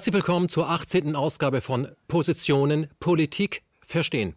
Herzlich 0.00 0.14
willkommen 0.14 0.48
zur 0.48 0.70
18. 0.70 1.14
Ausgabe 1.14 1.60
von 1.60 1.86
Positionen 2.08 2.86
Politik 3.00 3.60
verstehen. 3.82 4.34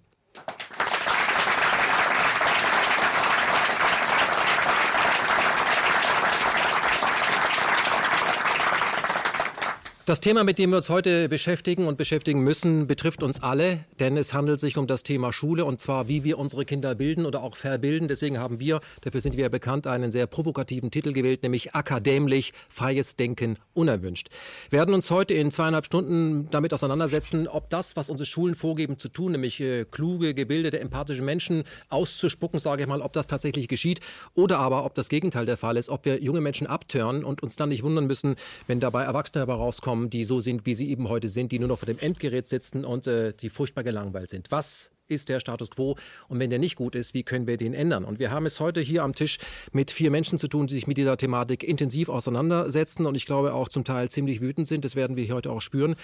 Das 10.05 10.19
Thema, 10.19 10.43
mit 10.43 10.59
dem 10.59 10.71
wir 10.71 10.77
uns 10.77 10.89
heute 10.89 11.29
beschäftigen 11.29 11.87
und 11.87 11.97
beschäftigen 11.97 12.41
müssen, 12.41 12.87
betrifft 12.87 13.23
uns 13.23 13.41
alle, 13.41 13.85
denn 14.01 14.17
es 14.17 14.33
handelt 14.33 14.59
sich 14.59 14.77
um 14.77 14.85
das 14.85 15.03
Thema 15.03 15.31
Schule 15.31 15.63
und 15.63 15.79
zwar, 15.79 16.09
wie 16.09 16.25
wir 16.25 16.39
unsere 16.39 16.65
Kinder 16.65 16.93
bilden 16.93 17.25
oder 17.25 17.41
auch 17.41 17.55
verbilden. 17.55 18.09
Deswegen 18.09 18.37
haben 18.37 18.59
wir, 18.59 18.81
dafür 18.99 19.21
sind 19.21 19.37
wir 19.37 19.43
ja 19.43 19.49
bekannt, 19.49 19.87
einen 19.87 20.11
sehr 20.11 20.27
provokativen 20.27 20.91
Titel 20.91 21.13
gewählt, 21.13 21.41
nämlich 21.41 21.73
akademisch 21.73 22.51
freies 22.67 23.15
Denken 23.15 23.57
unerwünscht. 23.73 24.27
Wir 24.69 24.79
werden 24.79 24.93
uns 24.93 25.09
heute 25.09 25.35
in 25.35 25.51
zweieinhalb 25.51 25.85
Stunden 25.85 26.49
damit 26.51 26.73
auseinandersetzen, 26.73 27.47
ob 27.47 27.69
das, 27.69 27.95
was 27.95 28.09
unsere 28.09 28.25
Schulen 28.25 28.55
vorgeben 28.55 28.97
zu 28.97 29.07
tun, 29.07 29.31
nämlich 29.31 29.61
äh, 29.61 29.85
kluge, 29.89 30.33
gebildete, 30.33 30.81
empathische 30.81 31.21
Menschen 31.21 31.63
auszuspucken, 31.87 32.59
sage 32.59 32.83
ich 32.83 32.89
mal, 32.89 32.99
ob 32.99 33.13
das 33.13 33.27
tatsächlich 33.27 33.69
geschieht 33.69 34.01
oder 34.33 34.59
aber, 34.59 34.83
ob 34.83 34.95
das 34.95 35.07
Gegenteil 35.07 35.45
der 35.45 35.55
Fall 35.55 35.77
ist, 35.77 35.87
ob 35.87 36.03
wir 36.03 36.21
junge 36.21 36.41
Menschen 36.41 36.67
abtören 36.67 37.23
und 37.23 37.41
uns 37.41 37.55
dann 37.55 37.69
nicht 37.69 37.83
wundern 37.83 38.05
müssen, 38.05 38.35
wenn 38.67 38.81
dabei 38.81 39.03
Erwachsene 39.03 39.45
dabei 39.45 39.53
rauskommen 39.53 39.92
kommen, 39.93 40.09
die 40.09 40.25
so 40.25 40.39
sind, 40.39 40.65
wie 40.65 40.73
sie 40.73 40.89
eben 40.89 41.07
heute 41.07 41.29
sind, 41.29 41.51
die 41.51 41.59
nur 41.59 41.67
noch 41.67 41.77
vor 41.77 41.85
dem 41.85 41.99
Endgerät 41.99 42.47
sitzen 42.47 42.83
und 42.83 43.05
äh, 43.05 43.31
die 43.31 43.49
furchtbar 43.49 43.83
gelangweilt 43.83 44.31
sind. 44.31 44.49
Was 44.49 44.89
ist 45.07 45.29
der 45.29 45.39
Status 45.39 45.69
quo 45.69 45.95
und 46.29 46.39
wenn 46.39 46.49
der 46.49 46.57
nicht 46.57 46.77
gut 46.77 46.95
ist, 46.95 47.13
wie 47.13 47.21
können 47.21 47.45
wir 47.45 47.57
den 47.57 47.75
ändern? 47.75 48.03
Und 48.03 48.17
wir 48.17 48.31
haben 48.31 48.47
es 48.47 48.59
heute 48.59 48.81
hier 48.81 49.03
am 49.03 49.13
Tisch 49.13 49.37
mit 49.71 49.91
vier 49.91 50.09
Menschen 50.09 50.39
zu 50.39 50.47
tun, 50.47 50.65
die 50.65 50.73
sich 50.73 50.87
mit 50.87 50.97
dieser 50.97 51.15
Thematik 51.15 51.63
intensiv 51.63 52.09
auseinandersetzen 52.09 53.05
und 53.05 53.13
ich 53.13 53.27
glaube 53.27 53.53
auch 53.53 53.69
zum 53.69 53.83
Teil 53.83 54.09
ziemlich 54.09 54.41
wütend 54.41 54.67
sind. 54.67 54.83
Das 54.83 54.95
werden 54.95 55.15
wir 55.15 55.31
heute 55.31 55.51
auch 55.51 55.61
spüren. 55.61 55.95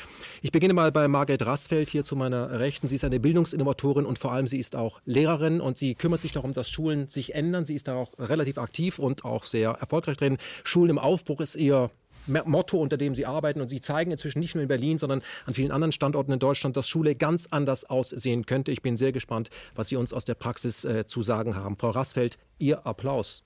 Ich 0.44 0.52
beginne 0.52 0.74
mal 0.74 0.92
bei 0.92 1.08
Margret 1.08 1.44
Rassfeld 1.44 1.90
hier 1.90 2.04
zu 2.04 2.16
meiner 2.16 2.60
Rechten. 2.60 2.88
Sie 2.88 2.96
ist 2.96 3.04
eine 3.04 3.20
Bildungsinnovatorin 3.20 4.06
und 4.06 4.20
vor 4.20 4.34
allem 4.34 4.46
sie 4.46 4.60
ist 4.60 4.76
auch 4.76 5.02
Lehrerin 5.06 5.62
und 5.62 5.80
sie 5.80 5.96
kümmert 5.96 6.22
sich 6.22 6.34
darum, 6.34 6.54
dass 6.54 6.70
Schulen 6.70 7.08
sich 7.08 7.34
ändern. 7.34 7.66
Sie 7.66 7.74
ist 7.74 7.88
da 7.88 7.96
auch 7.96 8.14
relativ 8.20 8.60
aktiv 8.60 9.00
und 9.00 9.26
auch 9.26 9.46
sehr 9.46 9.72
erfolgreich 9.72 10.18
drin. 10.18 10.38
Schulen 10.64 10.92
im 10.92 11.00
Aufbruch 11.00 11.42
ist 11.42 11.56
ihr 11.56 11.90
Motto, 12.46 12.78
unter 12.78 12.98
dem 12.98 13.16
sie 13.16 13.26
arbeiten. 13.26 13.62
Und 13.62 13.70
sie 13.70 13.82
zeigen 13.82 14.12
inzwischen 14.12 14.40
nicht 14.40 14.56
nur 14.56 14.62
in 14.62 14.68
Berlin, 14.68 15.00
sondern 15.00 15.22
an 15.46 15.54
vielen 15.54 15.72
anderen 15.72 15.92
Standorten 15.92 16.32
in 16.32 16.40
Deutschland, 16.40 16.78
dass 16.78 16.88
Schule 16.88 17.16
ganz 17.16 17.48
anders 17.52 17.90
aussehen 17.90 18.46
könnte. 18.46 18.72
Ich 18.72 18.82
bin 18.82 18.98
sehr 18.98 19.12
gespannt, 19.12 19.50
was 19.76 19.90
Sie 19.90 19.96
uns 19.96 20.14
aus 20.14 20.26
der 20.26 20.36
Praxis 20.36 20.86
äh, 20.86 21.06
zu 21.06 21.22
sagen 21.22 21.56
haben. 21.56 21.78
Frau 21.78 21.90
Rassfeld, 21.90 22.38
Ihr 22.58 22.86
Applaus. 22.86 23.44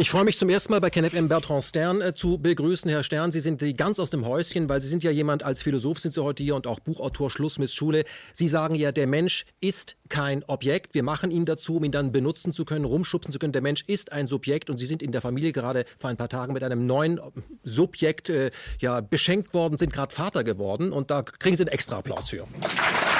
Ich 0.00 0.10
freue 0.10 0.24
mich 0.24 0.38
zum 0.38 0.48
ersten 0.48 0.72
Mal 0.72 0.80
bei 0.80 0.88
KenFM 0.88 1.28
Bertrand 1.28 1.62
Stern 1.62 2.00
äh, 2.00 2.14
zu 2.14 2.38
begrüßen. 2.38 2.90
Herr 2.90 3.02
Stern, 3.02 3.32
Sie 3.32 3.40
sind 3.40 3.62
ganz 3.76 3.98
aus 3.98 4.08
dem 4.08 4.24
Häuschen, 4.24 4.66
weil 4.70 4.80
Sie 4.80 4.88
sind 4.88 5.04
ja 5.04 5.10
jemand, 5.10 5.42
als 5.42 5.60
Philosoph 5.60 5.98
sind 5.98 6.14
Sie 6.14 6.24
heute 6.24 6.42
hier 6.42 6.56
und 6.56 6.66
auch 6.66 6.80
Buchautor 6.80 7.30
Schluss 7.30 7.58
mit 7.58 7.70
Schule. 7.70 8.04
Sie 8.32 8.48
sagen 8.48 8.74
ja, 8.76 8.92
der 8.92 9.06
Mensch 9.06 9.44
ist 9.60 9.96
kein 10.08 10.42
Objekt. 10.44 10.94
Wir 10.94 11.02
machen 11.02 11.30
ihn 11.30 11.44
dazu, 11.44 11.76
um 11.76 11.84
ihn 11.84 11.92
dann 11.92 12.12
benutzen 12.12 12.54
zu 12.54 12.64
können, 12.64 12.86
rumschubsen 12.86 13.30
zu 13.30 13.38
können. 13.38 13.52
Der 13.52 13.60
Mensch 13.60 13.84
ist 13.88 14.10
ein 14.10 14.26
Subjekt 14.26 14.70
und 14.70 14.78
Sie 14.78 14.86
sind 14.86 15.02
in 15.02 15.12
der 15.12 15.20
Familie 15.20 15.52
gerade 15.52 15.84
vor 15.98 16.08
ein 16.08 16.16
paar 16.16 16.30
Tagen 16.30 16.54
mit 16.54 16.62
einem 16.62 16.86
neuen 16.86 17.20
Subjekt 17.62 18.30
äh, 18.30 18.52
ja, 18.78 19.02
beschenkt 19.02 19.52
worden, 19.52 19.76
sind 19.76 19.92
gerade 19.92 20.14
Vater 20.14 20.44
geworden 20.44 20.92
und 20.92 21.10
da 21.10 21.20
kriegen 21.22 21.56
Sie 21.56 21.62
einen 21.62 21.72
extra 21.72 21.98
Applaus 21.98 22.30
für. 22.30 22.46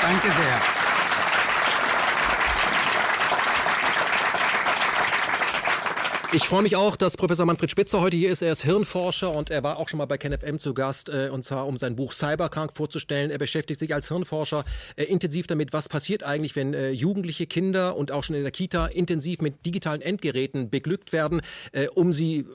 Danke 0.03 0.29
sehr. 0.29 1.00
Ich 6.33 6.47
freue 6.47 6.63
mich 6.63 6.77
auch, 6.77 6.95
dass 6.95 7.17
Professor 7.17 7.45
Manfred 7.45 7.73
Spitzer 7.73 8.01
heute 8.01 8.17
hier 8.17 8.31
ist. 8.31 8.41
Er 8.41 8.53
ist 8.53 8.63
Hirnforscher 8.63 9.33
und 9.33 9.51
er 9.51 9.65
war 9.65 9.79
auch 9.79 9.89
schon 9.89 9.99
mal 9.99 10.05
bei 10.05 10.17
KenFM 10.17 10.61
zu 10.61 10.75
Gast, 10.75 11.09
äh, 11.09 11.29
und 11.29 11.45
zwar 11.45 11.67
um 11.67 11.77
sein 11.77 11.97
Buch 11.97 12.13
Cyberkrank 12.13 12.77
vorzustellen. 12.77 13.33
Er 13.33 13.39
beschäftigt 13.39 13.81
sich 13.81 13.93
als 13.93 14.07
Hirnforscher 14.07 14.65
äh, 14.95 15.03
intensiv 15.05 15.49
damit, 15.49 15.73
was 15.73 15.89
passiert 15.89 16.23
eigentlich, 16.23 16.55
wenn 16.55 16.73
äh, 16.73 16.91
jugendliche 16.91 17.49
Kinder 17.49 17.97
und 17.97 18.13
auch 18.13 18.23
schon 18.23 18.37
in 18.37 18.43
der 18.43 18.53
Kita 18.53 18.87
intensiv 18.87 19.41
mit 19.41 19.67
digitalen 19.67 20.03
Endgeräten 20.03 20.71
beglückt 20.71 21.13
werden, 21.13 21.41
äh, 21.73 21.89
um 21.89 22.13
sie 22.13 22.47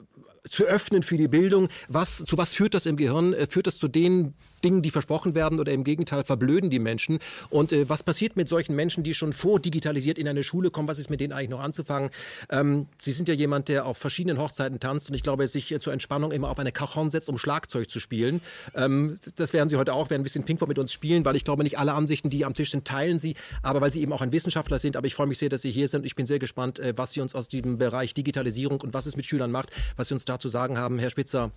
zu 0.48 0.64
öffnen 0.64 1.02
für 1.02 1.16
die 1.16 1.28
Bildung. 1.28 1.68
Was, 1.88 2.18
zu 2.18 2.38
was 2.38 2.54
führt 2.54 2.74
das 2.74 2.86
im 2.86 2.96
Gehirn? 2.96 3.32
Äh, 3.32 3.46
führt 3.46 3.66
das 3.66 3.78
zu 3.78 3.88
den 3.88 4.34
Dingen, 4.64 4.82
die 4.82 4.90
versprochen 4.90 5.34
werden 5.34 5.60
oder 5.60 5.72
im 5.72 5.84
Gegenteil 5.84 6.24
verblöden 6.24 6.70
die 6.70 6.78
Menschen? 6.78 7.18
Und 7.50 7.72
äh, 7.72 7.88
was 7.88 8.02
passiert 8.02 8.36
mit 8.36 8.48
solchen 8.48 8.74
Menschen, 8.74 9.04
die 9.04 9.14
schon 9.14 9.32
vordigitalisiert 9.32 10.18
in 10.18 10.28
eine 10.28 10.44
Schule 10.44 10.70
kommen? 10.70 10.88
Was 10.88 10.98
ist 10.98 11.10
mit 11.10 11.20
denen 11.20 11.32
eigentlich 11.32 11.50
noch 11.50 11.60
anzufangen? 11.60 12.10
Ähm, 12.50 12.86
Sie 13.00 13.12
sind 13.12 13.28
ja 13.28 13.34
jemand, 13.34 13.68
der 13.68 13.86
auf 13.86 13.98
verschiedenen 13.98 14.38
Hochzeiten 14.38 14.80
tanzt 14.80 15.08
und 15.08 15.14
ich 15.14 15.22
glaube, 15.22 15.46
sich 15.48 15.72
äh, 15.72 15.80
zur 15.80 15.92
Entspannung 15.92 16.32
immer 16.32 16.48
auf 16.48 16.58
eine 16.58 16.72
Cajon 16.72 17.10
setzt, 17.10 17.28
um 17.28 17.38
Schlagzeug 17.38 17.90
zu 17.90 18.00
spielen. 18.00 18.40
Ähm, 18.74 19.14
das 19.36 19.52
werden 19.52 19.68
Sie 19.68 19.76
heute 19.76 19.92
auch, 19.92 20.10
werden 20.10 20.22
ein 20.22 20.24
bisschen 20.24 20.44
Ping-Pong 20.44 20.68
mit 20.68 20.78
uns 20.78 20.92
spielen, 20.92 21.24
weil 21.24 21.36
ich 21.36 21.44
glaube, 21.44 21.62
nicht 21.62 21.78
alle 21.78 21.92
Ansichten, 21.92 22.30
die 22.30 22.44
am 22.44 22.54
Tisch 22.54 22.70
sind, 22.70 22.86
teilen 22.86 23.18
Sie, 23.18 23.34
aber 23.62 23.80
weil 23.80 23.90
Sie 23.90 24.00
eben 24.00 24.12
auch 24.12 24.20
ein 24.20 24.32
Wissenschaftler 24.32 24.78
sind. 24.78 24.96
Aber 24.96 25.06
ich 25.06 25.14
freue 25.14 25.26
mich 25.26 25.38
sehr, 25.38 25.48
dass 25.48 25.62
Sie 25.62 25.70
hier 25.70 25.88
sind. 25.88 26.04
Ich 26.06 26.14
bin 26.14 26.26
sehr 26.26 26.38
gespannt, 26.38 26.78
äh, 26.78 26.94
was 26.96 27.12
Sie 27.12 27.20
uns 27.20 27.34
aus 27.34 27.48
diesem 27.48 27.78
Bereich 27.78 28.14
Digitalisierung 28.14 28.80
und 28.80 28.94
was 28.94 29.06
es 29.06 29.16
mit 29.16 29.26
Schülern 29.26 29.50
macht, 29.50 29.70
was 29.96 30.08
Sie 30.08 30.14
uns 30.14 30.24
da 30.24 30.35
zu 30.38 30.48
sagen 30.48 30.78
haben. 30.78 30.98
Herr 30.98 31.10
Spitzer, 31.10 31.50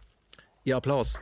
Ihr 0.64 0.78
Applaus. 0.78 1.20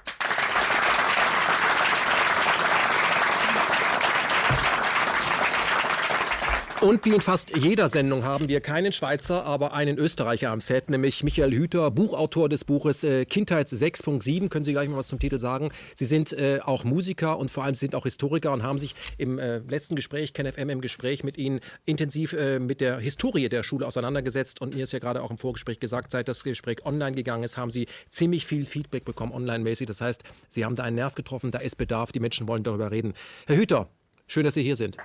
Und 6.79 7.03
wie 7.05 7.09
in 7.09 7.21
fast 7.21 7.57
jeder 7.57 7.89
Sendung 7.89 8.23
haben 8.23 8.49
wir 8.49 8.61
keinen 8.61 8.93
Schweizer, 8.93 9.45
aber 9.45 9.73
einen 9.73 9.97
Österreicher 9.97 10.51
am 10.51 10.61
Set, 10.61 10.91
nämlich 10.91 11.23
Michael 11.23 11.51
Hüter, 11.51 11.89
Buchautor 11.89 12.49
des 12.49 12.65
Buches 12.65 13.03
äh, 13.03 13.25
Kindheit 13.25 13.67
6.7. 13.67 14.49
Können 14.49 14.63
Sie 14.63 14.73
gleich 14.73 14.87
mal 14.87 14.97
was 14.97 15.07
zum 15.07 15.17
Titel 15.17 15.39
sagen? 15.39 15.71
Sie 15.95 16.05
sind 16.05 16.33
äh, 16.33 16.59
auch 16.63 16.83
Musiker 16.83 17.39
und 17.39 17.49
vor 17.49 17.63
allem 17.63 17.73
sind 17.73 17.95
auch 17.95 18.03
Historiker 18.03 18.51
und 18.51 18.61
haben 18.61 18.77
sich 18.77 18.93
im 19.17 19.39
äh, 19.39 19.57
letzten 19.57 19.95
Gespräch, 19.95 20.33
KenFM 20.33 20.69
im 20.69 20.81
Gespräch 20.81 21.23
mit 21.23 21.39
Ihnen 21.39 21.61
intensiv 21.85 22.33
äh, 22.33 22.59
mit 22.59 22.79
der 22.79 22.99
Historie 22.99 23.49
der 23.49 23.63
Schule 23.63 23.87
auseinandergesetzt. 23.87 24.61
Und 24.61 24.75
mir 24.75 24.83
ist 24.83 24.93
ja 24.93 24.99
gerade 24.99 25.23
auch 25.23 25.31
im 25.31 25.39
Vorgespräch 25.39 25.79
gesagt, 25.79 26.11
seit 26.11 26.27
das 26.27 26.43
Gespräch 26.43 26.85
online 26.85 27.15
gegangen 27.15 27.43
ist, 27.43 27.57
haben 27.57 27.71
Sie 27.71 27.87
ziemlich 28.11 28.45
viel 28.45 28.65
Feedback 28.65 29.03
bekommen, 29.03 29.31
online-mäßig. 29.31 29.87
Das 29.87 29.99
heißt, 29.99 30.23
Sie 30.49 30.63
haben 30.63 30.75
da 30.75 30.83
einen 30.83 30.97
Nerv 30.97 31.15
getroffen, 31.15 31.49
da 31.49 31.57
ist 31.57 31.77
Bedarf, 31.77 32.11
die 32.11 32.19
Menschen 32.19 32.47
wollen 32.47 32.61
darüber 32.61 32.91
reden. 32.91 33.13
Herr 33.47 33.57
Hüter, 33.57 33.89
schön, 34.27 34.43
dass 34.43 34.53
Sie 34.53 34.63
hier 34.63 34.75
sind. 34.75 34.95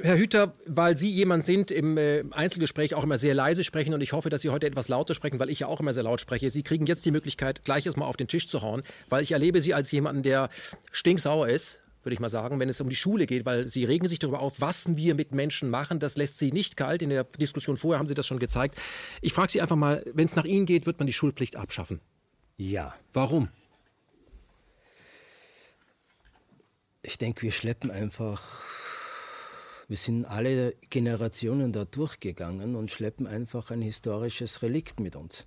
Herr 0.00 0.16
Hüter, 0.16 0.52
weil 0.64 0.96
Sie 0.96 1.10
jemand 1.10 1.44
sind, 1.44 1.72
im 1.72 1.98
äh, 1.98 2.22
Einzelgespräch 2.30 2.94
auch 2.94 3.02
immer 3.02 3.18
sehr 3.18 3.34
leise 3.34 3.64
sprechen 3.64 3.94
und 3.94 4.00
ich 4.00 4.12
hoffe, 4.12 4.30
dass 4.30 4.42
Sie 4.42 4.50
heute 4.50 4.66
etwas 4.66 4.86
lauter 4.86 5.14
sprechen, 5.14 5.40
weil 5.40 5.50
ich 5.50 5.60
ja 5.60 5.66
auch 5.66 5.80
immer 5.80 5.92
sehr 5.92 6.04
laut 6.04 6.20
spreche. 6.20 6.50
Sie 6.50 6.62
kriegen 6.62 6.86
jetzt 6.86 7.04
die 7.04 7.10
Möglichkeit, 7.10 7.64
gleich 7.64 7.84
erstmal 7.84 8.08
auf 8.08 8.16
den 8.16 8.28
Tisch 8.28 8.48
zu 8.48 8.62
hauen, 8.62 8.82
weil 9.08 9.24
ich 9.24 9.32
erlebe 9.32 9.60
Sie 9.60 9.74
als 9.74 9.90
jemanden, 9.90 10.22
der 10.22 10.50
stinksauer 10.92 11.48
ist, 11.48 11.80
würde 12.04 12.14
ich 12.14 12.20
mal 12.20 12.28
sagen, 12.28 12.60
wenn 12.60 12.68
es 12.68 12.80
um 12.80 12.88
die 12.88 12.96
Schule 12.96 13.26
geht, 13.26 13.44
weil 13.44 13.68
Sie 13.68 13.84
regen 13.84 14.06
sich 14.06 14.20
darüber 14.20 14.38
auf, 14.38 14.60
was 14.60 14.96
wir 14.96 15.16
mit 15.16 15.34
Menschen 15.34 15.68
machen. 15.68 15.98
Das 15.98 16.16
lässt 16.16 16.38
Sie 16.38 16.52
nicht 16.52 16.76
kalt. 16.76 17.02
In 17.02 17.10
der 17.10 17.24
Diskussion 17.24 17.76
vorher 17.76 17.98
haben 17.98 18.06
Sie 18.06 18.14
das 18.14 18.26
schon 18.26 18.38
gezeigt. 18.38 18.78
Ich 19.20 19.32
frage 19.32 19.50
Sie 19.50 19.60
einfach 19.60 19.76
mal, 19.76 20.04
wenn 20.14 20.26
es 20.26 20.36
nach 20.36 20.44
Ihnen 20.44 20.64
geht, 20.64 20.86
wird 20.86 21.00
man 21.00 21.08
die 21.08 21.12
Schulpflicht 21.12 21.56
abschaffen? 21.56 22.00
Ja. 22.56 22.94
Warum? 23.12 23.48
Ich 27.02 27.18
denke, 27.18 27.42
wir 27.42 27.52
schleppen 27.52 27.90
einfach 27.90 28.62
wir 29.88 29.96
sind 29.96 30.26
alle 30.26 30.74
Generationen 30.90 31.72
da 31.72 31.86
durchgegangen 31.86 32.76
und 32.76 32.90
schleppen 32.90 33.26
einfach 33.26 33.70
ein 33.70 33.80
historisches 33.80 34.62
Relikt 34.62 35.00
mit 35.00 35.16
uns. 35.16 35.46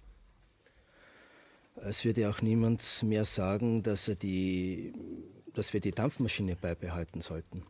Es 1.75 2.03
würde 2.05 2.27
auch 2.29 2.41
niemand 2.41 3.03
mehr 3.03 3.23
sagen, 3.23 3.83
dass, 3.83 4.07
er 4.07 4.15
die, 4.15 4.93
dass 5.53 5.73
wir 5.73 5.79
die 5.79 5.91
Dampfmaschine 5.91 6.55
beibehalten 6.55 7.21
sollten. 7.21 7.63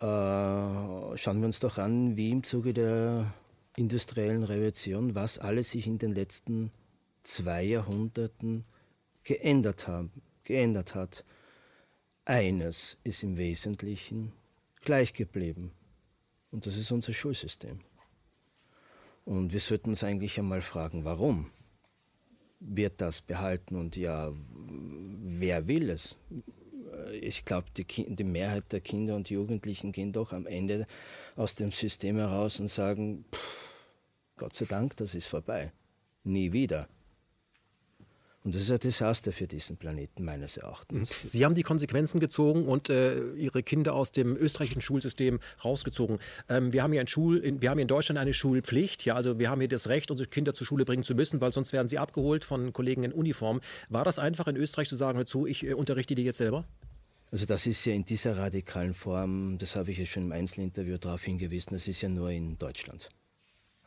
Äh, 0.00 1.16
schauen 1.16 1.40
wir 1.40 1.46
uns 1.46 1.60
doch 1.60 1.76
an, 1.76 2.16
wie 2.16 2.30
im 2.30 2.42
Zuge 2.42 2.72
der 2.72 3.32
industriellen 3.76 4.44
Revolution, 4.44 5.14
was 5.14 5.38
alles 5.38 5.70
sich 5.70 5.86
in 5.86 5.98
den 5.98 6.14
letzten 6.14 6.70
zwei 7.22 7.64
Jahrhunderten 7.64 8.64
geändert, 9.24 9.88
haben, 9.88 10.10
geändert 10.44 10.94
hat. 10.94 11.24
Eines 12.24 12.96
ist 13.04 13.22
im 13.22 13.36
Wesentlichen 13.36 14.32
gleich 14.84 15.12
geblieben. 15.14 15.72
Und 16.50 16.66
das 16.66 16.76
ist 16.76 16.92
unser 16.92 17.12
Schulsystem. 17.12 17.80
Und 19.24 19.52
wir 19.52 19.60
sollten 19.60 19.90
uns 19.90 20.04
eigentlich 20.04 20.38
einmal 20.38 20.62
fragen, 20.62 21.04
warum 21.04 21.50
wird 22.60 23.00
das 23.00 23.20
behalten 23.20 23.76
und 23.76 23.96
ja, 23.96 24.32
wer 24.32 25.66
will 25.66 25.90
es? 25.90 26.16
Ich 27.12 27.44
glaube, 27.44 27.66
die, 27.76 27.84
die, 27.84 28.24
Mehrheit 28.24 28.72
der 28.72 28.80
Kinder 28.80 29.16
und 29.16 29.30
Jugendlichen 29.30 29.92
gehen 29.92 30.12
doch 30.12 30.32
am 30.32 30.46
Ende 30.46 30.86
aus 31.36 31.54
dem 31.54 31.72
System 31.72 32.16
heraus 32.16 32.60
und 32.60 32.68
sagen, 32.68 33.24
pff, 33.32 33.68
Gott 34.36 34.54
sei 34.54 34.64
Dank, 34.64 34.96
das 34.96 35.14
ist 35.14 35.26
vorbei. 35.26 35.72
Nie 36.22 36.52
wieder. 36.52 36.88
Und 38.44 38.54
das 38.54 38.62
ist 38.62 38.70
ein 38.70 38.78
Desaster 38.78 39.32
für 39.32 39.46
diesen 39.46 39.78
Planeten 39.78 40.22
meines 40.22 40.58
Erachtens. 40.58 41.10
Mhm. 41.24 41.28
Sie 41.28 41.44
haben 41.46 41.54
die 41.54 41.62
Konsequenzen 41.62 42.20
gezogen 42.20 42.66
und 42.66 42.90
äh, 42.90 43.32
Ihre 43.36 43.62
Kinder 43.62 43.94
aus 43.94 44.12
dem 44.12 44.36
österreichischen 44.36 44.82
Schulsystem 44.82 45.40
rausgezogen. 45.64 46.18
Ähm, 46.50 46.74
wir, 46.74 46.82
haben 46.82 46.92
hier 46.92 47.00
in 47.00 47.06
Schul 47.06 47.38
in, 47.38 47.62
wir 47.62 47.70
haben 47.70 47.78
in 47.78 47.88
Deutschland 47.88 48.18
eine 48.18 48.34
Schulpflicht. 48.34 49.06
Ja, 49.06 49.14
also 49.14 49.38
wir 49.38 49.48
haben 49.48 49.62
hier 49.62 49.68
das 49.68 49.88
Recht, 49.88 50.10
unsere 50.10 50.28
Kinder 50.28 50.52
zur 50.52 50.66
Schule 50.66 50.84
bringen 50.84 51.04
zu 51.04 51.14
müssen, 51.14 51.40
weil 51.40 51.54
sonst 51.54 51.72
werden 51.72 51.88
sie 51.88 51.98
abgeholt 51.98 52.44
von 52.44 52.74
Kollegen 52.74 53.02
in 53.02 53.12
Uniform. 53.12 53.62
War 53.88 54.04
das 54.04 54.18
einfach 54.18 54.46
in 54.46 54.56
Österreich 54.56 54.90
zu 54.90 54.96
sagen, 54.96 55.16
hör 55.16 55.24
zu, 55.24 55.46
ich 55.46 55.64
äh, 55.64 55.72
unterrichte 55.72 56.14
die 56.14 56.24
jetzt 56.24 56.38
selber? 56.38 56.66
Also 57.30 57.46
das 57.46 57.64
ist 57.64 57.82
ja 57.86 57.94
in 57.94 58.04
dieser 58.04 58.36
radikalen 58.36 58.92
Form, 58.92 59.56
das 59.56 59.74
habe 59.74 59.90
ich 59.90 59.98
ja 59.98 60.04
schon 60.04 60.24
im 60.24 60.32
Einzelinterview 60.32 60.98
darauf 60.98 61.24
hingewiesen, 61.24 61.72
das 61.72 61.88
ist 61.88 62.02
ja 62.02 62.10
nur 62.10 62.30
in 62.30 62.58
Deutschland. 62.58 63.08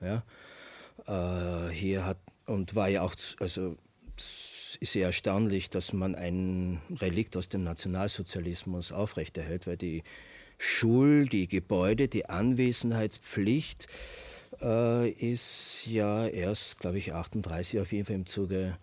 Ja? 0.02 0.24
Äh, 1.06 1.72
hier 1.72 2.06
hat 2.06 2.18
und 2.48 2.76
war 2.76 2.90
ja 2.90 3.04
auch, 3.04 3.14
also 3.40 3.78
ist 4.76 4.94
sehr 4.94 5.08
erstaunlich, 5.08 5.70
dass 5.70 5.94
man 5.94 6.16
ein 6.16 6.82
Relikt 7.00 7.38
aus 7.38 7.50
dem 7.50 7.64
Nationalsozialismus 7.64 8.92
aufrechterhält, 8.92 9.68
weil 9.68 9.78
die 9.78 10.04
Schul-, 10.58 11.28
die 11.28 11.48
Gebäude, 11.48 12.08
die 12.08 12.28
Anwesenheitspflicht 12.28 13.88
äh, 14.62 15.10
ist 15.10 15.86
ja 15.86 16.28
erst, 16.28 16.80
glaube 16.80 16.98
ich, 16.98 17.14
38 17.14 17.80
auf 17.80 17.92
jeden 17.92 18.06
Fall 18.06 18.16
im 18.16 18.26
Zuge 18.26 18.78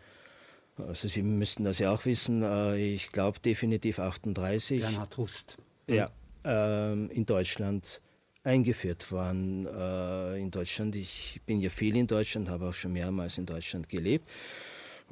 also 0.77 1.07
Sie 1.07 1.23
müssten 1.23 1.65
das 1.65 1.79
ja 1.79 1.93
auch 1.93 2.05
wissen, 2.05 2.43
äh, 2.43 2.77
ich 2.77 3.13
glaube 3.13 3.39
definitiv 3.39 3.99
38. 3.99 4.81
Bernhard 4.81 5.19
Rust. 5.19 5.57
Ja, 5.87 6.11
ähm, 6.45 7.11
in 7.11 7.27
Deutschland 7.27 8.01
eingeführt 8.43 9.11
worden. 9.13 9.67
Äh, 9.67 10.41
in 10.41 10.51
Deutschland, 10.51 10.97
ich 10.97 11.41
bin 11.47 11.61
ja 11.61 11.71
viel 11.71 11.97
in 11.97 12.07
Deutschland, 12.07 12.49
habe 12.49 12.69
auch 12.69 12.75
schon 12.75 12.93
mehrmals 12.93 13.39
in 13.39 13.47
Deutschland 13.47 13.89
gelebt. 13.89 14.31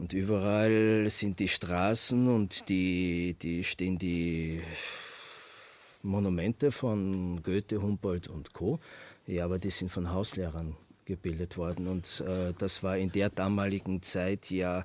Und 0.02 0.14
überall 0.14 1.08
sind 1.10 1.38
die 1.38 1.46
Straßen 1.46 2.26
und 2.26 2.68
die, 2.68 3.36
die 3.40 3.62
stehen 3.62 3.98
die 4.00 4.60
Monumente 6.02 6.72
von 6.72 7.40
Goethe, 7.40 7.80
Humboldt 7.80 8.26
und 8.26 8.52
Co. 8.52 8.80
Ja, 9.28 9.44
aber 9.44 9.60
die 9.60 9.70
sind 9.70 9.92
von 9.92 10.10
Hauslehrern 10.10 10.76
gebildet 11.04 11.56
worden. 11.56 11.86
Und 11.86 12.20
äh, 12.26 12.52
das 12.58 12.82
war 12.82 12.96
in 12.98 13.12
der 13.12 13.30
damaligen 13.30 14.02
Zeit 14.02 14.50
ja, 14.50 14.84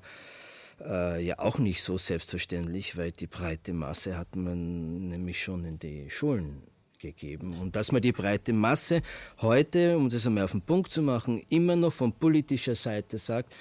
äh, 0.86 1.26
ja 1.26 1.40
auch 1.40 1.58
nicht 1.58 1.82
so 1.82 1.98
selbstverständlich, 1.98 2.96
weil 2.96 3.12
die 3.12 3.26
breite 3.26 3.74
Masse 3.74 4.20
hat 4.20 4.36
man 4.36 5.10
nämlich 5.10 5.42
schon 5.42 5.66
in 5.66 5.80
die 5.80 6.12
Schulen 6.12 6.62
gegeben. 7.00 7.56
Und 7.60 7.76
dass 7.76 7.92
man 7.92 8.04
die 8.04 8.12
breite 8.12 8.54
Masse 8.54 9.02
heute, 9.42 9.98
um 9.98 10.10
das 10.10 10.28
einmal 10.28 10.44
auf 10.44 10.52
den 10.52 10.62
Punkt 10.62 10.92
zu 10.92 11.02
machen, 11.02 11.42
immer 11.50 11.76
noch 11.76 11.94
von 11.94 12.14
politischer 12.14 12.76
Seite 12.76 13.18
sagt, 13.18 13.56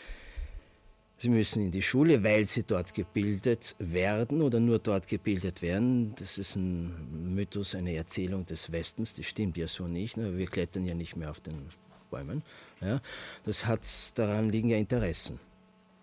Sie 1.18 1.30
müssen 1.30 1.62
in 1.62 1.70
die 1.70 1.82
Schule, 1.82 2.22
weil 2.22 2.44
sie 2.44 2.62
dort 2.62 2.92
gebildet 2.92 3.74
werden 3.78 4.42
oder 4.42 4.60
nur 4.60 4.78
dort 4.78 5.08
gebildet 5.08 5.62
werden. 5.62 6.14
Das 6.16 6.36
ist 6.36 6.56
ein 6.56 7.34
Mythos, 7.34 7.74
eine 7.74 7.94
Erzählung 7.94 8.44
des 8.44 8.70
Westens. 8.70 9.14
Das 9.14 9.24
stimmt 9.24 9.56
ja 9.56 9.66
so 9.66 9.88
nicht. 9.88 10.18
Ne? 10.18 10.36
Wir 10.36 10.46
klettern 10.46 10.84
ja 10.84 10.94
nicht 10.94 11.16
mehr 11.16 11.30
auf 11.30 11.40
den 11.40 11.70
Bäumen. 12.10 12.42
Ja? 12.82 13.00
Das 13.44 13.66
hat, 13.66 13.80
daran 14.18 14.50
liegen 14.50 14.68
ja 14.68 14.76
Interessen. 14.76 15.40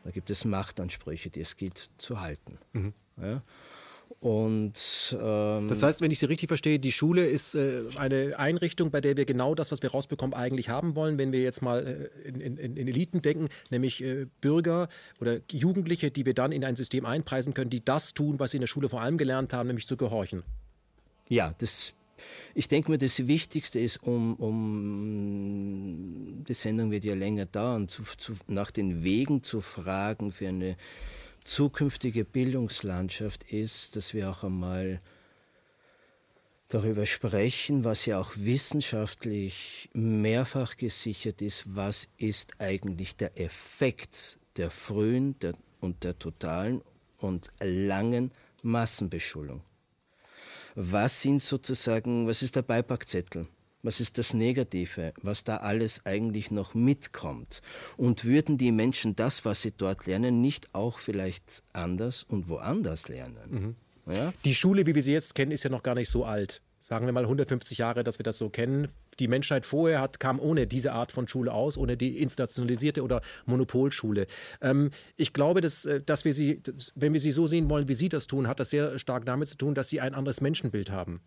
Da 0.03 0.09
gibt 0.09 0.31
es 0.31 0.45
Machtansprüche, 0.45 1.29
die 1.29 1.41
es 1.41 1.57
gilt 1.57 1.91
zu 1.97 2.19
halten. 2.19 2.57
Mhm. 2.73 2.93
Ja? 3.21 3.43
Und, 4.23 5.17
ähm, 5.21 5.67
das 5.67 5.83
heißt, 5.83 5.99
wenn 5.99 6.09
ich 6.09 6.19
Sie 6.19 6.27
richtig 6.27 6.47
verstehe, 6.47 6.79
die 6.79 6.93
Schule 6.93 7.25
ist 7.25 7.55
äh, 7.55 7.81
eine 7.97 8.39
Einrichtung, 8.39 8.89
bei 8.89 9.01
der 9.01 9.17
wir 9.17 9.25
genau 9.25 9.53
das, 9.53 9.73
was 9.73 9.81
wir 9.81 9.91
rausbekommen, 9.91 10.33
eigentlich 10.33 10.69
haben 10.69 10.95
wollen. 10.95 11.17
Wenn 11.17 11.33
wir 11.33 11.41
jetzt 11.41 11.61
mal 11.61 12.09
äh, 12.23 12.29
in, 12.29 12.39
in, 12.39 12.77
in, 12.77 12.87
Eliten 12.87 13.21
denken, 13.21 13.49
nämlich 13.69 14.01
äh, 14.01 14.27
Bürger 14.39 14.87
oder 15.19 15.39
Jugendliche, 15.51 16.09
die 16.09 16.25
wir 16.25 16.33
dann 16.33 16.53
in 16.53 16.63
ein 16.63 16.77
System 16.77 17.05
einpreisen 17.05 17.53
können, 17.53 17.69
die 17.69 17.83
das 17.83 18.13
tun, 18.13 18.39
was 18.39 18.51
sie 18.51 18.57
in 18.57 18.61
der 18.61 18.67
Schule 18.67 18.87
vor 18.87 19.01
allem 19.01 19.17
gelernt 19.17 19.51
haben, 19.51 19.67
nämlich 19.67 19.87
zu 19.87 19.97
gehorchen. 19.97 20.43
Ja, 21.27 21.53
das, 21.57 21.91
ich 22.55 22.69
denke 22.69 22.91
mir, 22.91 22.99
das 22.99 23.27
Wichtigste 23.27 23.81
ist, 23.81 24.03
um, 24.03 24.35
um 24.35 26.45
die 26.47 26.53
Sendung 26.53 26.91
wird 26.91 27.03
ja 27.03 27.13
länger 27.13 27.45
dauern, 27.45 27.89
zu, 27.89 28.03
zu, 28.17 28.37
nach 28.47 28.71
den 28.71 29.03
Wegen 29.03 29.43
zu 29.43 29.59
fragen 29.59 30.31
für 30.31 30.47
eine 30.47 30.77
zukünftige 31.43 32.25
Bildungslandschaft 32.25 33.43
ist, 33.51 33.95
dass 33.95 34.13
wir 34.13 34.29
auch 34.29 34.43
einmal 34.43 35.01
darüber 36.69 37.05
sprechen, 37.05 37.83
was 37.83 38.05
ja 38.05 38.19
auch 38.19 38.31
wissenschaftlich 38.35 39.89
mehrfach 39.93 40.75
gesichert 40.75 41.41
ist, 41.41 41.75
was 41.75 42.07
ist 42.17 42.59
eigentlich 42.59 43.15
der 43.15 43.39
Effekt 43.39 44.39
der 44.57 44.71
frühen 44.71 45.37
der, 45.39 45.53
und 45.79 46.03
der 46.03 46.17
totalen 46.17 46.81
und 47.19 47.51
langen 47.59 48.31
Massenbeschulung. 48.63 49.61
Was 50.75 51.21
sind 51.21 51.41
sozusagen, 51.41 52.27
was 52.27 52.41
ist 52.41 52.55
der 52.55 52.63
Beipackzettel? 52.63 53.47
Was 53.83 53.99
ist 53.99 54.17
das 54.17 54.33
Negative, 54.33 55.13
was 55.21 55.43
da 55.43 55.57
alles 55.57 56.05
eigentlich 56.05 56.49
noch 56.49 56.73
mitkommt. 56.73 57.61
Und 57.97 58.25
würden 58.25 58.57
die 58.57 58.71
Menschen 58.71 59.15
das, 59.15 59.45
was 59.45 59.61
sie 59.61 59.71
dort 59.71 60.07
lernen, 60.07 60.41
nicht 60.41 60.73
auch 60.73 60.99
vielleicht 60.99 61.63
anders 61.73 62.23
und 62.23 62.47
woanders 62.47 63.09
lernen? 63.09 63.75
Mhm. 64.05 64.13
Ja? 64.13 64.33
Die 64.45 64.55
Schule, 64.55 64.85
wie 64.85 64.95
wir 64.95 65.03
sie 65.03 65.13
jetzt 65.13 65.35
kennen, 65.35 65.51
ist 65.51 65.63
ja 65.63 65.69
noch 65.69 65.83
gar 65.83 65.95
nicht 65.95 66.09
so 66.09 66.25
alt. 66.25 66.61
Sagen 66.79 67.05
wir 67.05 67.13
mal 67.13 67.23
150 67.23 67.77
Jahre, 67.77 68.03
dass 68.03 68.19
wir 68.19 68.23
das 68.23 68.37
so 68.37 68.49
kennen. 68.49 68.89
Die 69.19 69.29
Menschheit 69.29 69.65
vorher 69.65 70.01
hat, 70.01 70.19
kam 70.19 70.37
ohne 70.39 70.67
diese 70.67 70.91
Art 70.91 71.13
von 71.13 71.29
Schule 71.29 71.53
aus, 71.53 71.77
ohne 71.77 71.95
die 71.95 72.21
institutionalisierte 72.21 73.03
oder 73.03 73.21
Monopolschule. 73.45 74.27
Ähm, 74.61 74.91
ich 75.15 75.31
glaube, 75.31 75.61
dass, 75.61 75.85
äh, 75.85 76.01
dass 76.01 76.25
wir 76.25 76.33
sie, 76.33 76.61
wenn 76.95 77.13
wir 77.13 77.21
sie 77.21 77.31
so 77.31 77.47
sehen 77.47 77.69
wollen, 77.69 77.87
wie 77.87 77.93
Sie 77.93 78.09
das 78.09 78.27
tun, 78.27 78.47
hat 78.47 78.59
das 78.59 78.69
sehr 78.69 78.99
stark 78.99 79.25
damit 79.25 79.47
zu 79.47 79.57
tun, 79.57 79.75
dass 79.75 79.87
Sie 79.87 80.01
ein 80.01 80.13
anderes 80.13 80.41
Menschenbild 80.41 80.91
haben. 80.91 81.21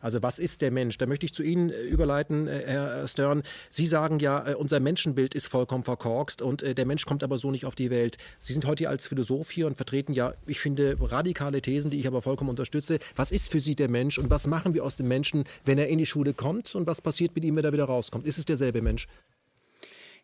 Also 0.00 0.22
was 0.22 0.38
ist 0.38 0.62
der 0.62 0.70
Mensch? 0.70 0.98
Da 0.98 1.06
möchte 1.06 1.26
ich 1.26 1.34
zu 1.34 1.42
Ihnen 1.42 1.70
äh, 1.70 1.80
überleiten, 1.82 2.46
äh, 2.46 2.62
Herr 2.66 3.08
Stern. 3.08 3.42
Sie 3.70 3.86
sagen 3.86 4.18
ja, 4.18 4.48
äh, 4.48 4.54
unser 4.54 4.80
Menschenbild 4.80 5.34
ist 5.34 5.48
vollkommen 5.48 5.84
verkorkst 5.84 6.42
und 6.42 6.62
der 6.62 6.86
Mensch 6.86 7.04
kommt 7.06 7.22
aber 7.22 7.38
so 7.38 7.50
nicht 7.50 7.66
auf 7.66 7.74
die 7.74 7.90
Welt. 7.90 8.16
Sie 8.38 8.52
sind 8.52 8.66
heute 8.66 8.88
als 8.88 9.06
Philosoph 9.06 9.50
hier 9.50 9.66
und 9.66 9.76
vertreten 9.76 10.12
ja, 10.12 10.34
ich 10.46 10.60
finde, 10.60 10.96
radikale 11.00 11.62
Thesen, 11.62 11.90
die 11.90 12.00
ich 12.00 12.06
aber 12.06 12.22
vollkommen 12.22 12.50
unterstütze. 12.50 12.98
Was 13.16 13.32
ist 13.32 13.50
für 13.50 13.60
Sie 13.60 13.74
der 13.74 13.88
Mensch 13.88 14.18
und 14.18 14.30
was 14.30 14.46
machen 14.46 14.74
wir 14.74 14.84
aus 14.84 14.96
dem 14.96 15.08
Menschen, 15.08 15.44
wenn 15.64 15.78
er 15.78 15.88
in 15.88 15.98
die 15.98 16.06
Schule 16.06 16.34
kommt 16.34 16.74
und 16.74 16.86
was 16.86 17.00
passiert 17.00 17.34
mit 17.34 17.44
ihm, 17.44 17.56
wenn 17.56 17.64
er 17.64 17.72
wieder 17.72 17.84
rauskommt? 17.84 18.26
Ist 18.26 18.38
es 18.38 18.44
derselbe 18.44 18.82
Mensch? 18.82 19.06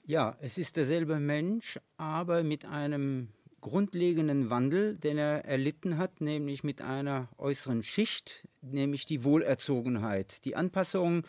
Ja, 0.06 0.36
es 0.40 0.58
ist 0.58 0.76
derselbe 0.76 1.18
Mensch, 1.18 1.78
aber 1.96 2.42
mit 2.42 2.66
einem 2.66 3.28
grundlegenden 3.64 4.50
Wandel, 4.50 4.96
den 4.96 5.16
er 5.16 5.46
erlitten 5.46 5.96
hat, 5.96 6.20
nämlich 6.20 6.64
mit 6.64 6.82
einer 6.82 7.28
äußeren 7.38 7.82
Schicht, 7.82 8.46
nämlich 8.60 9.06
die 9.06 9.24
Wohlerzogenheit, 9.24 10.44
die 10.44 10.54
Anpassung, 10.54 11.22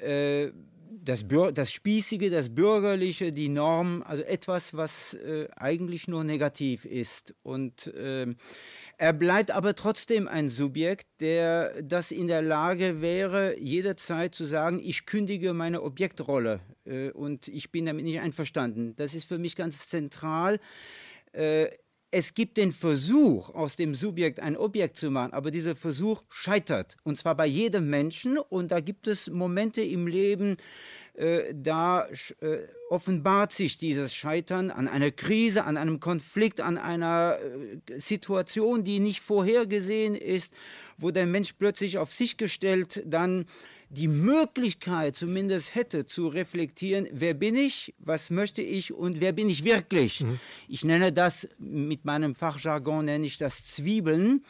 äh, 0.00 0.50
das, 0.90 1.26
das 1.52 1.70
Spießige, 1.70 2.30
das 2.30 2.54
Bürgerliche, 2.54 3.32
die 3.32 3.50
Norm, 3.50 4.02
also 4.06 4.22
etwas, 4.22 4.74
was 4.74 5.12
äh, 5.12 5.48
eigentlich 5.56 6.08
nur 6.08 6.24
negativ 6.24 6.86
ist. 6.86 7.34
Und 7.42 7.88
äh, 7.88 8.34
er 8.96 9.12
bleibt 9.12 9.50
aber 9.50 9.74
trotzdem 9.74 10.26
ein 10.26 10.48
Subjekt, 10.48 11.06
der 11.20 11.82
das 11.82 12.10
in 12.10 12.28
der 12.28 12.40
Lage 12.40 13.02
wäre, 13.02 13.58
jederzeit 13.58 14.34
zu 14.34 14.46
sagen, 14.46 14.80
ich 14.82 15.04
kündige 15.04 15.52
meine 15.52 15.82
Objektrolle 15.82 16.60
äh, 16.86 17.10
und 17.10 17.48
ich 17.48 17.70
bin 17.70 17.84
damit 17.84 18.06
nicht 18.06 18.20
einverstanden. 18.20 18.94
Das 18.96 19.14
ist 19.14 19.28
für 19.28 19.38
mich 19.38 19.54
ganz 19.54 19.86
zentral 19.88 20.60
äh, 21.38 21.70
es 22.10 22.32
gibt 22.32 22.56
den 22.56 22.72
Versuch, 22.72 23.54
aus 23.54 23.76
dem 23.76 23.94
Subjekt 23.94 24.40
ein 24.40 24.56
Objekt 24.56 24.96
zu 24.96 25.10
machen, 25.10 25.34
aber 25.34 25.50
dieser 25.50 25.76
Versuch 25.76 26.22
scheitert. 26.30 26.96
Und 27.02 27.18
zwar 27.18 27.34
bei 27.34 27.44
jedem 27.44 27.90
Menschen. 27.90 28.38
Und 28.38 28.70
da 28.70 28.80
gibt 28.80 29.08
es 29.08 29.28
Momente 29.28 29.82
im 29.82 30.06
Leben, 30.06 30.56
äh, 31.14 31.52
da 31.54 32.08
äh, 32.40 32.60
offenbart 32.88 33.52
sich 33.52 33.76
dieses 33.76 34.14
Scheitern 34.14 34.70
an 34.70 34.88
einer 34.88 35.10
Krise, 35.10 35.64
an 35.64 35.76
einem 35.76 36.00
Konflikt, 36.00 36.62
an 36.62 36.78
einer 36.78 37.38
äh, 37.40 38.00
Situation, 38.00 38.84
die 38.84 39.00
nicht 39.00 39.20
vorhergesehen 39.20 40.14
ist, 40.14 40.54
wo 40.96 41.10
der 41.10 41.26
Mensch 41.26 41.52
plötzlich 41.58 41.98
auf 41.98 42.10
sich 42.10 42.38
gestellt 42.38 43.02
dann 43.04 43.44
die 43.90 44.08
Möglichkeit 44.08 45.16
zumindest 45.16 45.74
hätte 45.74 46.06
zu 46.06 46.28
reflektieren, 46.28 47.08
wer 47.12 47.34
bin 47.34 47.56
ich, 47.56 47.94
was 47.98 48.30
möchte 48.30 48.62
ich 48.62 48.92
und 48.92 49.20
wer 49.20 49.32
bin 49.32 49.48
ich 49.48 49.64
wirklich. 49.64 50.20
Mhm. 50.20 50.40
Ich 50.68 50.84
nenne 50.84 51.12
das, 51.12 51.48
mit 51.58 52.04
meinem 52.04 52.34
Fachjargon 52.34 53.06
nenne 53.06 53.26
ich 53.26 53.38
das 53.38 53.64
Zwiebeln 53.64 54.44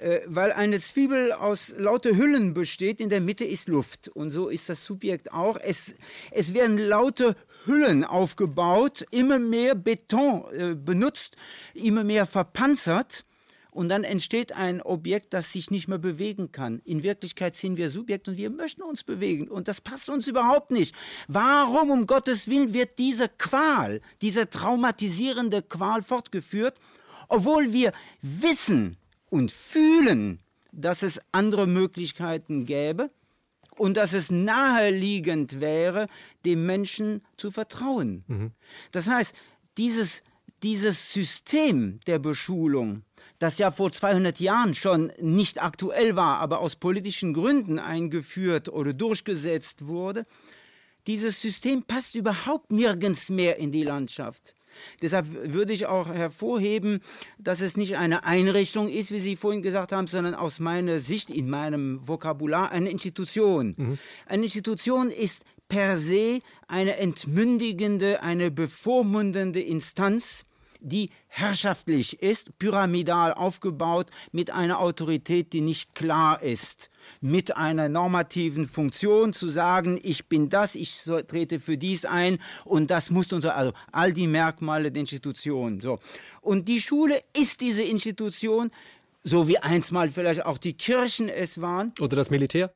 äh, 0.00 0.20
weil 0.26 0.52
eine 0.52 0.80
Zwiebel 0.80 1.32
aus 1.32 1.72
lauter 1.76 2.16
Hüllen 2.16 2.52
besteht, 2.52 3.00
in 3.00 3.08
der 3.08 3.20
Mitte 3.20 3.44
ist 3.44 3.68
Luft. 3.68 4.08
Und 4.08 4.30
so 4.30 4.48
ist 4.48 4.68
das 4.68 4.84
Subjekt 4.84 5.32
auch. 5.32 5.56
Es, 5.56 5.94
es 6.32 6.52
werden 6.52 6.76
laute 6.76 7.34
Hüllen 7.64 8.04
aufgebaut, 8.04 9.06
immer 9.10 9.38
mehr 9.38 9.74
Beton 9.74 10.44
äh, 10.52 10.74
benutzt, 10.74 11.36
immer 11.74 12.04
mehr 12.04 12.26
verpanzert. 12.26 13.24
Und 13.76 13.88
dann 13.88 14.04
entsteht 14.04 14.52
ein 14.52 14.82
Objekt, 14.82 15.34
das 15.34 15.52
sich 15.52 15.70
nicht 15.70 15.86
mehr 15.86 15.98
bewegen 15.98 16.50
kann. 16.50 16.80
In 16.84 17.02
Wirklichkeit 17.02 17.54
sind 17.54 17.76
wir 17.76 17.90
Subjekt 17.90 18.28
und 18.28 18.36
wir 18.36 18.50
möchten 18.50 18.82
uns 18.82 19.04
bewegen. 19.04 19.48
Und 19.48 19.68
das 19.68 19.80
passt 19.80 20.08
uns 20.08 20.26
überhaupt 20.26 20.70
nicht. 20.70 20.94
Warum, 21.28 21.90
um 21.90 22.06
Gottes 22.06 22.48
Willen, 22.48 22.72
wird 22.72 22.98
diese 22.98 23.28
Qual, 23.28 24.00
diese 24.22 24.48
traumatisierende 24.50 25.62
Qual 25.62 26.02
fortgeführt? 26.02 26.74
obwohl 27.28 27.72
wir 27.72 27.92
wissen 28.20 28.96
und 29.30 29.50
fühlen, 29.52 30.40
dass 30.72 31.02
es 31.02 31.20
andere 31.32 31.66
Möglichkeiten 31.66 32.66
gäbe 32.66 33.10
und 33.76 33.96
dass 33.96 34.12
es 34.12 34.30
naheliegend 34.30 35.60
wäre, 35.60 36.08
dem 36.44 36.66
Menschen 36.66 37.22
zu 37.36 37.50
vertrauen. 37.50 38.24
Mhm. 38.26 38.52
Das 38.92 39.06
heißt, 39.06 39.34
dieses, 39.78 40.22
dieses 40.62 41.12
System 41.12 42.00
der 42.06 42.18
Beschulung, 42.18 43.02
das 43.38 43.58
ja 43.58 43.70
vor 43.70 43.92
200 43.92 44.40
Jahren 44.40 44.74
schon 44.74 45.12
nicht 45.20 45.62
aktuell 45.62 46.16
war, 46.16 46.38
aber 46.38 46.60
aus 46.60 46.76
politischen 46.76 47.34
Gründen 47.34 47.78
eingeführt 47.78 48.68
oder 48.68 48.92
durchgesetzt 48.92 49.86
wurde, 49.86 50.24
dieses 51.06 51.40
System 51.40 51.82
passt 51.82 52.14
überhaupt 52.14 52.72
nirgends 52.72 53.28
mehr 53.30 53.58
in 53.58 53.70
die 53.70 53.84
Landschaft. 53.84 54.54
Deshalb 55.00 55.26
würde 55.52 55.72
ich 55.72 55.86
auch 55.86 56.08
hervorheben, 56.08 57.00
dass 57.38 57.60
es 57.60 57.76
nicht 57.76 57.96
eine 57.96 58.24
Einrichtung 58.24 58.88
ist, 58.88 59.10
wie 59.10 59.20
Sie 59.20 59.36
vorhin 59.36 59.62
gesagt 59.62 59.92
haben, 59.92 60.06
sondern 60.06 60.34
aus 60.34 60.60
meiner 60.60 60.98
Sicht, 60.98 61.30
in 61.30 61.48
meinem 61.48 62.06
Vokabular, 62.06 62.70
eine 62.72 62.90
Institution. 62.90 63.74
Mhm. 63.76 63.98
Eine 64.26 64.44
Institution 64.44 65.10
ist 65.10 65.44
per 65.68 65.96
se 65.96 66.40
eine 66.68 66.96
entmündigende, 66.96 68.22
eine 68.22 68.50
bevormundende 68.50 69.60
Instanz, 69.60 70.45
die 70.80 71.10
herrschaftlich 71.28 72.22
ist, 72.22 72.58
pyramidal 72.58 73.32
aufgebaut, 73.32 74.08
mit 74.32 74.50
einer 74.50 74.80
Autorität, 74.80 75.52
die 75.52 75.60
nicht 75.60 75.94
klar 75.94 76.42
ist, 76.42 76.90
mit 77.20 77.56
einer 77.56 77.88
normativen 77.88 78.68
Funktion 78.68 79.32
zu 79.32 79.48
sagen, 79.48 79.98
ich 80.02 80.26
bin 80.26 80.48
das, 80.48 80.74
ich 80.74 81.02
trete 81.26 81.60
für 81.60 81.78
dies 81.78 82.04
ein 82.04 82.38
und 82.64 82.90
das 82.90 83.10
muss 83.10 83.32
unser, 83.32 83.56
also 83.56 83.72
all 83.92 84.12
die 84.12 84.26
Merkmale 84.26 84.92
der 84.92 85.00
Institution. 85.00 85.80
So. 85.80 85.98
Und 86.40 86.68
die 86.68 86.80
Schule 86.80 87.22
ist 87.36 87.60
diese 87.60 87.82
Institution, 87.82 88.70
so 89.24 89.48
wie 89.48 89.58
einstmal 89.58 90.10
vielleicht 90.10 90.46
auch 90.46 90.58
die 90.58 90.74
Kirchen 90.74 91.28
es 91.28 91.60
waren. 91.60 91.92
Oder 92.00 92.16
das 92.16 92.30
Militär? 92.30 92.72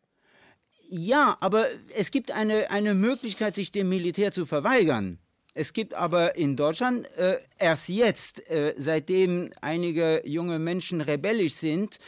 Ja, 0.89 1.37
aber 1.41 1.69
es 1.97 2.11
gibt 2.11 2.33
eine, 2.33 2.69
eine 2.71 2.95
Möglichkeit, 2.95 3.55
sich 3.55 3.71
dem 3.71 3.89
Militär 3.89 4.33
zu 4.33 4.45
verweigern. 4.45 5.21
Es 5.61 5.75
gibt 5.75 5.93
aber 5.93 6.37
in 6.37 6.57
Deutschland 6.57 7.07
äh, 7.19 7.37
erst 7.59 7.91
jetzt, 7.91 8.49
äh, 8.49 8.73
seitdem 8.79 9.51
einige 9.61 10.23
junge 10.25 10.59
Menschen 10.59 11.03
rebellisch 11.03 11.53
sind, 11.53 11.99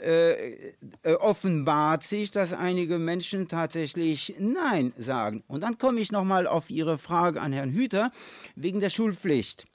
äh, 0.00 0.70
äh, 1.02 1.14
offenbart 1.18 2.04
sich, 2.04 2.30
dass 2.30 2.52
einige 2.52 3.00
Menschen 3.00 3.48
tatsächlich 3.48 4.36
Nein 4.38 4.92
sagen. 4.96 5.42
Und 5.48 5.64
dann 5.64 5.76
komme 5.76 5.98
ich 5.98 6.12
nochmal 6.12 6.46
auf 6.46 6.70
Ihre 6.70 6.98
Frage 6.98 7.40
an 7.40 7.52
Herrn 7.52 7.72
Hüter 7.72 8.12
wegen 8.54 8.78
der 8.78 8.90
Schulpflicht. 8.90 9.66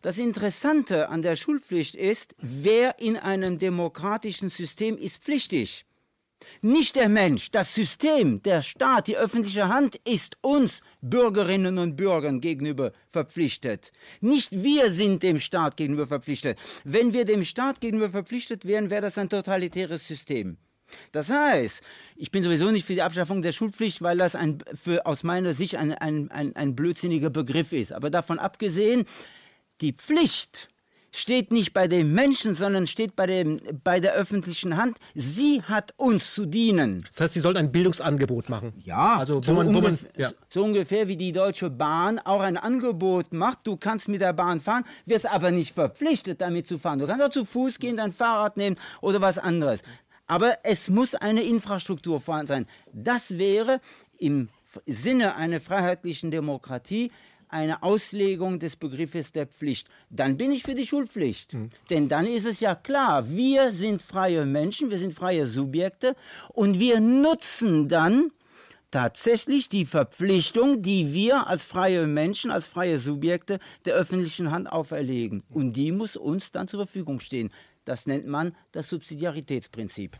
Das 0.00 0.16
Interessante 0.16 1.08
an 1.08 1.22
der 1.22 1.34
Schulpflicht 1.34 1.96
ist, 1.96 2.36
wer 2.38 3.00
in 3.00 3.16
einem 3.16 3.58
demokratischen 3.58 4.50
System 4.50 4.96
ist 4.96 5.20
pflichtig. 5.20 5.84
Nicht 6.62 6.96
der 6.96 7.08
Mensch, 7.08 7.50
das 7.50 7.74
System, 7.74 8.42
der 8.42 8.62
Staat, 8.62 9.08
die 9.08 9.16
öffentliche 9.16 9.68
Hand 9.68 9.96
ist 10.04 10.36
uns 10.40 10.82
Bürgerinnen 11.00 11.78
und 11.78 11.96
Bürgern 11.96 12.40
gegenüber 12.40 12.92
verpflichtet. 13.08 13.92
Nicht 14.20 14.62
wir 14.62 14.90
sind 14.90 15.22
dem 15.22 15.38
Staat 15.38 15.76
gegenüber 15.76 16.06
verpflichtet. 16.06 16.58
Wenn 16.84 17.12
wir 17.12 17.24
dem 17.24 17.44
Staat 17.44 17.80
gegenüber 17.80 18.10
verpflichtet 18.10 18.64
wären, 18.64 18.90
wäre 18.90 19.02
das 19.02 19.18
ein 19.18 19.28
totalitäres 19.28 20.06
System. 20.06 20.56
Das 21.12 21.30
heißt, 21.30 21.82
ich 22.16 22.30
bin 22.30 22.42
sowieso 22.42 22.70
nicht 22.70 22.86
für 22.86 22.94
die 22.94 23.02
Abschaffung 23.02 23.42
der 23.42 23.52
Schulpflicht, 23.52 24.02
weil 24.02 24.18
das 24.18 24.34
ein, 24.34 24.62
für, 24.74 25.06
aus 25.06 25.22
meiner 25.22 25.54
Sicht 25.54 25.76
ein, 25.76 25.92
ein, 25.92 26.30
ein, 26.30 26.54
ein 26.56 26.76
blödsinniger 26.76 27.30
Begriff 27.30 27.72
ist. 27.72 27.92
Aber 27.92 28.10
davon 28.10 28.38
abgesehen, 28.38 29.04
die 29.80 29.92
Pflicht 29.92 30.68
steht 31.14 31.52
nicht 31.52 31.72
bei 31.72 31.86
dem 31.86 32.12
Menschen, 32.12 32.54
sondern 32.56 32.88
steht 32.88 33.14
bei, 33.14 33.26
dem, 33.26 33.60
bei 33.84 34.00
der 34.00 34.14
öffentlichen 34.14 34.76
Hand. 34.76 34.98
Sie 35.14 35.62
hat 35.62 35.94
uns 35.96 36.34
zu 36.34 36.44
dienen. 36.44 37.04
Das 37.06 37.20
heißt, 37.20 37.34
sie 37.34 37.40
sollten 37.40 37.58
ein 37.58 37.72
Bildungsangebot 37.72 38.48
machen. 38.48 38.72
Ja, 38.84 39.16
also, 39.18 39.40
so, 39.40 39.54
man, 39.54 39.68
ungefähr, 39.68 39.90
man, 39.90 39.98
ja. 40.16 40.30
so 40.48 40.64
ungefähr 40.64 41.06
wie 41.06 41.16
die 41.16 41.30
Deutsche 41.30 41.70
Bahn 41.70 42.18
auch 42.18 42.40
ein 42.40 42.56
Angebot 42.56 43.32
macht. 43.32 43.60
Du 43.64 43.76
kannst 43.76 44.08
mit 44.08 44.20
der 44.20 44.32
Bahn 44.32 44.60
fahren, 44.60 44.84
wirst 45.06 45.30
aber 45.30 45.52
nicht 45.52 45.72
verpflichtet, 45.72 46.40
damit 46.40 46.66
zu 46.66 46.78
fahren. 46.78 46.98
Du 46.98 47.06
kannst 47.06 47.24
auch 47.24 47.30
zu 47.30 47.44
Fuß 47.44 47.78
gehen, 47.78 47.96
dein 47.96 48.12
Fahrrad 48.12 48.56
nehmen 48.56 48.76
oder 49.00 49.20
was 49.20 49.38
anderes. 49.38 49.82
Aber 50.26 50.58
es 50.64 50.90
muss 50.90 51.14
eine 51.14 51.42
Infrastruktur 51.42 52.20
vorhanden 52.20 52.48
sein. 52.48 52.66
Das 52.92 53.38
wäre 53.38 53.80
im 54.18 54.48
Sinne 54.86 55.36
einer 55.36 55.60
freiheitlichen 55.60 56.32
Demokratie 56.32 57.12
eine 57.48 57.82
Auslegung 57.82 58.58
des 58.58 58.76
Begriffes 58.76 59.32
der 59.32 59.46
Pflicht. 59.46 59.88
Dann 60.10 60.36
bin 60.36 60.52
ich 60.52 60.62
für 60.62 60.74
die 60.74 60.86
Schulpflicht. 60.86 61.54
Mhm. 61.54 61.70
Denn 61.90 62.08
dann 62.08 62.26
ist 62.26 62.46
es 62.46 62.60
ja 62.60 62.74
klar, 62.74 63.28
wir 63.30 63.72
sind 63.72 64.02
freie 64.02 64.44
Menschen, 64.44 64.90
wir 64.90 64.98
sind 64.98 65.14
freie 65.14 65.46
Subjekte 65.46 66.16
und 66.52 66.78
wir 66.78 67.00
nutzen 67.00 67.88
dann 67.88 68.30
tatsächlich 68.90 69.68
die 69.68 69.86
Verpflichtung, 69.86 70.80
die 70.80 71.12
wir 71.12 71.48
als 71.48 71.64
freie 71.64 72.06
Menschen, 72.06 72.52
als 72.52 72.68
freie 72.68 72.98
Subjekte 72.98 73.58
der 73.84 73.94
öffentlichen 73.94 74.52
Hand 74.52 74.70
auferlegen. 74.70 75.42
Und 75.50 75.72
die 75.72 75.90
muss 75.90 76.16
uns 76.16 76.52
dann 76.52 76.68
zur 76.68 76.86
Verfügung 76.86 77.18
stehen. 77.18 77.50
Das 77.84 78.06
nennt 78.06 78.26
man 78.26 78.54
das 78.70 78.88
Subsidiaritätsprinzip. 78.88 80.16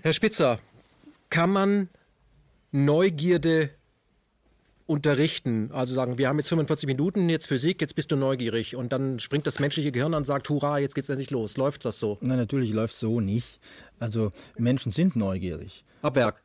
Herr 0.00 0.12
Spitzer, 0.14 0.58
kann 1.28 1.52
man 1.52 1.88
Neugierde 2.72 3.70
unterrichten. 4.86 5.70
Also 5.72 5.94
sagen, 5.94 6.18
wir 6.18 6.28
haben 6.28 6.38
jetzt 6.38 6.48
45 6.48 6.86
Minuten, 6.86 7.28
jetzt 7.28 7.46
Physik, 7.46 7.80
jetzt 7.80 7.94
bist 7.94 8.10
du 8.12 8.16
neugierig. 8.16 8.76
Und 8.76 8.92
dann 8.92 9.18
springt 9.18 9.46
das 9.46 9.58
menschliche 9.58 9.92
Gehirn 9.92 10.14
und 10.14 10.26
sagt, 10.26 10.48
hurra, 10.48 10.78
jetzt 10.78 10.94
geht's 10.94 11.08
endlich 11.08 11.30
los. 11.30 11.56
Läuft 11.56 11.84
das 11.84 11.98
so? 11.98 12.18
Nein, 12.20 12.38
natürlich 12.38 12.72
läuft 12.72 12.94
es 12.94 13.00
so 13.00 13.20
nicht. 13.20 13.60
Also 13.98 14.32
Menschen 14.58 14.92
sind 14.92 15.16
neugierig. 15.16 15.84
Ab 16.02 16.16
Werk. 16.16 16.41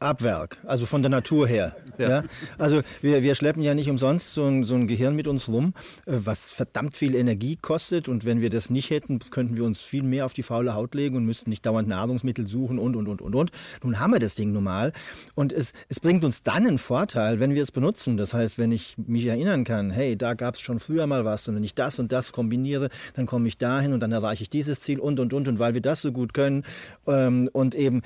Abwerk, 0.00 0.56
also 0.64 0.86
von 0.86 1.02
der 1.02 1.10
Natur 1.10 1.46
her. 1.46 1.76
Ja. 1.98 2.08
ja. 2.08 2.22
Also 2.56 2.80
wir, 3.02 3.22
wir 3.22 3.34
schleppen 3.34 3.62
ja 3.62 3.74
nicht 3.74 3.90
umsonst 3.90 4.32
so 4.32 4.46
ein, 4.46 4.64
so 4.64 4.74
ein 4.74 4.86
Gehirn 4.86 5.14
mit 5.14 5.28
uns 5.28 5.48
rum, 5.48 5.74
äh, 6.06 6.12
was 6.12 6.50
verdammt 6.50 6.96
viel 6.96 7.14
Energie 7.14 7.56
kostet. 7.56 8.08
Und 8.08 8.24
wenn 8.24 8.40
wir 8.40 8.48
das 8.48 8.70
nicht 8.70 8.88
hätten, 8.88 9.18
könnten 9.30 9.56
wir 9.56 9.64
uns 9.64 9.80
viel 9.82 10.02
mehr 10.02 10.24
auf 10.24 10.32
die 10.32 10.42
faule 10.42 10.74
Haut 10.74 10.94
legen 10.94 11.16
und 11.16 11.26
müssten 11.26 11.50
nicht 11.50 11.66
dauernd 11.66 11.86
Nahrungsmittel 11.86 12.46
suchen 12.46 12.78
und, 12.78 12.96
und, 12.96 13.08
und, 13.08 13.20
und, 13.20 13.34
und. 13.34 13.50
Nun 13.82 14.00
haben 14.00 14.12
wir 14.12 14.18
das 14.18 14.34
Ding 14.34 14.52
normal. 14.52 14.92
Und 15.34 15.52
es, 15.52 15.74
es 15.88 16.00
bringt 16.00 16.24
uns 16.24 16.42
dann 16.42 16.66
einen 16.66 16.78
Vorteil, 16.78 17.38
wenn 17.38 17.54
wir 17.54 17.62
es 17.62 17.70
benutzen. 17.70 18.16
Das 18.16 18.32
heißt, 18.32 18.56
wenn 18.56 18.72
ich 18.72 18.96
mich 18.96 19.26
erinnern 19.26 19.64
kann, 19.64 19.90
hey, 19.90 20.16
da 20.16 20.32
gab 20.32 20.54
es 20.54 20.60
schon 20.60 20.78
früher 20.78 21.06
mal 21.06 21.26
was. 21.26 21.46
Und 21.46 21.56
wenn 21.56 21.64
ich 21.64 21.74
das 21.74 21.98
und 21.98 22.10
das 22.10 22.32
kombiniere, 22.32 22.88
dann 23.14 23.26
komme 23.26 23.48
ich 23.48 23.58
dahin 23.58 23.92
und 23.92 24.00
dann 24.00 24.12
erreiche 24.12 24.42
ich 24.42 24.50
dieses 24.50 24.80
Ziel 24.80 24.98
und, 24.98 25.20
und, 25.20 25.34
und. 25.34 25.46
Und 25.46 25.58
weil 25.58 25.74
wir 25.74 25.82
das 25.82 26.00
so 26.00 26.10
gut 26.10 26.32
können 26.32 26.64
ähm, 27.06 27.50
und 27.52 27.74
eben 27.74 28.00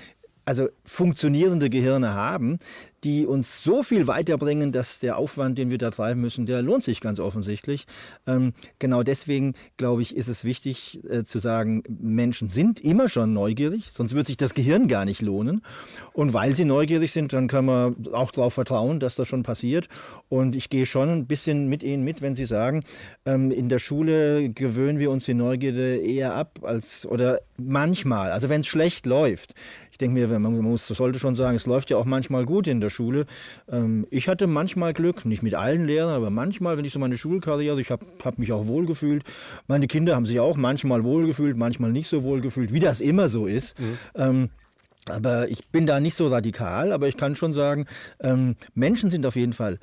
also 0.45 0.69
funktionierende 0.85 1.71
Gehirne 1.71 2.15
haben, 2.15 2.59
die 3.05 3.27
uns 3.27 3.63
so 3.63 3.83
viel 3.83 4.07
weiterbringen, 4.07 4.73
dass 4.73 4.99
der 4.99 5.19
Aufwand, 5.19 5.59
den 5.59 5.71
wir 5.71 5.79
da 5.79 5.91
treiben 5.91 6.21
müssen, 6.21 6.47
der 6.47 6.63
lohnt 6.63 6.85
sich 6.85 7.01
ganz 7.01 7.21
offensichtlich. 7.21 7.87
Ähm, 8.27 8.55
genau 8.79 9.03
deswegen, 9.03 9.55
glaube 9.77 10.03
ich, 10.03 10.17
ist 10.17 10.29
es 10.29 10.45
wichtig 10.45 11.01
äh, 11.11 11.23
zu 11.25 11.39
sagen, 11.39 11.83
Menschen 11.89 12.49
sind 12.49 12.81
immer 12.81 13.09
schon 13.09 13.35
neugierig, 13.35 13.91
sonst 13.91 14.15
wird 14.15 14.27
sich 14.27 14.39
das 14.39 14.55
Gehirn 14.55 14.89
gar 14.89 15.05
nicht 15.05 15.21
lohnen. 15.21 15.63
Und 16.15 16.33
weil 16.33 16.55
sie 16.55 16.65
neugierig 16.65 17.13
sind, 17.13 17.35
dann 17.35 17.47
können 17.47 17.69
wir 17.69 17.95
auch 18.13 18.33
darauf 18.33 18.55
vertrauen, 18.55 19.01
dass 19.01 19.17
das 19.17 19.29
schon 19.29 19.43
passiert. 19.43 19.89
Und 20.31 20.57
ich 20.57 20.71
gehe 20.71 20.87
schon 20.87 21.11
ein 21.11 21.27
bisschen 21.27 21.69
mit 21.69 21.83
Ihnen 21.83 22.05
mit, 22.05 22.23
wenn 22.23 22.35
Sie 22.35 22.47
sagen, 22.47 22.85
ähm, 23.27 23.51
in 23.51 23.69
der 23.69 23.79
Schule 23.79 24.49
gewöhnen 24.49 24.99
wir 24.99 25.11
uns 25.11 25.27
die 25.27 25.35
Neugierde 25.35 25.99
eher 25.99 26.35
ab 26.35 26.61
als 26.63 27.05
oder 27.07 27.41
manchmal, 27.59 28.33
also 28.33 28.49
wenn 28.49 28.63
es 28.63 28.67
schlecht 28.67 29.05
läuft. 29.05 29.55
Ich 29.95 29.99
denke 29.99 30.15
mir, 30.27 30.41
man 30.41 30.61
muss, 30.61 30.89
sollte 30.89 31.21
schon 31.21 31.37
sagen, 31.37 31.55
es 31.55 31.67
läuft 31.67 31.89
ja 31.89 31.99
auch 31.99 32.05
manchmal 32.05 32.47
gut 32.47 32.67
in 32.67 32.81
der 32.81 32.91
Schule. 32.91 33.27
Ähm, 33.71 34.09
ich 34.11 34.27
hatte 34.27 34.49
manchmal 34.49 34.93
Glück, 34.93 35.25
nicht 35.25 35.45
mit 35.45 35.55
allen 35.55 35.85
Lehrern, 35.85 36.17
aber 36.17 36.31
manchmal, 36.31 36.77
wenn 36.77 36.85
ich 36.85 36.93
so 36.93 36.99
meine 36.99 37.17
Schulkarriere, 37.17 37.81
ich 37.81 37.93
habe 37.93 38.05
hab 38.25 38.37
mich 38.37 38.51
auch 38.51 38.67
wohlgefühlt. 38.67 39.23
Meine 39.69 39.87
Kinder 39.87 40.17
haben 40.17 40.27
sich 40.27 40.41
auch 40.41 40.57
manchmal 40.57 41.05
wohlgefühlt, 41.05 41.57
manchmal 41.57 41.93
nicht 41.93 42.09
so 42.09 42.25
wohlgefühlt, 42.25 42.73
wie 42.73 42.81
das 42.81 43.01
immer 43.01 43.29
so 43.29 43.47
ist. 43.47 43.79
Mhm. 43.79 43.99
Ähm, 44.17 44.51
aber 45.09 45.49
ich 45.49 45.69
bin 45.69 45.87
da 45.87 46.01
nicht 46.01 46.17
so 46.17 46.27
radikal, 46.27 46.93
aber 46.93 47.07
ich 47.07 47.17
kann 47.17 47.37
schon 47.37 47.55
sagen, 47.55 47.87
ähm, 48.19 48.57
Menschen 48.75 49.11
sind 49.11 49.25
auf 49.25 49.37
jeden 49.37 49.53
Fall 49.53 49.79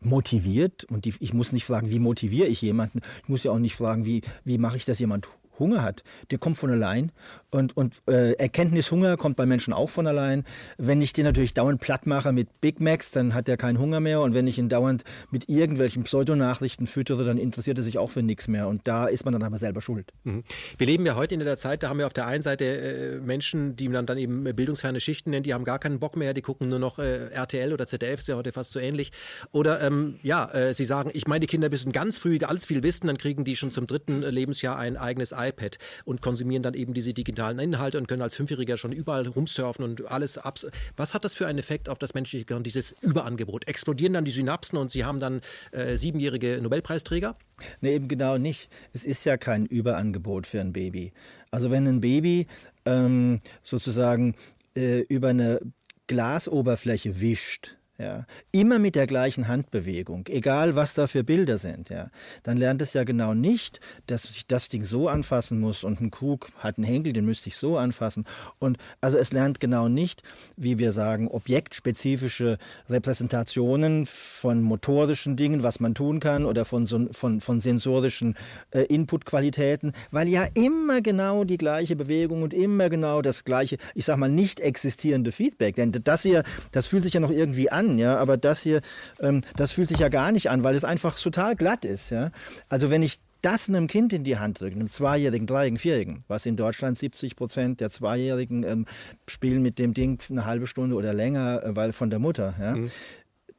motiviert 0.00 0.82
und 0.82 1.04
die, 1.04 1.14
ich 1.20 1.32
muss 1.32 1.52
nicht 1.52 1.64
fragen, 1.64 1.90
wie 1.90 2.00
motiviere 2.00 2.48
ich 2.48 2.60
jemanden. 2.60 3.02
Ich 3.22 3.28
muss 3.28 3.44
ja 3.44 3.52
auch 3.52 3.60
nicht 3.60 3.76
fragen, 3.76 4.04
wie, 4.04 4.22
wie 4.42 4.58
mache 4.58 4.76
ich, 4.76 4.84
dass 4.84 4.98
jemand 4.98 5.28
Hunger 5.58 5.82
hat, 5.82 6.02
der 6.30 6.38
kommt 6.38 6.58
von 6.58 6.70
allein. 6.70 7.12
Und, 7.54 7.76
und 7.76 8.02
äh, 8.08 8.32
Erkenntnishunger 8.32 9.16
kommt 9.16 9.36
bei 9.36 9.46
Menschen 9.46 9.72
auch 9.72 9.88
von 9.88 10.08
allein. 10.08 10.42
Wenn 10.76 11.00
ich 11.00 11.12
den 11.12 11.24
natürlich 11.24 11.54
dauernd 11.54 11.80
platt 11.80 12.04
mache 12.04 12.32
mit 12.32 12.60
Big 12.60 12.80
Macs, 12.80 13.12
dann 13.12 13.32
hat 13.32 13.48
er 13.48 13.56
keinen 13.56 13.78
Hunger 13.78 14.00
mehr. 14.00 14.22
Und 14.22 14.34
wenn 14.34 14.48
ich 14.48 14.58
ihn 14.58 14.68
dauernd 14.68 15.04
mit 15.30 15.48
irgendwelchen 15.48 16.02
Pseudonachrichten 16.02 16.88
füttere, 16.88 17.22
dann 17.22 17.38
interessiert 17.38 17.78
er 17.78 17.84
sich 17.84 17.96
auch 17.96 18.10
für 18.10 18.24
nichts 18.24 18.48
mehr. 18.48 18.66
Und 18.66 18.80
da 18.88 19.06
ist 19.06 19.24
man 19.24 19.30
dann 19.30 19.44
aber 19.44 19.56
selber 19.56 19.80
schuld. 19.80 20.10
Mhm. 20.24 20.42
Wir 20.78 20.86
leben 20.88 21.06
ja 21.06 21.14
heute 21.14 21.34
in 21.34 21.40
der 21.44 21.56
Zeit, 21.56 21.84
da 21.84 21.90
haben 21.90 21.98
wir 21.98 22.06
auf 22.06 22.12
der 22.12 22.26
einen 22.26 22.42
Seite 22.42 22.64
äh, 22.64 23.20
Menschen, 23.20 23.76
die 23.76 23.88
man 23.88 24.04
dann 24.04 24.18
eben 24.18 24.42
bildungsferne 24.42 24.98
Schichten 24.98 25.30
nennt, 25.30 25.46
die 25.46 25.54
haben 25.54 25.64
gar 25.64 25.78
keinen 25.78 26.00
Bock 26.00 26.16
mehr, 26.16 26.34
die 26.34 26.42
gucken 26.42 26.68
nur 26.68 26.80
noch 26.80 26.98
äh, 26.98 27.28
RTL 27.28 27.72
oder 27.72 27.86
ZDF, 27.86 28.18
ist 28.18 28.26
ja 28.26 28.34
heute 28.34 28.50
fast 28.50 28.72
so 28.72 28.80
ähnlich. 28.80 29.12
Oder 29.52 29.80
ähm, 29.80 30.16
ja, 30.24 30.50
äh, 30.50 30.74
sie 30.74 30.86
sagen, 30.86 31.12
ich 31.14 31.28
meine, 31.28 31.38
die 31.38 31.46
Kinder 31.46 31.70
müssen 31.70 31.92
ganz 31.92 32.18
früh 32.18 32.36
alles 32.44 32.64
viel 32.64 32.82
wissen, 32.82 33.06
dann 33.06 33.16
kriegen 33.16 33.44
die 33.44 33.54
schon 33.54 33.70
zum 33.70 33.86
dritten 33.86 34.22
Lebensjahr 34.22 34.76
ein 34.76 34.96
eigenes 34.96 35.30
iPad 35.30 35.78
und 36.04 36.20
konsumieren 36.20 36.64
dann 36.64 36.74
eben 36.74 36.94
diese 36.94 37.14
digitalen 37.14 37.43
Inhalte 37.50 37.98
und 37.98 38.08
können 38.08 38.22
als 38.22 38.34
Fünfjähriger 38.36 38.76
schon 38.76 38.92
überall 38.92 39.26
rumsurfen 39.26 39.84
und 39.84 40.10
alles 40.10 40.38
ab. 40.38 40.58
Was 40.96 41.14
hat 41.14 41.24
das 41.24 41.34
für 41.34 41.46
einen 41.46 41.58
Effekt 41.58 41.88
auf 41.88 41.98
das 41.98 42.14
menschliche 42.14 42.44
Gehirn, 42.44 42.62
dieses 42.62 42.94
Überangebot? 43.00 43.66
Explodieren 43.66 44.12
dann 44.12 44.24
die 44.24 44.30
Synapsen 44.30 44.78
und 44.78 44.90
sie 44.90 45.04
haben 45.04 45.20
dann 45.20 45.40
äh, 45.72 45.96
siebenjährige 45.96 46.60
Nobelpreisträger? 46.62 47.36
Nee, 47.80 47.94
eben 47.94 48.08
genau 48.08 48.38
nicht. 48.38 48.68
Es 48.92 49.04
ist 49.04 49.24
ja 49.24 49.36
kein 49.36 49.66
Überangebot 49.66 50.46
für 50.46 50.60
ein 50.60 50.72
Baby. 50.72 51.12
Also 51.50 51.70
wenn 51.70 51.86
ein 51.86 52.00
Baby 52.00 52.46
ähm, 52.84 53.40
sozusagen 53.62 54.34
äh, 54.76 55.00
über 55.00 55.28
eine 55.28 55.60
Glasoberfläche 56.06 57.20
wischt, 57.20 57.76
ja, 57.96 58.26
immer 58.50 58.80
mit 58.80 58.96
der 58.96 59.06
gleichen 59.06 59.46
Handbewegung, 59.46 60.26
egal 60.28 60.74
was 60.74 60.94
da 60.94 61.06
für 61.06 61.22
Bilder 61.22 61.58
sind, 61.58 61.90
ja, 61.90 62.10
dann 62.42 62.56
lernt 62.56 62.82
es 62.82 62.92
ja 62.92 63.04
genau 63.04 63.34
nicht, 63.34 63.78
dass 64.08 64.24
ich 64.24 64.48
das 64.48 64.68
Ding 64.68 64.82
so 64.82 65.08
anfassen 65.08 65.60
muss 65.60 65.84
und 65.84 66.00
ein 66.00 66.10
Krug 66.10 66.50
hat 66.58 66.76
einen 66.76 66.86
Henkel, 66.86 67.12
den 67.12 67.24
müsste 67.24 67.48
ich 67.48 67.56
so 67.56 67.78
anfassen. 67.78 68.24
Und 68.58 68.78
also 69.00 69.16
es 69.16 69.32
lernt 69.32 69.60
genau 69.60 69.88
nicht, 69.88 70.24
wie 70.56 70.78
wir 70.78 70.92
sagen, 70.92 71.28
objektspezifische 71.28 72.58
Repräsentationen 72.88 74.06
von 74.06 74.60
motorischen 74.60 75.36
Dingen, 75.36 75.62
was 75.62 75.78
man 75.78 75.94
tun 75.94 76.18
kann 76.18 76.46
oder 76.46 76.64
von, 76.64 76.88
von, 77.12 77.40
von 77.40 77.60
sensorischen 77.60 78.34
äh, 78.72 78.82
Inputqualitäten, 78.82 79.92
weil 80.10 80.26
ja 80.26 80.48
immer 80.54 81.00
genau 81.00 81.44
die 81.44 81.58
gleiche 81.58 81.94
Bewegung 81.94 82.42
und 82.42 82.52
immer 82.52 82.90
genau 82.90 83.22
das 83.22 83.44
gleiche, 83.44 83.76
ich 83.94 84.04
sag 84.04 84.16
mal, 84.16 84.28
nicht 84.28 84.58
existierende 84.58 85.30
Feedback. 85.30 85.76
Denn 85.76 85.92
das 85.92 86.22
hier, 86.22 86.42
das 86.72 86.88
fühlt 86.88 87.04
sich 87.04 87.14
ja 87.14 87.20
noch 87.20 87.30
irgendwie 87.30 87.70
an 87.70 87.83
an, 87.84 87.98
ja, 87.98 88.18
aber 88.18 88.36
das 88.36 88.62
hier, 88.62 88.80
ähm, 89.20 89.42
das 89.56 89.72
fühlt 89.72 89.88
sich 89.88 89.98
ja 89.98 90.08
gar 90.08 90.32
nicht 90.32 90.50
an, 90.50 90.62
weil 90.62 90.74
es 90.74 90.84
einfach 90.84 91.18
total 91.18 91.56
glatt 91.56 91.84
ist, 91.84 92.10
ja. 92.10 92.30
Also 92.68 92.90
wenn 92.90 93.02
ich 93.02 93.18
das 93.42 93.68
einem 93.68 93.88
Kind 93.88 94.12
in 94.14 94.24
die 94.24 94.38
Hand 94.38 94.60
drücke, 94.60 94.74
einem 94.74 94.88
Zweijährigen, 94.88 95.46
Dreijährigen, 95.46 95.78
Vierjährigen, 95.78 96.24
was 96.28 96.46
in 96.46 96.56
Deutschland 96.56 96.96
70 96.96 97.36
Prozent 97.36 97.80
der 97.80 97.90
Zweijährigen 97.90 98.62
ähm, 98.64 98.86
spielen 99.28 99.62
mit 99.62 99.78
dem 99.78 99.92
Ding 99.92 100.18
eine 100.30 100.46
halbe 100.46 100.66
Stunde 100.66 100.96
oder 100.96 101.12
länger, 101.12 101.62
äh, 101.62 101.76
weil 101.76 101.92
von 101.92 102.08
der 102.08 102.18
Mutter, 102.18 102.54
ja, 102.58 102.74
mhm. 102.74 102.90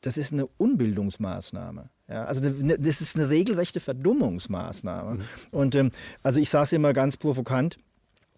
das 0.02 0.18
ist 0.18 0.34
eine 0.34 0.48
Unbildungsmaßnahme. 0.48 1.90
Ja, 2.08 2.26
also 2.26 2.42
eine, 2.42 2.78
das 2.78 3.02
ist 3.02 3.16
eine 3.16 3.30
regelrechte 3.30 3.80
Verdummungsmaßnahme. 3.80 5.16
Mhm. 5.16 5.24
Und 5.52 5.76
ähm, 5.76 5.92
also 6.24 6.40
ich 6.40 6.50
sage 6.50 6.64
es 6.64 6.74
immer 6.74 6.94
ganz 6.94 7.18
provokant, 7.18 7.78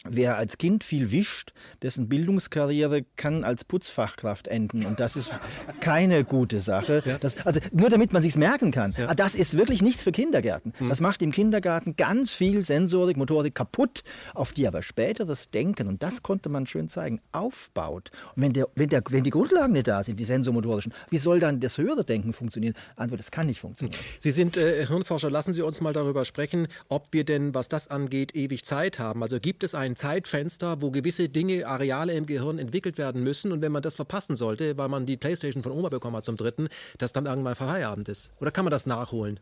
Wer 0.10 0.38
als 0.38 0.58
Kind 0.58 0.84
viel 0.84 1.12
wischt, 1.12 1.54
dessen 1.82 2.10
Bildungskarriere 2.10 3.04
kann 3.16 3.44
als 3.44 3.64
Putzfachkraft 3.64 4.48
enden. 4.48 4.86
Und 4.86 5.00
das 5.00 5.16
ist 5.16 5.32
keine 5.80 6.24
gute 6.24 6.60
Sache. 6.60 7.04
Ja. 7.06 7.18
Das, 7.18 7.46
also 7.46 7.60
nur 7.72 7.90
damit 7.90 8.14
man 8.14 8.22
sich's 8.22 8.38
merken 8.38 8.72
kann. 8.72 8.96
Ja. 8.98 9.10
Ah, 9.10 9.16
das 9.16 9.36
ist 9.36 9.58
wirklich 9.58 9.82
nichts 9.82 10.04
für 10.04 10.12
Kindergärten. 10.12 10.74
Mhm. 10.80 10.90
Das 10.90 11.02
macht 11.02 11.22
im 11.22 11.32
Kindergarten 11.32 11.96
ganz 11.96 12.32
viel 12.32 12.64
Sensorik, 12.64 13.18
Motorik 13.18 13.56
kaputt, 13.56 14.04
auf 14.34 14.54
die 14.54 14.68
aber 14.68 14.82
späteres 14.82 15.50
Denken, 15.50 15.88
und 15.88 16.04
das 16.04 16.24
konnte 16.24 16.50
man 16.50 16.66
schön 16.66 16.90
zeigen, 16.90 17.22
aufbaut. 17.32 18.12
Und 18.36 18.44
wenn, 18.44 18.54
der, 18.54 18.68
wenn, 18.76 18.90
der, 18.90 19.04
wenn 19.10 19.24
die 19.24 19.30
Grundlagen 19.30 19.74
nicht 19.74 19.88
da 19.88 20.04
sind, 20.04 20.20
die 20.20 20.26
sensomotorischen, 20.26 20.94
wie 21.10 21.18
soll 21.18 21.40
dann 21.40 21.60
das 21.60 21.78
höhere 21.78 22.04
Denken 22.04 22.34
funktionieren? 22.34 22.74
Antwort, 22.96 23.20
das 23.20 23.32
kann 23.32 23.48
nicht 23.48 23.60
funktionieren. 23.60 24.00
Sie 24.20 24.32
sind 24.32 24.58
äh, 24.58 24.86
Hirnforscher. 24.86 25.30
Lassen 25.30 25.54
Sie 25.54 25.62
uns 25.62 25.82
mal 25.82 25.94
darüber 25.94 26.26
sprechen, 26.26 26.68
ob 26.88 27.08
wir 27.12 27.26
denn, 27.26 27.54
was 27.54 27.68
das 27.68 27.90
angeht, 27.90 28.36
ewig 28.36 28.64
Zeit 28.64 29.00
haben. 29.00 29.24
Also 29.24 29.40
gibt 29.40 29.64
es 29.64 29.76
ein 29.76 29.96
Zeitfenster, 29.98 30.82
wo 30.82 30.92
gewisse 30.92 31.28
Dinge, 31.28 31.68
Areale 31.68 32.14
im 32.14 32.26
Gehirn 32.26 32.60
entwickelt 32.60 32.98
werden 32.98 33.24
müssen 33.24 33.52
und 33.52 33.62
wenn 33.62 33.72
man 33.72 33.82
das 33.82 33.96
verpassen 33.96 34.36
sollte, 34.36 34.78
weil 34.78 34.88
man 34.88 35.06
die 35.06 35.18
Playstation 35.18 35.64
von 35.64 35.72
Oma 35.72 35.90
bekommen 35.90 36.16
hat 36.16 36.26
zum 36.26 36.38
dritten, 36.38 36.70
dass 36.98 37.14
dann 37.14 37.26
irgendwann 37.26 37.56
Feierabend 37.56 38.08
ist? 38.08 38.32
Oder 38.40 38.52
kann 38.52 38.64
man 38.64 38.72
das 38.72 38.86
nachholen? 38.86 39.40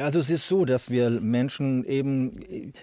Also 0.00 0.18
es 0.18 0.30
ist 0.30 0.48
so, 0.48 0.64
dass 0.64 0.90
wir 0.90 1.10
Menschen 1.10 1.84
eben, 1.84 2.32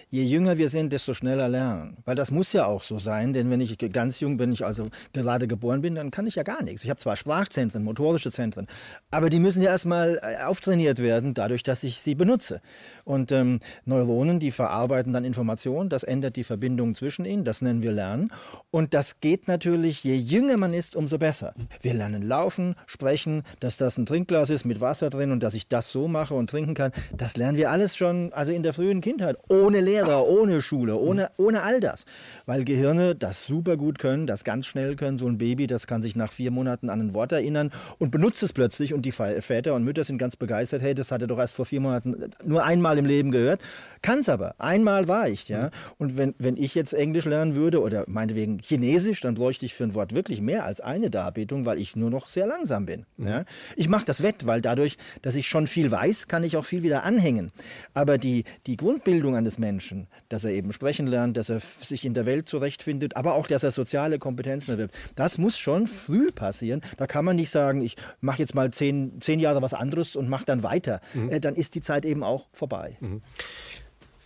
je 0.08 0.22
jünger 0.22 0.58
wir 0.58 0.68
sind, 0.68 0.92
desto 0.92 1.14
schneller 1.14 1.48
lernen. 1.48 1.96
Weil 2.04 2.14
das 2.14 2.30
muss 2.30 2.52
ja 2.52 2.66
auch 2.66 2.82
so 2.82 2.98
sein, 2.98 3.32
denn 3.32 3.50
wenn 3.50 3.60
ich 3.60 3.76
ganz 3.92 4.20
jung 4.20 4.36
bin, 4.36 4.52
ich 4.52 4.64
also 4.64 4.88
gerade 5.12 5.48
geboren 5.48 5.80
bin, 5.80 5.94
dann 5.94 6.10
kann 6.10 6.26
ich 6.26 6.36
ja 6.36 6.42
gar 6.42 6.62
nichts. 6.62 6.84
Ich 6.84 6.90
habe 6.90 7.00
zwar 7.00 7.16
Sprachzentren, 7.16 7.82
motorische 7.82 8.30
Zentren, 8.30 8.66
aber 9.10 9.30
die 9.30 9.40
müssen 9.40 9.62
ja 9.62 9.70
erstmal 9.70 10.20
äh, 10.22 10.44
auftrainiert 10.44 11.00
werden, 11.00 11.34
dadurch, 11.34 11.62
dass 11.62 11.82
ich 11.82 12.00
sie 12.00 12.14
benutze. 12.14 12.60
Und 13.04 13.32
ähm, 13.32 13.60
Neuronen, 13.84 14.38
die 14.38 14.50
verarbeiten 14.50 15.12
dann 15.12 15.24
Informationen, 15.24 15.88
das 15.88 16.04
ändert 16.04 16.36
die 16.36 16.44
Verbindung 16.44 16.94
zwischen 16.94 17.24
ihnen, 17.24 17.44
das 17.44 17.62
nennen 17.62 17.82
wir 17.82 17.92
Lernen. 17.92 18.32
Und 18.70 18.94
das 18.94 19.20
geht 19.20 19.48
natürlich, 19.48 20.04
je 20.04 20.14
jünger 20.14 20.56
man 20.56 20.74
ist, 20.74 20.94
umso 20.94 21.18
besser. 21.18 21.54
Wir 21.80 21.94
lernen 21.94 22.22
laufen, 22.22 22.74
sprechen, 22.86 23.42
dass 23.60 23.76
das 23.76 23.98
ein 23.98 24.06
Trinkglas 24.06 24.50
ist 24.50 24.64
mit 24.64 24.80
Wasser 24.80 25.10
drin 25.10 25.32
und 25.32 25.42
dass 25.42 25.54
ich 25.54 25.68
das 25.68 25.90
so 25.90 26.06
mache 26.06 26.34
und 26.34 26.50
trinken 26.50 26.74
kann. 26.74 26.92
Das 27.16 27.36
lernen 27.36 27.56
wir 27.56 27.70
alles 27.70 27.96
schon, 27.96 28.32
also 28.32 28.52
in 28.52 28.62
der 28.62 28.72
frühen 28.72 29.00
Kindheit, 29.00 29.36
ohne 29.48 29.80
Lehrer, 29.80 30.26
ohne 30.26 30.60
Schule, 30.62 30.96
ohne, 30.96 31.30
ohne 31.36 31.62
all 31.62 31.80
das. 31.80 32.04
Weil 32.46 32.64
Gehirne 32.64 33.14
das 33.14 33.46
super 33.46 33.76
gut 33.76 33.98
können, 33.98 34.26
das 34.26 34.44
ganz 34.44 34.66
schnell 34.66 34.96
können. 34.96 35.18
So 35.18 35.26
ein 35.26 35.38
Baby, 35.38 35.66
das 35.66 35.86
kann 35.86 36.02
sich 36.02 36.16
nach 36.16 36.32
vier 36.32 36.50
Monaten 36.50 36.90
an 36.90 37.00
ein 37.00 37.14
Wort 37.14 37.32
erinnern 37.32 37.70
und 37.98 38.10
benutzt 38.10 38.42
es 38.42 38.52
plötzlich 38.52 38.94
und 38.94 39.02
die 39.02 39.12
Väter 39.12 39.74
und 39.74 39.84
Mütter 39.84 40.04
sind 40.04 40.18
ganz 40.18 40.36
begeistert. 40.36 40.82
Hey, 40.82 40.94
das 40.94 41.10
hat 41.10 41.22
er 41.22 41.28
doch 41.28 41.38
erst 41.38 41.54
vor 41.54 41.66
vier 41.66 41.80
Monaten 41.80 42.30
nur 42.44 42.64
einmal 42.64 42.98
im 42.98 43.06
Leben 43.06 43.30
gehört. 43.30 43.60
Kann 44.02 44.20
es 44.20 44.28
aber. 44.28 44.54
Einmal 44.58 45.04
reicht, 45.04 45.48
ja. 45.48 45.70
Und 45.96 46.16
wenn, 46.16 46.34
wenn 46.38 46.56
ich 46.56 46.74
jetzt 46.74 46.92
Englisch 46.92 47.24
lernen 47.24 47.54
würde 47.54 47.80
oder 47.80 48.04
meinetwegen 48.06 48.58
Chinesisch, 48.58 49.20
dann 49.20 49.34
bräuchte 49.34 49.66
ich 49.66 49.74
für 49.74 49.84
ein 49.84 49.94
Wort 49.94 50.14
wirklich 50.14 50.40
mehr 50.40 50.64
als 50.64 50.80
eine 50.80 51.10
Darbietung, 51.10 51.64
weil 51.64 51.78
ich 51.78 51.96
nur 51.96 52.10
noch 52.10 52.28
sehr 52.28 52.46
langsam 52.46 52.86
bin. 52.86 53.06
Ja? 53.16 53.44
Ich 53.76 53.88
mache 53.88 54.04
das 54.04 54.22
wett, 54.22 54.46
weil 54.46 54.60
dadurch, 54.60 54.98
dass 55.22 55.36
ich 55.36 55.48
schon 55.48 55.66
viel 55.66 55.90
weiß, 55.90 56.28
kann 56.28 56.44
ich 56.44 56.56
auch 56.56 56.64
viel 56.64 56.82
wieder 56.88 57.04
anhängen. 57.04 57.52
Aber 57.94 58.18
die, 58.18 58.44
die 58.66 58.76
Grundbildung 58.76 59.36
eines 59.36 59.58
Menschen, 59.58 60.08
dass 60.28 60.44
er 60.44 60.52
eben 60.52 60.72
sprechen 60.72 61.06
lernt, 61.06 61.36
dass 61.36 61.50
er 61.50 61.60
sich 61.60 62.04
in 62.04 62.14
der 62.14 62.24
Welt 62.24 62.48
zurechtfindet, 62.48 63.16
aber 63.16 63.34
auch, 63.34 63.46
dass 63.46 63.62
er 63.62 63.70
soziale 63.70 64.18
Kompetenzen 64.18 64.72
erwirbt, 64.72 64.94
das 65.14 65.36
muss 65.36 65.58
schon 65.58 65.86
früh 65.86 66.32
passieren. 66.32 66.80
Da 66.96 67.06
kann 67.06 67.24
man 67.24 67.36
nicht 67.36 67.50
sagen, 67.50 67.82
ich 67.82 67.96
mache 68.20 68.38
jetzt 68.38 68.54
mal 68.54 68.72
zehn, 68.72 69.20
zehn 69.20 69.38
Jahre 69.38 69.60
was 69.60 69.74
anderes 69.74 70.16
und 70.16 70.28
mache 70.28 70.46
dann 70.46 70.62
weiter. 70.62 71.00
Mhm. 71.12 71.30
Äh, 71.30 71.40
dann 71.40 71.54
ist 71.54 71.74
die 71.74 71.82
Zeit 71.82 72.04
eben 72.04 72.22
auch 72.22 72.48
vorbei. 72.52 72.96
Mhm. 73.00 73.22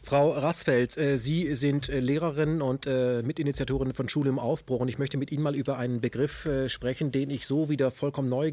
Frau 0.05 0.33
Rassfeld, 0.33 0.99
äh, 0.99 1.17
Sie 1.17 1.55
sind 1.55 1.89
äh, 1.89 2.01
Lehrerin 2.01 2.61
und 2.61 2.87
äh, 2.87 3.23
Mitinitiatorin 3.23 3.93
von 3.93 4.09
Schule 4.09 4.31
im 4.31 4.41
Aufbruch 4.41 4.81
und 4.81 4.89
ich 4.89 4.99
möchte 4.99 5.17
mit 5.17 5.31
Ihnen 5.31 5.45
mal 5.45 5.55
über 5.55 5.79
einen 5.79 6.01
Begriff 6.01 6.49
sprechen, 6.67 7.13
den 7.13 7.31
ich 7.31 7.47
so 7.47 7.69
wieder 7.69 7.93
vollkommen 7.93 8.29
neu 8.29 8.51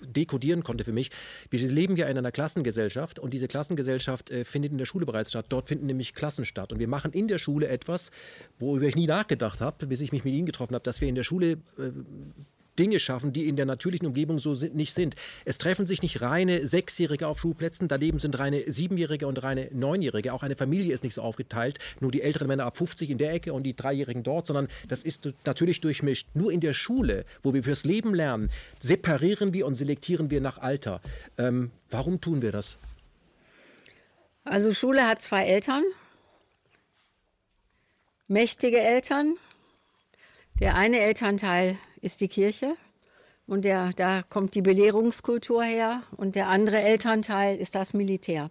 dekodieren 0.00 0.62
konnte 0.62 0.84
für 0.84 0.92
mich. 0.92 1.10
Wir 1.50 1.60
leben 1.68 1.96
ja 1.96 2.06
in 2.06 2.16
einer 2.16 2.30
Klassengesellschaft 2.30 3.18
und 3.18 3.32
diese 3.32 3.48
Klassengesellschaft 3.48 4.32
findet 4.44 4.70
in 4.70 4.78
der 4.78 4.84
Schule 4.84 5.04
bereits 5.04 5.30
statt. 5.30 5.46
Dort 5.48 5.66
finden 5.68 5.86
nämlich 5.86 6.14
Klassen 6.14 6.44
statt 6.44 6.72
und 6.72 6.78
wir 6.78 6.88
machen 6.88 7.12
in 7.12 7.26
der 7.26 7.38
Schule 7.38 7.68
etwas, 7.68 8.10
worüber 8.58 8.86
ich 8.86 8.96
nie 8.96 9.06
nachgedacht 9.06 9.60
habe, 9.60 9.86
bis 9.86 10.00
ich 10.00 10.12
mich 10.12 10.24
mit 10.24 10.34
Ihnen 10.34 10.46
getroffen 10.46 10.74
habe, 10.74 10.84
dass 10.84 11.00
wir 11.00 11.08
in 11.08 11.16
der 11.16 11.24
Schule 11.24 11.58
Dinge 12.78 13.00
schaffen, 13.00 13.32
die 13.32 13.48
in 13.48 13.56
der 13.56 13.66
natürlichen 13.66 14.06
Umgebung 14.06 14.38
so 14.38 14.54
sind, 14.54 14.74
nicht 14.74 14.94
sind. 14.94 15.14
Es 15.44 15.58
treffen 15.58 15.86
sich 15.86 16.02
nicht 16.02 16.20
reine 16.22 16.66
Sechsjährige 16.66 17.26
auf 17.26 17.40
Schulplätzen, 17.40 17.88
daneben 17.88 18.18
sind 18.18 18.38
reine 18.38 18.70
Siebenjährige 18.70 19.26
und 19.26 19.42
reine 19.42 19.68
Neunjährige. 19.72 20.32
Auch 20.32 20.42
eine 20.42 20.56
Familie 20.56 20.92
ist 20.94 21.04
nicht 21.04 21.14
so 21.14 21.22
aufgeteilt, 21.22 21.78
nur 22.00 22.10
die 22.10 22.22
älteren 22.22 22.48
Männer 22.48 22.64
ab 22.64 22.76
50 22.76 23.10
in 23.10 23.18
der 23.18 23.32
Ecke 23.32 23.52
und 23.52 23.64
die 23.64 23.74
Dreijährigen 23.74 24.22
dort, 24.22 24.46
sondern 24.46 24.68
das 24.88 25.02
ist 25.02 25.28
natürlich 25.44 25.80
durchmischt. 25.80 26.28
Nur 26.34 26.52
in 26.52 26.60
der 26.60 26.74
Schule, 26.74 27.24
wo 27.42 27.54
wir 27.54 27.62
fürs 27.62 27.84
Leben 27.84 28.14
lernen, 28.14 28.50
separieren 28.78 29.52
wir 29.52 29.66
und 29.66 29.74
selektieren 29.74 30.30
wir 30.30 30.40
nach 30.40 30.58
Alter. 30.58 31.00
Ähm, 31.38 31.70
warum 31.90 32.20
tun 32.20 32.42
wir 32.42 32.52
das? 32.52 32.78
Also 34.44 34.72
Schule 34.72 35.06
hat 35.06 35.22
zwei 35.22 35.44
Eltern, 35.46 35.82
mächtige 38.26 38.80
Eltern. 38.80 39.36
Der 40.60 40.74
eine 40.74 41.00
Elternteil 41.00 41.78
ist 42.00 42.20
die 42.20 42.28
Kirche. 42.28 42.74
Und 43.46 43.64
der, 43.64 43.90
da 43.96 44.22
kommt 44.22 44.54
die 44.54 44.62
Belehrungskultur 44.62 45.64
her. 45.64 46.02
Und 46.16 46.36
der 46.36 46.48
andere 46.48 46.78
Elternteil 46.78 47.56
ist 47.56 47.74
das 47.74 47.94
Militär. 47.94 48.50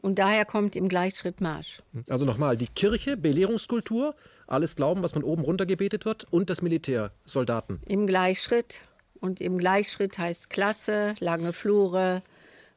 Und 0.00 0.20
daher 0.20 0.44
kommt 0.44 0.76
im 0.76 0.88
Gleichschritt 0.88 1.40
Marsch. 1.40 1.82
Also 2.08 2.24
nochmal, 2.24 2.56
die 2.56 2.68
Kirche, 2.68 3.16
Belehrungskultur, 3.16 4.14
alles 4.46 4.76
Glauben, 4.76 5.02
was 5.02 5.12
von 5.12 5.24
oben 5.24 5.42
runter 5.42 5.66
gebetet 5.66 6.04
wird, 6.04 6.24
und 6.30 6.50
das 6.50 6.62
Militär, 6.62 7.10
Soldaten. 7.24 7.80
Im 7.86 8.06
Gleichschritt. 8.06 8.80
Und 9.20 9.40
im 9.40 9.58
Gleichschritt 9.58 10.16
heißt 10.16 10.50
Klasse, 10.50 11.16
lange 11.18 11.52
Flure, 11.52 12.22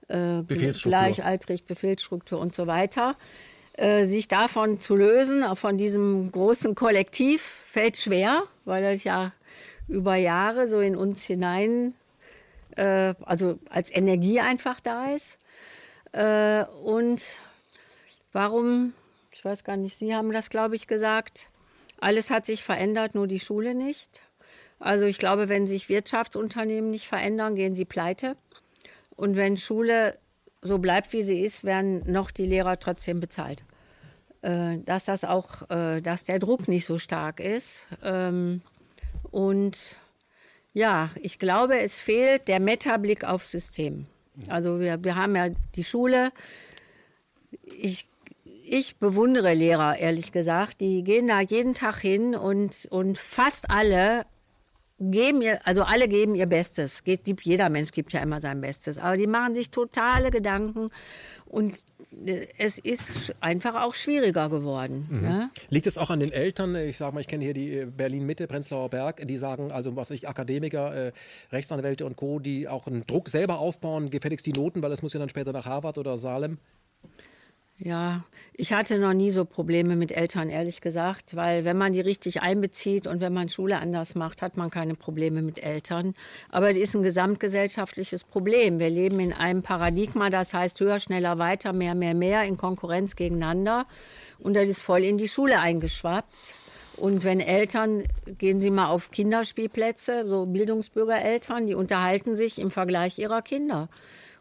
äh, 0.08 0.42
Befehlsstruktur. 0.42 1.00
gleichaltrig, 1.00 1.66
Befehlsstruktur 1.66 2.40
und 2.40 2.56
so 2.56 2.66
weiter. 2.66 3.16
Äh, 3.74 4.06
sich 4.06 4.28
davon 4.28 4.80
zu 4.80 4.96
lösen, 4.96 5.44
von 5.56 5.78
diesem 5.78 6.32
großen 6.32 6.74
Kollektiv, 6.74 7.42
fällt 7.42 7.98
schwer, 7.98 8.42
weil 8.66 8.82
das 8.82 9.04
ja 9.04 9.32
über 9.88 10.16
Jahre 10.16 10.68
so 10.68 10.80
in 10.80 10.96
uns 10.96 11.26
hinein, 11.26 11.94
äh, 12.76 13.14
also 13.26 13.60
als 13.70 13.94
Energie 13.94 14.40
einfach 14.40 14.80
da 14.80 15.12
ist. 15.12 15.38
Äh, 16.12 16.66
und 16.84 17.22
warum, 18.34 18.94
ich 19.32 19.44
weiß 19.44 19.64
gar 19.64 19.78
nicht, 19.78 19.98
Sie 19.98 20.16
haben 20.16 20.32
das, 20.32 20.50
glaube 20.50 20.76
ich, 20.76 20.88
gesagt, 20.88 21.48
alles 22.00 22.32
hat 22.32 22.46
sich 22.46 22.64
verändert, 22.64 23.16
nur 23.16 23.28
die 23.28 23.40
Schule 23.40 23.76
nicht. 23.76 24.22
Also 24.80 25.06
ich 25.06 25.20
glaube, 25.20 25.48
wenn 25.48 25.68
sich 25.68 25.90
Wirtschaftsunternehmen 25.90 26.90
nicht 26.90 27.08
verändern, 27.08 27.56
gehen 27.56 27.76
sie 27.76 27.86
pleite. 27.86 28.36
Und 29.16 29.36
wenn 29.36 29.56
Schule 29.56 30.18
so 30.64 30.80
bleibt, 30.80 31.14
wie 31.14 31.22
sie 31.22 31.42
ist, 31.42 31.64
werden 31.64 32.02
noch 32.12 32.32
die 32.32 32.48
Lehrer 32.48 32.80
trotzdem 32.80 33.20
bezahlt. 33.20 33.64
Äh, 34.42 34.80
dass 34.80 35.06
das 35.06 35.24
auch, 35.24 35.70
äh, 35.70 36.02
dass 36.02 36.24
der 36.24 36.40
Druck 36.40 36.68
nicht 36.68 36.88
so 36.88 36.98
stark 36.98 37.40
ist. 37.40 37.86
Ähm, 38.04 38.62
und 39.32 39.96
ja, 40.74 41.10
ich 41.22 41.40
glaube, 41.40 41.80
es 41.80 41.98
fehlt 42.00 42.48
der 42.48 42.60
Metablick 42.60 43.24
aufs 43.24 43.52
System. 43.52 44.08
Also 44.48 44.80
wir, 44.80 45.04
wir 45.04 45.16
haben 45.16 45.36
ja 45.36 45.50
die 45.76 45.84
Schule. 45.84 46.32
Ich, 47.66 48.08
ich 48.64 48.98
bewundere 48.98 49.54
Lehrer, 49.54 49.98
ehrlich 49.98 50.32
gesagt. 50.32 50.80
Die 50.80 51.04
gehen 51.04 51.28
da 51.28 51.42
jeden 51.42 51.74
Tag 51.74 51.98
hin 51.98 52.36
und, 52.36 52.88
und 52.90 53.18
fast 53.18 53.70
alle 53.70 54.26
geben 55.00 55.42
ihr, 55.42 55.60
also 55.66 55.84
alle 55.84 56.08
geben 56.08 56.36
ihr 56.36 56.46
Bestes. 56.46 57.04
Geht, 57.04 57.22
jeder 57.42 57.70
Mensch 57.70 57.92
gibt 57.92 58.14
ja 58.14 58.22
immer 58.22 58.40
sein 58.40 58.62
Bestes. 58.62 58.98
Aber 58.98 59.18
die 59.18 59.28
machen 59.28 59.56
sich 59.56 59.72
totale 59.72 60.32
Gedanken 60.32 60.90
und 61.46 61.84
es 62.58 62.78
ist 62.78 63.36
einfach 63.40 63.84
auch 63.84 63.94
schwieriger 63.94 64.50
geworden. 64.50 65.08
Mhm. 65.10 65.24
Ja? 65.24 65.50
Liegt 65.70 65.88
es 65.88 65.98
auch 65.98 66.10
an 66.10 66.20
den 66.20 66.32
Eltern? 66.32 66.76
Ich 66.76 66.98
sage 66.98 67.14
mal, 67.14 67.22
ich 67.22 67.28
kenne 67.28 67.44
hier 67.44 67.54
die 67.54 67.78
äh, 67.78 67.86
Berlin-Mitte, 67.86 68.48
Prenzlauer 68.48 68.90
Berg, 68.90 69.26
die 69.26 69.38
sagen, 69.38 69.72
also 69.72 69.96
was 69.96 70.12
ich, 70.12 70.28
Akademiker, 70.28 70.94
äh, 70.94 71.12
Rechtsanwälte 71.52 72.06
und 72.06 72.18
Co., 72.18 72.40
die 72.40 72.68
auch 72.68 72.88
einen 72.88 73.06
Druck 73.08 73.30
selber 73.30 73.60
aufbauen, 73.60 74.10
gefälligst 74.10 74.46
die 74.46 74.54
Noten, 74.54 74.82
weil 74.82 74.90
das 74.90 75.02
muss 75.02 75.14
ja 75.14 75.20
dann 75.20 75.30
später 75.30 75.54
nach 75.54 75.66
Harvard 75.66 75.98
oder 75.98 76.18
Salem. 76.18 76.58
Ja, 77.84 78.24
ich 78.54 78.74
hatte 78.74 79.00
noch 79.00 79.14
nie 79.14 79.32
so 79.32 79.44
Probleme 79.44 79.96
mit 79.96 80.12
Eltern, 80.12 80.50
ehrlich 80.50 80.82
gesagt, 80.82 81.36
weil 81.36 81.66
wenn 81.66 81.78
man 81.78 81.94
die 81.94 82.02
richtig 82.02 82.44
einbezieht 82.44 83.08
und 83.08 83.22
wenn 83.22 83.34
man 83.34 83.50
Schule 83.50 83.80
anders 83.80 84.14
macht, 84.14 84.44
hat 84.44 84.56
man 84.56 84.70
keine 84.70 84.94
Probleme 84.94 85.42
mit 85.42 85.64
Eltern. 85.64 86.14
Aber 86.50 86.70
es 86.70 86.78
ist 86.78 86.96
ein 86.96 87.02
gesamtgesellschaftliches 87.02 88.24
Problem. 88.24 88.78
Wir 88.78 88.92
leben 88.92 89.20
in 89.20 89.34
einem 89.34 89.64
Paradigma, 89.64 90.30
das 90.30 90.54
heißt 90.54 90.80
höher, 90.80 91.00
schneller, 91.00 91.40
weiter, 91.40 91.74
mehr, 91.74 91.96
mehr, 91.96 92.14
mehr 92.14 92.44
in 92.44 92.56
Konkurrenz 92.56 93.16
gegeneinander. 93.16 93.88
Und 94.38 94.56
das 94.56 94.70
ist 94.70 94.82
voll 94.82 95.04
in 95.04 95.18
die 95.18 95.28
Schule 95.28 95.60
eingeschwappt. 95.60 96.54
Und 96.98 97.24
wenn 97.24 97.40
Eltern, 97.40 98.04
gehen 98.38 98.62
Sie 98.62 98.70
mal 98.70 98.90
auf 98.90 99.10
Kinderspielplätze, 99.10 100.28
so 100.28 100.46
Bildungsbürgereltern, 100.46 101.66
die 101.66 101.74
unterhalten 101.74 102.36
sich 102.36 102.60
im 102.60 102.70
Vergleich 102.70 103.18
ihrer 103.18 103.42
Kinder 103.42 103.90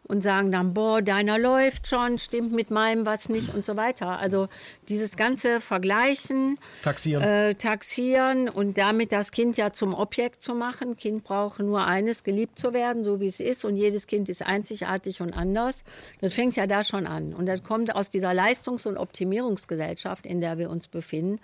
und 0.03 0.23
sagen 0.23 0.51
dann, 0.51 0.73
boah, 0.73 1.01
deiner 1.01 1.37
läuft 1.37 1.87
schon, 1.87 2.17
stimmt 2.17 2.51
mit 2.53 2.71
meinem 2.71 3.05
was 3.05 3.29
nicht 3.29 3.53
und 3.53 3.65
so 3.65 3.75
weiter. 3.75 4.19
Also 4.19 4.47
dieses 4.89 5.15
ganze 5.15 5.59
Vergleichen, 5.59 6.57
taxieren, 6.81 7.23
äh, 7.23 7.55
taxieren 7.55 8.49
und 8.49 8.77
damit 8.77 9.11
das 9.11 9.31
Kind 9.31 9.57
ja 9.57 9.71
zum 9.71 9.93
Objekt 9.93 10.41
zu 10.41 10.55
machen. 10.55 10.95
Kind 10.97 11.23
braucht 11.23 11.59
nur 11.59 11.85
eines, 11.85 12.23
geliebt 12.23 12.59
zu 12.59 12.73
werden, 12.73 13.03
so 13.03 13.19
wie 13.19 13.27
es 13.27 13.39
ist. 13.39 13.63
Und 13.63 13.77
jedes 13.77 14.07
Kind 14.07 14.27
ist 14.27 14.45
einzigartig 14.45 15.21
und 15.21 15.33
anders. 15.33 15.83
Das 16.19 16.33
fängt 16.33 16.55
ja 16.55 16.67
da 16.67 16.83
schon 16.83 17.07
an. 17.07 17.33
Und 17.33 17.45
das 17.45 17.63
kommt 17.63 17.95
aus 17.95 18.09
dieser 18.09 18.33
Leistungs- 18.33 18.85
und 18.85 18.97
Optimierungsgesellschaft, 18.97 20.25
in 20.25 20.41
der 20.41 20.57
wir 20.57 20.69
uns 20.69 20.87
befinden 20.87 21.39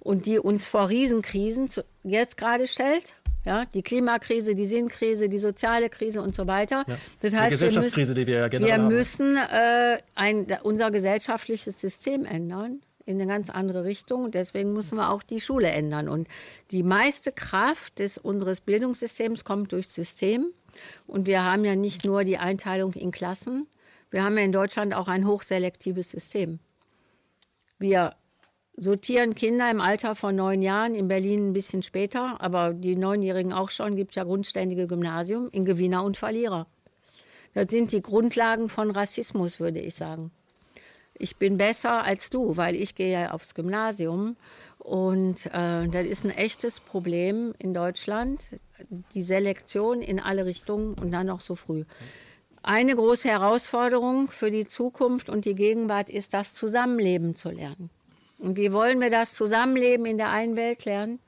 und 0.00 0.26
die 0.26 0.38
uns 0.38 0.66
vor 0.66 0.88
Riesenkrisen 0.88 1.68
jetzt 2.02 2.36
gerade 2.36 2.66
stellt. 2.66 3.14
Ja, 3.44 3.64
die 3.64 3.82
Klimakrise, 3.82 4.54
die 4.54 4.66
Sinnkrise, 4.66 5.28
die 5.28 5.38
soziale 5.38 5.88
Krise 5.88 6.22
und 6.22 6.34
so 6.34 6.46
weiter. 6.46 6.84
Ja. 6.86 6.96
Das 7.20 7.34
heißt, 7.34 7.50
die 7.50 7.54
Gesellschaftskrise, 7.54 8.14
die 8.14 8.26
wir 8.26 8.38
ja 8.38 8.48
generell 8.48 8.76
Wir 8.76 8.82
müssen 8.82 9.36
äh, 9.36 9.98
ein, 10.14 10.46
unser 10.62 10.90
gesellschaftliches 10.90 11.80
System 11.80 12.24
ändern 12.24 12.80
in 13.04 13.20
eine 13.20 13.26
ganz 13.26 13.50
andere 13.50 13.84
Richtung. 13.84 14.24
Und 14.24 14.34
deswegen 14.34 14.72
müssen 14.72 14.96
wir 14.96 15.10
auch 15.10 15.24
die 15.24 15.40
Schule 15.40 15.68
ändern. 15.68 16.08
Und 16.08 16.28
die 16.70 16.84
meiste 16.84 17.32
Kraft 17.32 17.98
des, 17.98 18.16
unseres 18.16 18.60
Bildungssystems 18.60 19.44
kommt 19.44 19.72
durchs 19.72 19.92
System. 19.92 20.46
Und 21.06 21.26
wir 21.26 21.42
haben 21.42 21.64
ja 21.64 21.74
nicht 21.74 22.04
nur 22.04 22.22
die 22.22 22.38
Einteilung 22.38 22.92
in 22.92 23.10
Klassen, 23.10 23.66
wir 24.12 24.22
haben 24.22 24.36
ja 24.36 24.44
in 24.44 24.52
Deutschland 24.52 24.92
auch 24.94 25.08
ein 25.08 25.26
hochselektives 25.26 26.10
System. 26.10 26.58
Wir 27.78 28.14
sortieren 28.76 29.34
Kinder 29.34 29.70
im 29.70 29.80
Alter 29.80 30.14
von 30.14 30.34
neun 30.34 30.62
Jahren, 30.62 30.94
in 30.94 31.08
Berlin 31.08 31.48
ein 31.48 31.52
bisschen 31.52 31.82
später, 31.82 32.40
aber 32.40 32.72
die 32.72 32.96
Neunjährigen 32.96 33.52
auch 33.52 33.70
schon, 33.70 33.96
gibt 33.96 34.14
ja 34.14 34.24
grundständige 34.24 34.86
Gymnasium, 34.86 35.48
in 35.52 35.64
Gewinner 35.64 36.04
und 36.04 36.16
Verlierer. 36.16 36.66
Das 37.54 37.70
sind 37.70 37.92
die 37.92 38.00
Grundlagen 38.00 38.68
von 38.68 38.90
Rassismus, 38.90 39.60
würde 39.60 39.80
ich 39.80 39.94
sagen. 39.94 40.30
Ich 41.18 41.36
bin 41.36 41.58
besser 41.58 42.02
als 42.02 42.30
du, 42.30 42.56
weil 42.56 42.74
ich 42.74 42.94
gehe 42.94 43.12
ja 43.12 43.30
aufs 43.32 43.54
Gymnasium. 43.54 44.36
Und 44.78 45.46
äh, 45.46 45.86
das 45.86 46.06
ist 46.06 46.24
ein 46.24 46.30
echtes 46.30 46.80
Problem 46.80 47.54
in 47.58 47.74
Deutschland, 47.74 48.48
die 49.12 49.22
Selektion 49.22 50.00
in 50.00 50.18
alle 50.18 50.46
Richtungen 50.46 50.94
und 50.94 51.12
dann 51.12 51.26
noch 51.26 51.40
so 51.40 51.54
früh. 51.54 51.84
Eine 52.62 52.96
große 52.96 53.28
Herausforderung 53.28 54.28
für 54.28 54.50
die 54.50 54.66
Zukunft 54.66 55.28
und 55.28 55.44
die 55.44 55.54
Gegenwart 55.54 56.10
ist, 56.10 56.32
das 56.34 56.54
Zusammenleben 56.54 57.36
zu 57.36 57.50
lernen. 57.50 57.90
Und 58.42 58.56
wie 58.56 58.72
wollen 58.72 59.00
wir 59.00 59.10
das 59.10 59.34
Zusammenleben 59.34 60.04
in 60.04 60.18
der 60.18 60.30
einen 60.30 60.56
Welt 60.56 60.84
lernen? 60.84 61.18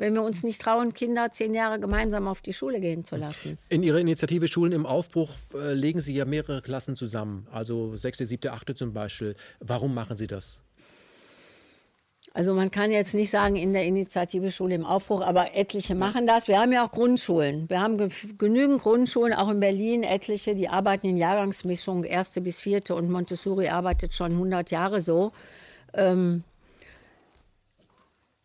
wenn 0.00 0.14
wir 0.14 0.22
uns 0.22 0.42
nicht 0.42 0.60
trauen, 0.62 0.94
Kinder 0.94 1.30
zehn 1.30 1.52
Jahre 1.54 1.78
gemeinsam 1.78 2.26
auf 2.26 2.40
die 2.40 2.54
Schule 2.54 2.80
gehen 2.80 3.04
zu 3.04 3.16
lassen. 3.16 3.58
In 3.68 3.82
Ihrer 3.82 3.98
Initiative 3.98 4.48
Schulen 4.48 4.72
im 4.72 4.86
Aufbruch 4.86 5.30
äh, 5.54 5.74
legen 5.74 6.00
Sie 6.00 6.14
ja 6.14 6.24
mehrere 6.24 6.62
Klassen 6.62 6.96
zusammen, 6.96 7.46
also 7.52 7.96
sechste, 7.96 8.24
siebte, 8.24 8.52
achte 8.52 8.74
zum 8.74 8.94
Beispiel. 8.94 9.36
Warum 9.60 9.92
machen 9.92 10.16
Sie 10.16 10.26
das? 10.26 10.62
Also 12.32 12.54
man 12.54 12.70
kann 12.70 12.92
jetzt 12.92 13.12
nicht 13.14 13.30
sagen 13.30 13.56
in 13.56 13.72
der 13.72 13.84
Initiative 13.84 14.50
Schule 14.50 14.74
im 14.74 14.86
Aufbruch, 14.86 15.20
aber 15.20 15.54
etliche 15.54 15.94
machen 15.94 16.26
das. 16.26 16.48
Wir 16.48 16.60
haben 16.60 16.72
ja 16.72 16.86
auch 16.86 16.92
Grundschulen. 16.92 17.68
Wir 17.68 17.80
haben 17.80 17.98
genügend 18.38 18.80
Grundschulen, 18.80 19.34
auch 19.34 19.48
in 19.50 19.58
Berlin 19.58 20.04
etliche, 20.04 20.54
die 20.54 20.68
arbeiten 20.68 21.08
in 21.08 21.16
Jahrgangsmischung, 21.16 22.04
erste 22.04 22.40
bis 22.40 22.58
vierte 22.60 22.94
und 22.94 23.10
Montessori 23.10 23.68
arbeitet 23.68 24.14
schon 24.14 24.32
100 24.32 24.70
Jahre 24.70 25.00
so. 25.00 25.32
Ähm, 25.92 26.44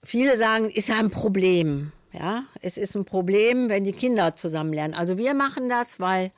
viele 0.05 0.37
sagen, 0.37 0.69
ist 0.69 0.87
ja 0.87 0.97
ein 0.97 1.11
Problem. 1.11 1.91
Ja, 2.11 2.43
es 2.61 2.77
ist 2.77 2.95
ein 2.95 3.03
Problem, 3.03 3.67
wenn 3.67 3.83
die 3.83 3.91
Kinder 3.91 4.37
zusammen 4.37 4.71
lernen. 4.71 4.93
Also 4.93 5.17
wir 5.17 5.33
machen 5.33 5.67
das, 5.67 5.99
weil 5.99 6.31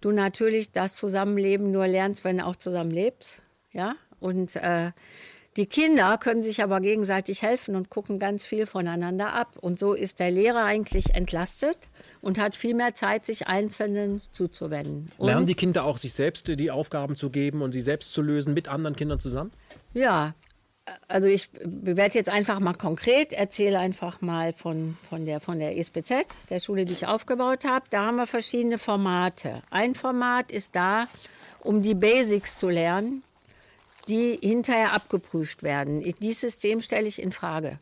du 0.00 0.12
natürlich 0.12 0.70
das 0.70 0.94
Zusammenleben 0.94 1.72
nur 1.72 1.88
lernst, 1.88 2.22
wenn 2.22 2.38
du 2.38 2.46
auch 2.46 2.54
zusammen 2.54 2.92
lebst. 2.92 3.42
Ja, 3.72 3.96
und 4.20 4.54
äh, 4.56 4.92
die 5.56 5.66
Kinder 5.66 6.18
können 6.18 6.40
sich 6.40 6.62
aber 6.62 6.80
gegenseitig 6.80 7.42
helfen 7.42 7.74
und 7.74 7.90
gucken 7.90 8.20
ganz 8.20 8.44
viel 8.44 8.64
voneinander 8.66 9.32
ab. 9.32 9.56
Und 9.60 9.80
so 9.80 9.92
ist 9.92 10.20
der 10.20 10.30
Lehrer 10.30 10.64
eigentlich 10.64 11.14
entlastet 11.14 11.76
und 12.20 12.38
hat 12.38 12.54
viel 12.54 12.74
mehr 12.74 12.94
Zeit, 12.94 13.26
sich 13.26 13.48
Einzelnen 13.48 14.22
zuzuwenden. 14.30 15.10
Und 15.18 15.26
Lernen 15.26 15.46
die 15.46 15.56
Kinder 15.56 15.84
auch, 15.84 15.98
sich 15.98 16.12
selbst 16.12 16.46
die 16.46 16.70
Aufgaben 16.70 17.16
zu 17.16 17.30
geben 17.30 17.62
und 17.62 17.72
sie 17.72 17.80
selbst 17.80 18.12
zu 18.12 18.22
lösen 18.22 18.54
mit 18.54 18.68
anderen 18.68 18.94
Kindern 18.94 19.18
zusammen? 19.18 19.50
Ja, 19.94 20.34
also 21.08 21.28
ich 21.28 21.48
werde 21.62 22.14
jetzt 22.14 22.28
einfach 22.28 22.60
mal 22.60 22.74
konkret, 22.74 23.32
erzähle 23.32 23.78
einfach 23.78 24.20
mal 24.20 24.52
von, 24.52 24.96
von, 25.08 25.24
der, 25.24 25.40
von 25.40 25.58
der 25.58 25.76
ESPZ, 25.76 26.26
der 26.50 26.60
Schule, 26.60 26.84
die 26.84 26.92
ich 26.92 27.06
aufgebaut 27.06 27.64
habe. 27.64 27.86
Da 27.90 28.06
haben 28.06 28.16
wir 28.16 28.26
verschiedene 28.26 28.78
Formate. 28.78 29.62
Ein 29.70 29.94
Format 29.94 30.52
ist 30.52 30.76
da, 30.76 31.06
um 31.62 31.82
die 31.82 31.94
Basics 31.94 32.58
zu 32.58 32.68
lernen, 32.68 33.22
die 34.08 34.38
hinterher 34.40 34.94
abgeprüft 34.94 35.62
werden. 35.62 36.02
Dieses 36.20 36.40
System 36.40 36.80
stelle 36.80 37.06
ich 37.06 37.20
in 37.20 37.32
Frage. 37.32 37.78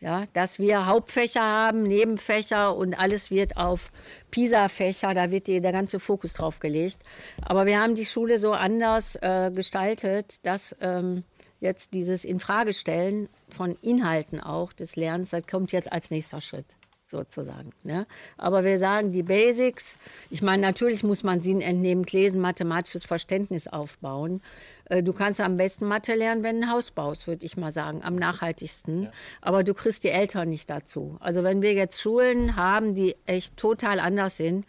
Ja, 0.00 0.24
dass 0.34 0.58
wir 0.58 0.84
Hauptfächer 0.84 1.40
haben, 1.40 1.82
Nebenfächer 1.82 2.76
und 2.76 2.92
alles 2.92 3.30
wird 3.30 3.56
auf 3.56 3.90
PISA-Fächer, 4.32 5.14
da 5.14 5.30
wird 5.30 5.48
der 5.48 5.72
ganze 5.72 5.98
Fokus 5.98 6.34
drauf 6.34 6.58
gelegt. 6.58 6.98
Aber 7.40 7.64
wir 7.64 7.80
haben 7.80 7.94
die 7.94 8.04
Schule 8.04 8.38
so 8.38 8.52
anders 8.52 9.16
äh, 9.22 9.50
gestaltet, 9.54 10.44
dass 10.44 10.76
ähm, 10.82 11.24
jetzt 11.64 11.94
dieses 11.94 12.24
Infragestellen 12.24 13.28
von 13.48 13.76
Inhalten 13.82 14.38
auch 14.38 14.72
des 14.72 14.94
Lernens, 14.94 15.30
das 15.30 15.46
kommt 15.46 15.72
jetzt 15.72 15.92
als 15.92 16.10
nächster 16.10 16.40
Schritt 16.40 16.76
sozusagen. 17.06 17.70
Ne? 17.82 18.06
Aber 18.36 18.64
wir 18.64 18.78
sagen, 18.78 19.12
die 19.12 19.22
Basics, 19.22 19.96
ich 20.30 20.42
meine, 20.42 20.62
natürlich 20.62 21.02
muss 21.02 21.22
man 21.22 21.40
sie 21.42 21.60
entnehmend 21.60 22.12
lesen, 22.12 22.40
mathematisches 22.40 23.04
Verständnis 23.04 23.66
aufbauen. 23.68 24.42
Äh, 24.86 25.02
du 25.02 25.12
kannst 25.12 25.40
am 25.40 25.56
besten 25.56 25.86
Mathe 25.86 26.14
lernen, 26.14 26.42
wenn 26.42 26.60
du 26.60 26.66
ein 26.66 26.72
Haus 26.72 26.90
baust, 26.90 27.26
würde 27.26 27.46
ich 27.46 27.56
mal 27.56 27.72
sagen, 27.72 28.02
am 28.02 28.16
nachhaltigsten. 28.16 29.04
Ja. 29.04 29.12
Aber 29.40 29.64
du 29.64 29.74
kriegst 29.74 30.04
die 30.04 30.08
Eltern 30.08 30.48
nicht 30.48 30.68
dazu. 30.70 31.16
Also 31.20 31.42
wenn 31.42 31.62
wir 31.62 31.72
jetzt 31.72 32.00
Schulen 32.00 32.56
haben, 32.56 32.94
die 32.94 33.16
echt 33.26 33.56
total 33.56 34.00
anders 34.00 34.36
sind, 34.36 34.66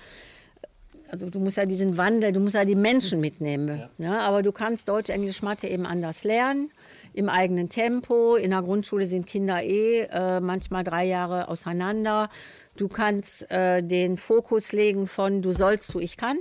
also 1.10 1.30
du 1.30 1.40
musst 1.40 1.58
ja 1.58 1.66
diesen 1.66 1.98
Wandel, 1.98 2.32
du 2.32 2.40
musst 2.40 2.56
ja 2.56 2.66
die 2.66 2.76
Menschen 2.76 3.22
mitnehmen. 3.22 3.90
Ja. 3.98 4.06
ja 4.06 4.20
aber 4.20 4.44
du 4.44 4.52
kannst 4.52 4.88
Deutsch, 4.90 5.10
Englisch, 5.10 5.42
Mathe 5.42 5.68
eben 5.68 5.86
anders 5.86 6.24
lernen 6.24 6.72
im 7.16 7.30
eigenen 7.30 7.70
Tempo. 7.70 8.36
In 8.36 8.52
der 8.52 8.62
Grundschule 8.62 9.08
sind 9.08 9.26
Kinder 9.26 9.64
eh 9.64 10.02
äh, 10.02 10.40
manchmal 10.40 10.84
drei 10.84 11.06
Jahre 11.06 11.48
auseinander. 11.48 12.30
Du 12.76 12.88
kannst 12.88 13.50
äh, 13.50 13.82
den 13.82 14.18
Fokus 14.18 14.74
legen 14.74 15.08
von 15.08 15.42
du 15.42 15.54
sollst, 15.54 15.94
du 15.94 16.00
ich 16.00 16.18
kann. 16.18 16.38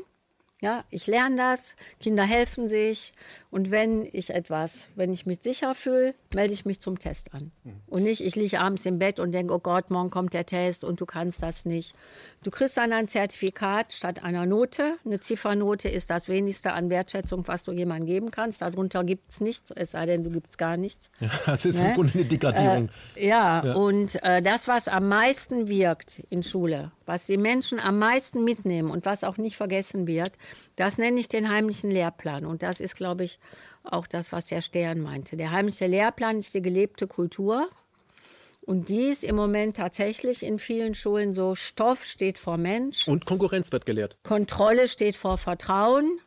Ja, 0.60 0.84
ich 0.88 1.06
lerne 1.06 1.36
das, 1.36 1.76
Kinder 2.00 2.24
helfen 2.24 2.68
sich 2.68 3.12
und 3.54 3.70
wenn 3.70 4.08
ich 4.10 4.30
etwas, 4.30 4.90
wenn 4.96 5.12
ich 5.12 5.26
mich 5.26 5.38
sicher 5.40 5.76
fühle, 5.76 6.16
melde 6.34 6.52
ich 6.52 6.64
mich 6.64 6.80
zum 6.80 6.98
Test 6.98 7.32
an. 7.34 7.52
Mhm. 7.62 7.74
Und 7.86 8.02
nicht, 8.02 8.20
ich 8.20 8.34
liege 8.34 8.58
abends 8.58 8.84
im 8.84 8.98
Bett 8.98 9.20
und 9.20 9.30
denke, 9.30 9.54
oh 9.54 9.60
Gott, 9.60 9.92
morgen 9.92 10.10
kommt 10.10 10.34
der 10.34 10.44
Test 10.44 10.82
und 10.82 11.00
du 11.00 11.06
kannst 11.06 11.40
das 11.40 11.64
nicht. 11.64 11.94
Du 12.42 12.50
kriegst 12.50 12.76
dann 12.76 12.92
ein 12.92 13.06
Zertifikat 13.06 13.92
statt 13.92 14.24
einer 14.24 14.44
Note. 14.44 14.96
Eine 15.04 15.20
Ziffernote 15.20 15.88
ist 15.88 16.10
das 16.10 16.28
wenigste 16.28 16.72
an 16.72 16.90
Wertschätzung, 16.90 17.46
was 17.46 17.62
du 17.62 17.70
jemandem 17.70 18.06
geben 18.06 18.32
kannst. 18.32 18.60
Darunter 18.60 19.04
gibt 19.04 19.30
es 19.30 19.40
nichts, 19.40 19.70
es 19.70 19.92
sei 19.92 20.04
denn, 20.06 20.24
du 20.24 20.30
gibst 20.30 20.58
gar 20.58 20.76
nichts. 20.76 21.08
Ja, 21.20 21.30
das 21.46 21.64
ist 21.64 21.78
ne? 21.78 21.90
im 21.90 21.94
Grunde 21.94 22.14
eine 22.14 22.24
Degradierung. 22.24 22.88
Äh, 23.14 23.28
ja, 23.28 23.64
ja, 23.64 23.74
und 23.74 24.20
äh, 24.24 24.42
das, 24.42 24.66
was 24.66 24.88
am 24.88 25.06
meisten 25.06 25.68
wirkt 25.68 26.24
in 26.28 26.42
Schule, 26.42 26.90
was 27.06 27.26
die 27.26 27.36
Menschen 27.36 27.78
am 27.78 28.00
meisten 28.00 28.42
mitnehmen 28.42 28.90
und 28.90 29.06
was 29.06 29.22
auch 29.22 29.36
nicht 29.36 29.56
vergessen 29.56 30.08
wird, 30.08 30.32
das 30.74 30.98
nenne 30.98 31.20
ich 31.20 31.28
den 31.28 31.48
heimlichen 31.48 31.92
Lehrplan. 31.92 32.44
Und 32.46 32.64
das 32.64 32.80
ist, 32.80 32.96
glaube 32.96 33.22
ich, 33.22 33.38
auch 33.84 34.06
das, 34.06 34.32
was 34.32 34.50
Herr 34.50 34.62
Stern 34.62 35.00
meinte. 35.00 35.36
Der 35.36 35.50
heimliche 35.50 35.86
Lehrplan 35.86 36.38
ist 36.38 36.54
die 36.54 36.62
gelebte 36.62 37.06
Kultur. 37.06 37.68
Und 38.62 38.88
dies 38.88 39.22
im 39.22 39.36
Moment 39.36 39.76
tatsächlich 39.76 40.42
in 40.42 40.58
vielen 40.58 40.94
Schulen 40.94 41.34
so, 41.34 41.54
Stoff 41.54 42.06
steht 42.06 42.38
vor 42.38 42.56
Mensch. 42.56 43.06
Und 43.06 43.26
Konkurrenz 43.26 43.70
wird 43.72 43.84
gelehrt. 43.84 44.16
Kontrolle 44.22 44.88
steht 44.88 45.16
vor 45.16 45.36
Vertrauen. 45.36 46.18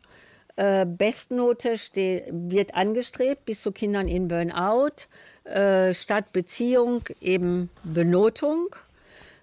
Äh, 0.56 0.86
Bestnote 0.86 1.80
steht, 1.80 2.26
wird 2.32 2.76
angestrebt 2.76 3.46
bis 3.46 3.62
zu 3.62 3.72
Kindern 3.72 4.08
in 4.08 4.28
Burnout. 4.28 5.08
Äh, 5.46 5.96
statt 5.96 6.32
Beziehung 6.32 7.06
eben 7.22 7.72
Benotung. 7.84 8.76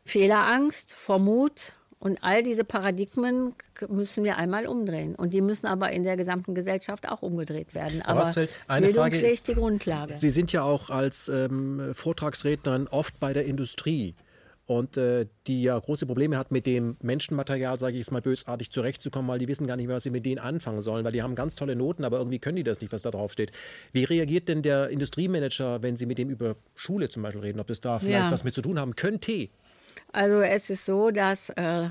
Fehlerangst 0.04 0.92
vor 0.92 1.18
Mut 1.18 1.72
und 2.04 2.18
all 2.20 2.42
diese 2.42 2.64
Paradigmen 2.64 3.54
müssen 3.88 4.24
wir 4.24 4.36
einmal 4.36 4.66
umdrehen. 4.66 5.14
Und 5.14 5.32
die 5.32 5.40
müssen 5.40 5.66
aber 5.66 5.90
in 5.90 6.04
der 6.04 6.18
gesamten 6.18 6.54
Gesellschaft 6.54 7.08
auch 7.08 7.22
umgedreht 7.22 7.74
werden. 7.74 8.02
Aber, 8.02 8.26
aber 8.26 8.46
eine 8.68 8.86
Bildung 8.86 9.04
Frage 9.04 9.20
ist 9.26 9.48
die 9.48 9.54
Grundlage. 9.54 10.16
Sie 10.18 10.28
sind 10.28 10.52
ja 10.52 10.64
auch 10.64 10.90
als 10.90 11.28
ähm, 11.30 11.94
Vortragsrednerin 11.94 12.88
oft 12.88 13.18
bei 13.20 13.32
der 13.32 13.46
Industrie. 13.46 14.14
Und 14.66 14.98
äh, 14.98 15.26
die 15.46 15.62
ja 15.62 15.78
große 15.78 16.04
Probleme 16.04 16.36
hat, 16.36 16.50
mit 16.50 16.66
dem 16.66 16.98
Menschenmaterial, 17.00 17.78
sage 17.78 17.94
ich 17.94 18.00
jetzt 18.00 18.12
mal 18.12 18.20
bösartig, 18.20 18.70
zurechtzukommen, 18.70 19.28
weil 19.28 19.38
die 19.38 19.48
wissen 19.48 19.66
gar 19.66 19.76
nicht 19.76 19.86
mehr, 19.86 19.96
was 19.96 20.02
sie 20.02 20.10
mit 20.10 20.26
denen 20.26 20.38
anfangen 20.38 20.82
sollen, 20.82 21.06
weil 21.06 21.12
die 21.12 21.22
haben 21.22 21.34
ganz 21.34 21.54
tolle 21.54 21.74
Noten, 21.74 22.04
aber 22.04 22.18
irgendwie 22.18 22.38
können 22.38 22.56
die 22.56 22.64
das 22.64 22.82
nicht, 22.82 22.92
was 22.92 23.00
da 23.00 23.10
drauf 23.12 23.32
steht. 23.32 23.50
Wie 23.92 24.04
reagiert 24.04 24.48
denn 24.48 24.60
der 24.60 24.90
Industriemanager, 24.90 25.82
wenn 25.82 25.96
Sie 25.96 26.04
mit 26.04 26.18
dem 26.18 26.28
über 26.28 26.56
Schule 26.74 27.08
zum 27.08 27.22
Beispiel 27.22 27.42
reden, 27.42 27.60
ob 27.60 27.66
das 27.66 27.80
da 27.80 27.98
vielleicht 27.98 28.24
ja. 28.26 28.30
was 28.30 28.44
mit 28.44 28.52
zu 28.52 28.60
tun 28.60 28.78
haben 28.78 28.94
könnte? 28.94 29.48
Also 30.14 30.42
es 30.42 30.70
ist 30.70 30.84
so, 30.84 31.10
dass 31.10 31.50
äh, 31.50 31.88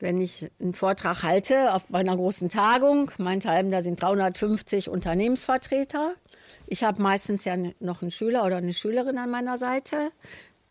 wenn 0.00 0.20
ich 0.20 0.50
einen 0.60 0.74
Vortrag 0.74 1.22
halte 1.22 1.72
auf 1.72 1.94
einer 1.94 2.14
großen 2.14 2.50
Tagung, 2.50 3.10
meinethalben, 3.16 3.72
da 3.72 3.80
sind 3.80 4.02
350 4.02 4.90
Unternehmensvertreter. 4.90 6.12
Ich 6.66 6.84
habe 6.84 7.00
meistens 7.00 7.46
ja 7.46 7.56
noch 7.80 8.02
einen 8.02 8.10
Schüler 8.10 8.44
oder 8.44 8.58
eine 8.58 8.74
Schülerin 8.74 9.16
an 9.16 9.30
meiner 9.30 9.56
Seite, 9.56 10.10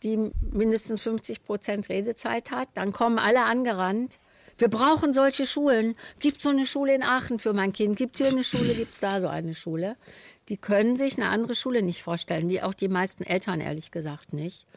die 0.03 0.29
mindestens 0.39 1.01
50 1.01 1.43
Prozent 1.43 1.89
Redezeit 1.89 2.51
hat. 2.51 2.67
Dann 2.75 2.93
kommen 2.93 3.17
alle 3.17 3.43
angerannt. 3.43 4.19
Wir 4.59 4.67
brauchen 4.67 5.13
solche 5.13 5.47
Schulen. 5.47 5.95
Gibt 6.19 6.37
es 6.37 6.43
so 6.43 6.49
eine 6.49 6.67
Schule 6.67 6.93
in 6.93 7.01
Aachen 7.01 7.39
für 7.39 7.53
mein 7.53 7.73
Kind? 7.73 7.97
Gibt 7.97 8.17
es 8.17 8.21
hier 8.21 8.31
eine 8.31 8.43
Schule? 8.43 8.75
Gibt 8.75 8.93
es 8.93 8.99
da 8.99 9.19
so 9.19 9.27
eine 9.27 9.55
Schule? 9.55 9.95
Die 10.49 10.57
können 10.57 10.95
sich 10.95 11.17
eine 11.17 11.29
andere 11.29 11.55
Schule 11.55 11.81
nicht 11.81 12.03
vorstellen, 12.03 12.49
wie 12.49 12.61
auch 12.61 12.75
die 12.75 12.87
meisten 12.87 13.23
Eltern 13.23 13.61
ehrlich 13.61 13.89
gesagt 13.89 14.33
nicht. 14.33 14.67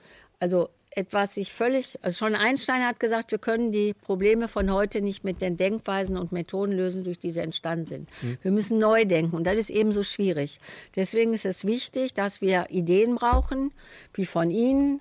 Also 0.43 0.71
etwas 0.91 1.37
sich 1.37 1.53
völlig, 1.53 2.01
also 2.03 2.19
schon 2.19 2.35
Einstein 2.35 2.85
hat 2.85 2.99
gesagt, 2.99 3.31
wir 3.31 3.39
können 3.39 3.71
die 3.71 3.95
Probleme 3.95 4.49
von 4.49 4.73
heute 4.73 5.01
nicht 5.01 5.23
mit 5.23 5.41
den 5.41 5.57
Denkweisen 5.57 6.17
und 6.17 6.33
Methoden 6.33 6.73
lösen, 6.73 7.05
durch 7.05 7.21
die 7.21 7.31
sie 7.31 7.39
entstanden 7.39 7.87
sind. 7.87 8.11
Mhm. 8.23 8.39
Wir 8.43 8.51
müssen 8.51 8.79
neu 8.79 9.05
denken 9.05 9.37
und 9.37 9.47
das 9.47 9.57
ist 9.57 9.71
ebenso 9.71 10.03
schwierig. 10.03 10.59
Deswegen 10.97 11.33
ist 11.33 11.47
es 11.47 11.65
wichtig, 11.65 12.13
dass 12.15 12.41
wir 12.41 12.67
Ideen 12.71 13.15
brauchen, 13.15 13.73
wie 14.15 14.25
von 14.25 14.51
Ihnen 14.51 15.01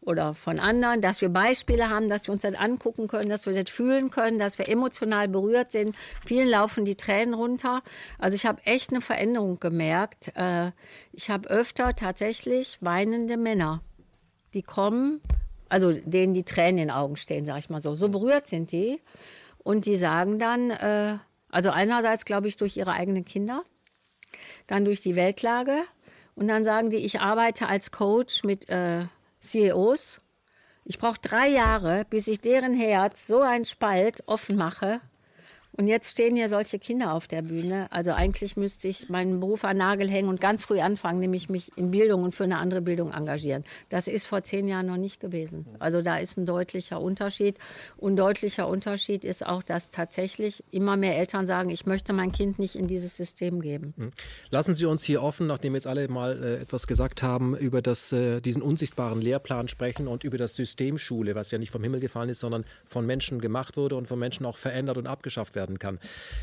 oder 0.00 0.32
von 0.32 0.58
anderen, 0.58 1.02
dass 1.02 1.20
wir 1.20 1.28
Beispiele 1.28 1.90
haben, 1.90 2.08
dass 2.08 2.26
wir 2.26 2.32
uns 2.32 2.40
das 2.40 2.54
angucken 2.54 3.08
können, 3.08 3.28
dass 3.28 3.44
wir 3.44 3.52
das 3.52 3.68
fühlen 3.68 4.08
können, 4.08 4.38
dass 4.38 4.56
wir 4.56 4.70
emotional 4.70 5.28
berührt 5.28 5.70
sind. 5.70 5.94
Vielen 6.24 6.48
laufen 6.48 6.86
die 6.86 6.96
Tränen 6.96 7.34
runter. 7.34 7.82
Also 8.18 8.36
ich 8.36 8.46
habe 8.46 8.62
echt 8.64 8.90
eine 8.90 9.02
Veränderung 9.02 9.60
gemerkt. 9.60 10.32
Äh, 10.34 10.70
ich 11.12 11.28
habe 11.28 11.50
öfter 11.50 11.94
tatsächlich 11.94 12.78
weinende 12.80 13.36
Männer 13.36 13.82
die 14.54 14.62
kommen, 14.62 15.20
also 15.68 15.92
denen 15.92 16.34
die 16.34 16.44
Tränen 16.44 16.78
in 16.78 16.88
den 16.88 16.90
Augen 16.90 17.16
stehen, 17.16 17.44
sag 17.44 17.58
ich 17.58 17.70
mal 17.70 17.82
so. 17.82 17.94
So 17.94 18.08
berührt 18.08 18.46
sind 18.46 18.72
die. 18.72 19.00
Und 19.58 19.86
die 19.86 19.96
sagen 19.96 20.38
dann, 20.38 20.70
äh, 20.70 21.18
also 21.50 21.70
einerseits 21.70 22.24
glaube 22.24 22.48
ich 22.48 22.56
durch 22.56 22.76
ihre 22.76 22.92
eigenen 22.92 23.24
Kinder, 23.24 23.64
dann 24.66 24.84
durch 24.84 25.00
die 25.00 25.16
Weltlage. 25.16 25.82
Und 26.34 26.48
dann 26.48 26.64
sagen 26.64 26.90
die, 26.90 26.98
ich 26.98 27.20
arbeite 27.20 27.68
als 27.68 27.90
Coach 27.90 28.44
mit 28.44 28.68
äh, 28.68 29.06
CEOs. 29.40 30.20
Ich 30.84 30.98
brauche 30.98 31.18
drei 31.20 31.48
Jahre, 31.48 32.06
bis 32.08 32.28
ich 32.28 32.40
deren 32.40 32.74
Herz 32.74 33.26
so 33.26 33.40
einen 33.40 33.64
Spalt 33.64 34.22
offen 34.26 34.56
mache, 34.56 35.00
und 35.78 35.86
jetzt 35.86 36.10
stehen 36.10 36.34
hier 36.34 36.48
solche 36.48 36.80
Kinder 36.80 37.12
auf 37.12 37.28
der 37.28 37.40
Bühne. 37.42 37.86
Also 37.92 38.10
eigentlich 38.10 38.56
müsste 38.56 38.88
ich 38.88 39.08
meinen 39.08 39.38
Beruf 39.38 39.62
an 39.62 39.76
Nagel 39.76 40.10
hängen 40.10 40.28
und 40.28 40.40
ganz 40.40 40.64
früh 40.64 40.80
anfangen, 40.80 41.20
nämlich 41.20 41.48
mich 41.48 41.70
in 41.76 41.92
Bildung 41.92 42.24
und 42.24 42.34
für 42.34 42.42
eine 42.42 42.58
andere 42.58 42.82
Bildung 42.82 43.12
engagieren. 43.12 43.62
Das 43.88 44.08
ist 44.08 44.26
vor 44.26 44.42
zehn 44.42 44.66
Jahren 44.66 44.86
noch 44.86 44.96
nicht 44.96 45.20
gewesen. 45.20 45.66
Also 45.78 46.02
da 46.02 46.18
ist 46.18 46.36
ein 46.36 46.46
deutlicher 46.46 47.00
Unterschied. 47.00 47.58
Und 47.96 48.16
deutlicher 48.16 48.66
Unterschied 48.66 49.24
ist 49.24 49.46
auch, 49.46 49.62
dass 49.62 49.88
tatsächlich 49.88 50.64
immer 50.72 50.96
mehr 50.96 51.16
Eltern 51.16 51.46
sagen, 51.46 51.70
ich 51.70 51.86
möchte 51.86 52.12
mein 52.12 52.32
Kind 52.32 52.58
nicht 52.58 52.74
in 52.74 52.88
dieses 52.88 53.16
System 53.16 53.60
geben. 53.60 53.94
Hm. 53.96 54.10
Lassen 54.50 54.74
Sie 54.74 54.84
uns 54.84 55.04
hier 55.04 55.22
offen, 55.22 55.46
nachdem 55.46 55.76
jetzt 55.76 55.86
alle 55.86 56.08
mal 56.08 56.42
äh, 56.42 56.62
etwas 56.62 56.88
gesagt 56.88 57.22
haben, 57.22 57.56
über 57.56 57.82
das, 57.82 58.12
äh, 58.12 58.40
diesen 58.40 58.62
unsichtbaren 58.62 59.20
Lehrplan 59.20 59.68
sprechen 59.68 60.08
und 60.08 60.24
über 60.24 60.38
das 60.38 60.56
System 60.56 60.98
Schule, 60.98 61.36
was 61.36 61.52
ja 61.52 61.58
nicht 61.58 61.70
vom 61.70 61.84
Himmel 61.84 62.00
gefallen 62.00 62.30
ist, 62.30 62.40
sondern 62.40 62.64
von 62.84 63.06
Menschen 63.06 63.40
gemacht 63.40 63.76
wurde 63.76 63.94
und 63.94 64.08
von 64.08 64.18
Menschen 64.18 64.44
auch 64.44 64.56
verändert 64.56 64.98
und 64.98 65.06
abgeschafft 65.06 65.54
werden 65.54 65.67
werden 65.68 65.78
kann. 65.78 65.98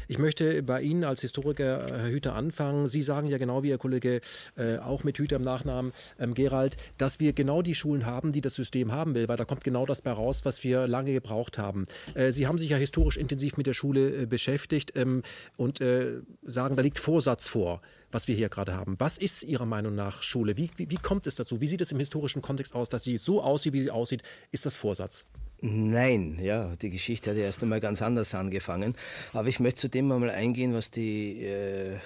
Ich 0.08 0.20
möchte 0.20 0.64
bei 0.64 0.82
Ihnen 0.82 1.04
als 1.04 1.22
Historiker, 1.22 1.86
Herr 1.88 2.10
Hüter, 2.10 2.36
anfangen. 2.36 2.88
Sie 2.88 3.02
sagen 3.02 3.28
ja 3.28 3.38
genau 3.38 3.64
wie 3.64 3.70
Ihr 3.70 3.78
Kollege 3.78 4.22
äh, 4.56 4.78
auch 4.78 5.04
mit 5.04 5.18
Hüter 5.18 5.38
im 5.38 5.42
Nachnamen, 5.42 5.92
ähm, 6.20 6.34
Gerald, 6.34 6.78
dass 6.98 7.20
wir 7.20 7.34
genau 7.34 7.62
die 7.62 7.76
Schulen 7.76 8.06
haben, 8.06 8.32
die 8.32 8.42
das 8.42 8.54
System 8.54 8.92
haben 8.92 9.16
will, 9.16 9.28
weil 9.28 9.38
da 9.38 9.46
kommt 9.46 9.64
genau 9.64 9.86
das 9.86 10.02
bei 10.02 10.12
raus, 10.12 10.46
was 10.46 10.64
wir 10.64 10.88
lange 10.88 11.14
gebraucht 11.14 11.58
haben. 11.58 11.86
Äh, 12.14 12.32
Sie 12.32 12.48
haben 12.48 12.58
sich 12.58 12.70
ja 12.70 12.78
historisch 12.78 13.18
intensiv 13.18 13.58
mit 13.58 13.68
der 13.68 13.74
Schule 13.74 14.24
äh, 14.24 14.26
beschäftigt 14.26 14.94
ähm, 14.96 15.24
und 15.58 15.82
äh, 15.82 16.20
sagen, 16.44 16.76
da 16.76 16.82
liegt 16.84 17.00
Vorsatz 17.00 17.48
vor 17.48 17.82
was 18.12 18.30
wir 18.30 18.36
hier 18.36 18.48
gerade 18.48 18.74
haben. 18.74 18.96
Was 18.98 19.18
ist 19.18 19.44
Ihrer 19.44 19.66
Meinung 19.66 19.94
nach 19.94 20.22
Schule? 20.22 20.56
Wie, 20.56 20.70
wie, 20.78 20.90
wie, 20.90 20.96
kommt 20.96 21.28
es 21.28 21.36
dazu? 21.36 21.60
Wie 21.60 21.68
sieht 21.68 21.82
es 21.82 21.92
im 21.92 22.00
historischen 22.00 22.42
Kontext 22.42 22.74
aus, 22.74 22.88
dass 22.88 23.04
sie 23.04 23.18
so 23.18 23.42
aussieht, 23.42 23.74
wie 23.74 23.82
sie 23.82 23.92
aussieht? 23.92 24.22
Ist 24.52 24.66
das 24.66 24.78
Vorsatz? 24.78 25.26
Nein, 25.62 26.38
ja, 26.42 26.76
die 26.76 26.90
Geschichte 26.90 27.32
hat 27.32 27.38
ja 27.38 27.44
erst 27.44 27.64
einmal 27.64 27.80
ganz 27.80 28.02
anders 28.02 28.36
angefangen. 28.36 28.96
Aber 29.34 29.48
ich 29.48 29.60
möchte 29.60 29.82
zu 29.82 29.90
dem 29.90 30.12
einmal 30.12 30.30
eingehen, 30.30 30.74
was 30.74 30.92
die 30.92 31.44
äh, 31.44 31.96
äh, 31.96 32.00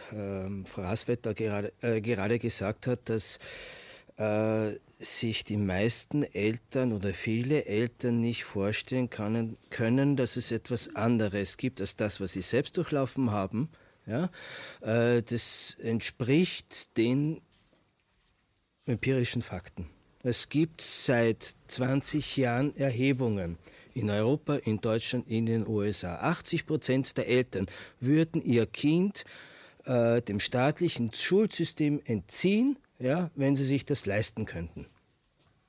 Frau 0.65 0.83
Haswetter 0.83 1.33
gerade, 1.33 1.73
äh, 1.81 1.99
gerade 1.99 2.39
gesagt 2.39 2.87
hat, 2.87 3.09
dass 3.09 3.39
äh, 4.17 4.73
sich 4.99 5.45
die 5.45 5.57
meisten 5.57 6.23
Eltern 6.23 6.93
oder 6.93 7.13
viele 7.13 7.65
Eltern 7.65 8.21
nicht 8.21 8.43
vorstellen 8.43 9.09
können, 9.09 9.57
können, 9.69 10.15
dass 10.15 10.35
es 10.35 10.51
etwas 10.51 10.95
anderes 10.95 11.57
gibt 11.57 11.81
als 11.81 11.95
das, 11.95 12.19
was 12.19 12.33
sie 12.33 12.41
selbst 12.41 12.77
durchlaufen 12.77 13.31
haben. 13.31 13.69
Ja? 14.05 14.29
Äh, 14.81 15.23
das 15.23 15.77
entspricht 15.81 16.97
den 16.97 17.41
empirischen 18.85 19.41
Fakten. 19.41 19.87
Es 20.21 20.49
gibt 20.49 20.81
seit 20.81 21.55
20 21.67 22.35
Jahren 22.35 22.75
Erhebungen 22.75 23.57
in 23.93 24.09
Europa, 24.09 24.55
in 24.55 24.81
Deutschland, 24.81 25.29
in 25.29 25.45
den 25.45 25.65
USA. 25.65 26.15
80 26.17 26.65
Prozent 26.65 27.17
der 27.17 27.29
Eltern 27.29 27.67
würden 28.01 28.41
ihr 28.41 28.65
Kind 28.65 29.23
äh, 29.85 30.21
dem 30.21 30.41
staatlichen 30.41 31.13
Schulsystem 31.13 32.01
entziehen, 32.03 32.77
ja, 32.99 33.31
wenn 33.35 33.55
sie 33.55 33.63
sich 33.63 33.85
das 33.85 34.05
leisten 34.05 34.45
könnten. 34.45 34.87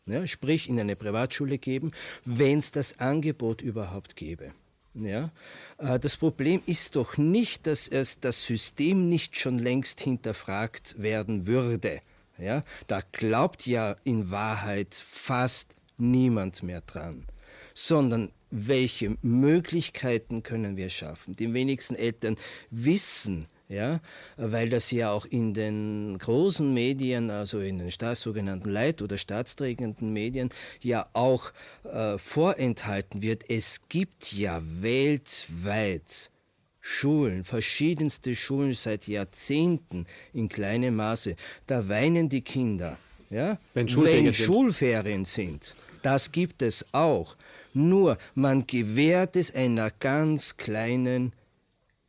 Ja, 0.06 0.26
sprich, 0.26 0.68
in 0.68 0.80
eine 0.80 0.96
Privatschule 0.96 1.58
geben, 1.58 1.92
wenn 2.24 2.58
es 2.58 2.72
das 2.72 2.98
Angebot 2.98 3.62
überhaupt 3.62 4.16
gäbe. 4.16 4.52
Ja, 4.94 5.30
äh, 5.78 6.00
das 6.00 6.16
Problem 6.16 6.60
ist 6.66 6.96
doch 6.96 7.16
nicht, 7.16 7.68
dass 7.68 7.86
es 7.86 8.18
das 8.18 8.44
System 8.44 9.08
nicht 9.08 9.38
schon 9.38 9.60
längst 9.60 10.00
hinterfragt 10.00 11.00
werden 11.00 11.46
würde. 11.46 12.00
Ja, 12.40 12.62
da 12.86 13.02
glaubt 13.12 13.66
ja 13.66 13.96
in 14.04 14.30
Wahrheit 14.30 14.94
fast 14.94 15.76
niemand 15.98 16.62
mehr 16.62 16.80
dran, 16.80 17.26
sondern 17.74 18.32
welche 18.50 19.16
Möglichkeiten 19.22 20.42
können 20.42 20.76
wir 20.76 20.90
schaffen? 20.90 21.36
Die 21.36 21.52
wenigsten 21.52 21.94
Eltern 21.94 22.36
wissen, 22.70 23.46
ja, 23.68 24.00
weil 24.36 24.68
das 24.68 24.90
ja 24.90 25.12
auch 25.12 25.24
in 25.24 25.54
den 25.54 26.18
großen 26.18 26.72
Medien, 26.74 27.30
also 27.30 27.60
in 27.60 27.78
den 27.78 27.90
sogenannten 28.16 28.68
Leit- 28.68 29.02
oder 29.02 29.16
staatsträgenden 29.16 30.12
Medien, 30.12 30.50
ja 30.80 31.08
auch 31.12 31.52
äh, 31.84 32.18
vorenthalten 32.18 33.22
wird. 33.22 33.48
Es 33.48 33.88
gibt 33.88 34.32
ja 34.32 34.60
weltweit 34.64 36.30
Schulen, 36.90 37.44
verschiedenste 37.44 38.34
Schulen 38.34 38.74
seit 38.74 39.06
Jahrzehnten 39.06 40.06
in 40.32 40.48
kleinem 40.48 40.96
Maße. 40.96 41.36
Da 41.68 41.88
weinen 41.88 42.28
die 42.28 42.42
Kinder, 42.42 42.98
ja, 43.30 43.58
wenn, 43.74 43.86
wenn 43.86 44.34
Schulferien 44.34 45.24
sind. 45.24 45.76
Das 46.02 46.32
gibt 46.32 46.62
es 46.62 46.84
auch. 46.90 47.36
Nur 47.72 48.18
man 48.34 48.66
gewährt 48.66 49.36
es 49.36 49.54
einer 49.54 49.92
ganz 49.92 50.56
kleinen 50.56 51.32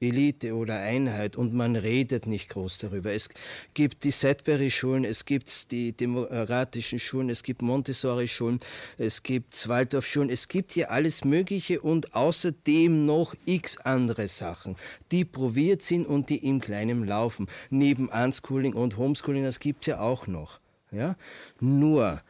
Elite 0.01 0.55
oder 0.55 0.79
Einheit 0.79 1.35
und 1.35 1.53
man 1.53 1.75
redet 1.75 2.25
nicht 2.25 2.49
groß 2.49 2.79
darüber. 2.79 3.13
Es 3.13 3.29
gibt 3.73 4.03
die 4.03 4.11
Sedbury-Schulen, 4.11 5.05
es 5.05 5.25
gibt 5.25 5.71
die 5.71 5.93
demokratischen 5.93 6.99
Schulen, 6.99 7.29
es 7.29 7.43
gibt 7.43 7.61
Montessori-Schulen, 7.61 8.59
es 8.97 9.21
gibt 9.21 9.67
Waldorf-Schulen, 9.67 10.29
es 10.29 10.47
gibt 10.47 10.71
hier 10.71 10.91
alles 10.91 11.23
Mögliche 11.23 11.81
und 11.81 12.15
außerdem 12.15 13.05
noch 13.05 13.35
x 13.45 13.77
andere 13.77 14.27
Sachen, 14.27 14.75
die 15.11 15.23
probiert 15.23 15.83
sind 15.83 16.07
und 16.07 16.29
die 16.29 16.47
im 16.47 16.59
Kleinen 16.59 17.05
laufen. 17.05 17.47
Neben 17.69 18.09
Unschooling 18.09 18.73
und 18.73 18.97
Homeschooling, 18.97 19.43
das 19.43 19.59
gibt 19.59 19.81
es 19.81 19.87
ja 19.87 19.99
auch 19.99 20.25
noch. 20.25 20.59
Ja? 20.91 21.15
Nur, 21.59 22.21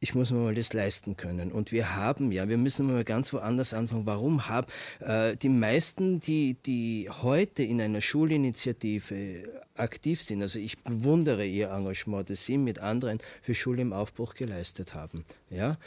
ich 0.00 0.14
muss 0.14 0.30
mir 0.30 0.38
mal 0.38 0.54
das 0.54 0.72
leisten 0.72 1.16
können. 1.16 1.50
Und 1.50 1.72
wir 1.72 1.96
haben 1.96 2.30
ja, 2.30 2.46
wir 2.48 2.58
müssen 2.58 2.86
mal 2.86 3.04
ganz 3.04 3.32
woanders 3.32 3.72
anfangen. 3.72 4.04
Warum 4.06 4.48
haben 4.48 4.66
äh, 5.00 5.36
die 5.36 5.48
meisten, 5.48 6.20
die, 6.20 6.54
die 6.54 7.08
heute 7.10 7.62
in 7.62 7.80
einer 7.80 8.02
Schulinitiative 8.02 9.62
aktiv 9.74 10.22
sind, 10.22 10.42
also 10.42 10.58
ich 10.58 10.82
bewundere 10.82 11.46
ihr 11.46 11.70
Engagement, 11.70 12.28
das 12.28 12.44
sie 12.44 12.58
mit 12.58 12.80
anderen 12.80 13.18
für 13.40 13.54
Schule 13.54 13.82
im 13.82 13.92
Aufbruch 13.92 14.34
geleistet 14.34 14.94
haben. 14.94 15.24
Ja? 15.48 15.78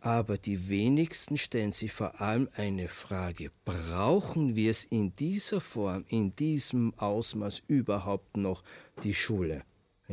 Aber 0.00 0.36
die 0.36 0.68
wenigsten 0.68 1.38
stellen 1.38 1.72
sich 1.72 1.92
vor 1.92 2.20
allem 2.20 2.48
eine 2.56 2.88
Frage, 2.88 3.52
brauchen 3.64 4.56
wir 4.56 4.70
es 4.70 4.84
in 4.84 5.14
dieser 5.16 5.60
Form, 5.60 6.04
in 6.08 6.34
diesem 6.34 6.92
Ausmaß 6.98 7.62
überhaupt 7.68 8.36
noch 8.36 8.64
die 9.04 9.14
Schule? 9.14 9.62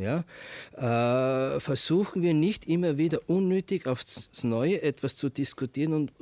Ja, 0.00 0.24
äh, 0.76 1.60
versuchen 1.60 2.22
wir 2.22 2.34
nicht 2.34 2.66
immer 2.66 2.96
wieder 2.96 3.20
unnötig 3.28 3.86
aufs 3.86 4.42
Neue 4.42 4.82
etwas 4.82 5.16
zu 5.16 5.28
diskutieren 5.28 5.92
und 5.92 6.12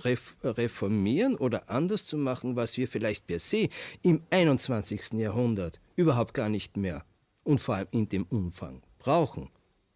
reformieren 0.43 1.37
oder 1.37 1.71
anders 1.71 2.05
zu 2.05 2.17
machen, 2.17 2.57
was 2.57 2.77
wir 2.77 2.89
vielleicht 2.89 3.27
per 3.27 3.39
se 3.39 3.69
im 4.03 4.23
21. 4.31 5.13
Jahrhundert 5.13 5.81
überhaupt 5.97 6.35
gar 6.35 6.49
nicht 6.49 6.77
mehr 6.77 7.05
und 7.45 7.61
vor 7.61 7.77
allem 7.77 7.89
in 7.93 8.09
dem 8.09 8.25
Umfang 8.25 8.83
brauchen. 8.99 9.49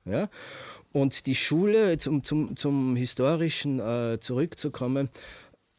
Ja? 0.04 0.28
Und 0.92 1.26
die 1.26 1.34
Schule, 1.34 1.98
zum, 1.98 2.22
zum, 2.22 2.56
zum 2.56 2.96
Historischen 2.96 3.80
äh, 3.80 4.18
zurückzukommen, 4.20 5.08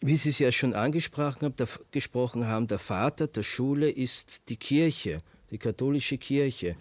wie 0.02 0.18
Sie 0.18 0.30
es 0.30 0.39
ja 0.39 0.52
schon 0.52 0.74
angesprochen 0.74 1.46
haben, 1.46 1.56
gesprochen 1.92 2.48
haben, 2.48 2.68
der 2.68 2.80
Vater 2.80 3.28
der 3.28 3.44
Schule 3.44 3.89
ist 3.89 4.50
die 4.50 4.58
Kirche, 4.58 5.22
die 5.50 5.58
katholische 5.58 6.18
Kirche. 6.18 6.76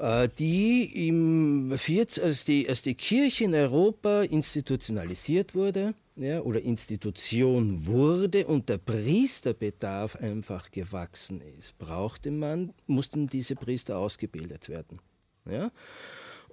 Äh, 0.00 0.28
die 0.38 1.08
im 1.08 1.72
14, 1.76 2.22
als, 2.22 2.44
die, 2.44 2.68
als 2.68 2.82
die 2.82 2.94
Kirche 2.94 3.44
in 3.44 3.54
Europa 3.54 4.22
institutionalisiert 4.22 5.54
wurde, 5.54 5.94
ja, 6.14 6.40
oder 6.40 6.60
Institution 6.60 7.86
wurde 7.86 8.46
und 8.46 8.68
der 8.68 8.78
Priesterbedarf 8.78 10.16
einfach 10.16 10.70
gewachsen 10.70 11.40
ist, 11.58 11.78
brauchte 11.78 12.30
man, 12.30 12.74
mussten 12.86 13.28
diese 13.28 13.54
Priester 13.54 13.98
ausgebildet 13.98 14.68
werden. 14.68 15.00
Ja? 15.48 15.70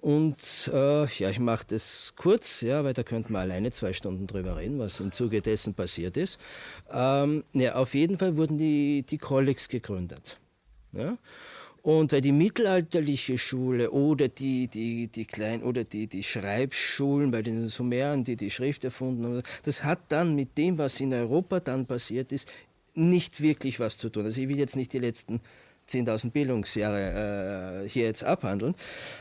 Und 0.02 0.70
äh, 0.72 1.06
ja, 1.06 1.30
ich 1.30 1.40
mache 1.40 1.66
das 1.68 2.14
kurz, 2.16 2.62
ja, 2.62 2.84
weil 2.84 2.94
da 2.94 3.02
könnten 3.02 3.34
wir 3.34 3.40
alleine 3.40 3.72
zwei 3.72 3.94
Stunden 3.94 4.28
drüber 4.28 4.58
reden, 4.58 4.78
was 4.78 5.00
im 5.00 5.12
Zuge 5.12 5.42
dessen 5.42 5.74
passiert 5.74 6.16
ist. 6.16 6.40
Ähm, 6.92 7.44
ja, 7.54 7.76
auf 7.76 7.96
jeden 7.96 8.20
Fall 8.20 8.38
wurden 8.38 8.58
die, 8.58 9.04
die 9.04 9.18
Kollegs 9.18 9.68
gegründet. 9.68 10.40
Ja? 10.94 11.18
Und 11.86 12.14
die 12.14 12.32
mittelalterliche 12.32 13.38
Schule 13.38 13.92
oder 13.92 14.28
die, 14.28 14.68
die, 14.68 15.08
die 15.08 15.26
Klein- 15.26 15.62
oder 15.62 15.84
die, 15.84 16.08
die 16.08 16.24
Schreibschulen 16.24 17.30
bei 17.30 17.44
den 17.44 17.68
Sumeren, 17.68 18.24
die 18.24 18.36
die 18.36 18.50
Schrift 18.50 18.84
erfunden 18.84 19.24
haben, 19.24 19.44
das 19.62 19.84
hat 19.84 20.00
dann 20.10 20.34
mit 20.34 20.58
dem, 20.58 20.80
was 20.80 21.00
in 21.00 21.14
Europa 21.14 21.60
dann 21.60 21.86
passiert 21.86 22.32
ist, 22.32 22.52
nicht 22.96 23.40
wirklich 23.40 23.80
was 23.80 24.00
zu 24.00 24.10
tun. 24.10 24.26
Also 24.26 24.42
ich 24.42 24.50
will 24.50 24.58
jetzt 24.58 24.76
nicht 24.76 24.94
die 24.94 24.98
letzten 24.98 25.42
10.000 25.88 26.32
Bildungsjahre 26.32 27.84
äh, 27.84 27.88
hier 27.88 28.06
jetzt 28.06 28.24
abhandeln, 28.24 28.74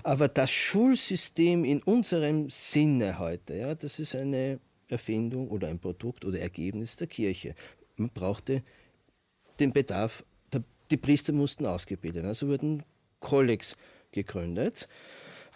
aber 0.03 0.29
das 0.29 0.51
Schulsystem 0.51 1.67
in 1.67 1.83
unserem 1.83 2.49
Sinne 2.49 3.19
heute, 3.19 3.59
ja, 3.59 3.75
das 3.75 3.99
ist 3.99 4.15
eine 4.15 4.59
Erfindung 4.89 5.49
oder 5.49 5.69
ein 5.69 5.81
Produkt 5.81 6.25
oder 6.25 6.41
Ergebnis 6.41 6.97
der 6.97 7.09
Kirche. 7.09 7.55
Man 7.99 8.09
brauchte 8.09 8.63
den 9.61 9.75
Bedarf 9.75 10.25
die 10.91 10.97
Priester 10.97 11.33
mussten 11.33 11.67
ausgebildet 11.67 12.23
werden. 12.23 12.29
Also 12.29 12.49
wurden 12.49 12.83
Kollegs 13.21 13.77
gegründet. 14.13 14.89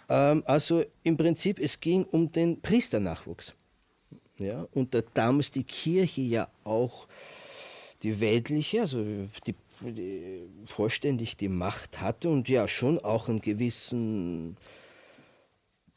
Ähm, 0.09 0.43
also 0.45 0.83
im 1.03 1.17
Prinzip, 1.17 1.59
es 1.59 1.79
ging 1.79 2.05
um 2.05 2.31
den 2.31 2.61
Priesternachwuchs. 2.61 3.55
Ja, 4.37 4.65
und 4.71 4.93
da 4.93 5.01
damals 5.13 5.51
die 5.51 5.65
Kirche 5.65 6.21
ja 6.21 6.49
auch 6.63 7.07
die 8.03 8.21
weltliche, 8.21 8.81
also 8.81 9.03
die, 9.03 9.55
die 9.81 10.41
vollständig 10.65 11.35
die 11.35 11.49
Macht 11.49 11.99
hatte 11.99 12.29
und 12.29 12.47
ja 12.47 12.67
schon 12.67 12.99
auch 12.99 13.27
einen 13.27 13.41
gewissen 13.41 14.55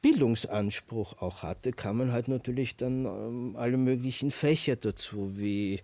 Bildungsanspruch 0.03 1.23
auch 1.23 1.45
hatte, 1.45 1.73
kann 1.73 1.97
man 1.97 2.13
halt 2.13 2.27
natürlich 2.27 2.77
dann 2.77 3.07
ähm, 3.07 3.57
alle 3.57 3.77
möglichen 3.77 4.33
Fächer 4.33 4.75
dazu, 4.75 5.39
wie 5.39 5.81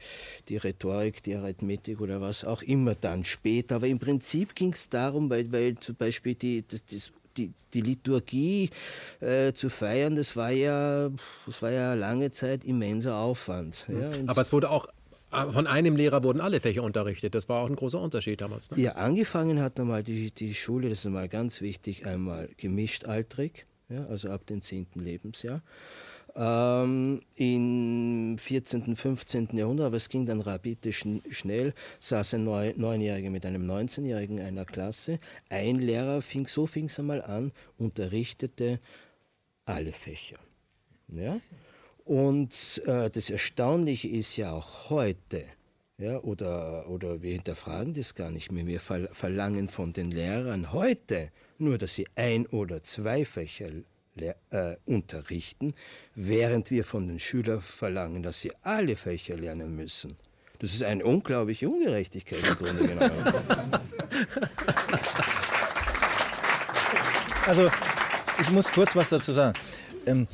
die 0.49 0.57
Rhetorik, 0.57 1.23
die 1.23 1.37
Arithmetik 1.37 2.01
oder 2.01 2.21
was 2.21 2.45
auch 2.45 2.63
immer 2.63 2.97
dann 2.97 3.25
später. 3.25 3.77
Aber 3.77 3.87
im 3.87 4.01
Prinzip 4.01 4.57
ging 4.57 4.73
es 4.73 4.89
darum, 4.89 5.31
weil, 5.31 5.51
weil 5.53 5.77
zum 5.77 5.95
Beispiel 5.95 6.35
die, 6.35 6.65
das, 6.67 6.85
das 6.87 7.13
die, 7.37 7.53
die, 7.73 7.81
Liturgie 7.81 8.71
äh, 9.21 9.53
zu 9.53 9.71
feiern, 9.71 10.17
das 10.17 10.35
war 10.35 10.51
ja, 10.51 11.11
das 11.47 11.63
war 11.63 11.71
ja 11.71 11.95
lange 11.95 12.33
Zeit 12.33 12.65
immenser 12.65 13.19
Aufwand. 13.19 13.87
Ja, 13.89 14.11
Aber 14.27 14.41
es 14.41 14.53
wurde 14.53 14.71
auch 14.71 14.89
äh, 15.31 15.47
von 15.53 15.69
einem 15.69 15.95
Lehrer 15.95 16.25
wurden 16.25 16.41
alle 16.41 16.59
Fächer 16.59 16.83
unterrichtet. 16.83 17.37
Das 17.37 17.49
war 17.49 17.63
auch 17.63 17.69
ein 17.69 17.77
großer 17.77 18.01
Unterschied 18.01 18.41
damals. 18.41 18.73
Ne? 18.73 18.81
Ja, 18.81 18.93
angefangen 18.93 19.61
hat 19.61 19.79
einmal 19.79 20.03
die, 20.03 20.33
die 20.33 20.55
Schule, 20.55 20.89
das 20.89 20.99
ist 20.99 21.07
einmal 21.07 21.29
ganz 21.29 21.61
wichtig, 21.61 22.05
einmal 22.05 22.49
gemischt 22.57 23.05
altrig 23.05 23.68
ja, 23.89 24.07
also 24.07 24.31
ab 24.31 24.47
dem 24.47 24.63
10. 24.63 24.87
Lebensjahr. 24.95 25.63
Ähm, 26.37 27.21
Im 27.35 28.37
14., 28.39 28.95
15. 28.95 29.49
Jahrhundert, 29.53 29.87
aber 29.87 29.97
es 29.97 30.09
ging 30.09 30.27
dann 30.27 30.41
rapide 30.41 30.93
schnell, 30.93 31.75
saß 32.01 32.35
ein 32.35 32.45
Neunjähriger 32.45 33.31
mit 33.31 33.45
einem 33.45 33.69
19-Jährigen 33.69 34.39
in 34.39 34.47
einer 34.47 34.65
Klasse. 34.65 35.19
Ein 35.49 35.79
Lehrer 35.79 36.23
fing, 36.23 36.47
so 36.47 36.67
fing 36.67 36.87
es 36.87 36.99
einmal 36.99 37.23
an, 37.23 37.53
unterrichtete 37.79 38.79
alle 39.65 39.93
Fächer. 39.93 40.39
Ja? 41.09 41.41
Und 42.05 42.83
äh, 42.87 43.11
das 43.11 43.31
Erstaunliche 43.31 44.09
ist 44.09 44.37
ja 44.37 44.53
auch 44.53 44.91
heute, 44.91 45.45
ja, 45.99 46.19
oder, 46.21 46.89
oder 46.89 47.23
wir 47.23 47.33
hinterfragen 47.33 47.95
das 47.95 48.15
gar 48.15 48.31
nicht 48.31 48.53
mehr. 48.53 48.67
Wir 48.67 48.81
verlangen 48.81 49.69
von 49.69 49.93
den 49.93 50.13
Lehrern 50.13 50.73
heute 50.73 51.33
nur, 51.61 51.79
dass 51.79 51.95
sie 51.95 52.07
ein 52.15 52.47
oder 52.47 52.83
zwei 52.83 53.25
Fächer 53.25 53.69
äh, 54.17 54.77
unterrichten, 54.87 55.75
während 56.15 56.71
wir 56.71 56.85
von 56.85 57.09
den 57.09 57.19
Schülern 57.19 57.61
verlangen, 57.61 58.23
dass 58.23 58.41
sie 58.41 58.53
alle 58.63 58.97
Fächer 58.97 59.37
lernen 59.37 59.77
müssen. 59.77 60.17
Das 60.59 60.75
ist 60.75 60.83
eine 60.83 61.05
unglaubliche 61.05 61.69
Ungerechtigkeit 61.69 62.41
im 62.47 62.55
Grunde 62.57 62.89
genommen. 62.89 63.13
Also, 67.49 67.71
ich 68.43 68.51
muss 68.51 68.71
kurz 68.71 68.95
was 68.95 69.09
dazu 69.09 69.33
sagen. 69.33 69.59
Ähm, 70.05 70.29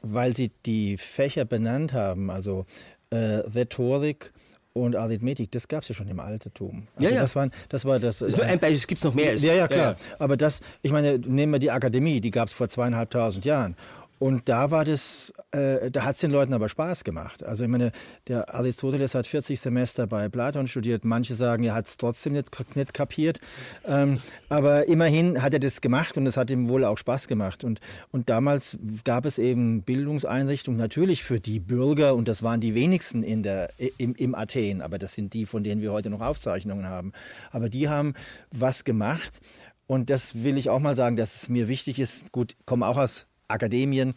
weil 0.00 0.34
Sie 0.34 0.50
die 0.64 0.96
Fächer 0.96 1.44
benannt 1.44 1.92
haben, 1.92 2.30
also 2.30 2.64
äh, 3.10 3.16
Rhetorik, 3.16 4.32
und 4.74 4.96
Arithmetik, 4.96 5.52
das 5.52 5.68
gab 5.68 5.82
es 5.82 5.88
ja 5.88 5.94
schon 5.94 6.08
im 6.08 6.20
Altertum. 6.20 6.88
Also 6.96 7.08
ja, 7.08 7.14
ja. 7.14 7.22
Das, 7.22 7.36
waren, 7.36 7.50
das 7.68 7.84
war 7.84 8.00
das. 8.00 8.18
Das 8.18 8.30
ist 8.30 8.36
nur 8.36 8.44
ein 8.44 8.58
Beispiel, 8.58 8.76
es 8.76 8.86
gibt 8.86 9.04
noch 9.04 9.14
mehr. 9.14 9.36
Ja, 9.36 9.54
ja, 9.54 9.68
klar. 9.68 9.78
Ja, 9.78 9.90
ja. 9.92 10.16
Aber 10.18 10.36
das, 10.36 10.60
ich 10.82 10.90
meine, 10.90 11.18
nehmen 11.18 11.52
wir 11.52 11.60
die 11.60 11.70
Akademie, 11.70 12.20
die 12.20 12.32
gab 12.32 12.48
es 12.48 12.52
vor 12.52 12.68
zweieinhalbtausend 12.68 13.44
Jahren. 13.44 13.76
Und 14.18 14.48
da 14.48 14.70
war 14.70 14.84
das, 14.84 15.32
äh, 15.50 15.90
da 15.90 16.04
hat 16.04 16.14
es 16.14 16.20
den 16.20 16.30
Leuten 16.30 16.52
aber 16.52 16.68
Spaß 16.68 17.04
gemacht. 17.04 17.42
Also 17.42 17.64
ich 17.64 17.70
meine, 17.70 17.90
der 18.28 18.54
Aristoteles 18.54 19.14
hat 19.14 19.26
40 19.26 19.60
Semester 19.60 20.06
bei 20.06 20.28
Platon 20.28 20.66
studiert. 20.66 21.04
Manche 21.04 21.34
sagen, 21.34 21.64
er 21.64 21.74
hat 21.74 21.86
es 21.86 21.96
trotzdem 21.96 22.34
nicht, 22.34 22.48
nicht 22.76 22.94
kapiert. 22.94 23.40
Ähm, 23.86 24.20
aber 24.48 24.86
immerhin 24.86 25.42
hat 25.42 25.52
er 25.52 25.58
das 25.58 25.80
gemacht 25.80 26.16
und 26.16 26.26
es 26.26 26.36
hat 26.36 26.50
ihm 26.50 26.68
wohl 26.68 26.84
auch 26.84 26.96
Spaß 26.96 27.26
gemacht. 27.26 27.64
Und, 27.64 27.80
und 28.12 28.30
damals 28.30 28.78
gab 29.04 29.26
es 29.26 29.38
eben 29.38 29.82
Bildungseinrichtungen 29.82 30.78
natürlich 30.78 31.24
für 31.24 31.40
die 31.40 31.58
Bürger 31.58 32.14
und 32.14 32.28
das 32.28 32.42
waren 32.42 32.60
die 32.60 32.74
wenigsten 32.74 33.22
in 33.22 33.42
der, 33.42 33.70
im, 33.98 34.14
im 34.14 34.34
Athen. 34.34 34.80
Aber 34.80 34.98
das 34.98 35.14
sind 35.14 35.34
die, 35.34 35.44
von 35.44 35.64
denen 35.64 35.82
wir 35.82 35.92
heute 35.92 36.10
noch 36.10 36.20
Aufzeichnungen 36.20 36.86
haben. 36.86 37.12
Aber 37.50 37.68
die 37.68 37.88
haben 37.88 38.14
was 38.52 38.84
gemacht. 38.84 39.40
Und 39.86 40.08
das 40.08 40.44
will 40.44 40.56
ich 40.56 40.70
auch 40.70 40.80
mal 40.80 40.96
sagen, 40.96 41.16
dass 41.16 41.42
es 41.42 41.48
mir 41.48 41.68
wichtig 41.68 41.98
ist. 41.98 42.32
Gut, 42.32 42.56
komme 42.64 42.86
auch 42.86 42.96
aus 42.96 43.26
Akademien, 43.54 44.14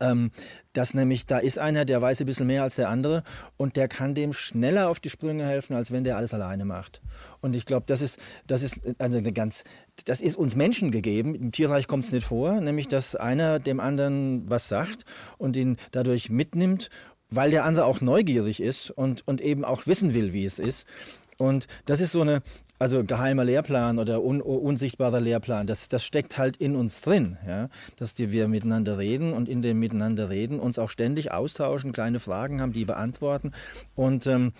ähm, 0.00 0.30
dass 0.72 0.94
nämlich 0.94 1.26
da 1.26 1.38
ist 1.38 1.58
einer, 1.58 1.84
der 1.84 2.00
weiß 2.00 2.20
ein 2.20 2.26
bisschen 2.26 2.46
mehr 2.46 2.62
als 2.62 2.76
der 2.76 2.88
andere 2.88 3.22
und 3.56 3.76
der 3.76 3.88
kann 3.88 4.14
dem 4.14 4.32
schneller 4.32 4.88
auf 4.90 5.00
die 5.00 5.10
Sprünge 5.10 5.44
helfen, 5.44 5.74
als 5.74 5.90
wenn 5.90 6.04
der 6.04 6.16
alles 6.16 6.34
alleine 6.34 6.64
macht. 6.64 7.00
Und 7.40 7.56
ich 7.56 7.66
glaube, 7.66 7.86
das 7.86 8.00
ist, 8.00 8.18
das 8.46 8.62
ist 8.62 8.80
eine 8.98 9.32
ganz, 9.32 9.64
das 10.04 10.20
ist 10.20 10.36
uns 10.36 10.56
Menschen 10.56 10.90
gegeben. 10.90 11.34
Im 11.34 11.52
Tierreich 11.52 11.86
kommt 11.86 12.04
es 12.04 12.12
nicht 12.12 12.26
vor, 12.26 12.60
nämlich 12.60 12.88
dass 12.88 13.16
einer 13.16 13.58
dem 13.58 13.80
anderen 13.80 14.48
was 14.48 14.68
sagt 14.68 15.04
und 15.38 15.56
ihn 15.56 15.76
dadurch 15.90 16.30
mitnimmt, 16.30 16.90
weil 17.30 17.50
der 17.50 17.64
andere 17.64 17.84
auch 17.84 18.00
neugierig 18.00 18.60
ist 18.60 18.90
und, 18.90 19.26
und 19.26 19.40
eben 19.40 19.64
auch 19.64 19.86
wissen 19.86 20.14
will, 20.14 20.32
wie 20.32 20.44
es 20.44 20.58
ist. 20.58 20.86
Und 21.38 21.66
das 21.86 22.00
ist 22.00 22.12
so 22.12 22.22
eine, 22.22 22.42
also 22.78 23.04
geheimer 23.04 23.44
Lehrplan 23.44 23.98
oder 23.98 24.22
un, 24.22 24.40
unsichtbarer 24.40 25.20
Lehrplan, 25.20 25.66
das, 25.66 25.88
das 25.88 26.04
steckt 26.04 26.38
halt 26.38 26.56
in 26.56 26.76
uns 26.76 27.00
drin, 27.00 27.36
ja? 27.46 27.68
dass 27.96 28.16
wir 28.18 28.48
miteinander 28.48 28.98
reden 28.98 29.32
und 29.32 29.48
in 29.48 29.62
dem 29.62 29.78
Miteinander 29.78 30.30
reden 30.30 30.60
uns 30.60 30.78
auch 30.78 30.90
ständig 30.90 31.32
austauschen, 31.32 31.92
kleine 31.92 32.20
Fragen 32.20 32.60
haben, 32.60 32.72
die 32.72 32.84
beantworten. 32.84 33.52
Und 33.94 34.26
ähm, 34.26 34.52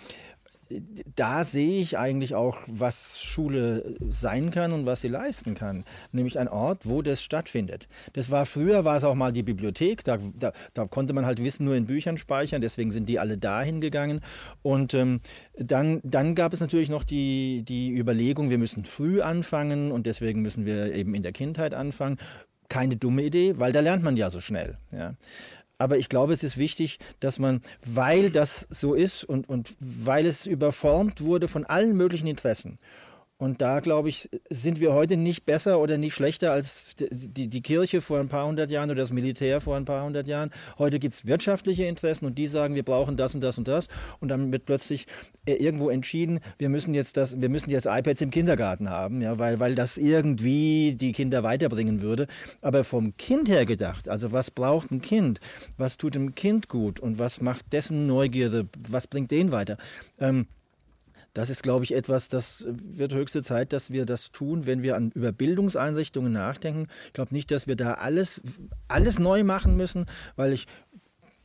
da 1.15 1.43
sehe 1.43 1.81
ich 1.81 1.97
eigentlich 1.97 2.35
auch, 2.35 2.59
was 2.67 3.21
Schule 3.21 3.95
sein 4.09 4.51
kann 4.51 4.71
und 4.71 4.85
was 4.85 5.01
sie 5.01 5.07
leisten 5.07 5.55
kann. 5.55 5.83
Nämlich 6.11 6.37
ein 6.37 6.47
Ort, 6.47 6.87
wo 6.87 7.01
das 7.01 7.23
stattfindet. 7.23 7.87
Das 8.13 8.29
war 8.29 8.45
früher, 8.45 8.85
war 8.85 8.97
es 8.97 9.03
auch 9.03 9.15
mal 9.15 9.33
die 9.33 9.43
Bibliothek. 9.43 10.03
Da, 10.03 10.17
da, 10.37 10.53
da 10.73 10.85
konnte 10.85 11.13
man 11.13 11.25
halt 11.25 11.43
Wissen 11.43 11.65
nur 11.65 11.75
in 11.75 11.87
Büchern 11.87 12.17
speichern. 12.17 12.61
Deswegen 12.61 12.91
sind 12.91 13.09
die 13.09 13.19
alle 13.19 13.37
dahin 13.37 13.81
gegangen. 13.81 14.21
Und 14.61 14.93
ähm, 14.93 15.21
dann, 15.57 16.01
dann 16.03 16.35
gab 16.35 16.53
es 16.53 16.59
natürlich 16.59 16.89
noch 16.89 17.03
die, 17.03 17.63
die 17.67 17.89
Überlegung, 17.91 18.49
wir 18.49 18.57
müssen 18.57 18.85
früh 18.85 19.21
anfangen 19.21 19.91
und 19.91 20.05
deswegen 20.05 20.41
müssen 20.41 20.65
wir 20.65 20.93
eben 20.93 21.15
in 21.15 21.23
der 21.23 21.31
Kindheit 21.31 21.73
anfangen 21.73 22.17
keine 22.69 22.95
dumme 22.95 23.23
Idee, 23.23 23.57
weil 23.57 23.71
da 23.71 23.79
lernt 23.79 24.03
man 24.03 24.15
ja 24.15 24.29
so 24.29 24.39
schnell. 24.39 24.77
Ja. 24.91 25.15
Aber 25.79 25.97
ich 25.97 26.09
glaube, 26.09 26.33
es 26.33 26.43
ist 26.43 26.57
wichtig, 26.57 26.99
dass 27.21 27.39
man, 27.39 27.61
weil 27.83 28.29
das 28.29 28.67
so 28.69 28.93
ist 28.93 29.23
und, 29.23 29.49
und 29.49 29.73
weil 29.79 30.25
es 30.25 30.45
überformt 30.45 31.21
wurde 31.21 31.47
von 31.47 31.65
allen 31.65 31.95
möglichen 31.95 32.27
Interessen 32.27 32.77
und 33.39 33.61
da, 33.61 33.79
glaube 33.79 34.09
ich, 34.09 34.29
sind 34.49 34.81
wir 34.81 34.93
heute 34.93 35.15
nicht 35.15 35.45
besser 35.45 35.79
oder 35.79 35.97
nicht 35.97 36.13
schlechter 36.13 36.51
als 36.51 36.89
die, 36.97 37.47
die 37.47 37.61
Kirche 37.61 38.01
vor 38.01 38.19
ein 38.19 38.27
paar 38.27 38.45
hundert 38.45 38.69
Jahren 38.69 38.91
oder 38.91 38.99
das 38.99 39.13
Militär 39.13 39.61
vor 39.61 39.77
ein 39.77 39.85
paar 39.85 40.03
hundert 40.03 40.27
Jahren. 40.27 40.51
Heute 40.77 40.99
gibt 40.99 41.13
es 41.13 41.25
wirtschaftliche 41.25 41.85
Interessen 41.85 42.25
und 42.25 42.37
die 42.37 42.47
sagen, 42.47 42.75
wir 42.75 42.83
brauchen 42.83 43.15
das 43.15 43.33
und 43.33 43.41
das 43.41 43.57
und 43.57 43.69
das. 43.69 43.87
Und 44.19 44.27
dann 44.27 44.51
wird 44.51 44.65
plötzlich 44.65 45.07
äh, 45.45 45.53
irgendwo 45.53 45.89
entschieden, 45.89 46.41
wir 46.57 46.67
müssen 46.67 46.93
jetzt 46.93 47.15
das, 47.15 47.39
wir 47.39 47.47
müssen 47.47 47.69
jetzt 47.69 47.85
iPads 47.85 48.19
im 48.19 48.29
Kindergarten 48.29 48.89
haben, 48.89 49.21
ja, 49.21 49.39
weil, 49.39 49.61
weil 49.61 49.73
das 49.73 49.95
irgendwie 49.95 50.95
die 50.95 51.13
Kinder 51.13 51.41
weiterbringen 51.41 52.01
würde. 52.01 52.27
Aber 52.61 52.83
vom 52.83 53.15
Kind 53.15 53.47
her 53.47 53.65
gedacht, 53.65 54.09
also 54.09 54.33
was 54.33 54.51
braucht 54.51 54.91
ein 54.91 55.01
Kind? 55.01 55.39
Was 55.77 55.95
tut 55.95 56.13
dem 56.13 56.35
Kind 56.35 56.67
gut? 56.67 56.99
Und 56.99 57.19
was 57.19 57.39
macht 57.39 57.71
dessen 57.71 58.05
Neugierde? 58.05 58.65
Was 58.85 59.07
bringt 59.07 59.31
den 59.31 59.53
weiter? 59.53 59.77
Ähm, 60.19 60.47
das 61.33 61.49
ist, 61.49 61.63
glaube 61.63 61.85
ich, 61.85 61.93
etwas, 61.93 62.29
das 62.29 62.65
wird 62.69 63.13
höchste 63.13 63.43
Zeit, 63.43 63.73
dass 63.73 63.91
wir 63.91 64.05
das 64.05 64.31
tun, 64.31 64.65
wenn 64.65 64.81
wir 64.81 64.95
an, 64.95 65.11
über 65.13 65.31
Bildungseinrichtungen 65.31 66.31
nachdenken. 66.31 66.87
Ich 67.07 67.13
glaube 67.13 67.33
nicht, 67.33 67.51
dass 67.51 67.67
wir 67.67 67.75
da 67.75 67.93
alles, 67.95 68.41
alles 68.87 69.19
neu 69.19 69.43
machen 69.43 69.75
müssen, 69.75 70.05
weil 70.35 70.53
ich 70.53 70.67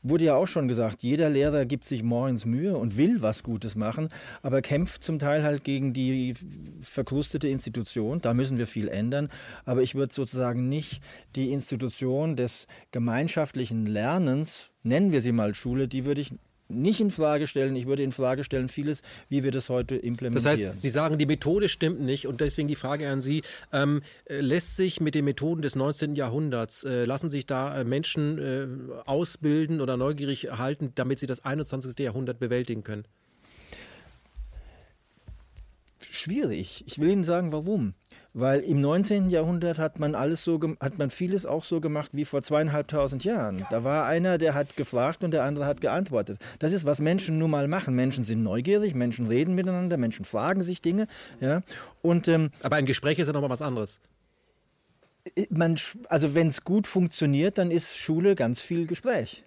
wurde 0.04 0.24
ja 0.24 0.34
auch 0.36 0.46
schon 0.46 0.68
gesagt, 0.68 1.02
jeder 1.02 1.30
Lehrer 1.30 1.64
gibt 1.64 1.84
sich 1.84 2.02
morgens 2.02 2.44
Mühe 2.44 2.76
und 2.76 2.96
will 2.96 3.22
was 3.22 3.42
Gutes 3.42 3.74
machen, 3.74 4.10
aber 4.42 4.60
kämpft 4.62 5.02
zum 5.02 5.18
Teil 5.18 5.42
halt 5.42 5.64
gegen 5.64 5.92
die 5.94 6.34
verkrustete 6.82 7.48
Institution. 7.48 8.20
Da 8.20 8.34
müssen 8.34 8.58
wir 8.58 8.66
viel 8.66 8.88
ändern. 8.88 9.30
Aber 9.64 9.82
ich 9.82 9.94
würde 9.94 10.12
sozusagen 10.12 10.68
nicht 10.68 11.02
die 11.34 11.50
Institution 11.50 12.36
des 12.36 12.68
gemeinschaftlichen 12.92 13.86
Lernens, 13.86 14.70
nennen 14.82 15.10
wir 15.10 15.22
sie 15.22 15.32
mal 15.32 15.54
Schule, 15.54 15.88
die 15.88 16.04
würde 16.04 16.20
ich 16.20 16.34
nicht 16.74 17.00
in 17.00 17.10
Frage 17.10 17.46
stellen. 17.46 17.74
Ich 17.76 17.86
würde 17.86 18.02
in 18.02 18.12
Frage 18.12 18.44
stellen 18.44 18.68
vieles, 18.68 19.02
wie 19.28 19.42
wir 19.42 19.50
das 19.50 19.68
heute 19.68 19.96
implementieren. 19.96 20.58
Das 20.58 20.68
heißt, 20.68 20.80
Sie 20.80 20.90
sagen, 20.90 21.18
die 21.18 21.26
Methode 21.26 21.68
stimmt 21.68 22.00
nicht 22.00 22.26
und 22.26 22.40
deswegen 22.40 22.68
die 22.68 22.74
Frage 22.74 23.08
an 23.08 23.20
Sie: 23.20 23.42
ähm, 23.72 24.02
äh, 24.26 24.40
Lässt 24.40 24.76
sich 24.76 25.00
mit 25.00 25.14
den 25.14 25.24
Methoden 25.24 25.62
des 25.62 25.76
19. 25.76 26.14
Jahrhunderts 26.14 26.84
äh, 26.84 27.04
lassen 27.04 27.30
sich 27.30 27.46
da 27.46 27.80
äh, 27.80 27.84
Menschen 27.84 28.38
äh, 28.38 28.66
ausbilden 29.06 29.80
oder 29.80 29.96
neugierig 29.96 30.48
halten, 30.52 30.92
damit 30.94 31.18
sie 31.18 31.26
das 31.26 31.44
21. 31.44 31.98
Jahrhundert 31.98 32.38
bewältigen 32.38 32.82
können? 32.82 33.04
Schwierig. 36.10 36.84
Ich 36.86 36.98
will 36.98 37.10
Ihnen 37.10 37.24
sagen, 37.24 37.52
warum. 37.52 37.94
Weil 38.36 38.60
im 38.60 38.80
19. 38.80 39.30
Jahrhundert 39.30 39.78
hat 39.78 40.00
man 40.00 40.16
alles 40.16 40.42
so 40.42 40.60
hat 40.80 40.98
man 40.98 41.10
vieles 41.10 41.46
auch 41.46 41.62
so 41.62 41.80
gemacht 41.80 42.10
wie 42.14 42.24
vor 42.24 42.42
zweieinhalbtausend 42.42 43.22
Jahren. 43.24 43.64
Da 43.70 43.84
war 43.84 44.06
einer, 44.06 44.38
der 44.38 44.54
hat 44.54 44.76
gefragt 44.76 45.22
und 45.22 45.30
der 45.30 45.44
andere 45.44 45.66
hat 45.66 45.80
geantwortet. 45.80 46.40
Das 46.58 46.72
ist, 46.72 46.84
was 46.84 47.00
Menschen 47.00 47.38
nun 47.38 47.52
mal 47.52 47.68
machen. 47.68 47.94
Menschen 47.94 48.24
sind 48.24 48.42
neugierig, 48.42 48.96
Menschen 48.96 49.26
reden 49.28 49.54
miteinander, 49.54 49.96
Menschen 49.98 50.24
fragen 50.24 50.62
sich 50.62 50.82
Dinge. 50.82 51.06
Ja? 51.40 51.62
Und, 52.02 52.26
ähm, 52.26 52.50
Aber 52.64 52.74
ein 52.74 52.86
Gespräch 52.86 53.20
ist 53.20 53.28
ja 53.28 53.32
nochmal 53.32 53.50
was 53.50 53.62
anderes. 53.62 54.00
Äh, 55.36 55.46
man, 55.50 55.76
also 56.08 56.34
wenn 56.34 56.48
es 56.48 56.64
gut 56.64 56.88
funktioniert, 56.88 57.56
dann 57.56 57.70
ist 57.70 57.96
Schule 57.96 58.34
ganz 58.34 58.60
viel 58.60 58.88
Gespräch. 58.88 59.44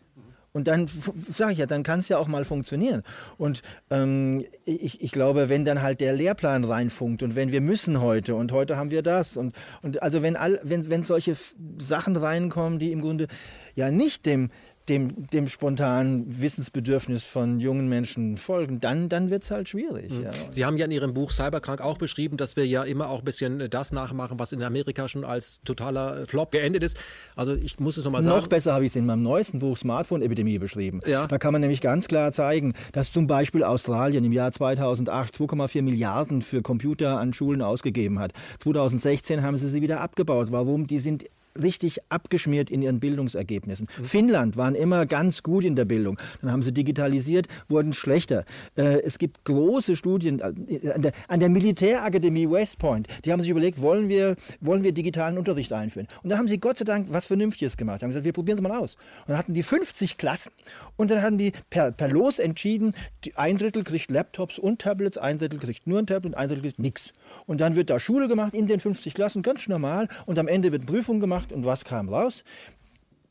Und 0.54 0.68
dann 0.68 0.88
sage 1.30 1.54
ich 1.54 1.60
ja, 1.60 1.66
dann 1.66 1.84
kann 1.84 2.00
es 2.00 2.10
ja 2.10 2.18
auch 2.18 2.28
mal 2.28 2.46
funktionieren. 2.46 3.04
Und 3.38 3.62
ähm, 3.90 4.46
ich, 4.66 5.02
ich 5.02 5.12
glaube, 5.12 5.50
wenn 5.50 5.66
dann 5.66 5.82
halt 5.82 6.02
der 6.02 6.14
Lehrplan 6.14 6.64
reinfunkt 6.64 7.22
und 7.22 7.36
wenn 7.36 7.52
wir 7.52 7.62
müssen 7.62 8.02
heute 8.02 8.36
und 8.36 8.52
heute 8.52 8.78
haben 8.78 8.90
wir 8.90 9.04
das 9.04 9.38
und, 9.38 9.56
und 9.82 10.02
also 10.02 10.22
wenn, 10.22 10.36
all, 10.36 10.60
wenn, 10.64 10.90
wenn 10.90 11.04
solche 11.04 11.36
Sachen 11.78 12.16
reinkommen, 12.16 12.80
die 12.80 12.92
im 12.92 13.02
Grunde 13.02 13.28
ja 13.76 13.92
nicht 13.92 14.26
dem, 14.26 14.50
dem, 14.90 15.28
dem 15.30 15.48
spontanen 15.48 16.42
Wissensbedürfnis 16.42 17.26
von 17.26 17.60
jungen 17.60 17.88
Menschen 17.88 18.38
folgen, 18.38 18.80
dann, 18.80 19.10
dann 19.10 19.30
wird 19.30 19.44
es 19.44 19.52
halt 19.52 19.70
schwierig. 19.70 20.12
Mhm. 20.12 20.24
Ja. 20.24 20.32
Sie 20.50 20.66
haben 20.66 20.78
ja 20.78 20.86
in 20.86 20.92
Ihrem 20.92 21.14
Buch 21.14 21.32
Cyberkrank 21.32 21.82
auch 21.82 21.98
beschrieben, 21.98 22.38
dass 22.38 22.56
wir 22.56 22.66
ja 22.66 22.84
immer 22.84 23.10
auch 23.10 23.20
ein 23.20 23.26
bisschen 23.26 23.70
das 23.70 23.92
nachmachen, 23.92 24.40
was 24.40 24.52
in 24.52 24.64
Amerika 24.64 25.08
schon 25.08 25.24
als 25.24 25.62
totaler 25.66 26.28
Flop 26.28 26.52
geendet 26.52 26.84
ist. 26.84 26.98
Also 27.36 27.56
ich 27.56 27.80
muss 27.80 27.98
es 27.98 28.06
nochmal 28.06 28.24
sagen. 28.24 28.36
Noch 28.36 28.48
besser 28.48 28.74
habe 28.74 28.86
ich 28.86 28.92
es 28.92 28.96
in 28.96 29.06
meinem 29.06 29.24
neuesten 29.24 29.60
Buch 29.60 29.78
Smartphone-Epidemie 29.78 30.60
beschrieben. 30.60 31.02
Ja. 31.06 31.28
Da 31.28 31.38
kann 31.38 31.52
man 31.52 31.62
nämlich 31.62 31.82
ganz 31.82 32.08
klar 32.08 32.32
zeigen, 32.32 32.74
dass 32.94 33.12
zum 33.12 33.28
Beispiel 33.28 33.64
Australien 33.64 34.24
im 34.24 34.32
Jahr 34.32 34.52
2008 34.52 35.36
2,4 35.36 35.82
Milliarden 35.82 36.42
für 36.42 36.62
Computer 36.62 37.20
an 37.20 37.34
Schulen 37.34 37.62
ausgegeben 37.62 38.20
hat. 38.20 38.34
2016 38.60 39.42
haben 39.42 39.58
sie 39.58 39.70
sie 39.70 39.82
wieder 39.82 40.02
abgebaut. 40.02 40.52
Warum? 40.52 40.88
Die 40.88 41.00
sind 41.00 41.26
richtig 41.62 42.00
abgeschmiert 42.10 42.70
in 42.70 42.82
ihren 42.82 43.00
Bildungsergebnissen. 43.00 43.88
Mhm. 43.98 44.06
Finnland 44.06 44.58
waren 44.58 44.76
immer 44.76 45.06
ganz 45.06 45.44
gut 45.44 45.64
in 45.64 45.76
der 45.76 45.86
Bildung. 45.86 46.18
Dann 46.42 46.52
haben 46.52 46.64
sie 46.64 46.74
digitalisiert, 46.74 47.48
wurden 47.68 47.94
schlechter. 47.94 48.46
Äh, 48.76 49.02
es 49.02 49.18
gibt 49.18 49.46
große 49.46 49.96
Studien 49.96 50.40
äh, 50.40 50.92
an 50.92 51.02
der, 51.02 51.12
an 51.28 51.40
der 51.40 51.50
Militärakademie 51.50 52.50
West 52.50 52.80
Point. 52.80 53.08
Die 53.26 53.32
haben 53.32 53.42
sich 53.42 53.50
überlegt, 53.50 53.82
wollen 53.82 54.10
wir, 54.10 54.36
wollen 54.62 54.84
wir 54.84 54.92
digitalen 54.92 55.38
Unterricht 55.38 55.74
einführen? 55.74 56.08
Und 56.24 56.30
dann 56.30 56.40
haben 56.40 56.48
sie 56.48 56.60
Gott 56.60 56.78
sei 56.78 56.86
Dank 56.86 57.08
was 57.10 57.28
Vernünftiges 57.28 57.78
gemacht. 57.78 58.02
Haben 58.02 58.10
gesagt, 58.10 58.26
wir 58.26 58.34
probieren 58.34 58.58
es 58.58 58.62
mal 58.62 58.78
aus. 58.78 58.96
Und 59.22 59.30
dann 59.30 59.38
hatten 59.38 59.54
die 59.54 59.64
50 59.64 60.18
Klassen 60.18 60.52
und 60.96 61.12
dann 61.12 61.22
hatten 61.22 61.38
die 61.38 61.54
per, 61.70 61.92
per 61.92 62.08
Los 62.08 62.40
entschieden, 62.40 62.94
ein 63.36 63.58
Drittel 63.58 63.84
kriegt 63.84 64.12
Laptops 64.12 64.60
und 64.60 64.82
Tablets, 64.82 65.18
ein 65.18 65.38
Drittel 65.38 65.60
kriegt 65.60 65.88
nur 65.88 66.00
ein 66.00 66.08
Tablet, 66.08 66.36
ein 66.36 66.48
Drittel 66.48 66.64
kriegt 66.64 66.80
nichts. 66.80 67.14
Und 67.46 67.62
dann 67.62 67.76
wird 67.76 67.90
da 67.90 68.00
Schule 68.00 68.28
gemacht 68.28 68.54
in 68.54 68.68
den 68.68 68.80
50 68.80 69.14
Klassen, 69.14 69.42
ganz 69.42 69.68
normal. 69.68 70.08
Und 70.26 70.40
am 70.40 70.48
Ende 70.48 70.72
wird 70.72 70.86
Prüfung 70.86 71.20
gemacht. 71.20 71.52
Und 71.52 71.66
was 71.66 71.86
kam 71.86 72.10
raus? 72.10 72.44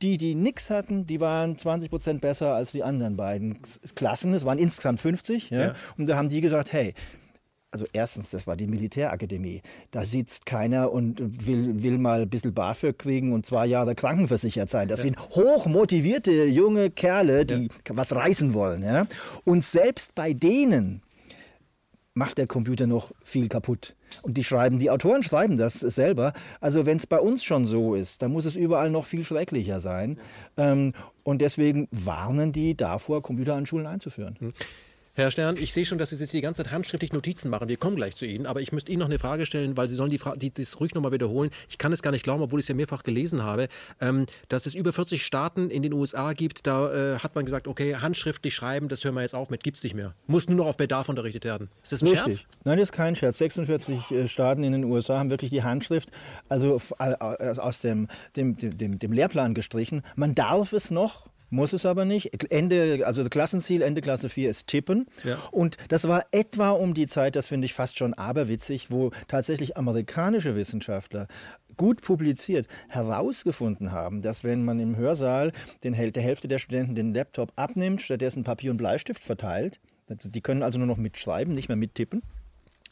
Die, 0.03 0.18
die 0.18 0.34
nichts 0.34 0.68
hatten, 0.68 1.07
die 1.07 1.20
waren 1.20 1.57
20 1.57 1.88
Prozent 1.88 2.20
besser 2.20 2.55
als 2.55 2.72
die 2.72 2.82
anderen 2.82 3.16
beiden 3.16 3.57
Klassen. 3.94 4.34
Es 4.34 4.44
waren 4.44 4.59
insgesamt 4.59 5.01
50. 5.01 5.51
Ja? 5.51 5.61
Ja. 5.61 5.74
Und 5.97 6.07
da 6.07 6.16
haben 6.16 6.28
die 6.28 6.42
gesagt, 6.42 6.72
hey, 6.72 6.92
also 7.76 7.86
erstens, 7.92 8.30
das 8.30 8.47
war 8.47 8.57
die 8.57 8.66
Militärakademie. 8.66 9.61
Da 9.90 10.05
sitzt 10.05 10.47
keiner 10.47 10.92
und 10.92 11.47
will, 11.47 11.82
will 11.82 11.99
mal 11.99 12.22
ein 12.22 12.30
bisschen 12.30 12.55
BAföG 12.55 12.99
kriegen 12.99 13.34
und 13.34 13.44
zwei 13.44 13.66
Jahre 13.66 13.94
krankenversichert 13.94 14.70
sein. 14.70 14.88
Das 14.88 15.01
ja. 15.01 15.05
sind 15.05 15.18
hochmotivierte 15.18 16.44
junge 16.44 16.90
Kerle, 16.90 17.44
die 17.44 17.64
ja. 17.64 17.97
was 17.97 18.14
reißen 18.14 18.55
wollen. 18.55 18.82
Ja? 18.82 19.07
Und 19.44 19.64
selbst 19.64 20.14
bei 20.14 20.32
denen 20.32 21.03
macht 22.17 22.39
der 22.39 22.47
Computer 22.47 22.87
noch 22.87 23.12
viel 23.23 23.49
kaputt. 23.49 23.95
Und 24.23 24.39
die 24.39 24.45
schreiben, 24.45 24.79
die 24.79 24.91
Autoren 24.91 25.23
schreiben 25.23 25.59
das 25.59 25.75
selber. 25.81 26.33
Also 26.61 26.87
wenn 26.87 26.97
es 26.97 27.07
bei 27.07 27.21
uns 27.21 27.45
schon 27.45 27.67
so 27.67 27.95
ist, 27.95 28.23
dann 28.23 28.33
muss 28.33 28.47
es 28.47 28.57
überall 28.57 28.91
noch 28.91 29.05
viel 29.05 29.23
schrecklicher 29.23 29.81
sein. 29.81 30.19
Ähm, 30.57 30.95
und 31.25 31.43
deswegen 31.43 31.89
warnen 31.91 32.53
die 32.53 32.75
davor, 32.75 33.23
Computer 33.23 33.55
an 33.55 33.67
Schulen 33.67 33.87
einzuführen. 33.87 34.37
Hm. 34.39 34.53
Herr 35.17 35.31
Stern, 35.31 35.57
ich 35.57 35.73
sehe 35.73 35.87
schon, 35.87 35.97
dass 35.97 36.11
Sie 36.11 36.17
jetzt 36.17 36.35
die 36.35 36.43
ganze 36.43 36.62
Zeit 36.62 36.73
handschriftlich 36.73 37.11
Notizen 37.11 37.49
machen. 37.49 37.69
Wir 37.69 37.79
kommen 37.79 37.97
gleich 37.97 38.14
zu 38.17 38.27
Ihnen, 38.27 38.45
aber 38.45 38.61
ich 38.61 38.71
müsste 38.71 38.93
Ihnen 38.93 38.99
noch 38.99 39.07
eine 39.07 39.19
Frage 39.19 39.47
stellen, 39.47 39.75
weil 39.75 39.89
Sie 39.89 39.95
sollen 39.95 40.11
die, 40.11 40.19
Fra 40.19 40.37
die 40.37 40.53
das 40.53 40.79
ruhig 40.79 40.95
nochmal 40.95 41.11
wiederholen. 41.11 41.49
Ich 41.71 41.79
kann 41.79 41.91
es 41.95 42.03
gar 42.03 42.11
nicht 42.11 42.23
glauben, 42.23 42.43
obwohl 42.43 42.61
ich 42.61 42.64
es 42.64 42.69
ja 42.69 42.75
mehrfach 42.75 43.03
gelesen 43.03 43.43
habe, 43.43 43.69
ähm, 43.99 44.27
dass 44.51 44.67
es 44.67 44.75
über 44.75 44.93
40 44.93 45.25
Staaten 45.25 45.71
in 45.71 45.83
den 45.83 45.95
USA 45.95 46.35
gibt. 46.35 46.67
Da 46.67 47.14
äh, 47.14 47.19
hat 47.21 47.35
man 47.35 47.47
gesagt, 47.47 47.67
okay, 47.67 47.97
handschriftlich 47.97 48.55
schreiben, 48.55 48.89
das 48.89 49.03
hören 49.05 49.14
wir 49.14 49.23
jetzt 49.23 49.35
auf 49.35 49.49
mit, 49.49 49.64
gibt 49.64 49.79
es 49.79 49.85
nicht 49.85 49.95
mehr. 49.95 50.14
Muss 50.27 50.49
nur 50.49 50.59
noch 50.59 50.67
auf 50.67 50.77
Bedarf 50.77 51.09
unterrichtet 51.09 51.47
werden. 51.47 51.71
Ist 51.83 51.93
das 51.93 52.03
ein 52.03 52.09
Richtig. 52.09 52.37
Scherz? 52.37 52.49
Nein, 52.64 52.77
das 52.77 52.91
ist 52.91 52.93
kein 52.93 53.17
Scherz. 53.17 53.39
46 53.39 54.11
äh, 54.11 54.29
Staaten 54.29 54.64
in 54.64 54.73
den 54.73 54.85
USA 54.85 55.19
haben 55.19 55.31
wirklich 55.31 55.51
die 55.51 55.62
Handschrift 55.62 56.11
also 56.51 56.79
äh, 56.99 57.14
aus 57.57 57.81
dem, 57.81 58.09
dem, 58.37 58.59
dem, 58.59 58.99
dem 58.99 59.12
Lehrplan 59.12 59.55
gestrichen. 59.55 60.03
Man 60.14 60.35
darf 60.35 60.75
es 60.75 60.91
noch, 60.91 61.31
muss 61.51 61.72
es 61.72 61.86
aber 61.86 62.05
nicht. 62.05 62.51
Ende, 62.51 63.07
also 63.07 63.24
Klassenziel 63.24 63.82
Ende 63.82 64.01
Klasse 64.01 64.28
4 64.28 64.51
ist 64.51 64.66
Tippen. 64.66 65.07
Ja. 65.24 65.38
Und 65.51 65.76
das 65.88 66.09
war 66.09 66.24
etwa 66.32 66.70
um 66.70 66.94
die 66.94 67.07
Zeit, 67.07 67.36
das 67.36 67.47
finde 67.47 67.66
ich 67.66 67.74
fast 67.74 67.99
schon 67.99 68.14
aberwitzig, 68.14 68.90
wo 68.90 69.11
tatsächlich 69.28 69.76
amerikanische 69.76 70.57
Wissenschaftler 70.57 71.28
gut 71.76 72.01
publiziert 72.01 72.66
herausgefunden 72.88 73.92
haben, 73.92 74.22
dass 74.22 74.44
wenn 74.44 74.64
man 74.64 74.80
im 74.80 74.97
Hörsaal 74.97 75.53
den, 75.84 75.92
der 75.92 76.22
Hälfte 76.22 76.49
der 76.49 76.59
Studenten 76.59 76.94
den 76.94 77.14
Laptop 77.14 77.53
abnimmt, 77.57 78.03
stattdessen 78.03 78.44
Papier 78.44 78.70
und 78.70 78.78
Bleistift 78.78 79.22
verteilt, 79.22 79.80
die 80.09 80.40
können 80.40 80.62
also 80.62 80.78
nur 80.78 80.86
noch 80.86 80.97
mitschreiben, 80.97 81.55
nicht 81.55 81.68
mehr 81.68 81.76
mittippen, 81.76 82.22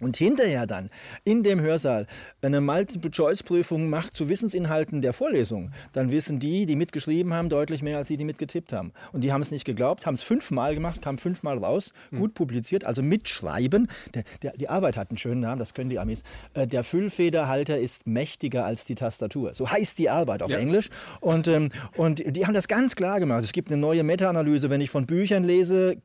und 0.05 0.16
hinterher 0.16 0.66
dann 0.66 0.90
in 1.24 1.42
dem 1.42 1.61
Hörsaal 1.61 2.07
eine 2.42 2.61
Multiple-Choice-Prüfung 2.61 3.88
macht 3.88 4.14
zu 4.14 4.28
Wissensinhalten 4.28 5.02
der 5.02 5.12
Vorlesung, 5.12 5.70
dann 5.92 6.11
wissen 6.11 6.38
die, 6.38 6.66
die 6.66 6.76
mitgeschrieben 6.76 7.32
haben, 7.32 7.48
deutlich 7.48 7.82
mehr 7.82 7.98
als 7.98 8.09
die, 8.09 8.16
die 8.16 8.24
mitgetippt 8.24 8.72
haben. 8.72 8.92
Und 9.12 9.24
die 9.24 9.32
haben 9.32 9.40
es 9.40 9.50
nicht 9.50 9.64
geglaubt, 9.64 10.07
haben 10.07 10.14
es 10.14 10.22
fünfmal 10.22 10.74
gemacht, 10.74 11.02
kam 11.02 11.18
fünfmal 11.18 11.59
raus, 11.59 11.92
hm. 12.11 12.20
gut 12.20 12.34
publiziert, 12.34 12.84
also 12.84 13.02
mitschreiben. 13.02 13.88
Der, 14.14 14.24
der, 14.42 14.52
die 14.52 14.68
Arbeit 14.68 14.96
hat 14.96 15.11
einen 15.11 15.18
schönen 15.18 15.40
Namen, 15.40 15.59
das 15.59 15.74
können 15.74 15.90
die 15.90 15.98
Amis. 15.98 16.22
Äh, 16.52 16.66
der 16.66 16.84
Füllfederhalter 16.84 17.78
ist 17.78 18.07
mächtiger 18.07 18.64
als 18.64 18.84
die 18.84 18.94
Tastatur. 18.94 19.55
So 19.55 19.70
heißt 19.70 19.98
die 19.98 20.11
Arbeit 20.11 20.42
auf 20.42 20.50
ja. 20.50 20.59
Englisch. 20.59 20.90
Und, 21.20 21.48
ähm, 21.48 21.70
und 21.96 22.22
die 22.36 22.46
haben 22.46 22.55
das 22.55 22.68
ganz 22.68 22.94
klar 22.94 23.20
gemacht. 23.20 23.44
Es 23.44 23.52
gibt 23.52 23.70
eine 23.70 23.80
neue 23.80 24.02
Meta-Analyse, 24.02 24.68
wenn 24.68 24.80
ich 24.80 24.90
von 24.90 25.07
Büchern 25.07 25.44
lese, 25.44 25.96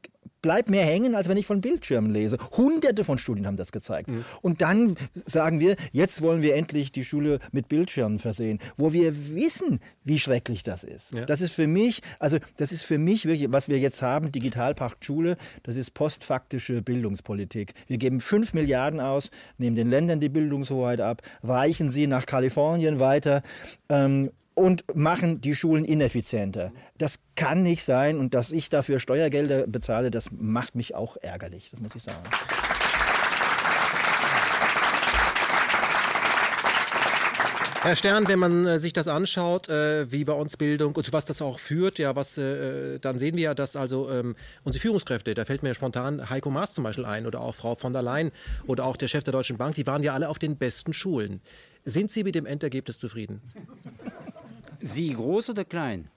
bleibt 0.42 0.70
mehr 0.70 0.86
hängen, 0.86 1.16
als 1.16 1.28
wenn 1.28 1.38
ich 1.38 1.46
von 1.46 1.62
Bildschirmen 1.62 2.12
lese. 2.12 2.38
Hunderte 2.56 3.04
von 3.04 3.18
Studien 3.18 3.48
haben 3.48 3.58
das 3.58 3.72
gezeigt. 3.72 4.10
Mhm. 4.10 4.26
Und 4.42 4.62
dann 4.62 4.96
sagen 5.26 5.60
wir, 5.60 5.76
jetzt 5.92 6.22
wollen 6.22 6.42
wir 6.42 6.56
endlich 6.56 6.92
die 6.92 7.04
Schule 7.04 7.40
mit 7.52 7.68
Bildschirmen 7.68 8.20
versehen, 8.20 8.60
wo 8.78 8.94
wir 8.94 9.34
wissen, 9.34 9.80
wie 10.04 10.20
schrecklich 10.20 10.64
das 10.64 10.84
ist. 10.84 11.14
Ja. 11.14 11.26
Das 11.26 11.42
ist 11.42 11.54
für 11.54 11.68
mich, 11.68 12.02
also 12.20 12.38
das 12.58 12.72
ist 12.72 12.84
für 12.84 12.98
mich 12.98 13.26
wirklich, 13.26 13.52
was 13.52 13.70
wir 13.70 13.80
jetzt 13.80 14.02
haben, 14.02 14.32
Digitalpakt 14.32 15.06
Schule, 15.06 15.38
das 15.64 15.76
ist 15.76 15.94
postfaktische 15.94 16.82
Bildungspolitik. 16.82 17.74
Wir 17.88 17.98
geben 17.98 18.20
fünf 18.20 18.54
Milliarden 18.54 19.00
aus, 19.00 19.32
nehmen 19.58 19.76
den 19.76 19.90
Ländern 19.90 20.20
die 20.20 20.30
Bildungshoheit 20.30 21.02
ab, 21.02 21.22
weichen 21.42 21.90
sie 21.90 22.08
nach 22.08 22.26
Kalifornien 22.26 23.00
weiter 23.00 23.42
ähm, 23.90 24.32
und 24.54 24.84
machen 24.96 25.42
die 25.42 25.56
Schulen 25.56 25.86
ineffizienter. 25.86 26.72
Das 26.98 27.20
kann 27.36 27.64
nicht 27.64 27.84
sein 27.84 28.18
und 28.18 28.34
dass 28.34 28.52
ich 28.52 28.70
dafür 28.70 29.00
Steuergelder 29.00 29.68
bezahle, 29.68 30.12
das 30.12 30.30
macht 30.32 30.76
mich 30.76 30.96
auch 30.96 31.18
ärgerlich, 31.18 31.70
das 31.72 31.80
muss 31.80 31.96
ich 31.96 32.04
sagen. 32.04 32.20
Herr 37.82 37.96
Stern, 37.96 38.28
wenn 38.28 38.40
man 38.40 38.66
äh, 38.68 38.78
sich 38.78 38.92
das 38.92 39.08
anschaut, 39.08 39.70
äh, 39.70 40.12
wie 40.12 40.26
bei 40.26 40.34
uns 40.34 40.58
Bildung 40.58 40.94
und 40.98 41.06
zu 41.06 41.14
was 41.14 41.24
das 41.24 41.42
auch 41.42 41.60
führt, 41.60 41.98
ja, 41.98 42.14
was, 42.14 42.38
äh, 42.38 43.00
dann 43.00 43.18
sehen 43.18 43.38
wir 43.38 43.44
ja, 43.44 43.54
dass 43.54 43.78
also 43.78 44.12
ähm, 44.12 44.36
unsere 44.66 44.82
Führungskräfte, 44.82 45.34
da 45.34 45.46
fällt 45.46 45.64
mir 45.64 45.74
spontan 45.74 46.30
Heiko 46.30 46.50
Maas 46.50 46.74
zum 46.74 46.84
Beispiel 46.84 47.06
ein 47.06 47.26
oder 47.26 47.40
auch 47.40 47.56
Frau 47.56 47.76
von 47.76 47.94
der 47.94 48.02
Leyen 48.02 48.32
oder 48.68 48.84
auch 48.84 48.98
der 48.98 49.08
Chef 49.08 49.24
der 49.24 49.32
Deutschen 49.32 49.56
Bank, 49.56 49.76
die 49.76 49.88
waren 49.88 50.04
ja 50.04 50.14
alle 50.14 50.28
auf 50.28 50.40
den 50.40 50.58
besten 50.58 50.92
Schulen. 50.92 51.40
Sind 51.86 52.12
Sie 52.12 52.26
mit 52.26 52.36
dem 52.36 52.46
Endergebnis 52.46 52.98
zufrieden? 52.98 53.42
Sie 54.82 55.14
groß 55.14 55.52
oder 55.52 55.66
klein? 55.66 56.10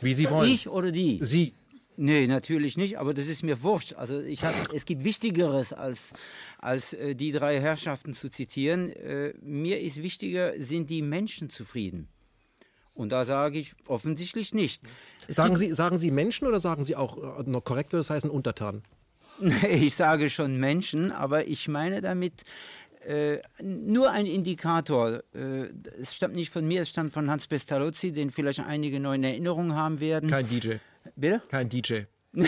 Wie 0.00 0.14
Sie 0.14 0.28
wollen. 0.30 0.50
Ich 0.50 0.68
oder 0.68 0.92
die? 0.92 1.18
Sie. 1.22 1.54
Nee, 1.96 2.26
natürlich 2.26 2.78
nicht, 2.78 2.98
aber 2.98 3.12
das 3.12 3.26
ist 3.26 3.42
mir 3.42 3.62
wurscht. 3.62 3.92
Also 3.92 4.20
ich 4.20 4.42
hab, 4.42 4.72
es 4.72 4.86
gibt 4.86 5.04
Wichtigeres, 5.04 5.74
als, 5.74 6.14
als 6.58 6.94
äh, 6.94 7.14
die 7.14 7.30
drei 7.30 7.60
Herrschaften 7.60 8.14
zu 8.14 8.30
zitieren. 8.30 8.90
Äh, 8.92 9.34
mir 9.42 9.80
ist 9.80 10.02
wichtiger, 10.02 10.54
sind 10.56 10.88
die 10.88 11.02
Menschen 11.02 11.50
zufrieden? 11.50 12.08
Und 12.94 13.10
da 13.10 13.24
sage 13.24 13.58
ich 13.58 13.74
offensichtlich 13.86 14.54
nicht. 14.54 14.82
sagen 15.28 15.56
Sie, 15.56 15.72
sagen 15.72 15.98
Sie 15.98 16.10
Menschen 16.10 16.46
oder 16.46 16.58
sagen 16.58 16.84
Sie 16.84 16.96
auch, 16.96 17.40
äh, 17.40 17.42
noch 17.44 17.64
korrekt 17.64 17.92
würde 17.92 18.00
es 18.00 18.10
heißen, 18.10 18.30
Untertan? 18.30 18.82
ich 19.70 19.94
sage 19.94 20.30
schon 20.30 20.58
Menschen, 20.58 21.12
aber 21.12 21.46
ich 21.48 21.68
meine 21.68 22.00
damit 22.00 22.44
äh, 23.06 23.38
nur 23.62 24.10
ein 24.10 24.26
Indikator. 24.26 25.22
Äh, 25.34 25.68
es 26.00 26.14
stammt 26.14 26.34
nicht 26.34 26.50
von 26.50 26.66
mir, 26.66 26.82
es 26.82 26.90
stammt 26.90 27.12
von 27.12 27.30
Hans 27.30 27.46
Pestalozzi, 27.46 28.12
den 28.12 28.30
vielleicht 28.30 28.60
einige 28.60 29.00
neue 29.00 29.22
Erinnerungen 29.22 29.74
haben 29.74 30.00
werden. 30.00 30.30
Kein 30.30 30.48
DJ. 30.48 30.74
Bitte? 31.16 31.42
Kein 31.48 31.68
DJ. 31.68 32.02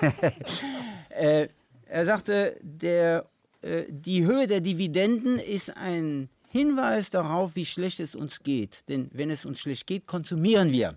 äh, 1.10 1.48
er 1.86 2.04
sagte, 2.04 2.56
der, 2.62 3.28
äh, 3.62 3.84
die 3.88 4.24
Höhe 4.24 4.46
der 4.46 4.60
Dividenden 4.60 5.38
ist 5.38 5.76
ein 5.76 6.28
Hinweis 6.48 7.10
darauf, 7.10 7.54
wie 7.56 7.66
schlecht 7.66 8.00
es 8.00 8.14
uns 8.14 8.42
geht. 8.42 8.88
Denn 8.88 9.10
wenn 9.12 9.30
es 9.30 9.44
uns 9.44 9.60
schlecht 9.60 9.86
geht, 9.86 10.06
konsumieren 10.06 10.72
wir. 10.72 10.96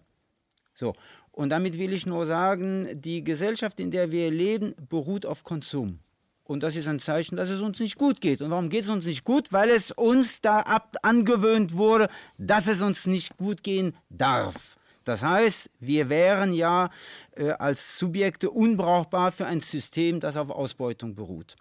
So. 0.74 0.94
Und 1.32 1.50
damit 1.50 1.80
will 1.80 1.94
ich 1.94 2.06
nur 2.06 2.26
sagen, 2.26 2.90
die 2.94 3.24
Gesellschaft, 3.24 3.80
in 3.80 3.92
der 3.92 4.12
wir 4.12 4.32
leben, 4.32 4.76
beruht 4.88 5.26
auf 5.26 5.44
Konsum. 5.44 6.00
Und 6.46 6.62
das 6.62 6.76
ist 6.76 6.88
ein 6.88 7.00
Zeichen, 7.00 7.38
dass 7.38 7.50
es 7.50 7.62
uns 7.62 7.80
nicht 7.80 7.98
gut 7.98 8.20
geht. 8.20 8.42
Und 8.42 8.52
warum 8.52 8.70
geht 8.70 8.84
es 8.84 8.90
uns 8.90 9.06
nicht 9.06 9.24
gut? 9.24 9.54
Weil 9.54 9.70
es 9.70 9.92
uns 9.92 10.42
da 10.42 10.60
ab 10.60 10.98
angewöhnt 11.02 11.76
wurde, 11.76 12.10
dass 12.38 12.68
es 12.68 12.82
uns 12.82 13.06
nicht 13.06 13.38
gut 13.38 13.64
gehen 13.64 13.96
darf. 14.10 14.78
Das 15.06 15.24
heißt, 15.24 15.70
wir 15.80 16.10
wären 16.10 16.54
ja 16.54 16.90
äh, 17.36 17.52
als 17.52 17.98
Subjekte 17.98 18.50
unbrauchbar 18.50 19.32
für 19.32 19.46
ein 19.46 19.62
System, 19.62 20.20
das 20.20 20.38
auf 20.38 20.50
Ausbeutung 20.50 21.16
beruht. 21.16 21.56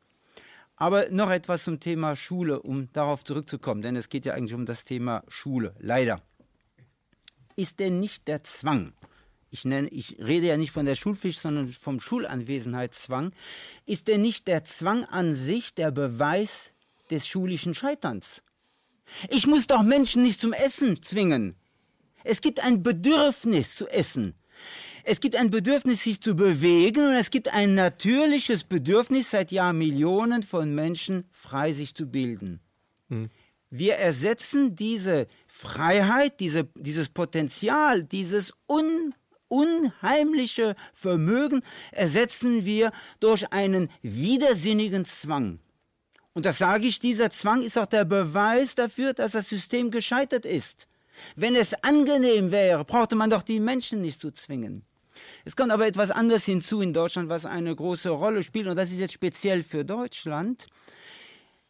Aber 0.76 1.08
noch 1.10 1.30
etwas 1.30 1.64
zum 1.64 1.78
Thema 1.80 2.16
Schule, 2.16 2.60
um 2.60 2.92
darauf 2.92 3.24
zurückzukommen, 3.24 3.82
denn 3.82 3.96
es 3.96 4.08
geht 4.08 4.26
ja 4.26 4.34
eigentlich 4.34 4.54
um 4.54 4.66
das 4.66 4.84
Thema 4.84 5.22
Schule, 5.28 5.74
leider. 5.78 6.20
Ist 7.56 7.78
denn 7.80 8.00
nicht 8.00 8.26
der 8.28 8.42
Zwang, 8.42 8.92
ich, 9.52 9.66
nenne, 9.66 9.88
ich 9.88 10.16
rede 10.18 10.46
ja 10.46 10.56
nicht 10.56 10.72
von 10.72 10.86
der 10.86 10.94
Schulpflicht, 10.94 11.38
sondern 11.38 11.68
vom 11.68 12.00
Schulanwesenheitszwang, 12.00 13.32
ist 13.84 14.08
denn 14.08 14.22
nicht 14.22 14.48
der 14.48 14.64
Zwang 14.64 15.04
an 15.04 15.34
sich 15.34 15.74
der 15.74 15.90
Beweis 15.90 16.72
des 17.10 17.26
schulischen 17.26 17.74
Scheiterns? 17.74 18.42
Ich 19.28 19.46
muss 19.46 19.66
doch 19.66 19.82
Menschen 19.82 20.22
nicht 20.22 20.40
zum 20.40 20.54
Essen 20.54 21.02
zwingen. 21.02 21.54
Es 22.24 22.40
gibt 22.40 22.64
ein 22.64 22.82
Bedürfnis 22.82 23.76
zu 23.76 23.86
essen. 23.88 24.34
Es 25.04 25.20
gibt 25.20 25.36
ein 25.36 25.50
Bedürfnis, 25.50 26.02
sich 26.02 26.22
zu 26.22 26.34
bewegen 26.34 27.08
und 27.08 27.14
es 27.14 27.30
gibt 27.30 27.52
ein 27.52 27.74
natürliches 27.74 28.64
Bedürfnis 28.64 29.32
seit 29.32 29.52
Jahrmillionen 29.52 30.42
von 30.44 30.74
Menschen, 30.74 31.24
frei 31.30 31.74
sich 31.74 31.94
zu 31.94 32.06
bilden. 32.06 32.60
Hm. 33.10 33.28
Wir 33.68 33.96
ersetzen 33.96 34.76
diese 34.76 35.26
Freiheit, 35.46 36.40
diese, 36.40 36.64
dieses 36.74 37.08
Potenzial, 37.08 38.04
dieses 38.04 38.54
un 38.68 39.14
unheimliche 39.52 40.74
Vermögen 40.94 41.62
ersetzen 41.90 42.64
wir 42.64 42.90
durch 43.20 43.52
einen 43.52 43.90
widersinnigen 44.00 45.04
Zwang. 45.04 45.58
Und 46.32 46.46
das 46.46 46.56
sage 46.56 46.86
ich, 46.86 46.98
dieser 46.98 47.28
Zwang 47.30 47.62
ist 47.62 47.76
auch 47.76 47.86
der 47.86 48.06
Beweis 48.06 48.74
dafür, 48.74 49.12
dass 49.12 49.32
das 49.32 49.50
System 49.50 49.90
gescheitert 49.90 50.46
ist. 50.46 50.88
Wenn 51.36 51.54
es 51.54 51.74
angenehm 51.84 52.50
wäre, 52.50 52.86
brauchte 52.86 53.14
man 53.14 53.28
doch 53.28 53.42
die 53.42 53.60
Menschen 53.60 54.00
nicht 54.00 54.18
zu 54.18 54.30
zwingen. 54.30 54.86
Es 55.44 55.54
kommt 55.54 55.70
aber 55.70 55.86
etwas 55.86 56.10
anderes 56.10 56.46
hinzu 56.46 56.80
in 56.80 56.94
Deutschland, 56.94 57.28
was 57.28 57.44
eine 57.44 57.76
große 57.76 58.08
Rolle 58.08 58.42
spielt, 58.42 58.66
und 58.66 58.76
das 58.76 58.90
ist 58.90 58.98
jetzt 58.98 59.12
speziell 59.12 59.62
für 59.62 59.84
Deutschland. 59.84 60.66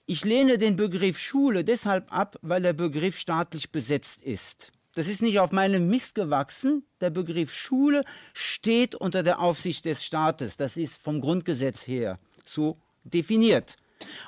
Ich 0.07 0.25
lehne 0.25 0.59
den 0.59 0.77
Begriff 0.77 1.19
Schule 1.19 1.65
deshalb 1.65 2.13
ab, 2.13 2.37
weil 2.43 2.63
der 2.63 2.73
Begriff 2.73 3.19
staatlich 3.19 3.73
besetzt 3.73 4.23
ist. 4.23 4.71
Das 4.95 5.09
ist 5.09 5.23
nicht 5.23 5.41
auf 5.41 5.53
meinem 5.53 5.89
Mist 5.89 6.15
gewachsen. 6.15 6.85
Der 7.01 7.11
Begriff 7.11 7.53
Schule 7.53 8.05
steht 8.35 8.95
unter 8.95 9.23
der 9.23 9.41
Aufsicht 9.41 9.85
des 9.85 10.05
Staates. 10.05 10.57
Das 10.57 10.77
ist 10.77 11.03
vom 11.03 11.21
Grundgesetz 11.21 11.87
her 11.87 12.19
so 12.45 12.77
definiert. 13.05 13.77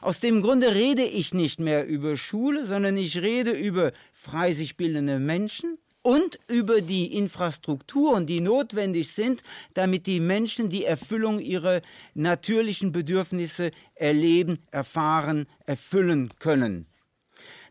Aus 0.01 0.21
dem 0.21 0.41
Grunde 0.41 0.75
rede 0.75 1.03
ich 1.03 1.35
nicht 1.35 1.61
mehr 1.61 1.87
über 1.87 2.17
Schule, 2.17 2.65
sondern 2.65 2.97
ich 2.97 3.21
rede 3.21 3.51
über 3.51 3.93
frei 4.13 4.53
sich 4.53 4.77
bildende 4.77 5.19
Menschen, 5.19 5.79
und 6.05 6.39
über 6.49 6.83
die 6.83 7.17
Infrastrukturen, 7.17 8.27
die 8.27 8.43
notwendig 8.43 9.11
sind, 9.11 9.43
damit 9.73 10.07
die 10.07 10.21
Menschen 10.21 10.69
die 10.69 10.85
Erfüllung 10.85 11.41
ihrer 11.41 11.81
natürlichen 12.13 12.93
Bedürfnisse 12.93 13.71
erleben, 13.95 14.59
erfahren, 14.71 15.47
erfüllen 15.65 16.29
können. 16.39 16.87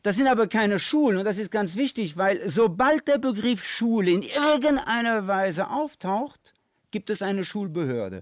Das 0.04 0.18
sind 0.18 0.28
aber 0.28 0.48
keine 0.48 0.80
Schulen 0.80 1.18
und 1.18 1.26
das 1.26 1.38
ist 1.38 1.50
ganz 1.50 1.78
wichtig, 1.78 2.18
weil 2.18 2.48
sobald 2.50 3.08
der 3.08 3.18
Begriff 3.18 3.66
Schule 3.66 4.12
in 4.12 4.22
irgendeiner 4.22 5.28
Weise 5.28 5.70
auftaucht, 5.70 6.54
gibt 6.92 7.10
es 7.10 7.22
eine 7.22 7.46
Schulbehörde. 7.46 8.22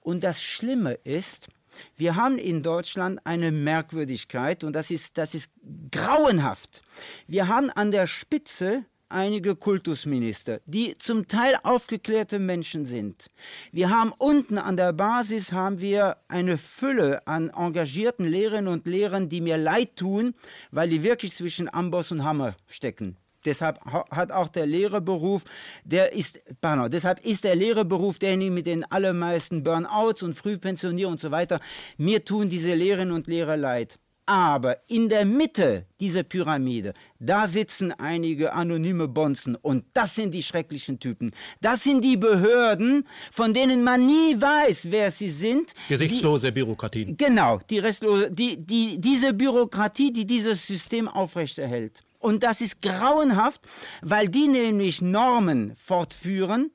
Und 0.00 0.24
das 0.24 0.42
Schlimme 0.42 0.94
ist, 1.04 1.48
wir 1.96 2.16
haben 2.16 2.38
in 2.38 2.62
Deutschland 2.62 3.20
eine 3.24 3.52
Merkwürdigkeit 3.52 4.64
und 4.64 4.72
das 4.72 4.90
ist, 4.90 5.18
das 5.18 5.34
ist 5.34 5.52
grauenhaft. 5.90 6.82
Wir 7.26 7.46
haben 7.46 7.68
an 7.70 7.90
der 7.90 8.06
Spitze 8.06 8.86
einige 9.08 9.56
Kultusminister, 9.56 10.60
die 10.66 10.96
zum 10.98 11.26
Teil 11.26 11.58
aufgeklärte 11.62 12.38
Menschen 12.38 12.86
sind. 12.86 13.30
Wir 13.72 13.90
haben 13.90 14.12
unten 14.18 14.58
an 14.58 14.76
der 14.76 14.92
Basis 14.92 15.52
haben 15.52 15.80
wir 15.80 16.16
eine 16.28 16.58
Fülle 16.58 17.26
an 17.26 17.50
engagierten 17.50 18.26
Lehrerinnen 18.26 18.72
und 18.72 18.86
Lehrern, 18.86 19.28
die 19.28 19.40
mir 19.40 19.56
leid 19.56 19.96
tun, 19.96 20.34
weil 20.70 20.88
die 20.88 21.02
wirklich 21.02 21.34
zwischen 21.34 21.72
Amboss 21.72 22.12
und 22.12 22.24
Hammer 22.24 22.56
stecken. 22.66 23.16
Deshalb 23.44 23.80
hat 23.84 24.32
auch 24.32 24.48
der 24.48 24.66
Lehrerberuf, 24.66 25.44
der 25.84 26.12
ist, 26.12 26.40
pardon, 26.60 26.90
deshalb 26.90 27.24
ist 27.24 27.44
der 27.44 27.54
Lehrerberuf 27.54 28.18
derjenige 28.18 28.50
mit 28.50 28.66
den 28.66 28.84
allermeisten 28.84 29.62
Burnouts 29.62 30.22
und 30.22 30.34
Frühpensionierung 30.34 31.12
und 31.12 31.20
so 31.20 31.30
weiter. 31.30 31.60
Mir 31.96 32.24
tun 32.24 32.50
diese 32.50 32.74
Lehrerinnen 32.74 33.14
und 33.14 33.28
Lehrer 33.28 33.56
leid. 33.56 33.98
Aber 34.28 34.76
in 34.88 35.08
der 35.08 35.24
Mitte 35.24 35.86
dieser 36.00 36.22
Pyramide, 36.22 36.92
da 37.18 37.48
sitzen 37.48 37.92
einige 37.92 38.52
anonyme 38.52 39.08
Bonzen 39.08 39.56
und 39.56 39.86
das 39.94 40.16
sind 40.16 40.34
die 40.34 40.42
schrecklichen 40.42 41.00
Typen. 41.00 41.32
Das 41.62 41.82
sind 41.82 42.04
die 42.04 42.18
Behörden, 42.18 43.08
von 43.32 43.54
denen 43.54 43.82
man 43.82 44.04
nie 44.04 44.38
weiß, 44.38 44.88
wer 44.90 45.10
sie 45.10 45.30
sind. 45.30 45.72
Gesichtslose 45.88 46.48
die, 46.48 46.60
Bürokratie. 46.60 47.14
Genau, 47.16 47.58
die, 47.70 47.78
restlose, 47.78 48.30
die, 48.30 48.58
die, 48.58 49.00
diese 49.00 49.32
Bürokratie, 49.32 50.12
die 50.12 50.26
dieses 50.26 50.66
System 50.66 51.08
aufrechterhält. 51.08 52.04
Und 52.18 52.42
das 52.42 52.60
ist 52.60 52.82
grauenhaft, 52.82 53.62
weil 54.02 54.28
die 54.28 54.48
nämlich 54.48 55.00
Normen 55.00 55.72
fortführen, 55.78 56.70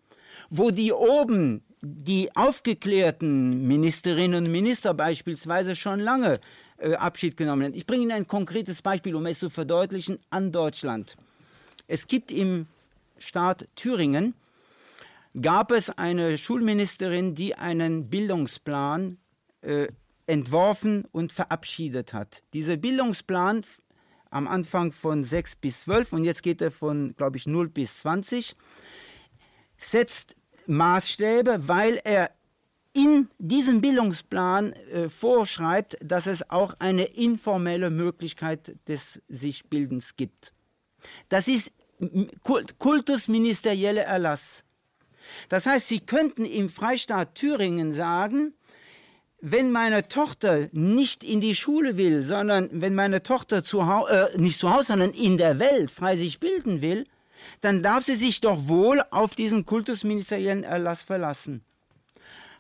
wo 0.50 0.72
die 0.72 0.92
oben 0.92 1.62
die 1.86 2.34
aufgeklärten 2.36 3.68
Ministerinnen 3.68 4.46
und 4.46 4.52
Minister 4.52 4.94
beispielsweise 4.94 5.76
schon 5.76 6.00
lange 6.00 6.40
äh, 6.84 6.96
Abschied 6.96 7.38
genommen 7.38 7.64
haben. 7.64 7.74
Ich 7.74 7.86
bringe 7.86 8.04
Ihnen 8.04 8.12
ein 8.12 8.28
konkretes 8.28 8.82
Beispiel, 8.82 9.16
um 9.16 9.26
es 9.26 9.40
zu 9.40 9.50
verdeutlichen, 9.50 10.20
an 10.30 10.52
Deutschland. 10.52 11.16
Es 11.88 12.08
gibt 12.08 12.30
im 12.30 12.68
Staat 13.18 13.68
Thüringen, 13.76 14.36
gab 15.40 15.72
es 15.72 15.90
eine 15.90 16.38
Schulministerin, 16.38 17.36
die 17.36 17.56
einen 17.56 18.10
Bildungsplan 18.10 19.18
äh, 19.62 19.88
entworfen 20.28 21.06
und 21.12 21.32
verabschiedet 21.32 22.14
hat. 22.14 22.44
Dieser 22.54 22.78
Bildungsplan 22.78 23.62
am 24.30 24.48
Anfang 24.48 24.92
von 24.92 25.24
6 25.24 25.56
bis 25.58 25.82
12 25.82 26.14
und 26.14 26.24
jetzt 26.24 26.44
geht 26.44 26.62
er 26.62 26.72
von, 26.72 27.16
glaube 27.16 27.38
ich, 27.38 27.48
0 27.48 27.70
bis 27.70 28.00
20, 28.00 28.56
setzt 29.78 30.36
Maßstäbe, 30.66 31.68
weil 31.68 32.00
er 32.04 32.32
in 32.94 33.28
diesem 33.40 33.82
Bildungsplan 33.82 34.74
äh, 34.74 35.10
vorschreibt, 35.10 35.98
dass 36.02 36.28
es 36.28 36.50
auch 36.50 36.76
eine 36.80 37.06
informelle 37.06 37.90
Möglichkeit 37.90 38.76
des 38.88 39.22
Sichbildens 39.28 40.16
gibt. 40.16 40.54
Das 41.30 41.48
ist 41.48 41.72
kultusministerieller 42.80 44.04
Erlass. 44.04 44.64
Das 45.50 45.66
heißt, 45.66 45.88
Sie 45.88 46.00
könnten 46.02 46.46
im 46.46 46.70
Freistaat 46.70 47.36
Thüringen 47.36 47.94
sagen, 47.94 48.54
wenn 49.40 49.72
meine 49.72 50.08
Tochter 50.08 50.70
nicht 50.72 51.24
in 51.24 51.42
die 51.42 51.56
Schule 51.56 51.98
will, 51.98 52.22
sondern 52.22 52.70
wenn 52.72 52.96
meine 52.96 53.24
Tochter 53.24 53.64
zu 53.64 53.82
äh, 53.82 54.38
nicht 54.38 54.60
zu 54.60 54.74
Hause, 54.74 54.88
sondern 54.88 55.12
in 55.12 55.38
der 55.38 55.60
Welt 55.60 55.92
frei 55.92 56.16
sich 56.16 56.40
bilden 56.40 56.82
will, 56.82 57.06
dann 57.60 57.84
darf 57.84 58.06
sie 58.06 58.16
sich 58.16 58.40
doch 58.40 58.68
wohl 58.68 59.04
auf 59.12 59.36
diesen 59.36 59.66
kultusministeriellen 59.66 60.64
Erlass 60.64 61.04
verlassen. 61.04 61.64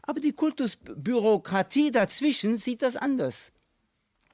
Aber 0.03 0.19
die 0.19 0.33
Kultusbürokratie 0.33 1.91
dazwischen 1.91 2.57
sieht 2.57 2.81
das 2.81 2.95
anders. 2.97 3.51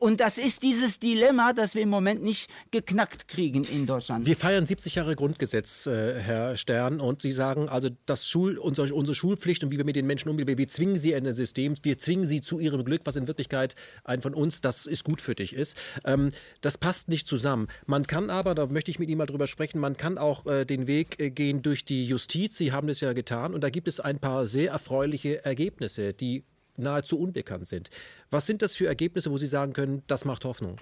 Und 0.01 0.21
das 0.21 0.37
ist 0.37 0.63
dieses 0.63 0.99
Dilemma, 0.99 1.51
das 1.51 1.75
wir 1.75 1.81
im 1.81 1.89
Moment 1.89 2.23
nicht 2.23 2.49
geknackt 2.71 3.27
kriegen 3.27 3.65
in 3.65 3.85
Deutschland. 3.85 4.25
Wir 4.25 4.37
feiern 4.37 4.65
70 4.65 4.95
Jahre 4.95 5.13
Grundgesetz, 5.13 5.87
äh, 5.87 6.17
Herr 6.21 6.55
Stern, 6.55 7.01
und 7.01 7.19
Sie 7.21 7.33
sagen 7.33 7.67
also, 7.67 7.89
das 8.05 8.25
Schul, 8.25 8.57
unsere, 8.57 8.93
unsere 8.95 9.13
Schulpflicht 9.13 9.61
und 9.61 9.71
wie 9.71 9.77
wir 9.77 9.83
mit 9.83 9.97
den 9.97 10.07
Menschen 10.07 10.29
umgehen, 10.29 10.47
wir 10.57 10.67
zwingen 10.69 10.97
sie 10.97 11.11
in 11.11 11.25
das 11.25 11.35
System, 11.35 11.73
wir 11.83 11.99
zwingen 11.99 12.25
sie 12.25 12.39
zu 12.39 12.59
ihrem 12.59 12.85
Glück, 12.85 13.01
was 13.03 13.17
in 13.17 13.27
Wirklichkeit 13.27 13.75
ein 14.05 14.21
von 14.21 14.33
uns, 14.33 14.61
das 14.61 14.85
ist 14.85 15.03
gut 15.03 15.19
für 15.19 15.35
dich 15.35 15.53
ist. 15.53 15.75
Ähm, 16.05 16.29
das 16.61 16.77
passt 16.77 17.09
nicht 17.09 17.27
zusammen. 17.27 17.67
Man 17.85 18.07
kann 18.07 18.29
aber, 18.29 18.55
da 18.55 18.67
möchte 18.67 18.91
ich 18.91 18.99
mit 18.99 19.09
Ihnen 19.09 19.17
mal 19.17 19.25
drüber 19.25 19.47
sprechen, 19.47 19.79
man 19.79 19.97
kann 19.97 20.17
auch 20.17 20.45
äh, 20.45 20.63
den 20.63 20.87
Weg 20.87 21.19
äh, 21.19 21.29
gehen 21.29 21.61
durch 21.61 21.83
die 21.83 22.05
Justiz. 22.05 22.55
Sie 22.55 22.71
haben 22.71 22.87
das 22.87 23.01
ja 23.01 23.11
getan 23.11 23.53
und 23.53 23.65
da 23.65 23.69
gibt 23.69 23.89
es 23.89 23.99
ein 23.99 24.19
paar 24.19 24.47
sehr 24.47 24.71
erfreuliche 24.71 25.43
Ergebnisse, 25.43 26.13
die 26.13 26.45
nahezu 26.79 27.19
unbekannt 27.19 27.67
sind. 27.67 27.89
Was 28.29 28.45
sind 28.45 28.61
das 28.61 28.75
für 28.75 28.87
Ergebnisse, 28.87 29.31
wo 29.31 29.37
Sie 29.37 29.47
sagen 29.47 29.73
können, 29.73 30.03
das 30.07 30.25
macht 30.25 30.45
Hoffnung? 30.45 30.77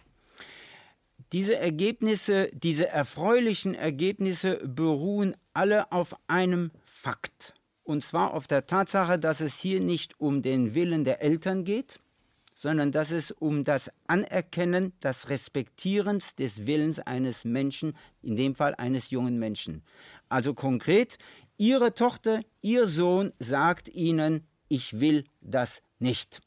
Diese 1.34 1.58
Ergebnisse, 1.58 2.50
diese 2.54 2.88
erfreulichen 2.88 3.74
Ergebnisse 3.74 4.58
beruhen 4.66 5.36
alle 5.54 5.91
auf 5.91 6.16
einem 6.28 6.72
Fakt. 6.86 7.54
Und 7.84 8.04
zwar 8.04 8.34
auf 8.34 8.48
der 8.48 8.68
Tatsache, 8.68 9.18
dass 9.18 9.39
es 9.39 9.58
hier 9.58 9.82
nicht 9.82 10.20
um 10.20 10.41
den 10.41 10.74
Willen 10.74 11.04
der 11.04 11.22
Eltern 11.22 11.64
geht, 11.64 12.00
sondern 12.54 12.91
dass 12.91 13.12
es 13.12 13.32
um 13.32 13.64
das 13.64 13.91
Anerkennen, 14.08 14.93
das 15.00 15.30
Respektieren 15.30 16.22
des 16.39 16.66
Willens 16.66 17.00
eines 17.00 17.45
Menschen, 17.45 17.95
in 18.24 18.36
dem 18.36 18.56
Fall 18.56 18.74
eines 18.76 19.12
jungen 19.12 19.38
Menschen. 19.38 19.84
Also 20.28 20.54
konkret, 20.54 21.18
Ihre 21.58 21.93
Tochter, 21.93 22.41
Ihr 22.62 22.88
Sohn 22.88 23.32
sagt 23.39 23.89
Ihnen, 23.89 24.48
ich 24.70 25.00
will 25.00 25.24
das 25.41 25.82
nicht. 26.00 26.41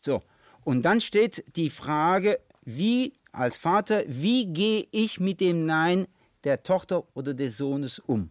So, 0.00 0.22
und 0.64 0.82
dann 0.82 1.00
steht 1.00 1.44
die 1.56 1.70
Frage, 1.70 2.38
wie 2.64 3.12
als 3.32 3.58
Vater, 3.58 4.04
wie 4.06 4.46
gehe 4.46 4.86
ich 4.90 5.20
mit 5.20 5.40
dem 5.40 5.66
Nein 5.66 6.06
der 6.44 6.62
Tochter 6.62 7.04
oder 7.14 7.34
des 7.34 7.56
Sohnes 7.56 7.98
um? 7.98 8.30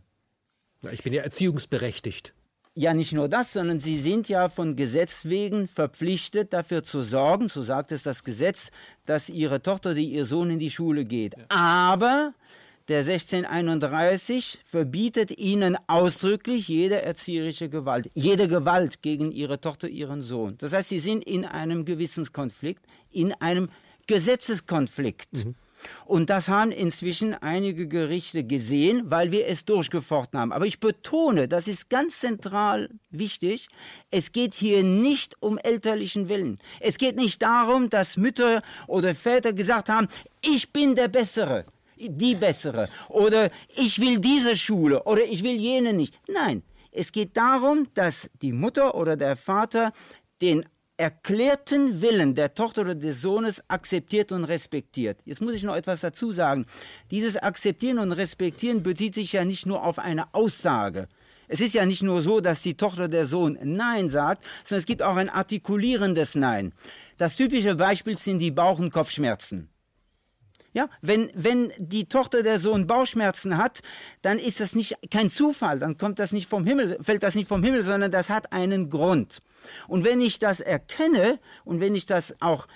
Ich 0.91 1.03
bin 1.03 1.13
ja 1.13 1.21
erziehungsberechtigt. 1.21 2.33
Ja, 2.73 2.93
nicht 2.93 3.11
nur 3.11 3.27
das, 3.27 3.51
sondern 3.51 3.81
Sie 3.81 3.99
sind 3.99 4.29
ja 4.29 4.47
von 4.47 4.77
Gesetz 4.77 5.25
wegen 5.25 5.67
verpflichtet, 5.67 6.53
dafür 6.53 6.83
zu 6.83 7.01
sorgen, 7.01 7.49
so 7.49 7.63
sagt 7.63 7.91
es 7.91 8.01
das 8.01 8.23
Gesetz, 8.23 8.71
dass 9.05 9.27
Ihre 9.27 9.61
Tochter 9.61 9.91
oder 9.91 9.99
Ihr 9.99 10.25
Sohn 10.25 10.49
in 10.51 10.59
die 10.59 10.71
Schule 10.71 11.03
geht. 11.03 11.35
Ja. 11.37 11.45
Aber 11.49 12.33
der 12.91 12.99
1631 12.99 14.59
verbietet 14.65 15.39
ihnen 15.39 15.77
ausdrücklich 15.87 16.67
jede 16.67 17.01
erzieherische 17.01 17.69
Gewalt, 17.69 18.11
jede 18.15 18.49
Gewalt 18.49 19.01
gegen 19.01 19.31
ihre 19.31 19.61
Tochter, 19.61 19.87
ihren 19.87 20.21
Sohn. 20.21 20.57
Das 20.57 20.73
heißt, 20.73 20.89
sie 20.89 20.99
sind 20.99 21.23
in 21.23 21.45
einem 21.45 21.85
Gewissenskonflikt, 21.85 22.83
in 23.09 23.31
einem 23.35 23.69
Gesetzeskonflikt. 24.07 25.31
Mhm. 25.31 25.55
Und 26.03 26.29
das 26.29 26.49
haben 26.49 26.73
inzwischen 26.73 27.33
einige 27.33 27.87
Gerichte 27.87 28.43
gesehen, 28.43 29.03
weil 29.05 29.31
wir 29.31 29.47
es 29.47 29.63
durchgefochten 29.63 30.37
haben. 30.37 30.51
Aber 30.51 30.65
ich 30.65 30.81
betone, 30.81 31.47
das 31.47 31.69
ist 31.69 31.89
ganz 31.89 32.19
zentral 32.19 32.89
wichtig, 33.09 33.69
es 34.11 34.33
geht 34.33 34.53
hier 34.53 34.83
nicht 34.83 35.37
um 35.39 35.57
elterlichen 35.57 36.27
Willen. 36.27 36.59
Es 36.81 36.97
geht 36.97 37.15
nicht 37.15 37.41
darum, 37.41 37.89
dass 37.89 38.17
Mütter 38.17 38.61
oder 38.87 39.15
Väter 39.15 39.53
gesagt 39.53 39.87
haben, 39.87 40.09
ich 40.41 40.73
bin 40.73 40.95
der 40.95 41.07
Bessere 41.07 41.63
die 42.09 42.35
bessere 42.35 42.89
oder 43.09 43.49
ich 43.75 43.99
will 43.99 44.19
diese 44.19 44.55
Schule 44.55 45.03
oder 45.03 45.23
ich 45.23 45.43
will 45.43 45.55
jene 45.55 45.93
nicht. 45.93 46.19
Nein, 46.27 46.63
es 46.91 47.11
geht 47.11 47.37
darum, 47.37 47.87
dass 47.93 48.29
die 48.41 48.53
Mutter 48.53 48.95
oder 48.95 49.15
der 49.15 49.35
Vater 49.35 49.91
den 50.41 50.65
erklärten 50.97 52.01
Willen 52.01 52.35
der 52.35 52.53
Tochter 52.53 52.81
oder 52.81 52.95
des 52.95 53.21
Sohnes 53.21 53.63
akzeptiert 53.67 54.31
und 54.31 54.43
respektiert. 54.43 55.19
Jetzt 55.25 55.41
muss 55.41 55.53
ich 55.53 55.63
noch 55.63 55.75
etwas 55.75 56.01
dazu 56.01 56.31
sagen. 56.31 56.65
Dieses 57.09 57.37
Akzeptieren 57.37 57.97
und 57.97 58.11
Respektieren 58.11 58.83
bezieht 58.83 59.15
sich 59.15 59.33
ja 59.33 59.43
nicht 59.43 59.65
nur 59.65 59.83
auf 59.83 59.97
eine 59.97 60.31
Aussage. 60.35 61.07
Es 61.47 61.59
ist 61.59 61.73
ja 61.73 61.85
nicht 61.85 62.03
nur 62.03 62.21
so, 62.21 62.39
dass 62.39 62.61
die 62.61 62.77
Tochter 62.77 63.07
der 63.07 63.25
Sohn 63.25 63.57
Nein 63.63 64.09
sagt, 64.09 64.45
sondern 64.63 64.81
es 64.81 64.85
gibt 64.85 65.01
auch 65.01 65.15
ein 65.15 65.29
artikulierendes 65.29 66.35
Nein. 66.35 66.71
Das 67.17 67.35
typische 67.35 67.75
Beispiel 67.75 68.17
sind 68.17 68.39
die 68.39 68.51
Bauch- 68.51 68.79
und 68.79 68.93
Kopfschmerzen. 68.93 69.69
Ja, 70.73 70.89
wenn, 71.01 71.29
wenn 71.33 71.73
die 71.77 72.05
Tochter 72.05 72.43
der 72.43 72.57
Sohn 72.57 72.87
Bauchschmerzen 72.87 73.57
hat, 73.57 73.81
dann 74.21 74.39
ist 74.39 74.61
das 74.61 74.73
nicht 74.73 74.95
kein 75.09 75.29
Zufall, 75.29 75.79
dann 75.79 75.97
kommt 75.97 76.17
das 76.17 76.31
nicht 76.31 76.47
vom 76.47 76.65
Himmel, 76.65 76.97
fällt 77.01 77.23
das 77.23 77.35
nicht 77.35 77.49
vom 77.49 77.61
Himmel, 77.61 77.83
sondern 77.83 78.09
das 78.09 78.29
hat 78.29 78.53
einen 78.53 78.89
Grund. 78.89 79.39
Und 79.89 80.05
wenn 80.05 80.21
ich 80.21 80.39
das 80.39 80.61
erkenne 80.61 81.39
und 81.65 81.81
wenn 81.81 81.93
ich 81.93 82.05
das 82.05 82.35
auch 82.39 82.67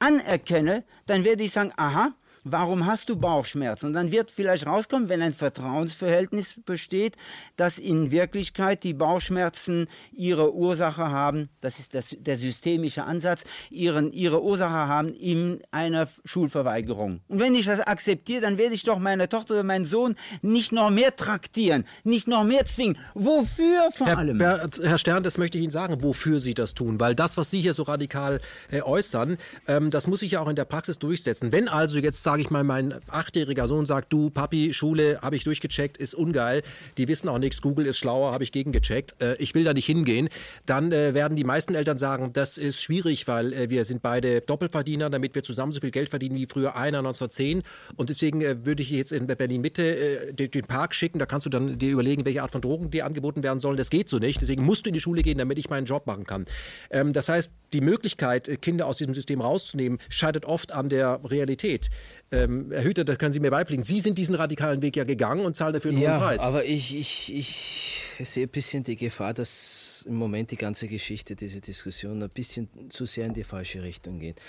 anerkenne, 0.00 0.82
dann 1.06 1.22
werde 1.22 1.44
ich 1.44 1.52
sagen, 1.52 1.72
aha, 1.76 2.14
warum 2.44 2.86
hast 2.86 3.08
du 3.08 3.16
Bauchschmerzen? 3.16 3.86
Und 3.86 3.92
dann 3.94 4.12
wird 4.12 4.30
vielleicht 4.30 4.66
rauskommen, 4.66 5.08
wenn 5.08 5.22
ein 5.22 5.34
Vertrauensverhältnis 5.34 6.54
besteht, 6.64 7.16
dass 7.56 7.78
in 7.78 8.10
Wirklichkeit 8.10 8.84
die 8.84 8.94
Bauchschmerzen 8.94 9.88
ihre 10.12 10.54
Ursache 10.54 11.10
haben, 11.10 11.48
das 11.60 11.78
ist 11.78 11.94
das, 11.94 12.16
der 12.18 12.36
systemische 12.36 13.04
Ansatz, 13.04 13.44
ihren, 13.70 14.12
ihre 14.12 14.42
Ursache 14.42 14.72
haben 14.72 15.14
in 15.14 15.60
einer 15.70 16.08
Schulverweigerung. 16.24 17.20
Und 17.28 17.40
wenn 17.40 17.54
ich 17.54 17.66
das 17.66 17.80
akzeptiere, 17.80 18.42
dann 18.42 18.58
werde 18.58 18.74
ich 18.74 18.84
doch 18.84 18.98
meine 18.98 19.28
Tochter 19.28 19.54
oder 19.54 19.64
meinen 19.64 19.86
Sohn 19.86 20.14
nicht 20.42 20.72
noch 20.72 20.90
mehr 20.90 21.16
traktieren, 21.16 21.84
nicht 22.04 22.28
noch 22.28 22.44
mehr 22.44 22.66
zwingen. 22.66 22.98
Wofür 23.14 23.90
vor 23.92 24.06
Herr, 24.06 24.18
allem? 24.18 24.40
Herr 24.40 24.98
Stern, 24.98 25.22
das 25.22 25.38
möchte 25.38 25.58
ich 25.58 25.64
Ihnen 25.64 25.70
sagen, 25.70 26.02
wofür 26.02 26.40
Sie 26.40 26.54
das 26.54 26.74
tun. 26.74 27.00
Weil 27.00 27.14
das, 27.14 27.36
was 27.36 27.50
Sie 27.50 27.60
hier 27.60 27.74
so 27.74 27.84
radikal 27.84 28.40
äh, 28.70 28.82
äußern, 28.82 29.38
ähm, 29.66 29.90
das 29.90 30.06
muss 30.06 30.20
sich 30.20 30.32
ja 30.32 30.40
auch 30.40 30.48
in 30.48 30.56
der 30.56 30.64
Praxis 30.64 30.98
durchsetzen. 30.98 31.52
Wenn 31.52 31.68
also 31.68 31.98
jetzt, 31.98 32.22
sage 32.34 32.42
ich 32.42 32.50
mal, 32.50 32.64
mein 32.64 32.96
achtjähriger 33.10 33.68
Sohn 33.68 33.86
sagt, 33.86 34.12
du 34.12 34.28
Papi, 34.28 34.74
Schule 34.74 35.20
habe 35.22 35.36
ich 35.36 35.44
durchgecheckt, 35.44 35.96
ist 35.96 36.16
ungeil, 36.16 36.62
die 36.98 37.06
wissen 37.06 37.28
auch 37.28 37.38
nichts, 37.38 37.62
Google 37.62 37.86
ist 37.86 37.98
schlauer, 37.98 38.32
habe 38.32 38.42
ich 38.42 38.50
gegengecheckt, 38.50 39.14
äh, 39.22 39.36
ich 39.36 39.54
will 39.54 39.62
da 39.62 39.72
nicht 39.72 39.86
hingehen, 39.86 40.28
dann 40.66 40.90
äh, 40.90 41.14
werden 41.14 41.36
die 41.36 41.44
meisten 41.44 41.76
Eltern 41.76 41.96
sagen, 41.96 42.32
das 42.32 42.58
ist 42.58 42.82
schwierig, 42.82 43.28
weil 43.28 43.52
äh, 43.52 43.70
wir 43.70 43.84
sind 43.84 44.02
beide 44.02 44.40
Doppelverdiener, 44.40 45.10
damit 45.10 45.36
wir 45.36 45.44
zusammen 45.44 45.70
so 45.70 45.78
viel 45.78 45.92
Geld 45.92 46.08
verdienen 46.08 46.34
wie 46.34 46.46
früher 46.46 46.74
einer 46.74 46.98
1910 46.98 47.62
und 47.94 48.08
deswegen 48.08 48.40
äh, 48.40 48.66
würde 48.66 48.82
ich 48.82 48.90
jetzt 48.90 49.12
in 49.12 49.28
Berlin 49.28 49.60
Mitte 49.60 49.84
äh, 49.84 50.32
den, 50.32 50.50
den 50.50 50.64
Park 50.64 50.96
schicken, 50.96 51.20
da 51.20 51.26
kannst 51.26 51.46
du 51.46 51.50
dann 51.50 51.78
dir 51.78 51.92
überlegen, 51.92 52.24
welche 52.24 52.42
Art 52.42 52.50
von 52.50 52.62
Drogen 52.62 52.90
dir 52.90 53.06
angeboten 53.06 53.44
werden 53.44 53.60
sollen. 53.60 53.76
Das 53.76 53.90
geht 53.90 54.08
so 54.08 54.18
nicht, 54.18 54.40
deswegen 54.40 54.64
musst 54.64 54.86
du 54.86 54.90
in 54.90 54.94
die 54.94 55.00
Schule 55.00 55.22
gehen, 55.22 55.38
damit 55.38 55.56
ich 55.58 55.70
meinen 55.70 55.86
Job 55.86 56.08
machen 56.08 56.24
kann. 56.24 56.46
Ähm, 56.90 57.12
das 57.12 57.28
heißt, 57.28 57.52
die 57.74 57.80
Möglichkeit, 57.80 58.48
äh, 58.48 58.56
Kinder 58.56 58.86
aus 58.86 58.96
diesem 58.96 59.14
System 59.14 59.40
rauszunehmen, 59.40 59.98
scheitert 60.08 60.46
oft 60.46 60.72
an 60.72 60.88
der 60.88 61.20
Realität. 61.24 61.90
Ähm, 62.30 62.70
Herr 62.70 62.84
Hüter, 62.84 63.04
das 63.04 63.18
können 63.18 63.32
Sie 63.32 63.40
mir 63.40 63.50
beipflichten. 63.50 63.84
Sie 63.84 64.00
sind 64.00 64.16
diesen 64.16 64.34
radikalen 64.34 64.80
Weg 64.80 64.96
ja 64.96 65.04
gegangen 65.04 65.44
und 65.44 65.56
zahlen 65.56 65.74
dafür 65.74 65.90
einen 65.90 66.00
ja, 66.00 66.12
hohen 66.12 66.20
Preis. 66.20 66.40
aber 66.40 66.64
ich, 66.64 66.96
ich, 66.96 67.34
ich 68.18 68.28
sehe 68.28 68.46
ein 68.46 68.50
bisschen 68.50 68.84
die 68.84 68.96
Gefahr, 68.96 69.34
dass 69.34 70.04
im 70.06 70.14
Moment 70.14 70.50
die 70.50 70.56
ganze 70.56 70.86
Geschichte, 70.88 71.34
diese 71.34 71.60
Diskussion 71.60 72.22
ein 72.22 72.30
bisschen 72.30 72.68
zu 72.90 73.06
sehr 73.06 73.26
in 73.26 73.34
die 73.34 73.44
falsche 73.44 73.82
Richtung 73.82 74.18
geht. 74.18 74.40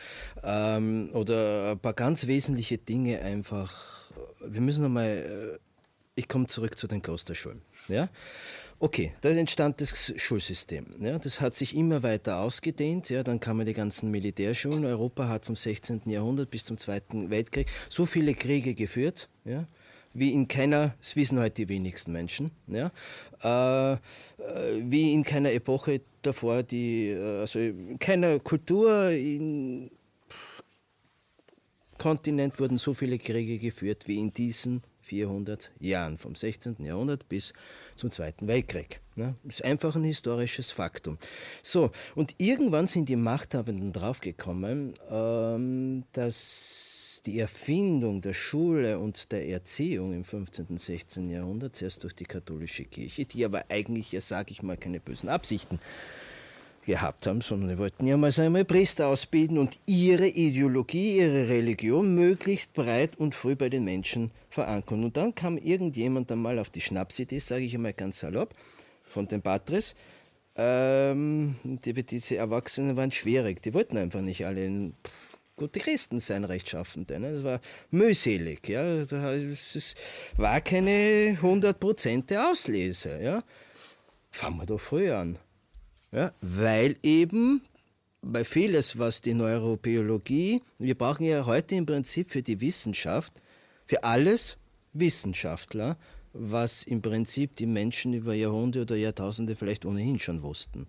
Ähm, 0.44 1.10
oder 1.14 1.72
ein 1.72 1.80
paar 1.80 1.94
ganz 1.94 2.28
wesentliche 2.28 2.78
Dinge 2.78 3.22
einfach. 3.22 4.12
Wir 4.46 4.62
müssen 4.62 4.84
nochmal, 4.84 5.60
ich 6.16 6.28
komme 6.28 6.48
zurück 6.48 6.78
zu 6.78 6.88
den 6.88 7.02
Klosterschulen. 7.02 7.62
Ja? 7.88 8.10
Okay, 8.78 9.14
da 9.22 9.30
entstand 9.30 9.80
das 9.80 10.14
Schulsystem. 10.18 10.86
Ja, 11.00 11.18
das 11.18 11.40
hat 11.40 11.56
sich 11.56 11.76
immer 11.76 12.04
weiter 12.04 12.40
ausgedehnt. 12.40 13.10
Ja, 13.10 13.24
dann 13.24 13.40
kamen 13.40 13.66
die 13.66 13.74
ganzen 13.74 14.12
Militärschulen. 14.12 14.84
Europa 14.86 15.30
hat 15.30 15.46
vom 15.46 15.56
16. 15.56 16.02
Jahrhundert 16.06 16.50
bis 16.50 16.66
zum 16.66 16.78
Zweiten 16.78 17.30
Weltkrieg 17.30 17.68
so 17.90 18.06
viele 18.06 18.34
Kriege 18.34 18.74
geführt, 18.74 19.30
ja, 19.46 19.66
wie 20.14 20.34
in 20.34 20.50
keiner, 20.50 20.94
das 21.00 21.16
wissen 21.16 21.40
heute 21.40 21.66
die 21.66 21.70
wenigsten 21.70 22.12
Menschen, 22.12 22.52
ja, 22.68 22.92
äh, 23.44 23.94
äh, 23.94 23.98
wie 24.84 25.14
in 25.14 25.24
keiner 25.24 25.54
Epoche 25.54 26.02
davor, 26.22 26.64
die, 26.64 27.10
äh, 27.10 27.40
also 27.40 27.60
in 27.60 27.98
keiner 27.98 28.40
Kultur, 28.40 29.10
in 29.12 29.90
Kontinent 31.98 32.60
wurden 32.60 32.78
so 32.78 32.94
viele 32.94 33.20
Kriege 33.20 33.58
geführt 33.58 34.08
wie 34.08 34.20
in 34.20 34.34
diesen 34.34 34.84
400 35.06 35.72
Jahren, 35.80 36.18
vom 36.18 36.36
16. 36.36 36.78
Jahrhundert 36.80 37.30
bis 37.30 37.54
zum 37.96 38.10
Zweiten 38.10 38.48
Weltkrieg. 38.48 39.02
Ne? 39.16 39.36
Ist 39.48 39.64
einfach 39.64 39.96
ein 39.96 40.04
historisches 40.04 40.72
Faktum. 40.72 41.18
So, 41.62 41.92
und 42.16 42.36
irgendwann 42.38 42.88
sind 42.88 43.08
die 43.08 43.16
Machthabenden 43.16 43.94
draufgekommen, 43.94 44.94
ähm, 45.10 46.04
dass 46.12 47.22
die 47.26 47.40
Erfindung 47.40 48.22
der 48.22 48.34
Schule 48.34 49.00
und 49.00 49.32
der 49.32 49.48
Erziehung 49.48 50.14
im 50.14 50.24
15. 50.24 50.66
und 50.70 50.80
16. 50.80 51.30
Jahrhundert, 51.30 51.76
zuerst 51.76 52.04
durch 52.04 52.14
die 52.14 52.26
katholische 52.26 52.86
Kirche, 52.86 53.26
die 53.26 53.46
aber 53.46 53.66
eigentlich, 53.70 54.12
ja 54.12 54.22
sage 54.22 54.52
ich 54.52 54.62
mal, 54.62 54.78
keine 54.78 55.00
bösen 55.00 55.30
Absichten 55.30 55.80
gehabt 56.86 57.28
haben, 57.28 57.42
sondern 57.42 57.70
die 57.70 57.78
wollten 57.78 58.08
ja 58.08 58.18
mal 58.18 58.32
einmal 58.38 58.66
Priester 58.66 59.08
ausbilden 59.08 59.58
und 59.58 59.78
ihre 59.86 60.28
Ideologie, 60.28 61.18
ihre 61.18 61.50
Religion 61.50 62.16
möglichst 62.16 62.74
breit 62.74 63.18
und 63.18 63.36
früh 63.36 63.56
bei 63.56 63.70
den 63.70 63.84
Menschen 63.84 64.32
verankern. 64.50 65.04
Und 65.04 65.18
dann 65.18 65.36
kam 65.36 65.58
irgendjemand 65.58 66.32
einmal 66.32 66.60
auf 66.60 66.70
die 66.70 66.82
Schnapsidee, 66.82 67.40
sage 67.40 67.66
ich 67.66 67.76
einmal 67.76 67.94
ganz 67.94 68.20
salopp, 68.20 68.54
von 69.04 69.28
den 69.28 69.42
Patres. 69.42 69.96
Ähm, 70.56 71.56
die, 71.64 71.94
diese 71.94 72.38
Erwachsenen 72.38 72.96
waren 72.96 73.12
schwierig, 73.12 73.62
die 73.62 73.74
wollten 73.74 73.98
einfach 73.98 74.22
nicht 74.22 74.46
alle 74.46 74.94
gute 75.56 75.80
Christen 75.80 76.20
sein, 76.20 76.44
rechtschaffende. 76.44 77.20
Ne? 77.20 77.34
Das 77.34 77.44
war 77.44 77.62
mühselig. 77.92 78.68
Ja? 78.68 78.84
Es 78.84 79.96
war 80.38 80.62
keine 80.62 81.38
hundertprozentige 81.42 82.50
Auslese. 82.50 83.20
Ja? 83.22 83.44
Fangen 84.32 84.58
wir 84.58 84.66
doch 84.66 84.80
früh 84.80 85.12
an. 85.12 85.40
Ja, 86.16 86.32
weil 86.40 86.96
eben 87.04 87.62
bei 88.22 88.46
vieles, 88.46 88.98
was 88.98 89.20
die 89.20 89.34
Neurobiologie, 89.34 90.62
wir 90.80 90.96
brauchen 90.96 91.26
ja 91.26 91.46
heute 91.46 91.76
im 91.76 91.86
Prinzip 91.86 92.30
für 92.30 92.42
die 92.42 92.62
Wissenschaft, 92.62 93.34
für 93.86 94.02
alles 94.06 94.58
Wissenschaftler, 94.94 95.98
was 96.32 96.84
im 96.84 97.02
Prinzip 97.02 97.58
die 97.58 97.66
Menschen 97.66 98.14
über 98.14 98.34
Jahrhunderte 98.34 98.94
oder 98.94 98.96
Jahrtausende 98.96 99.58
vielleicht 99.58 99.86
ohnehin 99.86 100.18
schon 100.18 100.42
wussten. 100.42 100.88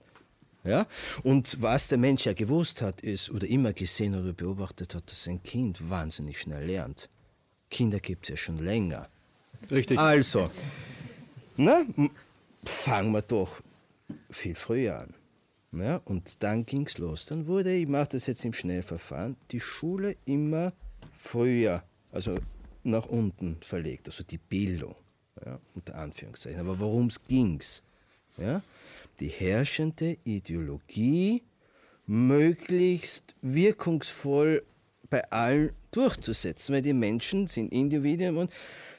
Ja? 0.63 0.87
Und 1.25 1.61
was 1.61 1.89
der 1.89 1.99
Mensch 1.99 2.25
ja 2.25 2.33
gewusst 2.33 2.81
hat, 2.81 3.01
ist, 3.01 3.29
oder 3.31 3.49
immer 3.49 3.73
gesehen 3.73 4.15
oder 4.15 4.33
beobachtet 4.33 4.95
hat, 4.95 5.11
dass 5.11 5.27
ein 5.27 5.43
Kind 5.43 5.91
wahnsinnig 5.91 6.39
schnell 6.41 6.65
lernt. 6.67 7.11
Kinder 7.69 7.99
gibt 7.99 8.27
es 8.27 8.29
ja 8.29 8.37
schon 8.37 8.59
länger. 8.59 9.09
Richtig. 9.73 9.99
Also, 9.99 10.51
na, 11.57 11.83
fangen 12.65 13.11
wir 13.11 13.23
doch 13.23 13.61
viel 14.31 14.55
früher 14.55 15.01
an. 15.01 15.15
Ja, 15.73 15.97
und 16.05 16.43
dann 16.43 16.65
ging 16.65 16.87
es 16.87 16.99
los. 16.99 17.27
Dann 17.27 17.47
wurde, 17.47 17.75
ich 17.75 17.87
mache 17.87 18.11
das 18.13 18.27
jetzt 18.27 18.45
im 18.45 18.53
Schnellverfahren, 18.53 19.37
die 19.51 19.61
Schule 19.61 20.17
immer 20.25 20.73
früher, 21.19 21.83
also 22.13 22.35
nach 22.83 23.07
unten 23.07 23.59
verlegt, 23.63 24.07
also 24.07 24.25
die 24.25 24.39
Bildung, 24.39 24.95
ja, 25.45 25.59
unter 25.75 25.97
Anführungszeichen. 25.97 26.61
Aber 26.61 26.79
worum 26.79 27.07
es 27.07 27.23
ging 27.27 27.61
ja? 28.39 28.63
Die 29.21 29.29
herrschende 29.29 30.19
Ideologie 30.25 31.43
möglichst 32.07 33.35
wirkungsvoll 33.43 34.65
bei 35.09 35.31
allen 35.31 35.71
durchzusetzen, 35.91 36.75
weil 36.75 36.83
die 36.83 36.93
Menschen 36.93 37.47
sind 37.47 37.73
Individuen 37.73 38.37
und 38.37 38.51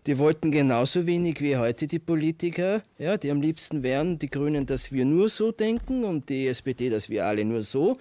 die 0.08 0.18
wollten 0.18 0.52
genauso 0.52 1.06
wenig 1.06 1.42
wie 1.42 1.58
heute 1.58 1.86
die 1.86 2.00
Politiker, 2.00 2.82
ja, 2.98 3.18
die 3.18 3.30
am 3.30 3.42
liebsten 3.42 3.84
wären, 3.84 4.18
die 4.18 4.30
Grünen, 4.30 4.66
dass 4.66 4.94
wir 4.94 5.04
nur 5.04 5.28
so 5.28 5.52
denken 5.52 6.06
und 6.06 6.30
die 6.30 6.48
SPD, 6.48 6.90
dass 6.90 7.10
wir 7.10 7.26
alle 7.26 7.44
nur 7.44 7.62
so 7.62 7.98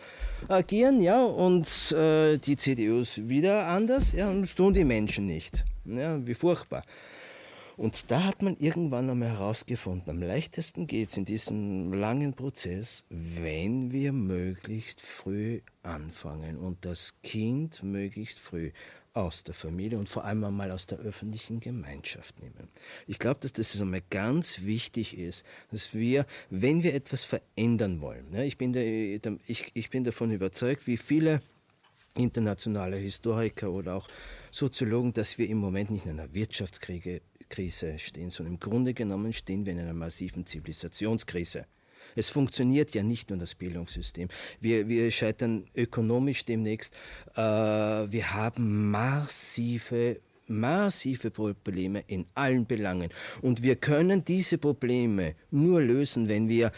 agieren, 0.46 1.02
ja, 1.02 1.24
und 1.24 1.66
äh, 1.92 2.38
die 2.38 2.56
CDUs 2.56 3.28
wieder 3.28 3.66
anders, 3.66 4.12
ja, 4.12 4.30
und 4.30 4.42
das 4.42 4.54
tun 4.54 4.72
die 4.72 4.84
Menschen 4.84 5.26
nicht. 5.26 5.64
Ja, 5.84 6.24
wie 6.24 6.34
furchtbar. 6.34 6.84
Und 7.76 8.10
da 8.10 8.22
hat 8.22 8.40
man 8.40 8.56
irgendwann 8.56 9.10
einmal 9.10 9.30
herausgefunden, 9.30 10.08
am 10.08 10.22
leichtesten 10.22 10.86
geht 10.86 11.10
es 11.10 11.16
in 11.16 11.24
diesem 11.24 11.92
langen 11.92 12.34
Prozess, 12.34 13.04
wenn 13.10 13.90
wir 13.90 14.12
möglichst 14.12 15.02
früh 15.02 15.60
anfangen 15.82 16.56
und 16.56 16.84
das 16.84 17.16
Kind 17.22 17.82
möglichst 17.82 18.38
früh 18.38 18.70
aus 19.16 19.44
der 19.44 19.54
Familie 19.54 19.98
und 19.98 20.08
vor 20.08 20.24
allem 20.24 20.44
einmal 20.44 20.70
aus 20.70 20.86
der 20.86 20.98
öffentlichen 20.98 21.58
Gemeinschaft 21.60 22.38
nehmen. 22.40 22.68
Ich 23.06 23.18
glaube, 23.18 23.40
dass 23.40 23.52
das 23.52 23.80
einmal 23.80 24.02
ganz 24.10 24.62
wichtig 24.62 25.16
ist, 25.16 25.44
dass 25.70 25.94
wir, 25.94 26.26
wenn 26.50 26.82
wir 26.82 26.94
etwas 26.94 27.24
verändern 27.24 28.00
wollen, 28.00 28.30
ne, 28.30 28.44
ich, 28.44 28.58
bin 28.58 28.72
der, 28.72 28.84
ich, 29.46 29.70
ich 29.72 29.90
bin 29.90 30.04
davon 30.04 30.32
überzeugt, 30.32 30.86
wie 30.86 30.98
viele 30.98 31.40
internationale 32.14 32.96
Historiker 32.96 33.70
oder 33.70 33.94
auch 33.94 34.08
Soziologen, 34.50 35.12
dass 35.12 35.38
wir 35.38 35.48
im 35.48 35.58
Moment 35.58 35.90
nicht 35.90 36.04
in 36.04 36.12
einer 36.12 36.32
Wirtschaftskrise 36.32 37.20
stehen, 37.98 38.30
sondern 38.30 38.54
im 38.54 38.60
Grunde 38.60 38.94
genommen 38.94 39.32
stehen 39.32 39.64
wir 39.64 39.72
in 39.72 39.80
einer 39.80 39.94
massiven 39.94 40.46
Zivilisationskrise. 40.46 41.66
Es 42.16 42.28
funktioniert 42.28 42.94
ja 42.94 43.02
nicht 43.02 43.30
nur 43.30 43.38
das 43.38 43.54
Bildungssystem. 43.54 44.28
Wir, 44.60 44.88
wir 44.88 45.10
scheitern 45.12 45.66
ökonomisch 45.76 46.44
demnächst. 46.44 46.94
Äh, 47.36 47.40
wir 47.40 48.34
haben 48.34 48.90
massive 48.90 50.20
massive 50.48 51.32
Probleme 51.32 52.04
in 52.06 52.26
allen 52.34 52.66
Belangen. 52.66 53.10
Und 53.42 53.64
wir 53.64 53.74
können 53.74 54.24
diese 54.24 54.58
Probleme 54.58 55.34
nur 55.50 55.80
lösen, 55.80 56.28
wenn 56.28 56.48
wir 56.48 56.70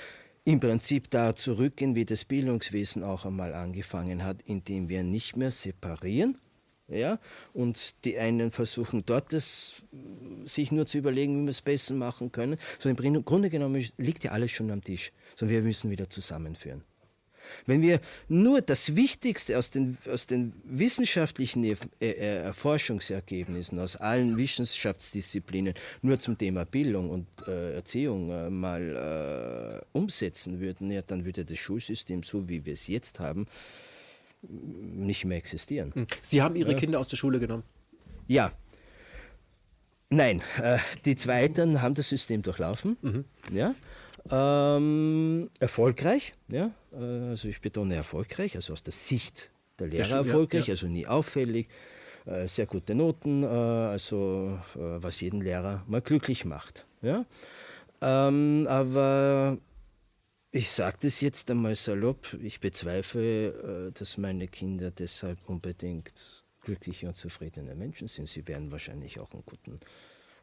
im 0.44 0.60
Prinzip 0.60 1.10
da 1.10 1.34
zurückgehen, 1.34 1.94
wie 1.94 2.06
das 2.06 2.24
Bildungswesen 2.24 3.04
auch 3.04 3.26
einmal 3.26 3.52
angefangen 3.52 4.24
hat, 4.24 4.40
indem 4.46 4.88
wir 4.88 5.04
nicht 5.04 5.36
mehr 5.36 5.50
separieren, 5.50 6.38
ja, 6.88 7.18
und 7.52 8.04
die 8.04 8.18
einen 8.18 8.50
versuchen 8.50 9.02
dort 9.04 9.32
das, 9.32 9.82
sich 10.46 10.72
nur 10.72 10.86
zu 10.86 10.98
überlegen, 10.98 11.40
wie 11.40 11.44
wir 11.44 11.50
es 11.50 11.60
besser 11.60 11.94
machen 11.94 12.32
können. 12.32 12.58
So 12.78 12.88
im 12.88 12.96
Grunde 13.24 13.50
genommen 13.50 13.86
liegt 13.98 14.24
ja 14.24 14.32
alles 14.32 14.50
schon 14.50 14.70
am 14.70 14.82
Tisch, 14.82 15.12
sondern 15.36 15.56
wir 15.56 15.62
müssen 15.62 15.90
wieder 15.90 16.08
zusammenführen. 16.08 16.82
Wenn 17.66 17.82
wir 17.82 18.00
nur 18.28 18.60
das 18.60 18.96
Wichtigste 18.96 19.58
aus 19.58 19.70
den, 19.70 19.96
aus 20.10 20.26
den 20.26 20.52
wissenschaftlichen 20.64 21.64
äh, 21.64 21.76
äh, 22.00 22.52
Forschungsergebnissen, 22.52 23.78
aus 23.78 23.96
allen 23.96 24.36
Wissenschaftsdisziplinen 24.36 25.74
nur 26.02 26.18
zum 26.18 26.36
Thema 26.36 26.64
Bildung 26.64 27.10
und 27.10 27.26
äh, 27.46 27.74
Erziehung 27.74 28.30
äh, 28.30 28.50
mal 28.50 29.82
äh, 29.82 29.96
umsetzen 29.96 30.60
würden, 30.60 30.90
ja, 30.90 31.02
dann 31.02 31.24
würde 31.24 31.44
das 31.44 31.58
Schulsystem, 31.58 32.22
so 32.22 32.48
wie 32.48 32.64
wir 32.64 32.72
es 32.74 32.86
jetzt 32.88 33.20
haben, 33.20 33.46
nicht 34.42 35.24
mehr 35.24 35.38
existieren. 35.38 35.92
Hm. 35.94 36.06
Sie 36.22 36.42
haben 36.42 36.56
Ihre 36.56 36.72
ja. 36.72 36.78
Kinder 36.78 37.00
aus 37.00 37.08
der 37.08 37.16
Schule 37.16 37.40
genommen? 37.40 37.64
Ja. 38.26 38.52
Nein, 40.10 40.42
äh, 40.62 40.78
die 41.04 41.16
Zweiten 41.16 41.82
haben 41.82 41.94
das 41.94 42.08
System 42.08 42.42
durchlaufen. 42.42 42.96
Mhm. 43.02 43.24
Ja. 43.52 43.74
Ähm, 44.30 45.50
erfolgreich, 45.58 46.34
ja, 46.48 46.70
äh, 46.92 47.30
also 47.30 47.48
ich 47.48 47.60
betone 47.60 47.94
erfolgreich, 47.94 48.56
also 48.56 48.72
aus 48.74 48.82
der 48.82 48.92
Sicht 48.92 49.50
der 49.78 49.88
Lehrer 49.88 50.08
der 50.08 50.16
erfolgreich, 50.18 50.66
ja, 50.66 50.66
ja. 50.68 50.72
also 50.72 50.86
nie 50.86 51.06
auffällig, 51.06 51.68
äh, 52.26 52.46
sehr 52.46 52.66
gute 52.66 52.94
Noten, 52.94 53.42
äh, 53.42 53.46
also 53.46 54.58
äh, 54.74 54.78
was 54.78 55.20
jeden 55.20 55.40
Lehrer 55.40 55.82
mal 55.86 56.02
glücklich 56.02 56.44
macht. 56.44 56.86
Ja. 57.00 57.24
Ähm, 58.00 58.66
aber 58.68 59.58
ich 60.50 60.70
sage 60.70 60.98
das 61.02 61.20
jetzt 61.20 61.50
einmal 61.50 61.74
salopp, 61.74 62.34
ich 62.42 62.60
bezweifle, 62.60 63.88
äh, 63.88 63.92
dass 63.92 64.18
meine 64.18 64.48
Kinder 64.48 64.90
deshalb 64.90 65.38
unbedingt 65.48 66.44
glückliche 66.62 67.08
und 67.08 67.14
zufriedene 67.14 67.74
Menschen 67.74 68.08
sind. 68.08 68.28
Sie 68.28 68.46
werden 68.48 68.72
wahrscheinlich 68.72 69.20
auch 69.20 69.32
einen 69.32 69.44
guten 69.44 69.80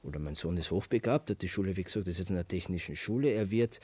oder 0.04 0.20
mein 0.20 0.36
Sohn 0.36 0.58
ist 0.58 0.72
hochbegabt, 0.72 1.32
hat 1.32 1.42
die 1.42 1.50
Schule, 1.50 1.76
wie 1.76 1.84
gesagt, 1.84 2.08
ist 2.08 2.20
jetzt 2.20 2.30
in 2.30 2.36
einer 2.36 2.48
technischen 2.48 2.96
Schule. 2.96 3.30
Er 3.30 3.50
wird 3.50 3.80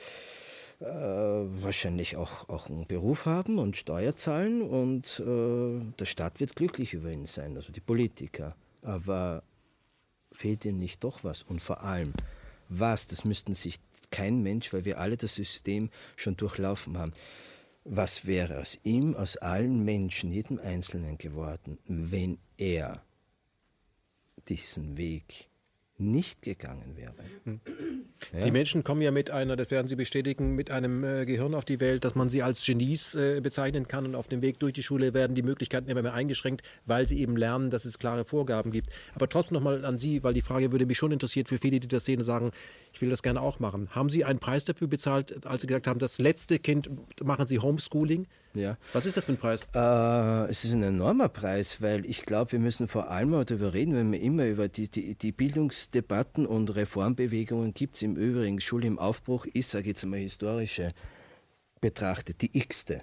äh, 0.78 0.84
wahrscheinlich 0.84 2.16
auch, 2.16 2.48
auch 2.48 2.68
einen 2.68 2.86
Beruf 2.86 3.26
haben 3.26 3.58
und 3.58 3.76
Steuer 3.76 4.14
zahlen 4.14 4.62
und 4.62 5.20
äh, 5.20 5.80
der 5.98 6.04
Staat 6.04 6.40
wird 6.40 6.54
glücklich 6.54 6.94
über 6.94 7.10
ihn 7.10 7.26
sein, 7.26 7.56
also 7.56 7.72
die 7.72 7.80
Politiker. 7.80 8.54
Aber 8.82 9.42
fehlt 10.30 10.64
ihnen 10.64 10.78
nicht 10.78 11.02
doch 11.04 11.24
was? 11.24 11.42
Und 11.42 11.60
vor 11.60 11.82
allem, 11.82 12.12
was, 12.68 13.06
das 13.06 13.24
müssten 13.24 13.54
sich 13.54 13.78
kein 14.12 14.42
Mensch, 14.42 14.72
weil 14.72 14.84
wir 14.84 15.00
alle 15.00 15.16
das 15.16 15.34
System 15.34 15.90
schon 16.16 16.36
durchlaufen 16.36 16.98
haben. 16.98 17.12
Was 17.84 18.26
wäre 18.26 18.60
aus 18.60 18.78
ihm, 18.84 19.16
aus 19.16 19.36
allen 19.38 19.84
Menschen, 19.84 20.30
jedem 20.30 20.60
Einzelnen 20.60 21.18
geworden, 21.18 21.78
wenn 21.86 22.38
er 22.56 23.02
diesen 24.48 24.96
Weg 24.96 25.48
nicht 26.02 26.42
gegangen 26.42 26.96
wäre. 26.96 27.14
Hm. 27.44 27.60
Ja? 28.32 28.40
Die 28.40 28.50
Menschen 28.50 28.84
kommen 28.84 29.02
ja 29.02 29.10
mit 29.10 29.30
einer, 29.30 29.56
das 29.56 29.70
werden 29.70 29.88
Sie 29.88 29.96
bestätigen, 29.96 30.54
mit 30.54 30.70
einem 30.70 31.04
äh, 31.04 31.24
Gehirn 31.24 31.54
auf 31.54 31.64
die 31.64 31.80
Welt, 31.80 32.04
dass 32.04 32.14
man 32.14 32.28
sie 32.28 32.42
als 32.42 32.64
Genies 32.64 33.14
äh, 33.14 33.40
bezeichnen 33.40 33.88
kann 33.88 34.04
und 34.04 34.14
auf 34.14 34.28
dem 34.28 34.42
Weg 34.42 34.58
durch 34.58 34.72
die 34.72 34.82
Schule 34.82 35.14
werden 35.14 35.34
die 35.34 35.42
Möglichkeiten 35.42 35.88
immer 35.88 36.02
mehr 36.02 36.14
eingeschränkt, 36.14 36.62
weil 36.86 37.06
sie 37.06 37.18
eben 37.18 37.36
lernen, 37.36 37.70
dass 37.70 37.84
es 37.84 37.98
klare 37.98 38.24
Vorgaben 38.24 38.70
gibt. 38.70 38.90
Aber 39.14 39.28
trotzdem 39.28 39.54
nochmal 39.54 39.84
an 39.84 39.98
Sie, 39.98 40.22
weil 40.22 40.34
die 40.34 40.40
Frage 40.40 40.72
würde 40.72 40.86
mich 40.86 40.98
schon 40.98 41.12
interessiert 41.12 41.48
für 41.48 41.58
viele, 41.58 41.80
die 41.80 41.88
das 41.88 42.04
sehen 42.04 42.18
und 42.18 42.24
sagen, 42.24 42.52
ich 42.92 43.00
will 43.00 43.10
das 43.10 43.22
gerne 43.22 43.40
auch 43.40 43.60
machen. 43.60 43.88
Haben 43.90 44.08
Sie 44.08 44.24
einen 44.24 44.38
Preis 44.38 44.64
dafür 44.64 44.88
bezahlt, 44.88 45.46
als 45.46 45.62
Sie 45.62 45.66
gesagt 45.66 45.86
haben, 45.86 45.98
das 45.98 46.18
letzte 46.18 46.58
Kind 46.58 46.90
machen 47.22 47.46
Sie 47.46 47.58
Homeschooling? 47.58 48.26
Ja. 48.54 48.76
Was 48.92 49.06
ist 49.06 49.16
das 49.16 49.24
für 49.24 49.32
ein 49.32 49.38
Preis? 49.38 49.66
Äh, 49.74 50.50
es 50.50 50.64
ist 50.64 50.72
ein 50.74 50.82
enormer 50.82 51.28
Preis, 51.28 51.80
weil 51.80 52.04
ich 52.04 52.26
glaube, 52.26 52.52
wir 52.52 52.58
müssen 52.58 52.88
vor 52.88 53.10
allem 53.10 53.30
darüber 53.30 53.72
reden, 53.72 53.94
wenn 53.94 54.12
wir 54.12 54.20
immer 54.20 54.46
über 54.46 54.68
die, 54.68 54.88
die, 54.88 55.14
die 55.14 55.32
Bildungsdebatten 55.32 56.46
und 56.46 56.74
Reformbewegungen 56.74 57.72
gibt 57.72 57.96
es 57.96 58.02
im 58.02 58.16
Übrigen. 58.16 58.60
Schule 58.60 58.86
im 58.86 58.98
Aufbruch 58.98 59.46
ist, 59.46 59.70
sage 59.70 59.82
ich 59.82 59.88
jetzt 59.88 60.04
mal, 60.04 60.18
historische 60.18 60.92
betrachtet, 61.80 62.42
die 62.42 62.56
x-te. 62.58 63.02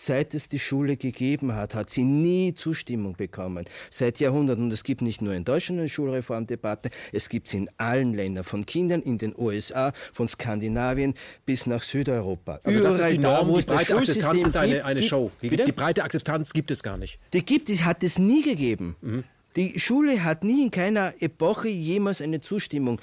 Seit 0.00 0.32
es 0.32 0.48
die 0.48 0.60
Schule 0.60 0.96
gegeben 0.96 1.56
hat, 1.56 1.74
hat 1.74 1.90
sie 1.90 2.04
nie 2.04 2.54
Zustimmung 2.54 3.16
bekommen. 3.16 3.64
Seit 3.90 4.20
Jahrhunderten. 4.20 4.64
Und 4.64 4.72
es 4.72 4.84
gibt 4.84 5.02
nicht 5.02 5.22
nur 5.22 5.34
in 5.34 5.44
Deutschland 5.44 5.80
eine 5.80 5.88
Schulreformdebatte, 5.88 6.90
es 7.12 7.28
gibt 7.28 7.48
es 7.48 7.54
in 7.54 7.68
allen 7.78 8.14
Ländern, 8.14 8.44
von 8.44 8.64
Kindern 8.64 9.02
in 9.02 9.18
den 9.18 9.34
USA, 9.36 9.92
von 10.12 10.28
Skandinavien 10.28 11.14
bis 11.44 11.66
nach 11.66 11.82
Südeuropa. 11.82 12.60
Also 12.62 12.78
Überall 12.78 12.96
das 12.96 13.06
ist 13.08 13.12
die 13.14 13.18
Norm, 13.18 13.52
da, 13.52 13.58
die 13.58 13.66
breite 13.66 13.96
Akzeptanz 13.96 14.42
ist 14.46 14.56
eine, 14.56 14.84
eine 14.84 15.02
Show. 15.02 15.32
Die, 15.42 15.48
die, 15.48 15.72
breite 15.72 16.04
Akzeptanz 16.04 16.52
gibt 16.52 16.70
es 16.70 16.84
gar 16.84 16.96
nicht. 16.96 17.18
Die 17.32 17.44
gibt 17.44 17.68
es, 17.68 17.84
hat 17.84 18.04
es 18.04 18.20
nie 18.20 18.42
gegeben. 18.42 18.94
Mhm. 19.00 19.24
Die 19.56 19.80
Schule 19.80 20.22
hat 20.22 20.44
nie 20.44 20.62
in 20.62 20.70
keiner 20.70 21.12
Epoche 21.18 21.68
jemals 21.68 22.22
eine 22.22 22.40
Zustimmung, 22.40 23.00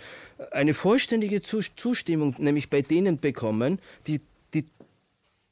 eine 0.51 0.73
vollständige 0.73 1.41
Zustimmung, 1.41 2.35
nämlich 2.37 2.69
bei 2.69 2.81
denen 2.81 3.19
bekommen, 3.19 3.79
die 4.07 4.21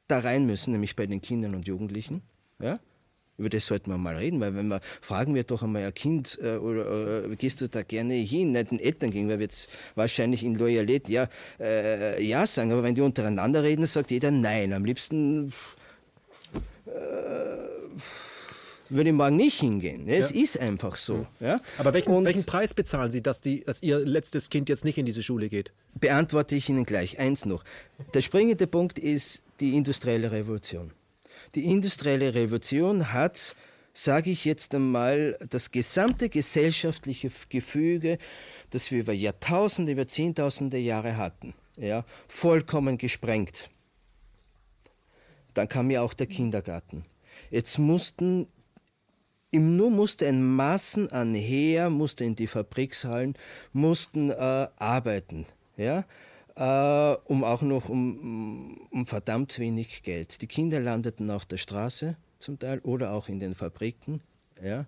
da 0.07 0.19
rein 0.19 0.45
müssen, 0.45 0.71
nämlich 0.71 0.95
bei 0.95 1.05
den 1.05 1.21
Kindern 1.21 1.55
und 1.55 1.67
Jugendlichen. 1.67 2.21
Ja? 2.59 2.79
Über 3.37 3.49
das 3.49 3.65
sollten 3.65 3.89
wir 3.89 3.97
mal 3.97 4.15
reden, 4.15 4.39
weil 4.39 4.55
wenn 4.55 4.67
wir 4.67 4.79
fragen 5.01 5.33
wir 5.33 5.43
doch 5.43 5.63
einmal 5.63 5.83
ein 5.83 5.93
Kind, 5.93 6.37
äh, 6.41 6.57
oder 6.57 7.25
äh, 7.25 7.35
gehst 7.35 7.61
du 7.61 7.67
da 7.67 7.81
gerne 7.81 8.13
hin, 8.13 8.51
nicht 8.51 8.71
den 8.71 8.79
Eltern 8.79 9.09
gegenüber, 9.09 9.39
wird 9.39 9.51
es 9.51 9.67
wahrscheinlich 9.95 10.43
in 10.43 10.55
Loyalität 10.55 11.09
ja, 11.09 11.27
äh, 11.59 12.23
ja 12.23 12.45
sagen, 12.45 12.71
aber 12.71 12.83
wenn 12.83 12.93
die 12.93 13.01
untereinander 13.01 13.63
reden, 13.63 13.85
sagt 13.87 14.11
jeder 14.11 14.29
nein. 14.29 14.71
Am 14.71 14.85
liebsten 14.85 15.51
äh, 16.85 16.91
würde 18.89 19.09
ich 19.09 19.15
morgen 19.15 19.35
nicht 19.35 19.59
hingehen. 19.59 20.07
Es 20.07 20.31
ja. 20.31 20.41
ist 20.41 20.59
einfach 20.59 20.95
so. 20.95 21.25
Ja? 21.39 21.61
Aber 21.77 21.93
welchen, 21.93 22.23
welchen, 22.25 22.45
Preis 22.45 22.73
bezahlen 22.73 23.11
Sie, 23.11 23.21
dass, 23.21 23.41
die, 23.41 23.63
dass 23.63 23.81
Ihr 23.81 23.99
letztes 23.99 24.49
Kind 24.49 24.69
jetzt 24.69 24.85
nicht 24.85 24.97
in 24.97 25.05
diese 25.05 25.23
Schule 25.23 25.49
geht? 25.49 25.71
Beantworte 25.95 26.55
ich 26.55 26.69
Ihnen 26.69 26.85
gleich. 26.85 27.19
Eins 27.19 27.45
noch. 27.45 27.63
Der 28.13 28.21
springende 28.21 28.67
Punkt 28.67 28.99
ist 28.99 29.43
die 29.59 29.75
industrielle 29.75 30.31
Revolution. 30.31 30.91
Die 31.55 31.65
industrielle 31.65 32.33
Revolution 32.33 33.13
hat, 33.13 33.55
sage 33.93 34.31
ich 34.31 34.45
jetzt 34.45 34.73
einmal, 34.73 35.37
das 35.49 35.71
gesamte 35.71 36.29
gesellschaftliche 36.29 37.29
Gefüge, 37.49 38.17
das 38.71 38.91
wir 38.91 38.99
über 38.99 39.13
Jahrtausende, 39.13 39.91
über 39.91 40.07
Zehntausende 40.07 40.77
Jahre 40.77 41.17
hatten, 41.17 41.53
ja, 41.77 42.05
vollkommen 42.27 42.97
gesprengt. 42.97 43.69
Dann 45.53 45.69
kam 45.69 45.91
ja 45.91 46.01
auch 46.01 46.13
der 46.13 46.27
Kindergarten. 46.27 47.03
Jetzt 47.51 47.77
mussten 47.77 48.47
im 49.53 49.77
Nu 49.77 49.89
musste 49.89 50.27
ein 50.27 50.43
Massen 50.43 51.11
an 51.11 51.35
Heer, 51.35 51.89
musste 51.89 52.25
in 52.25 52.35
die 52.35 52.47
Fabrikshallen, 52.47 53.35
mussten 53.71 54.31
äh, 54.31 54.67
arbeiten. 54.77 55.45
Ja? 55.77 56.05
Äh, 56.55 57.17
um 57.25 57.43
auch 57.43 57.61
noch 57.61 57.87
um, 57.87 58.87
um 58.89 59.05
verdammt 59.05 59.59
wenig 59.59 60.01
Geld. 60.03 60.41
Die 60.41 60.47
Kinder 60.47 60.79
landeten 60.79 61.29
auf 61.29 61.45
der 61.45 61.57
Straße 61.57 62.17
zum 62.39 62.57
Teil 62.57 62.79
oder 62.79 63.13
auch 63.13 63.29
in 63.29 63.39
den 63.39 63.53
Fabriken. 63.53 64.21
Ja? 64.61 64.87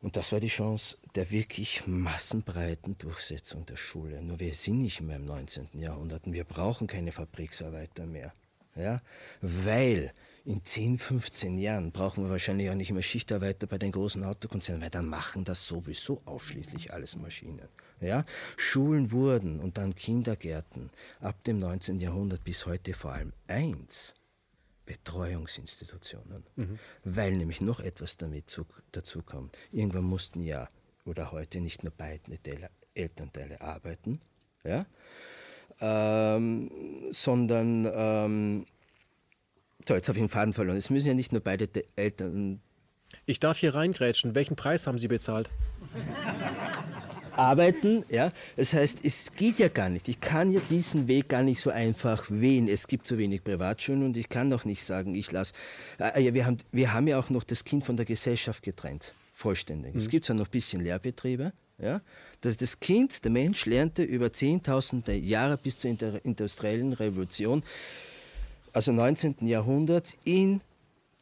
Und 0.00 0.16
das 0.16 0.32
war 0.32 0.40
die 0.40 0.48
Chance 0.48 0.96
der 1.16 1.30
wirklich 1.30 1.86
massenbreiten 1.86 2.98
Durchsetzung 2.98 3.66
der 3.66 3.76
Schule. 3.76 4.22
Nur 4.22 4.38
wir 4.38 4.54
sind 4.54 4.78
nicht 4.78 5.00
mehr 5.00 5.16
im 5.16 5.26
19. 5.26 5.68
Jahrhundert 5.74 6.26
und 6.26 6.34
wir 6.34 6.44
brauchen 6.44 6.86
keine 6.86 7.10
Fabriksarbeiter 7.10 8.06
mehr. 8.06 8.32
Ja? 8.76 9.02
Weil 9.40 10.12
in 10.44 10.64
10, 10.64 10.98
15 10.98 11.56
Jahren 11.56 11.92
brauchen 11.92 12.24
wir 12.24 12.30
wahrscheinlich 12.30 12.70
auch 12.70 12.74
nicht 12.74 12.90
mehr 12.90 13.02
Schichtarbeiter 13.02 13.66
bei 13.66 13.78
den 13.78 13.92
großen 13.92 14.24
Autokonzernen, 14.24 14.82
weil 14.82 14.90
dann 14.90 15.06
machen 15.06 15.44
das 15.44 15.66
sowieso 15.66 16.20
ausschließlich 16.24 16.92
alles 16.92 17.16
Maschinen. 17.16 17.68
Ja? 18.00 18.24
Schulen 18.56 19.12
wurden 19.12 19.60
und 19.60 19.78
dann 19.78 19.94
Kindergärten 19.94 20.90
ab 21.20 21.42
dem 21.44 21.58
19. 21.60 22.00
Jahrhundert 22.00 22.42
bis 22.44 22.66
heute 22.66 22.92
vor 22.92 23.12
allem 23.12 23.32
eins. 23.46 24.14
Betreuungsinstitutionen, 24.84 26.44
mhm. 26.56 26.78
weil 27.04 27.36
nämlich 27.36 27.60
noch 27.60 27.78
etwas 27.78 28.16
damit 28.16 28.50
zu, 28.50 28.66
dazu 28.90 29.22
kommt. 29.22 29.56
Irgendwann 29.70 30.04
mussten 30.04 30.42
ja 30.42 30.68
oder 31.04 31.30
heute 31.30 31.60
nicht 31.60 31.84
nur 31.84 31.92
beide 31.96 32.36
Elternteile 32.94 33.60
arbeiten, 33.60 34.20
ja, 34.64 34.86
ähm, 35.80 36.70
sondern 37.10 37.88
ähm, 37.94 38.66
so, 39.86 39.94
jetzt 39.94 40.08
habe 40.08 40.18
ich 40.18 40.24
den 40.24 40.28
Faden 40.28 40.52
verloren. 40.52 40.76
Es 40.76 40.90
müssen 40.90 41.08
ja 41.08 41.14
nicht 41.14 41.32
nur 41.32 41.40
beide 41.40 41.68
Eltern. 41.96 42.60
Ich 43.26 43.40
darf 43.40 43.58
hier 43.58 43.74
reingrätschen. 43.74 44.34
Welchen 44.34 44.56
Preis 44.56 44.86
haben 44.86 44.98
Sie 44.98 45.08
bezahlt? 45.08 45.50
Arbeiten, 47.36 48.04
ja. 48.08 48.32
Das 48.56 48.72
heißt, 48.74 48.98
es 49.04 49.32
geht 49.32 49.58
ja 49.58 49.68
gar 49.68 49.88
nicht. 49.88 50.08
Ich 50.08 50.20
kann 50.20 50.52
ja 50.52 50.60
diesen 50.70 51.08
Weg 51.08 51.28
gar 51.28 51.42
nicht 51.42 51.60
so 51.60 51.70
einfach 51.70 52.26
wählen. 52.30 52.68
Es 52.68 52.86
gibt 52.86 53.06
zu 53.06 53.18
wenig 53.18 53.42
Privatschulen 53.42 54.04
und 54.04 54.16
ich 54.16 54.28
kann 54.28 54.50
doch 54.50 54.64
nicht 54.64 54.84
sagen, 54.84 55.14
ich 55.14 55.32
lasse. 55.32 55.54
Äh, 55.98 56.22
ja, 56.22 56.34
wir, 56.34 56.46
haben, 56.46 56.58
wir 56.72 56.92
haben 56.92 57.08
ja 57.08 57.18
auch 57.18 57.30
noch 57.30 57.44
das 57.44 57.64
Kind 57.64 57.84
von 57.84 57.96
der 57.96 58.06
Gesellschaft 58.06 58.62
getrennt. 58.62 59.14
Vollständig. 59.34 59.94
Mhm. 59.94 59.98
Es 59.98 60.08
gibt 60.08 60.24
zwar 60.24 60.36
noch 60.36 60.46
ein 60.46 60.50
bisschen 60.50 60.82
Lehrbetriebe, 60.82 61.52
ja. 61.78 62.00
Das, 62.42 62.56
das 62.56 62.80
Kind, 62.80 63.24
der 63.24 63.30
Mensch, 63.30 63.66
lernte 63.66 64.02
über 64.02 64.32
Zehntausende 64.32 65.14
Jahre 65.14 65.56
bis 65.56 65.78
zur 65.78 65.90
industriellen 66.24 66.92
Revolution 66.92 67.62
also 68.72 68.92
19. 68.92 69.36
Jahrhundert, 69.46 70.14
in 70.24 70.60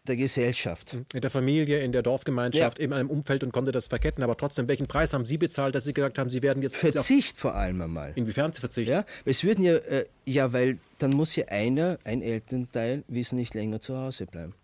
der 0.07 0.16
Gesellschaft. 0.16 0.96
In 1.12 1.20
der 1.20 1.30
Familie, 1.30 1.80
in 1.80 1.92
der 1.92 2.03
Dorfgemeinschaft, 2.03 2.78
Ja. 2.78 2.84
in 2.84 2.92
einem 2.92 3.11
Umfeld 3.11 3.44
und 3.44 3.53
konnte 3.53 3.70
das 3.70 3.86
verketten. 3.86 4.24
Aber 4.24 4.36
trotzdem, 4.36 4.66
welchen 4.66 4.86
Preis 4.86 5.12
haben 5.12 5.26
Sie 5.26 5.36
bezahlt, 5.36 5.74
dass 5.74 5.84
Sie 5.84 5.92
gesagt 5.92 6.18
haben, 6.18 6.30
Sie 6.30 6.42
werden 6.42 6.62
jetzt. 6.62 6.76
Verzicht 6.76 7.36
vor 7.36 7.55
allem 7.55 7.80
einmal. 7.82 8.12
Inwiefern 8.16 8.53
Verzicht? 8.53 8.90
Ja, 8.90 9.05
es 9.24 9.44
würden 9.44 9.62
ja, 9.62 9.74
äh, 9.76 10.07
ja, 10.24 10.53
weil 10.53 10.78
dann 10.98 11.11
muss 11.11 11.36
ja 11.36 11.46
einer, 11.48 11.98
ein 12.05 12.22
Elternteil, 12.22 13.05
wesentlich 13.09 13.53
länger 13.55 13.80
zu 13.80 13.96
Hause 13.96 14.26
bleiben. 14.26 14.55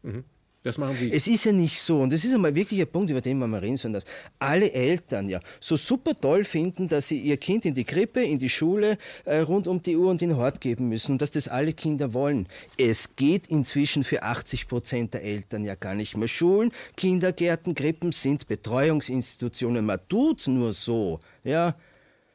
Das 0.66 0.78
machen 0.78 0.96
Sie. 0.96 1.12
Es 1.12 1.28
ist 1.28 1.44
ja 1.44 1.52
nicht 1.52 1.80
so, 1.80 2.00
und 2.00 2.12
das 2.12 2.24
ist 2.24 2.34
einmal 2.34 2.52
wirklich 2.52 2.80
ein 2.80 2.88
Punkt, 2.88 3.08
über 3.08 3.20
den 3.20 3.38
wir 3.38 3.46
mal 3.46 3.60
reden 3.60 3.76
sollen, 3.76 3.94
dass 3.94 4.04
alle 4.40 4.72
Eltern 4.72 5.28
ja 5.28 5.38
so 5.60 5.76
super 5.76 6.12
toll 6.12 6.42
finden, 6.42 6.88
dass 6.88 7.06
sie 7.06 7.20
ihr 7.20 7.36
Kind 7.36 7.64
in 7.66 7.74
die 7.74 7.84
Krippe, 7.84 8.20
in 8.20 8.40
die 8.40 8.48
Schule, 8.48 8.98
äh, 9.26 9.38
rund 9.38 9.68
um 9.68 9.80
die 9.80 9.96
Uhr 9.96 10.10
und 10.10 10.22
in 10.22 10.30
den 10.30 10.38
Hort 10.38 10.60
geben 10.60 10.88
müssen 10.88 11.12
und 11.12 11.22
dass 11.22 11.30
das 11.30 11.46
alle 11.46 11.72
Kinder 11.72 12.14
wollen. 12.14 12.48
Es 12.76 13.14
geht 13.14 13.46
inzwischen 13.46 14.02
für 14.02 14.24
80 14.24 14.66
Prozent 14.66 15.14
der 15.14 15.22
Eltern 15.22 15.64
ja 15.64 15.76
gar 15.76 15.94
nicht 15.94 16.16
mehr. 16.16 16.26
Schulen, 16.26 16.72
Kindergärten, 16.96 17.76
Krippen 17.76 18.10
sind 18.10 18.48
Betreuungsinstitutionen. 18.48 19.86
Man 19.86 20.00
tut 20.08 20.48
nur 20.48 20.72
so, 20.72 21.20
ja, 21.44 21.76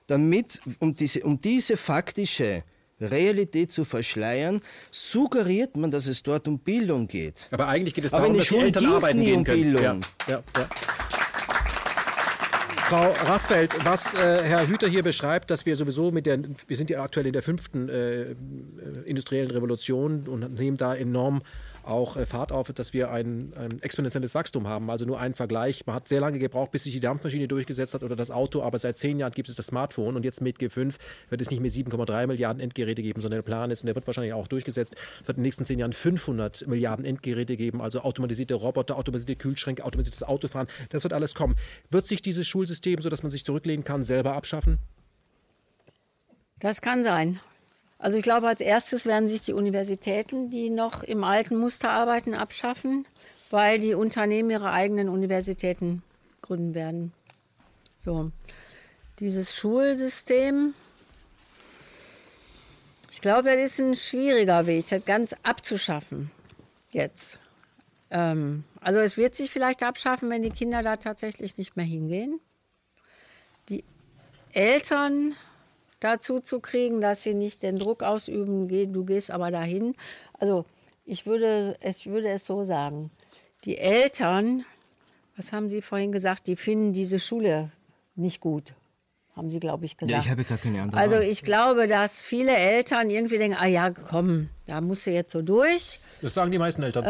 damit, 0.08 0.62
um 0.80 0.96
diese, 0.96 1.22
um 1.24 1.42
diese 1.42 1.76
faktische 1.76 2.64
Realität 3.02 3.72
zu 3.72 3.84
verschleiern, 3.84 4.62
suggeriert 4.92 5.76
man, 5.78 5.92
dass 5.92 6.08
es 6.08 6.24
dort 6.24 6.48
um 6.48 6.60
Bildung 6.60 7.08
geht. 7.08 7.48
Aber 7.52 7.68
eigentlich 7.68 7.94
geht 7.94 8.06
es 8.06 8.12
darum, 8.12 8.34
dass 8.36 8.44
die 8.44 8.48
Schulen 8.48 8.66
Eltern 8.66 8.86
arbeiten 8.86 9.24
gehen 9.24 9.40
um 9.40 9.44
können. 9.44 9.62
Bildung. 9.62 10.02
Ja, 10.28 10.34
ja, 10.36 10.44
ja. 10.58 10.70
Frau 12.92 13.10
Rasfeld, 13.26 13.86
was 13.86 14.14
äh, 14.16 14.44
Herr 14.44 14.68
Hüter 14.68 14.90
hier 14.90 15.02
beschreibt, 15.02 15.50
dass 15.50 15.66
wir 15.66 15.78
sowieso 15.78 16.12
mit 16.12 16.26
der, 16.26 16.40
wir 16.68 16.76
sind 16.76 16.90
ja 16.90 17.02
aktuell 17.02 17.26
in 17.26 17.32
der 17.32 17.42
fünften 17.42 17.88
äh, 17.88 18.22
äh, 18.24 18.36
industriellen 19.06 19.50
Revolution 19.50 20.28
und 20.28 20.60
nehmen 20.60 20.76
da 20.76 20.94
enorm 20.94 21.42
auch 21.84 22.18
äh, 22.18 22.26
Fahrt 22.26 22.52
auf, 22.52 22.72
dass 22.72 22.94
wir 22.94 23.12
ein, 23.12 23.54
ein 23.56 23.82
exponentielles 23.82 24.36
Wachstum 24.36 24.68
haben. 24.68 24.90
Also 24.90 25.06
nur 25.06 25.20
ein 25.20 25.34
Vergleich. 25.34 25.86
Man 25.86 25.96
hat 25.96 26.08
sehr 26.08 26.20
lange 26.20 26.40
gebraucht, 26.40 26.72
bis 26.72 26.84
sich 26.84 26.94
die 26.94 27.00
Dampfmaschine 27.00 27.48
durchgesetzt 27.48 27.94
hat 27.94 28.04
oder 28.04 28.16
das 28.16 28.32
Auto, 28.32 28.62
aber 28.62 28.78
seit 28.80 28.98
zehn 28.98 29.20
Jahren 29.20 29.32
gibt 29.32 29.50
es 29.50 29.56
das 29.56 29.68
Smartphone 29.68 30.16
und 30.16 30.24
jetzt 30.24 30.42
mit 30.42 30.58
G5 30.58 30.96
wird 31.30 31.42
es 31.42 31.50
nicht 31.50 31.62
mehr 31.62 31.72
7,3 31.72 32.28
Milliarden 32.28 32.62
Endgeräte 32.62 33.02
geben, 33.02 33.22
sondern 33.22 33.38
der 33.38 33.44
Plan 33.44 33.72
ist, 33.72 33.82
und 33.82 33.88
der 33.88 33.96
wird 33.96 34.08
wahrscheinlich 34.08 34.34
auch 34.34 34.48
durchgesetzt, 34.48 34.96
es 35.22 35.28
wird 35.28 35.38
in 35.38 35.42
den 35.42 35.48
nächsten 35.48 35.66
zehn 35.66 35.80
Jahren 35.80 35.94
500 35.94 36.68
Milliarden 36.68 37.06
Endgeräte 37.06 37.58
geben, 37.58 37.82
also 37.82 38.02
automatisierte 38.02 38.56
Roboter, 38.56 38.98
automatisierte 38.98 39.36
Kühlschränke, 39.36 39.84
automatisiertes 39.84 40.24
Autofahren. 40.24 40.68
Das 40.90 41.04
wird 41.04 41.14
alles 41.14 41.34
kommen. 41.34 41.56
Wird 41.90 42.06
sich 42.06 42.22
dieses 42.22 42.48
Schulsystem, 42.48 43.02
so 43.02 43.10
dass 43.10 43.24
man 43.24 43.32
sich 43.32 43.46
zurücklehnen 43.46 43.84
kann, 43.84 44.04
selber 44.04 44.34
abschaffen? 44.34 44.80
Das 46.60 46.82
kann 46.82 47.04
sein. 47.04 47.40
Also 48.02 48.18
ich 48.18 48.24
glaube, 48.24 48.48
als 48.48 48.62
erstes 48.62 49.06
werden 49.06 49.30
sich 49.30 49.44
die 49.44 49.54
Universitäten, 49.54 50.50
die 50.50 50.72
noch 50.72 51.04
im 51.04 51.24
alten 51.24 51.56
Muster 51.56 51.92
arbeiten, 51.92 52.34
abschaffen, 52.34 53.06
weil 53.52 53.78
die 53.78 53.94
Unternehmen 53.94 54.50
ihre 54.50 54.72
eigenen 54.72 55.08
Universitäten 55.08 56.02
gründen 56.42 56.74
werden. 56.74 57.14
So. 58.04 58.32
Dieses 59.20 59.56
Schulsystem, 59.56 60.74
ich 63.12 63.22
glaube, 63.22 63.56
das 63.56 63.74
ist 63.74 63.80
ein 63.80 63.94
schwieriger 63.94 64.66
Weg, 64.66 64.90
das 64.90 65.06
ganz 65.06 65.36
abzuschaffen 65.44 66.32
jetzt. 66.92 67.38
Ähm, 68.10 68.64
also 68.80 69.00
es 69.00 69.16
wird 69.16 69.36
sich 69.36 69.52
vielleicht 69.52 69.84
abschaffen, 69.84 70.32
wenn 70.32 70.42
die 70.42 70.50
Kinder 70.50 70.82
da 70.82 70.96
tatsächlich 70.98 71.56
nicht 71.56 71.78
mehr 71.78 71.86
hingehen. 71.86 72.40
Die 73.70 73.84
Eltern 74.54 75.36
dazu 76.02 76.40
zu 76.40 76.60
kriegen, 76.60 77.00
dass 77.00 77.24
sie 77.24 77.34
nicht 77.34 77.64
den 77.64 77.78
Druck 77.78 78.04
ausüben, 78.04 78.68
geh, 78.68 78.86
du 78.86 79.06
gehst 79.06 79.32
aber 79.32 79.52
dahin. 79.52 79.96
Also 80.34 80.66
ich 81.06 81.26
würde, 81.26 81.78
ich 81.82 82.08
würde 82.08 82.30
es 82.30 82.46
so 82.46 82.64
sagen, 82.64 83.12
die 83.64 83.78
Eltern, 83.78 84.66
was 85.36 85.54
haben 85.54 85.70
Sie 85.70 85.82
vorhin 85.82 86.12
gesagt, 86.12 86.48
die 86.48 86.56
finden 86.56 86.94
diese 86.94 87.20
Schule 87.20 87.72
nicht 88.16 88.42
gut, 88.42 88.74
haben 89.36 89.50
Sie, 89.50 89.60
glaube 89.60 89.86
ich, 89.86 89.98
gesagt. 89.98 90.12
Ja, 90.12 90.20
ich 90.20 90.30
habe 90.30 90.44
gar 90.44 90.58
keine 90.58 90.82
andere 90.82 91.00
Also 91.00 91.16
Wahl. 91.16 91.24
ich 91.24 91.44
glaube, 91.44 91.88
dass 91.88 92.20
viele 92.20 92.56
Eltern 92.56 93.10
irgendwie 93.10 93.38
denken, 93.38 93.58
ah 93.60 93.66
ja, 93.66 93.90
komm, 93.92 94.50
da 94.66 94.82
musst 94.82 95.06
du 95.06 95.12
jetzt 95.12 95.32
so 95.32 95.42
durch. 95.42 96.00
Das 96.22 96.34
sagen 96.34 96.52
die 96.52 96.60
meisten 96.60 96.84
Eltern. 96.84 97.04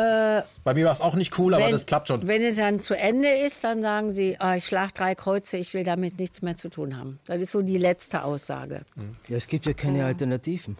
Bei 0.64 0.74
mir 0.74 0.86
war 0.86 0.94
es 0.94 1.02
auch 1.02 1.16
nicht 1.16 1.38
cool, 1.40 1.54
aber 1.54 1.70
das 1.72 1.86
klappt 1.86 2.08
schon. 2.08 2.28
Wenn 2.28 2.42
es 2.44 2.58
dann 2.58 2.82
zu 2.82 2.96
Ende 2.96 3.30
ist, 3.30 3.64
dann 3.64 3.82
sagen 3.82 4.14
sie, 4.14 4.40
ah, 4.40 4.56
ich 4.56 4.66
schlage 4.66 4.94
drei 4.94 5.16
Kreuze, 5.16 5.58
ich 5.58 5.74
will 5.74 5.84
damit 5.84 6.20
nichts 6.20 6.42
mehr 6.42 6.56
zu 6.56 6.70
tun 6.70 6.98
haben. 6.98 7.20
Das 7.26 7.42
ist 7.42 7.52
so 7.52 7.62
die 7.62 7.78
letzte 7.78 8.24
Aussage. 8.24 8.82
Ja, 9.28 9.38
es 9.38 9.48
gibt 9.48 9.66
ja 9.66 9.74
keine 9.74 10.06
Alternativen. 10.06 10.78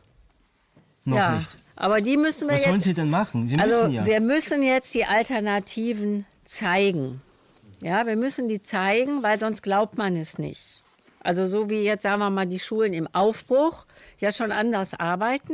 Noch 1.04 1.18
ja, 1.18 1.36
nicht. 1.38 1.58
aber 1.76 2.02
die 2.02 2.16
müssen 2.16 2.48
wir 2.48 2.54
Was 2.54 2.64
sollen 2.64 2.76
jetzt. 2.76 2.84
sie 2.84 2.94
denn 2.94 3.10
machen? 3.10 3.48
Sie 3.48 3.58
also 3.58 3.84
müssen 3.86 3.96
ja. 3.96 4.06
wir 4.06 4.20
müssen 4.20 4.62
jetzt 4.62 4.94
die 4.94 5.06
Alternativen 5.06 6.26
zeigen. 6.46 7.22
Ja, 7.82 8.06
wir 8.06 8.16
müssen 8.16 8.48
die 8.48 8.62
zeigen, 8.62 9.24
weil 9.24 9.40
sonst 9.40 9.64
glaubt 9.64 9.98
man 9.98 10.16
es 10.16 10.38
nicht. 10.38 10.81
Also 11.24 11.46
so 11.46 11.70
wie 11.70 11.82
jetzt 11.84 12.04
sagen 12.04 12.20
wir 12.20 12.30
mal 12.30 12.48
die 12.48 12.60
Schulen 12.60 12.94
im 12.94 13.08
Aufbruch 13.14 13.86
ja 14.20 14.32
schon 14.32 14.52
anders 14.52 14.94
arbeiten, 14.94 15.54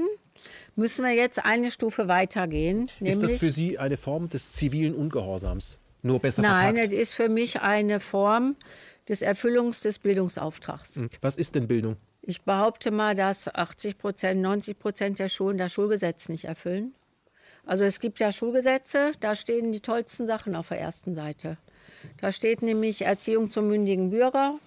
müssen 0.76 1.04
wir 1.04 1.14
jetzt 1.14 1.44
eine 1.44 1.72
Stufe 1.72 2.08
weitergehen. 2.08 2.90
Ist 3.00 3.22
das 3.22 3.38
für 3.38 3.52
Sie 3.52 3.78
eine 3.78 3.98
Form 3.98 4.30
des 4.30 4.54
zivilen 4.54 4.96
Ungehorsams? 4.96 5.80
Nur 6.04 6.20
besser 6.20 6.42
Nein, 6.42 6.76
verpackt? 6.76 6.94
es 6.94 7.00
ist 7.00 7.14
für 7.14 7.30
mich 7.30 7.62
eine 7.62 8.00
Form 8.00 8.56
des 9.10 9.22
Erfüllungs 9.22 9.82
des 9.82 10.00
Bildungsauftrags. 10.00 10.96
Hm. 10.96 11.10
Was 11.22 11.38
ist 11.38 11.56
denn 11.56 11.68
Bildung? 11.68 11.98
Ich 12.22 12.42
behaupte 12.42 12.92
mal, 12.92 13.16
dass 13.16 13.48
80 13.48 13.98
Prozent, 13.98 14.42
90 14.42 14.78
Prozent 14.80 15.20
der 15.20 15.30
Schulen 15.30 15.58
das 15.58 15.72
Schulgesetz 15.72 16.30
nicht 16.30 16.46
erfüllen. 16.46 16.94
Also 17.66 17.84
es 17.84 18.00
gibt 18.00 18.20
ja 18.20 18.32
Schulgesetze, 18.32 19.12
da 19.20 19.36
stehen 19.36 19.72
die 19.72 19.82
tollsten 19.82 20.28
Sachen 20.28 20.56
auf 20.56 20.70
der 20.70 20.80
ersten 20.80 21.16
Seite. 21.16 21.58
Da 22.20 22.32
steht 22.32 22.62
nämlich 22.62 23.02
Erziehung 23.02 23.50
zum 23.50 23.68
mündigen 23.68 24.10
Bürger, 24.10 24.60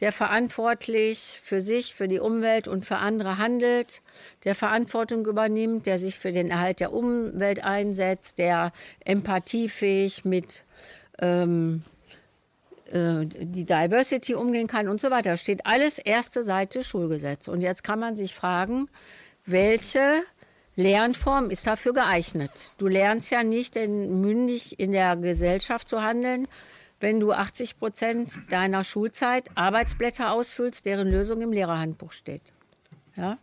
der 0.00 0.12
verantwortlich 0.12 1.40
für 1.42 1.60
sich, 1.60 1.94
für 1.94 2.08
die 2.08 2.18
Umwelt 2.18 2.68
und 2.68 2.84
für 2.84 2.96
andere 2.96 3.38
handelt, 3.38 4.02
der 4.44 4.54
Verantwortung 4.54 5.26
übernimmt, 5.26 5.86
der 5.86 5.98
sich 5.98 6.18
für 6.18 6.32
den 6.32 6.50
Erhalt 6.50 6.80
der 6.80 6.92
Umwelt 6.92 7.64
einsetzt, 7.64 8.38
der 8.38 8.72
empathiefähig 9.04 10.24
mit 10.24 10.64
ähm, 11.20 11.84
äh, 12.90 13.26
die 13.26 13.64
Diversity 13.64 14.34
umgehen 14.34 14.66
kann 14.66 14.88
und 14.88 15.00
so 15.00 15.10
weiter. 15.10 15.36
Steht 15.36 15.66
alles 15.66 15.98
erste 15.98 16.44
Seite 16.44 16.82
Schulgesetz. 16.82 17.48
Und 17.48 17.60
jetzt 17.60 17.84
kann 17.84 17.98
man 17.98 18.16
sich 18.16 18.34
fragen, 18.34 18.88
welche 19.44 20.22
Lernform 20.76 21.50
ist 21.50 21.66
dafür 21.66 21.94
geeignet? 21.94 22.50
Du 22.78 22.88
lernst 22.88 23.30
ja 23.30 23.42
nicht, 23.42 23.76
denn 23.76 24.20
mündig 24.20 24.78
in 24.80 24.92
der 24.92 25.16
Gesellschaft 25.16 25.88
zu 25.88 26.02
handeln, 26.02 26.48
wenn 27.04 27.20
du 27.20 27.32
80 27.32 27.76
Prozent 27.78 28.32
deiner 28.48 28.82
Schulzeit 28.82 29.50
Arbeitsblätter 29.56 30.32
ausfüllst, 30.32 30.86
deren 30.86 31.06
Lösung 31.06 31.42
im 31.42 31.52
Lehrerhandbuch 31.52 32.12
steht. 32.12 32.40
Ja? 33.14 33.36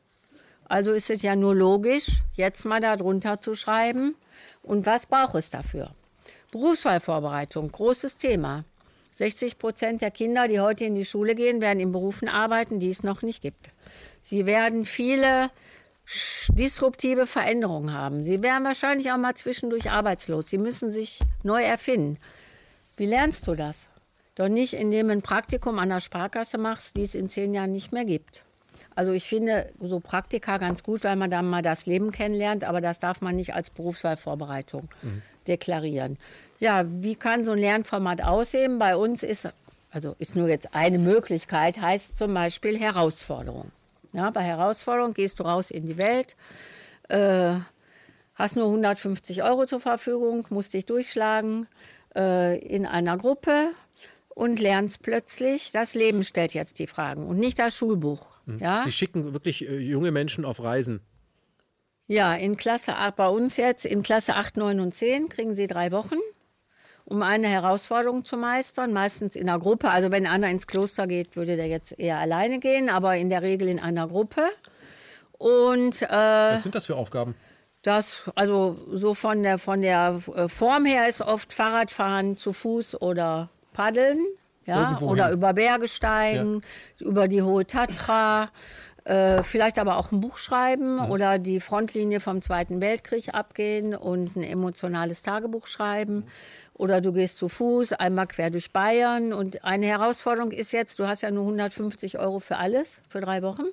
Also 0.65 0.93
ist 0.93 1.11
es 1.11 1.21
ja 1.21 1.35
nur 1.35 1.53
logisch, 1.53 2.23
jetzt 2.33 2.65
mal 2.65 2.79
darunter 2.79 3.39
zu 3.39 3.53
schreiben. 3.53 4.15
Und 4.63 4.87
was 4.87 5.05
braucht 5.05 5.35
es 5.35 5.51
dafür? 5.51 5.91
Berufswahlvorbereitung, 6.51 7.71
großes 7.71 8.17
Thema. 8.17 8.65
60 9.11 9.59
Prozent 9.59 10.01
der 10.01 10.09
Kinder, 10.09 10.47
die 10.47 10.59
heute 10.59 10.85
in 10.85 10.95
die 10.95 11.05
Schule 11.05 11.35
gehen, 11.35 11.61
werden 11.61 11.79
in 11.79 11.91
Berufen 11.91 12.29
arbeiten, 12.29 12.79
die 12.79 12.89
es 12.89 13.03
noch 13.03 13.21
nicht 13.21 13.43
gibt. 13.43 13.69
Sie 14.23 14.47
werden 14.47 14.85
viele 14.85 15.51
disruptive 16.49 17.27
Veränderungen 17.27 17.93
haben. 17.93 18.23
Sie 18.23 18.41
werden 18.41 18.65
wahrscheinlich 18.65 19.11
auch 19.11 19.17
mal 19.17 19.35
zwischendurch 19.35 19.91
arbeitslos. 19.91 20.49
Sie 20.49 20.57
müssen 20.57 20.91
sich 20.91 21.19
neu 21.43 21.61
erfinden. 21.61 22.17
Wie 22.97 23.05
lernst 23.05 23.47
du 23.47 23.55
das? 23.55 23.89
Doch 24.35 24.47
nicht, 24.47 24.73
indem 24.73 25.07
du 25.07 25.13
ein 25.13 25.21
Praktikum 25.21 25.79
an 25.79 25.89
der 25.89 25.99
Sparkasse 25.99 26.57
machst, 26.57 26.95
die 26.95 27.03
es 27.03 27.15
in 27.15 27.29
zehn 27.29 27.53
Jahren 27.53 27.71
nicht 27.71 27.91
mehr 27.91 28.05
gibt. 28.05 28.43
Also 28.95 29.11
ich 29.11 29.27
finde 29.27 29.71
so 29.81 29.99
Praktika 29.99 30.57
ganz 30.57 30.83
gut, 30.83 31.03
weil 31.03 31.15
man 31.15 31.31
dann 31.31 31.49
mal 31.49 31.61
das 31.61 31.85
Leben 31.85 32.11
kennenlernt, 32.11 32.63
aber 32.63 32.81
das 32.81 32.99
darf 32.99 33.21
man 33.21 33.35
nicht 33.35 33.53
als 33.53 33.69
Berufswahlvorbereitung 33.69 34.89
deklarieren. 35.47 36.17
Ja, 36.59 36.83
wie 36.85 37.15
kann 37.15 37.43
so 37.43 37.51
ein 37.51 37.57
Lernformat 37.57 38.23
aussehen? 38.23 38.79
Bei 38.79 38.95
uns 38.95 39.23
ist, 39.23 39.49
also 39.91 40.15
ist 40.19 40.35
nur 40.35 40.49
jetzt 40.49 40.75
eine 40.75 40.99
Möglichkeit, 40.99 41.81
heißt 41.81 42.17
zum 42.17 42.33
Beispiel 42.33 42.79
Herausforderung. 42.79 43.71
Ja, 44.13 44.29
bei 44.29 44.43
Herausforderung 44.43 45.13
gehst 45.13 45.39
du 45.39 45.43
raus 45.43 45.71
in 45.71 45.85
die 45.85 45.97
Welt, 45.97 46.35
äh, 47.07 47.55
hast 48.35 48.57
nur 48.57 48.67
150 48.67 49.41
Euro 49.43 49.65
zur 49.65 49.79
Verfügung, 49.79 50.45
musst 50.49 50.73
dich 50.73 50.85
durchschlagen 50.85 51.67
äh, 52.15 52.57
in 52.59 52.85
einer 52.85 53.17
Gruppe 53.17 53.71
und 54.29 54.59
lernst 54.59 55.01
plötzlich, 55.01 55.71
das 55.71 55.93
Leben 55.93 56.23
stellt 56.23 56.53
jetzt 56.53 56.79
die 56.79 56.87
Fragen 56.87 57.25
und 57.27 57.37
nicht 57.37 57.59
das 57.59 57.75
Schulbuch. 57.75 58.31
Ja? 58.59 58.83
Sie 58.85 58.91
schicken 58.91 59.33
wirklich 59.33 59.67
äh, 59.67 59.77
junge 59.77 60.11
Menschen 60.11 60.45
auf 60.45 60.63
Reisen. 60.63 61.01
Ja, 62.07 62.35
in 62.35 62.57
Klasse 62.57 62.97
8, 62.97 63.15
bei 63.15 63.27
uns 63.29 63.57
jetzt, 63.57 63.85
in 63.85 64.03
Klasse 64.03 64.35
8, 64.35 64.57
9 64.57 64.79
und 64.79 64.93
10 64.93 65.29
kriegen 65.29 65.55
sie 65.55 65.67
drei 65.67 65.91
Wochen, 65.91 66.17
um 67.05 67.21
eine 67.21 67.47
Herausforderung 67.47 68.25
zu 68.25 68.35
meistern, 68.35 68.91
meistens 68.91 69.35
in 69.35 69.47
einer 69.47 69.59
Gruppe. 69.59 69.89
Also 69.89 70.11
wenn 70.11 70.27
einer 70.27 70.49
ins 70.49 70.67
Kloster 70.67 71.07
geht, 71.07 71.35
würde 71.35 71.55
der 71.55 71.67
jetzt 71.67 71.97
eher 71.97 72.19
alleine 72.19 72.59
gehen, 72.59 72.89
aber 72.89 73.15
in 73.15 73.29
der 73.29 73.41
Regel 73.41 73.69
in 73.69 73.79
einer 73.79 74.07
Gruppe. 74.07 74.41
Und 75.37 76.01
äh, 76.01 76.07
Was 76.09 76.63
sind 76.63 76.75
das 76.75 76.85
für 76.85 76.95
Aufgaben? 76.95 77.35
Das, 77.83 78.29
also 78.35 78.77
so 78.93 79.13
von 79.13 79.41
der, 79.41 79.57
von 79.57 79.81
der 79.81 80.19
äh, 80.35 80.47
Form 80.47 80.85
her 80.85 81.07
ist 81.07 81.21
oft 81.21 81.51
Fahrradfahren 81.51 82.37
zu 82.37 82.53
Fuß 82.53 83.01
oder 83.01 83.49
Paddeln. 83.73 84.19
Ja, 84.65 84.99
oder 85.01 85.31
über 85.31 85.53
Berge 85.53 85.87
steigen, 85.87 86.61
ja. 86.99 87.07
über 87.07 87.27
die 87.27 87.41
Hohe 87.41 87.65
Tatra, 87.65 88.49
äh, 89.05 89.41
vielleicht 89.41 89.79
aber 89.79 89.97
auch 89.97 90.11
ein 90.11 90.21
Buch 90.21 90.37
schreiben 90.37 90.97
ja. 90.97 91.09
oder 91.09 91.39
die 91.39 91.59
Frontlinie 91.59 92.19
vom 92.19 92.43
Zweiten 92.43 92.79
Weltkrieg 92.79 93.33
abgehen 93.33 93.95
und 93.95 94.35
ein 94.35 94.43
emotionales 94.43 95.23
Tagebuch 95.23 95.65
schreiben. 95.65 96.27
Oder 96.75 97.01
du 97.01 97.11
gehst 97.11 97.37
zu 97.37 97.49
Fuß 97.49 97.93
einmal 97.93 98.27
quer 98.27 98.49
durch 98.51 98.71
Bayern. 98.71 99.33
Und 99.33 99.63
eine 99.63 99.87
Herausforderung 99.87 100.51
ist 100.51 100.71
jetzt, 100.71 100.99
du 100.99 101.07
hast 101.07 101.21
ja 101.21 101.31
nur 101.31 101.43
150 101.43 102.19
Euro 102.19 102.39
für 102.39 102.57
alles, 102.57 103.01
für 103.09 103.21
drei 103.21 103.41
Wochen. 103.41 103.65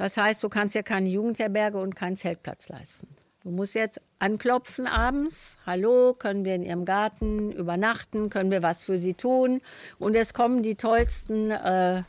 Das 0.00 0.16
heißt, 0.16 0.42
du 0.42 0.48
kannst 0.48 0.74
ja 0.74 0.80
keine 0.80 1.10
Jugendherberge 1.10 1.76
und 1.76 1.94
keinen 1.94 2.16
Zeltplatz 2.16 2.70
leisten. 2.70 3.06
Du 3.42 3.50
musst 3.50 3.74
jetzt 3.74 4.00
anklopfen 4.18 4.86
abends. 4.86 5.58
Hallo, 5.66 6.14
können 6.14 6.46
wir 6.46 6.54
in 6.54 6.62
Ihrem 6.62 6.86
Garten 6.86 7.52
übernachten? 7.52 8.30
Können 8.30 8.50
wir 8.50 8.62
was 8.62 8.82
für 8.82 8.96
Sie 8.96 9.12
tun? 9.12 9.60
Und 9.98 10.16
es 10.16 10.32
kommen 10.32 10.62
die 10.62 10.76
tollsten 10.76 11.50
äh, 11.50 12.02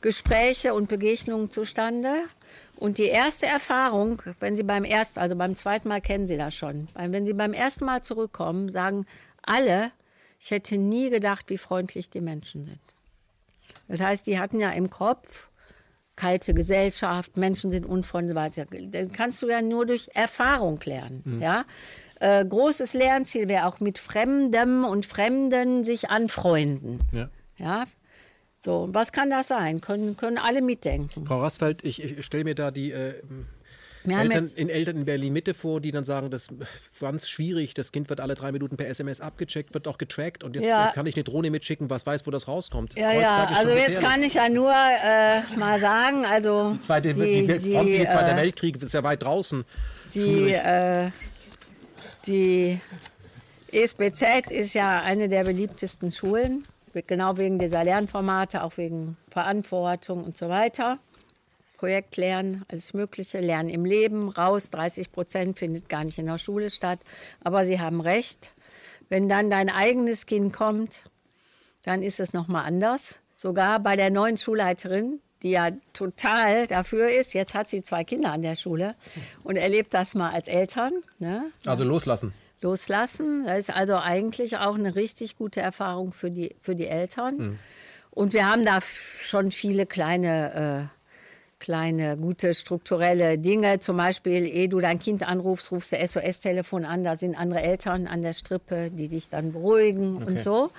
Gespräche 0.00 0.74
und 0.74 0.88
Begegnungen 0.88 1.48
zustande. 1.52 2.22
Und 2.74 2.98
die 2.98 3.06
erste 3.06 3.46
Erfahrung, 3.46 4.20
wenn 4.40 4.56
Sie 4.56 4.64
beim 4.64 4.82
ersten, 4.82 5.20
also 5.20 5.36
beim 5.36 5.54
zweiten 5.54 5.86
Mal 5.86 6.00
kennen 6.00 6.26
Sie 6.26 6.38
das 6.38 6.56
schon, 6.56 6.88
wenn 6.96 7.24
Sie 7.24 7.34
beim 7.34 7.52
ersten 7.52 7.84
Mal 7.84 8.02
zurückkommen, 8.02 8.68
sagen 8.68 9.06
alle, 9.42 9.92
ich 10.40 10.50
hätte 10.50 10.76
nie 10.76 11.08
gedacht, 11.08 11.50
wie 11.50 11.58
freundlich 11.58 12.10
die 12.10 12.20
Menschen 12.20 12.64
sind. 12.64 12.80
Das 13.86 14.00
heißt, 14.00 14.26
die 14.26 14.40
hatten 14.40 14.58
ja 14.58 14.70
im 14.70 14.90
Kopf, 14.90 15.48
kalte 16.18 16.52
Gesellschaft, 16.52 17.36
Menschen 17.36 17.70
sind 17.70 17.86
unfreundlich. 17.86 18.36
Dann 18.90 19.12
kannst 19.12 19.40
du 19.40 19.48
ja 19.48 19.62
nur 19.62 19.86
durch 19.86 20.10
Erfahrung 20.14 20.80
lernen. 20.84 21.22
Mhm. 21.24 21.40
Ja? 21.40 21.64
Äh, 22.20 22.44
großes 22.44 22.92
Lernziel 22.92 23.48
wäre 23.48 23.66
auch 23.66 23.78
mit 23.78 23.98
Fremdem 23.98 24.84
und 24.84 25.06
Fremden 25.06 25.84
sich 25.84 26.10
anfreunden. 26.10 26.98
Ja. 27.14 27.30
ja? 27.56 27.84
So, 28.58 28.88
was 28.90 29.12
kann 29.12 29.30
das 29.30 29.46
sein? 29.46 29.80
Können, 29.80 30.16
können 30.16 30.36
alle 30.36 30.60
mitdenken. 30.60 31.24
Frau 31.24 31.40
Rassfeld, 31.40 31.84
ich, 31.84 32.02
ich 32.02 32.24
stelle 32.24 32.42
mir 32.42 32.56
da 32.56 32.72
die 32.72 32.90
äh, 32.90 33.22
Eltern, 34.10 34.50
in 34.54 34.68
Eltern 34.68 34.96
in 34.96 35.04
Berlin-Mitte 35.04 35.54
vor, 35.54 35.80
die 35.80 35.90
dann 35.90 36.04
sagen, 36.04 36.30
das 36.30 36.48
ist 36.48 37.00
ganz 37.00 37.28
schwierig, 37.28 37.74
das 37.74 37.92
Kind 37.92 38.08
wird 38.08 38.20
alle 38.20 38.34
drei 38.34 38.52
Minuten 38.52 38.76
per 38.76 38.88
SMS 38.88 39.20
abgecheckt, 39.20 39.74
wird 39.74 39.88
auch 39.88 39.98
getrackt 39.98 40.44
und 40.44 40.56
jetzt 40.56 40.68
ja. 40.68 40.92
kann 40.92 41.06
ich 41.06 41.16
eine 41.16 41.24
Drohne 41.24 41.50
mitschicken, 41.50 41.90
was 41.90 42.06
weiß, 42.06 42.26
wo 42.26 42.30
das 42.30 42.48
rauskommt. 42.48 42.98
Ja, 42.98 43.12
ja, 43.12 43.44
also 43.54 43.72
jetzt 43.72 44.00
kann 44.00 44.22
ich 44.22 44.34
ja 44.34 44.48
nur 44.48 44.70
äh, 44.70 45.40
mal 45.58 45.80
sagen, 45.80 46.24
also... 46.24 46.72
Die 46.74 46.80
zweite, 46.80 47.12
die, 47.12 47.46
die, 47.46 47.58
die, 47.58 47.98
der 47.98 48.08
Zweite 48.08 48.32
äh, 48.32 48.36
Weltkrieg 48.36 48.82
ist 48.82 48.94
ja 48.94 49.02
weit 49.02 49.22
draußen. 49.22 49.64
Die, 50.14 50.52
äh, 50.52 51.10
die 52.26 52.80
ESBZ 53.72 54.50
ist 54.50 54.74
ja 54.74 55.00
eine 55.00 55.28
der 55.28 55.44
beliebtesten 55.44 56.10
Schulen, 56.10 56.64
genau 57.06 57.36
wegen 57.36 57.58
dieser 57.58 57.84
Lernformate, 57.84 58.62
auch 58.62 58.76
wegen 58.76 59.16
Verantwortung 59.30 60.24
und 60.24 60.36
so 60.36 60.48
weiter. 60.48 60.98
Projekt 61.78 62.16
lernen, 62.16 62.64
alles 62.68 62.92
Mögliche, 62.92 63.40
Lernen 63.40 63.70
im 63.70 63.84
Leben, 63.84 64.28
raus, 64.28 64.68
30 64.70 65.10
Prozent 65.12 65.58
findet 65.58 65.88
gar 65.88 66.04
nicht 66.04 66.18
in 66.18 66.26
der 66.26 66.38
Schule 66.38 66.68
statt. 66.70 66.98
Aber 67.42 67.64
Sie 67.64 67.80
haben 67.80 68.00
recht, 68.00 68.52
wenn 69.08 69.28
dann 69.28 69.48
dein 69.48 69.70
eigenes 69.70 70.26
Kind 70.26 70.52
kommt, 70.52 71.04
dann 71.84 72.02
ist 72.02 72.20
es 72.20 72.32
nochmal 72.32 72.66
anders. 72.66 73.20
Sogar 73.36 73.78
bei 73.78 73.96
der 73.96 74.10
neuen 74.10 74.36
Schulleiterin, 74.36 75.20
die 75.42 75.50
ja 75.50 75.70
total 75.92 76.66
dafür 76.66 77.10
ist, 77.10 77.32
jetzt 77.32 77.54
hat 77.54 77.68
sie 77.68 77.82
zwei 77.82 78.02
Kinder 78.02 78.32
an 78.32 78.42
der 78.42 78.56
Schule 78.56 78.96
und 79.44 79.56
erlebt 79.56 79.94
das 79.94 80.14
mal 80.14 80.32
als 80.32 80.48
Eltern. 80.48 80.92
Ne? 81.20 81.44
Also 81.64 81.84
loslassen. 81.84 82.34
Loslassen, 82.60 83.44
das 83.46 83.58
ist 83.60 83.70
also 83.70 83.96
eigentlich 83.96 84.58
auch 84.58 84.74
eine 84.74 84.96
richtig 84.96 85.36
gute 85.36 85.60
Erfahrung 85.60 86.12
für 86.12 86.30
die, 86.30 86.56
für 86.60 86.74
die 86.74 86.88
Eltern. 86.88 87.36
Mhm. 87.36 87.58
Und 88.10 88.32
wir 88.32 88.46
haben 88.46 88.64
da 88.64 88.80
schon 88.80 89.52
viele 89.52 89.86
kleine 89.86 90.90
äh, 90.90 90.97
kleine, 91.58 92.16
gute 92.16 92.54
strukturelle 92.54 93.38
Dinge. 93.38 93.80
Zum 93.80 93.96
Beispiel, 93.96 94.46
ehe 94.46 94.68
du 94.68 94.78
dein 94.78 94.98
Kind 94.98 95.26
anrufst, 95.28 95.72
rufst 95.72 95.92
du 95.92 95.96
SOS-Telefon 95.96 96.84
an, 96.84 97.04
da 97.04 97.16
sind 97.16 97.34
andere 97.34 97.60
Eltern 97.60 98.06
an 98.06 98.22
der 98.22 98.32
Strippe, 98.32 98.90
die 98.90 99.08
dich 99.08 99.28
dann 99.28 99.52
beruhigen 99.52 100.16
okay. 100.16 100.26
und 100.26 100.42
so. 100.42 100.70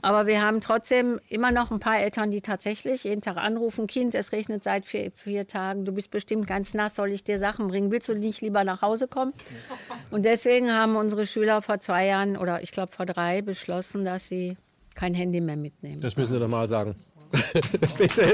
Aber 0.00 0.26
wir 0.26 0.42
haben 0.42 0.60
trotzdem 0.60 1.20
immer 1.28 1.52
noch 1.52 1.70
ein 1.70 1.80
paar 1.80 2.00
Eltern, 2.00 2.30
die 2.30 2.40
tatsächlich 2.40 3.04
jeden 3.04 3.20
Tag 3.20 3.36
anrufen, 3.36 3.86
Kind, 3.86 4.14
es 4.14 4.32
regnet 4.32 4.64
seit 4.64 4.86
vier, 4.86 5.12
vier 5.12 5.46
Tagen, 5.46 5.84
du 5.84 5.92
bist 5.92 6.10
bestimmt 6.10 6.46
ganz 6.46 6.74
nass, 6.74 6.94
soll 6.94 7.12
ich 7.12 7.24
dir 7.24 7.38
Sachen 7.38 7.68
bringen? 7.68 7.90
Willst 7.90 8.08
du 8.08 8.14
nicht 8.14 8.40
lieber 8.40 8.64
nach 8.64 8.82
Hause 8.82 9.08
kommen? 9.08 9.32
Und 10.10 10.24
deswegen 10.24 10.72
haben 10.72 10.96
unsere 10.96 11.26
Schüler 11.26 11.62
vor 11.62 11.80
zwei 11.80 12.06
Jahren 12.06 12.36
oder 12.36 12.62
ich 12.62 12.72
glaube 12.72 12.92
vor 12.92 13.06
drei 13.06 13.42
beschlossen, 13.42 14.04
dass 14.04 14.28
sie 14.28 14.56
kein 14.94 15.14
Handy 15.14 15.40
mehr 15.40 15.56
mitnehmen. 15.56 16.00
Das 16.00 16.16
müssen 16.16 16.32
Sie 16.32 16.38
doch 16.38 16.48
mal 16.48 16.68
sagen. 16.68 16.94
Bitte. 17.98 18.22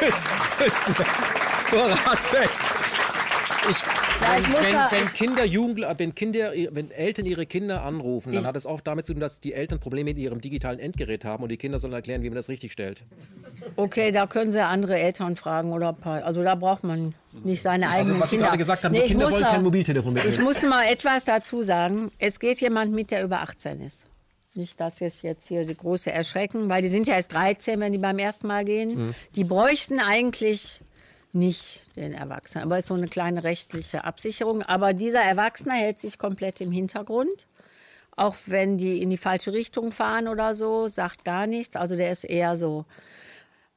Ist, 0.00 0.26
ich, 3.68 3.82
wenn, 4.20 4.52
wenn, 4.54 4.74
wenn, 4.90 5.12
Kinder, 5.12 5.44
Jugendliche, 5.44 5.94
wenn, 5.98 6.14
Kinder, 6.14 6.52
wenn 6.70 6.90
Eltern 6.90 7.26
ihre 7.26 7.46
Kinder 7.46 7.82
anrufen, 7.82 8.32
dann 8.32 8.46
hat 8.46 8.56
es 8.56 8.66
oft 8.66 8.86
damit 8.86 9.06
zu 9.06 9.12
tun, 9.12 9.20
dass 9.20 9.40
die 9.40 9.52
Eltern 9.52 9.78
Probleme 9.80 10.10
mit 10.10 10.18
ihrem 10.18 10.40
digitalen 10.40 10.78
Endgerät 10.78 11.24
haben 11.24 11.42
und 11.42 11.50
die 11.50 11.56
Kinder 11.56 11.78
sollen 11.78 11.92
erklären, 11.92 12.22
wie 12.22 12.30
man 12.30 12.36
das 12.36 12.48
richtig 12.48 12.72
stellt. 12.72 13.04
Okay, 13.76 14.12
da 14.12 14.26
können 14.26 14.52
Sie 14.52 14.62
andere 14.62 14.98
Eltern 14.98 15.36
fragen 15.36 15.72
oder 15.72 15.96
also 16.02 16.42
da 16.42 16.54
braucht 16.54 16.84
man 16.84 17.14
nicht 17.44 17.62
seine 17.62 17.86
also, 17.86 17.98
eigenen 17.98 18.20
was 18.20 18.30
Kinder. 18.30 18.44
Sie 18.44 18.48
gerade 18.48 18.58
gesagt 18.58 18.84
haben, 18.84 18.92
nee, 18.92 19.02
die 19.02 19.08
Kinder 19.08 19.30
wollen 19.30 19.42
noch, 19.42 19.50
kein 19.50 19.62
Mobiltelefon 19.62 20.12
mitnehmen. 20.12 20.34
Ich 20.34 20.40
muss 20.40 20.62
mal 20.62 20.84
etwas 20.86 21.24
dazu 21.24 21.62
sagen. 21.62 22.10
Es 22.18 22.40
geht 22.40 22.60
jemand 22.60 22.92
mit, 22.94 23.10
der 23.10 23.24
über 23.24 23.40
18 23.40 23.80
ist. 23.80 24.06
Nicht, 24.54 24.80
dass 24.80 25.00
es 25.00 25.22
jetzt 25.22 25.46
hier 25.46 25.64
die 25.64 25.76
große 25.76 26.10
Erschrecken, 26.10 26.68
weil 26.68 26.82
die 26.82 26.88
sind 26.88 27.06
ja 27.06 27.14
erst 27.14 27.32
13, 27.32 27.78
wenn 27.78 27.92
die 27.92 27.98
beim 27.98 28.18
ersten 28.18 28.48
Mal 28.48 28.64
gehen. 28.64 29.06
Mhm. 29.06 29.14
Die 29.36 29.44
bräuchten 29.44 30.00
eigentlich 30.00 30.80
nicht 31.32 31.82
den 31.94 32.12
Erwachsenen, 32.12 32.64
aber 32.64 32.76
es 32.76 32.84
ist 32.84 32.88
so 32.88 32.94
eine 32.94 33.06
kleine 33.06 33.44
rechtliche 33.44 34.04
Absicherung. 34.04 34.62
Aber 34.62 34.92
dieser 34.92 35.22
Erwachsene 35.22 35.74
hält 35.74 36.00
sich 36.00 36.18
komplett 36.18 36.60
im 36.60 36.72
Hintergrund. 36.72 37.46
Auch 38.16 38.34
wenn 38.46 38.76
die 38.76 39.00
in 39.00 39.10
die 39.10 39.16
falsche 39.16 39.52
Richtung 39.52 39.92
fahren 39.92 40.26
oder 40.26 40.52
so, 40.54 40.88
sagt 40.88 41.24
gar 41.24 41.46
nichts. 41.46 41.76
Also 41.76 41.94
der 41.94 42.10
ist 42.10 42.24
eher 42.24 42.56
so. 42.56 42.84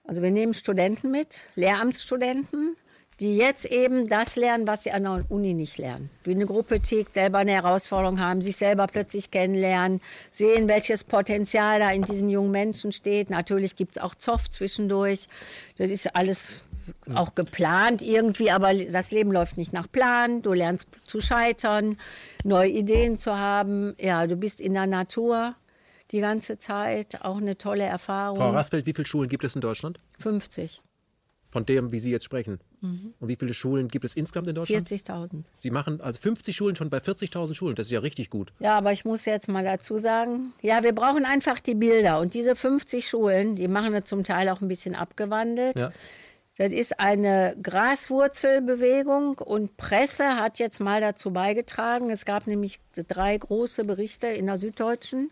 Also 0.06 0.22
wir 0.22 0.32
nehmen 0.32 0.54
Studenten 0.54 1.12
mit, 1.12 1.42
Lehramtsstudenten, 1.56 2.76
die 3.20 3.38
jetzt 3.38 3.66
eben 3.66 4.08
das 4.08 4.36
lernen, 4.36 4.68
was 4.68 4.84
sie 4.84 4.92
an 4.92 5.04
der 5.04 5.26
Uni 5.30 5.54
nicht 5.54 5.78
lernen. 5.78 6.10
Wie 6.24 6.32
eine 6.32 6.46
Gruppe 6.46 6.80
tickt, 6.80 7.14
selber 7.14 7.40
eine 7.40 7.52
Herausforderung 7.52 8.20
haben, 8.20 8.42
sich 8.42 8.56
selber 8.56 8.88
plötzlich 8.88 9.32
kennenlernen, 9.32 10.02
sehen, 10.32 10.68
welches 10.68 11.04
Potenzial 11.04 11.80
da 11.80 11.92
in 11.92 12.04
diesen 12.04 12.30
jungen 12.30 12.52
Menschen 12.52 12.92
steht. 12.92 13.30
Natürlich 13.30 13.76
gibt 13.76 13.98
es 13.98 14.04
auch 14.04 14.16
Zoff 14.16 14.50
zwischendurch. 14.50 15.28
Das 15.78 15.90
ist 15.90 16.16
alles 16.16 16.64
auch 17.14 17.34
geplant 17.36 18.02
irgendwie, 18.02 18.52
aber 18.52 18.74
das 18.74 19.12
Leben 19.12 19.32
läuft 19.32 19.58
nicht 19.58 19.74
nach 19.74 19.90
Plan. 19.92 20.42
Du 20.42 20.54
lernst 20.54 20.88
zu 21.06 21.22
scheitern, 21.22 21.98
neue 22.44 22.70
Ideen 22.70 23.18
zu 23.18 23.38
haben. 23.38 23.96
Ja, 23.98 24.28
du 24.28 24.36
bist 24.36 24.60
in 24.60 24.74
der 24.74 24.88
Natur 24.88 25.56
die 26.12 26.20
ganze 26.20 26.58
Zeit. 26.58 27.24
Auch 27.24 27.38
eine 27.38 27.58
tolle 27.58 27.84
Erfahrung. 27.84 28.38
Frau 28.38 28.50
Rasfeld, 28.50 28.86
wie 28.86 28.94
viele 28.94 29.08
Schulen 29.08 29.30
gibt 29.30 29.44
es 29.44 29.56
in 29.56 29.62
Deutschland? 29.62 30.00
50 30.20 30.82
von 31.54 31.66
dem, 31.66 31.92
wie 31.92 32.00
Sie 32.00 32.12
jetzt 32.12 32.26
sprechen. 32.26 32.60
Mhm. 32.84 33.14
Und 33.20 33.28
wie 33.28 33.36
viele 33.36 33.54
Schulen 33.54 33.88
gibt 33.88 34.06
es 34.06 34.16
insgesamt 34.16 34.48
in 34.50 34.56
Deutschland? 34.56 34.88
40.000. 34.88 35.46
Sie 35.58 35.72
machen 35.72 36.02
also 36.02 36.20
50 36.20 36.56
Schulen 36.56 36.76
schon 36.76 36.90
bei 36.90 36.98
40.000 36.98 37.56
Schulen. 37.56 37.76
Das 37.76 37.88
ist 37.88 37.92
ja 37.92 38.02
richtig 38.02 38.30
gut. 38.30 38.54
Ja, 38.60 38.78
aber 38.78 38.92
ich 38.92 39.06
muss 39.06 39.26
jetzt 39.26 39.48
mal 39.48 39.64
dazu 39.64 39.98
sagen, 39.98 40.54
ja, 40.62 40.84
wir 40.84 40.94
brauchen 40.94 41.26
einfach 41.26 41.60
die 41.60 41.76
Bilder. 41.76 42.20
Und 42.20 42.34
diese 42.34 42.56
50 42.56 43.08
Schulen, 43.08 43.56
die 43.56 43.68
machen 43.68 43.94
wir 43.94 44.06
zum 44.06 44.24
Teil 44.24 44.50
auch 44.50 44.62
ein 44.62 44.68
bisschen 44.68 44.96
abgewandelt. 44.96 45.78
Ja. 45.78 45.92
Das 46.58 46.72
ist 46.72 47.00
eine 47.00 47.56
Graswurzelbewegung 47.64 49.40
und 49.40 49.76
Presse 49.76 50.36
hat 50.36 50.60
jetzt 50.60 50.80
mal 50.80 51.02
dazu 51.02 51.32
beigetragen. 51.32 52.12
Es 52.12 52.26
gab 52.26 52.46
nämlich 52.46 52.80
drei 53.08 53.36
große 53.36 53.86
Berichte 53.86 54.28
in 54.28 54.46
der 54.46 54.60
Süddeutschen 54.60 55.32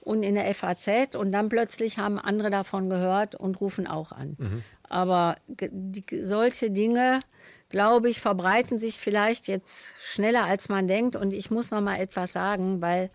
und 0.00 0.22
in 0.22 0.34
der 0.34 0.52
FAZ 0.54 1.14
und 1.14 1.32
dann 1.32 1.48
plötzlich 1.48 1.98
haben 1.98 2.18
andere 2.18 2.50
davon 2.50 2.90
gehört 2.90 3.34
und 3.34 3.60
rufen 3.62 3.86
auch 3.86 4.12
an. 4.12 4.36
Mhm. 4.38 4.62
Aber 4.88 5.36
die, 5.48 6.04
solche 6.22 6.70
Dinge, 6.70 7.20
glaube 7.68 8.08
ich, 8.08 8.20
verbreiten 8.20 8.78
sich 8.78 8.98
vielleicht 8.98 9.48
jetzt 9.48 9.92
schneller, 10.00 10.44
als 10.44 10.68
man 10.68 10.88
denkt. 10.88 11.16
Und 11.16 11.32
ich 11.32 11.50
muss 11.50 11.70
noch 11.70 11.80
mal 11.80 11.96
etwas 11.96 12.32
sagen, 12.32 12.80
weil 12.80 13.10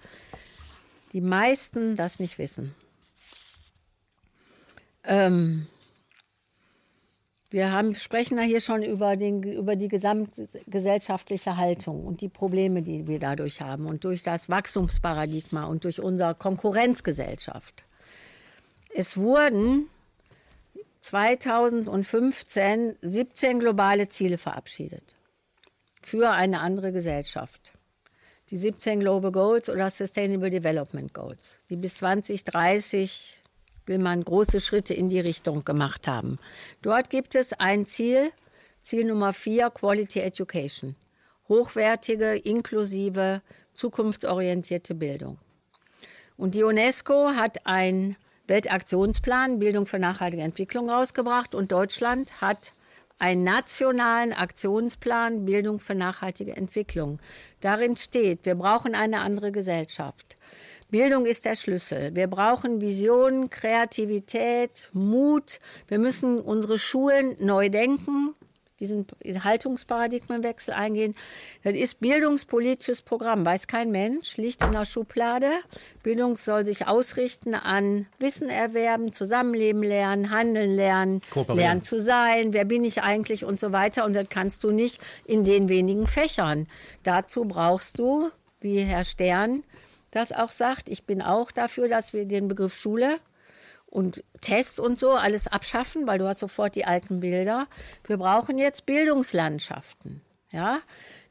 die 1.13 1.21
meisten 1.21 1.95
das 1.95 2.19
nicht 2.19 2.37
wissen. 2.37 2.73
Ähm, 5.03 5.67
wir 7.53 7.71
haben, 7.71 7.93
sprechen 7.93 8.39
ja 8.39 8.43
hier 8.43 8.61
schon 8.61 8.81
über, 8.81 9.15
den, 9.15 9.43
über 9.43 9.75
die 9.75 9.87
gesamtgesellschaftliche 9.87 11.55
Haltung 11.55 12.03
und 12.03 12.21
die 12.21 12.29
Probleme, 12.29 12.81
die 12.81 13.07
wir 13.07 13.19
dadurch 13.19 13.61
haben 13.61 13.85
und 13.85 14.03
durch 14.05 14.23
das 14.23 14.49
Wachstumsparadigma 14.49 15.65
und 15.65 15.83
durch 15.83 16.01
unsere 16.01 16.33
Konkurrenzgesellschaft. 16.33 17.83
Es 18.95 19.17
wurden 19.17 19.87
2015 21.03 22.95
17 23.01 23.59
globale 23.59 24.07
Ziele 24.07 24.37
verabschiedet. 24.37 25.15
für 26.01 26.29
eine 26.29 26.59
andere 26.59 26.91
Gesellschaft. 26.91 27.71
Die 28.49 28.57
17 28.57 28.99
Global 28.99 29.31
Goals 29.31 29.69
oder 29.69 29.89
Sustainable 29.89 30.49
Development 30.49 31.13
Goals, 31.13 31.59
die 31.69 31.77
bis 31.77 31.95
2030 31.95 33.41
will 33.85 33.97
man 33.97 34.23
große 34.23 34.59
Schritte 34.59 34.93
in 34.93 35.09
die 35.09 35.19
Richtung 35.19 35.65
gemacht 35.65 36.07
haben. 36.07 36.39
Dort 36.81 37.09
gibt 37.09 37.35
es 37.35 37.53
ein 37.53 37.85
Ziel, 37.85 38.31
Ziel 38.81 39.05
Nummer 39.05 39.33
4, 39.33 39.69
Quality 39.71 40.19
Education. 40.19 40.95
Hochwertige, 41.49 42.35
inklusive, 42.35 43.41
zukunftsorientierte 43.73 44.95
Bildung. 44.95 45.37
Und 46.37 46.55
die 46.55 46.63
UNESCO 46.63 47.31
hat 47.35 47.65
einen 47.65 48.15
Weltaktionsplan 48.47 49.59
Bildung 49.59 49.85
für 49.85 49.99
nachhaltige 49.99 50.43
Entwicklung 50.43 50.89
rausgebracht 50.89 51.55
und 51.55 51.71
Deutschland 51.71 52.41
hat 52.41 52.73
einen 53.17 53.43
nationalen 53.43 54.33
Aktionsplan 54.33 55.45
Bildung 55.45 55.79
für 55.79 55.95
nachhaltige 55.95 56.57
Entwicklung. 56.57 57.19
Darin 57.61 57.95
steht, 57.95 58.45
wir 58.45 58.55
brauchen 58.55 58.95
eine 58.95 59.21
andere 59.21 59.53
Gesellschaft. 59.53 60.37
Bildung 60.89 61.25
ist 61.25 61.45
der 61.45 61.55
Schlüssel. 61.55 62.13
Wir 62.15 62.27
brauchen 62.27 62.81
Visionen, 62.81 63.49
Kreativität, 63.49 64.89
Mut. 64.91 65.59
Wir 65.87 65.97
müssen 65.97 66.39
unsere 66.39 66.77
Schulen 66.77 67.35
neu 67.39 67.69
denken, 67.69 68.35
diesen 68.83 69.43
Haltungsparadigmenwechsel 69.43 70.73
eingehen. 70.73 71.15
Das 71.63 71.73
ist 71.73 71.99
bildungspolitisches 71.99 73.01
Programm, 73.01 73.45
weiß 73.45 73.67
kein 73.67 73.91
Mensch, 73.91 74.37
liegt 74.37 74.63
in 74.63 74.73
der 74.73 74.85
Schublade. 74.85 75.49
Bildung 76.03 76.37
soll 76.37 76.65
sich 76.65 76.87
ausrichten 76.87 77.55
an 77.55 78.07
Wissen 78.19 78.49
erwerben, 78.49 79.13
Zusammenleben 79.13 79.83
lernen, 79.83 80.29
handeln 80.29 80.75
lernen, 80.75 81.21
lernen 81.47 81.81
zu 81.81 81.99
sein, 81.99 82.53
wer 82.53 82.65
bin 82.65 82.83
ich 82.83 83.01
eigentlich 83.01 83.45
und 83.45 83.59
so 83.59 83.71
weiter. 83.71 84.05
Und 84.05 84.15
das 84.15 84.29
kannst 84.29 84.63
du 84.63 84.71
nicht 84.71 84.99
in 85.25 85.45
den 85.45 85.69
wenigen 85.69 86.07
Fächern. 86.07 86.67
Dazu 87.03 87.45
brauchst 87.45 87.99
du, 87.99 88.29
wie 88.59 88.79
Herr 88.79 89.03
Stern 89.03 89.63
das 90.11 90.31
auch 90.31 90.51
sagt, 90.51 90.89
ich 90.89 91.05
bin 91.05 91.23
auch 91.23 91.51
dafür, 91.51 91.87
dass 91.87 92.13
wir 92.13 92.25
den 92.25 92.47
Begriff 92.47 92.75
Schule 92.75 93.17
und 93.93 94.23
Test 94.41 94.79
und 94.79 94.97
so 94.97 95.11
alles 95.11 95.47
abschaffen, 95.47 96.07
weil 96.07 96.17
du 96.17 96.27
hast 96.27 96.39
sofort 96.39 96.75
die 96.75 96.83
alten 96.83 97.19
Bilder. 97.19 97.67
Wir 98.07 98.17
brauchen 98.17 98.57
jetzt 98.57 98.87
Bildungslandschaften. 98.87 100.21
Ja? 100.49 100.79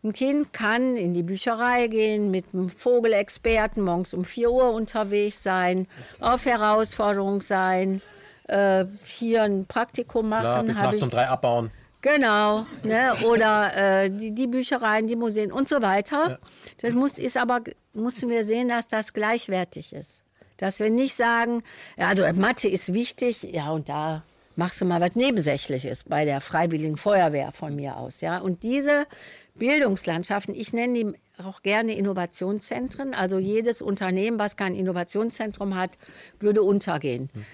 Ein 0.04 0.12
Kind 0.12 0.52
kann 0.52 0.96
in 0.96 1.12
die 1.12 1.24
Bücherei 1.24 1.88
gehen, 1.88 2.30
mit 2.30 2.46
einem 2.52 2.70
Vogelexperten 2.70 3.82
morgens 3.82 4.14
um 4.14 4.24
4 4.24 4.50
Uhr 4.50 4.70
unterwegs 4.70 5.42
sein, 5.42 5.88
auf 6.20 6.44
Herausforderung 6.46 7.40
sein, 7.40 8.00
äh, 8.46 8.84
hier 9.06 9.42
ein 9.42 9.66
Praktikum 9.66 10.28
machen. 10.28 10.42
Klar, 10.42 10.62
bis 10.62 10.78
nachts 10.78 11.02
um 11.02 11.10
drei 11.10 11.28
abbauen. 11.28 11.72
Genau, 12.00 12.64
ne? 12.84 13.12
oder 13.24 14.04
äh, 14.04 14.10
die, 14.10 14.34
die 14.34 14.46
Büchereien, 14.46 15.08
die 15.08 15.16
Museen 15.16 15.50
und 15.50 15.68
so 15.68 15.82
weiter. 15.82 16.30
Ja. 16.30 16.38
Das 16.80 16.92
muss, 16.92 17.18
ist 17.18 17.36
aber, 17.36 17.60
müssen 17.92 18.28
wir 18.28 18.44
sehen, 18.44 18.68
dass 18.68 18.86
das 18.86 19.12
gleichwertig 19.12 19.92
ist. 19.92 20.22
Dass 20.56 20.78
wir 20.78 20.90
nicht 20.90 21.16
sagen, 21.16 21.62
ja, 21.96 22.08
also 22.08 22.24
Mathe 22.34 22.68
ist 22.68 22.92
wichtig, 22.94 23.42
ja, 23.42 23.70
und 23.70 23.88
da 23.88 24.22
machst 24.56 24.80
du 24.80 24.84
mal 24.84 25.00
was 25.00 25.16
Nebensächliches 25.16 26.04
bei 26.04 26.24
der 26.24 26.40
Freiwilligen 26.40 26.96
Feuerwehr 26.96 27.52
von 27.52 27.74
mir 27.74 27.96
aus. 27.96 28.20
Ja? 28.20 28.38
Und 28.38 28.62
diese 28.62 29.06
Bildungslandschaften, 29.54 30.54
ich 30.54 30.72
nenne 30.72 30.94
die 30.94 31.18
auch 31.44 31.62
gerne 31.62 31.96
Innovationszentren. 31.96 33.14
Also 33.14 33.38
jedes 33.38 33.82
Unternehmen, 33.82 34.38
was 34.38 34.56
kein 34.56 34.74
Innovationszentrum 34.74 35.74
hat, 35.74 35.92
würde 36.38 36.62
untergehen. 36.62 37.30
Hm. 37.32 37.44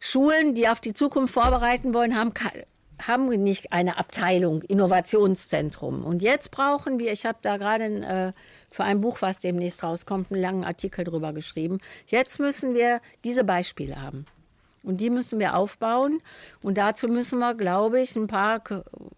Schulen, 0.00 0.54
die 0.54 0.68
auf 0.68 0.80
die 0.80 0.92
Zukunft 0.92 1.32
vorbereiten 1.32 1.94
wollen, 1.94 2.16
haben 2.16 2.34
haben 3.02 3.26
nicht 3.42 3.72
eine 3.72 3.98
Abteilung 3.98 4.62
Innovationszentrum. 4.62 6.04
Und 6.04 6.22
jetzt 6.22 6.50
brauchen 6.50 6.98
wir, 6.98 7.12
ich 7.12 7.26
habe 7.26 7.38
da 7.42 7.56
gerade 7.56 7.84
äh, 7.84 8.32
für 8.74 8.82
ein 8.82 9.00
Buch, 9.00 9.22
was 9.22 9.38
demnächst 9.38 9.84
rauskommt, 9.84 10.32
einen 10.32 10.40
langen 10.40 10.64
Artikel 10.64 11.04
drüber 11.04 11.32
geschrieben. 11.32 11.78
Jetzt 12.08 12.40
müssen 12.40 12.74
wir 12.74 13.00
diese 13.24 13.44
Beispiele 13.44 14.02
haben. 14.02 14.24
Und 14.82 15.00
die 15.00 15.10
müssen 15.10 15.38
wir 15.38 15.54
aufbauen. 15.54 16.20
Und 16.60 16.76
dazu 16.76 17.06
müssen 17.06 17.38
wir, 17.38 17.54
glaube 17.54 18.00
ich, 18.00 18.16
ein 18.16 18.26
paar, 18.26 18.62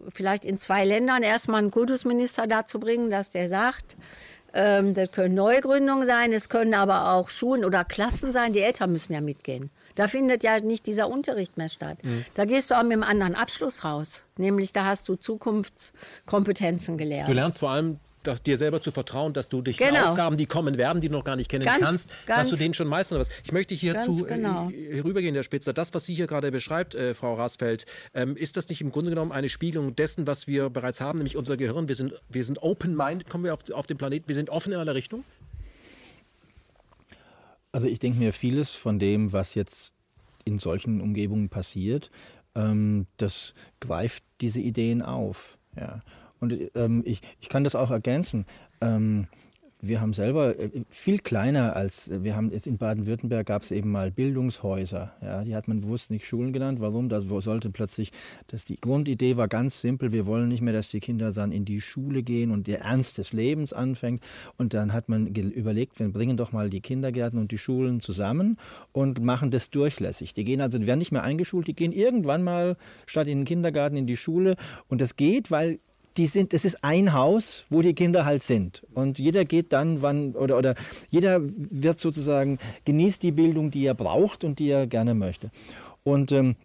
vielleicht 0.09 0.45
in 0.45 0.59
zwei 0.59 0.85
Ländern, 0.85 1.23
erstmal 1.23 1.59
einen 1.59 1.71
Kultusminister 1.71 2.45
dazu 2.45 2.79
bringen, 2.79 3.09
dass 3.09 3.31
der 3.31 3.49
sagt, 3.49 3.97
ähm, 4.53 4.93
das 4.93 5.11
können 5.11 5.33
Neugründungen 5.33 6.05
sein, 6.05 6.33
es 6.33 6.49
können 6.49 6.75
aber 6.75 7.13
auch 7.13 7.29
Schulen 7.29 7.65
oder 7.65 7.83
Klassen 7.83 8.31
sein. 8.31 8.53
Die 8.53 8.61
Eltern 8.61 8.91
müssen 8.91 9.13
ja 9.13 9.21
mitgehen. 9.21 9.71
Da 9.95 10.07
findet 10.07 10.43
ja 10.43 10.59
nicht 10.59 10.85
dieser 10.85 11.09
Unterricht 11.09 11.57
mehr 11.57 11.69
statt. 11.69 11.97
Mhm. 12.03 12.25
Da 12.35 12.45
gehst 12.45 12.69
du 12.69 12.75
auch 12.75 12.83
mit 12.83 12.93
einem 12.93 13.03
anderen 13.03 13.33
Abschluss 13.33 13.83
raus. 13.83 14.23
Nämlich 14.37 14.71
da 14.71 14.85
hast 14.85 15.09
du 15.09 15.15
Zukunftskompetenzen 15.15 16.99
gelernt. 16.99 17.29
Du 17.29 17.33
lernst 17.33 17.57
vor 17.57 17.71
allem 17.71 17.99
dass, 18.27 18.43
dir 18.43 18.57
selber 18.57 18.81
zu 18.81 18.91
vertrauen, 18.91 19.33
dass 19.33 19.49
du 19.49 19.61
dich 19.61 19.77
genau. 19.77 20.09
Aufgaben, 20.09 20.37
die 20.37 20.45
kommen 20.45 20.77
werden, 20.77 21.01
die 21.01 21.07
du 21.09 21.13
noch 21.13 21.23
gar 21.23 21.35
nicht 21.35 21.49
kennen 21.49 21.65
ganz, 21.65 21.81
kannst, 21.81 22.09
ganz, 22.25 22.41
dass 22.41 22.49
du 22.49 22.55
denen 22.55 22.73
schon 22.73 22.87
meistern 22.87 23.19
wirst. 23.19 23.31
Ich 23.43 23.51
möchte 23.51 23.73
hierzu 23.73 24.25
äh, 24.25 24.35
genau. 24.35 24.69
äh, 24.69 24.99
rübergehen, 24.99 25.33
Herr 25.33 25.43
Spitzer. 25.43 25.73
Das, 25.73 25.93
was 25.93 26.05
Sie 26.05 26.13
hier 26.13 26.27
gerade 26.27 26.51
beschreibt, 26.51 26.95
äh, 26.95 27.13
Frau 27.13 27.35
Rasfeld, 27.35 27.85
ähm, 28.13 28.35
ist 28.35 28.57
das 28.57 28.69
nicht 28.69 28.81
im 28.81 28.91
Grunde 28.91 29.09
genommen 29.09 29.31
eine 29.31 29.49
Spiegelung 29.49 29.95
dessen, 29.95 30.27
was 30.27 30.47
wir 30.47 30.69
bereits 30.69 31.01
haben, 31.01 31.19
nämlich 31.19 31.37
unser 31.37 31.57
Gehirn? 31.57 31.87
Wir 31.87 31.95
sind, 31.95 32.13
wir 32.29 32.43
sind 32.43 32.61
open-minded, 32.61 33.29
kommen 33.29 33.43
wir 33.43 33.53
auf, 33.53 33.69
auf 33.71 33.87
den 33.87 33.97
Planeten, 33.97 34.27
wir 34.27 34.35
sind 34.35 34.49
offen 34.49 34.73
in 34.73 34.79
alle 34.79 34.93
Richtungen? 34.93 35.23
Also 37.71 37.87
ich 37.87 37.99
denke 37.99 38.19
mir, 38.19 38.33
vieles 38.33 38.71
von 38.71 38.99
dem, 38.99 39.33
was 39.33 39.55
jetzt 39.55 39.93
in 40.45 40.59
solchen 40.59 41.01
Umgebungen 41.01 41.49
passiert, 41.49 42.09
ähm, 42.55 43.05
das 43.17 43.53
greift 43.79 44.23
diese 44.41 44.59
Ideen 44.59 45.01
auf. 45.01 45.57
Ja. 45.75 46.01
Und 46.39 46.55
ähm, 46.75 47.03
ich, 47.05 47.21
ich 47.39 47.49
kann 47.49 47.63
das 47.63 47.75
auch 47.75 47.91
ergänzen. 47.91 48.45
Ähm, 48.81 49.27
wir 49.79 50.01
haben 50.01 50.13
selber 50.13 50.57
äh, 50.59 50.69
viel 50.89 51.19
kleiner 51.19 51.75
als 51.75 52.09
wir 52.11 52.35
haben 52.35 52.51
jetzt 52.51 52.65
in 52.65 52.77
Baden-Württemberg 52.77 53.45
gab 53.45 53.61
es 53.61 53.71
eben 53.71 53.91
mal 53.91 54.09
Bildungshäuser. 54.11 55.13
Ja, 55.21 55.43
die 55.43 55.55
hat 55.55 55.67
man 55.67 55.81
bewusst 55.81 56.09
nicht 56.09 56.25
Schulen 56.25 56.51
genannt. 56.51 56.79
Warum? 56.81 57.09
Das 57.09 57.25
sollte 57.25 57.69
plötzlich, 57.69 58.11
dass 58.47 58.65
die 58.65 58.79
Grundidee 58.79 59.37
war 59.37 59.47
ganz 59.47 59.81
simpel. 59.81 60.11
Wir 60.11 60.25
wollen 60.25 60.47
nicht 60.47 60.61
mehr, 60.61 60.73
dass 60.73 60.89
die 60.89 60.99
Kinder 60.99 61.31
dann 61.31 61.51
in 61.51 61.65
die 61.65 61.81
Schule 61.81 62.23
gehen 62.23 62.51
und 62.51 62.67
der 62.67 62.81
Ernst 62.81 63.19
des 63.19 63.33
Lebens 63.33 63.71
anfängt. 63.71 64.23
Und 64.57 64.73
dann 64.73 64.93
hat 64.93 65.09
man 65.09 65.27
überlegt, 65.27 65.99
wir 65.99 66.09
bringen 66.09 66.37
doch 66.37 66.51
mal 66.51 66.69
die 66.69 66.81
Kindergärten 66.81 67.39
und 67.39 67.51
die 67.51 67.57
Schulen 67.57 67.99
zusammen 67.99 68.57
und 68.93 69.21
machen 69.21 69.51
das 69.51 69.69
durchlässig. 69.69 70.33
Die 70.33 70.43
gehen 70.43 70.61
also, 70.61 70.79
die 70.79 70.87
werden 70.87 70.99
nicht 70.99 71.11
mehr 71.11 71.23
eingeschult, 71.23 71.67
die 71.67 71.75
gehen 71.75 71.91
irgendwann 71.91 72.43
mal 72.43 72.77
statt 73.05 73.27
in 73.27 73.39
den 73.39 73.45
Kindergarten 73.45 73.95
in 73.95 74.07
die 74.07 74.17
Schule. 74.17 74.55
Und 74.87 75.01
das 75.01 75.15
geht, 75.15 75.51
weil 75.51 75.79
die 76.17 76.25
sind, 76.25 76.53
es 76.53 76.65
ist 76.65 76.83
ein 76.83 77.13
Haus, 77.13 77.65
wo 77.69 77.81
die 77.81 77.93
Kinder 77.93 78.25
halt 78.25 78.43
sind. 78.43 78.83
Und 78.93 79.19
jeder 79.19 79.45
geht 79.45 79.73
dann, 79.73 80.01
wann, 80.01 80.33
oder, 80.33 80.57
oder 80.57 80.75
jeder 81.09 81.39
wird 81.43 81.99
sozusagen, 81.99 82.57
genießt 82.85 83.21
die 83.23 83.31
Bildung, 83.31 83.71
die 83.71 83.85
er 83.85 83.93
braucht 83.93 84.43
und 84.43 84.59
die 84.59 84.69
er 84.69 84.87
gerne 84.87 85.13
möchte. 85.13 85.51
Und 86.03 86.31
ähm, 86.31 86.55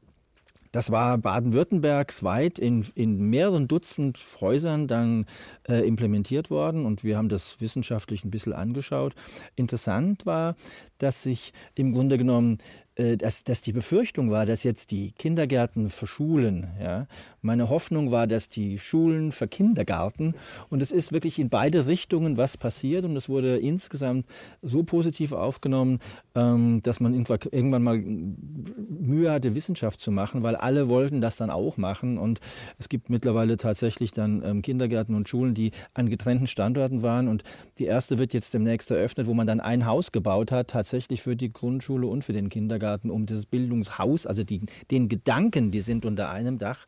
das 0.73 0.91
war 0.91 1.19
baden-württembergsweit 1.19 2.59
in, 2.59 2.85
in 2.95 3.29
mehreren 3.29 3.69
Dutzend 3.69 4.19
Häusern 4.41 4.89
dann 4.89 5.27
äh, 5.69 5.87
implementiert 5.87 6.51
worden 6.51 6.87
und 6.87 7.05
wir 7.05 7.19
haben 7.19 7.29
das 7.29 7.61
wissenschaftlich 7.61 8.25
ein 8.25 8.31
bisschen 8.31 8.55
angeschaut. 8.55 9.15
Interessant 9.55 10.25
war, 10.25 10.57
dass 10.97 11.23
sich 11.23 11.53
im 11.75 11.93
Grunde 11.93 12.17
genommen 12.17 12.57
dass, 12.97 13.43
dass 13.45 13.63
die 13.63 13.73
Befürchtung 13.73 14.31
war, 14.31 14.45
dass 14.45 14.65
jetzt 14.65 14.91
die 14.91 15.13
Kindergärten 15.13 15.89
verschulen. 15.89 16.69
Ja. 16.79 17.07
Meine 17.41 17.71
Hoffnung 17.71 18.11
war, 18.11 18.27
dass 18.27 18.51
die 18.51 18.79
Schulen 18.79 19.33
verkindergarten. 19.33 20.35
Und 20.69 20.83
es 20.83 20.93
ist 20.93 21.11
wirklich 21.11 21.39
in 21.39 21.49
beide 21.49 21.87
Richtungen 21.87 22.37
was 22.37 22.59
passiert. 22.59 23.07
Und 23.07 23.17
es 23.17 23.31
wurde 23.31 23.57
insgesamt 23.57 24.27
so 24.61 24.83
positiv 24.83 25.33
aufgenommen, 25.33 26.01
ähm, 26.35 26.83
dass 26.83 27.01
man 27.01 27.15
irgendwann 27.15 27.83
mal 27.83 27.97
Mühe 27.99 29.33
hatte, 29.33 29.55
Wissenschaft 29.55 30.01
zu 30.01 30.11
machen, 30.11 30.43
weil 30.43 30.57
alle 30.57 30.91
wollten 30.91 31.23
das 31.23 31.37
dann 31.37 31.49
auch 31.49 31.79
machen. 31.79 32.19
Und 32.19 32.41
es 32.79 32.91
gibt 32.91 33.09
mittlerweile 33.09 33.57
tatsächlich 33.57 34.13
dann 34.13 34.43
ähm, 34.45 34.61
Kindergärten 34.61 35.15
und 35.15 35.31
Schulen, 35.31 35.55
die 35.55 35.71
an 35.95 36.11
getrennten 36.11 36.47
Standorten 36.47 37.03
waren. 37.03 37.29
Und 37.29 37.43
die 37.79 37.87
erste 37.87 38.19
wird 38.19 38.35
jetzt 38.35 38.53
demnächst 38.53 38.91
eröffnet, 38.91 39.27
wo 39.27 39.33
man 39.33 39.47
dann 39.47 39.61
ein 39.61 39.87
Haus 39.87 40.13
gebaut 40.13 40.53
hat, 40.53 40.69
tatsächlich 40.69 41.23
für 41.23 41.37
die 41.37 41.51
Grundschule 41.51 42.07
und 42.07 42.23
für 42.23 42.35
den 42.35 42.51
Kindergarten. 42.51 42.82
Kindergarten, 42.83 43.11
um 43.11 43.27
das 43.27 43.47
Bildungshaus, 43.47 44.27
also 44.27 44.43
die, 44.43 44.61
den 44.91 45.09
Gedanken, 45.09 45.71
die 45.71 45.81
sind 45.81 46.05
unter 46.05 46.31
einem 46.31 46.59
Dach, 46.59 46.87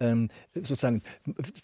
ähm, 0.00 0.28
sozusagen 0.54 1.02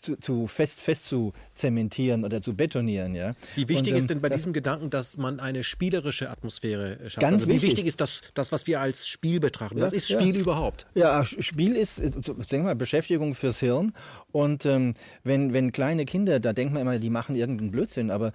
zu, 0.01 0.17
zu, 0.17 0.47
fest, 0.47 0.81
fest 0.81 1.07
zu 1.07 1.33
zementieren 1.55 2.25
oder 2.25 2.41
zu 2.41 2.55
betonieren. 2.55 3.15
Ja? 3.15 3.35
Wie 3.55 3.69
wichtig 3.69 3.79
und, 3.79 3.89
ähm, 3.89 3.97
ist 3.97 4.11
denn 4.11 4.21
bei 4.21 4.29
diesem 4.29 4.53
Gedanken, 4.53 4.91
dass 4.91 5.17
man 5.17 5.41
eine 5.41 5.65
spielerische 5.65 6.31
Atmosphäre 6.31 6.99
schafft? 7.11 7.21
Ganz 7.21 7.43
also 7.43 7.49
wie 7.49 7.55
wichtig. 7.55 7.71
wichtig 7.71 7.87
ist 7.87 8.01
das, 8.01 8.23
das, 8.35 8.53
was 8.53 8.67
wir 8.67 8.81
als 8.81 9.07
Spiel 9.09 9.41
betrachten? 9.41 9.79
Ja, 9.79 9.87
was 9.87 9.93
ist 9.93 10.11
Spiel 10.11 10.35
ja. 10.35 10.43
überhaupt? 10.43 10.87
Ja, 10.95 11.25
Spiel 11.25 11.77
ist, 11.77 11.99
äh, 11.99 12.11
denk 12.51 12.65
mal, 12.65 12.77
Beschäftigung 12.77 13.35
fürs 13.35 13.61
Hirn. 13.61 13.93
Und 14.33 14.65
ähm, 14.65 14.95
wenn, 15.25 15.53
wenn 15.53 15.73
kleine 15.73 16.05
Kinder, 16.05 16.39
da 16.41 16.53
denkt 16.53 16.73
man 16.73 16.83
immer, 16.83 16.99
die 16.99 17.11
machen 17.11 17.35
irgendeinen 17.35 17.73
Blödsinn, 17.73 18.11
aber 18.11 18.33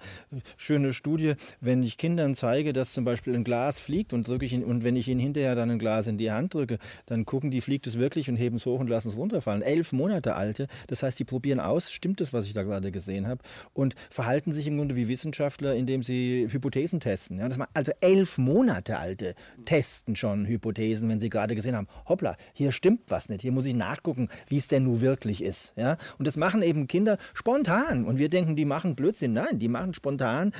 schöne 0.56 0.92
Studie, 0.92 1.34
wenn 1.60 1.82
ich 1.82 1.96
Kindern 1.96 2.34
zeige, 2.34 2.72
dass 2.72 2.92
zum 2.92 3.04
Beispiel 3.04 3.34
ein 3.34 3.44
Glas 3.44 3.80
fliegt 3.80 4.12
und 4.12 4.28
drücke 4.28 4.44
ich 4.44 4.52
ihn, 4.52 4.62
und 4.62 4.84
wenn 4.84 4.96
ich 4.96 5.08
ihnen 5.08 5.20
hinterher 5.20 5.54
dann 5.54 5.70
ein 5.70 5.78
Glas 5.78 6.06
in 6.06 6.18
die 6.18 6.30
Hand 6.30 6.54
drücke, 6.54 6.78
dann 7.06 7.24
gucken 7.24 7.50
die, 7.50 7.60
fliegt 7.60 7.86
es 7.86 7.98
wirklich 7.98 8.28
und 8.28 8.36
heben 8.36 8.56
es 8.56 8.66
hoch 8.66 8.80
und 8.80 8.90
lassen 8.90 9.08
es 9.08 9.16
runterfallen. 9.16 9.62
Elf 9.62 9.85
elf 9.86 9.92
Monate 9.92 10.34
alte. 10.34 10.66
Das 10.88 11.02
heißt, 11.02 11.18
die 11.18 11.24
probieren 11.24 11.60
aus, 11.60 11.92
stimmt 11.92 12.20
das, 12.20 12.32
was 12.32 12.46
ich 12.46 12.54
da 12.54 12.62
gerade 12.62 12.90
gesehen 12.90 13.26
habe, 13.26 13.42
und 13.72 13.94
verhalten 14.10 14.52
sich 14.52 14.66
im 14.66 14.76
Grunde 14.76 14.96
wie 14.96 15.08
Wissenschaftler, 15.08 15.74
indem 15.74 16.02
sie 16.02 16.48
Hypothesen 16.50 17.00
testen. 17.00 17.38
Ja, 17.38 17.48
also 17.74 17.92
elf 18.00 18.38
Monate 18.38 18.98
alte 18.98 19.34
testen 19.64 20.16
schon 20.16 20.46
Hypothesen, 20.46 21.08
wenn 21.08 21.20
sie 21.20 21.30
gerade 21.30 21.54
gesehen 21.54 21.76
haben, 21.76 21.88
hoppla, 22.08 22.36
hier 22.52 22.72
stimmt 22.72 23.02
was 23.08 23.28
nicht, 23.28 23.42
hier 23.42 23.52
muss 23.52 23.66
ich 23.66 23.74
nachgucken, 23.74 24.28
wie 24.48 24.56
es 24.56 24.68
denn 24.68 24.84
nun 24.84 25.00
wirklich 25.00 25.42
ist. 25.42 25.72
Ja? 25.76 25.96
Und 26.18 26.26
das 26.26 26.36
machen 26.36 26.62
eben 26.62 26.88
Kinder 26.88 27.18
spontan. 27.34 28.04
Und 28.04 28.18
wir 28.18 28.28
denken, 28.28 28.56
die 28.56 28.64
machen 28.64 28.96
Blödsinn. 28.96 29.32
Nein, 29.32 29.58
die 29.58 29.68
machen 29.68 29.94
spontan, 29.94 30.52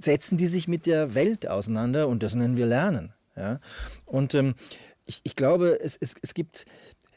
setzen 0.00 0.36
die 0.36 0.46
sich 0.46 0.68
mit 0.68 0.86
der 0.86 1.14
Welt 1.14 1.48
auseinander 1.48 2.08
und 2.08 2.22
das 2.22 2.34
nennen 2.34 2.56
wir 2.56 2.66
Lernen. 2.66 3.12
Ja? 3.36 3.60
Und 4.04 4.34
ähm, 4.34 4.54
ich, 5.08 5.20
ich 5.24 5.34
glaube, 5.34 5.78
es, 5.80 5.96
es, 5.96 6.14
es 6.20 6.34
gibt 6.34 6.66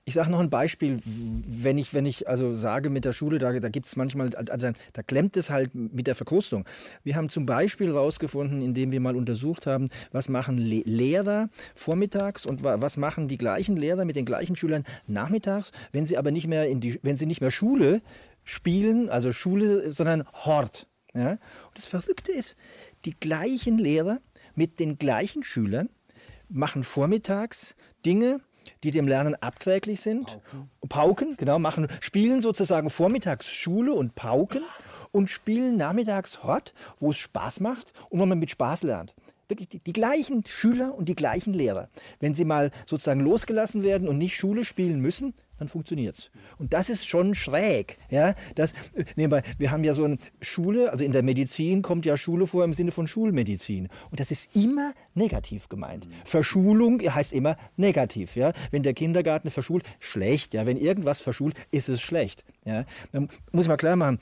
ich 0.03 0.15
sage 0.15 0.31
noch 0.31 0.39
ein 0.39 0.49
Beispiel, 0.49 0.99
wenn 1.05 1.77
ich, 1.77 1.93
wenn 1.93 2.07
ich 2.07 2.27
also 2.27 2.55
sage 2.55 2.89
mit 2.89 3.05
der 3.05 3.13
Schule, 3.13 3.37
da, 3.37 3.51
da 3.59 3.69
gibt 3.69 3.85
es 3.85 3.95
manchmal, 3.95 4.35
also 4.35 4.71
da 4.93 5.03
klemmt 5.03 5.37
es 5.37 5.51
halt 5.51 5.75
mit 5.75 6.07
der 6.07 6.15
Verkrustung. 6.15 6.65
Wir 7.03 7.15
haben 7.15 7.29
zum 7.29 7.45
Beispiel 7.45 7.87
herausgefunden, 7.87 8.61
indem 8.61 8.91
wir 8.91 8.99
mal 8.99 9.15
untersucht 9.15 9.67
haben, 9.67 9.89
was 10.11 10.27
machen 10.27 10.57
Le 10.57 10.81
Lehrer 10.85 11.49
vormittags 11.75 12.47
und 12.47 12.63
was 12.63 12.97
machen 12.97 13.27
die 13.27 13.37
gleichen 13.37 13.77
Lehrer 13.77 14.05
mit 14.05 14.15
den 14.15 14.25
gleichen 14.25 14.55
Schülern 14.55 14.85
nachmittags, 15.05 15.71
wenn 15.91 16.07
sie 16.07 16.17
aber 16.17 16.31
nicht 16.31 16.47
mehr 16.47 16.67
in 16.67 16.81
die, 16.81 16.99
wenn 17.03 17.17
sie 17.17 17.27
nicht 17.27 17.41
mehr 17.41 17.51
Schule 17.51 18.01
spielen, 18.43 19.07
also 19.09 19.31
Schule, 19.31 19.91
sondern 19.91 20.23
Hort. 20.33 20.87
Ja? 21.13 21.31
Und 21.31 21.39
das 21.75 21.85
Verrückte 21.85 22.31
ist, 22.31 22.55
die 23.05 23.13
gleichen 23.19 23.77
Lehrer 23.77 24.19
mit 24.55 24.79
den 24.79 24.97
gleichen 24.97 25.43
Schülern 25.43 25.89
machen 26.49 26.83
vormittags 26.83 27.75
Dinge, 28.05 28.41
die 28.83 28.91
dem 28.91 29.07
Lernen 29.07 29.35
abträglich 29.35 30.01
sind. 30.01 30.27
Pauken. 30.27 30.69
Pauken, 30.89 31.37
genau, 31.37 31.59
machen, 31.59 31.87
spielen 31.99 32.41
sozusagen 32.41 32.89
vormittags 32.89 33.51
Schule 33.51 33.93
und 33.93 34.15
Pauken 34.15 34.61
und 35.11 35.29
spielen 35.29 35.77
nachmittags 35.77 36.43
Hort, 36.43 36.73
wo 36.99 37.11
es 37.11 37.17
Spaß 37.17 37.59
macht 37.59 37.93
und 38.09 38.19
wo 38.19 38.25
man 38.25 38.39
mit 38.39 38.51
Spaß 38.51 38.83
lernt 38.83 39.15
wirklich 39.51 39.67
die, 39.67 39.79
die, 39.79 39.93
gleichen 39.93 40.43
Schüler 40.47 40.95
und 40.95 41.09
die 41.09 41.15
gleichen 41.15 41.53
Lehrer. 41.53 41.89
Wenn 42.19 42.33
sie 42.33 42.45
mal 42.45 42.71
sozusagen 42.87 43.19
losgelassen 43.19 43.83
werden 43.83 44.07
und 44.07 44.17
nicht 44.17 44.35
Schule 44.35 44.65
spielen 44.65 45.01
müssen, 45.01 45.33
dann 45.61 45.67
funktioniert 45.67 46.17
es. 46.17 46.31
Und 46.57 46.73
das 46.73 46.89
ist 46.89 47.07
schon 47.07 47.35
schräg. 47.35 47.99
Ja? 48.09 48.33
Das, 48.55 48.73
nebenbei, 49.15 49.43
wir 49.59 49.69
haben 49.69 49.83
ja 49.83 49.93
so 49.93 50.03
eine 50.03 50.17
Schule, 50.41 50.91
also 50.91 51.05
in 51.05 51.11
der 51.11 51.21
Medizin 51.21 51.83
kommt 51.83 52.03
ja 52.03 52.17
Schule 52.17 52.47
vor 52.47 52.63
im 52.63 52.73
Sinne 52.73 52.91
von 52.91 53.05
Schulmedizin. 53.05 53.87
Und 54.09 54.19
das 54.19 54.31
ist 54.31 54.55
immer 54.55 54.93
negativ 55.13 55.69
gemeint. 55.69 56.07
Verschulung 56.25 56.99
heißt 56.99 57.31
immer 57.31 57.57
negativ. 57.77 58.35
Ja? 58.35 58.53
Wenn 58.71 58.81
der 58.81 58.95
Kindergarten 58.95 59.51
verschult, 59.51 59.83
schlecht. 59.99 60.55
Ja? 60.55 60.65
Wenn 60.65 60.77
irgendwas 60.77 61.21
verschult, 61.21 61.55
ist 61.69 61.89
es 61.89 62.01
schlecht. 62.01 62.43
Ja? 62.65 62.85
Man 63.11 63.29
muss 63.51 63.67
mal 63.67 63.77
klar 63.77 63.95
machen, 63.95 64.19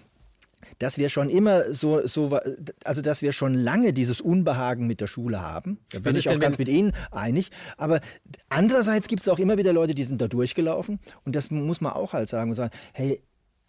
dass 0.80 0.98
wir 0.98 1.10
schon 1.10 1.30
immer 1.30 1.72
so, 1.72 2.06
so, 2.06 2.40
also 2.84 3.02
dass 3.02 3.22
wir 3.22 3.32
schon 3.32 3.54
lange 3.54 3.94
dieses 3.94 4.22
Unbehagen 4.22 4.88
mit 4.88 5.02
der 5.02 5.08
Schule 5.08 5.42
haben. 5.42 5.80
Da 5.92 6.00
bin 6.00 6.16
ich 6.16 6.30
auch 6.30 6.40
ganz 6.40 6.58
mit 6.58 6.68
Ihnen 6.68 6.94
einig. 7.12 7.50
Aber 7.78 8.02
andererseits 8.50 9.08
gibt 9.08 9.22
es 9.22 9.30
auch 9.30 9.40
immer 9.40 9.58
wieder 9.58 9.74
Leute, 9.74 9.96
die 9.96 10.04
sind 10.04 10.22
da 10.22 10.28
durchgelaufen. 10.28 11.00
Und 11.26 11.36
das 11.36 11.52
muss 11.52 11.82
man 11.82 11.94
auch 11.94 12.14
halt 12.14 12.30
sagen 12.30 12.52
und 12.52 12.56
sagen, 12.56 12.72
hey, 12.94 13.22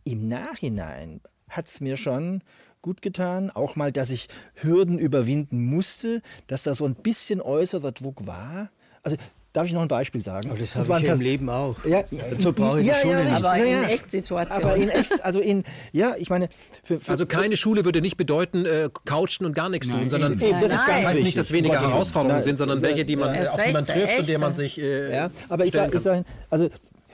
im 0.04 0.28
Nachhinein 0.28 1.20
hat 1.48 1.68
es 1.68 1.80
mir 1.80 1.96
schon 1.96 2.42
gut 2.82 3.02
getan. 3.02 3.50
Auch 3.50 3.76
mal, 3.76 3.92
dass 3.92 4.10
ich 4.10 4.28
Hürden 4.54 4.98
überwinden 4.98 5.64
musste, 5.64 6.22
dass 6.46 6.62
da 6.62 6.74
so 6.74 6.86
ein 6.86 6.94
bisschen 6.94 7.40
äußerer 7.40 7.92
Druck 7.92 8.26
war. 8.26 8.70
Also 9.02 9.16
Darf 9.52 9.66
ich 9.66 9.72
noch 9.72 9.82
ein 9.82 9.88
Beispiel 9.88 10.22
sagen? 10.22 10.48
Aber 10.50 10.60
das 10.60 10.76
habe 10.76 11.00
ich 11.00 11.08
im 11.08 11.20
Leben 11.20 11.50
auch. 11.50 11.84
Ja, 11.84 12.04
Dazu 12.10 12.52
brauche 12.52 12.80
ich 12.80 12.86
ja, 12.86 12.94
Schule 12.94 13.24
ja, 13.24 13.36
Aber 13.36 13.56
in 13.56 13.82
Echtsituationen. 13.82 14.64
Aber 14.64 14.76
in 14.76 14.88
echt, 14.88 15.24
also 15.24 15.40
in, 15.40 15.64
ja, 15.90 16.14
ich 16.16 16.30
meine. 16.30 16.48
Für, 16.84 17.00
für 17.00 17.10
also 17.10 17.26
keine 17.26 17.56
Schule 17.56 17.84
würde 17.84 18.00
nicht 18.00 18.16
bedeuten, 18.16 18.64
äh, 18.64 18.88
couchen 19.04 19.46
und 19.46 19.52
gar 19.52 19.68
nichts 19.68 19.88
Nein, 19.88 20.02
tun, 20.02 20.10
sondern 20.10 20.40
eben, 20.40 20.60
das 20.60 20.72
ist 20.72 20.86
ganz 20.86 21.04
heißt 21.04 21.22
nicht, 21.22 21.36
dass 21.36 21.50
weniger 21.50 21.80
Herausforderungen 21.80 22.36
Nein, 22.36 22.44
sind, 22.44 22.58
sondern 22.58 22.80
welche, 22.80 23.04
die 23.04 23.16
man, 23.16 23.36
auf 23.44 23.60
die 23.60 23.72
man 23.72 23.84
trifft 23.84 24.20
und 24.20 24.28
der 24.28 24.38
man 24.38 24.54
sich. 24.54 24.80
Äh, 24.80 25.12
ja, 25.12 25.30
aber 25.48 25.64
ich 25.64 25.72
sage, 25.72 25.98
sag, 25.98 26.24
also 26.48 26.70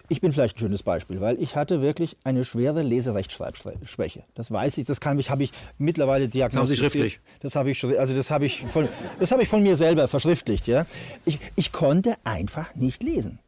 ich 0.09 0.20
bin 0.20 0.33
vielleicht 0.33 0.57
ein 0.57 0.61
schönes 0.61 0.83
Beispiel, 0.83 1.20
weil 1.20 1.41
ich 1.41 1.57
hatte 1.57 1.83
wirklich 1.83 2.16
eine 2.24 2.45
schwere 2.45 2.83
Leserechtschreibschwäche. 2.83 4.23
Das 4.35 4.51
weiß 4.51 4.78
ich, 4.78 4.85
das 4.85 5.01
kann 5.01 5.19
ich, 5.19 5.31
habe 5.31 5.43
ich 5.43 5.53
mittlerweile 5.78 6.28
diagnostiziert. 6.28 6.53
Das 6.53 6.61
haben 6.61 6.66
Sie 6.66 6.77
schriftlich? 6.77 7.20
Das 7.41 7.57
habe 7.57 7.70
ich, 7.70 7.99
also 7.99 8.15
das 8.15 8.31
habe 8.31 8.47
ich 8.47 8.61
von, 8.66 8.89
das 9.19 9.31
habe 9.31 9.43
ich 9.43 9.49
von 9.49 9.62
mir 9.62 9.77
selber 9.77 10.09
verschriftlicht. 10.09 10.66
Ja, 10.66 10.87
ich, 11.24 11.39
ich 11.57 11.73
konnte 11.73 12.15
einfach 12.24 12.74
nicht 12.74 13.03
lesen. 13.03 13.39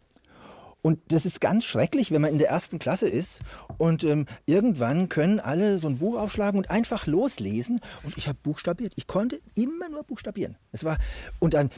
Und 0.81 1.01
das 1.09 1.27
ist 1.27 1.41
ganz 1.41 1.65
schrecklich, 1.65 2.13
wenn 2.13 2.23
man 2.23 2.33
in 2.33 2.39
der 2.39 2.49
ersten 2.49 2.79
Klasse 2.79 3.09
ist 3.09 3.41
und 3.79 4.05
ähm, 4.05 4.27
irgendwann 4.47 5.09
können 5.09 5.41
alle 5.41 5.79
so 5.79 5.89
ein 5.89 5.99
Buch 5.99 6.17
aufschlagen 6.17 6.57
und 6.57 6.71
einfach 6.71 7.07
loslesen. 7.07 7.81
Und 8.05 8.17
ich 8.17 8.29
habe 8.29 8.39
buchstabiert. 8.43 8.93
Ich 8.97 9.07
konnte 9.07 9.41
immer 9.55 9.89
nur 9.89 10.05
buchstabieren. 10.05 10.57
Es 10.71 10.85
war 10.85 10.99
und 11.41 11.55
dann 11.55 11.71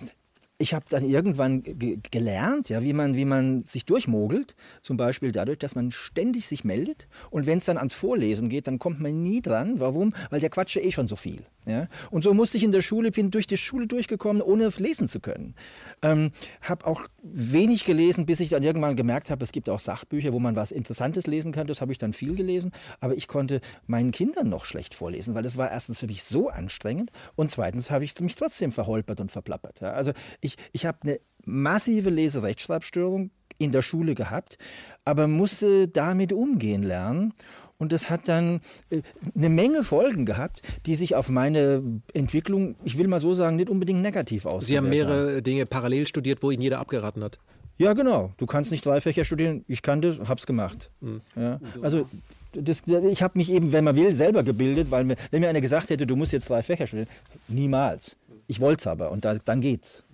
ich 0.60 0.74
habe 0.74 0.84
dann 0.90 1.08
irgendwann 1.08 1.62
gelernt, 2.10 2.68
ja, 2.68 2.82
wie 2.82 2.92
man, 2.92 3.16
wie 3.16 3.24
man 3.24 3.64
sich 3.64 3.86
durchmogelt. 3.86 4.54
Zum 4.82 4.98
Beispiel 4.98 5.32
dadurch, 5.32 5.58
dass 5.58 5.74
man 5.74 5.90
ständig 5.90 6.46
sich 6.46 6.64
meldet. 6.64 7.08
Und 7.30 7.46
wenn 7.46 7.58
es 7.58 7.64
dann 7.64 7.78
ans 7.78 7.94
Vorlesen 7.94 8.50
geht, 8.50 8.66
dann 8.66 8.78
kommt 8.78 9.00
man 9.00 9.22
nie 9.22 9.40
dran. 9.40 9.80
Warum? 9.80 10.12
Weil 10.28 10.40
der 10.40 10.50
quatscht 10.50 10.76
ja 10.76 10.82
eh 10.82 10.92
schon 10.92 11.08
so 11.08 11.16
viel. 11.16 11.44
Ja? 11.66 11.88
Und 12.10 12.24
so 12.24 12.34
musste 12.34 12.56
ich 12.56 12.62
in 12.62 12.72
der 12.72 12.80
Schule, 12.80 13.10
bin 13.10 13.30
durch 13.30 13.46
die 13.46 13.56
Schule 13.56 13.86
durchgekommen, 13.86 14.42
ohne 14.42 14.68
lesen 14.78 15.08
zu 15.08 15.20
können. 15.20 15.54
Ähm, 16.02 16.32
habe 16.62 16.86
auch 16.86 17.02
wenig 17.22 17.84
gelesen, 17.84 18.26
bis 18.26 18.40
ich 18.40 18.50
dann 18.50 18.62
irgendwann 18.62 18.96
gemerkt 18.96 19.30
habe, 19.30 19.44
es 19.44 19.52
gibt 19.52 19.68
auch 19.68 19.80
Sachbücher, 19.80 20.32
wo 20.32 20.38
man 20.38 20.56
was 20.56 20.72
Interessantes 20.72 21.26
lesen 21.26 21.52
kann. 21.52 21.66
Das 21.66 21.80
habe 21.80 21.92
ich 21.92 21.98
dann 21.98 22.12
viel 22.12 22.34
gelesen. 22.34 22.72
Aber 23.00 23.14
ich 23.14 23.28
konnte 23.28 23.60
meinen 23.86 24.12
Kindern 24.12 24.48
noch 24.48 24.64
schlecht 24.64 24.94
vorlesen, 24.94 25.34
weil 25.34 25.44
es 25.44 25.56
war 25.56 25.70
erstens 25.70 25.98
für 25.98 26.06
mich 26.06 26.24
so 26.24 26.48
anstrengend 26.48 27.10
und 27.36 27.50
zweitens 27.50 27.90
habe 27.90 28.04
ich 28.04 28.18
mich 28.20 28.34
trotzdem 28.34 28.72
verholpert 28.72 29.20
und 29.20 29.30
verplappert. 29.30 29.80
Ja? 29.80 29.92
Also 29.92 30.12
ich, 30.40 30.56
ich 30.72 30.86
habe 30.86 30.98
eine 31.02 31.20
massive 31.44 32.10
Leserechtschreibstörung 32.10 33.30
in 33.58 33.72
der 33.72 33.82
Schule 33.82 34.14
gehabt, 34.14 34.56
aber 35.04 35.28
musste 35.28 35.88
damit 35.88 36.32
umgehen 36.32 36.82
lernen. 36.82 37.34
Und 37.80 37.92
das 37.92 38.10
hat 38.10 38.28
dann 38.28 38.60
äh, 38.90 39.00
eine 39.34 39.48
Menge 39.48 39.82
Folgen 39.82 40.26
gehabt, 40.26 40.62
die 40.86 40.94
sich 40.94 41.16
auf 41.16 41.28
meine 41.30 41.82
Entwicklung, 42.12 42.76
ich 42.84 42.98
will 42.98 43.08
mal 43.08 43.18
so 43.18 43.34
sagen, 43.34 43.56
nicht 43.56 43.70
unbedingt 43.70 44.02
negativ 44.02 44.46
auswirken. 44.46 44.64
Sie 44.66 44.76
haben 44.76 44.88
mehrere 44.90 45.36
haben. 45.36 45.42
Dinge 45.42 45.66
parallel 45.66 46.06
studiert, 46.06 46.42
wo 46.42 46.52
Ihnen 46.52 46.62
jeder 46.62 46.78
abgeraten 46.78 47.24
hat. 47.24 47.40
Ja, 47.78 47.94
genau. 47.94 48.34
Du 48.36 48.44
kannst 48.44 48.70
nicht 48.70 48.84
drei 48.84 49.00
Fächer 49.00 49.24
studieren. 49.24 49.64
Ich 49.66 49.80
kannte, 49.80 50.20
hab's 50.28 50.46
gemacht. 50.46 50.90
Mhm. 51.00 51.22
Ja. 51.34 51.58
Also 51.80 52.06
das, 52.52 52.82
ich 52.86 53.22
habe 53.22 53.38
mich 53.38 53.50
eben, 53.50 53.72
wenn 53.72 53.84
man 53.84 53.96
will, 53.96 54.12
selber 54.12 54.42
gebildet, 54.42 54.90
weil 54.90 55.04
mir, 55.04 55.16
wenn 55.30 55.40
mir 55.40 55.48
einer 55.48 55.62
gesagt 55.62 55.88
hätte, 55.88 56.06
du 56.06 56.14
musst 56.14 56.32
jetzt 56.32 56.50
drei 56.50 56.62
Fächer 56.62 56.86
studieren, 56.86 57.08
niemals. 57.48 58.16
Ich 58.46 58.60
wollte 58.60 58.80
es 58.80 58.86
aber 58.86 59.10
und 59.10 59.24
da, 59.24 59.36
dann 59.36 59.62
geht's. 59.62 60.04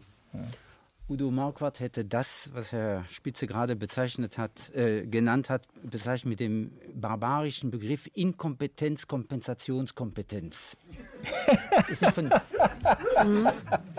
Udo 1.09 1.31
Marquardt 1.31 1.79
hätte 1.79 2.05
das, 2.05 2.51
was 2.53 2.73
Herr 2.73 3.05
Spitze 3.09 3.47
gerade 3.47 3.77
bezeichnet 3.77 4.39
hat, 4.39 4.75
äh, 4.75 5.07
genannt 5.07 5.51
hat, 5.51 5.63
bezeichnet 5.85 6.31
mit 6.31 6.41
dem 6.41 6.73
barbarischen 6.95 7.71
Begriff 7.71 8.09
Inkompetenz, 8.15 9.07
Kompensationskompetenz. 9.07 10.77
von 12.13 12.29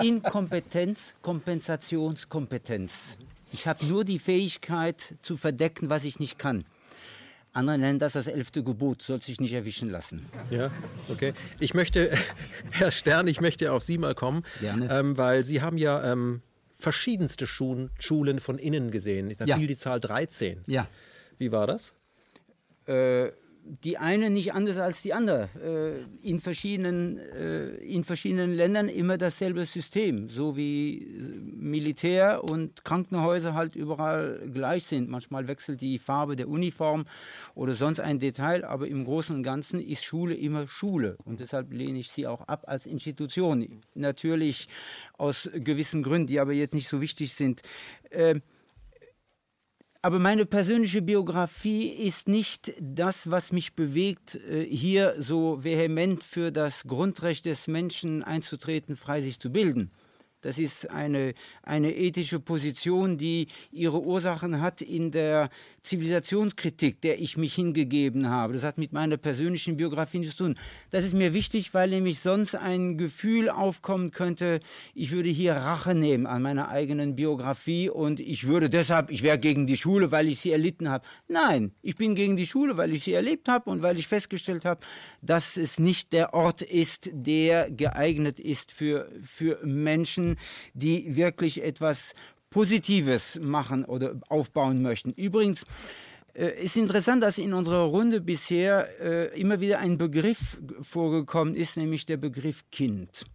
Inkompetenz, 0.04 1.16
Kompensationskompetenz. 1.22 3.18
Ich 3.54 3.68
habe 3.68 3.86
nur 3.86 4.04
die 4.04 4.20
Fähigkeit 4.20 5.16
zu 5.22 5.38
verdecken, 5.38 5.90
was 5.90 6.04
ich 6.04 6.20
nicht 6.20 6.38
kann. 6.38 6.66
Andere 7.54 7.78
nennen 7.78 8.00
das 8.00 8.14
das 8.14 8.28
elfte 8.28 8.64
Gebot, 8.64 9.02
soll 9.02 9.22
sich 9.22 9.40
nicht 9.40 9.54
erwischen 9.54 9.90
lassen. 9.90 10.26
Ja, 10.50 10.70
okay. 11.10 11.34
Ich 11.60 11.74
möchte, 11.74 12.12
Herr 12.72 12.92
Stern, 12.92 13.30
ich 13.30 13.40
möchte 13.40 13.72
auf 13.72 13.84
Sie 13.84 13.98
mal 13.98 14.14
kommen, 14.14 14.44
ähm, 14.62 15.18
weil 15.18 15.46
Sie 15.46 15.62
haben 15.62 15.78
ja 15.78 16.12
ähm, 16.12 16.42
verschiedenste 16.78 17.48
Schulen, 17.48 17.90
Schulen 18.00 18.40
von 18.40 18.60
innen 18.60 18.92
gesehen. 18.92 19.34
Da 19.38 19.46
ja. 19.46 19.58
fiel 19.58 19.68
die 19.68 19.76
Zahl 19.76 20.00
13. 20.00 20.64
Ja. 20.68 20.88
Wie 21.38 21.52
war 21.52 21.68
das? 21.68 21.94
Äh, 22.86 23.32
die 23.68 23.98
eine 23.98 24.30
nicht 24.30 24.54
anders 24.54 24.78
als 24.78 25.02
die 25.02 25.14
andere. 25.14 25.50
Äh, 26.24 26.28
in, 26.28 26.40
verschiedenen, 26.40 27.18
äh, 27.18 27.68
in 27.78 28.04
verschiedenen 28.04 28.54
Ländern 28.54 28.88
immer 28.88 29.18
dasselbe 29.18 29.66
System, 29.66 30.30
so 30.30 30.56
wie 30.56 31.04
äh, 31.04 31.38
Militär 31.56 32.44
und 32.44 32.86
Krankenhäuser 32.86 33.54
halt 33.54 33.76
überall 33.76 34.42
gleich 34.52 34.86
sind. 34.86 35.10
Manchmal 35.10 35.48
wechselt 35.48 35.82
die 35.82 36.00
Farbe 36.00 36.36
der 36.36 36.48
Uniform 36.48 37.06
oder 37.56 37.74
sonst 37.74 38.00
ein 38.00 38.20
Detail, 38.20 38.64
aber 38.64 38.88
im 38.88 39.04
Großen 39.04 39.36
und 39.36 39.44
Ganzen 39.44 39.82
ist 39.82 40.04
Schule 40.04 40.36
immer 40.36 40.68
Schule 40.68 41.18
und 41.26 41.40
deshalb 41.40 41.74
lehne 41.74 42.00
ich 42.00 42.10
sie 42.10 42.28
auch 42.28 42.42
ab 42.48 42.64
als 42.68 42.86
Institution. 42.86 43.82
Natürlich 43.94 44.70
aus 45.18 45.50
gewissen 45.54 46.04
Gründen, 46.04 46.28
die 46.28 46.40
aber 46.40 46.54
jetzt 46.54 46.74
nicht 46.74 46.88
so 46.88 47.02
wichtig 47.02 47.34
sind. 47.34 47.62
Äh, 48.10 48.40
aber 50.02 50.20
meine 50.20 50.46
persönliche 50.46 51.02
Biografie 51.02 51.88
ist 51.90 52.28
nicht 52.28 52.74
das, 52.80 53.30
was 53.32 53.52
mich 53.52 53.76
bewegt, 53.76 54.36
äh, 54.36 54.64
hier 54.64 55.16
so 55.18 55.64
vehement 55.64 56.24
für 56.24 56.52
das 56.52 56.84
Grundrecht 56.84 57.46
des 57.46 57.68
Menschen 57.68 58.24
einzutreten, 58.24 58.96
frei 58.96 59.22
sich 59.22 59.40
zu 59.40 59.52
bilden. 59.52 59.92
Das 60.42 60.60
ist 60.60 60.92
eine, 60.92 61.34
eine 61.64 61.96
ethische 61.96 62.40
Position, 62.40 63.18
die 63.18 63.48
ihre 63.72 64.02
Ursachen 64.02 64.62
hat 64.62 64.82
in 64.82 65.12
der 65.12 65.50
Zivilisationskritik, 65.82 67.02
der 67.02 67.20
ich 67.20 67.38
mich 67.38 67.56
hingegeben 67.56 68.30
habe. 68.30 68.54
Das 68.54 68.64
hat 68.64 68.78
mit 68.78 68.94
meiner 68.94 69.18
persönlichen 69.18 69.78
Biografie 69.78 70.20
nichts 70.20 70.36
zu 70.36 70.44
tun. 70.44 70.60
Das 70.92 71.04
ist 71.04 71.16
mir 71.16 71.34
wichtig, 71.34 71.74
weil 71.74 71.90
nämlich 71.90 72.20
sonst 72.20 72.56
ein 72.56 72.98
Gefühl 72.98 73.50
aufkommen 73.50 74.12
könnte, 74.12 74.60
ich 74.94 75.12
würde 75.12 75.30
hier 75.30 75.54
Rache 75.54 75.96
nehmen 75.96 76.28
an 76.28 76.42
meiner 76.42 76.70
eigenen 76.70 77.16
Biografie 77.16 77.90
und 77.90 78.20
ich 78.20 78.48
würde 78.48 78.70
deshalb, 78.70 79.10
ich 79.10 79.24
wäre 79.24 79.40
gegen 79.40 79.66
die 79.66 79.78
Schule, 79.78 80.12
weil 80.12 80.28
ich 80.28 80.40
sie 80.40 80.52
erlitten 80.52 80.90
habe. 80.90 81.08
Nein, 81.28 81.72
ich 81.82 81.96
bin 81.96 82.16
gegen 82.16 82.38
die 82.38 82.46
Schule, 82.46 82.78
weil 82.78 82.94
ich 82.94 83.04
sie 83.04 83.14
erlebt 83.14 83.48
habe 83.48 83.70
und 83.70 83.82
weil 83.82 83.98
ich 83.98 84.08
festgestellt 84.08 84.66
habe, 84.66 84.82
dass 85.22 85.58
es 85.58 85.80
nicht 85.80 86.14
der 86.14 86.34
Ort 86.34 86.62
ist, 86.62 87.10
der 87.14 87.72
geeignet 87.72 88.40
ist 88.40 88.72
für, 88.72 89.10
für 89.24 89.66
Menschen, 89.66 90.27
die 90.74 91.16
wirklich 91.16 91.64
etwas 91.64 92.14
Positives 92.50 93.40
machen 93.42 93.86
oder 93.86 94.20
aufbauen 94.30 94.82
möchten. 94.82 95.12
Übrigens, 95.14 95.66
äh, 96.34 96.64
ist 96.64 96.76
interessant, 96.76 97.24
dass 97.24 97.38
in 97.38 97.54
unserer 97.54 97.84
Runde 97.84 98.22
bisher 98.22 98.88
äh, 99.02 99.40
immer 99.40 99.60
wieder 99.60 99.80
ein 99.80 99.98
Begriff 99.98 100.60
vorgekommen 100.82 101.56
ist, 101.56 101.78
nämlich 101.78 102.06
der 102.06 102.18
Begriff 102.18 102.64
Kind, 102.72 103.26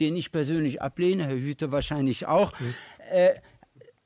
den 0.00 0.16
ich 0.16 0.32
persönlich 0.32 0.82
ablehne, 0.82 1.26
Herr 1.26 1.36
Hüter 1.36 1.70
wahrscheinlich 1.70 2.26
auch. 2.26 2.52
Mhm. 2.58 2.74
Äh, 3.10 3.34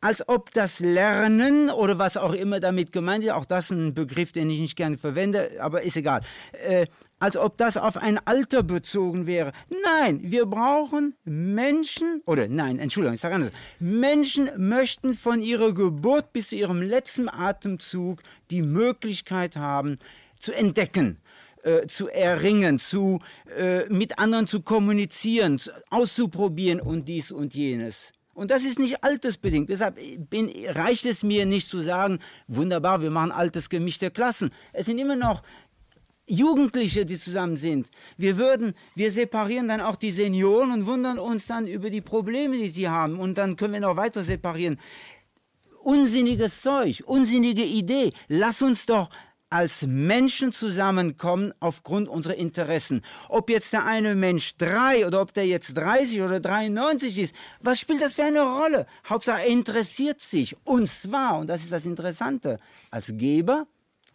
als 0.06 0.28
ob 0.28 0.52
das 0.52 0.78
Lernen 0.78 1.68
oder 1.68 1.98
was 1.98 2.16
auch 2.16 2.32
immer 2.32 2.60
damit 2.60 2.92
gemeint 2.92 3.24
ist, 3.24 3.32
auch 3.32 3.44
das 3.44 3.72
ist 3.72 3.76
ein 3.76 3.92
Begriff, 3.92 4.30
den 4.30 4.48
ich 4.48 4.60
nicht 4.60 4.76
gerne 4.76 4.96
verwende, 4.96 5.56
aber 5.58 5.82
ist 5.82 5.96
egal, 5.96 6.20
äh, 6.52 6.86
als 7.18 7.36
ob 7.36 7.56
das 7.56 7.76
auf 7.76 7.96
ein 7.96 8.20
Alter 8.24 8.62
bezogen 8.62 9.26
wäre. 9.26 9.50
Nein, 9.82 10.20
wir 10.22 10.46
brauchen 10.46 11.16
Menschen, 11.24 12.22
oder 12.24 12.46
nein, 12.46 12.78
Entschuldigung, 12.78 13.14
ich 13.14 13.20
sage 13.20 13.34
anders, 13.34 13.50
Menschen 13.80 14.48
möchten 14.56 15.16
von 15.16 15.42
ihrer 15.42 15.74
Geburt 15.74 16.32
bis 16.32 16.50
zu 16.50 16.54
ihrem 16.54 16.82
letzten 16.82 17.28
Atemzug 17.28 18.22
die 18.52 18.62
Möglichkeit 18.62 19.56
haben, 19.56 19.98
zu 20.38 20.52
entdecken, 20.52 21.18
äh, 21.64 21.88
zu 21.88 22.06
erringen, 22.08 22.78
zu, 22.78 23.18
äh, 23.58 23.88
mit 23.88 24.20
anderen 24.20 24.46
zu 24.46 24.62
kommunizieren, 24.62 25.60
auszuprobieren 25.90 26.78
und 26.78 27.08
dies 27.08 27.32
und 27.32 27.56
jenes. 27.56 28.12
Und 28.36 28.50
das 28.50 28.64
ist 28.64 28.78
nicht 28.78 29.02
altersbedingt. 29.02 29.70
Deshalb 29.70 29.98
bin, 30.28 30.52
reicht 30.66 31.06
es 31.06 31.22
mir 31.22 31.46
nicht 31.46 31.70
zu 31.70 31.80
sagen, 31.80 32.18
wunderbar, 32.46 33.00
wir 33.00 33.10
machen 33.10 33.32
altes 33.32 33.70
gemischte 33.70 34.10
Klassen. 34.10 34.50
Es 34.74 34.84
sind 34.84 34.98
immer 34.98 35.16
noch 35.16 35.42
Jugendliche, 36.26 37.06
die 37.06 37.18
zusammen 37.18 37.56
sind. 37.56 37.86
Wir 38.18 38.36
würden, 38.36 38.74
wir 38.94 39.10
separieren 39.10 39.68
dann 39.68 39.80
auch 39.80 39.96
die 39.96 40.10
Senioren 40.10 40.70
und 40.70 40.84
wundern 40.84 41.18
uns 41.18 41.46
dann 41.46 41.66
über 41.66 41.88
die 41.88 42.02
Probleme, 42.02 42.58
die 42.58 42.68
sie 42.68 42.90
haben. 42.90 43.18
Und 43.18 43.38
dann 43.38 43.56
können 43.56 43.72
wir 43.72 43.80
noch 43.80 43.96
weiter 43.96 44.22
separieren. 44.22 44.78
Unsinniges 45.82 46.60
Zeug, 46.60 47.04
unsinnige 47.06 47.64
Idee. 47.64 48.12
Lass 48.28 48.60
uns 48.60 48.84
doch 48.84 49.08
als 49.50 49.82
Menschen 49.86 50.52
zusammenkommen 50.52 51.54
aufgrund 51.60 52.08
unserer 52.08 52.34
Interessen. 52.34 53.02
Ob 53.28 53.48
jetzt 53.48 53.72
der 53.72 53.86
eine 53.86 54.16
Mensch 54.16 54.56
drei 54.56 55.06
oder 55.06 55.20
ob 55.20 55.32
der 55.32 55.46
jetzt 55.46 55.76
30 55.76 56.22
oder 56.22 56.40
93 56.40 57.18
ist, 57.18 57.34
was 57.60 57.78
spielt 57.78 58.02
das 58.02 58.14
für 58.14 58.24
eine 58.24 58.42
Rolle? 58.42 58.86
Hauptsache 59.08 59.42
er 59.42 59.46
interessiert 59.46 60.20
sich. 60.20 60.56
Und 60.64 60.88
zwar, 60.88 61.38
und 61.38 61.46
das 61.48 61.62
ist 61.62 61.72
das 61.72 61.84
Interessante, 61.84 62.58
als 62.90 63.12
Geber, 63.16 63.66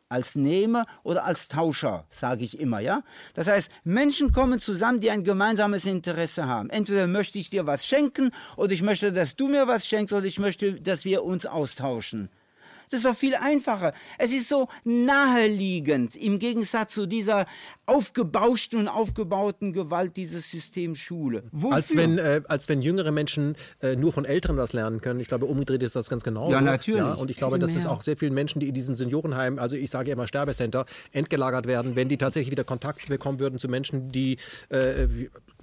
als 0.10 0.36
Nehmer 0.36 0.86
oder 1.04 1.24
als 1.24 1.48
Tauscher, 1.48 2.06
sage 2.10 2.44
ich 2.44 2.60
immer, 2.60 2.82
ja? 2.82 3.04
Das 3.34 3.48
heißt, 3.48 3.72
Menschen 3.86 4.34
kommen 4.34 4.60
zusammen, 4.60 5.00
die 5.00 5.10
ein 5.10 5.24
gemeinsames 5.24 5.86
Interesse 5.86 6.48
haben. 6.48 6.70
Entweder 6.70 7.08
möchte 7.08 7.40
ich 7.40 7.50
dir 7.50 7.66
was 7.66 7.86
schenken 7.86 8.32
oder 8.58 8.74
ich 8.74 8.82
möchte, 8.82 9.14
dass 9.14 9.38
du 9.38 9.48
mir 9.48 9.68
was 9.68 9.88
schenkst 9.88 10.14
oder 10.14 10.26
ich 10.26 10.40
möchte, 10.40 10.82
dass 10.82 11.06
wir 11.06 11.24
uns 11.24 11.46
austauschen. 11.46 12.30
Das 12.92 13.00
ist 13.00 13.06
doch 13.06 13.16
viel 13.16 13.36
einfacher. 13.36 13.94
Es 14.18 14.32
ist 14.32 14.50
so 14.50 14.68
naheliegend 14.84 16.16
im 16.18 16.40
Gegensatz 16.40 16.94
zu 16.94 17.06
dieser 17.06 17.46
aufgebauschten 17.86 18.80
und 18.80 18.88
aufgebauten 18.90 19.72
Gewalt 19.72 20.18
dieses 20.18 20.52
Systems 20.52 21.00
Schule. 21.00 21.44
Wofür? 21.52 21.76
Als 21.76 21.96
wenn, 21.96 22.18
äh, 22.18 22.42
als 22.48 22.68
wenn 22.68 22.82
jüngere 22.82 23.12
Menschen 23.12 23.56
äh, 23.82 23.96
nur 23.96 24.12
von 24.12 24.26
Älteren 24.26 24.58
was 24.58 24.74
lernen 24.74 25.00
können. 25.00 25.22
Ich 25.22 25.30
glaube, 25.30 25.46
umgedreht 25.46 25.84
ist 25.84 25.96
das 25.96 26.10
ganz 26.10 26.24
genau. 26.24 26.52
Ja, 26.52 26.60
natürlich. 26.60 27.00
Ja, 27.00 27.14
und 27.14 27.32
ich 27.32 27.38
glaube, 27.38 27.60
dass 27.60 27.76
es 27.76 27.86
auch 27.86 28.02
sehr 28.02 28.18
vielen 28.18 28.34
Menschen, 28.34 28.60
die 28.60 28.68
in 28.68 28.74
diesen 28.74 28.96
Seniorenheimen, 28.96 29.58
also 29.58 29.76
ich 29.76 29.90
sage 29.90 30.12
immer 30.12 30.28
Sterbecenter, 30.28 30.86
entgelagert 31.14 31.68
werden, 31.68 31.96
wenn 31.96 32.10
die 32.10 32.18
tatsächlich 32.18 32.52
wieder 32.52 32.66
Kontakt 32.66 33.08
bekommen 33.08 33.40
würden 33.40 33.58
zu 33.58 33.70
Menschen, 33.70 34.12
die, 34.12 34.38
äh, 34.70 35.08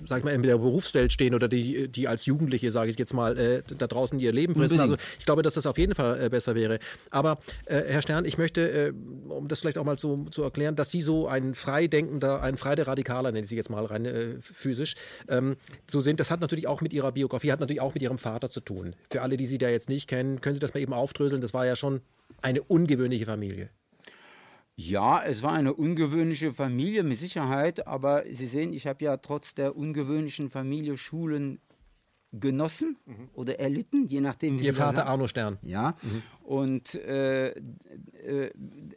sag 0.06 0.18
ich 0.18 0.24
mal, 0.24 0.32
in 0.32 0.42
der 0.42 0.58
Berufswelt 0.58 1.12
stehen 1.12 1.34
oder 1.34 1.48
die, 1.48 1.88
die 1.88 2.08
als 2.08 2.26
Jugendliche, 2.26 2.72
sage 2.72 2.90
ich 2.90 2.98
jetzt 2.98 3.14
mal, 3.14 3.36
äh, 3.38 3.62
da 3.76 3.86
draußen 3.86 4.18
ihr 4.18 4.32
Leben 4.32 4.54
fristen. 4.54 4.80
Also 4.80 4.96
ich 5.18 5.24
glaube, 5.24 5.42
dass 5.42 5.54
das 5.54 5.66
auf 5.66 5.78
jeden 5.78 5.94
Fall 5.94 6.20
äh, 6.22 6.28
besser 6.28 6.54
wäre. 6.54 6.78
Aber 7.10 7.38
äh, 7.66 7.82
Herr 7.86 8.02
Stern, 8.02 8.24
ich 8.24 8.38
möchte, 8.38 8.70
äh, 8.70 8.92
um 9.28 9.48
das 9.48 9.60
vielleicht 9.60 9.78
auch 9.78 9.84
mal 9.84 9.98
so 9.98 10.24
zu 10.30 10.42
erklären, 10.42 10.76
dass 10.76 10.90
Sie 10.90 11.00
so 11.00 11.28
ein 11.28 11.54
freidenkender, 11.54 12.42
ein 12.42 12.56
freider 12.56 12.86
Radikaler, 12.86 13.32
nenne 13.32 13.44
ich 13.44 13.48
Sie 13.48 13.56
jetzt 13.56 13.70
mal 13.70 13.84
rein 13.84 14.06
äh, 14.06 14.34
physisch, 14.40 14.94
ähm, 15.28 15.56
so 15.86 16.00
sind. 16.00 16.20
Das 16.20 16.30
hat 16.30 16.40
natürlich 16.40 16.66
auch 16.66 16.80
mit 16.80 16.92
Ihrer 16.92 17.12
Biografie, 17.12 17.52
hat 17.52 17.60
natürlich 17.60 17.80
auch 17.80 17.94
mit 17.94 18.02
Ihrem 18.02 18.18
Vater 18.18 18.50
zu 18.50 18.60
tun. 18.60 18.94
Für 19.10 19.22
alle, 19.22 19.36
die 19.36 19.46
Sie 19.46 19.58
da 19.58 19.68
jetzt 19.68 19.88
nicht 19.88 20.08
kennen, 20.08 20.40
können 20.40 20.54
Sie 20.54 20.60
das 20.60 20.74
mal 20.74 20.80
eben 20.80 20.92
aufdröseln. 20.92 21.40
Das 21.40 21.54
war 21.54 21.66
ja 21.66 21.76
schon 21.76 22.00
eine 22.42 22.62
ungewöhnliche 22.62 23.26
Familie. 23.26 23.70
Ja, 24.80 25.20
es 25.24 25.42
war 25.42 25.54
eine 25.54 25.74
ungewöhnliche 25.74 26.52
Familie 26.52 27.02
mit 27.02 27.18
Sicherheit, 27.18 27.88
aber 27.88 28.22
Sie 28.30 28.46
sehen, 28.46 28.72
ich 28.72 28.86
habe 28.86 29.04
ja 29.04 29.16
trotz 29.16 29.52
der 29.52 29.76
ungewöhnlichen 29.76 30.50
Familie 30.50 30.96
Schulen 30.96 31.60
genossen 32.32 32.96
mhm. 33.06 33.30
oder 33.34 33.58
erlitten, 33.58 34.06
je 34.06 34.20
nachdem 34.20 34.60
wie 34.60 34.66
Ihr 34.66 34.74
Vater 34.74 35.06
Arno 35.06 35.26
Stern. 35.28 35.58
Ja. 35.62 35.94
Mhm. 36.02 36.22
Und 36.42 36.94
äh, 36.94 37.48
äh, 37.48 38.50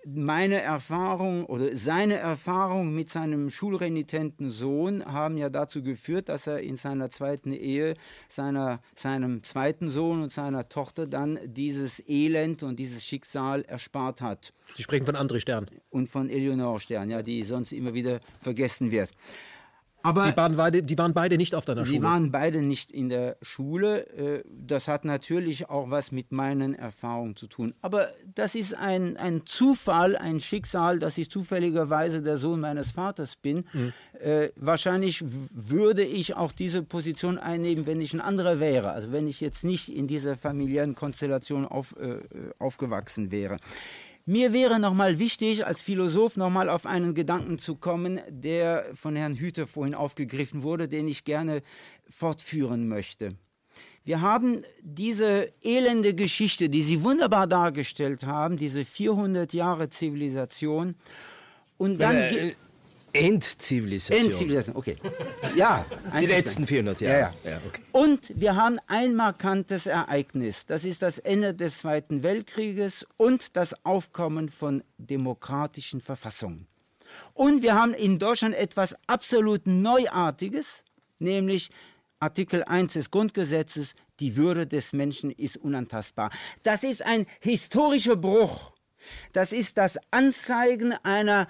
meine 0.06 0.62
Erfahrung 0.62 1.46
oder 1.46 1.76
seine 1.76 2.18
Erfahrung 2.18 2.94
mit 2.94 3.10
seinem 3.10 3.50
schulrenitenten 3.50 4.50
Sohn 4.50 5.06
haben 5.06 5.38
ja 5.38 5.50
dazu 5.50 5.82
geführt, 5.82 6.30
dass 6.30 6.48
er 6.48 6.60
in 6.60 6.78
seiner 6.78 7.10
zweiten 7.10 7.54
Ehe 7.54 7.96
seiner, 8.30 8.80
seinem 8.96 9.44
zweiten 9.44 9.90
Sohn 9.90 10.24
und 10.24 10.32
seiner 10.32 10.70
Tochter 10.70 11.08
dann 11.08 11.40
dieses 11.46 12.02
Elend 12.08 12.64
und 12.64 12.80
dieses 12.80 13.04
Schicksal 13.04 13.64
erspart 13.64 14.22
hat. 14.22 14.54
Sie 14.76 14.84
sprechen 14.84 15.06
von 15.06 15.16
André 15.16 15.40
Stern. 15.40 15.68
Und 15.90 16.10
von 16.10 16.30
Eleonore 16.30 16.80
Stern, 16.80 17.10
ja, 17.10 17.22
die 17.22 17.44
sonst 17.44 17.74
immer 17.74 17.94
wieder 17.94 18.20
vergessen 18.42 18.92
wird. 18.92 19.12
Aber 20.04 20.30
die 20.30 20.38
waren, 20.38 20.56
beide, 20.56 20.84
die 20.84 20.98
waren 20.98 21.14
beide 21.14 21.38
nicht 21.38 21.56
auf 21.56 21.66
deiner 21.66 21.86
Schule. 21.86 21.98
Die 21.98 22.04
waren 22.04 22.32
beide 22.32 22.62
nicht 22.62 22.92
in 22.92 23.10
der 23.10 23.38
Schule. 23.42 24.08
Äh, 24.10 24.44
das 24.48 24.88
hat 24.88 25.06
natürlich 25.06 25.70
auch 25.70 25.90
was 25.90 26.12
mit 26.12 26.32
meinen 26.32 26.74
Erfahrungen 26.74 27.36
zu 27.36 27.48
tun. 27.48 27.74
Aber 27.82 28.10
das 28.36 28.56
ist 28.56 28.74
ein, 28.74 29.18
ein 29.18 29.46
Zufall, 29.46 30.16
ein 30.16 30.40
Schicksal, 30.40 31.00
dass 31.00 31.18
ich 31.18 31.30
zufälligerweise 31.30 32.22
der 32.22 32.38
Sohn 32.38 32.60
meines 32.60 32.92
Vaters 32.92 33.36
bin. 33.36 33.66
Mhm. 33.74 33.94
Äh, 34.20 34.50
wahrscheinlich 34.56 35.24
würde 35.52 36.04
ich 36.04 36.36
auch 36.36 36.52
diese 36.52 36.84
Position 36.84 37.38
einnehmen, 37.38 37.86
wenn 37.86 38.02
ich 38.02 38.14
ein 38.14 38.22
anderer 38.22 38.60
wäre. 38.60 38.92
Also 38.92 39.12
wenn 39.12 39.28
ich 39.28 39.42
jetzt 39.42 39.64
nicht 39.64 39.90
in 39.90 40.08
dieser 40.08 40.36
familiären 40.38 40.96
Konstellation 40.96 41.66
auf, 41.66 41.96
äh, 42.00 42.18
aufgewachsen 42.60 43.32
wäre. 43.32 43.58
Mir 44.26 44.54
wäre 44.54 44.80
nochmal 44.80 45.20
wichtig, 45.20 45.66
als 45.66 45.82
Philosoph 45.82 46.38
nochmal 46.38 46.70
auf 46.70 46.86
einen 46.86 47.16
Gedanken 47.16 47.58
zu 47.58 47.76
kommen, 47.76 48.20
der 48.30 48.86
von 48.94 49.16
Herrn 49.16 49.36
Hüter 49.36 49.68
vorhin 49.68 49.96
aufgegriffen 49.96 50.64
wurde, 50.64 50.88
den 50.88 51.08
ich 51.08 51.24
gerne 51.24 51.62
fortführen 52.10 52.88
möchte. 52.88 53.36
Wir 54.04 54.22
haben 54.22 54.64
diese 54.82 55.52
elende 55.62 56.16
Geschichte, 56.16 56.70
die 56.70 56.82
Sie 56.82 57.04
wunderbar 57.04 57.48
dargestellt 57.48 58.26
haben, 58.26 58.58
diese 58.58 58.84
400 58.84 59.54
Jahre 59.54 59.90
Zivilisation. 59.90 60.96
Und 61.78 62.00
dann. 62.00 62.16
Äh, 62.16 62.56
Endzivilisation. 63.14 64.32
Endzivilisation, 64.32 64.76
okay. 64.76 64.98
Ja, 65.56 65.86
die 66.20 66.26
letzten 66.26 66.68
400 66.68 67.02
Jahre. 67.02 67.20
Ja, 67.20 67.34
ja. 67.44 67.52
ja 67.52 67.62
okay. 67.68 67.82
Und 67.92 68.34
wir 68.36 68.56
haben 68.56 68.80
ein 68.88 69.16
markantes 69.16 69.86
Ereignis. 69.86 70.66
Das 70.66 70.86
ist 70.86 71.02
das 71.02 71.20
Ende 71.20 71.54
des 71.54 71.80
Zweiten 71.80 72.24
Weltkrieges 72.24 73.06
und 73.18 73.56
das 73.56 73.86
Aufkommen 73.86 74.50
von 74.50 74.84
demokratischen 74.98 76.02
Verfassungen. 76.02 76.68
Und 77.34 77.62
wir 77.62 77.76
haben 77.76 77.94
in 77.94 78.20
Deutschland 78.20 78.56
etwas 78.56 78.96
absolut 79.08 79.68
Neuartiges, 79.68 80.84
nämlich 81.20 81.70
Artikel 82.20 82.64
1 82.64 82.94
des 82.94 83.12
Grundgesetzes, 83.12 83.96
die 84.20 84.36
Würde 84.36 84.68
des 84.68 84.94
Menschen 84.94 85.32
ist 85.32 85.58
unantastbar. 85.58 86.32
Das 86.64 86.84
ist 86.84 87.04
ein 87.04 87.26
historischer 87.40 88.16
Bruch. 88.16 88.72
Das 89.34 89.52
ist 89.52 89.78
das 89.78 89.98
Anzeigen 90.12 90.94
einer 91.04 91.48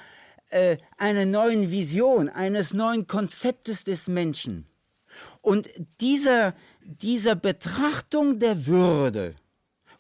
äh, 0.51 0.77
einer 0.97 1.25
neuen 1.25 1.71
Vision, 1.71 2.29
eines 2.29 2.73
neuen 2.73 3.07
Konzeptes 3.07 3.83
des 3.83 4.07
Menschen. 4.07 4.65
Und 5.41 5.69
dieser, 5.99 6.53
dieser 6.81 7.35
Betrachtung 7.35 8.39
der 8.39 8.65
Würde 8.65 9.35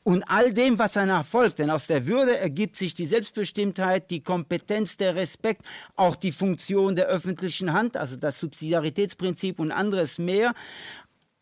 und 0.03 0.23
all 0.23 0.51
dem, 0.53 0.79
was 0.79 0.93
danach 0.93 1.25
folgt, 1.25 1.59
denn 1.59 1.69
aus 1.69 1.87
der 1.87 2.07
Würde 2.07 2.37
ergibt 2.37 2.75
sich 2.75 2.95
die 2.95 3.05
Selbstbestimmtheit, 3.05 4.09
die 4.09 4.21
Kompetenz, 4.21 4.97
der 4.97 5.15
Respekt, 5.15 5.61
auch 5.95 6.15
die 6.15 6.31
Funktion 6.31 6.95
der 6.95 7.07
öffentlichen 7.07 7.73
Hand, 7.73 7.97
also 7.97 8.15
das 8.15 8.39
Subsidiaritätsprinzip 8.39 9.59
und 9.59 9.71
anderes 9.71 10.17
mehr. 10.17 10.53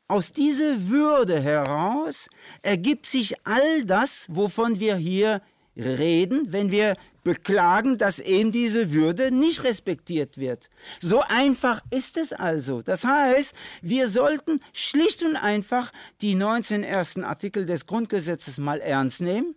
aus 0.07 0.31
dieser 0.31 0.89
Würde 0.89 1.39
heraus 1.39 2.29
ergibt 2.63 3.05
sich 3.05 3.35
all 3.45 3.85
das, 3.85 4.25
wovon 4.29 4.79
wir 4.79 4.97
hier 4.97 5.41
reden, 5.77 6.51
wenn 6.51 6.71
wir 6.71 6.95
beklagen, 7.23 7.97
dass 7.97 8.19
eben 8.19 8.51
diese 8.51 8.91
Würde 8.91 9.31
nicht 9.31 9.63
respektiert 9.63 10.37
wird. 10.37 10.69
So 10.99 11.21
einfach 11.21 11.81
ist 11.91 12.17
es 12.17 12.33
also. 12.33 12.81
Das 12.81 13.03
heißt, 13.03 13.53
wir 13.81 14.09
sollten 14.09 14.61
schlicht 14.73 15.23
und 15.23 15.35
einfach 15.35 15.91
die 16.21 16.35
19 16.35 16.83
ersten 16.83 17.23
Artikel 17.23 17.65
des 17.65 17.85
Grundgesetzes 17.85 18.57
mal 18.57 18.79
ernst 18.79 19.21
nehmen 19.21 19.55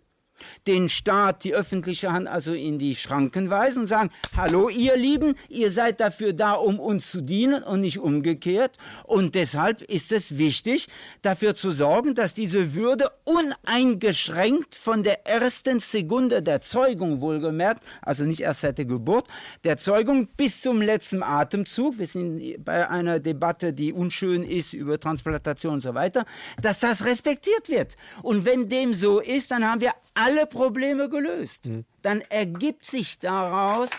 den 0.67 0.89
Staat, 0.89 1.43
die 1.43 1.53
öffentliche 1.53 2.11
Hand 2.11 2.27
also 2.27 2.53
in 2.53 2.79
die 2.79 2.95
Schranken 2.95 3.49
weisen 3.49 3.83
und 3.83 3.87
sagen, 3.87 4.09
hallo 4.35 4.69
ihr 4.69 4.95
Lieben, 4.95 5.35
ihr 5.49 5.71
seid 5.71 5.99
dafür 5.99 6.33
da, 6.33 6.53
um 6.53 6.79
uns 6.79 7.11
zu 7.11 7.21
dienen 7.21 7.63
und 7.63 7.81
nicht 7.81 7.99
umgekehrt. 7.99 8.77
Und 9.03 9.35
deshalb 9.35 9.81
ist 9.81 10.11
es 10.11 10.37
wichtig, 10.37 10.87
dafür 11.21 11.55
zu 11.55 11.71
sorgen, 11.71 12.15
dass 12.15 12.33
diese 12.33 12.73
Würde 12.73 13.11
uneingeschränkt 13.23 14.75
von 14.75 15.03
der 15.03 15.25
ersten 15.27 15.79
Sekunde 15.79 16.41
der 16.41 16.61
Zeugung 16.61 17.21
wohlgemerkt, 17.21 17.83
also 18.01 18.23
nicht 18.23 18.41
erst 18.41 18.61
seit 18.61 18.77
der 18.77 18.85
Geburt, 18.85 19.27
der 19.63 19.77
Zeugung 19.77 20.27
bis 20.37 20.61
zum 20.61 20.81
letzten 20.81 21.23
Atemzug, 21.23 21.97
wir 21.97 22.07
sind 22.07 22.63
bei 22.63 22.89
einer 22.89 23.19
Debatte, 23.19 23.73
die 23.73 23.93
unschön 23.93 24.43
ist 24.43 24.73
über 24.73 24.99
Transplantation 24.99 25.73
und 25.75 25.81
so 25.81 25.93
weiter, 25.93 26.25
dass 26.61 26.79
das 26.79 27.05
respektiert 27.05 27.69
wird. 27.69 27.95
Und 28.21 28.45
wenn 28.45 28.69
dem 28.69 28.93
so 28.93 29.19
ist, 29.19 29.51
dann 29.51 29.65
haben 29.69 29.81
wir 29.81 29.91
alle 30.23 30.45
Probleme 30.45 31.09
gelöst. 31.09 31.67
Mhm. 31.67 31.85
Dann 32.01 32.21
ergibt 32.29 32.85
sich 32.85 33.19
daraus, 33.19 33.89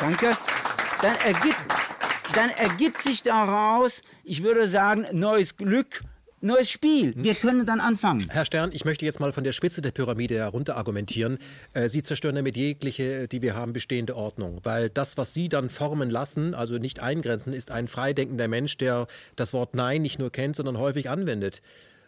danke, 0.00 0.36
dann 1.02 1.16
ergibt, 1.24 1.58
dann 2.34 2.50
ergibt 2.50 3.02
sich 3.02 3.22
daraus, 3.22 4.02
ich 4.24 4.42
würde 4.42 4.68
sagen, 4.68 5.06
neues 5.12 5.56
Glück, 5.56 6.02
neues 6.40 6.70
Spiel. 6.70 7.14
Wir 7.16 7.34
können 7.34 7.64
dann 7.64 7.80
anfangen. 7.80 8.26
Herr 8.28 8.44
Stern, 8.44 8.70
ich 8.72 8.84
möchte 8.84 9.04
jetzt 9.04 9.18
mal 9.18 9.32
von 9.32 9.44
der 9.44 9.52
Spitze 9.52 9.80
der 9.80 9.92
Pyramide 9.92 10.36
herunter 10.36 10.76
argumentieren. 10.76 11.38
Äh, 11.72 11.88
Sie 11.88 12.02
zerstören 12.02 12.34
damit 12.34 12.56
jegliche, 12.56 13.28
die 13.28 13.40
wir 13.40 13.54
haben, 13.54 13.72
bestehende 13.72 14.16
Ordnung. 14.16 14.60
Weil 14.62 14.90
das, 14.90 15.16
was 15.16 15.32
Sie 15.32 15.48
dann 15.48 15.70
formen 15.70 16.10
lassen, 16.10 16.54
also 16.54 16.76
nicht 16.78 17.00
eingrenzen, 17.00 17.52
ist 17.52 17.70
ein 17.70 17.88
freidenkender 17.88 18.48
Mensch, 18.48 18.76
der 18.76 19.06
das 19.36 19.52
Wort 19.52 19.74
Nein 19.74 20.02
nicht 20.02 20.18
nur 20.18 20.30
kennt, 20.30 20.56
sondern 20.56 20.78
häufig 20.78 21.08
anwendet. 21.08 21.62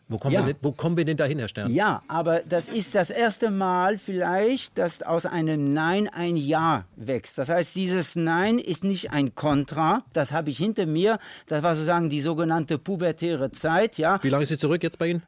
Wo 0.09 0.19
kommen, 0.19 0.35
ja. 0.35 0.47
wir, 0.47 0.53
denn, 0.53 0.63
wo 0.63 0.71
kommen 0.71 0.97
wir 0.97 1.05
denn 1.05 1.17
dahin, 1.17 1.41
Herr 1.41 1.49
Stern? 1.49 1.75
Ja, 1.75 2.03
aber 2.07 2.41
das 2.49 2.69
ist 2.69 2.95
das 2.95 3.11
erste 3.11 3.51
Mal 3.51 3.99
vielleicht, 3.99 4.79
dass 4.79 5.03
aus 5.03 5.27
einem 5.27 5.73
Nein 5.73 6.09
ein 6.09 6.37
Ja 6.37 6.85
wächst. 6.95 7.39
Das 7.39 7.49
heißt, 7.49 7.75
dieses 7.75 8.15
Nein 8.15 8.61
ist 8.61 8.85
nicht 8.85 9.11
ein 9.11 9.35
Kontra, 9.35 10.05
das 10.13 10.31
habe 10.31 10.51
ich 10.51 10.59
hinter 10.59 10.87
mir. 10.87 11.19
Das 11.49 11.65
war 11.65 11.75
sozusagen 11.75 12.09
die 12.09 12.21
sogenannte 12.21 12.79
pubertäre 12.79 13.51
Zeit. 13.51 13.99
Ja. 13.99 14.23
Wie 14.23 14.29
lange 14.29 14.45
ist 14.45 14.51
sie 14.51 14.59
zurück 14.59 14.83
jetzt 14.83 14.99
bei 14.99 15.09
Ihnen? 15.09 15.23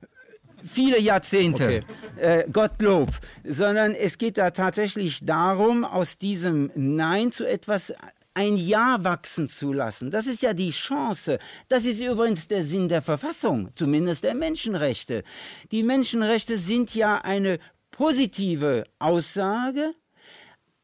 viele 0.63 1.01
Jahrzehnte, 1.01 1.85
okay. 2.17 2.43
äh, 2.43 2.51
Gottlob, 2.51 3.11
sondern 3.45 3.95
es 3.95 4.19
geht 4.19 4.39
da 4.39 4.51
tatsächlich 4.51 5.25
darum, 5.25 5.85
aus 5.85 6.19
diesem 6.19 6.71
Nein 6.75 7.33
zu 7.33 7.49
etwas 7.49 7.95
ein 8.39 8.57
Ja 8.57 8.99
wachsen 9.03 9.49
zu 9.49 9.73
lassen. 9.73 10.13
Das 10.13 10.29
ist 10.29 10.43
ja 10.43 10.53
die 10.55 10.71
Chance. 10.71 11.41
Das 11.67 11.85
ist 11.85 12.01
übrigens 12.01 12.47
der 12.47 12.63
Sinn 12.63 12.89
der 12.89 13.03
Verfassung, 13.03 13.71
zumindest 13.75 14.23
der 14.23 14.37
Menschenrechte. 14.37 15.25
Die 15.73 15.83
Menschenrechte 15.83 16.57
sind 16.57 16.95
ja 16.95 17.19
eine 17.19 17.59
positive 17.91 18.85
Aussage 19.01 19.91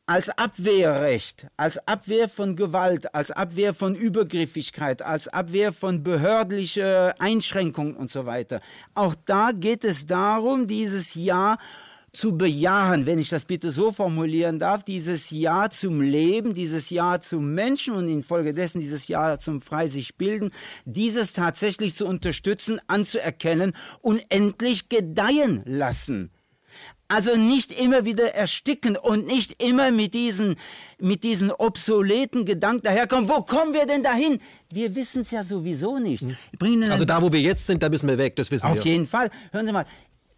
als 0.07 0.31
Abwehrrecht, 0.31 1.47
als 1.57 1.79
Abwehr 1.87 2.29
von 2.29 2.57
Gewalt, 2.57 3.15
als 3.15 3.31
Abwehr 3.31 3.73
von 3.73 3.95
Übergriffigkeit, 3.95 5.01
als 5.03 5.29
Abwehr 5.29 5.73
von 5.73 6.03
behördlicher 6.03 7.15
Einschränkung 7.21 7.95
und 7.95 8.11
so 8.11 8.27
weiter. 8.27 8.61
Auch 8.95 9.15
da 9.27 9.53
geht 9.53 9.85
es 9.85 10.07
darum, 10.07 10.67
dieses 10.67 11.15
Ja 11.15 11.57
zu 12.15 12.37
bejahen, 12.37 13.07
wenn 13.07 13.19
ich 13.19 13.29
das 13.29 13.45
bitte 13.45 13.71
so 13.71 13.93
formulieren 13.93 14.59
darf, 14.59 14.83
dieses 14.83 15.31
Ja 15.31 15.69
zum 15.69 16.01
Leben, 16.01 16.55
dieses 16.55 16.91
Ja 16.91 17.21
zum 17.21 17.55
Menschen 17.55 17.95
und 17.95 18.09
infolgedessen 18.09 18.81
dieses 18.81 19.09
Ja 19.09 19.39
zum 19.39 19.61
frei 19.61 19.89
sich 19.89 20.17
bilden, 20.17 20.51
dieses 20.85 21.33
tatsächlich 21.33 21.95
zu 21.95 22.07
unterstützen, 22.07 22.81
anzuerkennen 22.87 23.75
und 24.01 24.23
endlich 24.29 24.89
gedeihen 24.89 25.63
lassen. 25.67 26.31
Also 27.07 27.37
nicht 27.37 27.71
immer 27.71 28.07
wieder 28.07 28.35
ersticken 28.35 28.97
und 28.97 29.27
nicht 29.27 29.63
immer 29.63 29.91
mit 29.91 30.15
diesen, 30.15 30.57
mit 30.99 31.23
diesen 31.23 31.53
obsoleten 31.53 32.47
Gedanken 32.47 32.83
daherkommen. 32.83 33.29
Wo 33.29 33.43
kommen 33.43 33.75
wir 33.75 33.87
denn 33.87 34.03
dahin? 34.03 34.41
Wir 34.73 34.95
wissen 34.95 35.23
es 35.23 35.31
ja 35.31 35.45
sowieso 35.45 35.99
nicht. 35.99 36.27
also 36.61 37.05
da, 37.05 37.21
wo 37.21 37.31
wir 37.31 37.41
jetzt 37.41 37.67
sind, 37.67 37.83
da 37.83 37.91
müssen 37.91 38.09
wir 38.09 38.17
weg, 38.17 38.37
das 38.37 38.51
wissen 38.51 38.67
auf 38.67 38.75
wir. 38.75 38.81
Auf 38.81 38.87
jeden 38.87 39.07
Fall. 39.07 39.31
Hören 39.53 39.67
Sie 39.67 39.73
mal, 39.73 39.85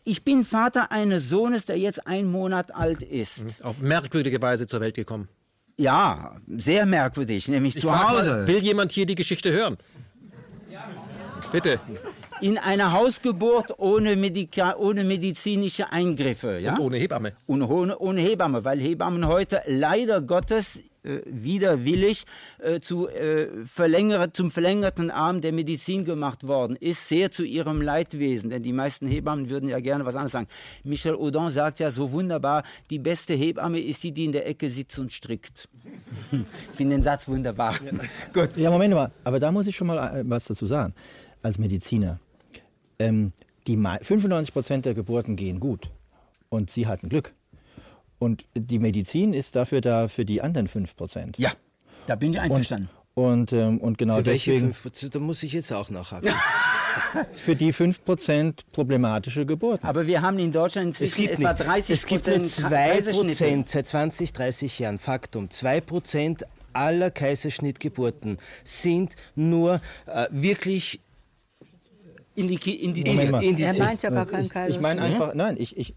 ich 0.07 0.23
bin 0.23 0.45
Vater 0.45 0.93
eines 0.93 1.29
Sohnes, 1.29 1.67
der 1.67 1.77
jetzt 1.77 2.07
ein 2.07 2.27
Monat 2.27 2.75
alt 2.75 3.03
ist. 3.03 3.43
Mhm. 3.43 3.65
Auf 3.65 3.79
merkwürdige 3.81 4.41
Weise 4.41 4.67
zur 4.67 4.81
Welt 4.81 4.95
gekommen. 4.95 5.29
Ja, 5.79 6.37
sehr 6.47 6.87
merkwürdig, 6.87 7.49
nämlich 7.49 7.77
ich 7.77 7.83
zu 7.83 8.09
Hause. 8.09 8.31
Mal, 8.31 8.47
will 8.47 8.59
jemand 8.59 8.93
hier 8.93 9.05
die 9.05 9.17
Geschichte 9.17 9.53
hören? 9.53 9.77
Bitte. 11.53 11.81
In 12.41 12.57
einer 12.57 12.93
Hausgeburt 12.93 13.79
ohne, 13.79 14.15
Medika 14.15 14.77
ohne 14.77 15.05
medizinische 15.05 15.91
Eingriffe. 15.91 16.59
Ja? 16.59 16.75
Und 16.75 16.81
ohne 16.81 16.97
Hebamme. 16.99 17.33
Und 17.47 17.63
ohne, 17.63 17.99
ohne 17.99 18.21
Hebamme, 18.21 18.65
weil 18.65 18.79
Hebammen 18.79 19.27
heute 19.27 19.63
leider 19.67 20.21
Gottes 20.21 20.81
widerwillig 21.27 22.25
äh, 22.59 22.81
zu, 22.81 23.09
äh, 23.09 23.49
verlängert, 23.65 24.37
zum 24.37 24.51
verlängerten 24.51 25.11
Arm 25.11 25.41
der 25.41 25.53
Medizin 25.53 26.05
gemacht 26.05 26.47
worden 26.47 26.77
ist, 26.77 27.09
sehr 27.09 27.31
zu 27.31 27.45
ihrem 27.45 27.81
Leidwesen. 27.81 28.51
Denn 28.51 28.63
die 28.63 28.73
meisten 28.73 29.07
Hebammen 29.07 29.51
würden 29.51 29.69
ja 29.69 29.81
gerne 29.81 30.05
was 30.05 30.15
anderes 30.15 30.33
sagen. 30.33 30.49
Michel 30.85 31.15
Audin 31.15 31.51
sagt 31.51 31.79
ja 31.81 31.91
so 31.91 32.13
wunderbar, 32.13 32.63
die 32.91 32.99
beste 32.99 33.35
Hebamme 33.35 33.81
ist 33.81 34.03
die, 34.03 34.13
die 34.13 34.25
in 34.25 34.33
der 34.33 34.47
Ecke 34.47 34.71
sitzt 34.71 34.99
und 34.99 35.13
strickt. 35.13 35.69
ich 36.33 36.77
finde 36.77 36.97
den 36.97 37.03
Satz 37.03 37.29
wunderbar. 37.29 37.75
Ja. 37.85 37.93
Gut. 38.33 38.57
Ja, 38.57 38.71
Moment 38.71 38.95
mal, 38.95 39.11
aber 39.25 39.39
da 39.39 39.53
muss 39.53 39.67
ich 39.67 39.77
schon 39.77 39.87
mal 39.87 40.21
äh, 40.21 40.25
was 40.27 40.45
dazu 40.45 40.67
sagen, 40.67 40.95
als 41.43 41.59
Mediziner. 41.59 42.19
Ähm, 42.99 43.33
die 43.67 43.77
95 43.77 44.53
Prozent 44.53 44.87
der 44.87 44.95
Geburten 44.95 45.37
gehen 45.37 45.61
gut 45.61 45.91
und 46.49 46.71
Sie 46.71 46.87
hatten 46.87 47.09
Glück. 47.09 47.35
Und 48.19 48.47
die 48.55 48.79
Medizin 48.79 49.35
ist 49.35 49.57
dafür 49.57 49.81
da 49.81 50.09
für 50.09 50.25
die 50.25 50.41
anderen 50.41 50.69
5 50.69 50.97
Prozent. 50.97 51.39
Ja, 51.39 51.53
da 52.07 52.17
bin 52.17 52.33
ich 52.33 52.41
einverstanden. 52.41 52.89
Und, 53.15 53.25
und, 53.25 53.53
ähm, 53.53 53.79
und 53.79 53.99
genau 53.99 54.17
für 54.17 54.23
deswegen. 54.25 54.73
5%, 54.73 55.11
da 55.11 55.19
muss 55.19 55.43
ich 55.43 55.53
jetzt 55.53 55.73
auch 55.73 55.91
nachhaken. 55.91 56.31
für 57.33 57.57
die 57.57 57.73
5% 57.73 58.61
problematische 58.73 59.47
Geburten. 59.47 59.87
Aber 59.87 60.07
wir 60.07 60.23
haben 60.23 60.39
in 60.39 60.53
Deutschland 60.53 60.89
inzwischen 60.89 61.25
es 61.27 61.39
etwa 61.39 61.53
30 61.53 61.91
Es 61.91 62.07
gibt 62.07 62.27
nur 62.27 62.37
2% 62.37 63.69
seit 63.69 63.87
20, 63.87 64.33
30 64.33 64.79
Jahren. 64.79 64.99
Faktum. 64.99 65.49
2% 65.49 66.45
aller 66.73 67.11
Kaiserschnittgeburten 67.11 68.39
sind 68.65 69.17
nur 69.35 69.81
äh, 70.07 70.27
wirklich 70.31 71.01
Indi 72.37 72.57
indi 72.57 73.01
indi 73.01 73.63
er 73.63 73.75
meint 73.79 74.03
ja 74.03 74.11
gar 74.11 74.27
keinen 74.27 74.49
Kaiserschnitt. 74.49 74.77
Ich 74.77 74.81
meine 74.81 75.01
einfach, 75.01 75.35
nein, 75.35 75.57
ich, 75.59 75.77
ich, 75.77 75.95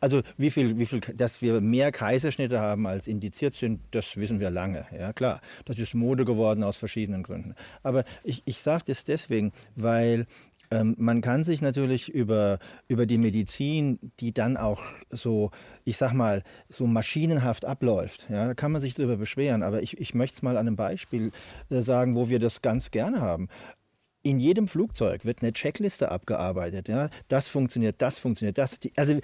also 0.00 0.22
wie 0.38 0.50
viel, 0.50 0.78
wie 0.78 0.86
viel, 0.86 1.00
dass 1.00 1.42
wir 1.42 1.60
mehr 1.60 1.92
Kaiserschnitte 1.92 2.60
haben 2.60 2.86
als 2.86 3.06
indiziert 3.06 3.54
sind, 3.54 3.80
das 3.90 4.16
wissen 4.16 4.40
wir 4.40 4.50
lange. 4.50 4.86
Ja 4.98 5.12
klar, 5.12 5.40
das 5.66 5.78
ist 5.78 5.94
Mode 5.94 6.24
geworden 6.24 6.62
aus 6.62 6.78
verschiedenen 6.78 7.22
Gründen. 7.22 7.54
Aber 7.82 8.04
ich, 8.24 8.42
ich 8.46 8.62
sage 8.62 8.84
das 8.86 9.04
deswegen, 9.04 9.52
weil 9.76 10.26
ähm, 10.70 10.94
man 10.98 11.20
kann 11.20 11.44
sich 11.44 11.60
natürlich 11.60 12.08
über, 12.08 12.58
über 12.88 13.04
die 13.04 13.18
Medizin, 13.18 13.98
die 14.20 14.32
dann 14.32 14.56
auch 14.56 14.82
so, 15.10 15.50
ich 15.84 15.98
sag 15.98 16.14
mal, 16.14 16.42
so 16.70 16.86
maschinenhaft 16.86 17.66
abläuft, 17.66 18.28
ja, 18.30 18.46
da 18.46 18.54
kann 18.54 18.72
man 18.72 18.80
sich 18.80 18.94
darüber 18.94 19.18
beschweren. 19.18 19.62
Aber 19.62 19.82
ich, 19.82 20.00
ich 20.00 20.14
möchte 20.14 20.36
es 20.36 20.42
mal 20.42 20.56
an 20.56 20.66
einem 20.66 20.76
Beispiel 20.76 21.32
äh, 21.68 21.82
sagen, 21.82 22.14
wo 22.14 22.30
wir 22.30 22.38
das 22.38 22.62
ganz 22.62 22.90
gerne 22.90 23.20
haben 23.20 23.48
in 24.22 24.38
jedem 24.38 24.68
Flugzeug 24.68 25.24
wird 25.24 25.42
eine 25.42 25.52
Checkliste 25.52 26.10
abgearbeitet. 26.10 26.88
Ja? 26.88 27.10
Das 27.28 27.48
funktioniert, 27.48 27.96
das 27.98 28.18
funktioniert, 28.18 28.58
das. 28.58 28.78
Also 28.96 29.18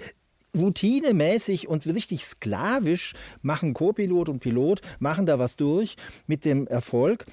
routinemäßig 0.57 1.67
und 1.67 1.85
richtig 1.85 2.25
sklavisch 2.25 3.13
machen 3.41 3.73
Co-Pilot 3.73 4.29
und 4.29 4.39
Pilot, 4.39 4.81
machen 4.99 5.25
da 5.25 5.39
was 5.39 5.55
durch 5.55 5.95
mit 6.27 6.43
dem 6.43 6.65
Erfolg, 6.67 7.25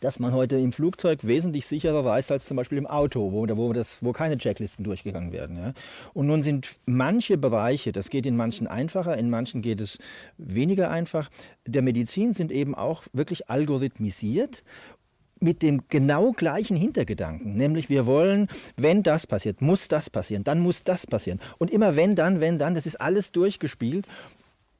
dass 0.00 0.18
man 0.18 0.32
heute 0.32 0.56
im 0.56 0.72
Flugzeug 0.72 1.26
wesentlich 1.26 1.66
sicherer 1.66 2.04
reist 2.04 2.30
als 2.30 2.44
zum 2.44 2.56
Beispiel 2.56 2.78
im 2.78 2.86
Auto, 2.86 3.32
wo, 3.32 3.46
wo, 3.56 3.72
das, 3.72 4.02
wo 4.02 4.12
keine 4.12 4.36
Checklisten 4.36 4.84
durchgegangen 4.84 5.32
werden. 5.32 5.56
Ja. 5.56 5.72
Und 6.12 6.26
nun 6.26 6.42
sind 6.42 6.76
manche 6.84 7.38
Bereiche, 7.38 7.90
das 7.90 8.10
geht 8.10 8.26
in 8.26 8.36
manchen 8.36 8.66
einfacher, 8.66 9.16
in 9.16 9.30
manchen 9.30 9.62
geht 9.62 9.80
es 9.80 9.98
weniger 10.36 10.90
einfach, 10.90 11.30
der 11.66 11.82
Medizin 11.82 12.34
sind 12.34 12.52
eben 12.52 12.74
auch 12.74 13.04
wirklich 13.12 13.48
algorithmisiert 13.48 14.62
mit 15.40 15.62
dem 15.62 15.82
genau 15.88 16.32
gleichen 16.32 16.76
Hintergedanken, 16.76 17.54
nämlich 17.54 17.88
wir 17.88 18.06
wollen, 18.06 18.48
wenn 18.76 19.02
das 19.02 19.26
passiert, 19.26 19.60
muss 19.60 19.88
das 19.88 20.10
passieren, 20.10 20.44
dann 20.44 20.60
muss 20.60 20.84
das 20.84 21.06
passieren. 21.06 21.40
Und 21.58 21.70
immer 21.70 21.96
wenn, 21.96 22.14
dann, 22.14 22.40
wenn, 22.40 22.58
dann, 22.58 22.74
das 22.74 22.86
ist 22.86 23.00
alles 23.00 23.32
durchgespielt 23.32 24.06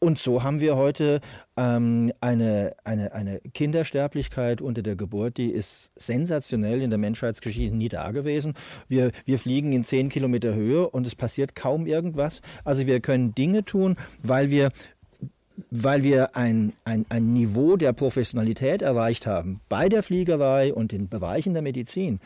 Und 0.05 0.19
so 0.19 0.43
haben 0.43 0.61
wir 0.61 0.77
heute 0.77 1.21
ähm, 1.57 2.13
eine, 2.21 2.75
eine, 2.85 3.15
eine 3.15 3.41
Kindersterblichkeit 3.55 4.61
unter 4.61 4.83
der 4.83 4.97
Geburt, 4.97 5.39
die 5.39 5.51
ist 5.51 5.93
sensationell 5.97 6.83
in 6.83 6.91
der 6.91 6.99
Menschheitsgeschichte 6.99 7.75
nie 7.75 7.89
da 7.89 8.11
gewesen. 8.11 8.53
Wir, 8.87 9.13
wir 9.25 9.39
fliegen 9.39 9.73
in 9.73 9.83
zehn 9.83 10.11
Kilometer 10.11 10.55
Höhe 10.55 10.91
und 10.91 11.07
es 11.07 11.15
passiert 11.15 11.55
kaum 11.55 11.87
irgendwas. 11.87 12.43
Also 12.65 12.87
wir 12.87 13.01
können 13.01 13.35
Dinge 13.35 13.65
tun, 13.65 13.97
weil 14.23 14.51
wir 14.51 14.73
weil 15.71 16.03
wir 16.03 16.37
ein, 16.37 16.73
ein, 16.85 17.07
ein 17.09 17.33
Niveau 17.33 17.77
der 17.77 17.93
Professionalität 17.93 18.83
erreicht 18.83 19.27
haben 19.27 19.61
bei 19.69 19.89
der 19.89 20.03
Fliegerei 20.03 20.73
und 20.73 20.93
in 20.93 21.09
Bereichen 21.09 21.53
der 21.53 21.63
Medizin, 21.63 22.21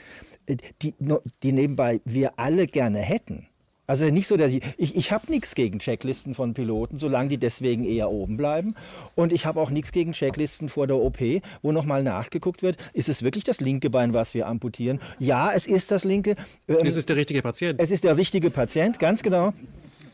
äh, 0.46 0.56
die, 0.82 0.94
die 1.42 1.52
nebenbei 1.52 2.00
wir 2.04 2.38
alle 2.38 2.66
gerne 2.66 2.98
hätten. 2.98 3.46
Also 3.88 4.04
nicht 4.04 4.26
so, 4.26 4.36
dass 4.36 4.52
ich, 4.52 4.62
ich, 4.76 4.96
ich 4.96 5.12
habe 5.12 5.32
nichts 5.32 5.54
gegen 5.54 5.78
Checklisten 5.78 6.34
von 6.34 6.52
Piloten, 6.52 6.98
solange 6.98 7.30
die 7.30 7.38
deswegen 7.38 7.84
eher 7.84 8.10
oben 8.10 8.36
bleiben. 8.36 8.74
Und 9.14 9.32
ich 9.32 9.46
habe 9.46 9.58
auch 9.60 9.70
nichts 9.70 9.92
gegen 9.92 10.12
Checklisten 10.12 10.68
vor 10.68 10.86
der 10.86 10.96
OP, 10.96 11.18
wo 11.62 11.72
nochmal 11.72 12.02
nachgeguckt 12.02 12.62
wird, 12.62 12.76
ist 12.92 13.08
es 13.08 13.22
wirklich 13.22 13.44
das 13.44 13.60
linke 13.60 13.88
Bein, 13.88 14.12
was 14.12 14.34
wir 14.34 14.46
amputieren? 14.46 15.00
Ja, 15.18 15.52
es 15.54 15.66
ist 15.66 15.90
das 15.90 16.04
linke. 16.04 16.36
Ähm, 16.68 16.76
es 16.84 16.96
ist 16.96 17.08
der 17.08 17.16
richtige 17.16 17.40
Patient. 17.40 17.80
Es 17.80 17.90
ist 17.90 18.04
der 18.04 18.18
richtige 18.18 18.50
Patient, 18.50 18.98
ganz 18.98 19.22
genau. 19.22 19.54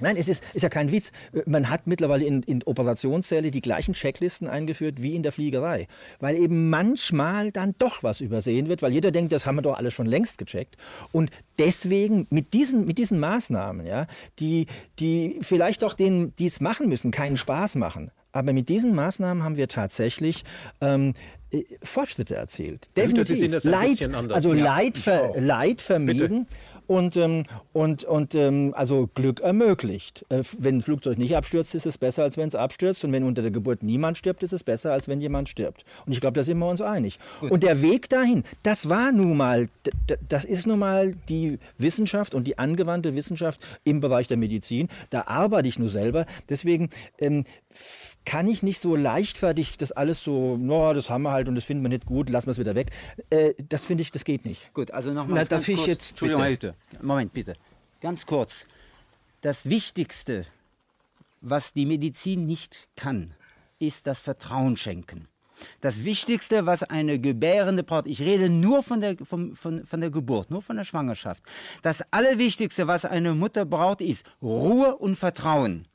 Nein, 0.05 0.19
es 0.19 0.29
ist, 0.29 0.45
ist 0.53 0.63
ja 0.63 0.69
kein 0.69 0.93
Witz. 0.93 1.13
Man 1.47 1.71
hat 1.71 1.87
mittlerweile 1.87 2.27
in, 2.27 2.43
in 2.43 2.63
Operationssäle 2.63 3.51
die 3.51 3.63
gleichen 3.63 3.95
Checklisten 3.95 4.47
eingeführt 4.47 5.01
wie 5.01 5.15
in 5.15 5.23
der 5.23 5.33
Fliegerei. 5.33 5.87
Weil 6.21 6.37
eben 6.37 6.69
manchmal 6.69 7.51
dann 7.53 7.73
doch 7.79 8.03
was 8.03 8.21
übersehen 8.21 8.69
wird, 8.69 8.83
weil 8.83 8.93
jeder 8.93 9.11
denkt, 9.13 9.33
das 9.33 9.47
haben 9.47 9.57
wir 9.57 9.63
doch 9.63 9.79
alles 9.79 9.95
schon 9.95 10.05
längst 10.05 10.37
gecheckt. 10.37 10.77
Und 11.11 11.31
deswegen 11.59 12.27
mit 12.29 12.53
diesen, 12.53 12.85
mit 12.85 12.99
diesen 12.99 13.19
Maßnahmen, 13.19 13.87
ja, 13.87 14.07
die, 14.41 14.67
die 14.99 15.39
vielleicht 15.41 15.83
auch 15.83 15.95
denen, 15.95 16.35
die 16.37 16.47
es 16.47 16.61
machen 16.61 16.91
müssen, 16.91 17.11
keinen 17.11 17.39
Spaß 17.39 17.77
machen. 17.77 18.11
Aber 18.31 18.53
mit 18.53 18.69
diesen 18.69 18.95
Maßnahmen 18.95 19.43
haben 19.43 19.57
wir 19.57 19.69
tatsächlich 19.69 20.43
ähm, 20.81 21.15
äh, 21.51 21.63
Fortschritte 21.83 22.35
erzielt. 22.35 22.89
Definitiv. 22.97 23.65
Leid, 23.65 24.13
also 24.13 24.53
ja, 24.53 24.65
Leid, 24.65 24.99
ver, 24.99 25.33
Leid 25.41 25.81
vermieden. 25.81 26.47
Bitte 26.47 26.74
und, 26.87 27.17
ähm, 27.17 27.45
und, 27.73 28.05
und 28.05 28.35
ähm, 28.35 28.73
also 28.77 29.09
Glück 29.15 29.41
ermöglicht. 29.41 30.25
Äh, 30.29 30.43
wenn 30.59 30.77
ein 30.77 30.81
Flugzeug 30.81 31.19
nicht 31.19 31.37
abstürzt, 31.37 31.75
ist 31.75 31.87
es 31.87 31.99
besser, 31.99 32.23
als 32.23 32.37
wenn 32.37 32.49
es 32.49 32.55
abstürzt. 32.55 33.05
Und 33.05 33.13
wenn 33.13 33.25
unter 33.25 33.43
der 33.43 33.51
Geburt 33.51 33.83
niemand 33.83 34.19
stirbt, 34.19 34.43
ist 34.43 34.53
es 34.53 34.65
besser, 34.65 34.93
als 34.93 35.09
wenn 35.09 35.21
jemand 35.21 35.49
stirbt. 35.49 35.85
Und 36.07 36.13
ich 36.13 36.21
glaube, 36.21 36.35
da 36.35 36.43
sind 36.43 36.59
wir 36.59 36.69
uns 36.69 36.81
einig. 36.81 37.19
Gut. 37.41 37.51
Und 37.51 37.63
der 37.63 37.83
Weg 37.83 38.09
dahin, 38.09 38.45
das 38.63 38.89
war 38.89 39.13
nun 39.13 39.37
mal, 39.37 39.69
das 40.29 40.45
ist 40.45 40.67
nun 40.67 40.79
mal 40.79 41.15
die 41.29 41.59
Wissenschaft 41.79 42.35
und 42.35 42.45
die 42.45 42.59
angewandte 42.59 43.15
Wissenschaft 43.15 43.61
im 43.85 44.01
Bereich 44.01 44.27
der 44.27 44.37
Medizin. 44.37 44.89
Da 45.11 45.23
arbeite 45.27 45.69
ich 45.69 45.79
nur 45.79 45.89
selber. 45.91 46.27
Deswegen 46.49 46.91
ähm, 47.19 47.45
kann 48.25 48.49
ich 48.49 48.63
nicht 48.63 48.81
so 48.81 48.97
leichtfertig 48.97 49.77
das 49.77 49.93
alles 49.93 50.23
so, 50.23 50.57
no, 50.57 50.95
das 50.95 51.11
haben 51.11 51.23
wir 51.23 51.33
halt 51.33 51.49
und 51.49 51.55
das 51.55 51.65
finden 51.65 51.83
wir 51.83 51.91
nicht 51.91 52.07
gut, 52.07 52.31
lassen 52.31 52.47
wir 52.47 52.53
es 52.53 52.59
wieder 52.59 52.75
weg. 52.75 52.91
Äh, 53.31 53.55
das 53.69 53.85
finde 53.85 54.03
ich, 54.03 54.11
das 54.11 54.25
geht 54.25 54.45
nicht. 54.45 54.73
Gut, 54.73 54.91
also 54.91 55.13
nochmal. 55.13 55.45
Darf 55.45 55.69
ich 55.69 55.77
kurz, 55.77 55.89
jetzt. 55.89 56.11
Entschuldigung, 56.13 56.45
bitte. 56.45 56.74
Moment, 57.01 57.33
bitte. 57.33 57.55
Ganz 58.01 58.27
kurz. 58.27 58.67
Das 59.41 59.67
Wichtigste, 59.67 60.47
was 61.41 61.73
die 61.73 61.87
Medizin 61.87 62.47
nicht 62.47 62.89
kann, 62.97 63.35
ist 63.79 64.07
das 64.07 64.21
Vertrauen 64.21 64.77
schenken. 64.77 65.29
Das 65.81 66.05
Wichtigste, 66.05 66.67
was 66.67 66.83
eine 66.83 67.19
Gebärende 67.19 67.85
braucht, 67.85 68.07
ich 68.07 68.21
rede 68.21 68.49
nur 68.49 68.83
von 68.83 69.01
der, 69.01 69.17
von, 69.23 69.55
von, 69.55 69.87
von 69.87 70.01
der 70.01 70.11
Geburt, 70.11 70.51
nur 70.51 70.63
von 70.63 70.77
der 70.77 70.85
Schwangerschaft. 70.85 71.43
Das 71.83 72.03
Allerwichtigste, 72.11 72.87
was 72.87 73.05
eine 73.05 73.35
Mutter 73.35 73.65
braucht, 73.65 74.01
ist 74.01 74.25
Ruhe 74.43 74.97
und 74.97 75.17
Vertrauen. 75.17 75.87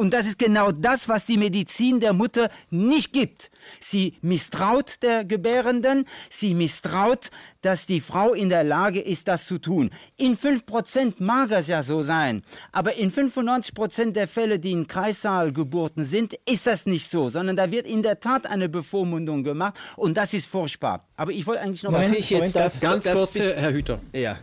Und 0.00 0.14
das 0.14 0.24
ist 0.24 0.38
genau 0.38 0.72
das, 0.72 1.10
was 1.10 1.26
die 1.26 1.36
Medizin 1.36 2.00
der 2.00 2.14
Mutter 2.14 2.48
nicht 2.70 3.12
gibt. 3.12 3.50
Sie 3.80 4.14
misstraut 4.22 4.94
der 5.02 5.26
Gebärenden, 5.26 6.06
sie 6.30 6.54
misstraut, 6.54 7.28
dass 7.60 7.84
die 7.84 8.00
Frau 8.00 8.32
in 8.32 8.48
der 8.48 8.64
Lage 8.64 9.00
ist, 9.00 9.28
das 9.28 9.46
zu 9.46 9.58
tun. 9.58 9.90
In 10.16 10.38
5% 10.38 11.16
mag 11.18 11.50
es 11.50 11.66
ja 11.66 11.82
so 11.82 12.00
sein, 12.00 12.42
aber 12.72 12.94
in 12.94 13.12
95% 13.12 14.12
der 14.12 14.26
Fälle, 14.26 14.58
die 14.58 14.72
in 14.72 14.86
Kreissaalgeburten 14.86 16.06
sind, 16.06 16.32
ist 16.48 16.66
das 16.66 16.86
nicht 16.86 17.10
so, 17.10 17.28
sondern 17.28 17.56
da 17.56 17.70
wird 17.70 17.86
in 17.86 18.02
der 18.02 18.20
Tat 18.20 18.46
eine 18.46 18.70
Bevormundung 18.70 19.44
gemacht 19.44 19.78
und 19.96 20.16
das 20.16 20.32
ist 20.32 20.46
furchtbar. 20.46 21.06
Aber 21.18 21.32
ich 21.32 21.46
wollte 21.46 21.60
eigentlich 21.60 21.82
noch 21.82 21.90
mal 21.90 22.10
ich 22.14 22.30
jetzt 22.30 22.56
darf, 22.56 22.80
ganz 22.80 23.04
darf, 23.04 23.14
kurz, 23.14 23.34
Herr 23.34 23.70
Hüter. 23.70 24.00
Ja, 24.14 24.38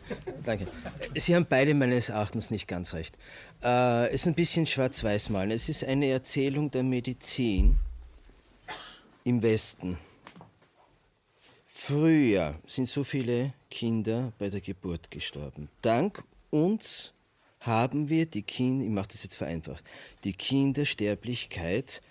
danke. 0.46 0.68
Sie 1.16 1.36
haben 1.36 1.48
beide 1.50 1.74
meines 1.74 2.10
Erachtens 2.10 2.52
nicht 2.52 2.68
ganz 2.68 2.94
recht. 2.94 3.18
Äh, 3.64 4.08
es 4.08 4.22
ist 4.22 4.28
ein 4.28 4.36
bisschen 4.36 4.66
schwarz-weiß 4.66 5.30
malen. 5.30 5.52
Es 5.52 5.70
ist 5.70 5.84
eine 5.84 6.08
Erzählung 6.08 6.70
der 6.70 6.84
Medizin 6.84 7.80
im 9.24 9.42
Westen. 9.42 9.98
Früher 11.66 12.56
sind 12.66 12.88
so 12.88 13.04
viele 13.04 13.54
Kinder 13.70 14.34
bei 14.38 14.50
der 14.50 14.62
Geburt 14.62 15.10
gestorben. 15.12 15.70
Dank 15.82 16.24
uns 16.50 17.14
haben 17.60 18.10
wir 18.10 18.26
die 18.26 18.44
Kinder, 18.44 18.86
ich 18.86 18.92
mache 18.92 19.10
das 19.10 19.24
jetzt 19.24 19.36
vereinfacht, 19.36 19.84
die 20.24 20.34
Kindersterblichkeit 20.34 22.02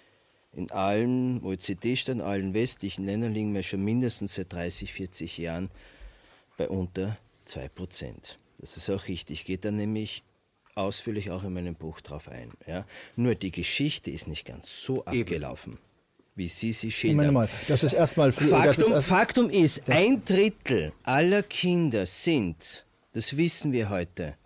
in 0.52 0.70
allen 0.70 1.42
OECD-Staaten, 1.42 2.20
allen 2.20 2.54
westlichen 2.54 3.04
Ländern 3.04 3.34
liegen 3.34 3.54
wir 3.54 3.62
schon 3.62 3.84
mindestens 3.84 4.34
seit 4.34 4.52
30, 4.52 4.92
40 4.92 5.38
Jahren 5.38 5.70
bei 6.56 6.68
unter 6.68 7.18
2%. 7.46 8.36
Das 8.58 8.76
ist 8.76 8.88
auch 8.88 9.06
richtig. 9.08 9.44
Geht 9.44 9.64
dann 9.66 9.76
nämlich 9.76 10.24
ausführlich 10.76 11.30
auch 11.30 11.42
in 11.44 11.52
meinem 11.52 11.74
Buch 11.74 12.00
drauf 12.00 12.28
ein. 12.28 12.50
Ja? 12.66 12.86
Nur 13.16 13.34
die 13.34 13.50
Geschichte 13.50 14.10
ist 14.10 14.28
nicht 14.28 14.44
ganz 14.44 14.82
so 14.82 15.04
abgelaufen. 15.04 15.78
Wie 16.34 16.48
Sie 16.48 16.72
sie 16.72 16.92
schildern. 16.92 17.32
Mal, 17.32 17.48
das 17.66 17.82
ist 17.82 17.94
erstmal 17.94 18.30
Faktum, 18.30 18.92
ist 18.92 19.06
Faktum 19.06 19.50
ist, 19.50 19.88
ein 19.88 20.22
Drittel 20.22 20.92
aller 21.02 21.42
Kinder 21.42 22.04
sind, 22.04 22.84
das 23.14 23.38
wissen 23.38 23.72
wir 23.72 23.88
heute, 23.88 24.36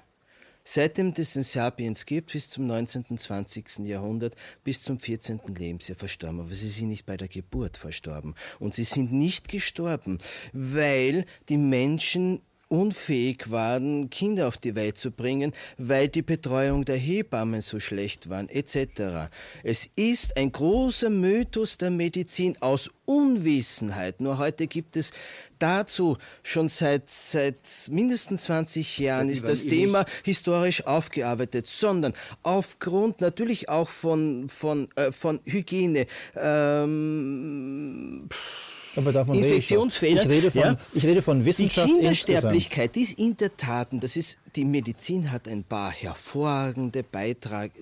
seitdem 0.63 1.13
es 1.17 1.33
den 1.33 1.43
Sapiens 1.43 2.07
gibt, 2.07 2.33
bis 2.33 2.49
zum 2.49 2.69
19. 2.69 3.07
und 3.09 3.19
20. 3.19 3.81
Jahrhundert, 3.81 4.37
bis 4.63 4.83
zum 4.83 5.01
14. 5.01 5.41
Lebensjahr 5.49 5.99
verstorben. 5.99 6.39
Aber 6.39 6.55
sie 6.55 6.69
sind 6.69 6.91
nicht 6.91 7.07
bei 7.07 7.17
der 7.17 7.27
Geburt 7.27 7.77
verstorben. 7.77 8.37
Und 8.61 8.75
sie 8.75 8.85
sind 8.85 9.13
nicht 9.13 9.49
gestorben, 9.49 10.19
weil 10.53 11.25
die 11.49 11.57
Menschen 11.57 12.41
unfähig 12.71 13.51
waren, 13.51 14.11
Kinder 14.11 14.47
auf 14.47 14.57
die 14.57 14.77
Welt 14.77 14.97
zu 14.97 15.11
bringen, 15.11 15.53
weil 15.77 16.09
die 16.09 16.23
Betreuung 16.23 16.85
der 16.85 16.97
Hebammen 16.97 17.61
so 17.63 17.81
schlecht 17.81 18.31
war, 18.31 18.45
etc. 18.49 19.31
Es 19.65 19.91
ist 19.97 20.37
ein 20.37 20.53
großer 20.53 21.11
Mythos 21.11 21.79
der 21.79 21.91
Medizin 21.91 22.57
aus 22.61 22.91
Unwissenheit. 23.07 24.21
Nur 24.21 24.39
heute 24.39 24.69
gibt 24.69 24.97
es 24.97 25.11
dazu 25.59 26.17
schon 26.45 26.69
seit, 26.69 27.11
seit 27.11 27.89
mindestens 27.91 28.45
20 28.45 28.99
Jahren 28.99 29.29
ist 29.29 29.49
das 29.49 29.65
Thema 29.65 30.05
historisch 30.23 30.87
aufgearbeitet, 30.87 31.67
sondern 31.67 32.13
aufgrund 32.45 33.21
natürlich 33.21 33.69
auch 33.69 33.89
von, 33.89 34.49
von, 34.49 34.89
äh, 34.95 35.11
von 35.11 35.41
Hygiene. 35.45 36.07
Ähm, 36.37 38.29
aber 38.97 39.13
davon 39.13 39.35
Infektionsfehler. 39.35 40.23
Ich, 40.23 40.29
rede 40.29 40.51
von, 40.51 40.61
ja? 40.61 40.77
ich 40.95 41.05
rede 41.05 41.23
von 41.23 41.45
Wissenschaft. 41.45 41.89
Die 41.89 41.93
Kindersterblichkeit 41.93 42.97
ist 42.97 43.19
in 43.19 43.37
der 43.37 43.57
Tat, 43.57 43.89
das 43.93 44.17
ist, 44.17 44.39
die 44.57 44.65
Medizin 44.65 45.31
hat 45.31 45.49
ein 45.49 45.65
paar 45.65 45.93
hervorragende 45.93 47.03
Beiträge 47.03 47.73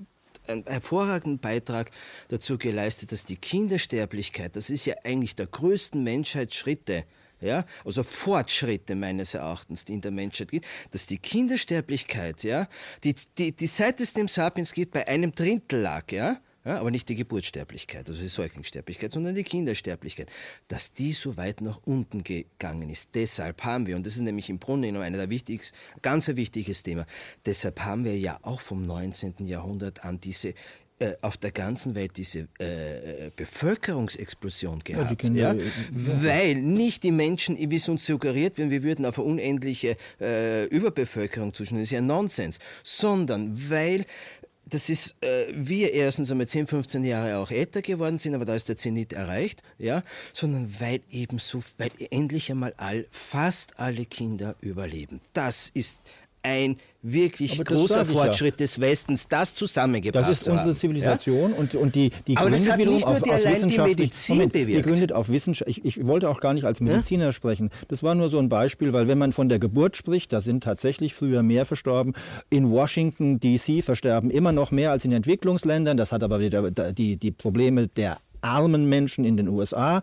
einen 0.48 0.64
hervorragenden 0.66 1.38
Beitrag 1.38 1.90
dazu 2.28 2.56
geleistet, 2.56 3.12
dass 3.12 3.26
die 3.26 3.36
Kindersterblichkeit, 3.36 4.56
das 4.56 4.70
ist 4.70 4.86
ja 4.86 4.94
eigentlich 5.04 5.36
der 5.36 5.46
größten 5.46 6.02
Menschheitsschritte, 6.02 7.04
ja, 7.40 7.64
also 7.84 8.02
Fortschritte 8.02 8.94
meines 8.94 9.34
Erachtens, 9.34 9.84
die 9.84 9.94
in 9.94 10.00
der 10.00 10.10
Menschheit 10.10 10.50
gibt, 10.50 10.66
dass 10.90 11.06
die 11.06 11.18
Kindersterblichkeit, 11.18 12.42
ja, 12.42 12.66
die, 13.04 13.14
die, 13.36 13.52
die 13.52 13.66
seit 13.66 14.00
es 14.00 14.12
dem 14.12 14.26
Sapiens 14.28 14.72
geht, 14.72 14.90
bei 14.90 15.06
einem 15.06 15.34
Drittel 15.34 15.82
lag, 15.82 16.10
ja, 16.10 16.38
ja, 16.68 16.80
aber 16.80 16.90
nicht 16.90 17.08
die 17.08 17.14
Geburtssterblichkeit, 17.14 18.10
also 18.10 18.20
die 18.20 18.28
Säuglingssterblichkeit, 18.28 19.10
sondern 19.10 19.34
die 19.34 19.42
Kindersterblichkeit, 19.42 20.30
dass 20.68 20.92
die 20.92 21.12
so 21.12 21.38
weit 21.38 21.62
nach 21.62 21.80
unten 21.86 22.22
gegangen 22.22 22.90
ist. 22.90 23.08
Deshalb 23.14 23.64
haben 23.64 23.86
wir, 23.86 23.96
und 23.96 24.04
das 24.04 24.16
ist 24.16 24.20
nämlich 24.20 24.50
im 24.50 24.60
Grunde 24.60 24.88
genommen 24.88 25.06
einer 25.06 25.16
der 25.16 25.30
wichtigsten, 25.30 25.74
ganz 26.02 26.28
ein 26.28 26.36
wichtiges 26.36 26.82
Thema, 26.82 27.06
deshalb 27.46 27.80
haben 27.80 28.04
wir 28.04 28.18
ja 28.18 28.38
auch 28.42 28.60
vom 28.60 28.84
19. 28.84 29.46
Jahrhundert 29.46 30.04
an 30.04 30.20
diese 30.20 30.52
äh, 31.00 31.14
auf 31.20 31.36
der 31.36 31.52
ganzen 31.52 31.94
Welt 31.94 32.16
diese 32.16 32.48
äh, 32.58 33.30
Bevölkerungsexplosion 33.36 34.80
gehabt. 34.80 35.22
Ja, 35.28 35.52
ja? 35.52 35.60
Weil 35.92 36.56
nicht 36.56 37.04
die 37.04 37.12
Menschen, 37.12 37.56
wie 37.56 37.76
es 37.76 37.88
uns 37.88 38.04
suggeriert 38.04 38.58
werden, 38.58 38.70
wir 38.70 38.82
würden 38.82 39.06
auf 39.06 39.20
eine 39.20 39.28
unendliche 39.28 39.96
äh, 40.20 40.64
Überbevölkerung 40.64 41.54
zuschauen, 41.54 41.78
das 41.78 41.84
ist 41.84 41.92
ja 41.92 42.00
Nonsens, 42.00 42.58
sondern 42.82 43.70
weil 43.70 44.06
das 44.68 44.88
ist, 44.88 45.14
äh, 45.22 45.46
wir 45.52 45.92
erstens 45.92 46.30
einmal 46.30 46.48
10, 46.48 46.66
15 46.66 47.04
Jahre 47.04 47.38
auch 47.38 47.50
älter 47.50 47.82
geworden 47.82 48.18
sind, 48.18 48.34
aber 48.34 48.44
da 48.44 48.54
ist 48.54 48.68
der 48.68 48.76
Zenit 48.76 49.12
erreicht, 49.12 49.62
ja, 49.78 50.02
sondern 50.32 50.74
weil 50.80 51.00
eben 51.10 51.38
so, 51.38 51.62
weil 51.78 51.90
endlich 52.10 52.50
einmal 52.50 52.74
all, 52.76 53.06
fast 53.10 53.78
alle 53.78 54.04
Kinder 54.04 54.56
überleben. 54.60 55.20
Das 55.32 55.70
ist 55.72 56.02
ein 56.42 56.76
wirklich 57.02 57.62
großer 57.62 58.04
Fortschritt 58.04 58.54
ja. 58.54 58.58
des 58.58 58.80
Westens, 58.80 59.28
das 59.28 59.54
zusammengebracht 59.54 60.28
Das 60.28 60.40
ist 60.40 60.48
unsere 60.48 60.74
Zivilisation 60.74 61.52
ja? 61.52 61.56
und, 61.56 61.74
und 61.74 61.94
die, 61.94 62.10
die 62.26 62.36
Aber 62.36 62.50
gründet 62.50 62.76
wiederum 62.76 63.04
auf, 63.04 63.22
auf 63.22 63.44
wissenschaftlich. 63.44 64.12
Moment, 64.28 64.54
die 64.54 64.82
gründet 64.82 65.12
auf 65.12 65.28
Wissenschaft. 65.28 65.70
Ich, 65.70 65.84
ich, 65.84 66.06
wollte 66.06 66.28
auch 66.28 66.40
gar 66.40 66.54
nicht 66.54 66.64
als 66.64 66.80
Mediziner 66.80 67.26
ja? 67.26 67.32
sprechen. 67.32 67.70
Das 67.88 68.02
war 68.02 68.14
nur 68.14 68.28
so 68.28 68.38
ein 68.38 68.48
Beispiel, 68.48 68.92
weil 68.92 69.06
wenn 69.08 69.18
man 69.18 69.32
von 69.32 69.48
der 69.48 69.58
Geburt 69.58 69.96
spricht, 69.96 70.32
da 70.32 70.40
sind 70.40 70.64
tatsächlich 70.64 71.14
früher 71.14 71.42
mehr 71.42 71.64
verstorben. 71.64 72.14
In 72.50 72.70
Washington 72.70 73.38
D.C. 73.38 73.82
versterben 73.82 74.30
immer 74.30 74.52
noch 74.52 74.70
mehr 74.70 74.90
als 74.90 75.04
in 75.04 75.12
Entwicklungsländern. 75.12 75.96
Das 75.96 76.12
hat 76.12 76.22
aber 76.22 76.40
wieder 76.40 76.70
die, 76.70 77.16
die 77.16 77.30
Probleme 77.30 77.88
der 77.88 78.18
armen 78.48 78.88
Menschen 78.88 79.24
in 79.24 79.36
den 79.36 79.48
USA. 79.48 80.02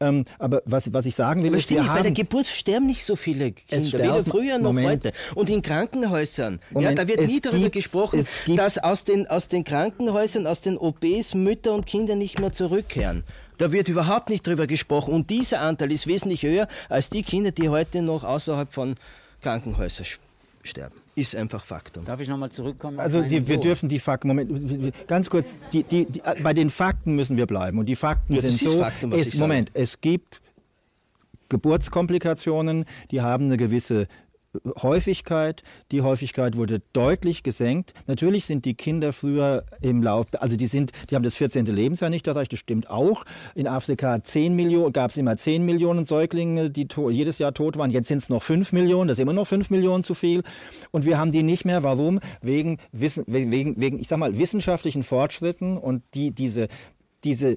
Ähm, 0.00 0.24
aber 0.38 0.62
was, 0.64 0.92
was 0.92 1.06
ich 1.06 1.14
sagen 1.14 1.42
will, 1.42 1.50
aber 1.50 1.58
ist, 1.58 1.70
wir 1.70 1.80
nicht, 1.80 1.88
haben, 1.88 1.96
bei 1.96 2.02
der 2.02 2.12
Geburt 2.12 2.46
sterben 2.46 2.86
nicht 2.86 3.04
so 3.04 3.16
viele 3.16 3.52
Kinder, 3.52 3.98
weder 3.98 4.24
früher 4.24 4.58
noch 4.58 4.72
Moment. 4.72 5.04
heute. 5.04 5.12
Und 5.34 5.50
in 5.50 5.62
Krankenhäusern, 5.62 6.60
Moment, 6.70 6.98
ja, 6.98 7.04
da 7.04 7.08
wird 7.08 7.26
nie 7.26 7.40
darüber 7.40 7.64
gibt, 7.64 7.74
gesprochen, 7.74 8.24
dass 8.56 8.78
aus 8.78 9.04
den, 9.04 9.26
aus 9.26 9.48
den 9.48 9.64
Krankenhäusern, 9.64 10.46
aus 10.46 10.60
den 10.60 10.78
OPs 10.78 11.34
Mütter 11.34 11.74
und 11.74 11.86
Kinder 11.86 12.14
nicht 12.14 12.38
mehr 12.38 12.52
zurückkehren. 12.52 13.24
Da 13.58 13.72
wird 13.72 13.88
überhaupt 13.88 14.30
nicht 14.30 14.46
drüber 14.46 14.68
gesprochen. 14.68 15.12
Und 15.12 15.30
dieser 15.30 15.60
Anteil 15.60 15.90
ist 15.90 16.06
wesentlich 16.06 16.44
höher 16.44 16.68
als 16.88 17.10
die 17.10 17.24
Kinder, 17.24 17.50
die 17.50 17.68
heute 17.68 18.02
noch 18.02 18.22
außerhalb 18.22 18.72
von 18.72 18.94
Krankenhäusern 19.42 20.06
sterben 20.62 21.07
ist 21.18 21.34
einfach 21.36 21.64
Faktum. 21.64 22.04
Darf 22.04 22.20
ich 22.20 22.28
nochmal 22.28 22.50
zurückkommen? 22.50 22.98
Also 23.00 23.22
die, 23.22 23.46
wir 23.46 23.58
dürfen 23.58 23.88
die 23.88 23.98
Fakten, 23.98 24.28
Moment, 24.28 25.06
ganz 25.06 25.28
kurz, 25.28 25.56
die, 25.72 25.82
die, 25.82 26.06
die, 26.06 26.22
bei 26.42 26.54
den 26.54 26.70
Fakten 26.70 27.14
müssen 27.16 27.36
wir 27.36 27.46
bleiben. 27.46 27.78
Und 27.78 27.86
die 27.86 27.96
Fakten 27.96 28.34
ja, 28.34 28.40
sind 28.40 28.58
so, 28.58 28.78
Faktum, 28.78 29.12
es, 29.12 29.34
Moment, 29.34 29.70
es 29.74 30.00
gibt 30.00 30.40
Geburtskomplikationen, 31.48 32.84
die 33.10 33.20
haben 33.20 33.46
eine 33.46 33.56
gewisse 33.56 34.06
Häufigkeit. 34.82 35.62
Die 35.90 36.02
Häufigkeit 36.02 36.56
wurde 36.56 36.82
deutlich 36.92 37.42
gesenkt. 37.42 37.94
Natürlich 38.06 38.46
sind 38.46 38.64
die 38.64 38.74
Kinder 38.74 39.12
früher 39.12 39.64
im 39.80 40.02
Lauf, 40.02 40.26
also 40.38 40.56
die 40.56 40.66
sind, 40.66 40.92
die 41.10 41.14
haben 41.14 41.22
das 41.22 41.36
14. 41.36 41.66
Lebensjahr 41.66 42.10
nicht 42.10 42.26
erreicht, 42.26 42.52
das 42.52 42.60
stimmt 42.60 42.90
auch. 42.90 43.24
In 43.54 43.66
Afrika 43.66 44.22
10 44.22 44.54
Millionen, 44.54 44.92
gab 44.92 45.10
es 45.10 45.16
immer 45.16 45.36
10 45.36 45.64
Millionen 45.64 46.04
Säuglinge, 46.04 46.70
die 46.70 46.88
jedes 47.10 47.38
Jahr 47.38 47.54
tot 47.54 47.76
waren. 47.76 47.90
Jetzt 47.90 48.08
sind 48.08 48.18
es 48.18 48.28
noch 48.28 48.42
5 48.42 48.72
Millionen, 48.72 49.08
das 49.08 49.18
ist 49.18 49.22
immer 49.22 49.32
noch 49.32 49.46
5 49.46 49.70
Millionen 49.70 50.04
zu 50.04 50.14
viel. 50.14 50.42
Und 50.90 51.06
wir 51.06 51.18
haben 51.18 51.32
die 51.32 51.42
nicht 51.42 51.64
mehr. 51.64 51.82
Warum? 51.82 52.20
Wegen, 52.40 52.78
Wissen, 52.92 53.24
wegen, 53.26 53.80
wegen 53.80 53.98
ich 53.98 54.08
sag 54.08 54.18
mal, 54.18 54.38
wissenschaftlichen 54.38 55.02
Fortschritten 55.02 55.76
und 55.76 56.02
die, 56.14 56.30
diese, 56.30 56.68
diese 57.24 57.56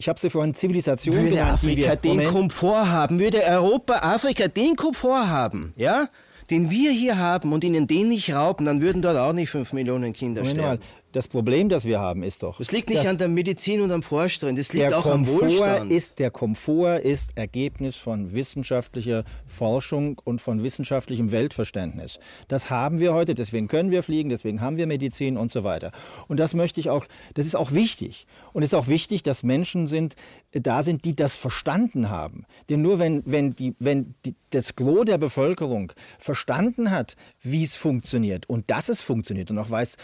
ich 0.00 0.08
habe 0.08 0.18
sie 0.18 0.30
vorhin 0.30 0.54
Zivilisation 0.54 1.14
würde 1.14 1.30
genannt, 1.30 1.52
Afrika 1.52 1.90
wir, 1.90 1.96
den 1.96 2.24
Komfort 2.24 2.88
haben, 2.88 3.20
würde 3.20 3.42
Europa, 3.42 3.96
Afrika 3.96 4.48
den 4.48 4.74
Komfort 4.74 5.28
haben, 5.28 5.74
ja? 5.76 6.08
Den 6.50 6.70
wir 6.70 6.90
hier 6.90 7.18
haben 7.18 7.52
und 7.52 7.64
ihnen 7.64 7.86
den 7.86 8.08
nicht 8.08 8.34
rauben, 8.34 8.64
dann 8.64 8.80
würden 8.80 9.02
dort 9.02 9.16
auch 9.16 9.32
nicht 9.32 9.50
fünf 9.50 9.72
Millionen 9.72 10.12
Kinder 10.12 10.42
Moment 10.42 10.58
sterben. 10.58 10.80
Mal, 10.80 10.86
das 11.12 11.28
Problem, 11.28 11.68
das 11.68 11.84
wir 11.84 11.98
haben, 11.98 12.22
ist 12.22 12.42
doch. 12.42 12.60
Es 12.60 12.70
liegt 12.70 12.88
nicht 12.88 13.06
an 13.06 13.18
der 13.18 13.28
Medizin 13.28 13.80
und 13.80 13.90
am 13.90 14.02
Forschung, 14.02 14.56
es 14.56 14.72
liegt 14.72 14.92
auch 14.92 15.02
Komfort 15.02 15.42
am 15.42 15.50
Wohlstand. 15.50 15.92
Ist, 15.92 16.18
der 16.18 16.30
Komfort 16.30 17.00
ist 17.00 17.36
Ergebnis 17.36 17.96
von 17.96 18.32
wissenschaftlicher 18.32 19.24
Forschung 19.46 20.20
und 20.24 20.40
von 20.40 20.62
wissenschaftlichem 20.62 21.32
Weltverständnis. 21.32 22.20
Das 22.48 22.70
haben 22.70 23.00
wir 23.00 23.12
heute, 23.12 23.34
deswegen 23.34 23.66
können 23.68 23.90
wir 23.90 24.02
fliegen, 24.02 24.28
deswegen 24.28 24.60
haben 24.60 24.76
wir 24.76 24.86
Medizin 24.86 25.36
und 25.36 25.50
so 25.50 25.64
weiter. 25.64 25.90
Und 26.28 26.38
das 26.38 26.54
möchte 26.54 26.80
ich 26.80 26.90
auch, 26.90 27.06
das 27.34 27.46
ist 27.46 27.56
auch 27.56 27.72
wichtig. 27.72 28.26
Und 28.52 28.62
es 28.62 28.70
ist 28.70 28.74
auch 28.74 28.88
wichtig, 28.88 29.22
dass 29.22 29.42
Menschen 29.42 29.88
sind, 29.88 30.14
da 30.52 30.82
sind, 30.82 31.04
die 31.04 31.16
das 31.16 31.34
verstanden 31.34 32.10
haben. 32.10 32.44
Denn 32.68 32.82
nur 32.82 32.98
wenn, 32.98 33.22
wenn, 33.26 33.56
die, 33.56 33.74
wenn 33.78 34.14
die, 34.24 34.36
das 34.50 34.76
Gros 34.76 35.04
der 35.04 35.18
Bevölkerung 35.18 35.92
verstanden 36.18 36.90
hat, 36.90 37.16
wie 37.42 37.62
es 37.62 37.74
funktioniert 37.74 38.48
und 38.48 38.70
dass 38.70 38.88
es 38.88 39.00
funktioniert 39.00 39.50
und 39.50 39.58
auch 39.58 39.70
weiß, 39.70 39.96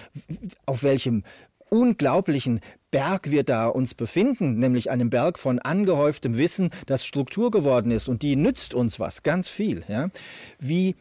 auf 0.65 0.83
welche 0.83 0.96
welchem 0.97 1.25
unglaublichen 1.69 2.61
Berg 2.91 3.31
wir 3.31 3.45
da 3.45 3.67
uns 3.69 3.95
befinden, 3.95 4.59
nämlich 4.59 4.91
einem 4.91 5.11
Berg 5.11 5.39
von 5.39 5.59
angehäuftem 5.59 6.39
Wissen, 6.39 6.71
das 6.87 7.05
Struktur 7.05 7.51
geworden 7.51 7.91
ist 7.91 8.09
und 8.09 8.23
die 8.23 8.35
nützt 8.35 8.73
uns 8.73 8.99
was, 8.99 9.23
ganz 9.23 9.49
viel. 9.49 9.85
Ja? 9.89 10.09
Wie 10.59 10.95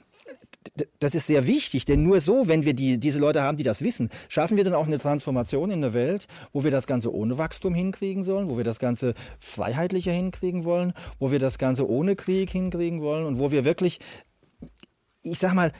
das 0.99 1.15
ist 1.15 1.27
sehr 1.27 1.47
wichtig, 1.47 1.85
denn 1.85 2.03
nur 2.03 2.19
so, 2.19 2.49
wenn 2.49 2.65
wir 2.65 2.73
die, 2.73 2.99
diese 2.99 3.19
Leute 3.19 3.41
haben, 3.41 3.55
die 3.55 3.63
das 3.63 3.84
wissen, 3.84 4.09
schaffen 4.27 4.57
wir 4.57 4.65
dann 4.65 4.73
auch 4.73 4.88
eine 4.88 4.97
Transformation 4.97 5.69
in 5.69 5.80
der 5.80 5.93
Welt, 5.93 6.27
wo 6.51 6.65
wir 6.65 6.72
das 6.72 6.88
Ganze 6.88 7.13
ohne 7.13 7.38
Wachstum 7.38 7.73
hinkriegen 7.73 8.23
sollen, 8.23 8.49
wo 8.49 8.57
wir 8.57 8.65
das 8.65 8.80
Ganze 8.80 9.13
freiheitlicher 9.39 10.11
hinkriegen 10.11 10.65
wollen, 10.65 10.93
wo 11.19 11.31
wir 11.31 11.39
das 11.39 11.59
Ganze 11.59 11.88
ohne 11.88 12.15
Krieg 12.15 12.49
hinkriegen 12.49 13.01
wollen 13.01 13.26
und 13.26 13.38
wo 13.38 13.51
wir 13.51 13.63
wirklich, 13.63 13.99
ich 15.22 15.38
sag 15.38 15.53
mal, 15.53 15.72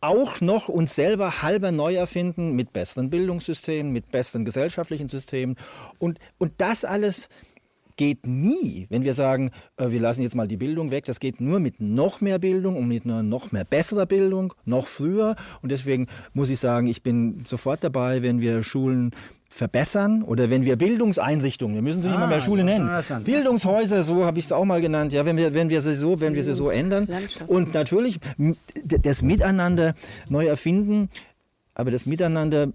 auch 0.00 0.40
noch 0.40 0.68
uns 0.68 0.94
selber 0.94 1.42
halber 1.42 1.72
neu 1.72 1.94
erfinden 1.94 2.54
mit 2.56 2.72
besseren 2.72 3.10
Bildungssystemen, 3.10 3.92
mit 3.92 4.10
besseren 4.10 4.44
gesellschaftlichen 4.44 5.08
Systemen. 5.08 5.56
Und, 5.98 6.18
und 6.38 6.52
das 6.58 6.84
alles 6.84 7.28
geht 7.96 8.26
nie, 8.26 8.86
wenn 8.88 9.04
wir 9.04 9.12
sagen, 9.12 9.50
äh, 9.76 9.90
wir 9.90 10.00
lassen 10.00 10.22
jetzt 10.22 10.34
mal 10.34 10.48
die 10.48 10.56
Bildung 10.56 10.90
weg. 10.90 11.04
Das 11.04 11.20
geht 11.20 11.38
nur 11.38 11.60
mit 11.60 11.80
noch 11.80 12.22
mehr 12.22 12.38
Bildung 12.38 12.76
und 12.76 12.88
mit 12.88 13.04
einer 13.04 13.22
noch 13.22 13.52
mehr 13.52 13.64
besserer 13.64 14.06
Bildung, 14.06 14.54
noch 14.64 14.86
früher. 14.86 15.36
Und 15.60 15.70
deswegen 15.70 16.06
muss 16.32 16.48
ich 16.48 16.60
sagen, 16.60 16.86
ich 16.86 17.02
bin 17.02 17.44
sofort 17.44 17.84
dabei, 17.84 18.22
wenn 18.22 18.40
wir 18.40 18.62
Schulen 18.62 19.10
verbessern 19.50 20.22
oder 20.22 20.48
wenn 20.48 20.64
wir 20.64 20.76
Bildungseinrichtungen, 20.76 21.74
wir 21.74 21.82
müssen 21.82 22.00
sie 22.00 22.08
nicht 22.08 22.16
ah, 22.16 22.20
mal 22.20 22.28
mehr 22.28 22.40
Schule 22.40 22.62
nennen, 22.62 22.88
Bildungshäuser, 23.24 24.04
so 24.04 24.24
habe 24.24 24.38
ich 24.38 24.44
es 24.44 24.52
auch 24.52 24.64
mal 24.64 24.80
genannt, 24.80 25.12
ja, 25.12 25.26
wenn 25.26 25.36
wir, 25.36 25.52
wenn 25.52 25.68
wir 25.68 25.82
sie 25.82 25.96
so, 25.96 26.20
wenn 26.20 26.34
wir 26.34 26.44
sie 26.44 26.54
so 26.54 26.70
ändern. 26.70 27.08
Und 27.48 27.74
natürlich 27.74 28.20
das 28.84 29.22
Miteinander 29.22 29.94
neu 30.28 30.46
erfinden, 30.46 31.08
aber 31.74 31.90
das 31.90 32.06
Miteinander 32.06 32.68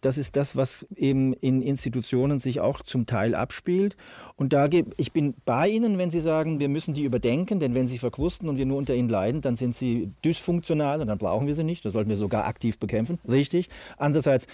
das 0.00 0.18
ist 0.18 0.36
das, 0.36 0.56
was 0.56 0.86
eben 0.96 1.32
in 1.34 1.60
Institutionen 1.60 2.38
sich 2.38 2.60
auch 2.60 2.82
zum 2.82 3.06
Teil 3.06 3.34
abspielt. 3.34 3.96
Und 4.36 4.52
da 4.52 4.68
ich 4.96 5.12
bin 5.12 5.34
bei 5.44 5.68
Ihnen, 5.68 5.98
wenn 5.98 6.10
Sie 6.10 6.20
sagen, 6.20 6.60
wir 6.60 6.68
müssen 6.68 6.94
die 6.94 7.04
überdenken, 7.04 7.60
denn 7.60 7.74
wenn 7.74 7.88
sie 7.88 7.98
verkrusten 7.98 8.48
und 8.48 8.56
wir 8.56 8.66
nur 8.66 8.78
unter 8.78 8.94
ihnen 8.94 9.08
leiden, 9.08 9.40
dann 9.40 9.56
sind 9.56 9.76
sie 9.76 10.12
dysfunktional 10.24 11.00
und 11.00 11.08
dann 11.08 11.18
brauchen 11.18 11.46
wir 11.46 11.54
sie 11.54 11.64
nicht. 11.64 11.84
Das 11.84 11.92
sollten 11.92 12.10
wir 12.10 12.16
sogar 12.16 12.46
aktiv 12.46 12.78
bekämpfen. 12.78 13.18
Richtig. 13.28 13.68
Andererseits 13.98 14.46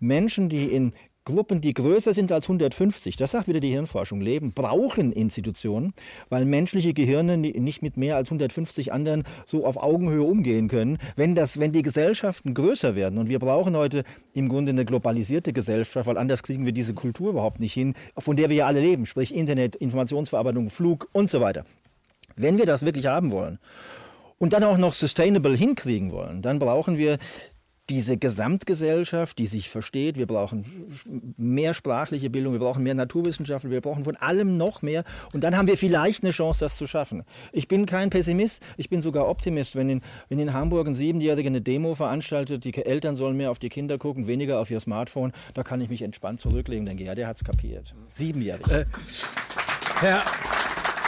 Menschen, 0.00 0.48
die 0.48 0.66
in 0.66 0.92
Gruppen, 1.24 1.62
die 1.62 1.72
größer 1.72 2.12
sind 2.12 2.30
als 2.32 2.44
150, 2.44 3.16
das 3.16 3.30
sagt 3.30 3.48
wieder 3.48 3.60
die 3.60 3.70
Hirnforschung, 3.70 4.20
leben, 4.20 4.52
brauchen 4.52 5.10
Institutionen, 5.10 5.94
weil 6.28 6.44
menschliche 6.44 6.92
Gehirne 6.92 7.38
nicht 7.38 7.80
mit 7.80 7.96
mehr 7.96 8.16
als 8.16 8.28
150 8.28 8.92
anderen 8.92 9.24
so 9.46 9.64
auf 9.64 9.78
Augenhöhe 9.78 10.22
umgehen 10.22 10.68
können. 10.68 10.98
Wenn, 11.16 11.34
das, 11.34 11.58
wenn 11.58 11.72
die 11.72 11.80
Gesellschaften 11.80 12.52
größer 12.52 12.94
werden, 12.94 13.18
und 13.18 13.30
wir 13.30 13.38
brauchen 13.38 13.74
heute 13.74 14.04
im 14.34 14.50
Grunde 14.50 14.70
eine 14.70 14.84
globalisierte 14.84 15.54
Gesellschaft, 15.54 16.06
weil 16.06 16.18
anders 16.18 16.42
kriegen 16.42 16.66
wir 16.66 16.72
diese 16.72 16.92
Kultur 16.92 17.30
überhaupt 17.30 17.58
nicht 17.58 17.72
hin, 17.72 17.94
von 18.18 18.36
der 18.36 18.50
wir 18.50 18.56
ja 18.56 18.66
alle 18.66 18.80
leben, 18.80 19.06
sprich 19.06 19.34
Internet, 19.34 19.76
Informationsverarbeitung, 19.76 20.68
Flug 20.68 21.08
und 21.12 21.30
so 21.30 21.40
weiter. 21.40 21.64
Wenn 22.36 22.58
wir 22.58 22.66
das 22.66 22.84
wirklich 22.84 23.06
haben 23.06 23.30
wollen, 23.30 23.58
und 24.38 24.52
dann 24.52 24.64
auch 24.64 24.76
noch 24.76 24.92
sustainable 24.92 25.56
hinkriegen 25.56 26.12
wollen, 26.12 26.42
dann 26.42 26.58
brauchen 26.58 26.98
wir 26.98 27.18
diese 27.90 28.16
Gesamtgesellschaft, 28.16 29.38
die 29.38 29.46
sich 29.46 29.68
versteht, 29.68 30.16
wir 30.16 30.26
brauchen 30.26 30.64
mehr 31.36 31.74
sprachliche 31.74 32.30
Bildung, 32.30 32.54
wir 32.54 32.60
brauchen 32.60 32.82
mehr 32.82 32.94
Naturwissenschaften, 32.94 33.70
wir 33.70 33.82
brauchen 33.82 34.04
von 34.04 34.16
allem 34.16 34.56
noch 34.56 34.80
mehr. 34.80 35.04
Und 35.32 35.44
dann 35.44 35.56
haben 35.56 35.68
wir 35.68 35.76
vielleicht 35.76 36.22
eine 36.22 36.32
Chance, 36.32 36.60
das 36.60 36.76
zu 36.76 36.86
schaffen. 36.86 37.24
Ich 37.52 37.68
bin 37.68 37.84
kein 37.84 38.08
Pessimist, 38.08 38.62
ich 38.78 38.88
bin 38.88 39.02
sogar 39.02 39.28
Optimist. 39.28 39.76
Wenn 39.76 39.90
in, 39.90 40.02
wenn 40.28 40.38
in 40.38 40.54
Hamburg 40.54 40.86
ein 40.86 40.94
Siebenjähriger 40.94 41.48
eine 41.48 41.60
Demo 41.60 41.94
veranstaltet, 41.94 42.64
die 42.64 42.74
Eltern 42.74 43.16
sollen 43.16 43.36
mehr 43.36 43.50
auf 43.50 43.58
die 43.58 43.68
Kinder 43.68 43.98
gucken, 43.98 44.26
weniger 44.26 44.60
auf 44.60 44.70
ihr 44.70 44.80
Smartphone, 44.80 45.32
da 45.52 45.62
kann 45.62 45.80
ich 45.82 45.90
mich 45.90 46.02
entspannt 46.02 46.40
zurücklegen 46.40 46.86
denke, 46.86 47.04
ja, 47.04 47.14
der 47.14 47.26
hat 47.26 47.36
es 47.36 47.44
kapiert. 47.44 47.94
Siebenjährig. 48.08 48.66
Äh, 48.68 48.86
Herr 50.00 50.22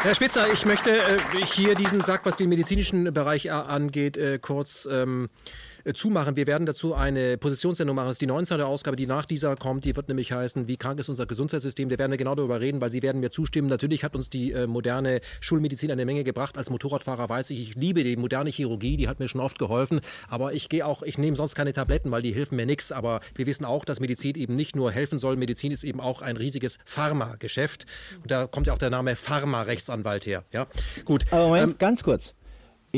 Herr 0.03 0.15
Spitzer, 0.15 0.47
ich 0.53 0.65
möchte 0.66 0.90
äh, 0.90 1.19
hier 1.55 1.74
diesen 1.74 2.01
Sack, 2.01 2.20
was 2.24 2.36
den 2.36 2.48
medizinischen 2.48 3.12
Bereich 3.12 3.51
angeht, 3.51 4.16
äh, 4.16 4.39
kurz 4.39 4.86
ähm, 4.89 5.31
äh, 5.76 5.76
zumachen. 5.95 6.37
Wir 6.37 6.47
werden 6.47 6.67
dazu 6.67 6.95
eine 6.95 7.39
Positionssendung 7.39 7.95
machen. 7.97 8.07
Das 8.07 8.15
ist 8.15 8.23
die 8.23 8.27
19. 8.27 8.61
Ausgabe, 8.61 8.97
die 8.97 9.07
nach 9.07 9.25
dieser 9.25 9.55
kommt. 9.57 9.85
Die 9.85 9.95
wird 9.95 10.09
nämlich 10.09 10.33
heißen, 10.33 10.69
wie 10.69 10.77
krank 10.77 10.99
ist 11.01 11.09
unser 11.09 11.27
Gesundheitssystem. 11.27 11.89
Da 11.89 11.99
werden 11.99 12.11
wir 12.11 12.19
genau 12.19 12.35
darüber 12.35 12.61
reden, 12.61 12.81
weil 12.81 12.91
Sie 12.91 13.03
werden 13.03 13.21
mir 13.21 13.31
zustimmen. 13.31 13.69
Natürlich 13.69 14.05
hat 14.05 14.17
uns 14.17 14.31
die 14.31 14.53
äh, 14.53 14.67
moderne 14.67 15.21
Schulmedizin 15.41 15.91
eine 15.91 16.05
Menge 16.05 16.25
gebracht. 16.25 16.59
Als 16.59 16.71
Motorradfahrer 16.71 17.29
weiß 17.29 17.51
ich, 17.51 17.61
ich 17.61 17.75
liebe 17.75 18.03
die 18.03 18.17
moderne 18.17 18.51
Chirurgie, 18.51 18.97
die 18.97 19.09
hat 19.09 19.21
mir 19.21 19.29
schon 19.29 19.41
oft 19.41 19.59
geholfen. 19.59 20.01
Aber 20.29 20.53
ich 20.53 20.69
gehe 20.69 20.85
auch, 20.85 21.03
ich 21.03 21.19
nehme 21.19 21.37
sonst 21.37 21.55
keine 21.55 21.73
Tabletten, 21.73 22.11
weil 22.11 22.23
die 22.23 22.35
helfen 22.35 22.57
mir 22.57 22.67
nichts. 22.67 22.93
Aber 22.93 23.21
wir 23.35 23.47
wissen 23.47 23.65
auch, 23.65 23.85
dass 23.85 24.01
Medizin 24.01 24.35
eben 24.35 24.55
nicht 24.55 24.77
nur 24.77 24.91
helfen 24.91 25.19
soll. 25.19 25.37
Medizin 25.37 25.73
ist 25.73 25.85
eben 25.85 26.01
auch 26.01 26.23
ein 26.23 26.37
riesiges 26.37 26.79
Pharmageschäft. 26.85 27.87
Und 28.23 28.31
da 28.31 28.47
kommt 28.47 28.67
ja 28.67 28.73
auch 28.73 28.79
der 28.79 28.91
Name 28.91 29.17
Pharma-Rechtsanwalt 29.17 30.27
her. 30.27 30.45
Ja, 30.53 30.67
gut. 31.05 31.25
Aber 31.31 31.47
Moment, 31.47 31.73
ähm, 31.73 31.79
ganz 31.79 32.03
kurz. 32.03 32.35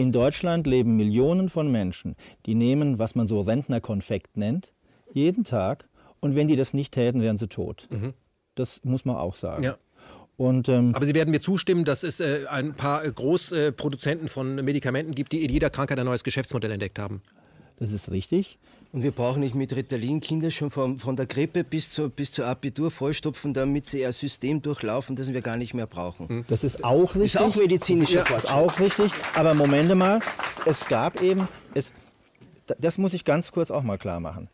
In 0.01 0.13
Deutschland 0.13 0.69
leben 0.69 0.97
Millionen 0.97 1.49
von 1.49 1.73
Menschen, 1.73 2.15
die 2.47 2.55
nehmen, 2.55 3.01
was 3.01 3.17
man 3.17 3.27
so 3.27 3.41
Rentnerkonfekt 3.41 4.37
nennt, 4.37 4.73
jeden 5.13 5.43
Tag. 5.43 5.89
Und 6.21 6.37
wenn 6.37 6.47
die 6.47 6.55
das 6.55 6.73
nicht 6.73 6.95
täten, 6.95 7.21
wären 7.21 7.37
sie 7.37 7.49
tot. 7.49 7.89
Mhm. 7.91 8.15
Das 8.55 8.81
muss 8.85 9.05
man 9.05 9.17
auch 9.17 9.35
sagen. 9.35 9.65
Ja. 9.65 9.77
Und, 10.37 10.69
ähm, 10.69 10.95
Aber 10.95 11.05
Sie 11.05 11.15
werden 11.15 11.31
mir 11.31 11.41
zustimmen, 11.41 11.85
dass 11.85 12.05
es 12.05 12.21
äh, 12.21 12.47
ein 12.49 12.75
paar 12.75 13.03
Großproduzenten 13.11 14.29
von 14.29 14.55
Medikamenten 14.65 15.17
gibt, 15.17 15.33
die 15.33 15.45
in 15.45 15.51
jeder 15.51 15.69
Krankheit 15.69 15.99
ein 15.99 16.07
neues 16.07 16.23
Geschäftsmodell 16.23 16.71
entdeckt 16.71 17.01
haben. 17.01 17.21
Das 17.79 17.91
ist 17.91 18.11
richtig. 18.13 18.61
Und 18.91 19.03
wir 19.03 19.11
brauchen 19.11 19.41
nicht 19.41 19.55
mit 19.55 19.77
Ritalin 19.77 20.21
Kinder 20.21 20.51
schon 20.51 20.71
von, 20.71 20.99
von 20.99 21.15
der 21.15 21.27
Grippe 21.27 21.63
bis 21.63 21.91
zur, 21.91 22.09
bis 22.09 22.33
zur 22.33 22.47
Abitur 22.47 22.91
vollstopfen, 22.91 23.53
damit 23.53 23.85
sie 23.87 24.05
ein 24.07 24.13
System 24.13 24.63
durchlaufen, 24.63 25.15
das 25.15 25.33
wir 25.33 25.43
gar 25.43 25.59
nicht 25.59 25.75
mehr 25.75 25.87
brauchen. 25.87 26.29
Hm. 26.29 26.45
Das 26.49 26.65
ist 26.65 26.85
auch 26.85 27.15
richtig. 27.15 27.35
Ist 27.35 27.41
auch 27.41 27.55
medizinischer 27.57 28.25
Das 28.25 28.45
ist 28.45 28.51
auch 28.51 28.81
richtig. 28.81 29.13
Aber 29.35 29.53
Momente 29.53 29.95
mal, 29.95 30.21
es 30.65 30.87
gab 30.87 31.21
eben, 31.21 31.47
es, 31.75 31.93
das 32.79 32.97
muss 32.97 33.13
ich 33.13 33.27
ganz 33.27 33.53
kurz 33.53 33.71
auch 33.71 33.83
mal 33.83 33.99
klar 33.99 34.21
machen. 34.21 34.49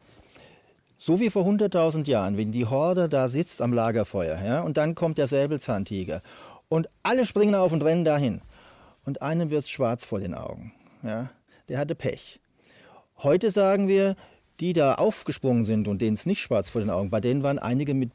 So 0.96 1.20
wie 1.20 1.30
vor 1.30 1.44
100.000 1.46 2.08
Jahren, 2.08 2.36
wenn 2.36 2.50
die 2.50 2.66
Horde 2.66 3.08
da 3.08 3.28
sitzt 3.28 3.62
am 3.62 3.72
Lagerfeuer, 3.72 4.42
ja, 4.42 4.60
und 4.62 4.76
dann 4.76 4.94
kommt 4.94 5.18
der 5.18 5.28
Säbelzahntiger 5.28 6.22
und 6.68 6.88
alle 7.02 7.24
springen 7.24 7.54
auf 7.54 7.72
und 7.72 7.84
rennen 7.84 8.04
dahin. 8.04 8.40
Und 9.04 9.22
einem 9.22 9.50
wird 9.50 9.68
schwarz 9.68 10.04
vor 10.04 10.18
den 10.18 10.34
Augen. 10.34 10.72
Ja, 11.02 11.30
der 11.68 11.78
hatte 11.78 11.94
Pech. 11.94 12.40
Heute 13.24 13.50
sagen 13.50 13.88
wir, 13.88 14.16
die 14.60 14.74
da 14.74 14.96
aufgesprungen 14.96 15.64
sind 15.64 15.88
und 15.88 16.02
denen 16.02 16.14
es 16.14 16.26
nicht 16.26 16.40
schwarz 16.40 16.68
vor 16.68 16.82
den 16.82 16.90
Augen, 16.90 17.08
bei 17.08 17.20
denen 17.20 17.42
waren 17.42 17.58
einige 17.58 17.94
mit 17.94 18.10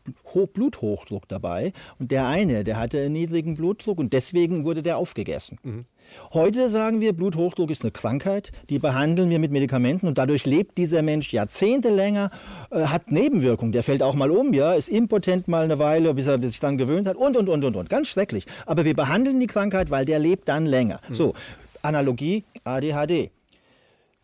Bluthochdruck 0.54 1.28
dabei. 1.28 1.74
Und 1.98 2.12
der 2.12 2.28
eine, 2.28 2.64
der 2.64 2.78
hatte 2.78 3.02
einen 3.02 3.14
niedrigen 3.14 3.56
Blutdruck 3.56 3.98
und 3.98 4.14
deswegen 4.14 4.66
wurde 4.66 4.84
der 4.84 4.98
aufgegessen. 4.98 5.58
Mhm. 5.64 5.86
Heute 6.32 6.70
sagen 6.70 7.02
wir, 7.02 7.14
Bluthochdruck 7.14 7.72
ist 7.72 7.82
eine 7.82 7.92
Krankheit, 7.92 8.52
die 8.70 8.78
behandeln 8.78 9.32
wir 9.32 9.40
mit 9.40 9.52
Medikamenten 9.52 10.08
und 10.08 10.18
dadurch 10.20 10.46
lebt 10.46 10.78
dieser 10.78 11.02
Mensch 11.02 11.34
Jahrzehnte 11.34 11.90
länger, 11.90 12.30
äh, 12.70 12.86
hat 12.86 13.12
Nebenwirkungen, 13.12 13.72
der 13.72 13.84
fällt 13.84 14.04
auch 14.04 14.16
mal 14.16 14.32
um, 14.32 14.54
ja, 14.54 14.74
ist 14.74 14.90
impotent 14.90 15.48
mal 15.48 15.64
eine 15.64 15.80
Weile, 15.80 16.14
bis 16.14 16.28
er 16.28 16.40
sich 16.40 16.60
dann 16.60 16.78
gewöhnt 16.78 17.08
hat 17.08 17.18
und, 17.18 17.36
und, 17.36 17.50
und, 17.50 17.64
und, 17.64 17.76
und. 17.76 17.90
Ganz 17.90 18.08
schrecklich. 18.08 18.46
Aber 18.68 18.86
wir 18.86 18.96
behandeln 18.96 19.40
die 19.40 19.48
Krankheit, 19.48 19.90
weil 19.90 20.06
der 20.06 20.20
lebt 20.20 20.48
dann 20.48 20.68
länger. 20.68 21.00
Mhm. 21.10 21.16
So, 21.16 21.34
Analogie, 21.82 22.44
ADHD. 22.64 23.32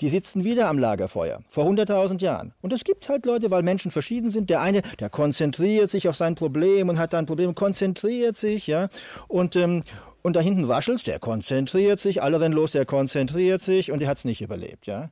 Die 0.02 0.10
sitzen 0.10 0.44
wieder 0.44 0.68
am 0.68 0.78
Lagerfeuer, 0.78 1.42
vor 1.48 1.66
100.000 1.66 2.22
Jahren. 2.22 2.54
Und 2.62 2.74
es 2.74 2.84
gibt 2.84 3.08
halt 3.08 3.26
Leute, 3.26 3.50
weil 3.50 3.64
Menschen 3.64 3.92
verschieden 3.92 4.30
sind. 4.30 4.50
Der 4.50 4.60
eine, 4.60 4.82
der 5.00 5.10
konzentriert 5.10 5.90
sich 5.90 6.10
auf 6.10 6.18
sein 6.18 6.36
Problem 6.36 6.90
und 6.90 7.00
hat 7.00 7.14
dann 7.14 7.24
ein 7.24 7.28
Problem, 7.28 7.56
konzentriert 7.56 8.36
sich, 8.36 8.68
ja. 8.68 8.90
Und, 9.30 9.56
ähm, 9.56 9.84
und 10.22 10.36
da 10.36 10.42
hinten 10.42 10.66
raschelt 10.66 11.08
der 11.08 11.20
konzentriert 11.20 12.02
sich, 12.02 12.22
alle 12.22 12.42
rennen 12.42 12.54
los, 12.54 12.72
der 12.72 12.86
konzentriert 12.86 13.62
sich 13.62 13.92
und 13.92 14.00
der 14.00 14.10
hat 14.10 14.18
es 14.18 14.26
nicht 14.26 14.42
überlebt, 14.42 14.86
ja. 14.86 15.12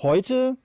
Heute 0.00 0.56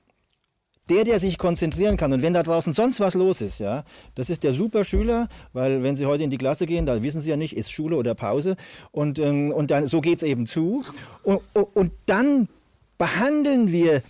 der, 0.90 1.04
der 1.04 1.20
sich 1.20 1.40
konzentrieren 1.40 1.98
kann 1.98 2.14
und 2.14 2.22
wenn 2.22 2.34
da 2.34 2.44
draußen 2.44 2.74
sonst 2.74 3.00
was 3.00 3.16
los 3.16 3.42
ist, 3.42 3.60
ja, 3.60 3.84
das 4.14 4.30
ist 4.30 4.44
der 4.44 4.54
Superschüler, 4.54 5.28
weil 5.52 5.82
wenn 5.82 5.96
Sie 5.96 6.06
heute 6.06 6.24
in 6.24 6.30
die 6.30 6.38
Klasse 6.38 6.68
gehen, 6.68 6.86
da 6.86 7.02
wissen 7.02 7.22
Sie 7.22 7.32
ja 7.32 7.38
nicht, 7.38 7.58
ist 7.58 7.72
Schule 7.72 7.96
oder 7.96 8.14
Pause 8.14 8.56
und, 8.92 9.18
ähm, 9.18 9.52
und 9.52 9.72
dann 9.72 9.88
so 9.88 10.02
geht 10.02 10.18
es 10.18 10.24
eben 10.24 10.46
zu 10.46 10.84
und, 11.24 11.42
und 11.54 11.92
dann 12.06 12.50
behandeln 12.98 13.72
wir 13.72 14.02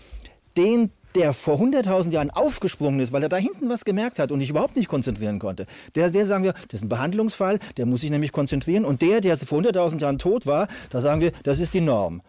den, 0.58 0.92
der 1.16 1.34
vor 1.34 1.58
100.000 1.60 2.12
Jahren 2.12 2.30
aufgesprungen 2.30 3.00
ist, 3.00 3.12
weil 3.12 3.24
er 3.24 3.30
da 3.30 3.38
hinten 3.38 3.70
was 3.70 3.86
gemerkt 3.86 4.20
hat 4.20 4.32
und 4.32 4.42
sich 4.42 4.50
überhaupt 4.50 4.76
nicht 4.76 4.88
konzentrieren 4.88 5.40
konnte. 5.40 5.66
Der, 5.96 6.10
der 6.10 6.26
sagen 6.26 6.44
wir, 6.44 6.54
das 6.54 6.82
ist 6.82 6.84
ein 6.84 6.90
Behandlungsfall, 6.90 7.60
der 7.78 7.86
muss 7.86 8.02
sich 8.02 8.10
nämlich 8.10 8.32
konzentrieren. 8.32 8.86
Und 8.86 9.02
der, 9.02 9.22
der 9.22 9.38
vor 9.38 9.60
100.000 9.60 10.00
Jahren 10.00 10.20
tot 10.20 10.46
war, 10.46 10.68
da 10.90 11.02
sagen 11.02 11.22
wir, 11.22 11.32
das 11.44 11.60
ist 11.60 11.74
die 11.74 11.82
Norm. 11.82 12.22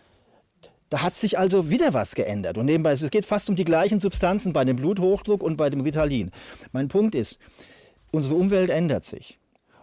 Da 0.89 1.03
hat 1.03 1.17
sich 1.17 1.37
also 1.37 1.69
wieder 1.69 1.95
was 1.95 2.15
geändert. 2.15 2.59
Und 2.59 2.67
nebenbei, 2.67 2.93
es 2.93 3.11
geht 3.11 3.27
fast 3.27 3.49
um 3.49 3.57
die 3.57 3.65
gleichen 3.65 3.99
Substanzen 3.99 4.53
bei 4.53 4.65
dem 4.65 4.77
Bluthochdruck 4.77 5.43
und 5.43 5.57
bei 5.57 5.69
dem 5.69 5.81
Ritalin. 5.81 6.31
Mein 6.73 6.87
Punkt 6.87 7.17
ist, 7.17 7.41
unsere 8.13 8.37
Umwelt 8.37 8.71
ändert 8.71 9.05
sich. 9.05 9.39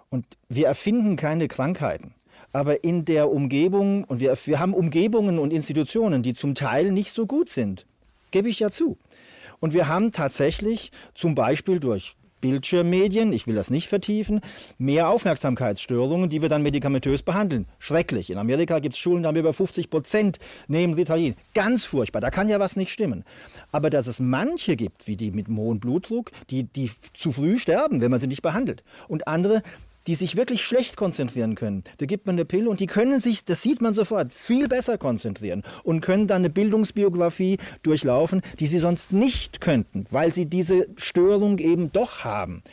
Und 0.09 0.25
wir 0.47 0.67
erfinden 0.67 1.17
keine 1.17 1.49
Krankheiten 1.49 2.13
aber 2.53 2.83
in 2.83 3.03
der 3.03 3.29
Umgebung, 3.29 4.05
und 4.05 4.19
wir, 4.19 4.37
wir 4.45 4.59
haben 4.59 4.73
Umgebungen 4.73 5.39
und 5.39 5.51
Institutionen, 5.51 6.23
die 6.23 6.33
zum 6.33 6.55
Teil 6.55 6.91
nicht 6.91 7.11
so 7.11 7.25
gut 7.25 7.49
sind, 7.49 7.85
gebe 8.31 8.47
ich 8.47 8.59
ja 8.59 8.71
zu. 8.71 8.97
Und 9.59 9.73
wir 9.73 9.87
haben 9.87 10.11
tatsächlich 10.11 10.91
zum 11.15 11.35
Beispiel 11.35 11.79
durch 11.79 12.15
Bildschirmmedien, 12.43 13.31
ich 13.31 13.47
will 13.47 13.55
das 13.55 13.69
nicht 13.69 13.87
vertiefen, 13.87 14.41
mehr 14.77 15.07
Aufmerksamkeitsstörungen, 15.07 16.29
die 16.29 16.41
wir 16.41 16.49
dann 16.49 16.61
medikamentös 16.61 17.23
behandeln. 17.23 17.67
Schrecklich. 17.79 18.29
In 18.29 18.37
Amerika 18.37 18.79
gibt 18.79 18.95
es 18.95 18.99
Schulen, 18.99 19.23
da 19.23 19.29
haben 19.29 19.35
wir 19.35 19.39
über 19.39 19.53
50 19.53 19.89
Prozent 19.89 20.39
nehmen 20.67 20.93
Ritalin. 20.93 21.35
Ganz 21.53 21.85
furchtbar. 21.85 22.19
Da 22.19 22.31
kann 22.31 22.49
ja 22.49 22.59
was 22.59 22.75
nicht 22.75 22.91
stimmen. 22.91 23.23
Aber 23.71 23.89
dass 23.89 24.07
es 24.07 24.19
manche 24.19 24.75
gibt, 24.75 25.07
wie 25.07 25.15
die 25.15 25.31
mit 25.31 25.47
hohen 25.47 25.79
Blutdruck, 25.79 26.31
die, 26.49 26.65
die 26.65 26.91
zu 27.13 27.31
früh 27.31 27.57
sterben, 27.57 28.01
wenn 28.01 28.11
man 28.11 28.19
sie 28.19 28.27
nicht 28.27 28.41
behandelt. 28.41 28.83
Und 29.07 29.25
andere, 29.25 29.63
die 30.07 30.15
sich 30.15 30.35
wirklich 30.35 30.63
schlecht 30.63 30.97
konzentrieren 30.97 31.55
können. 31.55 31.83
Da 31.97 32.05
gibt 32.05 32.25
man 32.25 32.35
eine 32.35 32.45
Pille 32.45 32.69
und 32.69 32.79
die 32.79 32.87
können 32.87 33.19
sich, 33.19 33.45
das 33.45 33.61
sieht 33.61 33.81
man 33.81 33.93
sofort, 33.93 34.33
viel 34.33 34.67
besser 34.67 34.97
konzentrieren 34.97 35.63
und 35.83 36.01
können 36.01 36.27
dann 36.27 36.41
eine 36.41 36.49
Bildungsbiografie 36.49 37.57
durchlaufen, 37.83 38.41
die 38.59 38.67
sie 38.67 38.79
sonst 38.79 39.11
nicht 39.11 39.61
könnten, 39.61 40.05
weil 40.11 40.33
sie 40.33 40.45
diese 40.45 40.87
Störung 40.97 41.57
eben 41.59 41.91
doch 41.91 42.23
haben. 42.23 42.63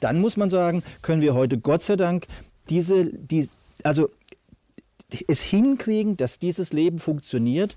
Dann 0.00 0.20
muss 0.20 0.36
man 0.36 0.50
sagen, 0.50 0.82
können 1.02 1.22
wir 1.22 1.34
heute 1.34 1.58
Gott 1.58 1.82
sei 1.82 1.96
Dank 1.96 2.26
diese, 2.68 3.06
die, 3.06 3.48
also 3.82 4.10
es 5.28 5.42
hinkriegen, 5.42 6.16
dass 6.16 6.38
dieses 6.38 6.72
Leben 6.72 6.98
funktioniert, 6.98 7.76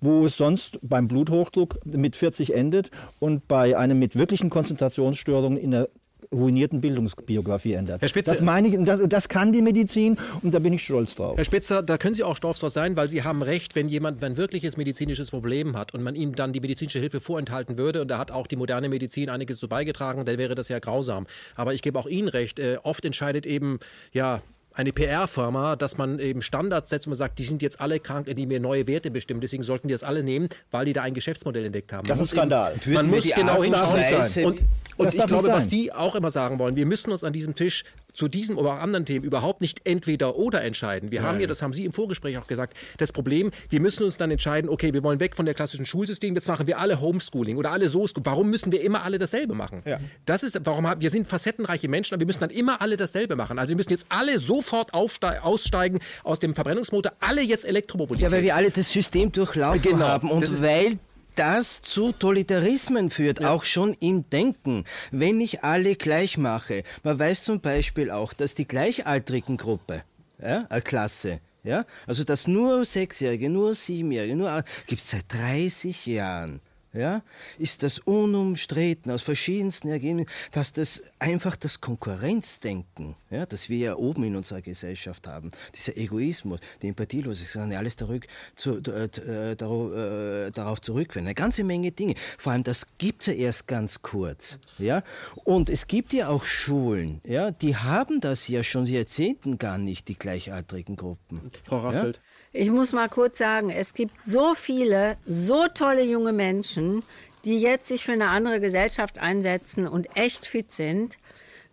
wo 0.00 0.24
es 0.24 0.36
sonst 0.36 0.78
beim 0.82 1.08
Bluthochdruck 1.08 1.78
mit 1.84 2.16
40 2.16 2.54
endet 2.54 2.90
und 3.20 3.46
bei 3.46 3.76
einem 3.76 3.98
mit 3.98 4.16
wirklichen 4.16 4.50
Konzentrationsstörungen 4.50 5.58
in 5.58 5.72
der 5.72 5.88
ruinierten 6.32 6.80
Bildungsbiografie 6.80 7.72
ändert. 7.72 8.02
Herr 8.02 8.08
Spitzer, 8.08 8.32
das 8.32 8.42
meine 8.42 8.68
ich, 8.68 8.76
das, 8.84 9.00
das 9.06 9.28
kann 9.28 9.52
die 9.52 9.62
Medizin 9.62 10.16
und 10.42 10.52
da 10.52 10.58
bin 10.58 10.72
ich 10.72 10.84
stolz 10.84 11.14
drauf. 11.14 11.36
Herr 11.36 11.44
Spitzer, 11.44 11.82
da 11.82 11.98
können 11.98 12.14
Sie 12.14 12.24
auch 12.24 12.36
stolz 12.36 12.60
drauf 12.60 12.72
sein, 12.72 12.96
weil 12.96 13.08
Sie 13.08 13.22
haben 13.22 13.42
recht, 13.42 13.74
wenn 13.74 13.88
jemand 13.88 14.22
ein 14.22 14.36
wirkliches 14.36 14.76
medizinisches 14.76 15.30
Problem 15.30 15.76
hat 15.76 15.94
und 15.94 16.02
man 16.02 16.14
ihm 16.14 16.34
dann 16.34 16.52
die 16.52 16.60
medizinische 16.60 16.98
Hilfe 16.98 17.20
vorenthalten 17.20 17.78
würde 17.78 18.02
und 18.02 18.08
da 18.08 18.18
hat 18.18 18.30
auch 18.30 18.46
die 18.46 18.56
moderne 18.56 18.88
Medizin 18.88 19.30
einiges 19.30 19.58
zu 19.58 19.68
beigetragen, 19.68 20.24
dann 20.24 20.38
wäre 20.38 20.54
das 20.54 20.68
ja 20.68 20.78
grausam. 20.78 21.26
Aber 21.54 21.74
ich 21.74 21.82
gebe 21.82 21.98
auch 21.98 22.06
Ihnen 22.06 22.28
recht, 22.28 22.58
äh, 22.58 22.78
oft 22.82 23.04
entscheidet 23.04 23.46
eben, 23.46 23.78
ja, 24.12 24.42
eine 24.78 24.92
PR-Firma, 24.92 25.74
dass 25.74 25.98
man 25.98 26.20
eben 26.20 26.40
Standards 26.40 26.90
setzt 26.90 27.08
und 27.08 27.10
man 27.10 27.16
sagt, 27.16 27.40
die 27.40 27.44
sind 27.44 27.62
jetzt 27.62 27.80
alle 27.80 27.98
krank, 27.98 28.32
die 28.32 28.46
mir 28.46 28.60
neue 28.60 28.86
Werte 28.86 29.10
bestimmen. 29.10 29.40
Deswegen 29.40 29.64
sollten 29.64 29.88
die 29.88 29.92
das 29.92 30.04
alle 30.04 30.22
nehmen, 30.22 30.48
weil 30.70 30.84
die 30.84 30.92
da 30.92 31.02
ein 31.02 31.14
Geschäftsmodell 31.14 31.64
entdeckt 31.64 31.92
haben. 31.92 32.06
Das 32.06 32.20
ist 32.20 32.32
ein 32.32 32.36
Skandal. 32.36 32.74
Eben, 32.84 32.94
man 32.94 33.10
muss 33.10 33.24
genau 33.24 33.64
hinschauen. 33.64 34.44
Und, 34.44 34.62
und 34.98 35.14
ich 35.14 35.26
glaube, 35.26 35.48
was 35.48 35.70
Sie 35.70 35.92
auch 35.92 36.14
immer 36.14 36.30
sagen 36.30 36.58
wollen, 36.58 36.76
wir 36.76 36.86
müssen 36.86 37.10
uns 37.12 37.24
an 37.24 37.32
diesem 37.32 37.54
Tisch 37.54 37.84
zu 38.18 38.26
diesem 38.26 38.58
oder 38.58 38.70
auch 38.70 38.80
anderen 38.80 39.04
Themen 39.06 39.24
überhaupt 39.24 39.60
nicht 39.60 39.86
entweder 39.86 40.36
oder 40.36 40.62
entscheiden. 40.62 41.12
Wir 41.12 41.20
Nein. 41.20 41.28
haben 41.28 41.40
ja, 41.40 41.46
das 41.46 41.62
haben 41.62 41.72
Sie 41.72 41.84
im 41.84 41.92
Vorgespräch 41.92 42.36
auch 42.36 42.48
gesagt, 42.48 42.76
das 42.96 43.12
Problem, 43.12 43.52
wir 43.70 43.80
müssen 43.80 44.02
uns 44.02 44.16
dann 44.16 44.30
entscheiden, 44.30 44.68
okay, 44.68 44.92
wir 44.92 45.04
wollen 45.04 45.20
weg 45.20 45.36
von 45.36 45.46
der 45.46 45.54
klassischen 45.54 45.86
Schulsystem, 45.86 46.34
jetzt 46.34 46.48
machen 46.48 46.66
wir 46.66 46.78
alle 46.78 47.00
Homeschooling 47.00 47.56
oder 47.56 47.70
alle 47.70 47.88
so. 47.88 48.06
Warum 48.24 48.50
müssen 48.50 48.72
wir 48.72 48.82
immer 48.82 49.04
alle 49.04 49.18
dasselbe 49.18 49.54
machen? 49.54 49.82
Ja. 49.84 49.98
Das 50.26 50.42
ist, 50.42 50.58
warum 50.64 50.86
haben, 50.88 51.00
wir 51.00 51.10
sind 51.10 51.28
facettenreiche 51.28 51.88
Menschen, 51.88 52.14
aber 52.14 52.20
wir 52.20 52.26
müssen 52.26 52.40
dann 52.40 52.50
immer 52.50 52.80
alle 52.80 52.96
dasselbe 52.96 53.36
machen. 53.36 53.58
Also 53.58 53.70
wir 53.70 53.76
müssen 53.76 53.90
jetzt 53.90 54.06
alle 54.08 54.38
sofort 54.40 54.94
aussteigen 54.94 56.00
aus 56.24 56.40
dem 56.40 56.56
Verbrennungsmotor, 56.56 57.12
alle 57.20 57.42
jetzt 57.42 57.64
Elektromobilität. 57.64 58.30
Ja, 58.30 58.36
weil 58.36 58.42
wir 58.42 58.56
alle 58.56 58.70
das 58.70 58.90
System 58.90 59.30
durchlaufen 59.30 59.82
genau. 59.82 60.06
haben 60.06 60.30
und 60.30 60.62
weil 60.62 60.98
das 61.38 61.82
zu 61.82 62.12
Totalitarismen 62.12 63.10
führt, 63.10 63.40
ja. 63.40 63.50
auch 63.50 63.64
schon 63.64 63.94
im 64.00 64.28
Denken, 64.28 64.84
wenn 65.10 65.40
ich 65.40 65.62
alle 65.62 65.94
gleich 65.94 66.36
mache. 66.36 66.82
Man 67.04 67.18
weiß 67.18 67.44
zum 67.44 67.60
Beispiel 67.60 68.10
auch, 68.10 68.32
dass 68.32 68.54
die 68.54 68.66
gleichaltrigen 68.66 69.56
Gruppe, 69.56 70.02
ja, 70.42 70.66
eine 70.68 70.82
Klasse, 70.82 71.40
ja, 71.62 71.84
also 72.06 72.24
dass 72.24 72.48
nur 72.48 72.84
Sechsjährige, 72.84 73.50
nur 73.50 73.74
Siebenjährige, 73.74 74.36
nur 74.36 74.64
gibt 74.86 75.00
es 75.00 75.10
seit 75.10 75.32
30 75.32 76.06
Jahren 76.06 76.60
ja, 76.92 77.22
ist 77.58 77.82
das 77.82 77.98
unumstritten 77.98 79.10
aus 79.10 79.22
verschiedensten 79.22 79.88
Ergebnissen, 79.88 80.30
dass 80.52 80.72
das 80.72 81.02
einfach 81.18 81.56
das 81.56 81.80
Konkurrenzdenken, 81.80 83.14
ja, 83.30 83.46
das 83.46 83.68
wir 83.68 83.78
ja 83.78 83.96
oben 83.96 84.24
in 84.24 84.36
unserer 84.36 84.62
Gesellschaft 84.62 85.26
haben, 85.26 85.50
dieser 85.74 85.96
Egoismus, 85.96 86.60
die 86.82 86.88
Empathielosigkeit, 86.88 87.74
alles 87.74 87.96
zurück 87.96 88.26
zu, 88.54 88.78
äh, 88.78 89.04
äh, 89.04 89.56
darauf, 89.56 89.92
äh, 89.92 90.50
darauf 90.50 90.80
zurückführen. 90.80 91.26
Eine 91.26 91.34
ganze 91.34 91.64
Menge 91.64 91.92
Dinge. 91.92 92.14
Vor 92.38 92.52
allem, 92.52 92.64
das 92.64 92.86
gibt 92.98 93.22
es 93.22 93.26
ja 93.26 93.32
erst 93.34 93.66
ganz 93.66 94.02
kurz. 94.02 94.58
Ja? 94.78 95.02
Und 95.44 95.70
es 95.70 95.86
gibt 95.86 96.12
ja 96.12 96.28
auch 96.28 96.44
Schulen, 96.44 97.20
ja, 97.24 97.50
die 97.50 97.76
haben 97.76 98.20
das 98.20 98.48
ja 98.48 98.62
schon 98.62 98.86
Jahrzehnten 98.86 99.58
gar 99.58 99.78
nicht, 99.78 100.08
die 100.08 100.18
gleichaltrigen 100.18 100.96
Gruppen. 100.96 101.50
Frau 101.64 101.80
Rassfeld. 101.80 102.16
Ja? 102.16 102.27
Ich 102.52 102.70
muss 102.70 102.92
mal 102.92 103.08
kurz 103.08 103.38
sagen, 103.38 103.70
es 103.70 103.94
gibt 103.94 104.24
so 104.24 104.54
viele, 104.54 105.16
so 105.26 105.66
tolle 105.68 106.02
junge 106.02 106.32
Menschen, 106.32 107.02
die 107.44 107.58
jetzt 107.60 107.88
sich 107.88 108.04
für 108.04 108.12
eine 108.12 108.28
andere 108.28 108.60
Gesellschaft 108.60 109.18
einsetzen 109.18 109.86
und 109.86 110.16
echt 110.16 110.46
fit 110.46 110.72
sind. 110.72 111.18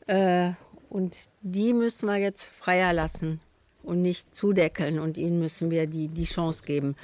Äh, 0.08 0.52
und 0.90 1.30
die 1.42 1.74
müssen 1.74 2.08
wir 2.08 2.18
jetzt 2.18 2.44
freier 2.44 2.94
lassen 2.94 3.40
und 3.84 4.02
nicht 4.02 4.36
zudeckeln. 4.36 5.00
Und 5.00 5.18
ihnen 5.18 5.40
müssen 5.40 5.72
wir 5.72 5.88
die, 5.88 6.08
die 6.08 6.26
Chance 6.26 6.64
geben. 6.66 6.96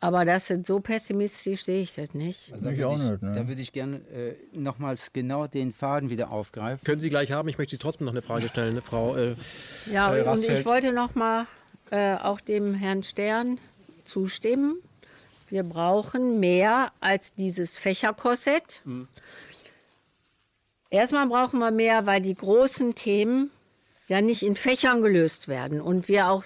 Aber 0.00 0.24
das 0.24 0.50
ist 0.50 0.66
so 0.66 0.80
pessimistisch 0.80 1.62
sehe 1.62 1.82
ich 1.82 1.94
das 1.94 2.12
nicht. 2.12 2.52
Also 2.52 2.64
da, 2.64 2.76
würde 2.76 2.94
ich, 2.94 3.10
nicht, 3.10 3.22
ne? 3.22 3.32
da 3.32 3.48
würde 3.48 3.62
ich 3.62 3.72
gerne 3.72 3.96
äh, 4.12 4.34
nochmals 4.52 5.12
genau 5.12 5.46
den 5.46 5.72
Faden 5.72 6.10
wieder 6.10 6.32
aufgreifen. 6.32 6.82
Können 6.84 7.00
Sie 7.00 7.08
gleich 7.08 7.30
haben. 7.30 7.48
Ich 7.48 7.56
möchte 7.56 7.76
Sie 7.76 7.78
trotzdem 7.78 8.06
noch 8.06 8.12
eine 8.12 8.22
Frage 8.22 8.48
stellen, 8.48 8.82
Frau. 8.82 9.14
Äh, 9.14 9.36
Ja, 9.92 10.16
äh, 10.16 10.22
und 10.24 10.42
ich 10.42 10.66
wollte 10.66 10.92
noch 10.92 11.14
mal 11.14 11.46
äh, 11.92 12.14
auch 12.14 12.40
dem 12.40 12.74
Herrn 12.74 13.02
Stern 13.02 13.60
zustimmen. 14.04 14.76
Wir 15.50 15.62
brauchen 15.62 16.40
mehr 16.40 16.90
als 17.00 17.34
dieses 17.34 17.76
Fächerkorsett. 17.76 18.80
Erstmal 20.88 21.26
brauchen 21.26 21.58
wir 21.58 21.70
mehr, 21.70 22.06
weil 22.06 22.22
die 22.22 22.34
großen 22.34 22.94
Themen 22.94 23.50
ja 24.08 24.22
nicht 24.22 24.42
in 24.42 24.56
Fächern 24.56 25.02
gelöst 25.02 25.48
werden 25.48 25.82
und 25.82 26.08
wir 26.08 26.28
auch 26.28 26.44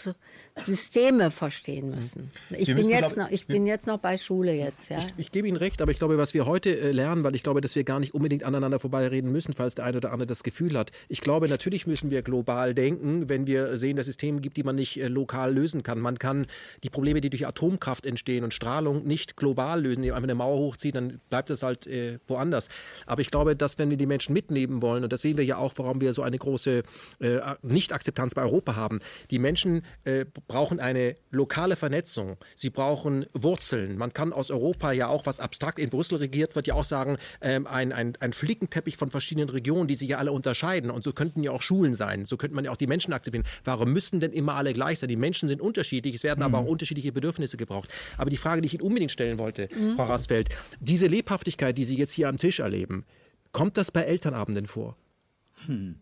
Systeme 0.58 1.30
verstehen 1.30 1.90
müssen. 1.90 2.30
Ich, 2.50 2.60
Wir 2.60 2.66
bin 2.66 2.76
müssen, 2.76 2.90
jetzt 2.90 3.14
glaub- 3.14 3.26
noch, 3.26 3.30
ich 3.30 3.46
bin 3.46 3.66
jetzt 3.66 3.86
noch 3.86 3.98
bei 3.98 4.16
Schule 4.16 4.54
jetzt, 4.54 4.88
ja. 4.88 4.98
Ich 5.18 5.30
gebe 5.30 5.46
Ihnen 5.46 5.58
recht, 5.58 5.82
aber 5.82 5.90
ich 5.90 5.98
glaube, 5.98 6.16
was 6.16 6.32
wir 6.32 6.46
heute 6.46 6.78
äh, 6.80 6.92
lernen, 6.92 7.24
weil 7.24 7.34
ich 7.34 7.42
glaube, 7.42 7.60
dass 7.60 7.76
wir 7.76 7.84
gar 7.84 8.00
nicht 8.00 8.14
unbedingt 8.14 8.42
aneinander 8.42 8.78
vorbeireden 8.78 9.30
müssen, 9.30 9.52
falls 9.52 9.74
der 9.74 9.84
eine 9.84 9.98
oder 9.98 10.12
andere 10.12 10.26
das 10.26 10.42
Gefühl 10.42 10.76
hat. 10.78 10.92
Ich 11.08 11.20
glaube, 11.20 11.48
natürlich 11.48 11.86
müssen 11.86 12.10
wir 12.10 12.22
global 12.22 12.74
denken, 12.74 13.28
wenn 13.28 13.46
wir 13.46 13.76
sehen, 13.76 13.96
dass 13.96 14.08
es 14.08 14.16
Themen 14.16 14.40
gibt, 14.40 14.56
die 14.56 14.62
man 14.62 14.76
nicht 14.76 14.96
äh, 14.98 15.08
lokal 15.08 15.52
lösen 15.54 15.82
kann. 15.82 16.00
Man 16.00 16.18
kann 16.18 16.46
die 16.82 16.90
Probleme, 16.90 17.20
die 17.20 17.28
durch 17.28 17.46
Atomkraft 17.46 18.06
entstehen 18.06 18.42
und 18.42 18.54
Strahlung, 18.54 19.06
nicht 19.06 19.36
global 19.36 19.82
lösen. 19.82 19.98
Indem 19.98 20.10
man 20.12 20.16
einfach 20.16 20.26
eine 20.26 20.34
Mauer 20.36 20.56
hochzieht, 20.58 20.94
dann 20.94 21.20
bleibt 21.28 21.50
es 21.50 21.62
halt 21.62 21.86
äh, 21.86 22.18
woanders. 22.26 22.68
Aber 23.04 23.20
ich 23.20 23.30
glaube, 23.30 23.56
dass 23.56 23.78
wenn 23.78 23.90
wir 23.90 23.98
die 23.98 24.06
Menschen 24.06 24.32
mitnehmen 24.32 24.80
wollen, 24.80 25.04
und 25.04 25.12
das 25.12 25.20
sehen 25.20 25.36
wir 25.36 25.44
ja 25.44 25.58
auch, 25.58 25.74
warum 25.76 26.00
wir 26.00 26.14
so 26.14 26.22
eine 26.22 26.38
große 26.38 26.82
äh, 27.20 27.40
Nicht-Akzeptanz 27.62 28.34
bei 28.34 28.42
Europa 28.42 28.74
haben, 28.74 29.00
die 29.30 29.38
Menschen 29.38 29.82
äh, 30.04 30.24
brauchen 30.48 30.80
eine 30.80 31.16
lokale 31.30 31.76
Vernetzung. 31.76 32.36
Sie 32.54 32.70
brauchen 32.70 33.26
Wurzeln. 33.32 33.98
Man 33.98 34.12
kann 34.12 34.32
aus 34.32 34.50
Europa 34.50 34.92
ja 34.92 35.08
auch, 35.08 35.26
was 35.26 35.40
abstrakt 35.40 35.78
in 35.78 35.90
Brüssel 35.90 36.18
regiert 36.18 36.54
wird, 36.54 36.66
ja 36.66 36.74
auch 36.74 36.84
sagen, 36.84 37.18
ähm, 37.40 37.66
ein, 37.66 37.92
ein, 37.92 38.16
ein 38.20 38.32
Flickenteppich 38.32 38.96
von 38.96 39.10
verschiedenen 39.10 39.48
Regionen, 39.48 39.88
die 39.88 39.96
sich 39.96 40.08
ja 40.08 40.18
alle 40.18 40.32
unterscheiden. 40.32 40.90
Und 40.90 41.04
so 41.04 41.12
könnten 41.12 41.42
ja 41.42 41.50
auch 41.50 41.62
Schulen 41.62 41.94
sein. 41.94 42.24
So 42.24 42.36
könnte 42.36 42.54
man 42.54 42.64
ja 42.64 42.70
auch 42.70 42.76
die 42.76 42.86
Menschen 42.86 43.12
akzeptieren. 43.12 43.46
Warum 43.64 43.92
müssen 43.92 44.20
denn 44.20 44.32
immer 44.32 44.54
alle 44.54 44.72
gleich 44.72 44.98
sein? 45.00 45.08
Die 45.08 45.16
Menschen 45.16 45.48
sind 45.48 45.60
unterschiedlich. 45.60 46.14
Es 46.14 46.22
werden 46.22 46.42
aber 46.42 46.58
auch 46.58 46.66
unterschiedliche 46.66 47.12
Bedürfnisse 47.12 47.56
gebraucht. 47.56 47.92
Aber 48.16 48.30
die 48.30 48.36
Frage, 48.36 48.60
die 48.62 48.66
ich 48.66 48.74
Ihnen 48.74 48.82
unbedingt 48.82 49.12
stellen 49.12 49.38
wollte, 49.38 49.68
Frau 49.96 50.04
Rasfeld, 50.04 50.48
diese 50.80 51.06
Lebhaftigkeit, 51.06 51.76
die 51.76 51.84
Sie 51.84 51.96
jetzt 51.96 52.12
hier 52.12 52.28
am 52.28 52.38
Tisch 52.38 52.60
erleben, 52.60 53.04
kommt 53.52 53.76
das 53.76 53.90
bei 53.90 54.02
Elternabenden 54.02 54.66
vor? 54.66 54.96
Äh, 55.68 55.94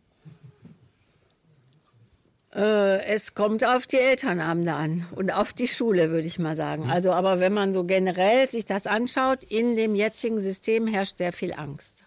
es 2.60 3.35
kommt 3.35 3.64
auf 3.64 3.86
die 3.86 3.98
Elternabende 3.98 4.72
an 4.74 5.06
und 5.16 5.32
auf 5.32 5.52
die 5.52 5.66
Schule, 5.66 6.10
würde 6.10 6.26
ich 6.26 6.39
mal 6.39 6.55
sagen. 6.55 6.89
Also, 6.89 7.12
aber 7.12 7.40
wenn 7.40 7.52
man 7.52 7.72
so 7.72 7.85
generell 7.85 8.48
sich 8.48 8.64
das 8.64 8.86
anschaut, 8.86 9.43
in 9.44 9.74
dem 9.76 9.94
jetzigen 9.97 10.39
System 10.40 10.86
herrscht 10.86 11.18
sehr 11.18 11.32
viel 11.32 11.52
Angst. 11.52 12.05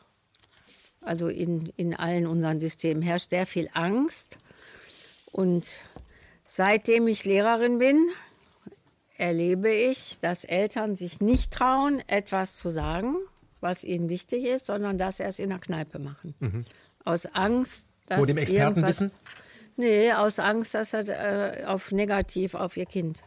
Also 1.02 1.28
in, 1.28 1.72
in 1.76 1.94
allen 1.96 2.28
unseren 2.28 2.60
Systemen 2.60 3.02
herrscht 3.02 3.30
sehr 3.30 3.46
viel 3.46 3.70
Angst. 3.74 4.38
Und 5.34 5.68
seitdem 6.46 7.08
ich 7.08 7.26
Lehrerin 7.26 7.78
bin, 7.80 8.08
erlebe 9.18 9.70
ich, 9.74 10.20
dass 10.20 10.44
Eltern 10.44 10.96
sich 10.96 11.20
nicht 11.22 11.52
trauen, 11.52 12.02
etwas 12.08 12.56
zu 12.58 12.70
sagen, 12.70 13.16
was 13.60 13.84
ihnen 13.84 14.08
wichtig 14.10 14.46
ist, 14.46 14.66
sondern 14.68 14.98
das 14.98 15.20
erst 15.20 15.40
in 15.40 15.50
der 15.50 15.60
Kneipe 15.60 16.00
machen. 16.00 16.66
Aus 17.04 17.26
Angst, 17.26 17.86
dass 18.06 18.18
Vor 18.18 18.28
dem 18.28 18.38
Expertenwissen? 18.38 19.08
irgendwas- 19.08 19.32
Nee, 19.78 20.12
aus 20.12 20.40
Angst, 20.40 20.74
dass 20.74 20.94
er 20.94 21.62
äh, 21.62 21.66
auf 21.66 21.92
negativ 21.92 22.56
auf 22.56 22.78
ihr 22.78 22.88
Kind 22.88 23.24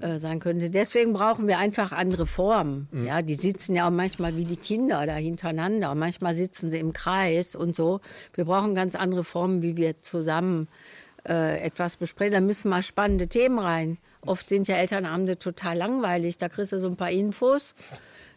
äh, 0.00 0.18
sein 0.18 0.40
könnte. 0.40 0.70
Deswegen 0.70 1.12
brauchen 1.14 1.46
wir 1.48 1.58
einfach 1.58 1.92
andere 1.92 2.26
Formen. 2.26 2.88
Ja, 3.06 3.22
die 3.22 3.34
sitzen 3.34 3.74
ja 3.74 3.86
auch 3.86 3.90
manchmal 3.90 4.36
wie 4.36 4.44
die 4.44 4.56
Kinder 4.56 5.04
da 5.06 5.14
hintereinander. 5.14 5.90
Und 5.90 5.98
manchmal 5.98 6.34
sitzen 6.34 6.70
sie 6.70 6.78
im 6.78 6.92
Kreis 6.92 7.54
und 7.54 7.76
so. 7.76 8.00
Wir 8.34 8.44
brauchen 8.44 8.74
ganz 8.74 8.94
andere 8.94 9.24
Formen, 9.24 9.62
wie 9.62 9.76
wir 9.76 10.00
zusammen 10.00 10.68
äh, 11.26 11.60
etwas 11.60 11.96
besprechen. 11.96 12.32
Da 12.32 12.40
müssen 12.40 12.68
mal 12.68 12.82
spannende 12.82 13.26
Themen 13.28 13.58
rein. 13.58 13.98
Oft 14.20 14.48
sind 14.48 14.68
ja 14.68 14.76
Elternabende 14.76 15.38
total 15.38 15.76
langweilig. 15.76 16.38
Da 16.38 16.48
kriegst 16.48 16.72
du 16.72 16.80
so 16.80 16.88
ein 16.88 16.96
paar 16.96 17.10
Infos. 17.10 17.74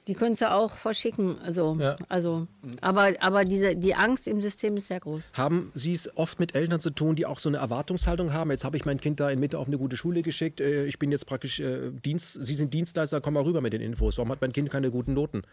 Die 0.08 0.14
könntest 0.14 0.42
du 0.42 0.52
auch 0.52 0.72
verschicken. 0.72 1.38
Also, 1.42 1.76
Ja. 1.80 1.98
also, 2.08 2.48
aber, 2.82 3.14
aber 3.20 3.44
diese, 3.46 3.76
die 3.76 3.94
Angst 3.94 4.28
im 4.28 4.42
System 4.42 4.78
ist 4.78 4.88
sehr 4.88 5.00
groß. 5.02 5.22
Haben 5.34 5.72
Sie 5.76 5.94
es 5.94 6.16
oft 6.18 6.40
mit 6.40 6.56
Eltern 6.56 6.80
zu 6.80 6.90
tun, 6.92 7.16
die 7.16 7.26
auch 7.26 7.40
so 7.40 7.50
eine 7.50 7.58
Erwartungshaltung 7.58 8.32
haben? 8.34 8.52
Jetzt 8.52 8.64
habe 8.64 8.78
ich 8.78 8.86
mein 8.86 9.00
Kind 9.02 9.20
da 9.20 9.30
in 9.30 9.40
Mitte 9.40 9.60
auf 9.60 9.68
eine 9.68 9.78
gute 9.78 9.98
Schule 9.98 10.22
geschickt. 10.22 10.62
äh, 10.62 10.86
Ich 10.86 10.98
bin 10.98 11.12
jetzt 11.12 11.26
praktisch 11.26 11.60
äh, 11.60 11.92
Dienst, 11.92 12.38
Sie 12.42 12.54
sind 12.54 12.74
Dienstleister, 12.74 13.20
komm 13.22 13.34
mal 13.34 13.44
rüber 13.44 13.62
mit 13.62 13.74
den 13.74 13.82
Infos. 13.82 14.18
Warum 14.18 14.32
hat 14.32 14.40
mein 14.42 14.54
Kind 14.54 14.70
keine 14.70 14.92
guten 14.92 15.14
Noten? 15.14 15.44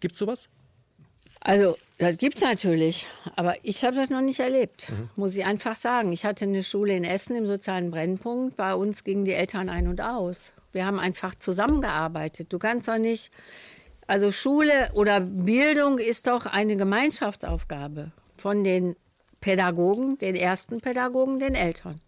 Gibt 0.00 0.12
es 0.12 0.18
sowas? 0.18 0.48
Also, 1.40 1.76
das 1.98 2.18
gibt 2.18 2.36
es 2.36 2.42
natürlich, 2.42 3.06
aber 3.34 3.56
ich 3.64 3.84
habe 3.84 3.96
das 3.96 4.10
noch 4.10 4.20
nicht 4.20 4.38
erlebt, 4.38 4.92
muss 5.16 5.36
ich 5.36 5.44
einfach 5.44 5.74
sagen. 5.74 6.12
Ich 6.12 6.24
hatte 6.24 6.44
eine 6.44 6.62
Schule 6.62 6.96
in 6.96 7.02
Essen 7.04 7.34
im 7.34 7.48
sozialen 7.48 7.90
Brennpunkt. 7.90 8.56
Bei 8.56 8.74
uns 8.76 9.02
gingen 9.02 9.24
die 9.24 9.32
Eltern 9.32 9.68
ein 9.68 9.88
und 9.88 10.00
aus. 10.00 10.52
Wir 10.72 10.86
haben 10.86 10.98
einfach 10.98 11.34
zusammengearbeitet. 11.34 12.52
Du 12.52 12.58
kannst 12.58 12.88
doch 12.88 12.98
nicht. 12.98 13.30
Also, 14.06 14.32
Schule 14.32 14.90
oder 14.94 15.20
Bildung 15.20 15.98
ist 15.98 16.26
doch 16.26 16.46
eine 16.46 16.76
Gemeinschaftsaufgabe 16.76 18.12
von 18.36 18.64
den 18.64 18.96
Pädagogen, 19.40 20.18
den 20.18 20.34
ersten 20.34 20.80
Pädagogen, 20.80 21.38
den 21.38 21.54
Eltern, 21.54 22.00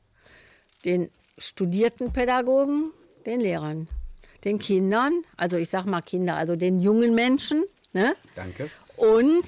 den 0.84 1.10
studierten 1.38 2.12
Pädagogen, 2.12 2.92
den 3.26 3.40
Lehrern, 3.40 3.88
den 4.44 4.58
Kindern, 4.58 5.22
also 5.36 5.56
ich 5.56 5.68
sag 5.68 5.84
mal 5.84 6.02
Kinder, 6.02 6.36
also 6.36 6.56
den 6.56 6.78
jungen 6.78 7.14
Menschen, 7.14 7.64
ne? 7.92 8.14
Danke. 8.34 8.70
und 8.96 9.44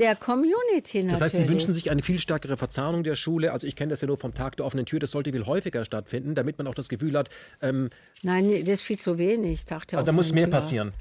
der 0.00 0.16
Community 0.16 0.98
natürlich. 1.04 1.12
Das 1.12 1.20
heißt, 1.20 1.36
Sie 1.36 1.48
wünschen 1.48 1.74
sich 1.74 1.90
eine 1.90 2.02
viel 2.02 2.18
stärkere 2.18 2.56
Verzahnung 2.56 3.04
der 3.04 3.14
Schule. 3.14 3.52
Also 3.52 3.66
ich 3.66 3.76
kenne 3.76 3.90
das 3.90 4.00
ja 4.00 4.08
nur 4.08 4.16
vom 4.16 4.34
Tag 4.34 4.56
der 4.56 4.66
offenen 4.66 4.86
Tür. 4.86 4.98
Das 4.98 5.12
sollte 5.12 5.30
viel 5.30 5.46
häufiger 5.46 5.84
stattfinden, 5.84 6.34
damit 6.34 6.58
man 6.58 6.66
auch 6.66 6.74
das 6.74 6.88
Gefühl 6.88 7.16
hat, 7.16 7.28
ähm, 7.62 7.90
Nein, 8.22 8.50
das 8.64 8.68
ist 8.68 8.82
viel 8.82 8.98
zu 8.98 9.18
wenig. 9.18 9.64
Dachte 9.66 9.96
also 9.96 10.06
da 10.06 10.12
muss 10.12 10.32
mehr 10.32 10.48
passieren. 10.48 10.92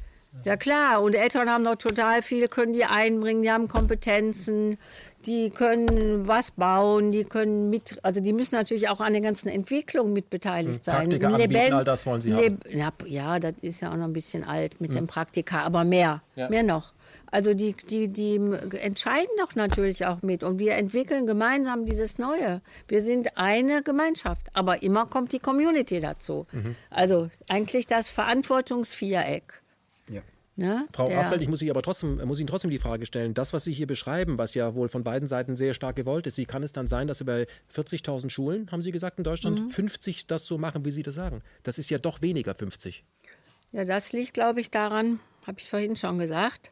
Ja 0.44 0.58
klar, 0.58 1.02
und 1.02 1.16
Eltern 1.16 1.50
haben 1.50 1.64
doch 1.66 1.76
total 1.78 2.22
viele, 2.22 2.48
können 2.50 2.74
die 2.74 2.86
einbringen, 2.86 3.42
die 3.42 3.50
haben 3.50 3.68
Kompetenzen, 3.68 4.78
die 5.26 5.50
können 5.50 6.28
was 6.28 6.52
bauen, 6.52 7.12
die 7.12 7.24
können 7.24 7.72
mit, 7.72 7.98
also 8.04 8.22
die 8.22 8.32
müssen 8.32 8.54
natürlich 8.54 8.90
auch 8.90 9.00
an 9.02 9.14
der 9.14 9.24
ganzen 9.24 9.50
Entwicklung 9.50 10.14
mit 10.14 10.30
beteiligt 10.30 10.86
sein. 10.86 11.10
Praktika 11.10 11.28
anbieten, 11.30 11.52
Leben- 11.54 11.74
all 11.76 11.84
das 11.84 12.06
wollen 12.06 12.22
Sie 12.22 12.32
Leb- 12.32 12.68
Ja, 12.70 12.92
ja, 13.08 13.40
das 13.40 13.56
ist 13.62 13.82
ja 13.82 13.92
auch 13.92 13.96
noch 13.98 14.06
ein 14.06 14.14
bisschen 14.14 14.44
alt 14.44 14.80
mit 14.80 14.94
dem 14.94 15.08
Praktika, 15.08 15.62
aber 15.64 15.84
mehr, 15.84 16.22
mehr 16.36 16.64
noch. 16.64 16.94
Also 17.32 17.54
die, 17.54 17.74
die, 17.74 18.08
die 18.08 18.36
entscheiden 18.80 19.30
doch 19.40 19.56
natürlich 19.56 20.06
auch 20.06 20.22
mit 20.24 20.44
und 20.44 20.58
wir 20.60 20.76
entwickeln 20.76 21.28
gemeinsam 21.28 21.86
dieses 21.86 22.18
Neue. 22.18 22.62
Wir 22.88 23.04
sind 23.04 23.38
eine 23.38 23.84
Gemeinschaft, 23.84 24.48
aber 24.54 24.82
immer 24.82 25.06
kommt 25.06 25.32
die 25.34 25.40
Community 25.40 26.00
dazu. 26.00 26.48
Also 26.90 27.30
eigentlich 27.48 27.86
das 27.88 28.10
Verantwortungsviereck. 28.10 29.62
Ja. 30.10 30.22
Ne? 30.56 30.86
Frau 30.94 31.08
Der- 31.08 31.20
Rasfeld, 31.20 31.42
ich 31.42 31.48
muss, 31.48 31.60
Sie 31.60 31.70
aber 31.70 31.82
trotzdem, 31.82 32.18
muss 32.26 32.40
Ihnen 32.40 32.48
trotzdem 32.48 32.72
die 32.72 32.80
Frage 32.80 33.06
stellen, 33.06 33.34
das, 33.34 33.54
was 33.54 33.64
Sie 33.64 33.74
hier 33.74 33.88
beschreiben, 33.88 34.38
was 34.38 34.54
ja 34.56 34.76
wohl 34.76 34.90
von 34.90 35.04
beiden 35.04 35.28
Seiten 35.28 35.56
sehr 35.56 35.74
stark 35.74 35.96
gewollt 35.96 36.28
ist, 36.28 36.38
wie 36.38 36.46
kann 36.46 36.64
es 36.64 36.74
dann 36.74 36.88
sein, 36.88 37.08
dass 37.08 37.20
Sie 37.20 37.24
bei 37.26 37.46
40.000 37.74 38.30
Schulen, 38.30 38.70
haben 38.72 38.82
Sie 38.82 38.92
gesagt, 38.92 39.18
in 39.20 39.24
Deutschland, 39.24 39.60
Mhm. 39.62 39.70
50 39.70 40.28
das 40.28 40.46
so 40.46 40.58
machen, 40.58 40.84
wie 40.86 40.92
Sie 40.92 41.04
das 41.04 41.16
sagen? 41.16 41.42
Das 41.64 41.78
ist 41.78 41.90
ja 41.90 41.98
doch 41.98 42.22
weniger 42.22 42.56
50. 42.56 43.04
Ja, 43.72 43.86
das 43.86 44.12
liegt, 44.12 44.34
glaube 44.34 44.60
ich, 44.60 44.72
daran, 44.72 45.20
habe 45.46 45.60
ich 45.60 45.70
vorhin 45.70 45.96
schon 45.96 46.18
gesagt, 46.20 46.72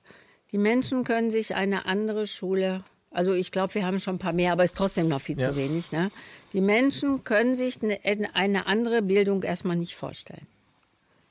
die 0.52 0.58
Menschen 0.58 1.04
können 1.04 1.32
sich 1.32 1.56
eine 1.56 1.86
andere 1.86 2.26
Schule, 2.28 2.84
also 3.12 3.34
ich 3.34 3.52
glaube, 3.52 3.74
wir 3.76 3.86
haben 3.86 4.00
schon 4.00 4.16
ein 4.16 4.20
paar 4.20 4.34
mehr, 4.34 4.52
aber 4.54 4.64
ist 4.64 4.78
trotzdem 4.78 5.08
noch 5.08 5.22
viel 5.22 5.40
Ja. 5.40 5.50
zu 5.52 5.58
wenig. 5.58 5.92
Ne? 5.92 6.12
Die 6.54 6.62
Menschen 6.62 7.24
können 7.24 7.56
sich 7.56 7.82
eine, 7.82 8.00
eine 8.36 8.66
andere 8.68 9.02
Bildung 9.02 9.44
erstmal 9.44 9.76
nicht 9.76 9.96
vorstellen. 9.96 10.48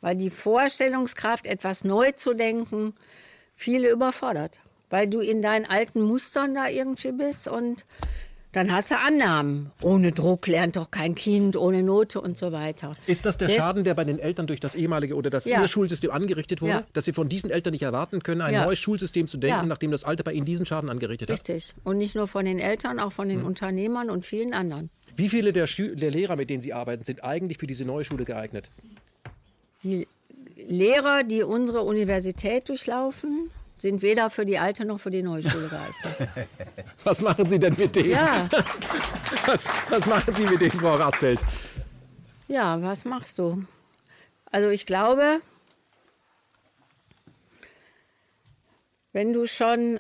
Weil 0.01 0.17
die 0.17 0.31
Vorstellungskraft, 0.31 1.47
etwas 1.47 1.85
neu 1.85 2.13
zu 2.13 2.35
denken, 2.35 2.95
viele 3.55 3.91
überfordert. 3.91 4.59
Weil 4.91 5.09
du 5.09 5.21
in 5.21 5.43
deinen 5.43 5.65
alten 5.65 6.03
Mustern 6.03 6.55
da 6.55 6.69
irgendwie 6.69 7.13
bist 7.13 7.49
und 7.49 7.85
dann 8.57 8.73
hast 8.73 8.91
du 8.91 8.99
Annahmen. 8.99 9.71
Ohne 9.83 10.13
Druck 10.13 10.47
lernt 10.47 10.77
doch 10.77 10.91
kein 10.91 11.15
Kind, 11.15 11.57
ohne 11.57 11.83
Note 11.83 12.21
und 12.21 12.39
so 12.39 12.53
weiter. 12.53 12.93
Ist 13.07 13.25
das 13.27 13.37
der 13.39 13.49
Das- 13.49 13.57
Schaden, 13.57 13.85
der 13.85 13.95
bei 13.95 14.05
den 14.05 14.19
Eltern 14.19 14.47
durch 14.47 14.61
das 14.61 14.75
ehemalige 14.75 15.15
oder 15.15 15.31
das 15.31 15.45
Ja. 15.45 15.67
Schulsystem 15.69 16.11
angerichtet 16.11 16.63
wurde? 16.63 16.73
Ja. 16.73 16.85
Dass 16.95 17.05
Sie 17.05 17.13
von 17.13 17.29
diesen 17.29 17.51
Eltern 17.51 17.73
nicht 17.73 17.83
erwarten 17.83 18.23
können, 18.23 18.41
ein 18.41 18.55
Ja. 18.55 18.65
neues 18.65 18.79
Schulsystem 18.79 19.27
zu 19.29 19.37
denken, 19.37 19.69
nachdem 19.69 19.91
das 19.91 20.05
alte 20.05 20.25
bei 20.25 20.33
Ihnen 20.33 20.47
diesen 20.47 20.67
Schaden 20.67 20.91
angerichtet 20.91 21.29
hat? 21.31 21.39
Richtig. 21.39 21.75
Und 21.85 21.99
nicht 21.99 22.15
nur 22.17 22.27
von 22.27 22.45
den 22.45 22.59
Eltern, 22.59 22.99
auch 22.99 23.13
von 23.13 23.29
den 23.29 23.41
Hm. 23.41 23.47
Unternehmern 23.47 24.11
und 24.11 24.25
vielen 24.27 24.55
anderen. 24.55 24.91
Wie 25.15 25.29
viele 25.29 25.53
der, 25.53 25.67
der 25.67 26.11
Lehrer, 26.11 26.37
mit 26.37 26.51
denen 26.51 26.63
Sie 26.63 26.73
arbeiten, 26.73 27.05
sind 27.05 27.23
eigentlich 27.25 27.59
für 27.59 27.67
diese 27.67 27.85
neue 27.85 28.05
Schule 28.05 28.25
geeignet? 28.25 28.69
Die 29.83 30.09
Lehrer, 30.67 31.23
die 31.25 31.43
unsere 31.43 31.83
Universität 31.83 32.69
durchlaufen, 32.69 33.51
sind 33.79 34.03
weder 34.03 34.31
für 34.31 34.45
die 34.47 34.59
alte 34.59 34.85
noch 34.85 34.99
für 35.01 35.11
die 35.11 35.23
neue 35.23 35.43
Schule 35.43 35.69
geeignet. 35.69 36.49
Was 37.05 37.21
machen 37.21 37.49
Sie 37.49 37.59
denn 37.59 37.75
mit 37.77 37.95
denen? 37.95 38.11
Ja, 38.11 38.49
Was, 39.47 39.69
was 39.91 40.07
machen 40.07 40.35
Sie 40.35 40.45
mit 40.45 40.61
denen, 40.61 40.71
Frau 40.73 40.95
Rasfeld? 40.95 41.41
ja, 42.49 42.81
was 42.81 43.05
machst 43.05 43.39
du? 43.39 43.65
Also 44.53 44.69
ich 44.69 44.87
glaube, 44.87 45.41
wenn 49.13 49.33
du 49.33 49.47
schon 49.47 49.99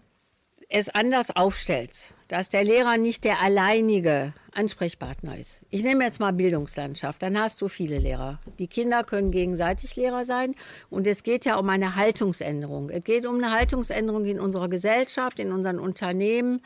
es 0.69 0.89
anders 0.89 1.35
aufstellst, 1.35 2.12
dass 2.28 2.48
der 2.48 2.65
Lehrer 2.65 2.97
nicht 2.97 3.24
der 3.24 3.40
alleinige 3.40 4.32
Ansprechpartner 4.57 5.39
ist. 5.39 5.61
Ich 5.70 5.83
nehme 5.83 6.05
jetzt 6.05 6.19
mal 6.19 6.33
Bildungslandschaft, 6.33 7.23
dann 7.23 7.39
hast 7.39 7.61
du 7.61 7.69
viele 7.69 7.99
Lehrer. 7.99 8.41
Die 8.59 8.69
Kinder 8.69 9.05
können 9.05 9.31
gegenseitig 9.31 9.97
Lehrer 9.97 10.24
sein 10.24 10.55
und 10.91 11.07
es 11.07 11.23
geht 11.23 11.45
ja 11.45 11.57
um 11.57 11.69
eine 11.69 11.97
Haltungsänderung. 11.97 12.91
Es 12.91 13.05
geht 13.05 13.27
um 13.27 13.37
eine 13.37 13.53
Haltungsänderung 13.53 14.24
in 14.24 14.41
unserer 14.41 14.69
Gesellschaft, 14.69 15.39
in 15.39 15.53
unseren 15.53 15.78
Unternehmen, 15.78 16.62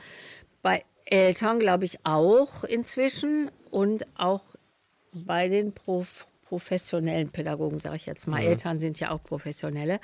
bei 0.62 0.84
Eltern 1.04 1.58
glaube 1.58 1.84
ich 1.84 1.98
auch 2.04 2.64
inzwischen 2.64 3.50
und 3.70 4.06
auch 4.16 4.42
bei 5.12 5.48
den 5.48 5.72
Prof 5.72 6.26
professionellen 6.44 7.30
Pädagogen, 7.30 7.78
sage 7.78 7.94
ich 7.94 8.06
jetzt 8.06 8.26
mal. 8.26 8.42
Ja. 8.42 8.50
Eltern 8.50 8.80
sind 8.80 8.98
ja 8.98 9.12
auch 9.12 9.22
professionelle. 9.22 10.00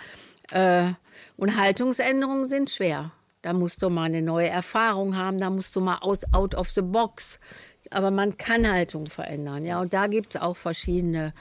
Äh, 0.52 0.92
und 1.36 1.56
Haltungsänderungen 1.56 2.46
sind 2.46 2.70
schwer. 2.70 3.10
Da 3.42 3.52
musst 3.52 3.82
du 3.82 3.90
mal 3.90 4.04
eine 4.04 4.22
neue 4.22 4.48
Erfahrung 4.48 5.16
haben, 5.16 5.38
da 5.38 5.50
musst 5.50 5.74
du 5.74 5.80
mal 5.80 5.98
aus, 5.98 6.20
out 6.32 6.54
of 6.54 6.70
the 6.70 6.82
box. 6.82 7.40
Aber 7.90 8.10
man 8.10 8.36
kann 8.36 8.70
Haltung 8.70 9.06
verändern. 9.06 9.64
Ja, 9.64 9.80
und 9.80 9.92
da 9.92 10.06
gibt 10.06 10.34
es 10.34 10.40
auch 10.40 10.56
verschiedene 10.56 11.32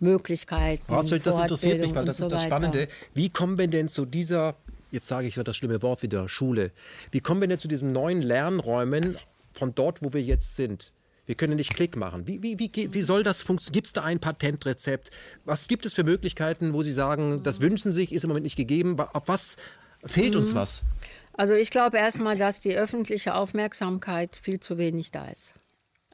Möglichkeiten. 0.00 0.84
Ratschel, 0.92 1.18
das 1.18 1.38
interessiert 1.38 1.80
mich, 1.80 1.94
weil 1.94 2.04
das 2.04 2.20
ist 2.20 2.30
das 2.30 2.44
Spannende. 2.44 2.88
Wie 3.14 3.30
kommen 3.30 3.58
wir 3.58 3.68
denn 3.68 3.88
zu 3.88 4.04
dieser, 4.04 4.56
jetzt 4.90 5.06
sage 5.06 5.26
ich 5.26 5.34
das 5.34 5.56
schlimme 5.56 5.82
Wort 5.82 6.02
wieder, 6.02 6.28
Schule? 6.28 6.70
Wie 7.10 7.20
kommen 7.20 7.40
wir 7.40 7.48
denn 7.48 7.58
zu 7.58 7.68
diesen 7.68 7.92
neuen 7.92 8.22
Lernräumen 8.22 9.16
von 9.52 9.74
dort, 9.74 10.02
wo 10.02 10.12
wir 10.12 10.22
jetzt 10.22 10.56
sind? 10.56 10.92
Wir 11.26 11.36
können 11.36 11.56
nicht 11.56 11.74
Klick 11.74 11.96
machen. 11.96 12.26
Wie, 12.26 12.42
wie, 12.42 12.58
wie, 12.58 12.92
wie 12.92 13.02
soll 13.02 13.22
das 13.22 13.40
funktionieren? 13.40 13.72
Gibt 13.72 13.86
es 13.86 13.92
da 13.94 14.02
ein 14.02 14.20
Patentrezept? 14.20 15.10
Was 15.46 15.68
gibt 15.68 15.86
es 15.86 15.94
für 15.94 16.04
Möglichkeiten, 16.04 16.74
wo 16.74 16.82
Sie 16.82 16.92
sagen, 16.92 17.42
das 17.42 17.62
wünschen 17.62 17.92
Sie 17.92 18.00
sich, 18.00 18.12
ist 18.12 18.24
im 18.24 18.28
Moment 18.28 18.44
nicht 18.44 18.56
gegeben? 18.56 19.00
Auf 19.00 19.22
was 19.26 19.56
fehlt 20.04 20.36
uns 20.36 20.52
mhm. 20.52 20.56
was? 20.56 20.84
Also 21.32 21.54
ich 21.54 21.70
glaube 21.70 21.96
erstmal, 21.96 22.36
dass 22.36 22.60
die 22.60 22.74
öffentliche 22.74 23.34
Aufmerksamkeit 23.34 24.36
viel 24.36 24.60
zu 24.60 24.76
wenig 24.76 25.10
da 25.12 25.26
ist. 25.26 25.54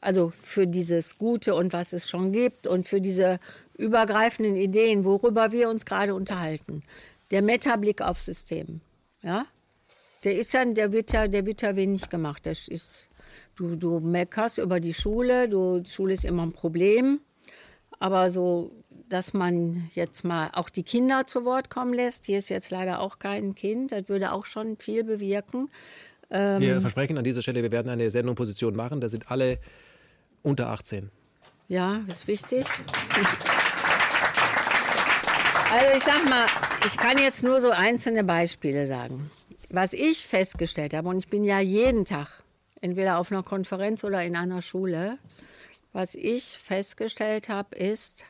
Also 0.01 0.32
für 0.43 0.66
dieses 0.66 1.18
Gute 1.18 1.55
und 1.55 1.72
was 1.72 1.93
es 1.93 2.09
schon 2.09 2.32
gibt 2.32 2.66
und 2.66 2.89
für 2.89 3.01
diese 3.01 3.39
übergreifenden 3.77 4.56
Ideen, 4.56 5.05
worüber 5.05 5.52
wir 5.52 5.68
uns 5.68 5.85
gerade 5.85 6.14
unterhalten. 6.14 6.82
Der 7.31 7.43
Metablick 7.43 8.02
aufs 8.02 8.27
System, 8.27 8.81
ja, 9.22 9.47
der 10.24 10.36
ist 10.36 10.52
ja, 10.52 10.64
der 10.64 10.93
wird 10.93 11.12
ja, 11.12 11.28
der 11.28 11.47
wird 11.47 11.62
ja 11.62 11.77
wenig 11.77 12.09
gemacht. 12.09 12.44
Das 12.47 12.68
ist, 12.68 13.09
du, 13.56 13.77
du 13.77 14.01
meckerst 14.01 14.59
über 14.59 14.81
die 14.81 14.94
Schule, 14.94 15.48
du, 15.48 15.81
die 15.81 15.90
Schule 15.90 16.14
ist 16.14 16.24
immer 16.24 16.44
ein 16.44 16.52
Problem, 16.52 17.20
aber 17.98 18.31
so 18.31 18.72
dass 19.10 19.35
man 19.35 19.90
jetzt 19.94 20.24
mal 20.24 20.51
auch 20.52 20.68
die 20.68 20.85
Kinder 20.85 21.27
zu 21.27 21.44
Wort 21.44 21.68
kommen 21.68 21.93
lässt. 21.93 22.27
Hier 22.27 22.39
ist 22.39 22.48
jetzt 22.48 22.70
leider 22.70 23.01
auch 23.01 23.18
kein 23.18 23.55
Kind. 23.55 23.93
Das 23.93 24.09
würde 24.09 24.32
auch 24.32 24.47
schon 24.47 24.77
viel 24.77 25.05
bewirken. 25.05 25.68
Ähm 26.31 26.60
wir 26.60 26.81
versprechen 26.81 27.18
an 27.18 27.24
dieser 27.24 27.43
Stelle, 27.43 27.62
wir 27.62 27.72
werden 27.72 27.89
eine 27.90 28.09
Sendungsposition 28.10 28.74
machen. 28.74 29.01
Da 29.01 29.09
sind 29.09 29.31
alle 29.31 29.59
unter 30.43 30.69
18. 30.69 31.11
Ja, 31.69 32.01
das 32.07 32.21
ist 32.21 32.27
wichtig. 32.27 32.67
Also 35.73 35.97
ich 35.97 36.03
sag 36.03 36.29
mal, 36.29 36.47
ich 36.87 36.97
kann 36.97 37.19
jetzt 37.19 37.45
nur 37.45 37.61
so 37.61 37.71
einzelne 37.71 38.25
Beispiele 38.25 38.87
sagen. 38.87 39.31
Was 39.69 39.93
ich 39.93 40.27
festgestellt 40.27 40.95
habe, 40.95 41.09
und 41.09 41.19
ich 41.19 41.29
bin 41.29 41.45
ja 41.45 41.61
jeden 41.61 42.05
Tag 42.05 42.43
entweder 42.81 43.19
auf 43.19 43.31
einer 43.31 43.45
Konferenz 43.45 44.03
oder 44.03 44.25
in 44.25 44.35
einer 44.35 44.62
Schule, 44.62 45.19
was 45.93 46.15
ich 46.15 46.59
festgestellt 46.59 47.49
habe, 47.49 47.77
ist, 47.77 48.25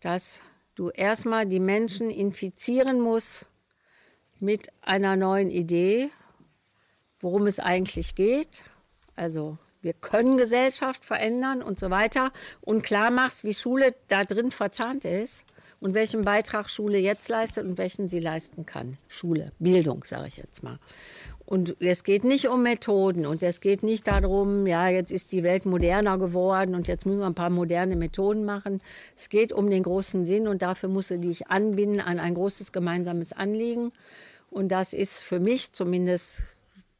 dass 0.00 0.40
du 0.74 0.88
erstmal 0.88 1.46
die 1.46 1.60
Menschen 1.60 2.10
infizieren 2.10 3.00
musst 3.00 3.46
mit 4.40 4.68
einer 4.80 5.16
neuen 5.16 5.50
Idee, 5.50 6.10
worum 7.20 7.46
es 7.46 7.60
eigentlich 7.60 8.14
geht. 8.14 8.62
Also 9.14 9.58
wir 9.82 9.92
können 9.92 10.36
Gesellschaft 10.36 11.04
verändern 11.04 11.62
und 11.62 11.78
so 11.78 11.90
weiter. 11.90 12.32
Und 12.60 12.82
klar 12.82 13.10
machst, 13.10 13.44
wie 13.44 13.54
Schule 13.54 13.94
da 14.08 14.24
drin 14.24 14.50
verzahnt 14.50 15.04
ist 15.04 15.44
und 15.80 15.94
welchen 15.94 16.22
Beitrag 16.22 16.70
Schule 16.70 16.98
jetzt 16.98 17.28
leistet 17.28 17.66
und 17.66 17.76
welchen 17.76 18.08
sie 18.08 18.20
leisten 18.20 18.64
kann. 18.64 18.98
Schule, 19.08 19.50
Bildung, 19.58 20.04
sage 20.04 20.28
ich 20.28 20.36
jetzt 20.36 20.62
mal. 20.62 20.78
Und 21.44 21.76
es 21.80 22.04
geht 22.04 22.22
nicht 22.24 22.48
um 22.48 22.62
Methoden 22.62 23.26
und 23.26 23.42
es 23.42 23.60
geht 23.60 23.82
nicht 23.82 24.06
darum, 24.06 24.66
ja, 24.66 24.88
jetzt 24.88 25.10
ist 25.10 25.32
die 25.32 25.42
Welt 25.42 25.66
moderner 25.66 26.16
geworden 26.16 26.74
und 26.76 26.86
jetzt 26.86 27.04
müssen 27.04 27.18
wir 27.18 27.26
ein 27.26 27.34
paar 27.34 27.50
moderne 27.50 27.96
Methoden 27.96 28.44
machen. 28.44 28.80
Es 29.16 29.28
geht 29.28 29.52
um 29.52 29.68
den 29.68 29.82
großen 29.82 30.24
Sinn 30.24 30.46
und 30.46 30.62
dafür 30.62 30.88
muss 30.88 31.08
du 31.08 31.18
dich 31.18 31.48
anbinden 31.48 32.00
an 32.00 32.20
ein 32.20 32.34
großes 32.34 32.70
gemeinsames 32.70 33.32
Anliegen. 33.32 33.92
Und 34.50 34.68
das 34.68 34.92
ist 34.92 35.18
für 35.18 35.40
mich 35.40 35.72
zumindest, 35.72 36.42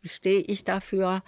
stehe 0.03 0.41
ich 0.41 0.65
dafür, 0.65 1.23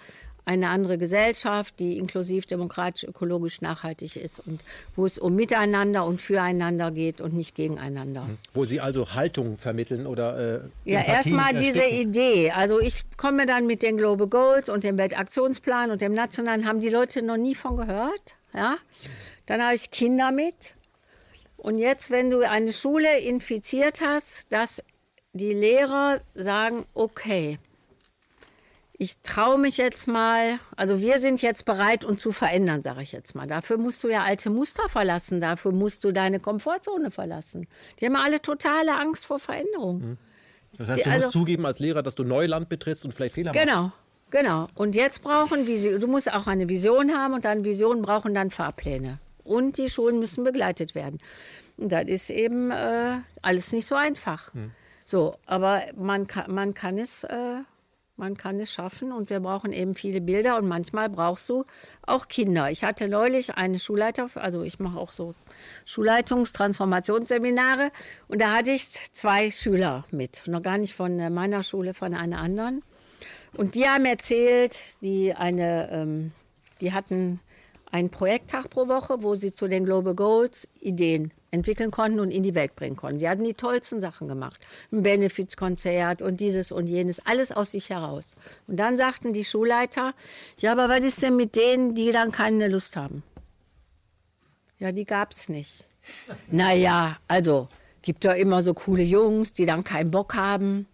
eine 0.45 0.69
andere 0.69 0.97
Gesellschaft, 0.97 1.79
die 1.79 1.97
inklusiv, 1.97 2.45
demokratisch, 2.45 3.03
ökologisch 3.03 3.61
nachhaltig 3.61 4.15
ist 4.15 4.45
und 4.45 4.61
wo 4.95 5.05
es 5.05 5.17
um 5.17 5.35
Miteinander 5.35 6.05
und 6.05 6.21
Füreinander 6.21 6.91
geht 6.91 7.19
und 7.19 7.33
nicht 7.33 7.55
gegeneinander. 7.55 8.21
Mhm. 8.21 8.37
Wo 8.53 8.65
Sie 8.65 8.79
also 8.79 9.13
Haltung 9.13 9.57
vermitteln 9.57 10.05
oder 10.05 10.61
äh, 10.85 10.91
Ja, 10.91 11.01
erstmal 11.01 11.55
diese 11.55 11.83
Idee. 11.83 12.51
Also 12.51 12.79
ich 12.79 13.03
komme 13.17 13.45
dann 13.45 13.65
mit 13.65 13.81
den 13.81 13.97
Global 13.97 14.27
Goals 14.27 14.69
und 14.69 14.83
dem 14.83 14.97
Weltaktionsplan 14.97 15.89
und 15.91 16.01
dem 16.01 16.13
Nationalen, 16.13 16.67
haben 16.67 16.79
die 16.79 16.89
Leute 16.89 17.23
noch 17.23 17.37
nie 17.37 17.55
von 17.55 17.75
gehört. 17.75 18.35
Ja? 18.53 18.77
Dann 19.47 19.61
habe 19.61 19.75
ich 19.75 19.89
Kinder 19.89 20.31
mit. 20.31 20.75
Und 21.57 21.79
jetzt, 21.79 22.11
wenn 22.11 22.29
du 22.29 22.47
eine 22.47 22.71
Schule 22.71 23.19
infiziert 23.19 24.01
hast, 24.01 24.51
dass 24.53 24.83
die 25.33 25.53
Lehrer 25.53 26.21
sagen, 26.35 26.85
okay, 26.93 27.57
ich 28.97 29.21
traue 29.23 29.57
mich 29.57 29.77
jetzt 29.77 30.07
mal, 30.07 30.57
also 30.77 30.99
wir 30.99 31.19
sind 31.19 31.41
jetzt 31.41 31.65
bereit, 31.65 32.05
uns 32.05 32.21
zu 32.21 32.31
verändern, 32.31 32.81
sage 32.81 33.01
ich 33.01 33.11
jetzt 33.11 33.35
mal. 33.35 33.47
Dafür 33.47 33.77
musst 33.77 34.03
du 34.03 34.09
ja 34.09 34.23
alte 34.23 34.49
Muster 34.49 34.87
verlassen, 34.87 35.41
dafür 35.41 35.71
musst 35.71 36.03
du 36.03 36.11
deine 36.11 36.39
Komfortzone 36.39 37.11
verlassen. 37.11 37.67
Die 37.99 38.05
haben 38.05 38.15
alle 38.15 38.41
totale 38.41 38.97
Angst 38.97 39.25
vor 39.25 39.39
Veränderung. 39.39 39.99
Mhm. 39.99 40.17
Das 40.77 40.87
heißt, 40.87 41.05
du 41.05 41.09
also, 41.09 41.25
musst 41.25 41.33
zugeben 41.33 41.65
als 41.65 41.79
Lehrer, 41.79 42.03
dass 42.03 42.15
du 42.15 42.23
Neuland 42.23 42.69
betrittst 42.69 43.05
und 43.05 43.13
vielleicht 43.13 43.35
Fehler 43.35 43.51
genau, 43.51 43.83
machst. 43.83 43.97
Genau, 44.31 44.49
genau. 44.57 44.67
Und 44.75 44.95
jetzt 44.95 45.21
brauchen 45.23 45.67
wir, 45.67 45.99
du 45.99 46.07
musst 46.07 46.31
auch 46.31 46.47
eine 46.47 46.69
Vision 46.69 47.13
haben 47.13 47.33
und 47.33 47.45
dann 47.45 47.65
Visionen 47.65 48.01
brauchen 48.01 48.33
dann 48.33 48.49
Fahrpläne. 48.49 49.19
Und 49.43 49.77
die 49.77 49.89
Schulen 49.89 50.19
müssen 50.19 50.43
begleitet 50.43 50.95
werden. 50.95 51.19
Und 51.77 51.91
das 51.91 52.05
ist 52.05 52.29
eben 52.29 52.71
äh, 52.71 53.17
alles 53.41 53.73
nicht 53.73 53.87
so 53.87 53.95
einfach. 53.95 54.53
Mhm. 54.53 54.71
So, 55.03 55.35
aber 55.45 55.83
man 55.97 56.27
kann, 56.27 56.53
man 56.53 56.73
kann 56.73 56.97
es... 56.97 57.25
Äh, 57.25 57.57
man 58.17 58.37
kann 58.37 58.59
es 58.59 58.71
schaffen 58.71 59.11
und 59.11 59.29
wir 59.29 59.39
brauchen 59.39 59.73
eben 59.73 59.95
viele 59.95 60.21
Bilder 60.21 60.57
und 60.57 60.67
manchmal 60.67 61.09
brauchst 61.09 61.49
du 61.49 61.65
auch 62.05 62.27
Kinder. 62.27 62.71
Ich 62.71 62.83
hatte 62.83 63.07
neulich 63.07 63.55
eine 63.55 63.79
Schulleiter, 63.79 64.29
also 64.35 64.63
ich 64.63 64.79
mache 64.79 64.97
auch 64.97 65.11
so 65.11 65.35
Schulleitungstransformationsseminare 65.85 67.91
und 68.27 68.41
da 68.41 68.53
hatte 68.53 68.71
ich 68.71 68.89
zwei 68.89 69.51
Schüler 69.51 70.05
mit, 70.11 70.43
noch 70.47 70.61
gar 70.61 70.77
nicht 70.77 70.93
von 70.93 71.33
meiner 71.33 71.63
Schule, 71.63 71.93
von 71.93 72.13
einer 72.13 72.39
anderen. 72.39 72.83
Und 73.57 73.75
die 73.75 73.87
haben 73.87 74.05
erzählt, 74.05 75.01
die 75.01 75.33
eine, 75.33 75.89
ähm, 75.91 76.31
die 76.81 76.93
hatten 76.93 77.39
einen 77.95 78.09
Projekttag 78.09 78.69
pro 78.69 78.89
Woche, 78.89 79.23
wo 79.23 79.35
sie 79.35 79.53
zu 79.53 79.69
den 79.69 79.85
Global 79.85 80.15
Goals 80.15 80.67
Ideen 80.81 81.31
entwickeln 81.49 81.91
konnten 81.91 82.19
und 82.19 82.29
in 82.29 82.43
die 82.43 82.53
Welt 82.53 82.75
bringen 82.75 82.97
konnten. 82.97 83.19
Sie 83.19 83.29
hatten 83.29 83.45
die 83.45 83.53
tollsten 83.53 84.01
Sachen 84.01 84.27
gemacht. 84.27 84.59
Ein 84.91 85.03
Benefizkonzert 85.03 86.21
und 86.21 86.41
dieses 86.41 86.73
und 86.73 86.87
jenes, 86.87 87.25
alles 87.25 87.53
aus 87.53 87.71
sich 87.71 87.89
heraus. 87.89 88.35
Und 88.67 88.75
dann 88.77 88.97
sagten 88.97 89.31
die 89.31 89.45
Schulleiter, 89.45 90.13
ja, 90.59 90.73
aber 90.73 90.89
was 90.89 91.05
ist 91.05 91.21
denn 91.21 91.37
mit 91.37 91.55
denen, 91.55 91.95
die 91.95 92.11
dann 92.11 92.33
keine 92.33 92.67
Lust 92.67 92.97
haben? 92.97 93.23
Ja, 94.77 94.91
die 94.91 95.05
gab 95.05 95.31
es 95.31 95.47
nicht. 95.47 95.87
naja, 96.51 97.17
also 97.29 97.69
gibt 98.01 98.25
ja 98.25 98.33
immer 98.33 98.61
so 98.61 98.73
coole 98.73 99.03
Jungs, 99.03 99.53
die 99.53 99.65
dann 99.65 99.85
keinen 99.85 100.11
Bock 100.11 100.35
haben. 100.35 100.85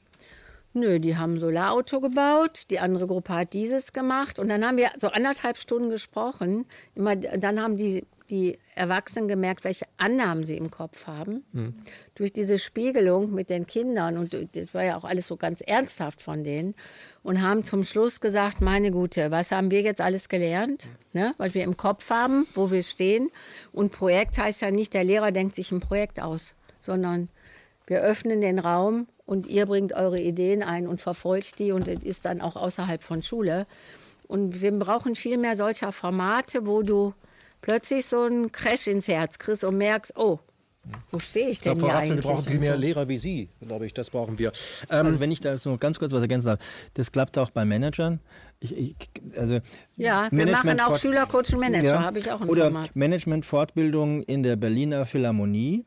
Nö, 0.73 0.99
die 0.99 1.17
haben 1.17 1.39
Solarauto 1.39 1.99
gebaut, 1.99 2.63
die 2.69 2.79
andere 2.79 3.07
Gruppe 3.07 3.33
hat 3.33 3.53
dieses 3.53 3.91
gemacht 3.91 4.39
und 4.39 4.47
dann 4.47 4.65
haben 4.65 4.77
wir 4.77 4.91
so 4.95 5.07
anderthalb 5.07 5.57
Stunden 5.57 5.89
gesprochen. 5.89 6.65
Immer, 6.95 7.15
dann 7.15 7.61
haben 7.61 7.77
die 7.77 8.05
die 8.31 8.57
Erwachsenen 8.75 9.27
gemerkt, 9.27 9.65
welche 9.65 9.85
Annahmen 9.97 10.45
sie 10.45 10.55
im 10.55 10.71
Kopf 10.71 11.05
haben. 11.05 11.43
Mhm. 11.51 11.75
Durch 12.15 12.31
diese 12.31 12.57
Spiegelung 12.57 13.33
mit 13.33 13.49
den 13.49 13.67
Kindern, 13.67 14.17
und 14.17 14.35
das 14.55 14.73
war 14.73 14.83
ja 14.83 14.97
auch 14.97 15.03
alles 15.03 15.27
so 15.27 15.35
ganz 15.35 15.61
ernsthaft 15.61 16.21
von 16.21 16.43
denen, 16.43 16.73
und 17.23 17.41
haben 17.41 17.63
zum 17.65 17.83
Schluss 17.83 18.21
gesagt, 18.21 18.61
meine 18.61 18.89
Gute, 18.89 19.29
was 19.29 19.51
haben 19.51 19.69
wir 19.69 19.81
jetzt 19.81 20.01
alles 20.01 20.29
gelernt, 20.29 20.87
ne? 21.11 21.35
was 21.37 21.53
wir 21.53 21.63
im 21.63 21.77
Kopf 21.77 22.09
haben, 22.09 22.47
wo 22.55 22.71
wir 22.71 22.81
stehen. 22.81 23.29
Und 23.73 23.91
Projekt 23.91 24.37
heißt 24.37 24.61
ja 24.61 24.71
nicht, 24.71 24.93
der 24.93 25.03
Lehrer 25.03 25.31
denkt 25.31 25.55
sich 25.55 25.71
ein 25.71 25.81
Projekt 25.81 26.21
aus, 26.21 26.55
sondern 26.79 27.29
wir 27.91 27.99
öffnen 28.01 28.39
den 28.39 28.57
Raum 28.57 29.07
und 29.25 29.47
ihr 29.47 29.65
bringt 29.65 29.91
eure 29.91 30.17
Ideen 30.17 30.63
ein 30.63 30.87
und 30.87 31.01
verfolgt 31.01 31.59
die 31.59 31.73
und 31.73 31.89
es 31.89 32.05
ist 32.05 32.23
dann 32.23 32.39
auch 32.39 32.55
außerhalb 32.55 33.03
von 33.03 33.21
Schule. 33.21 33.67
Und 34.29 34.61
wir 34.61 34.71
brauchen 34.71 35.13
viel 35.15 35.37
mehr 35.37 35.57
solcher 35.57 35.91
Formate, 35.91 36.65
wo 36.65 36.83
du 36.83 37.13
plötzlich 37.59 38.05
so 38.05 38.21
einen 38.21 38.49
Crash 38.53 38.87
ins 38.87 39.09
Herz 39.09 39.37
kriegst 39.37 39.65
und 39.65 39.77
merkst, 39.77 40.13
oh, 40.15 40.39
Wo 41.11 41.19
stehe 41.19 41.49
ich 41.49 41.59
denn 41.59 41.73
ich 41.73 41.79
glaube, 41.79 41.91
hier 41.93 41.99
eigentlich? 41.99 42.23
wir 42.23 42.31
brauchen 42.31 42.45
viel 42.45 42.59
mehr 42.59 42.77
Lehrer 42.77 43.09
wie 43.09 43.17
Sie, 43.17 43.49
glaube 43.61 43.85
ich. 43.87 43.93
Das 43.93 44.09
brauchen 44.09 44.39
wir. 44.39 44.53
Ähm, 44.89 45.07
Also 45.07 45.19
wenn 45.19 45.29
ich 45.31 45.41
da 45.41 45.57
so 45.57 45.77
ganz 45.77 45.99
kurz 45.99 46.13
was 46.13 46.21
ergänzen 46.21 46.47
darf, 46.47 46.59
das 46.93 47.11
klappt 47.11 47.37
auch 47.37 47.49
bei 47.49 47.65
Managern. 47.65 48.21
Ich, 48.61 48.77
ich, 48.77 48.95
also 49.35 49.59
Ja, 49.97 50.29
wir 50.31 50.47
machen 50.47 50.79
auch 50.79 50.97
Schülercoach 50.97 51.53
und 51.53 51.59
Manager, 51.59 51.99
habe 52.01 52.19
ich 52.19 52.31
auch 52.31 52.39
ein 52.39 52.47
Oder 52.47 52.71
Format. 52.71 52.95
Management-Fortbildung 52.95 54.23
in 54.23 54.43
der 54.43 54.55
Berliner 54.55 55.05
Philharmonie, 55.05 55.85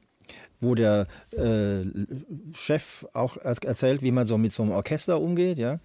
wo 0.65 0.75
der 0.75 1.07
äh, 1.31 1.85
Chef 2.55 3.07
auch 3.13 3.37
er- 3.37 3.63
erzählt, 3.63 4.03
wie 4.03 4.11
man 4.11 4.27
so 4.27 4.39
mit 4.39 4.53
so 4.53 4.63
einem 4.63 4.73
Orchester 4.73 5.21
umgeht. 5.21 5.59
Ja? 5.59 5.79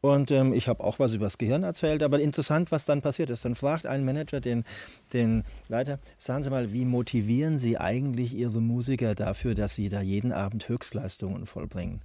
Und 0.00 0.32
ähm, 0.32 0.52
ich 0.52 0.66
habe 0.66 0.82
auch 0.82 0.98
was 0.98 1.12
über 1.12 1.26
das 1.26 1.38
Gehirn 1.38 1.62
erzählt, 1.62 2.02
aber 2.02 2.18
interessant, 2.18 2.72
was 2.72 2.84
dann 2.84 3.02
passiert 3.02 3.30
ist. 3.30 3.44
Dann 3.44 3.54
fragt 3.54 3.86
ein 3.86 4.04
Manager 4.04 4.40
den, 4.40 4.64
den 5.12 5.44
Leiter, 5.68 6.00
sagen 6.18 6.42
Sie 6.42 6.50
mal, 6.50 6.72
wie 6.72 6.84
motivieren 6.84 7.60
Sie 7.60 7.78
eigentlich 7.78 8.34
Ihre 8.34 8.60
Musiker 8.60 9.14
dafür, 9.14 9.54
dass 9.54 9.76
sie 9.76 9.88
da 9.88 10.00
jeden 10.00 10.32
Abend 10.32 10.68
Höchstleistungen 10.68 11.46
vollbringen? 11.46 12.00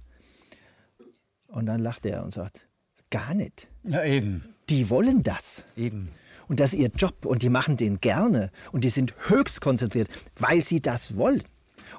Und 1.48 1.66
dann 1.66 1.80
lacht 1.80 2.06
er 2.06 2.22
und 2.22 2.32
sagt, 2.32 2.68
gar 3.10 3.34
nicht. 3.34 3.68
Ja, 3.82 4.04
eben. 4.04 4.44
Die 4.68 4.90
wollen 4.90 5.22
das. 5.22 5.64
Eben. 5.76 6.10
Und 6.46 6.60
das 6.60 6.72
ist 6.72 6.78
ihr 6.78 6.90
Job 6.94 7.24
und 7.26 7.42
die 7.42 7.50
machen 7.50 7.76
den 7.76 8.00
gerne 8.00 8.50
und 8.70 8.84
die 8.84 8.90
sind 8.90 9.14
höchst 9.28 9.60
konzentriert, 9.60 10.08
weil 10.36 10.64
sie 10.64 10.80
das 10.80 11.16
wollen. 11.16 11.42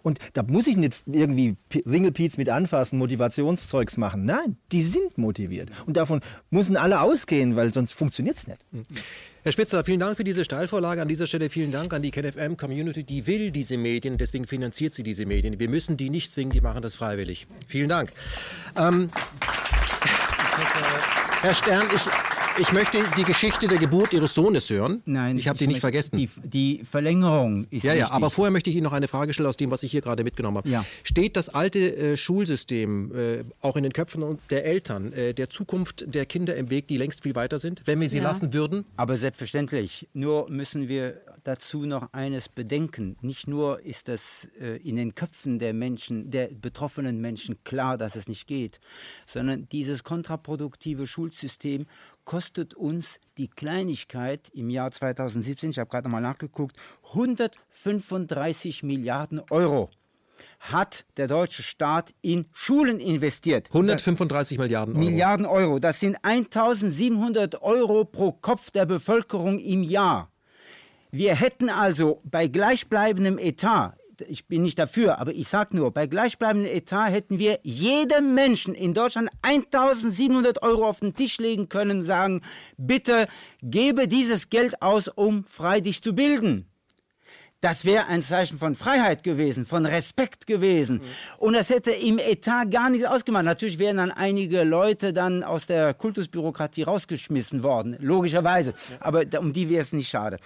Und 0.03 0.19
da 0.33 0.43
muss 0.43 0.67
ich 0.67 0.77
nicht 0.77 1.03
irgendwie 1.05 1.55
Ringelpiez 1.73 2.37
mit 2.37 2.49
anfassen, 2.49 2.97
Motivationszeugs 2.99 3.97
machen. 3.97 4.25
Nein, 4.25 4.57
die 4.71 4.81
sind 4.81 5.17
motiviert. 5.17 5.69
Und 5.85 5.97
davon 5.97 6.21
müssen 6.49 6.77
alle 6.77 7.01
ausgehen, 7.01 7.55
weil 7.55 7.73
sonst 7.73 7.91
funktioniert 7.93 8.37
es 8.37 8.47
nicht. 8.47 8.59
Herr 9.43 9.51
Spitzer, 9.53 9.83
vielen 9.83 9.99
Dank 9.99 10.17
für 10.17 10.23
diese 10.23 10.43
Steilvorlage. 10.43 11.01
An 11.01 11.07
dieser 11.07 11.25
Stelle 11.25 11.49
vielen 11.49 11.71
Dank 11.71 11.93
an 11.93 12.01
die 12.01 12.11
KenFM-Community. 12.11 13.03
Die 13.03 13.25
will 13.25 13.51
diese 13.51 13.77
Medien, 13.77 14.17
deswegen 14.17 14.47
finanziert 14.47 14.93
sie 14.93 15.03
diese 15.03 15.25
Medien. 15.25 15.59
Wir 15.59 15.69
müssen 15.69 15.97
die 15.97 16.09
nicht 16.09 16.31
zwingen, 16.31 16.51
die 16.51 16.61
machen 16.61 16.81
das 16.81 16.95
freiwillig. 16.95 17.47
Vielen 17.67 17.89
Dank. 17.89 18.11
Ähm, 18.77 19.09
Herr 21.41 21.53
Stern, 21.53 21.85
ich, 21.95 22.01
ich 22.59 22.71
möchte 22.73 22.99
die 23.17 23.23
Geschichte 23.23 23.67
der 23.67 23.77
Geburt 23.77 24.11
Ihres 24.13 24.33
Sohnes 24.33 24.69
hören. 24.69 25.01
Nein, 25.05 25.37
ich 25.37 25.47
habe 25.47 25.57
die 25.57 25.67
nicht 25.67 25.79
vergessen. 25.79 26.17
Die, 26.17 26.29
die 26.43 26.83
Verlängerung 26.83 27.67
ist 27.69 27.83
ja, 27.83 27.93
ja, 27.93 28.01
wichtig. 28.01 28.15
aber 28.15 28.29
vorher 28.29 28.51
möchte 28.51 28.69
ich 28.69 28.75
Ihnen 28.75 28.83
noch 28.83 28.93
eine 28.93 29.07
Frage 29.07 29.33
stellen 29.33 29.47
aus 29.47 29.57
dem, 29.57 29.71
was 29.71 29.83
ich 29.83 29.91
hier 29.91 30.01
gerade 30.01 30.23
mitgenommen 30.23 30.57
habe. 30.57 30.69
Ja. 30.69 30.85
Steht 31.03 31.37
das 31.37 31.49
alte 31.49 31.95
äh, 31.95 32.17
Schulsystem 32.17 33.15
äh, 33.15 33.41
auch 33.61 33.75
in 33.77 33.83
den 33.83 33.93
Köpfen 33.93 34.37
der 34.49 34.65
Eltern 34.65 35.13
äh, 35.13 35.33
der 35.33 35.49
Zukunft 35.49 36.05
der 36.13 36.25
Kinder 36.25 36.55
im 36.55 36.69
Weg, 36.69 36.87
die 36.87 36.97
längst 36.97 37.23
viel 37.23 37.35
weiter 37.35 37.59
sind, 37.59 37.81
wenn 37.85 37.99
wir 38.01 38.09
sie 38.09 38.17
Ja. 38.17 38.23
lassen 38.23 38.53
würden? 38.53 38.85
Aber 38.97 39.15
selbstverständlich. 39.15 40.07
Nur 40.13 40.49
müssen 40.49 40.87
wir 40.87 41.21
dazu 41.43 41.85
noch 41.85 42.11
eines 42.13 42.49
bedenken. 42.49 43.15
Nicht 43.21 43.47
nur 43.47 43.83
ist 43.85 44.07
das 44.09 44.49
äh, 44.59 44.77
in 44.77 44.97
den 44.97 45.15
Köpfen 45.15 45.59
der 45.59 45.73
Menschen, 45.73 46.29
der 46.31 46.47
betroffenen 46.47 47.21
Menschen 47.21 47.63
klar, 47.63 47.97
dass 47.97 48.15
es 48.15 48.27
nicht 48.27 48.47
geht, 48.47 48.79
sondern 49.25 49.67
dieses 49.69 50.03
kontraproduktive 50.03 51.07
Schulsystem 51.07 51.85
kostet 52.29 52.75
uns 52.75 53.19
die 53.39 53.47
Kleinigkeit 53.47 54.49
im 54.53 54.69
Jahr 54.69 54.91
2017, 54.91 55.71
ich 55.71 55.79
habe 55.79 55.89
gerade 55.89 56.09
mal 56.09 56.21
nachgeguckt, 56.21 56.77
135 57.07 58.83
Milliarden 58.83 59.41
Euro 59.49 59.89
hat 60.59 61.05
der 61.17 61.27
deutsche 61.27 61.63
Staat 61.63 62.13
in 62.21 62.45
Schulen 62.53 62.99
investiert. 62.99 63.69
135 63.69 64.59
Milliarden 64.59 64.95
Euro. 64.95 65.03
Milliarden 65.03 65.45
Euro. 65.47 65.79
Das 65.79 65.99
sind 65.99 66.17
1700 66.21 67.63
Euro 67.63 68.05
pro 68.05 68.31
Kopf 68.31 68.69
der 68.69 68.85
Bevölkerung 68.85 69.57
im 69.57 69.81
Jahr. 69.81 70.29
Wir 71.09 71.33
hätten 71.33 71.69
also 71.69 72.21
bei 72.25 72.47
gleichbleibendem 72.47 73.39
Etat, 73.39 73.98
ich 74.27 74.47
bin 74.47 74.63
nicht 74.63 74.77
dafür, 74.79 75.19
aber 75.19 75.33
ich 75.33 75.47
sage 75.47 75.75
nur, 75.75 75.91
bei 75.91 76.07
gleichbleibendem 76.07 76.71
Etat 76.73 77.09
hätten 77.11 77.39
wir 77.39 77.59
jedem 77.63 78.33
Menschen 78.33 78.73
in 78.75 78.93
Deutschland 78.93 79.29
1700 79.41 80.61
Euro 80.63 80.87
auf 80.87 80.99
den 80.99 81.13
Tisch 81.13 81.37
legen 81.39 81.69
können 81.69 81.99
und 81.99 82.05
sagen, 82.05 82.41
bitte 82.77 83.27
gebe 83.61 84.07
dieses 84.07 84.49
Geld 84.49 84.81
aus, 84.81 85.07
um 85.07 85.45
frei 85.45 85.79
dich 85.81 86.01
zu 86.03 86.13
bilden. 86.13 86.65
Das 87.61 87.83
wäre 87.83 88.05
ein 88.05 88.23
Zeichen 88.23 88.57
von 88.57 88.73
Freiheit 88.73 89.21
gewesen, 89.21 89.65
von 89.65 89.85
Respekt 89.85 90.47
gewesen. 90.47 91.01
Und 91.39 91.53
das 91.53 91.69
hätte 91.69 91.91
im 91.91 92.17
Etat 92.17 92.71
gar 92.71 92.89
nichts 92.89 93.05
ausgemacht. 93.05 93.43
Natürlich 93.43 93.79
wären 93.79 93.97
dann 93.97 94.11
einige 94.11 94.63
Leute 94.63 95.11
dann 95.11 95.43
aus 95.43 95.65
der 95.65 95.93
Kultusbürokratie 95.93 96.83
rausgeschmissen 96.83 97.61
worden, 97.61 97.97
logischerweise. 97.99 98.73
Aber 99.01 99.25
da- 99.25 99.39
um 99.39 99.51
die 99.51 99.69
wäre 99.69 99.81
es 99.81 99.91
nicht 99.91 100.07
schade. 100.07 100.37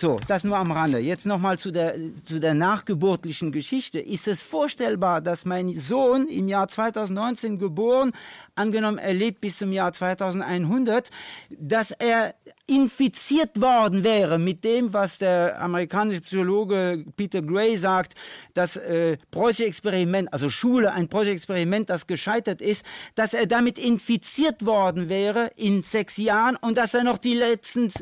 So, 0.00 0.16
das 0.28 0.44
nur 0.44 0.56
am 0.56 0.72
Rande. 0.72 0.98
Jetzt 0.98 1.26
nochmal 1.26 1.58
zu 1.58 1.70
der, 1.70 1.94
zu 2.24 2.40
der 2.40 2.54
nachgeburtlichen 2.54 3.52
Geschichte. 3.52 4.00
Ist 4.00 4.28
es 4.28 4.42
vorstellbar, 4.42 5.20
dass 5.20 5.44
mein 5.44 5.78
Sohn 5.78 6.26
im 6.28 6.48
Jahr 6.48 6.68
2019 6.68 7.58
geboren, 7.58 8.12
angenommen 8.54 8.96
er 8.96 9.12
lebt 9.12 9.42
bis 9.42 9.58
zum 9.58 9.72
Jahr 9.72 9.92
2100, 9.92 11.10
dass 11.50 11.90
er 11.90 12.34
infiziert 12.66 13.60
worden 13.60 14.02
wäre 14.02 14.38
mit 14.38 14.64
dem, 14.64 14.92
was 14.94 15.18
der 15.18 15.60
amerikanische 15.60 16.20
Psychologe 16.20 17.04
Peter 17.16 17.42
Gray 17.42 17.76
sagt, 17.76 18.14
das 18.54 18.76
äh, 18.76 19.18
preußische 19.32 19.66
Experiment, 19.66 20.32
also 20.32 20.48
Schule, 20.48 20.92
ein 20.92 21.08
preußisches 21.08 21.40
Experiment, 21.40 21.90
das 21.90 22.06
gescheitert 22.06 22.62
ist, 22.62 22.86
dass 23.16 23.34
er 23.34 23.46
damit 23.46 23.76
infiziert 23.76 24.64
worden 24.64 25.08
wäre 25.08 25.50
in 25.56 25.82
sechs 25.82 26.16
Jahren 26.16 26.56
und 26.56 26.78
dass 26.78 26.94
er 26.94 27.02
noch 27.02 27.18
die 27.18 27.34
letzten 27.34 27.92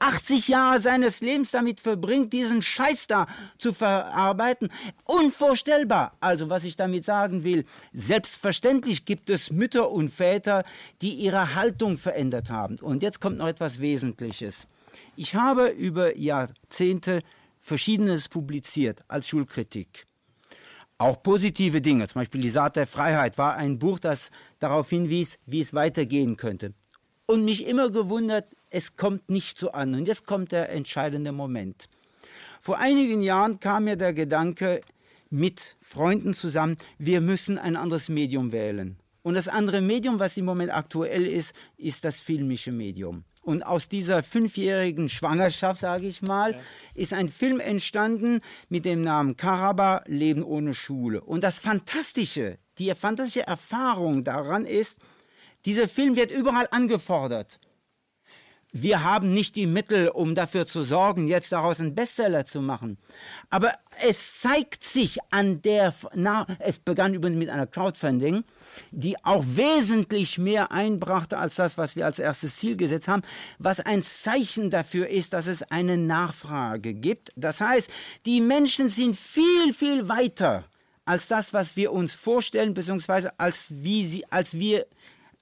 80 0.00 0.48
Jahre 0.48 0.80
seines 0.80 1.20
Lebens 1.20 1.50
damit 1.50 1.80
verbringt, 1.80 2.32
diesen 2.32 2.62
Scheiß 2.62 3.06
da 3.06 3.26
zu 3.58 3.72
verarbeiten. 3.72 4.70
Unvorstellbar. 5.04 6.16
Also, 6.20 6.50
was 6.50 6.64
ich 6.64 6.76
damit 6.76 7.04
sagen 7.04 7.44
will, 7.44 7.64
selbstverständlich 7.92 9.04
gibt 9.04 9.30
es 9.30 9.50
Mütter 9.50 9.90
und 9.90 10.10
Väter, 10.10 10.64
die 11.00 11.14
ihre 11.14 11.54
Haltung 11.54 11.98
verändert 11.98 12.50
haben. 12.50 12.76
Und 12.76 13.02
jetzt 13.02 13.20
kommt 13.20 13.38
noch 13.38 13.48
etwas 13.48 13.80
Wesentliches. 13.80 14.66
Ich 15.16 15.34
habe 15.34 15.68
über 15.68 16.16
Jahrzehnte 16.16 17.22
Verschiedenes 17.58 18.28
publiziert 18.28 19.04
als 19.08 19.28
Schulkritik. 19.28 20.04
Auch 20.98 21.22
positive 21.22 21.80
Dinge, 21.80 22.06
zum 22.08 22.20
Beispiel 22.20 22.40
die 22.40 22.50
Saat 22.50 22.76
der 22.76 22.86
Freiheit 22.86 23.38
war 23.38 23.54
ein 23.56 23.78
Buch, 23.78 23.98
das 23.98 24.30
darauf 24.58 24.88
hinwies, 24.88 25.38
wie 25.46 25.60
es 25.60 25.74
weitergehen 25.74 26.36
könnte. 26.36 26.74
Und 27.26 27.44
mich 27.44 27.66
immer 27.66 27.90
gewundert, 27.90 28.46
es 28.72 28.96
kommt 28.96 29.30
nicht 29.30 29.58
so 29.58 29.72
an. 29.72 29.94
Und 29.94 30.06
jetzt 30.06 30.26
kommt 30.26 30.50
der 30.50 30.70
entscheidende 30.70 31.32
Moment. 31.32 31.88
Vor 32.60 32.78
einigen 32.78 33.22
Jahren 33.22 33.60
kam 33.60 33.84
mir 33.84 33.96
der 33.96 34.14
Gedanke 34.14 34.80
mit 35.30 35.76
Freunden 35.80 36.34
zusammen, 36.34 36.76
wir 36.98 37.20
müssen 37.20 37.58
ein 37.58 37.76
anderes 37.76 38.08
Medium 38.08 38.52
wählen. 38.52 38.96
Und 39.22 39.34
das 39.34 39.48
andere 39.48 39.80
Medium, 39.80 40.18
was 40.18 40.36
im 40.36 40.44
Moment 40.44 40.74
aktuell 40.74 41.26
ist, 41.26 41.54
ist 41.76 42.04
das 42.04 42.20
filmische 42.20 42.72
Medium. 42.72 43.24
Und 43.40 43.62
aus 43.64 43.88
dieser 43.88 44.22
fünfjährigen 44.22 45.08
Schwangerschaft, 45.08 45.80
sage 45.80 46.06
ich 46.06 46.22
mal, 46.22 46.58
ist 46.94 47.12
ein 47.12 47.28
Film 47.28 47.60
entstanden 47.60 48.40
mit 48.68 48.84
dem 48.84 49.02
Namen 49.02 49.36
Karaba, 49.36 50.02
Leben 50.06 50.44
ohne 50.44 50.74
Schule. 50.74 51.20
Und 51.20 51.42
das 51.42 51.58
Fantastische, 51.58 52.58
die 52.78 52.94
fantastische 52.94 53.46
Erfahrung 53.46 54.22
daran 54.22 54.64
ist, 54.64 54.98
dieser 55.64 55.88
Film 55.88 56.14
wird 56.16 56.30
überall 56.30 56.68
angefordert. 56.70 57.58
Wir 58.74 59.04
haben 59.04 59.34
nicht 59.34 59.56
die 59.56 59.66
Mittel, 59.66 60.08
um 60.08 60.34
dafür 60.34 60.66
zu 60.66 60.82
sorgen, 60.82 61.28
jetzt 61.28 61.52
daraus 61.52 61.78
einen 61.78 61.94
Bestseller 61.94 62.46
zu 62.46 62.62
machen. 62.62 62.96
Aber 63.50 63.74
es 64.02 64.40
zeigt 64.40 64.82
sich 64.82 65.18
an 65.30 65.60
der, 65.60 65.94
na, 66.14 66.46
es 66.58 66.78
begann 66.78 67.12
übrigens 67.12 67.38
mit 67.38 67.50
einer 67.50 67.66
Crowdfunding, 67.66 68.44
die 68.90 69.22
auch 69.24 69.44
wesentlich 69.46 70.38
mehr 70.38 70.72
einbrachte 70.72 71.36
als 71.36 71.56
das, 71.56 71.76
was 71.76 71.96
wir 71.96 72.06
als 72.06 72.18
erstes 72.18 72.56
Ziel 72.56 72.78
gesetzt 72.78 73.08
haben, 73.08 73.20
was 73.58 73.80
ein 73.80 74.02
Zeichen 74.02 74.70
dafür 74.70 75.06
ist, 75.06 75.34
dass 75.34 75.46
es 75.46 75.62
eine 75.64 75.98
Nachfrage 75.98 76.94
gibt. 76.94 77.30
Das 77.36 77.60
heißt, 77.60 77.90
die 78.24 78.40
Menschen 78.40 78.88
sind 78.88 79.18
viel, 79.18 79.74
viel 79.74 80.08
weiter 80.08 80.64
als 81.04 81.28
das, 81.28 81.52
was 81.52 81.76
wir 81.76 81.92
uns 81.92 82.14
vorstellen, 82.14 82.74
beziehungsweise 82.74 83.38
als 83.38 83.66
wie 83.70 84.06
sie, 84.06 84.24
als 84.30 84.54
wir, 84.58 84.86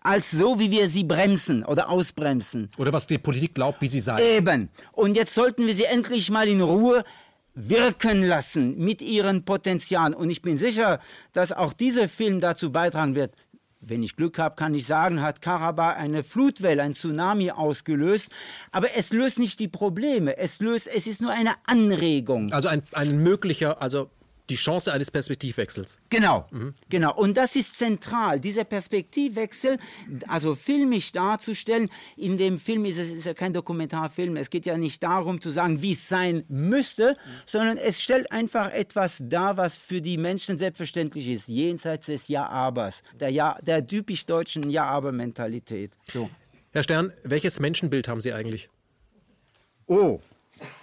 als 0.03 0.31
so, 0.31 0.59
wie 0.59 0.71
wir 0.71 0.89
sie 0.89 1.05
bremsen 1.05 1.65
oder 1.65 1.89
ausbremsen. 1.89 2.71
Oder 2.79 2.93
was 2.93 3.07
die 3.07 3.19
Politik 3.19 3.55
glaubt, 3.55 3.81
wie 3.83 3.89
sie 3.89 4.01
sei. 4.01 4.37
Eben. 4.37 4.71
Und 4.93 5.15
jetzt 5.15 5.35
sollten 5.35 5.67
wir 5.67 5.75
sie 5.75 5.85
endlich 5.85 6.31
mal 6.31 6.49
in 6.49 6.61
Ruhe 6.61 7.05
wirken 7.55 8.23
lassen 8.23 8.79
mit 8.79 9.03
ihren 9.03 9.45
Potenzialen. 9.45 10.15
Und 10.15 10.31
ich 10.31 10.43
bin 10.43 10.57
sicher, 10.57 11.01
dass 11.33 11.53
auch 11.53 11.73
dieser 11.73 12.09
Film 12.09 12.41
dazu 12.41 12.73
beitragen 12.73 13.15
wird. 13.15 13.35
Wenn 13.83 14.03
ich 14.03 14.15
Glück 14.15 14.39
habe, 14.39 14.57
kann 14.57 14.75
ich 14.75 14.87
sagen, 14.87 15.23
hat 15.23 15.41
Karabach 15.41 15.97
eine 15.97 16.23
Flutwelle, 16.23 16.83
ein 16.83 16.93
Tsunami 16.93 17.51
ausgelöst. 17.51 18.29
Aber 18.73 18.89
es 18.95 19.11
löst 19.11 19.39
nicht 19.39 19.59
die 19.59 19.69
Probleme. 19.69 20.37
Es 20.37 20.61
löst, 20.61 20.87
es 20.87 21.07
ist 21.07 21.23
nur 21.23 21.33
eine 21.33 21.53
Anregung. 21.65 22.53
Also 22.53 22.69
ein, 22.69 22.83
ein 22.93 23.23
möglicher, 23.23 23.81
also 23.81 24.11
die 24.51 24.57
Chance 24.57 24.93
eines 24.93 25.11
Perspektivwechsels. 25.11 25.99
Genau, 26.11 26.47
mhm. 26.51 26.75
genau. 26.89 27.15
Und 27.15 27.37
das 27.37 27.57
ist 27.57 27.79
zentral, 27.79 28.41
dieser 28.41 28.65
Perspektivwechsel, 28.65 29.79
also 30.29 30.55
filmisch 30.55 31.13
darzustellen. 31.13 31.89
In 32.17 32.37
dem 32.37 32.59
Film 32.59 32.85
ist 32.85 32.99
es 32.99 33.11
ist 33.11 33.27
ja 33.27 33.35
kein 33.35 33.53
Dokumentarfilm. 33.53 34.37
Es 34.37 34.51
geht 34.51 34.67
ja 34.67 34.77
nicht 34.77 35.03
darum 35.03 35.41
zu 35.41 35.51
sagen, 35.51 35.81
wie 35.83 35.93
es 35.93 36.09
sein 36.09 36.45
müsste, 36.49 37.17
sondern 37.47 37.79
es 37.79 38.01
stellt 38.01 38.31
einfach 38.33 38.73
etwas 38.73 39.19
dar, 39.21 39.57
was 39.57 39.79
für 39.79 40.03
die 40.03 40.19
Menschen 40.19 40.59
selbstverständlich 40.59 41.29
ist, 41.29 41.49
jenseits 41.49 42.07
des 42.07 42.29
Ja-Abers, 42.29 43.03
der, 43.19 43.31
ja, 43.31 43.57
der 43.63 43.87
typisch 43.87 44.27
deutschen 44.27 44.69
Ja-Aber-Mentalität. 44.69 45.93
So. 46.13 46.29
Herr 46.73 46.83
Stern, 46.83 47.13
welches 47.25 47.59
Menschenbild 47.61 48.09
haben 48.09 48.21
Sie 48.21 48.33
eigentlich? 48.33 48.69
Oh, 49.87 50.21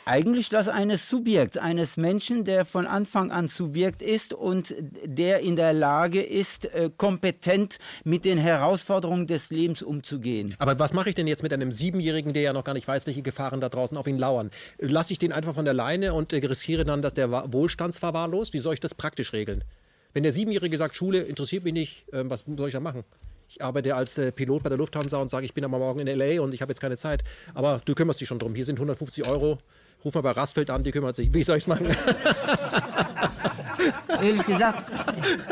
eigentlich 0.06 0.50
das 0.50 0.70
eines 0.70 1.10
Subjekts, 1.10 1.58
eines 1.58 1.98
Menschen, 1.98 2.46
der 2.46 2.66
von 2.66 2.88
Anfang 2.88 3.32
an 3.32 3.48
Subjekt 3.48 4.02
ist 4.02 4.34
und 4.34 4.74
der 5.04 5.40
in 5.40 5.56
der 5.56 5.74
Lage 5.74 6.22
ist, 6.22 6.66
äh, 6.74 6.90
kompetent 6.96 7.78
mit 8.04 8.26
den 8.26 8.38
Herausforderungen 8.38 9.28
des 9.28 9.50
Lebens 9.50 9.82
umzugehen. 9.82 10.56
Aber 10.60 10.80
was 10.80 10.94
mache 10.94 11.10
ich 11.10 11.16
denn 11.16 11.28
jetzt 11.28 11.44
mit 11.44 11.54
einem 11.54 11.72
Siebenjährigen, 11.72 12.34
der 12.34 12.44
ja 12.44 12.54
noch 12.54 12.64
gar 12.64 12.74
nicht 12.74 12.88
weiß, 12.88 13.06
welche 13.08 13.22
Gefahren 13.22 13.60
da 13.60 13.70
draußen 13.70 13.98
auf 13.98 14.08
ihn 14.08 14.18
lauern? 14.18 14.52
Lasse 14.80 15.14
ich 15.14 15.20
den 15.20 15.34
einfach 15.34 15.56
von 15.56 15.66
der 15.66 15.74
Leine 15.74 16.14
und 16.14 16.34
äh, 16.34 16.38
riskiere 16.38 16.86
dann, 16.86 17.02
dass 17.02 17.14
der 17.14 17.32
Wohlstandsverwahrlost? 17.52 18.54
Wie 18.54 18.60
soll 18.60 18.76
ich 18.76 18.80
das 18.80 18.96
praktisch 18.96 19.34
regeln? 19.34 19.64
Wenn 20.14 20.24
der 20.24 20.32
Siebenjährige 20.32 20.78
sagt, 20.78 20.96
Schule 20.96 21.20
interessiert 21.20 21.64
mich 21.64 21.74
nicht, 21.74 22.06
ähm, 22.14 22.30
was 22.30 22.44
soll 22.46 22.70
ich 22.70 22.74
da 22.74 22.80
machen? 22.80 23.04
Ich 23.50 23.64
arbeite 23.64 23.96
als 23.96 24.18
äh, 24.18 24.32
Pilot 24.32 24.64
bei 24.64 24.70
der 24.70 24.78
Lufthansa 24.78 25.18
und 25.18 25.30
sage, 25.30 25.46
ich 25.46 25.54
bin 25.54 25.64
aber 25.64 25.80
morgen 25.80 26.00
in 26.00 26.08
LA 26.08 26.42
und 26.42 26.54
ich 26.54 26.62
habe 26.62 26.72
jetzt 26.72 26.82
keine 26.82 26.98
Zeit. 26.98 27.24
Aber 27.54 27.82
du 27.86 27.96
kümmerst 27.96 28.20
dich 28.20 28.28
schon 28.28 28.40
drum. 28.40 28.56
Hier 28.56 28.66
sind 28.66 28.78
150 28.78 29.28
Euro. 29.28 29.60
Ruf 30.04 30.14
mal 30.14 30.22
bei 30.22 30.32
Rastfeld 30.32 30.70
an, 30.70 30.84
die 30.84 30.92
kümmert 30.92 31.16
sich. 31.16 31.34
Wie 31.34 31.44
soll 31.44 31.58
ich 31.58 31.64
es 31.64 31.68
machen? 31.68 31.88
ehrlich 34.22 34.46
gesagt, 34.46 34.92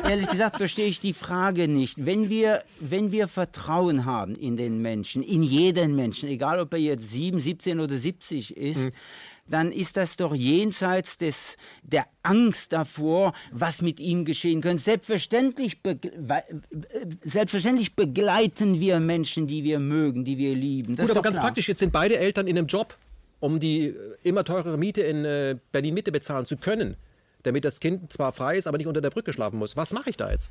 ehrlich 0.03 0.27
gesagt 0.30 0.57
verstehe 0.57 0.88
ich 0.88 0.99
die 0.99 1.13
Frage 1.13 1.67
nicht. 1.67 2.05
Wenn 2.05 2.30
wir, 2.30 2.63
wenn 2.80 3.11
wir 3.11 3.27
Vertrauen 3.27 4.05
haben 4.05 4.35
in 4.35 4.55
den 4.55 4.81
Menschen, 4.81 5.23
in 5.23 5.41
jeden 5.41 5.95
Menschen, 5.95 6.30
egal 6.30 6.59
ob 6.59 6.73
er 6.73 6.80
jetzt 6.80 7.11
7, 7.11 7.39
17 7.39 7.80
oder 7.80 7.95
70 7.95 8.55
ist, 8.55 8.85
mhm 8.85 8.91
dann 9.47 9.72
ist 9.72 9.95
das 9.97 10.17
doch 10.17 10.34
jenseits 10.34 11.17
des, 11.17 11.57
der 11.84 12.05
Angst 12.23 12.73
davor, 12.73 13.34
was 13.51 13.81
mit 13.81 13.99
ihm 13.99 14.26
geschehen 14.26 14.61
könnte. 14.61 14.81
Selbstverständlich, 14.81 15.84
begle 15.84 16.11
selbstverständlich 17.23 17.95
begleiten 17.95 18.80
wir 18.80 18.99
Menschen, 18.99 19.47
die 19.47 19.63
wir 19.63 19.80
mögen, 19.80 20.26
die 20.26 20.38
wir 20.38 20.55
lieben. 20.55 20.95
Das 20.95 21.07
Gut, 21.07 21.11
aber 21.11 21.22
ganz 21.22 21.35
klar. 21.35 21.47
praktisch, 21.47 21.67
jetzt 21.67 21.80
sind 21.80 21.91
beide 21.91 22.17
Eltern 22.17 22.47
in 22.47 22.57
einem 22.57 22.67
Job, 22.67 22.97
um 23.39 23.59
die 23.59 23.88
äh, 23.88 23.93
immer 24.23 24.43
teurere 24.43 24.77
Miete 24.77 25.01
in 25.01 25.26
äh, 25.26 25.57
Berlin-Mitte 25.72 26.11
bezahlen 26.11 26.45
zu 26.45 26.57
können, 26.57 26.95
damit 27.43 27.65
das 27.65 27.80
Kind 27.80 28.11
zwar 28.11 28.31
frei 28.31 28.57
ist, 28.57 28.67
aber 28.67 28.77
nicht 28.77 28.88
unter 28.88 29.01
der 29.01 29.11
Brücke 29.11 29.31
schlafen 29.31 29.59
muss. 29.59 29.77
Was 29.77 29.93
mache 29.93 30.09
ich 30.09 30.17
da 30.17 30.31
jetzt? 30.31 30.49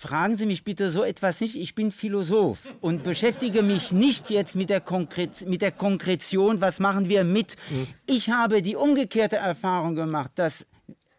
Fragen 0.00 0.38
Sie 0.38 0.46
mich 0.46 0.64
bitte 0.64 0.88
so 0.88 1.04
etwas 1.04 1.40
nicht. 1.40 1.56
Ich 1.56 1.74
bin 1.74 1.92
Philosoph 1.92 2.74
und 2.80 3.04
beschäftige 3.04 3.62
mich 3.62 3.92
nicht 3.92 4.30
jetzt 4.30 4.56
mit 4.56 4.70
der, 4.70 4.80
Konkret 4.80 5.46
mit 5.46 5.60
der 5.60 5.72
Konkretion, 5.72 6.62
was 6.62 6.80
machen 6.80 7.10
wir 7.10 7.22
mit. 7.22 7.56
Mhm. 7.68 7.86
Ich 8.06 8.30
habe 8.30 8.62
die 8.62 8.76
umgekehrte 8.76 9.36
Erfahrung 9.36 9.94
gemacht, 9.94 10.32
dass 10.36 10.66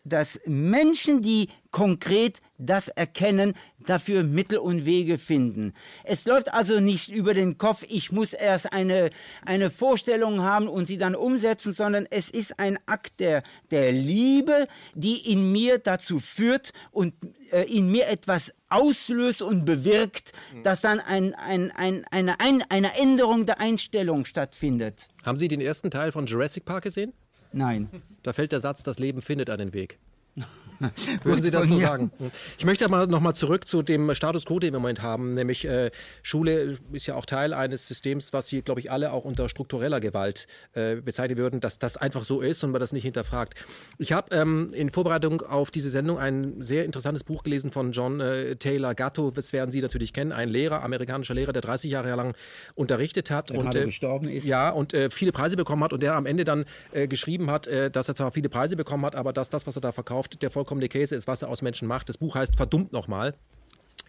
dass 0.03 0.39
Menschen, 0.45 1.21
die 1.21 1.49
konkret 1.71 2.41
das 2.57 2.89
erkennen, 2.89 3.53
dafür 3.79 4.23
Mittel 4.23 4.57
und 4.59 4.85
Wege 4.85 5.17
finden. 5.17 5.73
Es 6.03 6.25
läuft 6.25 6.53
also 6.53 6.79
nicht 6.79 7.09
über 7.09 7.33
den 7.33 7.57
Kopf, 7.57 7.83
ich 7.87 8.11
muss 8.11 8.33
erst 8.33 8.73
eine, 8.73 9.09
eine 9.45 9.69
Vorstellung 9.69 10.41
haben 10.41 10.67
und 10.67 10.87
sie 10.87 10.97
dann 10.97 11.15
umsetzen, 11.15 11.73
sondern 11.73 12.05
es 12.09 12.29
ist 12.29 12.59
ein 12.59 12.77
Akt 12.85 13.19
der, 13.19 13.43
der 13.71 13.91
Liebe, 13.91 14.67
die 14.93 15.31
in 15.31 15.51
mir 15.51 15.79
dazu 15.79 16.19
führt 16.19 16.71
und 16.91 17.13
äh, 17.51 17.63
in 17.63 17.91
mir 17.91 18.07
etwas 18.07 18.53
auslöst 18.69 19.41
und 19.41 19.65
bewirkt, 19.65 20.33
dass 20.63 20.81
dann 20.81 20.99
ein, 20.99 21.33
ein, 21.33 21.71
ein, 21.71 22.05
eine, 22.11 22.39
ein, 22.39 22.63
eine 22.69 22.97
Änderung 22.97 23.45
der 23.45 23.59
Einstellung 23.59 24.25
stattfindet. 24.25 25.07
Haben 25.23 25.37
Sie 25.37 25.47
den 25.47 25.61
ersten 25.61 25.89
Teil 25.89 26.11
von 26.11 26.25
Jurassic 26.25 26.65
Park 26.65 26.83
gesehen? 26.83 27.13
Nein. 27.53 27.89
Da 28.23 28.33
fällt 28.33 28.51
der 28.51 28.59
Satz, 28.59 28.83
das 28.83 28.99
Leben 28.99 29.21
findet 29.21 29.49
einen 29.49 29.73
Weg. 29.73 29.99
Würden 31.23 31.43
Sie 31.43 31.51
das 31.51 31.67
so 31.67 31.79
sagen? 31.79 32.11
Ich 32.57 32.65
möchte 32.65 32.85
aber 32.85 33.07
noch 33.07 33.19
mal 33.19 33.33
zurück 33.33 33.67
zu 33.67 33.81
dem 33.81 34.13
Status 34.15 34.45
quo, 34.45 34.59
den 34.59 34.73
wir 34.73 34.77
im 34.77 34.81
Moment 34.81 35.01
haben, 35.01 35.33
nämlich 35.33 35.65
äh, 35.65 35.91
Schule 36.23 36.77
ist 36.91 37.07
ja 37.07 37.15
auch 37.15 37.25
Teil 37.25 37.53
eines 37.53 37.87
Systems, 37.87 38.33
was 38.33 38.47
Sie, 38.47 38.61
glaube 38.61 38.79
ich, 38.79 38.91
alle 38.91 39.11
auch 39.11 39.25
unter 39.25 39.49
struktureller 39.49 39.99
Gewalt 39.99 40.47
äh, 40.73 40.95
bezeichnen 40.95 41.37
würden, 41.37 41.59
dass 41.59 41.79
das 41.79 41.97
einfach 41.97 42.23
so 42.23 42.41
ist 42.41 42.63
und 42.63 42.71
man 42.71 42.79
das 42.79 42.93
nicht 42.93 43.03
hinterfragt. 43.03 43.55
Ich 43.97 44.11
habe 44.11 44.35
ähm, 44.35 44.73
in 44.73 44.89
Vorbereitung 44.91 45.41
auf 45.41 45.71
diese 45.71 45.89
Sendung 45.89 46.17
ein 46.17 46.61
sehr 46.61 46.85
interessantes 46.85 47.23
Buch 47.23 47.43
gelesen 47.43 47.71
von 47.71 47.91
John 47.91 48.19
äh, 48.19 48.55
Taylor 48.55 48.95
Gatto, 48.95 49.31
das 49.31 49.53
werden 49.53 49.71
Sie 49.71 49.81
natürlich 49.81 50.13
kennen, 50.13 50.31
ein 50.31 50.49
Lehrer, 50.49 50.83
amerikanischer 50.83 51.33
Lehrer, 51.33 51.53
der 51.53 51.61
30 51.61 51.91
Jahre 51.91 52.15
lang 52.15 52.35
unterrichtet 52.75 53.31
hat 53.31 53.49
der 53.49 53.59
und 53.59 53.75
äh, 53.75 53.85
gestorben 53.85 54.27
ist. 54.27 54.45
Ja, 54.45 54.69
und 54.69 54.93
äh, 54.93 55.09
viele 55.09 55.31
Preise 55.31 55.57
bekommen 55.57 55.83
hat 55.83 55.93
und 55.93 56.01
der 56.01 56.15
am 56.15 56.25
Ende 56.25 56.43
dann 56.43 56.65
äh, 56.91 57.07
geschrieben 57.07 57.49
hat, 57.49 57.69
dass 57.91 58.07
er 58.07 58.15
zwar 58.15 58.31
viele 58.31 58.49
Preise 58.49 58.75
bekommen 58.75 59.05
hat, 59.05 59.15
aber 59.15 59.33
dass 59.33 59.49
das, 59.49 59.67
was 59.67 59.75
er 59.75 59.81
da 59.81 59.91
verkauft, 59.91 60.41
der 60.41 60.49
vollkommen 60.49 60.70
vollkommene 60.71 60.87
Käse 60.87 61.15
ist, 61.15 61.27
was 61.27 61.41
er 61.41 61.49
aus 61.49 61.61
Menschen 61.61 61.87
macht. 61.87 62.07
Das 62.07 62.17
Buch 62.17 62.35
heißt 62.35 62.55
Verdummt 62.55 62.93
nochmal. 62.93 63.33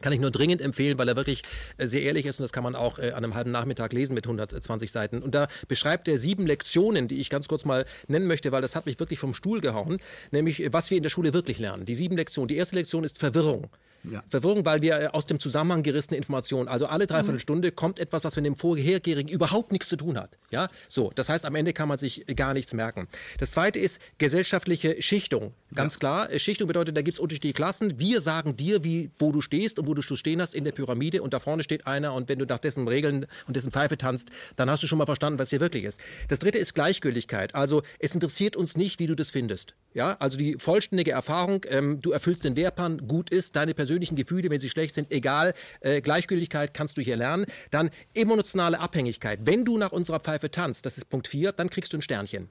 Kann 0.01 0.13
ich 0.13 0.21
nur 0.21 0.31
dringend 0.31 0.61
empfehlen, 0.61 0.99
weil 0.99 1.09
er 1.09 1.17
wirklich 1.17 1.43
äh, 1.77 1.87
sehr 1.87 2.03
ehrlich 2.03 2.27
ist 2.27 2.39
und 2.39 2.45
das 2.45 2.53
kann 2.53 2.63
man 2.63 2.77
auch 2.77 2.99
äh, 2.99 3.11
an 3.11 3.25
einem 3.25 3.35
halben 3.35 3.51
Nachmittag 3.51 3.93
lesen 3.93 4.15
mit 4.15 4.27
120 4.27 4.91
Seiten. 4.91 5.23
Und 5.23 5.35
da 5.35 5.49
beschreibt 5.69 6.07
er 6.09 6.19
sieben 6.19 6.47
Lektionen, 6.47 7.09
die 7.09 7.21
ich 7.21 7.31
ganz 7.31 7.49
kurz 7.49 7.65
mal 7.65 7.85
nennen 8.09 8.27
möchte, 8.27 8.53
weil 8.53 8.63
das 8.63 8.77
hat 8.77 8.87
mich 8.87 8.99
wirklich 9.01 9.19
vom 9.19 9.35
Stuhl 9.35 9.61
gehauen, 9.61 9.99
nämlich 10.31 10.73
was 10.73 10.91
wir 10.91 10.97
in 10.97 11.03
der 11.03 11.11
Schule 11.11 11.35
wirklich 11.35 11.59
lernen. 11.59 11.85
Die 11.85 11.95
sieben 11.95 12.17
Lektionen. 12.17 12.49
Die 12.49 12.57
erste 12.57 12.77
Lektion 12.77 13.05
ist 13.05 13.19
Verwirrung. 13.19 13.71
Ja. 14.05 14.23
Verwirrung, 14.29 14.65
weil 14.65 14.83
wir 14.83 15.01
äh, 15.01 15.07
aus 15.09 15.27
dem 15.27 15.39
Zusammenhang 15.39 15.83
gerissene 15.83 16.17
Informationen, 16.17 16.69
also 16.69 16.87
alle 16.87 17.07
dreiviertel 17.07 17.35
mhm. 17.35 17.41
Stunde 17.41 17.73
kommt 17.73 17.99
etwas, 17.99 18.25
was 18.25 18.37
mit 18.37 18.45
dem 18.45 18.57
vorhergehenden 18.57 19.29
überhaupt 19.29 19.73
nichts 19.73 19.89
zu 19.89 19.97
tun 19.97 20.19
hat. 20.19 20.39
Ja, 20.51 20.69
so. 20.89 21.11
Das 21.15 21.29
heißt, 21.29 21.45
am 21.45 21.55
Ende 21.55 21.73
kann 21.73 21.89
man 21.89 21.99
sich 21.99 22.25
gar 22.37 22.55
nichts 22.55 22.73
merken. 22.73 23.09
Das 23.39 23.53
zweite 23.53 23.79
ist 23.79 24.01
gesellschaftliche 24.19 25.01
Schichtung. 25.01 25.55
Ganz 25.75 25.95
ja. 25.95 25.99
klar. 26.01 26.33
Äh, 26.33 26.39
Schichtung 26.39 26.67
bedeutet, 26.67 26.97
da 26.97 27.03
gibt 27.03 27.15
es 27.15 27.21
unterschiedliche 27.21 27.55
Klassen. 27.55 27.99
Wir 27.99 28.21
sagen 28.21 28.57
dir, 28.57 28.85
wie, 28.85 29.11
wo 29.19 29.33
du 29.33 29.41
stehst 29.41 29.79
und 29.79 29.87
wo 29.87 29.95
du 29.95 30.03
stehen 30.03 30.41
hast 30.41 30.55
in 30.55 30.65
der 30.65 30.73
Pyramide 30.73 31.23
und 31.23 31.33
da 31.33 31.41
vorne 31.41 31.63
steht 31.63 31.87
einer 31.87 32.15
und 32.15 32.29
wenn 32.29 32.39
du 32.39 32.45
nach 32.45 32.59
dessen 32.59 32.89
Regeln 32.89 33.27
und 33.47 33.57
dessen 33.57 33.71
Pfeife 33.71 33.97
tanzt, 33.97 34.31
dann 34.57 34.69
hast 34.69 34.83
du 34.83 34.87
schon 34.87 34.99
mal 34.99 35.07
verstanden, 35.07 35.39
was 35.39 35.51
hier 35.51 35.61
wirklich 35.61 35.85
ist. 35.85 36.01
Das 36.29 36.39
dritte 36.39 36.59
ist 36.59 36.75
Gleichgültigkeit. 36.75 37.55
Also 37.55 37.83
es 37.99 38.15
interessiert 38.15 38.57
uns 38.57 38.77
nicht, 38.77 38.99
wie 39.01 39.07
du 39.07 39.15
das 39.15 39.31
findest. 39.31 39.75
Ja, 39.95 40.17
also 40.21 40.39
die 40.39 40.57
vollständige 40.59 41.13
Erfahrung, 41.13 41.65
ähm, 41.69 42.01
du 42.01 42.13
erfüllst 42.13 42.45
den 42.45 42.55
Lehrplan, 42.55 43.07
gut 43.07 43.31
ist, 43.31 43.57
deine 43.57 43.75
persönlichen 43.93 44.17
Gefühle, 44.17 44.51
wenn 44.51 44.61
sie 44.61 44.71
schlecht 44.71 44.95
sind, 44.95 45.13
egal, 45.13 45.53
äh, 45.81 46.01
Gleichgültigkeit 46.01 46.73
kannst 46.73 46.97
du 46.97 47.03
hier 47.03 47.17
lernen. 47.17 47.45
Dann 47.71 47.91
emotionale 48.15 48.81
Abhängigkeit. 48.81 49.41
Wenn 49.45 49.65
du 49.65 49.77
nach 49.77 49.93
unserer 49.93 50.21
Pfeife 50.21 50.51
tanzt, 50.51 50.87
das 50.87 50.97
ist 50.97 51.11
Punkt 51.11 51.29
4, 51.29 51.53
dann 51.53 51.69
kriegst 51.69 51.93
du 51.93 51.99
ein 51.99 52.03
Sternchen 52.03 52.49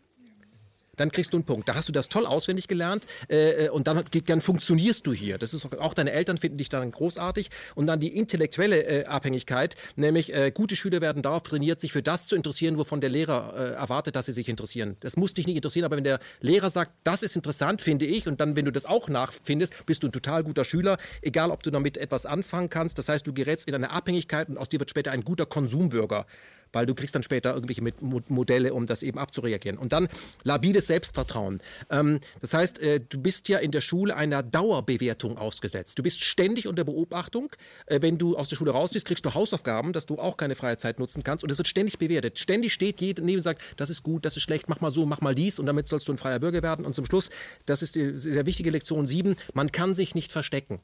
dann 0.98 1.12
kriegst 1.12 1.34
du 1.34 1.38
einen 1.38 1.46
Punkt. 1.46 1.70
Da 1.70 1.76
hast 1.76 1.88
du 1.88 1.92
das 1.92 2.10
toll 2.10 2.26
auswendig 2.26 2.68
gelernt 2.68 3.06
äh, 3.30 3.66
äh 3.66 3.70
und 3.70 3.88
dann, 3.88 4.04
dann 4.26 4.42
funktionierst 4.42 5.06
du 5.08 5.14
hier. 5.14 5.38
Das 5.38 5.54
ist 5.54 5.66
auch, 5.66 5.80
auch, 5.80 5.94
deine 5.94 6.12
Eltern 6.12 6.38
finden 6.38 6.58
dich 6.58 6.70
dann 6.70 6.92
großartig. 6.92 7.50
Und 7.76 7.88
dann 7.88 8.00
die 8.00 8.16
intellektuelle 8.16 8.84
äh, 8.84 9.06
Abhängigkeit, 9.06 9.76
nämlich 9.96 10.34
äh, 10.34 10.52
gute 10.52 10.76
Schüler 10.76 11.02
werden 11.02 11.22
darauf 11.22 11.44
trainiert, 11.44 11.80
sich 11.80 11.92
für 11.92 12.02
das 12.02 12.28
zu 12.28 12.36
interessieren, 12.36 12.78
wovon 12.78 13.02
der 13.02 13.10
Lehrer 13.10 13.54
äh, 13.56 13.74
erwartet, 13.74 14.16
dass 14.16 14.26
sie 14.26 14.34
sich 14.34 14.50
interessieren. 14.50 14.98
Das 15.00 15.18
muss 15.18 15.34
dich 15.34 15.48
nicht 15.48 15.56
interessieren, 15.56 15.86
aber 15.86 15.98
wenn 15.98 16.04
der 16.04 16.20
Lehrer 16.42 16.70
sagt, 16.70 16.92
das 17.04 17.24
ist 17.24 17.36
interessant, 17.36 17.82
finde 17.82 18.06
ich, 18.06 18.28
und 18.28 18.42
dann, 18.42 18.56
wenn 18.56 18.66
du 18.66 18.72
das 18.72 18.86
auch 18.86 19.10
nachfindest, 19.10 19.86
bist 19.86 20.04
du 20.04 20.08
ein 20.08 20.12
total 20.12 20.44
guter 20.44 20.66
Schüler, 20.66 20.98
egal 21.22 21.52
ob 21.52 21.64
du 21.64 21.72
damit 21.72 21.98
etwas 21.98 22.26
anfangen 22.26 22.70
kannst. 22.70 22.98
Das 22.98 23.10
heißt, 23.10 23.26
du 23.26 23.34
gerätst 23.34 23.68
in 23.68 23.76
eine 23.76 23.92
Abhängigkeit 23.92 24.50
und 24.50 24.58
aus 24.58 24.70
dir 24.70 24.80
wird 24.80 24.90
später 24.90 25.12
ein 25.12 25.24
guter 25.24 25.46
Konsumbürger 25.46 26.26
weil 26.74 26.86
du 26.86 26.96
kriegst 26.96 27.16
dann 27.16 27.24
später 27.24 27.54
irgendwelche 27.54 27.82
Modelle, 28.02 28.74
um 28.74 28.86
das 28.86 29.04
eben 29.04 29.18
abzureagieren. 29.20 29.78
Und 29.78 29.94
dann 29.94 30.08
labiles 30.44 30.88
Selbstvertrauen. 30.88 31.62
Ähm, 31.90 32.20
das 32.40 32.54
heißt, 32.54 32.80
äh, 32.80 33.00
du 33.00 33.20
bist 33.20 33.50
ja 33.50 33.60
in 33.60 33.72
der 33.72 33.82
Schule 33.82 34.16
einer 34.16 34.44
Dauerbewertung 34.44 35.38
ausgesetzt. 35.38 35.98
Du 35.98 36.04
bist 36.04 36.24
ständig 36.24 36.68
unter 36.68 36.84
Beobachtung. 36.84 37.52
Äh, 37.86 38.02
wenn 38.02 38.18
du 38.18 38.38
aus 38.38 38.50
der 38.50 38.56
Schule 38.56 38.72
raus 38.72 38.92
kriegst 38.92 39.26
du 39.26 39.34
Hausaufgaben, 39.34 39.94
dass 39.94 40.06
du 40.06 40.18
auch 40.18 40.38
keine 40.38 40.56
freie 40.56 40.78
Zeit 40.78 41.00
nutzen 41.00 41.24
kannst. 41.24 41.44
Und 41.44 41.50
es 41.50 41.58
wird 41.58 41.68
ständig 41.68 41.98
bewertet. 41.98 42.40
Ständig 42.40 42.74
steht 42.74 43.00
jeder 43.00 43.24
neben 43.24 43.38
und 43.38 43.44
sagt, 43.44 43.62
das 43.78 43.90
ist 43.90 44.04
gut, 44.04 44.26
das 44.26 44.36
ist 44.36 44.44
schlecht, 44.44 44.70
mach 44.70 44.82
mal 44.82 44.92
so, 44.92 45.06
mach 45.06 45.22
mal 45.22 45.36
dies 45.36 45.60
und 45.60 45.66
damit 45.66 45.88
sollst 45.88 46.08
du 46.08 46.12
ein 46.12 46.18
freier 46.18 46.40
Bürger 46.40 46.62
werden. 46.62 46.86
Und 46.86 46.96
zum 46.96 47.06
Schluss, 47.06 47.30
das 47.66 47.82
ist 47.82 47.96
die 47.96 48.18
sehr 48.18 48.46
wichtige 48.46 48.70
Lektion 48.70 49.08
7, 49.08 49.36
man 49.54 49.72
kann 49.72 49.96
sich 49.96 50.14
nicht 50.16 50.32
verstecken. 50.32 50.82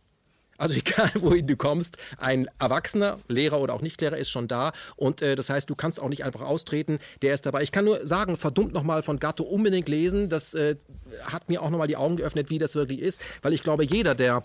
Also 0.57 0.75
egal, 0.75 1.11
wohin 1.15 1.47
du 1.47 1.55
kommst, 1.55 1.97
ein 2.17 2.47
Erwachsener, 2.59 3.19
Lehrer 3.27 3.59
oder 3.59 3.73
auch 3.73 3.81
Nichtlehrer 3.81 4.17
ist 4.17 4.29
schon 4.29 4.47
da. 4.47 4.71
Und 4.95 5.21
äh, 5.21 5.35
das 5.35 5.49
heißt, 5.49 5.69
du 5.69 5.75
kannst 5.75 5.99
auch 5.99 6.09
nicht 6.09 6.23
einfach 6.23 6.41
austreten, 6.41 6.99
der 7.21 7.33
ist 7.33 7.45
dabei. 7.45 7.61
Ich 7.61 7.71
kann 7.71 7.85
nur 7.85 8.05
sagen, 8.05 8.37
verdummt 8.37 8.73
nochmal 8.73 9.03
von 9.03 9.19
Gatto 9.19 9.43
unbedingt 9.43 9.89
lesen, 9.89 10.29
das 10.29 10.53
äh, 10.53 10.75
hat 11.23 11.49
mir 11.49 11.61
auch 11.61 11.69
nochmal 11.69 11.87
die 11.87 11.97
Augen 11.97 12.17
geöffnet, 12.17 12.49
wie 12.49 12.59
das 12.59 12.75
wirklich 12.75 13.01
ist, 13.01 13.21
weil 13.41 13.53
ich 13.53 13.63
glaube, 13.63 13.83
jeder, 13.83 14.15
der 14.15 14.43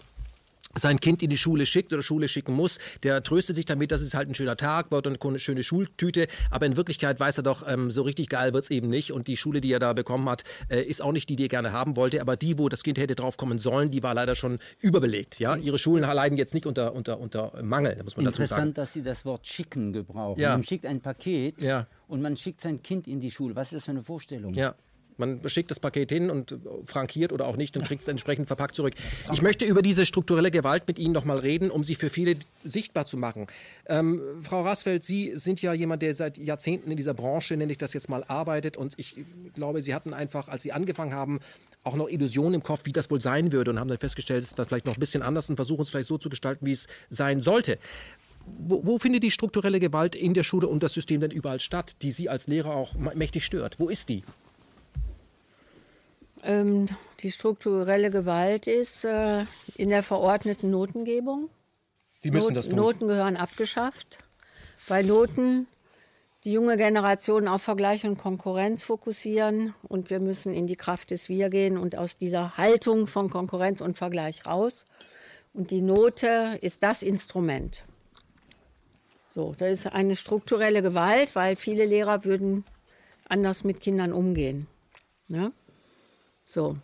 sein 0.74 1.00
Kind 1.00 1.22
in 1.22 1.30
die 1.30 1.38
Schule 1.38 1.66
schickt 1.66 1.92
oder 1.92 2.02
Schule 2.02 2.28
schicken 2.28 2.54
muss, 2.54 2.78
der 3.02 3.22
tröstet 3.22 3.56
sich 3.56 3.64
damit, 3.64 3.92
dass 3.92 4.00
es 4.00 4.14
halt 4.14 4.28
ein 4.28 4.34
schöner 4.34 4.56
Tag 4.56 4.90
wird 4.90 5.06
und 5.06 5.22
eine 5.22 5.38
schöne 5.38 5.62
Schultüte. 5.62 6.26
Aber 6.50 6.66
in 6.66 6.76
Wirklichkeit 6.76 7.20
weiß 7.20 7.38
er 7.38 7.42
doch, 7.42 7.66
ähm, 7.66 7.90
so 7.90 8.02
richtig 8.02 8.28
geil 8.28 8.52
wird's 8.52 8.70
eben 8.70 8.88
nicht. 8.88 9.12
Und 9.12 9.28
die 9.28 9.36
Schule, 9.36 9.60
die 9.60 9.72
er 9.72 9.78
da 9.78 9.92
bekommen 9.92 10.28
hat, 10.28 10.44
äh, 10.68 10.82
ist 10.82 11.02
auch 11.02 11.12
nicht 11.12 11.28
die, 11.28 11.36
die 11.36 11.44
er 11.44 11.48
gerne 11.48 11.72
haben 11.72 11.96
wollte. 11.96 12.20
Aber 12.20 12.36
die, 12.36 12.58
wo 12.58 12.68
das 12.68 12.82
Kind 12.82 12.98
hätte 12.98 13.14
drauf 13.14 13.36
kommen 13.36 13.58
sollen, 13.58 13.90
die 13.90 14.02
war 14.02 14.14
leider 14.14 14.34
schon 14.34 14.58
überbelegt. 14.80 15.38
Ja, 15.38 15.56
ihre 15.56 15.78
Schulen 15.78 16.02
leiden 16.02 16.38
jetzt 16.38 16.54
nicht 16.54 16.66
unter, 16.66 16.94
unter, 16.94 17.20
unter 17.20 17.62
Mangel, 17.62 18.00
muss 18.02 18.16
man 18.16 18.24
dazu 18.26 18.38
sagen. 18.38 18.42
Interessant, 18.42 18.78
dass 18.78 18.92
Sie 18.92 19.02
das 19.02 19.24
Wort 19.24 19.46
schicken 19.46 19.92
gebrauchen. 19.92 20.40
Ja. 20.40 20.52
Man 20.52 20.62
schickt 20.62 20.86
ein 20.86 21.00
Paket 21.00 21.62
ja. 21.62 21.86
und 22.08 22.22
man 22.22 22.36
schickt 22.36 22.60
sein 22.60 22.82
Kind 22.82 23.06
in 23.06 23.20
die 23.20 23.30
Schule. 23.30 23.56
Was 23.56 23.68
ist 23.68 23.74
das 23.74 23.84
für 23.84 23.90
eine 23.92 24.02
Vorstellung? 24.02 24.54
Ja. 24.54 24.74
Man 25.16 25.40
schickt 25.46 25.70
das 25.70 25.80
Paket 25.80 26.10
hin 26.10 26.30
und 26.30 26.56
frankiert 26.84 27.32
oder 27.32 27.46
auch 27.46 27.56
nicht 27.56 27.76
und 27.76 27.84
kriegt 27.84 28.02
es 28.02 28.08
entsprechend 28.08 28.46
verpackt 28.46 28.74
zurück. 28.74 28.94
Ich 29.32 29.42
möchte 29.42 29.64
über 29.64 29.82
diese 29.82 30.06
strukturelle 30.06 30.50
Gewalt 30.50 30.86
mit 30.88 30.98
Ihnen 30.98 31.12
noch 31.12 31.24
mal 31.24 31.38
reden, 31.38 31.70
um 31.70 31.84
sie 31.84 31.94
für 31.94 32.08
viele 32.08 32.36
sichtbar 32.64 33.06
zu 33.06 33.16
machen. 33.16 33.46
Ähm, 33.86 34.20
Frau 34.42 34.62
Rasfeld, 34.62 35.04
Sie 35.04 35.32
sind 35.36 35.62
ja 35.62 35.72
jemand, 35.72 36.02
der 36.02 36.14
seit 36.14 36.38
Jahrzehnten 36.38 36.90
in 36.90 36.96
dieser 36.96 37.14
Branche, 37.14 37.56
nenne 37.56 37.72
ich 37.72 37.78
das 37.78 37.92
jetzt 37.92 38.08
mal, 38.08 38.24
arbeitet. 38.24 38.76
Und 38.76 38.94
ich 38.96 39.16
glaube, 39.54 39.82
Sie 39.82 39.94
hatten 39.94 40.14
einfach, 40.14 40.48
als 40.48 40.62
Sie 40.62 40.72
angefangen 40.72 41.14
haben, 41.14 41.40
auch 41.84 41.96
noch 41.96 42.08
Illusionen 42.08 42.54
im 42.54 42.62
Kopf, 42.62 42.82
wie 42.84 42.92
das 42.92 43.10
wohl 43.10 43.20
sein 43.20 43.52
würde 43.52 43.72
und 43.72 43.80
haben 43.80 43.88
dann 43.88 43.98
festgestellt, 43.98 44.42
es 44.42 44.50
ist 44.50 44.58
dann 44.58 44.66
vielleicht 44.66 44.86
noch 44.86 44.94
ein 44.94 45.00
bisschen 45.00 45.22
anders 45.22 45.50
und 45.50 45.56
versuchen 45.56 45.82
es 45.82 45.90
vielleicht 45.90 46.08
so 46.08 46.18
zu 46.18 46.28
gestalten, 46.28 46.66
wie 46.66 46.72
es 46.72 46.86
sein 47.10 47.42
sollte. 47.42 47.78
Wo, 48.58 48.84
wo, 48.84 48.98
findet 48.98 49.22
die 49.22 49.30
strukturelle 49.30 49.78
Gewalt 49.78 50.14
in 50.14 50.34
der 50.34 50.42
Schule 50.42 50.66
und 50.66 50.82
das 50.82 50.92
System 50.92 51.20
denn 51.20 51.30
überall 51.30 51.60
statt, 51.60 51.96
die 52.02 52.10
Sie 52.10 52.28
als 52.28 52.48
Lehrer 52.48 52.74
auch 52.74 52.94
mächtig 52.96 53.44
stört? 53.44 53.78
Wo 53.78 53.88
ist 53.88 54.08
die? 54.08 54.22
Ähm, 56.42 56.88
die 57.20 57.30
strukturelle 57.30 58.10
Gewalt 58.10 58.66
ist 58.66 59.04
äh, 59.04 59.44
in 59.76 59.88
der 59.90 60.02
verordneten 60.02 60.70
Notengebung. 60.70 61.50
Die 62.24 62.30
müssen 62.30 62.48
Not 62.48 62.56
das 62.56 62.68
tun. 62.68 62.76
Noten 62.76 63.08
gehören 63.08 63.36
abgeschafft, 63.36 64.18
weil 64.88 65.04
Noten 65.04 65.66
die 66.44 66.52
junge 66.52 66.76
Generation 66.76 67.46
auf 67.46 67.62
Vergleich 67.62 68.04
und 68.04 68.18
Konkurrenz 68.18 68.82
fokussieren 68.82 69.74
und 69.84 70.10
wir 70.10 70.18
müssen 70.18 70.52
in 70.52 70.66
die 70.66 70.74
Kraft 70.74 71.12
des 71.12 71.28
Wir 71.28 71.50
gehen 71.50 71.78
und 71.78 71.96
aus 71.96 72.16
dieser 72.16 72.56
Haltung 72.56 73.06
von 73.06 73.30
Konkurrenz 73.30 73.80
und 73.80 73.96
Vergleich 73.96 74.44
raus. 74.44 74.86
Und 75.54 75.70
die 75.70 75.82
Note 75.82 76.58
ist 76.60 76.82
das 76.82 77.02
Instrument. 77.02 77.84
So, 79.28 79.54
das 79.56 79.70
ist 79.70 79.86
eine 79.86 80.16
strukturelle 80.16 80.82
Gewalt, 80.82 81.36
weil 81.36 81.56
viele 81.56 81.86
Lehrer 81.86 82.24
würden 82.24 82.64
anders 83.28 83.62
mit 83.62 83.80
Kindern 83.80 84.12
umgehen. 84.12 84.66
Ja? 85.28 85.52
So. 86.52 86.76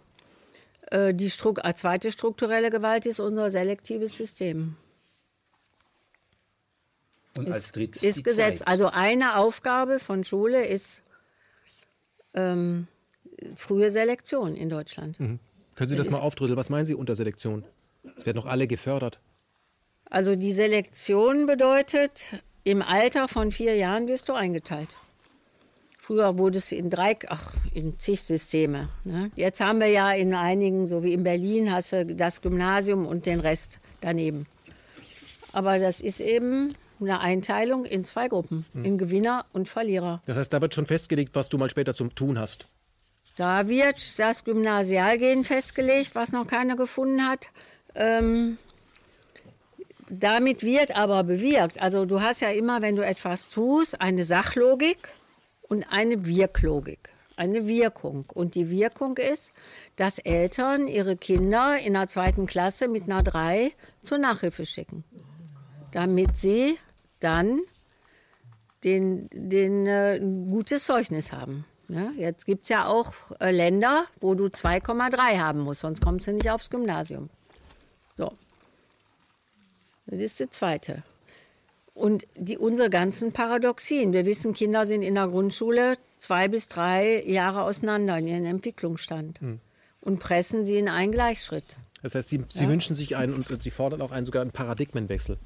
Äh, 0.90 1.12
die 1.12 1.30
Stru 1.30 1.54
äh, 1.62 1.74
zweite 1.74 2.10
strukturelle 2.10 2.70
Gewalt 2.70 3.04
ist 3.04 3.20
unser 3.20 3.50
selektives 3.50 4.16
System. 4.16 4.76
Und 7.36 7.52
als 7.52 7.70
drittes 7.72 8.02
ist 8.02 8.24
Gesetz. 8.24 8.60
Zeit. 8.60 8.68
Also 8.68 8.88
eine 8.88 9.36
Aufgabe 9.36 9.98
von 9.98 10.24
Schule 10.24 10.64
ist 10.64 11.02
ähm, 12.34 12.88
frühe 13.54 13.90
Selektion 13.90 14.56
in 14.56 14.70
Deutschland. 14.70 15.20
Mhm. 15.20 15.38
Können 15.76 15.90
Sie 15.90 15.96
das, 15.96 16.06
das 16.06 16.12
mal 16.12 16.20
aufdrüsseln? 16.20 16.56
Was 16.56 16.70
meinen 16.70 16.86
Sie 16.86 16.94
unter 16.94 17.14
Selektion? 17.14 17.64
Es 18.16 18.24
werden 18.24 18.36
noch 18.36 18.46
alle 18.46 18.66
gefördert. 18.66 19.20
Also 20.10 20.34
die 20.34 20.52
Selektion 20.52 21.46
bedeutet, 21.46 22.42
im 22.64 22.80
Alter 22.80 23.28
von 23.28 23.52
vier 23.52 23.76
Jahren 23.76 24.08
wirst 24.08 24.28
du 24.30 24.32
eingeteilt. 24.32 24.96
Früher 26.08 26.38
wurde 26.38 26.56
es 26.56 26.72
in 26.72 26.88
drei, 26.88 27.18
ach, 27.28 27.52
in 27.74 27.98
zig 27.98 28.22
Systeme. 28.22 28.88
Ne? 29.04 29.30
Jetzt 29.36 29.60
haben 29.60 29.78
wir 29.78 29.88
ja 29.88 30.10
in 30.10 30.32
einigen, 30.32 30.86
so 30.86 31.02
wie 31.02 31.12
in 31.12 31.22
Berlin, 31.22 31.70
hast 31.70 31.92
du 31.92 32.06
das 32.06 32.40
Gymnasium 32.40 33.06
und 33.06 33.26
den 33.26 33.40
Rest 33.40 33.78
daneben. 34.00 34.46
Aber 35.52 35.78
das 35.78 36.00
ist 36.00 36.20
eben 36.20 36.72
eine 36.98 37.20
Einteilung 37.20 37.84
in 37.84 38.06
zwei 38.06 38.28
Gruppen, 38.28 38.64
hm. 38.72 38.84
in 38.86 38.96
Gewinner 38.96 39.44
und 39.52 39.68
Verlierer. 39.68 40.22
Das 40.24 40.38
heißt, 40.38 40.50
da 40.50 40.62
wird 40.62 40.74
schon 40.74 40.86
festgelegt, 40.86 41.34
was 41.34 41.50
du 41.50 41.58
mal 41.58 41.68
später 41.68 41.92
zum 41.92 42.14
Tun 42.14 42.38
hast. 42.38 42.68
Da 43.36 43.68
wird 43.68 44.18
das 44.18 44.44
Gymnasialgehen 44.44 45.44
festgelegt, 45.44 46.14
was 46.14 46.32
noch 46.32 46.46
keiner 46.46 46.76
gefunden 46.76 47.28
hat. 47.28 47.50
Ähm, 47.94 48.56
damit 50.08 50.62
wird 50.62 50.96
aber 50.96 51.22
bewirkt, 51.22 51.82
also 51.82 52.06
du 52.06 52.22
hast 52.22 52.40
ja 52.40 52.48
immer, 52.48 52.80
wenn 52.80 52.96
du 52.96 53.04
etwas 53.04 53.50
tust, 53.50 54.00
eine 54.00 54.24
Sachlogik 54.24 54.96
und 55.68 55.84
eine 55.90 56.24
Wirklogik, 56.26 57.10
eine 57.36 57.66
Wirkung. 57.66 58.24
Und 58.34 58.54
die 58.54 58.70
Wirkung 58.70 59.16
ist, 59.16 59.52
dass 59.96 60.18
Eltern 60.18 60.86
ihre 60.86 61.16
Kinder 61.16 61.78
in 61.78 61.94
der 61.94 62.08
zweiten 62.08 62.46
Klasse 62.46 62.88
mit 62.88 63.04
einer 63.04 63.22
3 63.22 63.72
zur 64.02 64.18
Nachhilfe 64.18 64.66
schicken, 64.66 65.04
damit 65.92 66.36
sie 66.36 66.78
dann 67.20 67.60
den, 68.84 69.28
den 69.32 69.86
äh, 69.86 70.16
ein 70.16 70.50
gutes 70.50 70.84
Zeugnis 70.84 71.32
haben. 71.32 71.64
Ja, 71.88 72.10
jetzt 72.16 72.44
gibt 72.44 72.64
es 72.64 72.68
ja 72.68 72.86
auch 72.86 73.14
äh, 73.40 73.50
Länder, 73.50 74.04
wo 74.20 74.34
du 74.34 74.46
2,3 74.46 75.38
haben 75.38 75.60
musst, 75.60 75.80
sonst 75.80 76.02
kommst 76.02 76.26
du 76.26 76.32
nicht 76.32 76.50
aufs 76.50 76.68
Gymnasium. 76.68 77.30
So. 78.14 78.32
Das 80.06 80.20
ist 80.20 80.38
die 80.40 80.50
zweite. 80.50 81.02
Und 81.98 82.28
die, 82.36 82.56
unsere 82.56 82.90
ganzen 82.90 83.32
Paradoxien. 83.32 84.12
Wir 84.12 84.24
wissen, 84.24 84.54
Kinder 84.54 84.86
sind 84.86 85.02
in 85.02 85.16
der 85.16 85.26
Grundschule 85.26 85.94
zwei 86.16 86.46
bis 86.46 86.68
drei 86.68 87.24
Jahre 87.24 87.62
auseinander 87.62 88.16
in 88.18 88.28
ihrem 88.28 88.44
Entwicklungsstand 88.44 89.40
hm. 89.40 89.58
und 90.00 90.20
pressen 90.20 90.64
sie 90.64 90.76
in 90.76 90.88
einen 90.88 91.10
Gleichschritt. 91.10 91.64
Das 92.02 92.14
heißt, 92.14 92.28
Sie, 92.28 92.44
sie 92.46 92.64
ja? 92.64 92.68
wünschen 92.70 92.94
sich 92.94 93.16
einen 93.16 93.34
und 93.34 93.62
Sie 93.62 93.70
fordern 93.70 94.00
auch 94.00 94.12
einen 94.12 94.26
sogar 94.26 94.42
einen 94.42 94.52
Paradigmenwechsel. 94.52 95.38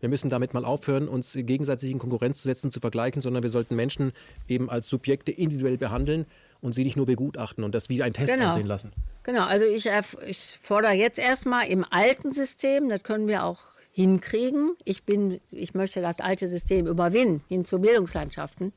Wir 0.00 0.08
müssen 0.08 0.28
damit 0.28 0.54
mal 0.54 0.64
aufhören, 0.64 1.06
uns 1.06 1.34
gegenseitig 1.34 1.90
in 1.92 2.00
Konkurrenz 2.00 2.42
zu 2.42 2.48
setzen, 2.48 2.72
zu 2.72 2.80
vergleichen, 2.80 3.22
sondern 3.22 3.44
wir 3.44 3.50
sollten 3.50 3.76
Menschen 3.76 4.12
eben 4.48 4.68
als 4.68 4.88
Subjekte 4.88 5.30
individuell 5.30 5.78
behandeln 5.78 6.26
und 6.60 6.74
sie 6.74 6.82
nicht 6.82 6.96
nur 6.96 7.06
begutachten 7.06 7.62
und 7.62 7.74
das 7.74 7.88
wie 7.88 8.02
ein 8.02 8.12
Test 8.12 8.34
genau. 8.34 8.48
ansehen 8.48 8.66
lassen. 8.66 8.92
Genau, 9.22 9.44
also 9.44 9.64
ich, 9.64 9.88
ich 10.26 10.58
fordere 10.60 10.92
jetzt 10.92 11.18
erstmal 11.18 11.68
im 11.68 11.84
alten 11.88 12.32
System, 12.32 12.88
das 12.88 13.04
können 13.04 13.28
wir 13.28 13.44
auch 13.44 13.75
hinkriegen. 13.96 14.76
Ich, 14.84 15.04
bin, 15.04 15.40
ich 15.50 15.72
möchte 15.72 16.02
das 16.02 16.20
alte 16.20 16.48
System 16.48 16.86
überwinden, 16.86 17.42
hin 17.48 17.64
zu 17.64 17.80
Bildungslandschaften. 17.80 18.74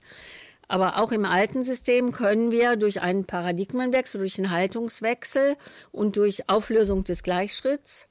Aber 0.69 0.97
auch 0.97 1.11
im 1.11 1.25
alten 1.25 1.61
System 1.61 2.13
können 2.13 2.51
wir 2.51 2.77
durch 2.77 3.01
einen 3.01 3.25
Paradigmenwechsel, 3.25 4.19
durch 4.19 4.37
einen 4.37 4.49
Haltungswechsel 4.49 5.57
und 5.91 6.15
durch 6.15 6.47
Auflösung 6.47 7.03
des 7.03 7.21
Gleichschritts 7.21 8.07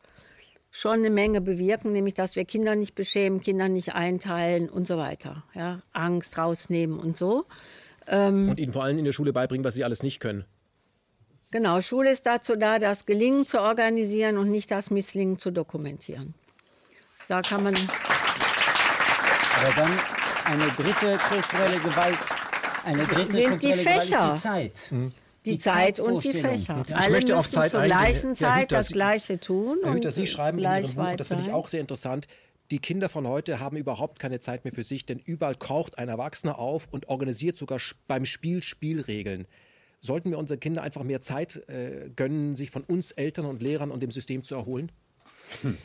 schon 0.70 0.98
eine 0.98 1.08
Menge 1.08 1.40
bewirken, 1.40 1.92
nämlich 1.92 2.12
dass 2.12 2.36
wir 2.36 2.44
Kinder 2.44 2.76
nicht 2.76 2.94
beschämen, 2.94 3.40
Kinder 3.40 3.70
nicht 3.70 3.94
einteilen 3.94 4.68
und 4.68 4.86
so 4.86 4.98
weiter. 4.98 5.44
Ja? 5.54 5.80
Angst 5.94 6.36
rausnehmen 6.36 6.98
und 6.98 7.16
so. 7.16 7.46
Ähm, 8.06 8.50
und 8.50 8.60
ihnen 8.60 8.74
vor 8.74 8.84
allem 8.84 8.98
in 8.98 9.06
der 9.06 9.12
Schule 9.12 9.32
beibringen, 9.32 9.64
was 9.64 9.72
sie 9.72 9.84
alles 9.84 10.02
nicht 10.02 10.20
können. 10.20 10.44
Genau, 11.50 11.80
Schule 11.80 12.10
ist 12.10 12.26
dazu 12.26 12.56
da, 12.56 12.78
das 12.78 13.06
Gelingen 13.06 13.46
zu 13.46 13.62
organisieren 13.62 14.36
und 14.36 14.50
nicht 14.50 14.70
das 14.70 14.90
Misslingen 14.90 15.38
zu 15.38 15.50
dokumentieren. 15.50 16.34
Da 17.28 17.42
kann 17.42 17.62
man. 17.62 17.74
Aber 17.74 19.74
dann 19.76 19.90
eine 20.46 20.66
dritte 20.72 21.18
strukturelle 21.18 21.78
Gewalt. 21.78 22.18
Eine 22.86 23.04
dritte 23.04 23.32
sind 23.32 23.62
die 23.62 23.74
Fächer. 23.74 24.32
die 24.34 24.40
Zeit. 24.40 24.88
Mhm. 24.90 25.12
Die, 25.44 25.50
die, 25.52 25.58
Zeit 25.58 26.00
und 26.00 26.24
die 26.24 26.32
Fächer. 26.32 26.82
Ich 26.86 26.96
Alle 26.96 27.10
möchte 27.10 27.36
auf 27.36 27.48
Zeit 27.48 27.70
zur 27.70 27.82
gleichen 27.82 28.34
Zeit 28.34 28.72
das 28.72 28.88
Gleiche 28.88 29.38
tun. 29.38 29.78
Herr 29.84 29.92
Hüter, 29.92 30.10
Sie 30.10 30.26
schreiben 30.26 30.58
in 30.58 30.64
Ihrem 30.64 30.94
Buch, 30.94 31.14
das 31.16 31.28
finde 31.28 31.44
ich 31.44 31.52
auch 31.52 31.68
sehr 31.68 31.80
interessant, 31.80 32.26
die 32.70 32.80
Kinder 32.80 33.08
von 33.08 33.26
heute 33.26 33.60
haben 33.60 33.76
überhaupt 33.76 34.18
keine 34.18 34.40
Zeit 34.40 34.64
mehr 34.64 34.74
für 34.74 34.84
sich, 34.84 35.06
denn 35.06 35.18
überall 35.18 35.54
kocht 35.54 35.96
ein 35.96 36.08
Erwachsener 36.08 36.58
auf 36.58 36.88
und 36.90 37.08
organisiert 37.08 37.56
sogar 37.56 37.78
beim 38.08 38.26
Spiel 38.26 38.62
Spielregeln. 38.62 39.46
Sollten 40.00 40.30
wir 40.30 40.38
unseren 40.38 40.60
Kindern 40.60 40.84
einfach 40.84 41.02
mehr 41.02 41.22
Zeit 41.22 41.68
äh, 41.68 42.10
gönnen, 42.14 42.56
sich 42.56 42.70
von 42.70 42.84
uns 42.84 43.12
Eltern 43.12 43.46
und 43.46 43.62
Lehrern 43.62 43.90
und 43.90 44.02
dem 44.02 44.10
System 44.10 44.44
zu 44.44 44.54
erholen? 44.54 44.92
Hm. 45.62 45.78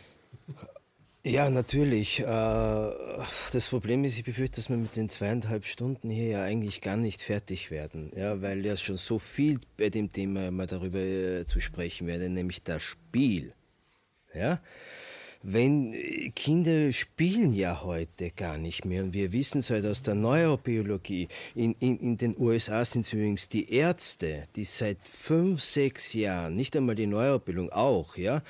Ja, 1.26 1.50
natürlich. 1.50 2.20
Äh, 2.20 2.26
das 2.26 3.70
Problem 3.70 4.04
ist, 4.04 4.18
ich 4.18 4.26
befürchte, 4.26 4.58
dass 4.58 4.70
wir 4.70 4.76
mit 4.76 4.98
den 4.98 5.08
zweieinhalb 5.08 5.66
Stunden 5.66 6.10
hier 6.10 6.28
ja 6.28 6.44
eigentlich 6.44 6.82
gar 6.82 6.98
nicht 6.98 7.22
fertig 7.22 7.72
werden, 7.72 8.12
ja, 8.16 8.42
weil 8.42 8.66
ja 8.66 8.76
schon 8.76 8.98
so 8.98 9.20
viel 9.20 9.60
bei 9.78 9.90
dem 9.90 10.12
Thema 10.12 10.52
mal 10.52 10.68
darüber 10.68 11.00
äh, 11.00 11.46
zu 11.46 11.62
sprechen 11.62 12.08
wäre, 12.08 12.28
nämlich 12.30 12.64
das 12.64 12.84
Spiel. 12.84 13.54
Ja? 14.34 14.60
Wenn 15.44 15.94
äh, 15.94 16.32
Kinder 16.32 16.92
spielen 16.94 17.54
ja 17.54 17.84
heute 17.84 18.32
gar 18.32 18.58
nicht 18.58 18.86
mehr. 18.86 19.04
Und 19.04 19.14
wir 19.14 19.32
wissen 19.34 19.60
es 19.60 19.70
halt 19.70 19.86
aus 19.86 20.02
der 20.02 20.16
Neurobiologie. 20.16 21.28
In, 21.54 21.76
in, 21.80 22.00
in 22.00 22.18
den 22.18 22.36
USA 22.40 22.84
sind 22.86 23.02
es 23.02 23.14
übrigens 23.14 23.50
die 23.50 23.72
Ärzte, 23.72 24.44
die 24.56 24.64
seit 24.64 24.98
fünf, 25.04 25.62
sechs 25.62 26.14
Jahren, 26.14 26.56
nicht 26.56 26.76
einmal 26.76 26.96
die 26.96 27.08
Neurobiologie 27.08 27.74
auch, 27.74 28.18
ja, 28.18 28.42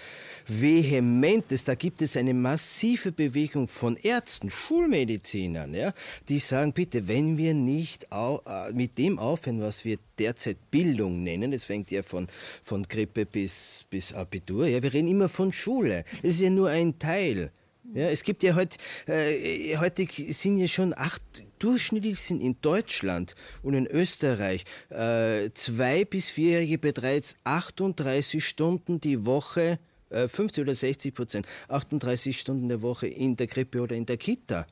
vehement 0.48 1.52
ist, 1.52 1.68
da 1.68 1.76
gibt 1.76 2.02
es 2.02 2.15
eine 2.15 2.34
massive 2.34 3.11
Bewegung 3.11 3.68
von 3.68 3.98
Ärzten, 3.98 4.49
Schulmedizinern, 4.49 5.74
ja, 5.74 5.94
die 6.30 6.40
sagen, 6.40 6.74
bitte, 6.74 7.07
wenn 7.07 7.38
wir 7.38 7.53
nicht 7.53 8.07
äh, 8.11 8.72
mit 8.74 8.98
dem 8.98 9.20
aufhören, 9.20 9.61
was 9.61 9.84
wir 9.86 9.98
derzeit 10.20 10.57
Bildung 10.70 11.24
nennen, 11.24 11.53
es 11.53 11.64
fängt 11.64 11.91
ja 11.91 12.03
von, 12.03 12.28
von 12.64 12.84
Grippe 12.84 13.26
bis, 13.26 13.86
bis 13.90 14.14
Abitur, 14.14 14.68
ja, 14.68 14.84
wir 14.84 14.94
reden 14.94 15.07
immer 15.07 15.30
von 15.30 15.52
Schule. 15.52 16.06
Es 16.22 16.36
ist 16.36 16.41
ja 16.41 16.49
nur 16.49 16.70
ein 16.84 16.99
Teil. 16.99 17.51
Ja, 17.93 18.10
es 18.10 18.23
gibt 18.23 18.43
ja 18.43 18.55
heute, 18.55 18.77
äh, 19.07 19.77
heute 19.77 20.07
sind 20.10 20.57
ja 20.57 20.68
schon 20.68 20.93
acht, 20.97 21.22
durchschnittlich 21.60 22.19
sind 22.19 22.41
in 22.41 22.55
Deutschland 22.61 23.35
und 23.61 23.73
in 23.73 23.85
Österreich 23.85 24.64
äh, 24.89 25.49
zwei- 25.53 26.05
bis 26.05 26.30
vierjährige 26.30 26.77
bereits 26.77 27.35
38 27.43 28.43
Stunden 28.43 28.99
die 29.01 29.26
Woche, 29.26 29.80
äh, 30.10 30.27
50 30.27 30.64
oder 30.64 30.76
60 30.76 31.14
Prozent, 31.14 31.45
38 31.68 32.39
Stunden 32.39 32.69
der 32.69 32.81
Woche 32.81 33.07
in 33.07 33.35
der 33.35 33.47
Krippe 33.47 33.81
oder 33.81 33.95
in 33.95 34.05
der 34.05 34.18
Kita. 34.18 34.65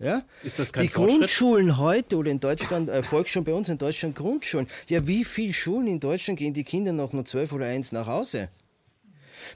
Ja? 0.00 0.24
Ist 0.42 0.58
das 0.58 0.72
kein 0.72 0.82
Die 0.82 0.92
Grundschulen 0.92 1.78
heute 1.78 2.16
oder 2.16 2.30
in 2.32 2.40
Deutschland, 2.40 2.90
äh, 2.90 3.02
Volksschulen 3.04 3.44
bei 3.44 3.54
uns 3.54 3.68
in 3.68 3.78
Deutschland 3.78 4.16
Grundschulen. 4.16 4.66
Ja, 4.88 5.06
wie 5.06 5.24
viele 5.24 5.52
Schulen 5.52 5.86
in 5.86 6.00
Deutschland 6.00 6.38
gehen 6.38 6.52
die 6.52 6.64
Kinder 6.64 6.92
noch 6.92 7.12
nur 7.12 7.24
zwölf 7.24 7.52
oder 7.52 7.66
eins 7.66 7.92
nach 7.92 8.08
Hause? 8.08 8.48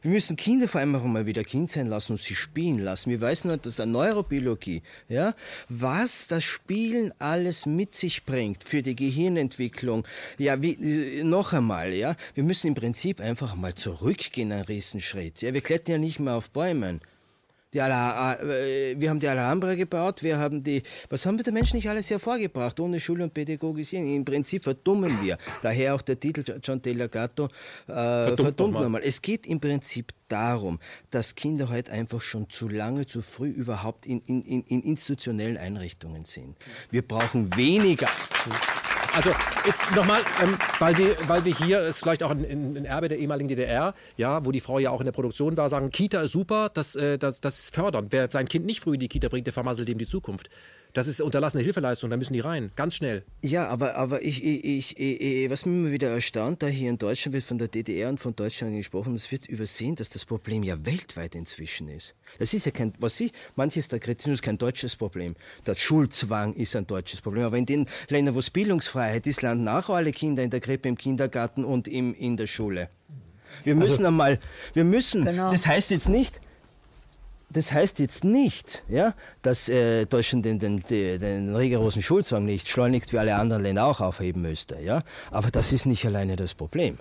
Wir 0.03 0.11
müssen 0.11 0.37
Kinder 0.37 0.69
vor 0.69 0.81
allem 0.81 0.95
auch 0.95 1.05
mal 1.05 1.27
wieder 1.27 1.45
Kind 1.45 1.71
sein 1.71 1.87
lassen 1.87 2.13
und 2.13 2.21
sie 2.21 2.35
spielen 2.35 2.79
lassen. 2.79 3.11
Wir 3.11 3.21
wissen 3.21 3.51
halt 3.51 3.67
aus 3.67 3.77
der 3.77 3.87
Neurobiologie, 3.87 4.83
ja, 5.09 5.35
was 5.69 6.27
das 6.27 6.45
Spielen 6.45 7.13
alles 7.19 7.67
mit 7.67 7.95
sich 7.95 8.25
bringt 8.25 8.65
für 8.65 8.83
die 8.83 8.97
Gehirnentwicklung. 8.97 10.07
Ja, 10.39 10.61
wie, 10.63 10.73
äh, 10.73 11.25
noch 11.25 11.53
einmal, 11.53 11.93
ja, 11.93 12.17
wir 12.35 12.45
müssen 12.45 12.69
im 12.69 12.75
Prinzip 12.75 13.21
einfach 13.21 13.55
mal 13.55 13.75
zurückgehen, 13.75 14.53
einen 14.53 14.65
Riesenschritt. 14.65 15.43
Ja, 15.43 15.55
wir 15.55 15.61
klettern 15.61 15.93
ja 15.93 15.99
nicht 15.99 16.21
mehr 16.21 16.35
auf 16.35 16.51
Bäumen. 16.51 17.01
Die 17.77 17.83
Ala, 17.83 18.41
äh, 18.41 18.99
wir 18.99 19.11
haben 19.11 19.21
die 19.21 19.29
Alhambra 19.29 19.75
gebaut, 19.75 20.23
wir 20.23 20.39
haben 20.39 20.65
die, 20.65 20.83
was 21.11 21.27
haben 21.27 21.37
wir 21.37 21.45
den 21.45 21.53
Menschen 21.53 21.77
nicht 21.77 21.87
alles 21.91 22.09
hervorgebracht, 22.09 22.81
ohne 22.81 22.99
Schule 22.99 23.25
und 23.25 23.35
Pädagogisierung? 23.35 24.15
Im 24.15 24.25
Prinzip 24.25 24.65
verdummen 24.65 25.21
wir. 25.21 25.37
Daher 25.61 25.95
auch 25.95 26.01
der 26.01 26.19
Titel 26.19 26.43
John 26.63 26.81
Gatto, 26.81 27.45
äh, 27.45 27.49
verdummt, 27.89 28.41
verdummt 28.41 28.81
nochmal. 28.81 29.03
Es 29.05 29.21
geht 29.21 29.47
im 29.47 29.61
Prinzip 29.61 30.15
darum, 30.29 30.81
dass 31.11 31.35
Kinder 31.35 31.69
heute 31.69 31.93
einfach 31.93 32.23
schon 32.23 32.49
zu 32.49 32.67
lange, 32.67 33.05
zu 33.05 33.21
früh 33.21 33.51
überhaupt 33.51 34.07
in, 34.07 34.23
in, 34.23 34.43
in 34.43 34.81
institutionellen 34.81 35.59
Einrichtungen 35.59 36.25
sind. 36.25 36.57
Wir 36.91 37.03
brauchen 37.03 37.55
weniger. 37.57 38.09
Also 39.17 39.31
ist 39.67 39.97
nochmal, 39.97 40.21
ähm, 40.43 40.59
weil, 40.79 40.99
wir, 40.99 41.17
weil 41.27 41.43
wir 41.47 41.57
hier, 41.57 41.81
ist 41.81 42.01
vielleicht 42.01 42.23
auch 42.23 42.31
ein, 42.31 42.45
ein, 42.45 42.85
Erbe 42.85 43.09
der 43.09 43.17
ehemaligen 43.17 43.49
DDR, 43.49 43.95
ja, 44.19 44.45
wo 44.45 44.53
die 44.53 44.61
Frau 44.61 44.79
ja 44.79 44.91
auch 44.91 45.01
in 45.01 45.07
der 45.07 45.13
Produktion 45.13 45.57
war, 45.57 45.71
sagen, 45.71 45.91
Kita 45.91 46.21
ist 46.21 46.33
super, 46.33 46.69
das, 46.75 46.97
äh, 46.97 47.17
das, 47.17 47.41
das 47.41 47.59
ist 47.59 47.75
fördernd. 47.75 48.13
Wer 48.13 48.31
sein 48.31 48.47
Kind 48.47 48.67
nicht 48.67 48.81
früh 48.81 48.93
in 48.95 49.01
die 49.01 49.09
Kita 49.09 49.29
bringt, 49.29 49.47
der 49.47 49.55
vermasselt 49.55 49.89
ihm 49.89 49.97
die 49.97 50.07
Zukunft. 50.07 50.51
Das 50.97 51.09
ist 51.09 51.21
unterlassene 51.21 51.63
Hilfeleistung, 51.63 52.09
da 52.09 52.17
müssen 52.17 52.33
die 52.33 52.41
rein, 52.41 52.71
ganz 52.75 52.95
schnell. 52.95 53.23
Ja, 53.43 53.69
aber, 53.69 53.97
aber 53.97 54.23
ich, 54.23 54.43
ich, 54.43 54.99
ich, 54.99 55.51
was 55.51 55.67
mich 55.67 55.77
immer 55.77 55.91
wieder 55.91 56.09
erstaunt, 56.09 56.63
da 56.63 56.69
hier 56.69 56.89
in 56.89 56.97
Deutschland 56.97 57.35
wird 57.35 57.45
von 57.45 57.59
der 57.59 57.69
DDR 57.69 58.09
und 58.09 58.19
von 58.19 58.35
Deutschland 58.35 58.75
gesprochen, 58.75 59.13
es 59.13 59.31
wird 59.31 59.45
übersehen, 59.45 59.97
dass 59.97 60.09
das 60.09 60.25
Problem 60.25 60.63
ja 60.63 60.87
weltweit 60.87 61.35
inzwischen 61.35 61.91
ist. 61.91 62.15
Das 62.39 62.55
ist 62.55 62.65
ja 62.65 62.73
kein, 62.73 62.95
was 62.99 63.21
ich, 63.21 63.33
manches 63.57 63.89
der 63.89 63.99
Kritik 63.99 64.33
ist 64.33 64.41
kein 64.41 64.57
deutsches 64.57 64.97
Problem. 64.97 65.37
Der 65.67 65.75
Schulzwang 65.75 66.55
ist 66.55 66.75
ein 66.75 66.87
deutsches 66.87 67.21
Problem. 67.21 67.45
Aber 67.45 67.59
in 67.59 67.67
den 67.67 67.87
Ländern, 68.09 68.35
wo 68.35 68.39
es 68.39 68.49
Bildungsfreiheit 68.49 69.27
ist, 69.27 69.43
landen 69.43 69.69
auch 69.69 69.91
alle 69.91 70.13
Kinder 70.13 70.45
in 70.45 70.49
der 70.49 70.61
Krippe, 70.61 70.89
im 70.89 70.97
Kindergarten 70.97 71.67
und 71.67 71.89
im, 71.89 72.15
in 72.15 72.39
der 72.39 72.47
Schule. 72.47 72.89
Wir 73.65 73.75
müssen 73.75 74.07
also, 74.07 74.07
einmal, 74.07 74.39
wir 74.73 74.85
müssen, 74.85 75.27
genau. 75.27 75.51
das 75.51 75.67
heißt 75.67 75.91
jetzt 75.91 76.09
nicht, 76.09 76.41
das 77.49 77.73
heißt 77.73 78.01
jetzt 78.01 78.25
nicht, 78.25 78.83
ja, 78.89 79.15
dass 79.43 79.69
äh, 79.69 80.07
Deutschland 80.07 80.45
den, 80.45 80.59
den, 80.59 80.83
den, 80.83 81.55
rigorosen 81.55 82.03
Schulzwang 82.03 82.45
nicht 82.45 82.69
schleunigst 82.69 83.13
wie 83.13 83.19
alle 83.19 83.37
anderen 83.37 83.63
Länder 83.63 83.85
auch 83.87 84.01
aufheben 84.01 84.43
müsste. 84.43 84.81
Ja? 84.81 85.03
Aber 85.31 85.51
das 85.51 85.73
ist 85.73 85.87
nicht 85.87 86.05
alleine 86.05 86.37
das 86.37 86.55
Problem. 86.55 86.99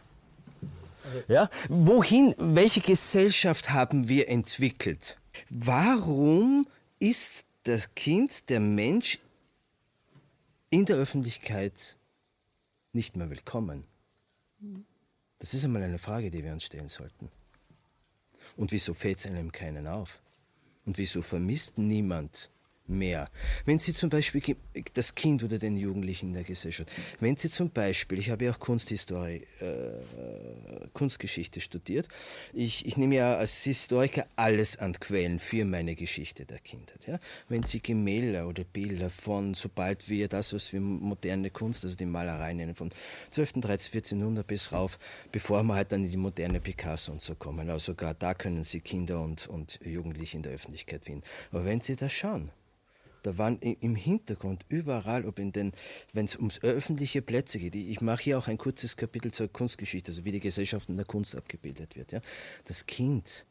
Ja? 1.27 1.49
Wohin, 1.69 2.35
welche 2.37 2.81
Gesellschaft 2.81 3.71
haben 3.71 4.07
wir 4.07 4.29
entwickelt? 4.29 5.17
Warum 5.49 6.67
ist 6.99 7.45
das 7.63 7.95
Kind, 7.95 8.49
der 8.49 8.59
Mensch 8.59 9.19
in 10.69 10.85
der 10.85 10.97
Öffentlichkeit 10.97 11.97
nicht 12.93 13.17
mehr 13.17 13.29
willkommen? 13.29 13.85
Das 15.39 15.53
ist 15.53 15.63
einmal 15.65 15.83
eine 15.83 15.99
Frage, 15.99 16.29
die 16.29 16.43
wir 16.43 16.53
uns 16.53 16.65
stellen 16.65 16.89
sollten. 16.89 17.29
Und 18.55 18.71
wieso 18.71 18.93
fällt 18.93 19.19
es 19.19 19.25
einem 19.25 19.51
keinen 19.51 19.87
auf? 19.87 20.21
Und 20.85 20.97
wieso 20.97 21.21
vermisst 21.21 21.77
niemand 21.77 22.51
mehr. 22.87 23.29
Wenn 23.65 23.79
Sie 23.79 23.93
zum 23.93 24.09
Beispiel 24.09 24.55
das 24.93 25.15
Kind 25.15 25.43
oder 25.43 25.57
den 25.57 25.77
Jugendlichen 25.77 26.27
in 26.27 26.33
der 26.33 26.43
Gesellschaft, 26.43 26.91
wenn 27.19 27.35
Sie 27.35 27.49
zum 27.49 27.71
Beispiel, 27.71 28.19
ich 28.19 28.29
habe 28.29 28.45
ja 28.45 28.51
auch 28.51 28.59
Kunsthistorie, 28.59 29.45
äh, 29.59 30.87
Kunstgeschichte 30.93 31.59
studiert, 31.59 32.07
ich, 32.53 32.85
ich 32.85 32.97
nehme 32.97 33.15
ja 33.15 33.37
als 33.37 33.63
Historiker 33.63 34.27
alles 34.35 34.77
an 34.77 34.93
Quellen 34.93 35.39
für 35.39 35.65
meine 35.65 35.95
Geschichte 35.95 36.45
der 36.45 36.59
Kindheit. 36.59 37.07
Ja? 37.07 37.19
Wenn 37.49 37.63
Sie 37.63 37.81
Gemälde 37.81 38.45
oder 38.45 38.63
Bilder 38.63 39.09
von, 39.09 39.53
sobald 39.53 40.09
wir 40.09 40.27
das, 40.27 40.53
was 40.53 40.71
wir 40.73 40.79
moderne 40.81 41.49
Kunst, 41.49 41.85
also 41.85 41.95
die 41.95 42.05
Malerei 42.05 42.53
nennen, 42.53 42.75
von 42.75 42.91
12., 43.31 43.53
13., 43.61 43.85
1400 43.95 44.45
bis 44.45 44.71
rauf, 44.71 44.99
bevor 45.31 45.63
wir 45.63 45.75
halt 45.75 45.91
dann 45.91 46.03
in 46.03 46.11
die 46.11 46.17
moderne 46.17 46.59
Picasso 46.59 47.11
und 47.11 47.21
so 47.21 47.35
kommen, 47.35 47.69
also 47.69 47.85
sogar 47.85 48.13
da 48.13 48.33
können 48.33 48.63
Sie 48.63 48.81
Kinder 48.81 49.21
und, 49.21 49.47
und 49.47 49.79
Jugendliche 49.83 50.37
in 50.37 50.43
der 50.43 50.53
Öffentlichkeit 50.53 51.05
finden. 51.05 51.23
Aber 51.51 51.65
wenn 51.65 51.81
Sie 51.81 51.95
das 51.95 52.11
schauen, 52.11 52.51
da 53.25 53.37
waren 53.37 53.57
im 53.59 53.95
Hintergrund 53.95 54.65
überall, 54.69 55.25
ob 55.25 55.39
in 55.39 55.51
den, 55.51 55.71
wenn 56.13 56.25
es 56.25 56.35
ums 56.35 56.61
öffentliche 56.61 57.21
Plätze 57.21 57.59
geht, 57.59 57.75
ich 57.75 58.01
mache 58.01 58.23
hier 58.23 58.37
auch 58.37 58.47
ein 58.47 58.57
kurzes 58.57 58.97
Kapitel 58.97 59.31
zur 59.31 59.47
Kunstgeschichte, 59.47 60.11
also 60.11 60.25
wie 60.25 60.31
die 60.31 60.39
Gesellschaft 60.39 60.89
in 60.89 60.97
der 60.97 61.05
Kunst 61.05 61.35
abgebildet 61.35 61.95
wird. 61.95 62.11
Ja. 62.11 62.21
Das 62.65 62.85
Kind, 62.85 63.45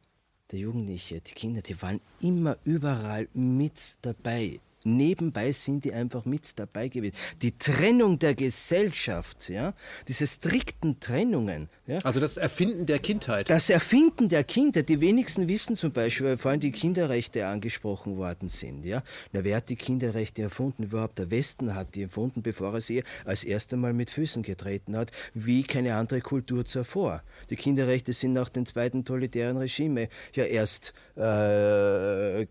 der 0.53 0.61
Jugendliche, 0.61 1.21
die 1.21 1.35
Kinder, 1.35 1.61
die 1.61 1.81
waren 1.83 2.01
immer 2.21 2.57
überall 2.65 3.29
mit 3.33 3.97
dabei 4.03 4.61
nebenbei 4.85 5.53
sind 5.53 5.85
die 5.85 5.93
einfach 5.93 6.25
mit 6.25 6.59
dabei 6.59 6.89
gewesen. 6.89 7.17
Die 7.43 7.57
Trennung 7.57 8.19
der 8.19 8.35
Gesellschaft, 8.35 9.49
ja, 9.49 9.75
diese 10.09 10.27
strikten 10.27 11.01
Trennungen. 11.01 11.69
Ja, 11.87 11.99
also 12.01 12.21
das 12.21 12.37
Erfinden 12.37 12.87
der 12.87 12.99
Kindheit. 12.99 13.51
Das 13.51 13.71
Erfinden 13.71 14.29
der 14.29 14.45
Kindheit. 14.45 14.89
Die 14.89 15.01
wenigsten 15.01 15.49
wissen 15.49 15.77
zum 15.77 15.93
Beispiel, 15.93 16.27
weil 16.27 16.39
vorhin 16.39 16.61
die 16.61 16.73
Kinderrechte 16.73 17.47
angesprochen 17.47 18.17
worden 18.17 18.49
sind. 18.49 18.85
Ja, 18.85 19.03
Na, 19.33 19.45
wer 19.45 19.57
hat 19.57 19.69
die 19.69 19.77
Kinderrechte 19.77 20.43
erfunden? 20.43 20.85
Überhaupt 20.85 21.19
der 21.19 21.31
Westen 21.31 21.75
hat 21.75 21.95
die 21.95 22.03
erfunden, 22.03 22.43
bevor 22.43 22.75
er 22.75 22.81
sie 22.81 23.03
als 23.25 23.45
erstes 23.45 23.79
Mal 23.79 23.93
mit 23.93 24.11
Füßen 24.11 24.43
getreten 24.43 24.97
hat, 24.97 25.11
wie 25.35 25.65
keine 25.65 25.95
andere 25.97 26.21
Kultur 26.21 26.65
zuvor. 26.65 27.23
Die 27.51 27.57
Kinderrechte 27.57 28.13
sind 28.13 28.33
nach 28.33 28.49
dem 28.49 28.67
zweiten 28.67 29.05
totalitären 29.05 29.57
Regime 29.57 30.09
ja 30.35 30.45
erst 30.45 30.95
äh, 31.17 32.43
äh, 32.43 32.47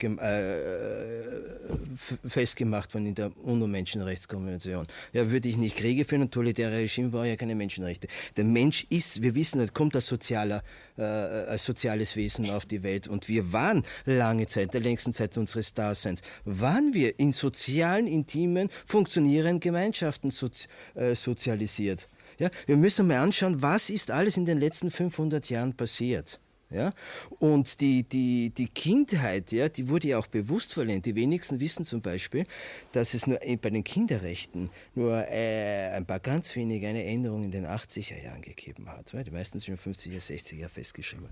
festgemacht 2.25 2.91
von 2.91 3.05
in 3.05 3.15
der 3.15 3.31
UNO-Menschenrechtskonvention. 3.37 4.87
Ja, 5.11 5.31
würde 5.31 5.49
ich 5.49 5.57
nicht 5.57 5.75
Kriege 5.75 6.05
führen 6.05 6.23
und 6.23 6.31
totalitäre 6.31 6.77
Regime 6.77 7.09
brauche 7.09 7.27
ja 7.27 7.35
keine 7.35 7.55
Menschenrechte. 7.55 8.07
Der 8.37 8.45
Mensch 8.45 8.85
ist, 8.89 9.21
wir 9.21 9.35
wissen, 9.35 9.73
kommt 9.73 9.95
als, 9.95 10.07
sozialer, 10.07 10.63
äh, 10.97 11.03
als 11.03 11.65
soziales 11.65 12.15
Wesen 12.15 12.49
auf 12.49 12.65
die 12.65 12.83
Welt 12.83 13.07
und 13.07 13.27
wir 13.27 13.53
waren 13.53 13.83
lange 14.05 14.47
Zeit, 14.47 14.73
der 14.73 14.81
längsten 14.81 15.13
Zeit 15.13 15.37
unseres 15.37 15.73
Daseins, 15.73 16.21
waren 16.45 16.93
wir 16.93 17.19
in 17.19 17.33
sozialen, 17.33 18.07
intimen, 18.07 18.69
funktionierenden 18.85 19.59
Gemeinschaften 19.59 20.31
sozi 20.31 20.67
äh, 20.95 21.15
sozialisiert. 21.15 22.09
Ja, 22.39 22.49
wir 22.65 22.77
müssen 22.77 23.07
mal 23.07 23.17
anschauen, 23.17 23.61
was 23.61 23.89
ist 23.89 24.11
alles 24.11 24.37
in 24.37 24.45
den 24.45 24.59
letzten 24.59 24.91
500 24.91 25.49
Jahren 25.49 25.75
passiert. 25.75 26.39
Ja? 26.73 26.93
Und 27.39 27.81
die, 27.81 28.03
die, 28.03 28.49
die 28.49 28.67
Kindheit, 28.67 29.51
ja, 29.51 29.69
die 29.69 29.89
wurde 29.89 30.07
ja 30.09 30.17
auch 30.17 30.27
bewusst 30.27 30.73
verlernt. 30.73 31.05
Die 31.05 31.15
wenigsten 31.15 31.59
wissen 31.59 31.85
zum 31.85 32.01
Beispiel, 32.01 32.45
dass 32.91 33.13
es 33.13 33.27
nur 33.27 33.39
bei 33.39 33.69
den 33.69 33.83
Kinderrechten 33.83 34.69
nur 34.95 35.27
äh, 35.29 35.91
ein 35.91 36.05
paar 36.05 36.19
ganz 36.19 36.55
wenige 36.55 36.87
eine 36.87 37.03
Änderung 37.03 37.43
in 37.43 37.51
den 37.51 37.65
80er 37.65 38.21
Jahren 38.21 38.41
gegeben 38.41 38.89
hat. 38.89 39.13
Die 39.13 39.31
meisten 39.31 39.59
sind 39.59 39.79
schon 39.79 39.93
50er, 39.93 40.19
60er 40.19 40.67
festgeschrieben. 40.67 41.29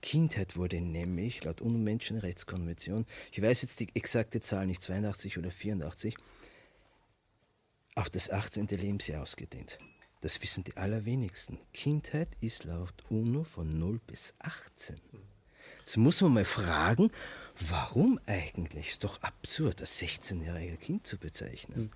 Kindheit 0.00 0.56
wurde 0.56 0.80
nämlich 0.80 1.42
laut 1.44 1.60
UNO-Menschenrechtskonvention, 1.60 3.06
ich 3.32 3.42
weiß 3.42 3.62
jetzt 3.62 3.80
die 3.80 3.88
exakte 3.94 4.40
Zahl 4.40 4.66
nicht, 4.66 4.82
82 4.82 5.38
oder 5.38 5.50
84, 5.50 6.16
auf 7.94 8.10
das 8.10 8.30
18. 8.30 8.66
Lebensjahr 8.68 9.22
ausgedehnt. 9.22 9.78
Das 10.24 10.40
wissen 10.40 10.64
die 10.64 10.74
allerwenigsten. 10.78 11.58
Kindheit 11.74 12.28
ist 12.40 12.64
laut 12.64 12.94
UNO 13.10 13.44
von 13.44 13.68
0 13.78 14.00
bis 14.06 14.32
18. 14.38 14.96
Jetzt 15.80 15.98
muss 15.98 16.22
man 16.22 16.32
mal 16.32 16.46
fragen, 16.46 17.10
warum 17.68 18.18
eigentlich? 18.24 18.88
Ist 18.88 19.04
doch 19.04 19.20
absurd, 19.20 19.82
das 19.82 20.00
16-jährige 20.00 20.78
Kind 20.78 21.06
zu 21.06 21.18
bezeichnen. 21.18 21.76
Hm. 21.76 21.90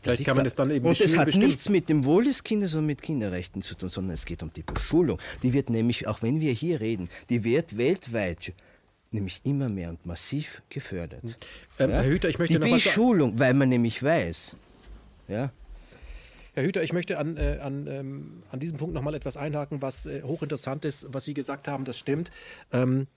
Vielleicht 0.00 0.24
kann 0.24 0.34
man 0.34 0.44
das 0.44 0.54
dann 0.54 0.70
eben 0.70 0.86
Und 0.86 0.98
es 0.98 1.14
hat 1.14 1.26
bestimmt. 1.26 1.44
nichts 1.44 1.68
mit 1.68 1.90
dem 1.90 2.06
Wohl 2.06 2.24
des 2.24 2.42
Kindes 2.42 2.74
und 2.74 2.86
mit 2.86 3.02
Kinderrechten 3.02 3.60
zu 3.60 3.74
tun, 3.74 3.90
sondern 3.90 4.14
es 4.14 4.24
geht 4.24 4.42
um 4.42 4.50
die 4.50 4.62
Beschulung. 4.62 5.18
Die 5.42 5.52
wird 5.52 5.68
nämlich, 5.68 6.08
auch 6.08 6.22
wenn 6.22 6.40
wir 6.40 6.52
hier 6.54 6.80
reden, 6.80 7.10
die 7.28 7.44
wird 7.44 7.76
weltweit 7.76 8.54
nämlich 9.10 9.42
immer 9.44 9.68
mehr 9.68 9.90
und 9.90 10.06
massiv 10.06 10.62
gefördert. 10.70 11.36
Ähm, 11.78 11.90
ja? 11.90 11.96
Herr 11.96 12.06
Hüter, 12.06 12.30
ich 12.30 12.38
möchte 12.38 12.58
die 12.58 12.60
noch 12.60 12.76
Beschulung, 12.76 13.38
weil 13.38 13.52
man 13.52 13.68
nämlich 13.68 14.02
weiß, 14.02 14.56
ja, 15.28 15.52
Herr 16.54 16.64
Hüter, 16.64 16.84
ich 16.84 16.92
möchte 16.92 17.18
an, 17.18 17.36
äh, 17.36 17.58
an, 17.60 17.86
ähm, 17.88 18.42
an 18.50 18.60
diesem 18.60 18.78
Punkt 18.78 18.94
noch 18.94 19.02
mal 19.02 19.14
etwas 19.14 19.36
einhaken, 19.36 19.82
was 19.82 20.06
äh, 20.06 20.22
hochinteressant 20.22 20.84
ist, 20.84 21.12
was 21.12 21.24
Sie 21.24 21.34
gesagt 21.34 21.66
haben, 21.66 21.84
das 21.84 21.98
stimmt. 21.98 22.30
Ähm, 22.72 23.08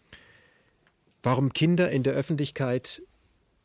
warum 1.21 1.53
Kinder 1.53 1.91
in 1.91 2.01
der 2.01 2.13
Öffentlichkeit 2.13 3.03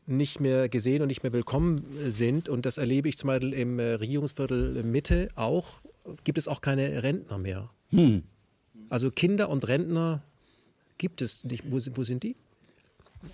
nicht 0.06 0.40
mehr 0.40 0.68
gesehen 0.68 1.00
und 1.00 1.08
nicht 1.08 1.22
mehr 1.22 1.32
willkommen 1.32 1.86
sind. 2.08 2.48
Und 2.48 2.66
das 2.66 2.76
erlebe 2.76 3.08
ich 3.08 3.16
zum 3.16 3.28
Beispiel 3.28 3.54
im 3.54 3.78
äh, 3.78 3.94
Regierungsviertel 3.94 4.82
Mitte 4.82 5.28
auch. 5.36 5.80
Gibt 6.24 6.38
es 6.38 6.48
auch 6.48 6.60
keine 6.60 7.02
Rentner 7.02 7.38
mehr. 7.38 7.70
Hm. 7.90 8.24
Also 8.90 9.10
Kinder 9.10 9.48
und 9.48 9.66
Rentner 9.68 10.22
gibt 10.98 11.22
es 11.22 11.44
nicht. 11.44 11.64
Wo, 11.70 11.78
wo 11.94 12.04
sind 12.04 12.24
die? 12.24 12.36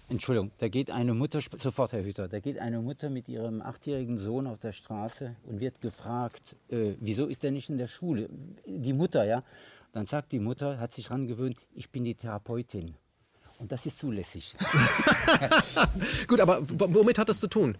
Entschuldigung, 0.09 0.51
da 0.59 0.69
geht 0.69 0.91
eine 0.91 1.15
Mutter, 1.15 1.41
sofort 1.41 1.93
Herr 1.93 2.05
Hüter, 2.05 2.29
da 2.29 2.41
geht 2.41 2.59
eine 2.59 2.81
Mutter 2.81 3.11
mit 3.11 3.29
ihrem 3.29 3.63
achtjährigen 3.63 4.19
Sohn 4.19 4.47
auf 4.47 4.59
der 4.59 4.73
Straße 4.73 5.37
und 5.45 5.61
wird 5.61 5.81
gefragt, 5.81 6.57
äh, 6.69 6.95
wieso 7.01 7.27
ist 7.27 7.45
er 7.45 7.51
nicht 7.51 7.71
in 7.71 7.79
der 7.79 7.87
Schule? 7.87 8.29
Die 8.67 8.93
Mutter, 8.93 9.25
ja. 9.25 9.43
Dann 9.93 10.07
sagt 10.07 10.33
die 10.33 10.41
Mutter, 10.41 10.79
hat 10.79 10.93
sich 10.93 11.07
daran 11.07 11.27
gewöhnt, 11.27 11.57
ich 11.75 11.91
bin 11.91 12.05
die 12.05 12.15
Therapeutin. 12.15 12.95
Und 13.59 13.73
das 13.73 13.87
ist 13.87 13.99
zulässig. 13.99 14.55
Gut, 16.29 16.41
aber 16.41 16.61
womit 16.63 17.19
hat 17.19 17.29
das 17.29 17.41
zu 17.41 17.49
tun? 17.49 17.77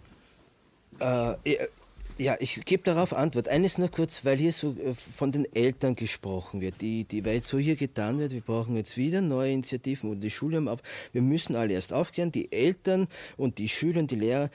Äh, 0.99 1.67
ja, 2.19 2.35
ich 2.39 2.63
gebe 2.65 2.83
darauf 2.83 3.13
Antwort. 3.13 3.47
Eines 3.47 3.77
nur 3.77 3.89
kurz, 3.89 4.25
weil 4.25 4.37
hier 4.37 4.51
so 4.51 4.75
äh, 4.77 4.93
von 4.93 5.31
den 5.31 5.51
Eltern 5.53 5.95
gesprochen 5.95 6.59
wird, 6.59 6.81
die, 6.81 7.05
die, 7.05 7.25
weil 7.25 7.35
jetzt 7.35 7.47
so 7.47 7.57
hier 7.57 7.77
getan 7.77 8.19
wird, 8.19 8.33
wir 8.33 8.41
brauchen 8.41 8.75
jetzt 8.75 8.97
wieder 8.97 9.21
neue 9.21 9.53
Initiativen 9.53 10.09
und 10.09 10.19
die 10.19 10.29
Schule 10.29 10.57
haben 10.57 10.67
auf. 10.67 10.81
Wir 11.13 11.21
müssen 11.21 11.55
alle 11.55 11.73
erst 11.73 11.93
aufklären, 11.93 12.31
die 12.31 12.51
Eltern 12.51 13.07
und 13.37 13.57
die 13.57 13.69
Schüler 13.69 14.01
und 14.01 14.11
die 14.11 14.17
Lehrer 14.17 14.49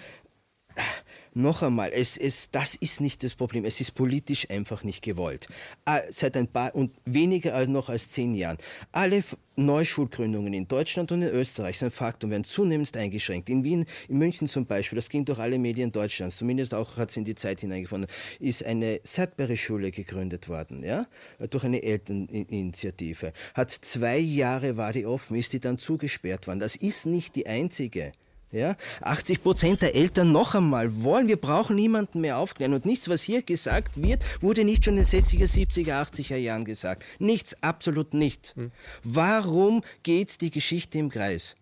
noch 1.34 1.62
einmal, 1.62 1.90
es, 1.92 2.16
es, 2.16 2.50
das 2.52 2.76
ist 2.76 3.00
nicht 3.00 3.24
das 3.24 3.34
Problem. 3.34 3.64
Es 3.64 3.80
ist 3.80 3.92
politisch 3.92 4.48
einfach 4.50 4.84
nicht 4.84 5.02
gewollt. 5.02 5.48
Ah, 5.84 6.00
seit 6.08 6.36
ein 6.36 6.46
paar 6.46 6.74
und 6.74 6.92
weniger 7.04 7.54
als 7.54 7.68
noch 7.68 7.88
als 7.88 8.08
zehn 8.08 8.34
Jahren. 8.34 8.58
Alle 8.92 9.22
Neuschulgründungen 9.56 10.54
in 10.54 10.68
Deutschland 10.68 11.10
und 11.10 11.22
in 11.22 11.28
Österreich 11.28 11.78
sind 11.78 11.92
Faktum, 11.92 12.30
werden 12.30 12.44
zunehmend 12.44 12.96
eingeschränkt. 12.96 13.48
In 13.48 13.64
Wien, 13.64 13.84
in 14.08 14.18
München 14.18 14.46
zum 14.46 14.66
Beispiel, 14.66 14.96
das 14.96 15.08
ging 15.08 15.24
durch 15.24 15.40
alle 15.40 15.58
Medien 15.58 15.90
Deutschlands, 15.90 16.36
zumindest 16.36 16.72
auch 16.72 16.96
hat 16.96 17.10
es 17.10 17.16
in 17.16 17.24
die 17.24 17.34
Zeit 17.34 17.60
hineingefunden, 17.60 18.08
ist 18.38 18.64
eine 18.64 19.00
Sudbury-Schule 19.02 19.90
gegründet 19.90 20.48
worden, 20.48 20.84
ja, 20.84 21.06
durch 21.50 21.64
eine 21.64 21.82
Elterninitiative. 21.82 23.32
Hat 23.54 23.70
zwei 23.72 24.18
Jahre 24.18 24.76
war 24.76 24.92
die 24.92 25.06
offen, 25.06 25.36
ist 25.36 25.52
die 25.52 25.60
dann 25.60 25.78
zugesperrt 25.78 26.46
worden. 26.46 26.60
Das 26.60 26.76
ist 26.76 27.06
nicht 27.06 27.34
die 27.34 27.46
einzige. 27.46 28.12
Ja? 28.54 28.76
80 29.02 29.42
Prozent 29.42 29.82
der 29.82 29.94
Eltern 29.94 30.32
noch 30.32 30.54
einmal 30.54 31.02
wollen, 31.02 31.28
wir 31.28 31.36
brauchen 31.36 31.76
niemanden 31.76 32.20
mehr 32.20 32.38
aufklären. 32.38 32.72
Und 32.72 32.86
nichts, 32.86 33.08
was 33.08 33.22
hier 33.22 33.42
gesagt 33.42 34.00
wird, 34.00 34.24
wurde 34.40 34.64
nicht 34.64 34.84
schon 34.84 34.96
in 34.96 35.04
den 35.04 35.06
60er, 35.06 35.46
70er, 35.46 36.00
80er 36.00 36.36
Jahren 36.36 36.64
gesagt. 36.64 37.04
Nichts, 37.18 37.62
absolut 37.62 38.14
nicht. 38.14 38.54
Hm. 38.56 38.70
Warum 39.02 39.82
geht 40.02 40.40
die 40.40 40.50
Geschichte 40.50 40.98
im 40.98 41.10
Kreis? 41.10 41.56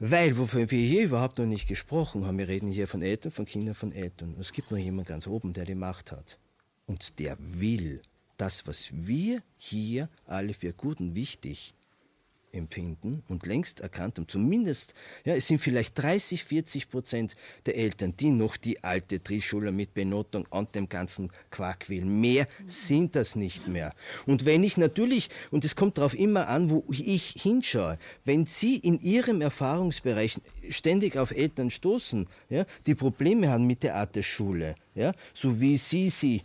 Weil, 0.00 0.36
wofür 0.36 0.70
wir 0.70 0.84
hier 0.84 1.04
überhaupt 1.04 1.38
noch 1.38 1.46
nicht 1.46 1.68
gesprochen 1.68 2.26
haben, 2.26 2.36
wir 2.36 2.48
reden 2.48 2.68
hier 2.68 2.88
von 2.88 3.00
Eltern, 3.00 3.30
von 3.30 3.44
Kindern, 3.44 3.74
von 3.74 3.92
Eltern. 3.92 4.36
Es 4.40 4.52
gibt 4.52 4.70
nur 4.70 4.80
jemanden 4.80 5.08
ganz 5.08 5.26
oben, 5.26 5.52
der 5.52 5.64
die 5.64 5.76
Macht 5.76 6.10
hat. 6.10 6.38
Und 6.86 7.20
der 7.20 7.36
will 7.40 8.02
das, 8.36 8.66
was 8.66 8.90
wir 8.92 9.42
hier 9.56 10.08
alle 10.26 10.52
für 10.52 10.72
gut 10.72 10.98
und 11.00 11.14
wichtig 11.14 11.74
empfinden 12.54 13.22
und 13.28 13.46
längst 13.46 13.80
erkannt 13.80 14.18
haben, 14.18 14.28
zumindest, 14.28 14.94
ja, 15.24 15.34
es 15.34 15.46
sind 15.46 15.58
vielleicht 15.58 16.00
30, 16.00 16.44
40 16.44 16.90
Prozent 16.90 17.36
der 17.66 17.76
Eltern, 17.76 18.14
die 18.16 18.30
noch 18.30 18.56
die 18.56 18.82
alte 18.82 19.22
Trischule 19.22 19.72
mit 19.72 19.94
Benotung 19.94 20.46
und 20.50 20.74
dem 20.74 20.88
ganzen 20.88 21.30
Quark 21.50 21.88
wählen. 21.88 22.20
Mehr 22.20 22.46
sind 22.66 23.16
das 23.16 23.36
nicht 23.36 23.68
mehr. 23.68 23.94
Und 24.26 24.44
wenn 24.44 24.62
ich 24.62 24.76
natürlich, 24.76 25.28
und 25.50 25.64
es 25.64 25.76
kommt 25.76 25.98
darauf 25.98 26.14
immer 26.18 26.48
an, 26.48 26.70
wo 26.70 26.84
ich 26.88 27.34
hinschaue, 27.38 27.98
wenn 28.24 28.46
Sie 28.46 28.76
in 28.76 29.00
Ihrem 29.00 29.40
Erfahrungsbereich 29.40 30.40
ständig 30.70 31.16
auf 31.16 31.32
Eltern 31.32 31.70
stoßen, 31.70 32.28
ja, 32.48 32.64
die 32.86 32.94
Probleme 32.94 33.48
haben 33.48 33.66
mit 33.66 33.82
der 33.82 33.96
Art 33.96 34.16
der 34.16 34.22
Schule, 34.22 34.76
ja, 34.94 35.12
so 35.32 35.60
wie 35.60 35.76
Sie 35.76 36.10
sie 36.10 36.42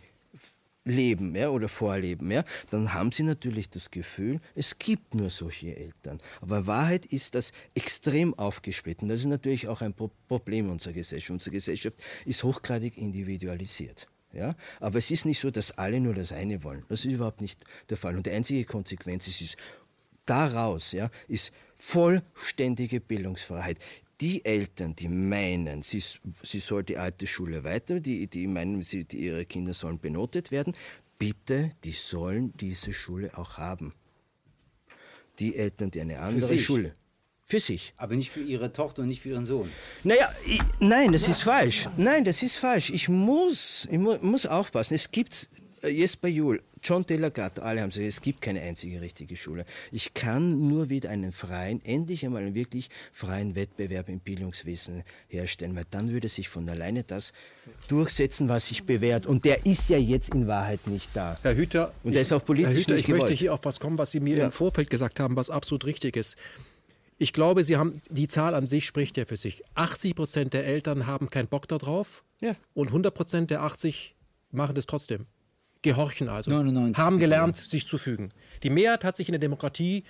leben 0.90 1.36
ja, 1.36 1.50
oder 1.50 1.70
vorleben, 1.70 2.32
ja, 2.32 2.44
dann 2.70 2.94
haben 2.94 3.12
sie 3.12 3.24
natürlich 3.24 3.70
das 3.70 3.92
Gefühl, 3.92 4.40
es 4.56 4.80
gibt 4.80 5.16
nur 5.16 5.30
solche 5.30 5.76
Eltern. 5.76 6.20
Aber 6.42 6.68
Wahrheit 6.68 7.06
ist 7.06 7.36
das 7.36 7.52
extrem 7.76 8.34
aufgesplitten. 8.34 9.08
Das 9.08 9.22
ist 9.22 9.28
natürlich 9.28 9.68
auch 9.68 9.82
ein 9.82 9.94
Problem 9.94 10.70
unserer 10.70 10.94
Gesellschaft. 10.94 11.32
Unsere 11.32 11.52
Gesellschaft 11.52 11.98
ist 12.26 12.44
hochgradig 12.44 12.98
individualisiert. 12.98 14.08
Ja? 14.34 14.56
Aber 14.80 14.98
es 14.98 15.12
ist 15.12 15.26
nicht 15.26 15.40
so, 15.40 15.52
dass 15.52 15.78
alle 15.78 16.00
nur 16.00 16.14
das 16.14 16.32
eine 16.32 16.64
wollen. 16.64 16.84
Das 16.90 17.06
ist 17.06 17.14
überhaupt 17.14 17.42
nicht 17.42 17.64
der 17.90 17.98
Fall. 17.98 18.16
Und 18.16 18.26
die 18.26 18.32
einzige 18.32 18.66
Konsequenz 18.66 19.28
ist, 19.28 19.42
ist 19.42 19.58
daraus 20.26 20.92
ja, 20.92 21.10
ist 21.28 21.52
vollständige 21.76 23.00
Bildungsfreiheit 23.00 23.80
die 24.22 24.44
Eltern, 24.44 24.96
die 24.96 25.08
meinen, 25.08 25.82
sie, 25.82 26.04
sie 26.44 26.60
soll 26.60 26.84
die 26.84 26.98
alte 26.98 27.26
Schule 27.26 27.64
weiter, 27.64 28.00
die, 28.00 28.28
die 28.28 28.48
meinen, 28.48 28.84
sie, 28.84 29.06
die, 29.06 29.26
ihre 29.26 29.46
Kinder 29.46 29.74
sollen 29.74 30.00
benotet 30.00 30.52
werden, 30.52 30.76
bitte, 31.18 31.72
die 31.84 31.92
sollen 31.92 32.54
diese 32.58 32.94
Schule 32.94 33.38
auch 33.38 33.58
haben. 33.58 33.94
Die 35.40 35.56
Eltern, 35.56 35.92
die 35.92 36.02
eine 36.02 36.20
andere 36.20 36.58
Schule. 36.60 36.96
Für 37.46 37.60
sich. 37.60 37.94
Aber 37.98 38.16
nicht 38.16 38.30
für 38.30 38.44
ihre 38.44 38.72
Tochter 38.74 39.02
und 39.02 39.08
nicht 39.08 39.22
für 39.22 39.30
ihren 39.30 39.48
Sohn. 39.48 39.72
Naja, 40.04 40.32
ich, 40.46 40.62
nein, 40.80 41.12
das 41.12 41.28
ist 41.28 41.42
falsch. 41.42 41.88
Nein, 41.98 42.24
das 42.24 42.44
ist 42.44 42.58
falsch. 42.58 42.92
Ich 42.92 43.10
muss, 43.10 43.88
ich 43.90 43.98
mu 43.98 44.18
muss 44.22 44.46
aufpassen. 44.46 44.94
Es 44.94 45.10
gibt 45.10 45.50
äh, 45.82 45.90
Jesper 45.90 46.28
Juhl, 46.28 46.62
John 46.84 47.04
de 47.04 47.18
la 47.18 47.30
Gatta, 47.30 47.62
alle 47.62 47.82
haben 47.82 47.90
gesagt, 47.90 48.08
es 48.08 48.22
gibt 48.22 48.42
keine 48.42 48.62
einzige 48.62 49.02
richtige 49.02 49.36
Schule. 49.36 49.66
Ich 49.92 50.14
kann 50.14 50.68
nur 50.68 50.90
wieder 50.90 51.10
einen 51.10 51.32
freien, 51.32 51.84
endlich 51.84 52.26
einmal 52.26 52.44
einen 52.44 52.56
wirklich 52.56 52.90
freien 53.12 53.56
Wettbewerb 53.56 54.10
im 54.10 54.20
Bildungswesen 54.20 55.04
herstellen, 55.28 55.76
weil 55.76 55.86
dann 55.92 56.12
würde 56.12 56.28
sich 56.28 56.50
von 56.50 56.68
alleine 56.70 57.04
das 57.04 57.34
durchsetzen, 57.88 58.50
was 58.50 58.68
sich 58.68 58.84
bewährt. 58.84 59.26
Und 59.26 59.46
der 59.46 59.66
ist 59.66 59.90
ja 59.90 59.98
jetzt 59.98 60.34
in 60.34 60.48
Wahrheit 60.48 60.88
nicht 60.88 61.10
da. 61.14 61.38
Herr 61.42 61.56
Hüter, 61.56 61.94
und 62.04 62.14
der 62.14 62.22
ist 62.22 62.32
auch 62.32 62.44
politisch 62.44 62.74
Herr 62.74 62.82
Hüter, 62.82 62.96
ich 62.96 63.06
gewollt. 63.06 63.22
möchte 63.24 63.36
hier 63.36 63.54
auf 63.54 63.62
was 63.64 63.80
kommen, 63.80 63.98
was 63.98 64.12
Sie 64.12 64.20
mir 64.20 64.38
ja. 64.38 64.46
im 64.46 64.52
Vorfeld 64.52 64.90
gesagt 64.90 65.20
haben, 65.20 65.36
was 65.36 65.50
absolut 65.50 65.86
richtig 65.86 66.16
ist. 66.16 66.36
Ich 67.18 67.34
glaube, 67.34 67.64
Sie 67.64 67.76
haben, 67.76 68.02
die 68.10 68.28
Zahl 68.30 68.56
an 68.56 68.66
sich 68.66 68.86
spricht 68.86 69.18
ja 69.18 69.26
für 69.26 69.38
sich. 69.38 69.64
80 69.76 70.16
Prozent 70.16 70.54
der 70.54 70.66
Eltern 70.66 71.06
haben 71.06 71.30
keinen 71.30 71.48
Bock 71.48 71.68
darauf 71.68 72.24
ja. 72.40 72.56
und 72.74 72.88
100 72.88 73.14
Prozent 73.14 73.52
der 73.52 73.64
80 73.64 74.16
machen 74.52 74.76
das 74.76 74.86
trotzdem 74.86 75.26
gehorchen 75.82 76.30
also, 76.30 76.52
99, 76.52 76.98
haben 76.98 77.20
gelernt, 77.20 77.56
sich 77.56 77.88
zu 77.88 77.98
fügen. 77.98 78.32
Die 78.64 78.70
Mehrheit 78.70 79.04
hat 79.04 79.18
sich 79.18 79.28
in 79.30 79.34
der 79.34 79.40
Demokratie 79.40 80.04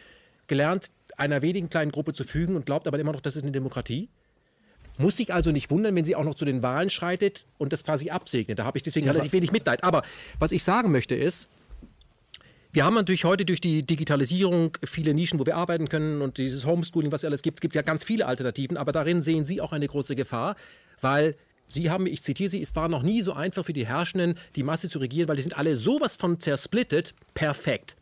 gelernt, 0.47 0.91
einer 1.17 1.41
wenigen 1.41 1.69
kleinen 1.69 1.91
Gruppe 1.91 2.13
zu 2.13 2.23
fügen 2.23 2.55
und 2.55 2.65
glaubt 2.65 2.87
aber 2.87 2.99
immer 2.99 3.13
noch, 3.13 3.21
das 3.21 3.35
ist 3.35 3.43
eine 3.43 3.51
Demokratie. 3.51 4.09
Muss 4.97 5.15
sich 5.17 5.33
also 5.33 5.51
nicht 5.51 5.71
wundern, 5.71 5.95
wenn 5.95 6.03
sie 6.03 6.15
auch 6.15 6.25
noch 6.25 6.35
zu 6.35 6.43
den 6.43 6.61
Wahlen 6.61 6.89
schreitet 6.89 7.45
und 7.57 7.71
das 7.71 7.83
quasi 7.83 8.09
absegnet. 8.09 8.59
Da 8.59 8.65
habe 8.65 8.77
ich 8.77 8.83
deswegen 8.83 9.05
ja, 9.05 9.13
relativ 9.13 9.31
wenig 9.31 9.51
Mitleid. 9.51 9.83
Aber 9.83 10.03
was 10.39 10.51
ich 10.51 10.63
sagen 10.63 10.91
möchte 10.91 11.15
ist, 11.15 11.47
wir 12.71 12.85
haben 12.85 12.93
natürlich 12.93 13.23
heute 13.23 13.45
durch 13.45 13.61
die 13.61 13.83
Digitalisierung 13.83 14.77
viele 14.83 15.13
Nischen, 15.13 15.39
wo 15.39 15.45
wir 15.45 15.55
arbeiten 15.55 15.89
können 15.89 16.21
und 16.21 16.37
dieses 16.37 16.65
Homeschooling, 16.65 17.11
was 17.11 17.21
es 17.21 17.25
alles 17.25 17.41
gibt, 17.41 17.61
gibt 17.61 17.75
ja 17.75 17.81
ganz 17.81 18.03
viele 18.03 18.27
Alternativen. 18.27 18.77
Aber 18.77 18.91
darin 18.91 19.21
sehen 19.21 19.45
Sie 19.45 19.61
auch 19.61 19.71
eine 19.71 19.87
große 19.87 20.15
Gefahr, 20.15 20.55
weil 21.01 21.35
Sie 21.69 21.89
haben, 21.89 22.07
ich 22.07 22.23
zitiere 22.23 22.49
Sie, 22.49 22.61
es 22.61 22.75
war 22.75 22.89
noch 22.89 23.03
nie 23.03 23.21
so 23.21 23.33
einfach 23.33 23.63
für 23.63 23.73
die 23.73 23.85
Herrschenden, 23.85 24.35
die 24.55 24.63
Masse 24.63 24.89
zu 24.89 24.99
regieren, 24.99 25.29
weil 25.29 25.35
die 25.35 25.43
sind 25.43 25.57
alle 25.57 25.77
sowas 25.77 26.17
von 26.17 26.39
zersplittet. 26.39 27.13
Perfekt. 27.33 27.95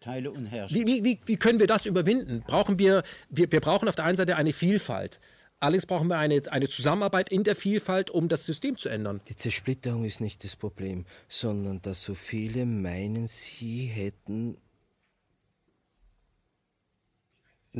Teile 0.00 0.30
und 0.30 0.46
herrschen. 0.46 0.86
Wie, 0.86 1.04
wie, 1.04 1.20
wie 1.24 1.36
können 1.36 1.58
wir 1.58 1.66
das 1.66 1.84
überwinden? 1.84 2.44
Brauchen 2.46 2.78
wir, 2.78 3.02
wir, 3.28 3.50
wir 3.50 3.60
brauchen 3.60 3.88
auf 3.88 3.96
der 3.96 4.04
einen 4.04 4.16
Seite 4.16 4.36
eine 4.36 4.52
Vielfalt. 4.52 5.20
Allerdings 5.58 5.86
brauchen 5.86 6.08
wir 6.08 6.18
eine, 6.18 6.42
eine 6.50 6.68
Zusammenarbeit 6.68 7.30
in 7.30 7.42
der 7.42 7.56
Vielfalt, 7.56 8.10
um 8.10 8.28
das 8.28 8.44
System 8.44 8.76
zu 8.76 8.88
ändern. 8.88 9.20
Die 9.28 9.36
Zersplitterung 9.36 10.04
ist 10.04 10.20
nicht 10.20 10.44
das 10.44 10.54
Problem, 10.54 11.06
sondern 11.28 11.80
dass 11.80 12.02
so 12.02 12.14
viele 12.14 12.66
meinen, 12.66 13.26
sie 13.26 13.86
hätten 13.86 14.58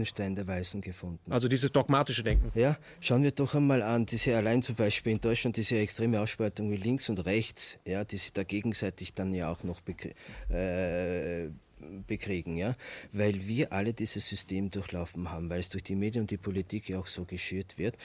den 0.01 0.07
Stein 0.07 0.35
der 0.35 0.47
Weisen 0.47 0.81
gefunden. 0.81 1.31
Also 1.31 1.49
dieses 1.49 1.73
dogmatische 1.73 2.23
Denken. 2.23 2.51
Ja, 2.59 2.79
schauen 3.01 3.23
wir 3.23 3.31
doch 3.33 3.55
einmal 3.55 3.83
an, 3.83 4.07
diese 4.07 4.37
allein 4.37 4.63
zum 4.63 4.75
Beispiel 4.75 5.13
in 5.13 5.21
Deutschland 5.21 5.57
diese 5.57 5.79
extreme 5.79 6.21
Ausspaltung 6.21 6.71
wie 6.71 6.77
links 6.77 7.09
und 7.09 7.25
rechts, 7.27 7.79
ja, 7.85 8.05
die 8.05 8.17
sich 8.17 8.33
da 8.33 8.45
gegenseitig 8.45 9.15
dann 9.15 9.33
ja 9.33 9.51
auch 9.51 9.63
noch 9.65 9.81
äh, 10.51 11.49
bekriegen, 12.07 12.57
ja, 12.57 12.75
weil 13.13 13.47
wir 13.47 13.73
alle 13.73 13.93
dieses 13.93 14.29
System 14.29 14.71
durchlaufen 14.71 15.31
haben, 15.31 15.51
weil 15.51 15.61
es 15.61 15.69
durch 15.69 15.85
die 15.85 15.97
Medien 15.97 16.23
und 16.23 16.31
die 16.31 16.37
Politik 16.37 16.89
ja 16.89 16.99
auch 16.99 17.07
so 17.07 17.25
geschürt 17.25 17.79
wird. 17.79 17.97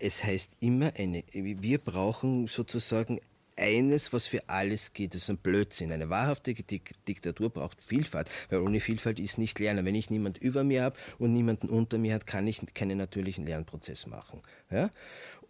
Es 0.00 0.22
heißt 0.22 0.52
immer 0.60 0.92
eine, 0.96 1.24
wir 1.32 1.78
brauchen 1.78 2.46
sozusagen 2.46 3.20
eines, 3.56 4.12
was 4.12 4.26
für 4.26 4.48
alles 4.48 4.92
geht. 4.92 5.14
Das 5.14 5.22
ist 5.22 5.30
ein 5.30 5.38
Blödsinn. 5.38 5.92
Eine 5.92 6.10
wahrhafte 6.10 6.54
Diktatur 6.54 7.50
braucht 7.50 7.82
Vielfalt, 7.82 8.30
weil 8.50 8.60
ohne 8.60 8.80
Vielfalt 8.80 9.18
ist 9.18 9.38
nicht 9.38 9.58
Lernen. 9.58 9.84
Wenn 9.84 9.94
ich 9.94 10.10
niemand 10.10 10.38
über 10.38 10.64
mir 10.64 10.82
habe 10.82 10.96
und 11.18 11.32
niemanden 11.32 11.68
unter 11.68 11.98
mir 11.98 12.14
hat, 12.14 12.26
kann 12.26 12.46
ich 12.46 12.60
keinen 12.74 12.98
natürlichen 12.98 13.46
Lernprozess 13.46 14.06
machen. 14.06 14.42
Ja? 14.70 14.90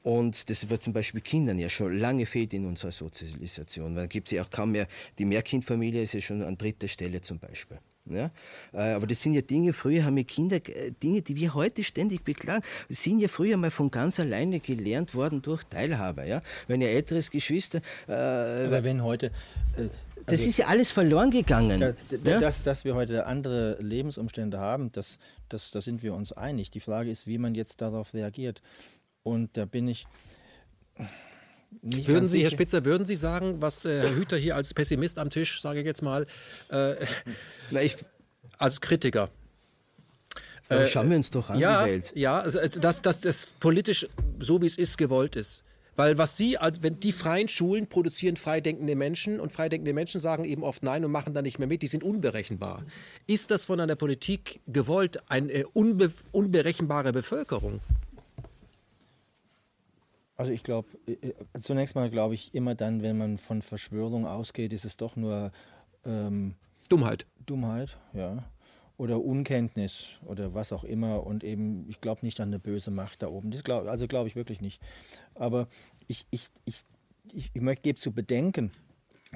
Und 0.03 0.49
das 0.51 0.69
wird 0.69 0.83
zum 0.83 0.93
Beispiel 0.93 1.21
Kindern 1.21 1.59
ja 1.59 1.69
schon 1.69 1.99
lange 1.99 2.27
fehlt 2.27 2.55
in 2.55 2.65
unserer 2.65 2.93
Sozialisation. 2.93 3.97
Da 3.97 4.07
gibt 4.07 4.29
es 4.29 4.33
ja 4.33 4.43
auch 4.43 4.51
kaum 4.51 4.73
mehr, 4.73 4.87
die 5.19 5.25
Mehrkindfamilie 5.25 6.03
ist 6.03 6.13
ja 6.13 6.21
schon 6.21 6.43
an 6.43 6.57
dritter 6.57 6.87
Stelle 6.87 7.21
zum 7.23 7.41
Beispiel. 7.41 7.79
Ja? 8.11 8.31
Äh, 8.73 8.93
aber 8.93 9.07
das 9.07 9.23
sind 9.23 9.35
ja 9.35 9.43
Dinge, 9.43 9.73
früher 9.73 10.05
haben 10.05 10.17
wir 10.17 10.25
Kinder, 10.25 10.57
äh, 10.57 10.93
Dinge, 11.03 11.23
die 11.23 11.37
wir 11.37 11.55
heute 11.55 11.83
ständig 11.85 12.25
beklagen, 12.25 12.65
sind 12.89 13.19
ja 13.19 13.29
früher 13.29 13.57
mal 13.57 13.71
von 13.71 13.91
ganz 13.91 14.21
alleine 14.21 14.61
gelernt 14.61 15.15
worden 15.15 15.43
durch 15.43 15.65
Teilhabe. 15.65 16.27
Ja? 16.27 16.43
Wenn 16.69 16.81
ihr 16.81 16.91
älteres 16.91 17.31
Geschwister. 17.31 17.81
Äh, 18.09 18.13
aber 18.13 18.85
wenn 18.85 19.03
heute. 19.03 19.27
Äh, 19.77 19.89
das 20.27 20.41
also, 20.41 20.49
ist 20.51 20.59
ja 20.59 20.67
alles 20.67 20.91
verloren 20.91 21.31
gegangen. 21.31 21.79
Da, 21.79 21.93
da, 22.11 22.31
ja? 22.33 22.41
dass, 22.41 22.63
dass 22.65 22.85
wir 22.85 22.97
heute 22.97 23.27
andere 23.27 23.81
Lebensumstände 23.81 24.59
haben, 24.59 24.91
das, 24.91 25.19
das, 25.49 25.71
da 25.71 25.81
sind 25.81 26.03
wir 26.03 26.15
uns 26.15 26.33
einig. 26.33 26.73
Die 26.73 26.81
Frage 26.81 27.11
ist, 27.11 27.29
wie 27.29 27.39
man 27.39 27.55
jetzt 27.55 27.81
darauf 27.81 28.13
reagiert. 28.13 28.61
Und 29.23 29.57
da 29.57 29.65
bin 29.65 29.87
ich. 29.87 30.07
Nicht 31.83 32.09
würden 32.09 32.29
Sie, 32.29 32.43
Herr 32.43 32.51
Spitzer, 32.51 32.85
würden 32.85 33.07
Sie 33.07 33.17
sagen, 33.17 33.61
was 33.61 33.85
äh, 33.85 34.01
Herr 34.01 34.15
Hüter 34.15 34.37
hier 34.37 34.57
als 34.57 34.75
Pessimist 34.75 35.19
am 35.19 35.31
Tisch, 35.31 35.61
sage 35.61 35.81
ich 35.81 35.87
jetzt 35.87 36.03
mal, 36.03 36.27
äh, 36.71 36.95
Na, 37.71 37.83
ich, 37.83 37.97
als 38.59 38.81
Kritiker? 38.81 39.31
Äh, 40.69 40.87
schauen 40.87 41.11
wir 41.11 41.17
uns 41.17 41.31
doch 41.31 41.51
an 41.51 41.59
ja, 41.59 41.85
die 41.85 41.91
Welt. 41.91 42.13
Ja, 42.15 42.41
also, 42.41 42.59
also 42.59 42.81
dass, 42.81 43.03
dass 43.03 43.21
das 43.21 43.47
politisch 43.61 44.07
so 44.41 44.61
wie 44.63 44.67
es 44.67 44.77
ist 44.77 44.99
gewollt 44.99 45.37
ist. 45.37 45.63
Weil 45.97 46.19
was 46.19 46.37
Sie, 46.37 46.59
also 46.59 46.83
wenn 46.83 47.01
die 47.01 47.13
freien 47.13 47.49
Schulen 47.49 47.87
produzieren 47.87 48.37
freidenkende 48.37 48.95
Menschen 48.97 49.41
und 49.41 49.51
freidenkende 49.51 49.95
Menschen 49.95 50.21
sagen 50.21 50.45
eben 50.45 50.63
oft 50.63 50.83
Nein 50.83 51.05
und 51.07 51.11
machen 51.11 51.33
da 51.33 51.41
nicht 51.41 51.59
mehr 51.59 51.69
mit, 51.69 51.81
die 51.81 51.87
sind 51.87 52.05
unberechenbar. 52.05 52.85
Ist 53.27 53.51
das 53.51 53.65
von 53.65 53.81
einer 53.81 53.97
Politik 53.97 54.61
gewollt, 54.67 55.23
eine 55.31 55.67
unbe 55.69 56.13
unberechenbare 56.33 57.13
Bevölkerung? 57.13 57.81
Also 60.37 60.53
ich 60.53 60.63
glaube, 60.63 60.89
äh, 61.07 61.13
äh, 61.13 61.61
zunächst 61.61 61.95
mal 61.95 62.11
glaube 62.11 62.35
ich 62.35 62.55
immer 62.55 62.75
dann, 62.75 63.03
wenn 63.03 63.19
man 63.19 63.39
von 63.39 63.63
Verschwörung 63.63 64.27
ausgeht, 64.27 64.73
ist 64.73 64.85
es 64.85 64.97
doch 64.97 65.17
nur 65.17 65.51
ähm, 66.05 66.55
Dummheit. 66.89 67.27
Dummheit, 67.47 67.97
ja. 68.13 68.45
Oder 68.99 69.23
Unkenntnis 69.23 70.07
oder 70.25 70.55
was 70.55 70.73
auch 70.73 70.85
immer. 70.85 71.27
Und 71.27 71.45
eben, 71.45 71.87
ich 71.89 72.01
glaube 72.01 72.25
nicht 72.25 72.41
an 72.41 72.49
eine 72.49 72.59
böse 72.59 72.91
Macht 72.91 73.23
da 73.23 73.29
oben. 73.29 73.51
Das 73.51 73.65
glaub, 73.65 73.87
also 73.87 74.07
glaube 74.07 74.29
ich 74.29 74.37
wirklich 74.37 74.61
nicht. 74.61 74.81
Aber 75.35 75.69
ich, 76.07 76.27
ich, 76.31 76.49
ich, 76.65 76.83
ich, 77.33 77.51
ich 77.53 77.61
möchte 77.61 77.83
gebe 77.83 77.99
zu 77.99 78.13
bedenken, 78.13 78.71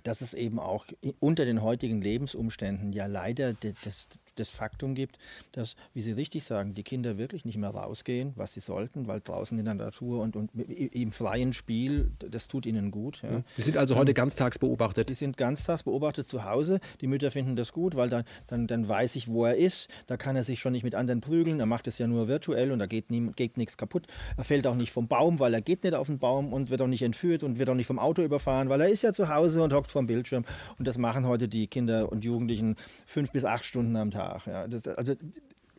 dass 0.03 0.21
es 0.21 0.35
eben 0.35 0.59
auch 0.59 0.87
unter 1.19 1.45
den 1.45 1.63
heutigen 1.63 2.01
Lebensumständen 2.01 2.93
ja 2.93 3.07
leider 3.07 3.55
das, 3.85 4.09
das 4.41 4.49
Faktum 4.49 4.95
gibt, 4.95 5.19
dass, 5.53 5.77
wie 5.95 6.03
Sie 6.03 6.13
richtig 6.13 6.45
sagen, 6.45 6.75
die 6.75 6.83
Kinder 6.83 7.19
wirklich 7.19 7.45
nicht 7.45 7.57
mehr 7.57 7.71
rausgehen, 7.71 8.33
was 8.37 8.55
sie 8.55 8.61
sollten, 8.61 9.07
weil 9.07 9.21
draußen 9.21 9.59
in 9.59 9.65
der 9.65 9.75
Natur 9.75 10.21
und, 10.21 10.37
und 10.37 10.51
im 10.55 11.13
freien 11.13 11.53
Spiel, 11.53 12.11
das 12.19 12.49
tut 12.49 12.67
ihnen 12.67 12.91
gut. 12.91 13.23
Ja. 13.23 13.43
Die 13.57 13.63
sind 13.63 13.77
also 13.77 13.97
heute 13.97 14.15
ganztags 14.15 14.59
beobachtet? 14.59 15.09
Die 15.09 15.15
sind 15.15 15.37
ganztags 15.37 15.83
beobachtet 15.83 16.29
zu 16.29 16.45
Hause. 16.45 16.81
Die 17.01 17.07
Mütter 17.07 17.31
finden 17.31 17.57
das 17.57 17.73
gut, 17.73 17.95
weil 17.95 18.09
dann, 18.09 18.25
dann, 18.47 18.67
dann 18.67 18.89
weiß 18.89 19.17
ich, 19.17 19.29
wo 19.29 19.45
er 19.45 19.57
ist. 19.57 19.89
Da 20.07 20.17
kann 20.17 20.37
er 20.37 20.43
sich 20.43 20.61
schon 20.61 20.73
nicht 20.73 20.83
mit 20.83 20.95
anderen 20.95 21.21
prügeln. 21.21 21.61
Er 21.61 21.67
macht 21.67 21.87
es 21.87 21.99
ja 21.99 22.07
nur 22.07 22.29
virtuell 22.29 22.73
und 22.73 22.79
da 22.79 22.87
geht, 22.87 23.11
nie, 23.11 23.31
geht 23.37 23.57
nichts 23.57 23.77
kaputt. 23.77 24.07
Er 24.37 24.45
fällt 24.45 24.67
auch 24.67 24.75
nicht 24.75 24.93
vom 24.93 25.09
Baum, 25.09 25.39
weil 25.39 25.55
er 25.55 25.61
geht 25.61 25.85
nicht 25.85 25.95
auf 25.95 26.07
den 26.07 26.19
Baum 26.19 26.53
und 26.53 26.71
wird 26.71 26.83
auch 26.83 26.87
nicht 26.87 27.03
entführt 27.03 27.43
und 27.43 27.59
wird 27.59 27.69
auch 27.69 27.75
nicht 27.75 27.87
vom 27.87 27.99
Auto 27.99 28.23
überfahren, 28.23 28.69
weil 28.69 28.81
er 28.81 28.89
ist 28.89 29.03
ja 29.03 29.13
zu 29.13 29.29
Hause 29.29 29.63
und 29.63 29.73
hockt 29.73 29.91
vom 29.91 30.07
Bildschirm. 30.07 30.45
Und 30.79 30.89
das 30.89 30.99
machen 30.99 31.27
heute 31.27 31.49
die 31.49 31.67
Kinder 31.67 32.11
und 32.11 32.25
Jugendlichen 32.25 32.77
fünf 33.07 33.31
bis 33.33 33.45
acht 33.45 33.65
Stunden 33.65 33.97
am 33.97 34.11
Tag 34.11 34.30
nach. 34.31 34.47
Ja. 34.47 34.67
Das, 34.69 34.87
also 34.87 35.15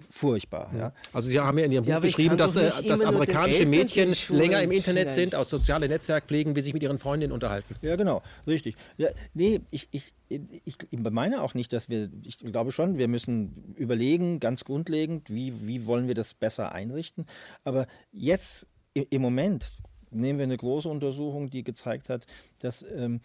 furchtbar. 0.10 0.72
Ja. 0.76 0.94
Also 1.14 1.30
Sie 1.30 1.40
haben 1.40 1.58
ja 1.58 1.66
in 1.66 1.72
Ihrem 1.72 1.86
Buch 1.86 1.92
ja, 1.92 2.00
beschrieben, 2.00 2.38
dass, 2.38 2.56
äh, 2.56 2.72
dass 2.84 3.04
amerikanische 3.04 3.66
Mädchen 3.66 4.14
länger 4.30 4.62
im 4.62 4.72
Internet 4.72 5.12
sind, 5.12 5.36
aus 5.36 5.50
soziale 5.50 5.88
Netzwerk 5.88 6.26
pflegen, 6.26 6.56
wie 6.56 6.62
sich 6.62 6.74
mit 6.74 6.84
ihren 6.84 7.00
Freundinnen 7.00 7.32
unterhalten. 7.32 7.76
Ja, 7.82 7.96
genau, 7.96 8.22
richtig. 8.48 8.76
Ja, 8.98 9.10
nee, 9.34 9.62
ich, 9.70 9.88
ich, 9.92 10.14
ich, 10.30 10.78
ich 10.90 11.00
meine 11.00 11.42
auch 11.42 11.54
nicht, 11.54 11.72
dass 11.74 11.90
wir, 11.90 12.10
ich 12.24 12.40
glaube 12.40 12.72
schon, 12.72 12.98
wir 12.98 13.08
müssen 13.08 13.76
überlegen, 13.78 14.40
ganz 14.40 14.64
grundlegend, 14.64 15.30
wie, 15.30 15.68
wie 15.68 15.86
wollen 15.86 16.08
wir 16.08 16.16
das 16.16 16.34
besser 16.34 16.72
einrichten. 16.72 17.26
Aber 17.64 17.88
jetzt 18.12 18.68
im 18.94 19.22
Moment 19.22 19.72
nehmen 20.10 20.40
wir 20.40 20.44
eine 20.44 20.58
große 20.58 20.90
Untersuchung, 20.90 21.50
die 21.50 21.64
gezeigt 21.64 22.10
hat, 22.10 22.26
dass 22.60 22.84
ähm, 22.94 23.22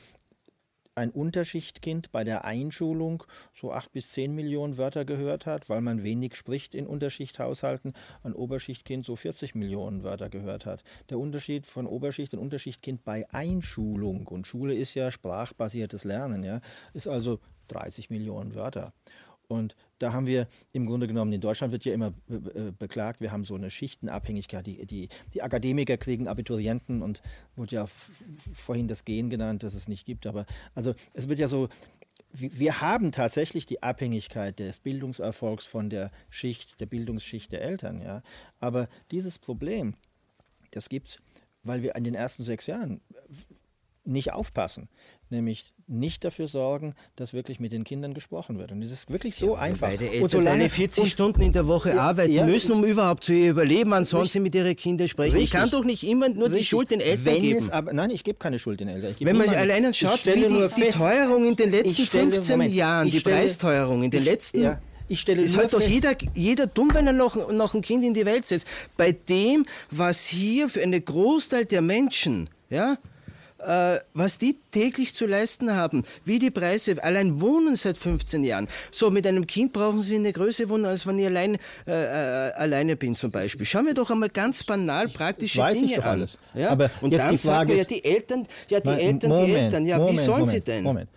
ein 0.96 1.10
Unterschichtkind 1.10 2.10
bei 2.10 2.24
der 2.24 2.46
Einschulung 2.46 3.22
so 3.54 3.70
acht 3.70 3.92
bis 3.92 4.10
zehn 4.10 4.34
Millionen 4.34 4.78
Wörter 4.78 5.04
gehört 5.04 5.44
hat, 5.44 5.68
weil 5.68 5.82
man 5.82 6.02
wenig 6.02 6.34
spricht 6.34 6.74
in 6.74 6.86
Unterschichthaushalten, 6.86 7.92
ein 8.22 8.32
Oberschichtkind 8.32 9.04
so 9.04 9.14
40 9.14 9.54
Millionen 9.54 10.02
Wörter 10.02 10.30
gehört 10.30 10.64
hat. 10.64 10.82
Der 11.10 11.18
Unterschied 11.18 11.66
von 11.66 11.86
Oberschicht 11.86 12.32
und 12.32 12.40
Unterschichtkind 12.40 13.04
bei 13.04 13.28
Einschulung, 13.30 14.26
und 14.26 14.46
Schule 14.46 14.74
ist 14.74 14.94
ja 14.94 15.10
sprachbasiertes 15.10 16.04
Lernen, 16.04 16.42
ja, 16.42 16.60
ist 16.94 17.08
also 17.08 17.40
30 17.68 18.08
Millionen 18.08 18.54
Wörter. 18.54 18.94
Und 19.48 19.76
da 19.98 20.12
haben 20.12 20.26
wir 20.26 20.48
im 20.72 20.86
Grunde 20.86 21.06
genommen, 21.06 21.32
in 21.32 21.40
Deutschland 21.40 21.72
wird 21.72 21.84
ja 21.84 21.94
immer 21.94 22.12
beklagt, 22.78 23.20
wir 23.20 23.32
haben 23.32 23.44
so 23.44 23.54
eine 23.54 23.70
Schichtenabhängigkeit. 23.70 24.66
Die, 24.66 24.86
die, 24.86 25.08
die 25.34 25.42
Akademiker 25.42 25.96
kriegen 25.96 26.28
Abiturienten 26.28 27.02
und 27.02 27.22
wurde 27.54 27.76
ja 27.76 27.86
vorhin 28.54 28.88
das 28.88 29.04
Gen 29.04 29.30
genannt, 29.30 29.62
das 29.62 29.74
es 29.74 29.88
nicht 29.88 30.04
gibt. 30.04 30.26
Aber 30.26 30.46
also 30.74 30.94
es 31.14 31.28
wird 31.28 31.38
ja 31.38 31.48
so, 31.48 31.68
wir 32.32 32.80
haben 32.80 33.12
tatsächlich 33.12 33.66
die 33.66 33.82
Abhängigkeit 33.82 34.58
des 34.58 34.80
Bildungserfolgs 34.80 35.64
von 35.64 35.90
der 35.90 36.10
Schicht, 36.28 36.80
der 36.80 36.86
Bildungsschicht 36.86 37.52
der 37.52 37.62
Eltern. 37.62 38.02
Ja. 38.02 38.22
Aber 38.60 38.88
dieses 39.10 39.38
Problem, 39.38 39.94
das 40.72 40.88
gibt 40.88 41.08
es, 41.08 41.18
weil 41.62 41.82
wir 41.82 41.94
in 41.94 42.04
den 42.04 42.14
ersten 42.14 42.42
sechs 42.42 42.66
Jahren 42.66 43.00
nicht 44.04 44.32
aufpassen. 44.32 44.88
Nämlich 45.30 45.72
nicht 45.88 46.24
dafür 46.24 46.48
sorgen, 46.48 46.94
dass 47.14 47.32
wirklich 47.32 47.60
mit 47.60 47.72
den 47.72 47.84
Kindern 47.84 48.12
gesprochen 48.12 48.58
wird. 48.58 48.72
Und 48.72 48.82
es 48.82 48.90
ist 48.90 49.10
wirklich 49.10 49.36
so 49.36 49.54
ja, 49.54 49.60
einfach. 49.60 49.88
Beide 49.88 50.06
Eltern 50.06 50.22
und 50.22 50.30
solange 50.30 50.68
40 50.68 51.04
und, 51.04 51.10
Stunden 51.10 51.42
in 51.42 51.52
der 51.52 51.68
Woche 51.68 51.90
ja, 51.90 52.00
arbeiten 52.00 52.32
ja, 52.32 52.44
müssen, 52.44 52.72
um 52.72 52.84
überhaupt 52.84 53.24
zu 53.24 53.32
überleben, 53.32 53.92
ansonsten 53.92 54.42
mit 54.42 54.54
ihren 54.54 54.74
Kindern 54.74 55.06
sprechen. 55.06 55.36
Richtig, 55.36 55.54
ich 55.54 55.58
kann 55.58 55.70
doch 55.70 55.84
nicht 55.84 56.04
immer 56.04 56.28
nur 56.28 56.46
richtig, 56.46 56.58
die 56.58 56.66
Schuld 56.66 56.90
den 56.90 57.00
Eltern 57.00 57.26
wenn 57.26 57.42
geben. 57.42 57.70
Aber, 57.70 57.92
nein, 57.92 58.10
ich 58.10 58.24
gebe 58.24 58.38
keine 58.38 58.58
Schuld 58.58 58.80
den 58.80 58.88
Eltern. 58.88 59.14
Wenn 59.20 59.36
man 59.36 59.48
allein 59.50 59.94
schaut, 59.94 60.26
wie 60.26 60.32
die, 60.32 60.66
die, 60.76 60.90
Teuerung 60.90 61.46
in 61.46 61.56
den 61.56 61.70
letzten 61.70 62.02
stelle, 62.04 62.32
15 62.32 62.58
Moment, 62.58 62.74
Jahren, 62.74 63.10
die 63.10 63.20
stelle, 63.20 63.36
Preisteuerung 63.36 64.02
in 64.02 64.10
den 64.10 64.20
ich, 64.20 64.26
letzten... 64.26 64.76
Ich 65.08 65.20
stelle 65.20 65.44
es 65.44 65.56
halt 65.56 65.72
doch 65.72 65.80
jeder, 65.80 66.16
jeder 66.34 66.66
dumm, 66.66 66.90
wenn 66.92 67.06
er 67.06 67.12
noch, 67.12 67.52
noch 67.52 67.74
ein 67.74 67.82
Kind 67.82 68.04
in 68.04 68.12
die 68.12 68.26
Welt 68.26 68.44
setzt. 68.44 68.66
Bei 68.96 69.12
dem, 69.12 69.64
was 69.92 70.26
hier 70.26 70.68
für 70.68 70.82
einen 70.82 71.04
Großteil 71.04 71.64
der 71.64 71.80
Menschen, 71.80 72.50
ja, 72.70 72.98
was 73.58 74.38
die 74.38 74.56
täglich 74.70 75.14
zu 75.14 75.26
leisten 75.26 75.74
haben, 75.74 76.04
wie 76.24 76.38
die 76.38 76.50
Preise, 76.50 77.02
allein 77.02 77.40
wohnen 77.40 77.76
seit 77.76 77.96
15 77.96 78.44
Jahren. 78.44 78.68
So, 78.90 79.10
mit 79.10 79.26
einem 79.26 79.46
Kind 79.46 79.72
brauchen 79.72 80.02
sie 80.02 80.16
eine 80.16 80.32
größere 80.32 80.68
Wohnung, 80.68 80.86
als 80.86 81.06
wenn 81.06 81.18
ich 81.18 81.26
allein, 81.26 81.56
äh, 81.86 81.90
äh, 81.90 82.52
alleine 82.52 82.96
bin 82.96 83.16
zum 83.16 83.30
Beispiel. 83.30 83.66
Schauen 83.66 83.86
wir 83.86 83.94
doch 83.94 84.10
einmal 84.10 84.28
ganz 84.28 84.62
banal 84.64 85.08
praktische 85.08 85.58
weiß 85.60 85.78
Dinge 85.78 85.90
ich 85.90 85.96
doch 85.96 86.04
an. 86.04 86.10
Alles. 86.10 86.38
Ja? 86.54 86.70
Aber 86.70 86.90
Und 87.00 87.12
jetzt 87.12 87.24
dann 87.24 87.30
die 87.32 87.38
Frage 87.38 87.72
man, 87.72 87.78
ja, 87.78 87.84
die 87.84 88.04
Eltern, 88.04 88.46
ja, 88.68 88.80
die 88.80 88.90
Eltern, 88.90 89.30
Moment, 89.30 89.48
die 89.48 89.54
Eltern, 89.54 89.86
ja, 89.86 89.98
Moment, 89.98 90.18
wie 90.18 90.22
sollen 90.22 90.40
Moment, 90.40 90.56
sie 90.56 90.60
denn? 90.60 90.84
Moment. 90.84 91.10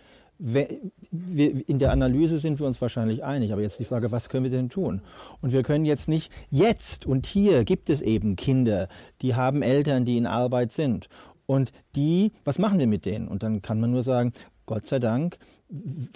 In 1.68 1.78
der 1.78 1.90
Analyse 1.90 2.38
sind 2.38 2.58
wir 2.58 2.66
uns 2.66 2.80
wahrscheinlich 2.80 3.22
einig, 3.22 3.52
aber 3.52 3.60
jetzt 3.60 3.78
die 3.78 3.84
Frage, 3.84 4.10
was 4.10 4.30
können 4.30 4.44
wir 4.44 4.50
denn 4.50 4.70
tun? 4.70 5.02
Und 5.42 5.52
wir 5.52 5.62
können 5.62 5.84
jetzt 5.84 6.08
nicht, 6.08 6.32
jetzt 6.48 7.04
und 7.04 7.26
hier 7.26 7.64
gibt 7.64 7.90
es 7.90 8.00
eben 8.00 8.36
Kinder, 8.36 8.88
die 9.20 9.34
haben 9.34 9.60
Eltern, 9.60 10.06
die 10.06 10.16
in 10.16 10.26
Arbeit 10.26 10.72
sind. 10.72 11.10
Und 11.50 11.72
die, 11.96 12.30
was 12.44 12.60
machen 12.60 12.78
wir 12.78 12.86
mit 12.86 13.04
denen? 13.04 13.26
Und 13.26 13.42
dann 13.42 13.60
kann 13.60 13.80
man 13.80 13.90
nur 13.90 14.04
sagen, 14.04 14.32
Gott 14.66 14.86
sei 14.86 15.00
Dank 15.00 15.36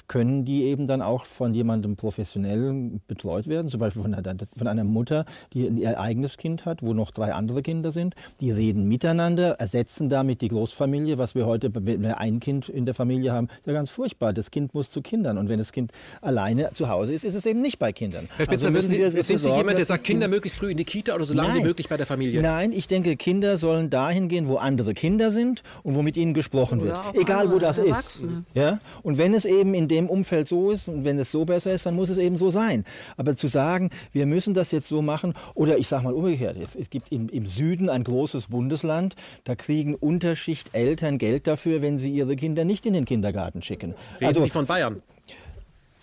können 0.09 0.45
die 0.45 0.65
eben 0.65 0.87
dann 0.87 1.01
auch 1.01 1.25
von 1.25 1.55
jemandem 1.55 1.97
professionell 1.97 3.01
betreut 3.07 3.47
werden, 3.47 3.69
zum 3.69 3.81
Beispiel 3.81 4.03
von 4.03 4.15
einer, 4.15 4.37
von 4.57 4.67
einer, 4.67 4.85
Mutter, 4.85 5.25
die 5.53 5.67
ihr 5.67 5.99
eigenes 5.99 6.37
Kind 6.37 6.67
hat, 6.67 6.83
wo 6.83 6.93
noch 6.93 7.11
drei 7.11 7.33
andere 7.33 7.63
Kinder 7.63 7.93
sind. 7.93 8.15
Die 8.41 8.51
reden 8.51 8.89
miteinander, 8.89 9.53
ersetzen 9.61 10.09
damit 10.09 10.41
die 10.41 10.49
Großfamilie, 10.49 11.19
was 11.19 11.35
wir 11.35 11.47
heute, 11.47 11.71
wenn 11.75 12.03
wir 12.03 12.19
ein 12.19 12.41
Kind 12.41 12.69
in 12.69 12.85
der 12.85 12.95
Familie 12.95 13.33
haben, 13.33 13.47
ist 13.47 13.67
ja 13.67 13.73
ganz 13.73 13.91
furchtbar. 13.91 14.33
Das 14.33 14.51
Kind 14.51 14.75
muss 14.75 14.91
zu 14.91 15.03
Kindern 15.03 15.39
und 15.39 15.49
wenn 15.49 15.59
das 15.59 15.73
Kind 15.73 15.93
alleine 16.21 16.71
zu 16.75 16.89
Hause 16.89 17.13
ist, 17.13 17.25
ist 17.25 17.35
es 17.35 17.47
eben 17.47 17.61
nicht 17.61 17.79
bei 17.79 17.93
Kindern. 17.93 18.29
Herr 18.37 18.47
Spitzer, 18.47 18.69
also 18.69 18.81
Sie, 18.81 18.99
wir, 18.99 19.11
sind 19.11 19.25
Sie 19.25 19.39
sorgen, 19.39 19.59
jemand, 19.59 19.79
der 19.79 19.85
sagt, 19.85 20.05
Kinder 20.05 20.29
möglichst 20.29 20.59
früh 20.59 20.73
in 20.73 20.77
die 20.77 20.85
Kita 20.85 21.15
oder 21.15 21.25
so 21.25 21.35
lange 21.35 21.51
nein, 21.51 21.59
wie 21.59 21.65
möglich 21.65 21.89
bei 21.89 21.97
der 21.97 22.07
Familie? 22.07 22.43
Nein, 22.43 22.73
ich 22.73 22.89
denke, 22.89 23.17
Kinder 23.17 23.57
sollen 23.59 23.89
dahin 23.89 24.29
gehen, 24.29 24.49
wo 24.49 24.57
andere 24.57 24.95
Kinder 24.95 25.31
sind 25.31 25.63
und 25.83 25.95
wo 25.95 26.03
mit 26.03 26.17
ihnen 26.17 26.35
gesprochen 26.35 26.81
oder 26.81 27.05
wird. 27.13 27.23
Egal, 27.23 27.53
wo 27.53 27.59
das 27.59 27.79
ist. 27.79 28.23
Ja? 28.55 28.81
Und 29.03 29.19
wenn 29.19 29.35
es 29.35 29.44
eben 29.45 29.75
in 29.75 29.89
dem 29.89 30.09
Umfeld 30.09 30.49
so 30.49 30.71
ist 30.71 30.89
und 30.89 31.05
wenn 31.05 31.19
es 31.19 31.31
so 31.31 31.45
besser 31.45 31.73
ist, 31.73 31.87
dann 31.87 31.95
muss 31.95 32.09
es 32.09 32.19
eben 32.19 32.37
so 32.37 32.51
sein. 32.51 32.85
Aber 33.17 33.37
zu 33.37 33.47
sagen, 33.47 33.91
wir 34.13 34.27
müssen 34.27 34.55
das 34.55 34.71
jetzt 34.71 34.89
so 34.89 35.03
machen, 35.03 35.35
oder 35.55 35.79
ich 35.79 35.89
sage 35.89 36.05
mal 36.05 36.13
umgekehrt, 36.13 36.57
es, 36.57 36.75
es 36.77 36.91
gibt 36.91 37.13
im, 37.13 37.29
im 37.29 37.47
Süden 37.47 37.89
ein 37.89 38.05
großes 38.05 38.49
Bundesland, 38.49 39.15
da 39.45 39.55
kriegen 39.55 39.95
Unterschicht 39.95 40.71
Eltern 40.75 41.19
Geld 41.19 41.47
dafür, 41.47 41.83
wenn 41.83 41.99
sie 41.99 42.11
ihre 42.11 42.37
Kinder 42.37 42.65
nicht 42.65 42.87
in 42.87 42.95
den 42.95 43.05
Kindergarten 43.05 43.63
schicken. 43.63 43.95
Reden 44.17 44.27
also, 44.27 44.41
Sie 44.41 44.51
von 44.51 44.67
Bayern? 44.67 45.03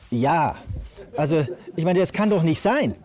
Ja, 0.10 0.58
also 1.16 1.46
ich 1.76 1.86
meine, 1.86 2.00
das 2.00 2.12
kann 2.12 2.30
doch 2.30 2.44
nicht 2.44 2.62
sein. 2.62 2.96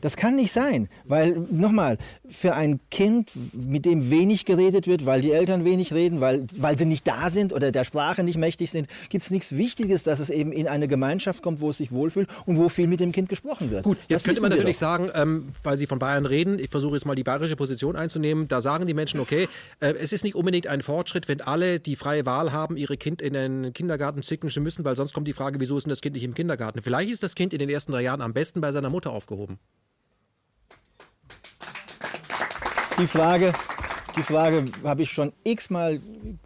Das 0.00 0.16
kann 0.16 0.36
nicht 0.36 0.52
sein, 0.52 0.88
weil 1.04 1.32
nochmal, 1.50 1.98
für 2.28 2.54
ein 2.54 2.80
Kind, 2.90 3.32
mit 3.52 3.84
dem 3.84 4.10
wenig 4.10 4.44
geredet 4.44 4.86
wird, 4.86 5.06
weil 5.06 5.22
die 5.22 5.32
Eltern 5.32 5.64
wenig 5.64 5.92
reden, 5.92 6.20
weil, 6.20 6.46
weil 6.56 6.78
sie 6.78 6.84
nicht 6.84 7.06
da 7.06 7.30
sind 7.30 7.52
oder 7.52 7.72
der 7.72 7.84
Sprache 7.84 8.22
nicht 8.22 8.36
mächtig 8.36 8.70
sind, 8.70 8.88
gibt 9.08 9.24
es 9.24 9.30
nichts 9.30 9.56
Wichtiges, 9.56 10.04
dass 10.04 10.20
es 10.20 10.30
eben 10.30 10.52
in 10.52 10.68
eine 10.68 10.86
Gemeinschaft 10.86 11.42
kommt, 11.42 11.60
wo 11.60 11.70
es 11.70 11.78
sich 11.78 11.90
wohlfühlt 11.90 12.28
und 12.46 12.58
wo 12.58 12.68
viel 12.68 12.86
mit 12.86 13.00
dem 13.00 13.12
Kind 13.12 13.28
gesprochen 13.28 13.70
wird. 13.70 13.84
Gut, 13.84 13.98
jetzt 14.08 14.10
das 14.10 14.24
könnte 14.24 14.40
man 14.40 14.50
natürlich 14.50 14.76
doch. 14.76 14.80
sagen, 14.80 15.10
ähm, 15.14 15.48
weil 15.62 15.76
Sie 15.76 15.86
von 15.86 15.98
Bayern 15.98 16.26
reden, 16.26 16.58
ich 16.58 16.70
versuche 16.70 16.94
jetzt 16.94 17.04
mal 17.04 17.14
die 17.14 17.24
bayerische 17.24 17.56
Position 17.56 17.96
einzunehmen, 17.96 18.46
da 18.46 18.60
sagen 18.60 18.86
die 18.86 18.94
Menschen, 18.94 19.20
okay, 19.20 19.48
äh, 19.80 19.94
es 19.94 20.12
ist 20.12 20.22
nicht 20.22 20.34
unbedingt 20.34 20.66
ein 20.66 20.82
Fortschritt, 20.82 21.28
wenn 21.28 21.40
alle 21.40 21.80
die 21.80 21.96
freie 21.96 22.24
Wahl 22.24 22.52
haben, 22.52 22.76
ihre 22.76 22.96
Kind 22.96 23.20
in 23.20 23.32
den 23.32 23.72
Kindergarten 23.72 24.22
schicken 24.22 24.48
müssen, 24.62 24.84
weil 24.84 24.96
sonst 24.96 25.12
kommt 25.12 25.26
die 25.26 25.32
Frage, 25.32 25.58
wieso 25.60 25.76
ist 25.76 25.84
denn 25.84 25.90
das 25.90 26.00
Kind 26.00 26.14
nicht 26.14 26.24
im 26.24 26.34
Kindergarten? 26.34 26.82
Vielleicht 26.82 27.10
ist 27.10 27.22
das 27.22 27.34
Kind 27.34 27.52
in 27.52 27.58
den 27.58 27.68
ersten 27.68 27.92
drei 27.92 28.02
Jahren 28.02 28.20
am 28.20 28.32
besten 28.32 28.60
bei 28.60 28.72
seiner 28.72 28.90
Mutter 28.90 29.10
aufgehoben. 29.10 29.58
Die 32.98 33.06
Frage, 33.06 33.52
die 34.18 34.24
Frage 34.24 34.64
habe 34.82 35.02
ich 35.02 35.12
schon 35.12 35.32
x-mal 35.44 36.00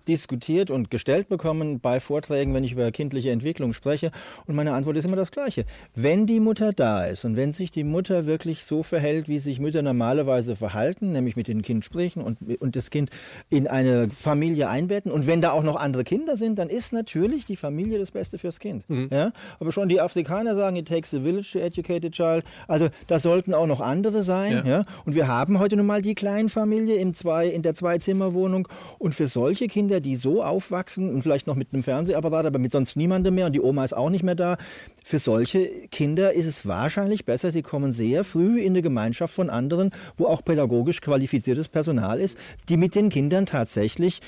diskutiert 0.06 0.70
und 0.70 0.90
gestellt 0.90 1.28
bekommen 1.28 1.80
bei 1.80 2.00
Vorträgen, 2.00 2.52
wenn 2.52 2.64
ich 2.64 2.72
über 2.72 2.90
kindliche 2.90 3.30
Entwicklung 3.30 3.72
spreche. 3.72 4.10
Und 4.46 4.54
meine 4.54 4.74
Antwort 4.74 4.96
ist 4.96 5.06
immer 5.06 5.16
das 5.16 5.30
Gleiche. 5.30 5.64
Wenn 5.94 6.26
die 6.26 6.40
Mutter 6.40 6.72
da 6.72 7.06
ist 7.06 7.24
und 7.24 7.36
wenn 7.36 7.52
sich 7.52 7.70
die 7.70 7.84
Mutter 7.84 8.26
wirklich 8.26 8.64
so 8.64 8.82
verhält, 8.82 9.28
wie 9.28 9.38
sich 9.38 9.58
Mütter 9.58 9.80
normalerweise 9.80 10.54
verhalten, 10.54 11.12
nämlich 11.12 11.34
mit 11.34 11.48
dem 11.48 11.62
Kind 11.62 11.84
sprechen 11.84 12.22
und, 12.22 12.38
und 12.60 12.76
das 12.76 12.90
Kind 12.90 13.10
in 13.48 13.66
eine 13.66 14.10
Familie 14.10 14.68
einbetten 14.68 15.10
und 15.10 15.26
wenn 15.26 15.40
da 15.40 15.52
auch 15.52 15.62
noch 15.62 15.76
andere 15.76 16.04
Kinder 16.04 16.36
sind, 16.36 16.58
dann 16.58 16.68
ist 16.68 16.92
natürlich 16.92 17.46
die 17.46 17.56
Familie 17.56 17.98
das 17.98 18.10
Beste 18.10 18.36
fürs 18.36 18.58
Kind. 18.58 18.88
Mhm. 18.90 19.08
Ja? 19.10 19.32
Aber 19.60 19.72
schon 19.72 19.88
die 19.88 20.00
Afrikaner 20.00 20.54
sagen, 20.56 20.76
it 20.76 20.88
takes 20.88 21.14
a 21.14 21.20
village 21.20 21.50
to 21.52 21.58
educate 21.58 22.06
a 22.06 22.10
child. 22.10 22.44
Also 22.68 22.88
da 23.06 23.18
sollten 23.18 23.54
auch 23.54 23.66
noch 23.66 23.80
andere 23.80 24.22
sein. 24.24 24.62
Ja. 24.66 24.78
ja? 24.78 24.84
Und 25.06 25.14
wir 25.14 25.26
haben 25.26 25.58
heute 25.58 25.76
nun 25.76 25.86
mal 25.86 26.02
die 26.02 26.14
Kleinfamilie 26.14 26.96
im 26.96 27.14
zwei, 27.14 27.46
in 27.46 27.61
der 27.62 27.74
Zweizimmerwohnung. 27.74 28.68
Und 28.98 29.14
für 29.14 29.26
solche 29.26 29.68
Kinder, 29.68 30.00
die 30.00 30.16
so 30.16 30.42
aufwachsen 30.42 31.12
und 31.12 31.22
vielleicht 31.22 31.46
noch 31.46 31.56
mit 31.56 31.72
einem 31.72 31.82
Fernsehapparat, 31.82 32.46
aber 32.46 32.58
mit 32.58 32.72
sonst 32.72 32.96
niemandem 32.96 33.34
mehr 33.34 33.46
und 33.46 33.52
die 33.52 33.60
Oma 33.60 33.84
ist 33.84 33.96
auch 33.96 34.10
nicht 34.10 34.22
mehr 34.22 34.34
da, 34.34 34.56
für 35.04 35.18
solche 35.18 35.66
Kinder 35.90 36.32
ist 36.32 36.46
es 36.46 36.66
wahrscheinlich 36.66 37.24
besser, 37.24 37.50
sie 37.50 37.62
kommen 37.62 37.92
sehr 37.92 38.24
früh 38.24 38.60
in 38.60 38.72
eine 38.72 38.82
Gemeinschaft 38.82 39.34
von 39.34 39.50
anderen, 39.50 39.90
wo 40.16 40.26
auch 40.26 40.44
pädagogisch 40.44 41.00
qualifiziertes 41.00 41.68
Personal 41.68 42.20
ist, 42.20 42.38
die 42.68 42.76
mit 42.76 42.94
den 42.94 43.08
Kindern 43.08 43.46
tatsächlich 43.46 44.20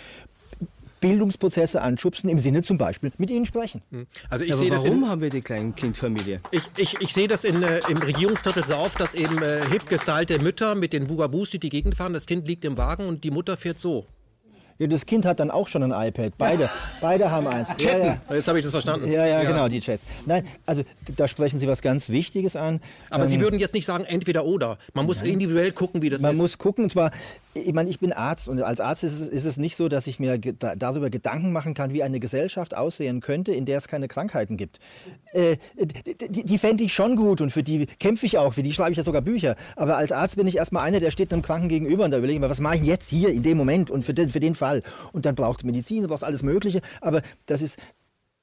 Bildungsprozesse 1.05 1.83
anschubsen, 1.83 2.31
im 2.31 2.39
Sinne 2.39 2.63
zum 2.63 2.79
Beispiel 2.79 3.13
mit 3.19 3.31
ihnen 3.31 3.45
sprechen. 3.45 3.83
Hm. 3.91 4.07
Also 4.31 4.43
ich 4.47 4.55
sehe 4.55 4.71
warum 4.71 5.03
in, 5.03 5.09
haben 5.11 5.21
wir 5.21 5.29
die 5.29 5.43
Kleinkindfamilie? 5.43 6.41
Ich, 6.51 6.63
ich, 6.79 6.99
ich 6.99 7.13
sehe 7.13 7.29
das 7.29 7.45
in, 7.45 7.63
äh, 7.63 7.81
im 7.91 7.99
Regierungsviertel 7.99 8.65
so 8.65 8.77
oft, 8.77 8.99
dass 8.99 9.15
eben 9.15 9.43
äh, 9.43 9.61
hip 9.71 9.87
gestylte 9.87 10.39
Mütter 10.39 10.75
mit 10.75 10.95
den 10.95 11.07
Bugabus 11.07 11.51
durch 11.51 11.61
die 11.61 11.69
Gegend 11.69 11.95
fahren, 11.95 12.15
das 12.15 12.25
Kind 12.25 12.49
liegt 12.49 12.65
im 12.65 12.79
Wagen 12.79 13.07
und 13.07 13.23
die 13.23 13.31
Mutter 13.31 13.59
fährt 13.59 13.79
so. 13.79 14.07
Ja, 14.79 14.89
das 14.89 15.07
Kind 15.07 15.25
hat 15.25 15.39
dann 15.39 15.51
auch 15.53 15.69
schon 15.69 15.83
ein 15.85 16.09
iPad. 16.09 16.33
Beide, 16.37 16.69
beide 17.01 17.31
haben 17.31 17.47
eins. 17.47 17.69
Ja, 17.79 17.99
ja. 17.99 18.21
Jetzt 18.31 18.49
habe 18.49 18.59
ich 18.59 18.65
das 18.65 18.73
verstanden. 18.73 19.07
Ja, 19.07 19.27
ja, 19.27 19.43
ja, 19.43 19.51
genau, 19.51 19.69
die 19.69 19.81
Chat. 19.81 20.01
Nein, 20.25 20.49
also 20.67 20.85
da 21.15 21.29
sprechen 21.29 21.61
Sie 21.61 21.69
was 21.69 21.81
ganz 21.81 22.09
Wichtiges 22.09 22.57
an. 22.57 22.81
Aber 23.11 23.25
ähm, 23.25 23.31
Sie 23.31 23.41
würden 23.41 23.61
jetzt 23.61 23.75
nicht 23.75 23.85
sagen 23.85 24.05
entweder 24.05 24.45
oder. 24.45 24.79
Man 24.95 25.07
muss 25.07 25.19
nein. 25.19 25.33
individuell 25.33 25.71
gucken, 25.71 26.03
wie 26.03 26.09
das 26.09 26.23
Man 26.23 26.33
ist. 26.33 26.39
Man 26.39 26.45
muss 26.45 26.59
gucken, 26.59 26.85
und 26.85 26.91
zwar, 26.91 27.13
ich 27.55 27.73
meine, 27.73 27.89
ich 27.89 28.01
bin 28.01 28.13
Arzt 28.13 28.49
und 28.49 28.61
als 28.63 28.81
Arzt 28.81 29.05
ist 29.05 29.21
es, 29.21 29.29
ist 29.29 29.45
es 29.45 29.57
nicht 29.57 29.77
so, 29.77 29.89
dass 29.89 30.07
ich 30.07 30.19
mir 30.19 30.39
darüber 30.39 31.09
Gedanken 31.09 31.53
machen 31.53 31.75
kann, 31.75 31.93
wie 31.93 32.03
eine 32.03 32.19
Gesellschaft 32.19 32.77
aussehen 32.77 33.21
könnte, 33.21 33.53
in 33.53 33.65
der 33.65 33.79
es 33.79 33.89
keine 33.89 34.09
Krankheiten 34.09 34.57
gibt. 34.57 34.81
Äh, 35.33 35.57
die, 36.29 36.45
die 36.45 36.59
fände 36.59 36.85
ich 36.85 36.93
schon 36.93 37.17
gut 37.17 37.41
und 37.41 37.51
für 37.51 37.63
die 37.63 37.87
kämpfe 37.87 38.27
ich 38.27 38.39
auch, 38.39 38.55
für 38.55 38.63
die 38.63 38.73
schreibe 38.73 38.91
ich 38.91 38.99
ja 38.99 39.05
sogar 39.05 39.23
Bücher. 39.23 39.57
Aber 39.77 39.97
als 39.97 40.13
Arzt 40.13 40.37
bin 40.37 40.47
ich 40.47 40.57
erstmal 40.57 40.83
einer, 40.83 41.01
der 41.01 41.11
steht 41.11 41.33
einem 41.33 41.43
Kranken 41.43 41.69
gegenüber 41.69 42.05
und 42.05 42.11
da 42.11 42.19
überlege 42.19 42.37
ich 42.37 42.41
mir, 42.41 42.51
was 42.51 42.61
mache 42.61 42.77
ich 42.77 42.83
jetzt 42.83 43.09
hier 43.09 43.31
in 43.31 43.43
dem 43.43 43.57
Moment 43.57 43.91
und 43.91 44.05
für 44.05 44.15
den, 44.15 44.31
für 44.31 44.41
den 44.41 44.55
Fall. 44.55 44.83
Und 45.13 45.25
dann 45.25 45.35
braucht 45.35 45.61
es 45.61 45.65
Medizin, 45.65 46.07
braucht 46.07 46.23
es 46.23 46.25
alles 46.25 46.43
Mögliche. 46.43 46.81
Aber 47.01 47.23
das 47.47 47.63
ist, 47.63 47.79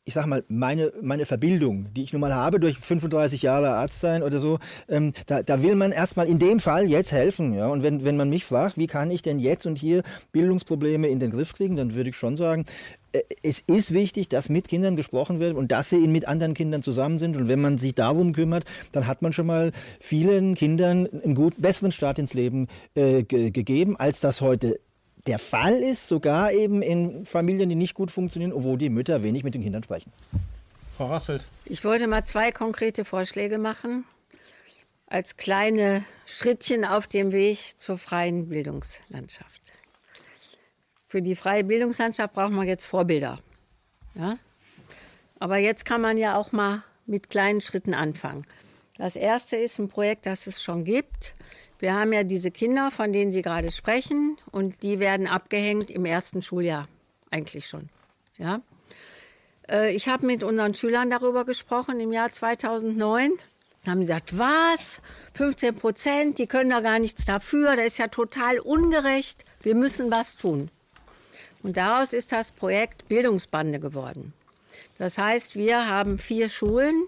ich 0.04 0.16
sag 0.16 0.26
mal, 0.26 0.44
meine, 0.48 0.92
meine 1.02 1.26
Verbildung, 1.26 1.94
die 1.94 2.02
ich 2.02 2.12
nun 2.12 2.22
mal 2.22 2.34
habe 2.34 2.60
durch 2.60 2.78
35 2.78 3.44
Jahre 3.44 3.70
Arzt 3.70 4.00
sein 4.00 4.24
oder 4.24 4.40
so, 4.40 4.58
ähm, 4.90 5.14
da, 5.28 5.44
da 5.44 5.62
will 5.62 5.76
man 5.76 5.92
erstmal 5.92 6.28
in 6.28 6.40
dem 6.40 6.60
Fall 6.60 6.90
jetzt 6.90 7.12
helfen. 7.12 7.54
Ja? 7.54 7.68
Und 7.68 7.84
wenn, 7.84 8.04
wenn 8.04 8.18
man 8.18 8.30
mich 8.30 8.44
fragt, 8.44 8.78
wie 8.78 8.88
kann 8.88 9.12
ich 9.12 9.22
denn 9.22 9.40
jetzt 9.40 9.68
und 9.68 9.78
hier 9.78 10.02
Bildungsprobleme 10.32 11.08
in 11.08 11.20
den 11.20 11.30
Griff 11.30 11.54
kriegen, 11.54 11.76
dann 11.76 11.94
würde 11.94 12.10
ich 12.10 12.16
schon 12.16 12.36
sagen, 12.36 12.66
äh, 13.14 13.22
es 13.44 13.62
ist 13.62 13.94
wichtig, 13.94 14.28
dass 14.28 14.50
mit 14.50 14.68
Kindern 14.68 14.96
gesprochen 14.96 15.40
wird 15.40 15.56
und 15.56 15.72
dass 15.72 15.90
sie 15.90 16.08
mit 16.08 16.28
anderen 16.28 16.56
Kindern 16.56 16.82
zusammen 16.82 17.20
sind. 17.20 17.38
Und 17.38 17.48
wenn 17.48 17.62
man 17.62 17.78
sich 17.78 17.94
darum 17.94 18.34
kümmert, 18.34 18.66
dann 18.92 19.06
hat 19.06 19.22
man 19.22 19.34
schon 19.34 19.46
mal 19.46 19.72
vielen 20.00 20.56
Kindern 20.56 21.08
einen 21.24 21.36
gut, 21.36 21.62
besseren 21.62 21.92
Start 21.92 22.18
ins 22.18 22.34
Leben 22.34 22.68
äh, 22.96 23.24
gegeben, 23.24 23.98
als 23.98 24.20
das 24.20 24.42
heute 24.42 24.80
der 25.28 25.40
Fall 25.40 25.76
ist, 25.82 26.08
sogar 26.08 26.52
eben 26.52 26.82
in 26.82 27.26
Familien, 27.26 27.70
die 27.70 27.76
nicht 27.76 27.94
gut 27.94 28.12
funktionieren, 28.12 28.54
wo 28.56 28.78
die 28.78 28.90
Mütter 28.90 29.24
wenig 29.24 29.44
mit 29.44 29.54
den 29.54 29.62
Kindern 29.62 29.84
sprechen. 29.84 30.12
Frau 30.98 31.08
Rassfeld. 31.08 31.46
Ich 31.66 31.84
wollte 31.84 32.08
mal 32.08 32.26
zwei 32.26 32.52
konkrete 32.52 33.06
Vorschläge 33.06 33.58
machen, 33.58 34.06
als 35.08 35.38
kleine 35.38 36.04
Schrittchen 36.26 36.86
auf 36.86 37.08
dem 37.08 37.32
Weg 37.32 37.80
zur 37.80 37.98
freien 37.98 38.50
Bildungslandschaft. 38.50 39.62
Für 41.08 41.22
die 41.22 41.36
freie 41.36 41.64
Bildungslandschaft 41.64 42.34
braucht 42.34 42.54
man 42.54 42.68
jetzt 42.68 42.86
Vorbilder. 42.86 43.40
Ja? 44.16 44.36
Aber 45.40 45.58
jetzt 45.58 45.86
kann 45.86 46.02
man 46.02 46.18
ja 46.18 46.38
auch 46.38 46.52
mal 46.52 46.84
mit 47.06 47.30
kleinen 47.30 47.62
Schritten 47.62 47.94
anfangen. 47.94 48.46
Das 48.98 49.16
erste 49.16 49.58
ist 49.58 49.80
ein 49.80 49.90
Projekt, 49.90 50.26
das 50.26 50.48
es 50.48 50.62
schon 50.62 50.84
gibt. 50.84 51.34
Wir 51.82 51.96
haben 51.96 52.14
ja 52.14 52.24
diese 52.24 52.52
Kinder, 52.52 52.92
von 52.92 53.12
denen 53.12 53.32
Sie 53.32 53.42
gerade 53.42 53.72
sprechen, 53.72 54.38
und 54.52 54.84
die 54.84 55.00
werden 55.00 55.26
abgehängt 55.26 55.90
im 55.90 56.06
ersten 56.06 56.44
Schuljahr 56.44 56.88
eigentlich 57.32 57.68
schon. 57.68 57.90
Ja? 58.38 58.62
Äh, 59.68 59.96
ich 59.96 60.08
habe 60.08 60.28
mit 60.28 60.44
unseren 60.44 60.76
Schülern 60.76 61.10
darüber 61.10 61.44
gesprochen 61.44 62.00
im 62.00 62.14
Jahr 62.14 62.30
2009. 62.30 63.32
Da 63.84 63.92
haben 63.92 64.00
sie 64.06 64.12
gesagt, 64.12 64.38
was? 64.38 65.02
15 65.34 65.76
Prozent, 65.76 66.38
die 66.38 66.46
können 66.46 66.70
da 66.70 66.82
gar 66.82 67.00
nichts 67.00 67.26
dafür, 67.26 67.76
das 67.76 67.86
ist 67.88 67.98
ja 67.98 68.10
total 68.10 68.60
ungerecht, 68.60 69.44
wir 69.64 69.74
müssen 69.74 70.12
was 70.12 70.38
tun. 70.38 70.70
Und 71.64 71.78
daraus 71.78 72.14
ist 72.14 72.32
das 72.32 72.52
Projekt 72.52 73.08
Bildungsbande 73.08 73.80
geworden. 73.80 74.34
Das 75.00 75.18
heißt, 75.18 75.56
wir 75.56 75.88
haben 75.88 76.20
vier 76.20 76.48
Schulen 76.50 77.08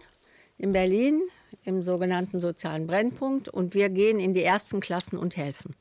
in 0.57 0.73
Berlin, 0.73 1.21
im 1.66 1.83
sogenannten 1.83 2.40
sozialen 2.40 2.88
Brennpunkt 2.88 3.50
und 3.50 3.74
wir 3.74 3.90
gehen 3.90 4.19
in 4.19 4.33
die 4.33 4.43
ersten 4.43 4.80
Klassen 4.80 5.17
und 5.17 5.38
helfen. 5.38 5.75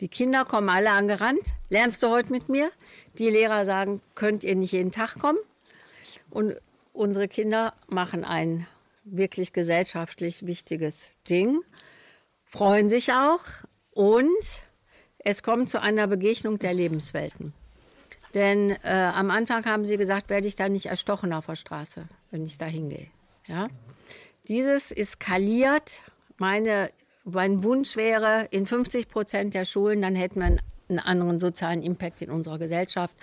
Die 0.00 0.08
Kinder 0.08 0.44
kommen 0.44 0.68
alle 0.70 0.90
angerannt. 0.90 1.52
Lernst 1.68 2.02
du 2.02 2.08
heute 2.08 2.32
mit 2.32 2.48
mir? 2.48 2.70
Die 3.18 3.28
Lehrer 3.28 3.64
sagen, 3.64 4.00
könnt 4.14 4.44
ihr 4.44 4.56
nicht 4.56 4.72
jeden 4.72 4.92
Tag 4.92 5.18
kommen? 5.18 5.38
Und 6.30 6.56
unsere 6.92 7.28
Kinder 7.28 7.74
machen 7.86 8.24
ein 8.24 8.66
wirklich 9.04 9.52
gesellschaftlich 9.52 10.46
wichtiges 10.46 11.18
Ding, 11.28 11.60
freuen 12.44 12.88
sich 12.88 13.12
auch 13.12 13.40
und 13.90 14.28
es 15.18 15.42
kommt 15.42 15.68
zu 15.70 15.80
einer 15.80 16.06
Begegnung 16.06 16.58
der 16.58 16.72
Lebenswelten. 16.72 17.52
Denn 18.34 18.70
äh, 18.84 19.12
am 19.14 19.30
Anfang 19.30 19.64
haben 19.64 19.84
sie 19.84 19.96
gesagt, 19.96 20.30
werde 20.30 20.46
ich 20.46 20.54
da 20.54 20.68
nicht 20.68 20.86
erstochen 20.86 21.32
auf 21.32 21.46
der 21.46 21.56
Straße, 21.56 22.06
wenn 22.30 22.44
ich 22.44 22.58
da 22.58 22.66
hingehe. 22.66 23.08
Ja? 23.46 23.68
Dieses 24.50 24.90
ist 24.90 25.12
skaliert. 25.12 26.02
Meine, 26.36 26.90
mein 27.24 27.62
Wunsch 27.62 27.96
wäre, 27.96 28.48
in 28.50 28.66
50 28.66 29.06
Prozent 29.06 29.54
der 29.54 29.64
Schulen, 29.64 30.02
dann 30.02 30.16
hätten 30.16 30.40
wir 30.40 30.46
einen, 30.46 30.98
anderen 30.98 31.38
sozialen 31.38 31.84
Impact 31.84 32.20
in 32.20 32.30
unserer 32.30 32.58
Gesellschaft 32.58 33.14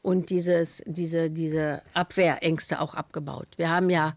und 0.00 0.30
dieses, 0.30 0.82
diese, 0.86 1.30
diese 1.30 1.82
Abwehrängste 1.92 2.80
auch 2.80 2.94
abgebaut. 2.94 3.46
Wir 3.58 3.68
haben 3.68 3.90
ja 3.90 4.14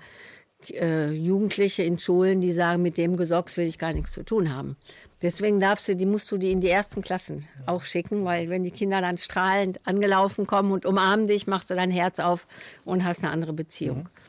äh, 0.70 1.12
Jugendliche 1.12 1.84
in 1.84 1.98
Schulen, 1.98 2.40
die 2.40 2.54
sagen, 2.54 2.82
mit 2.82 2.98
dem 2.98 3.18
Gesocks 3.18 3.58
will 3.58 3.68
ich 3.68 3.78
gar 3.78 3.92
nichts 3.92 4.14
zu 4.14 4.24
tun 4.24 4.56
haben. 4.56 4.78
Deswegen 5.22 5.60
darfst 5.60 5.90
du, 5.90 5.98
die 5.98 6.06
musst 6.06 6.32
du 6.32 6.38
die 6.38 6.54
in 6.54 6.62
die 6.62 6.70
ersten 6.70 7.02
Klassen 7.02 7.46
auch 7.66 7.84
schicken, 7.84 8.24
weil 8.24 8.48
wenn 8.48 8.64
die 8.64 8.72
Kinder 8.72 9.02
dann 9.02 9.18
strahlend 9.18 9.86
angelaufen 9.86 10.48
kommen 10.48 10.72
und 10.72 10.86
umarmen 10.86 11.28
dich, 11.28 11.46
machst 11.46 11.72
du 11.72 11.76
dein 11.76 11.92
Herz 11.92 12.20
auf 12.20 12.48
und 12.86 13.04
hast 13.04 13.22
eine 13.22 13.34
andere 13.34 13.52
Beziehung. 13.52 14.04
Mhm. 14.04 14.23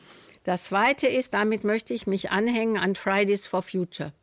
Das 0.45 0.65
zweite 0.65 1.07
ist, 1.07 1.33
damit 1.33 1.63
möchte 1.63 1.93
ich 1.93 2.07
mich 2.07 2.29
anhängen 2.29 2.77
an 2.77 2.95
Fridays 2.95 3.47
for 3.47 3.61
Future. 3.61 4.13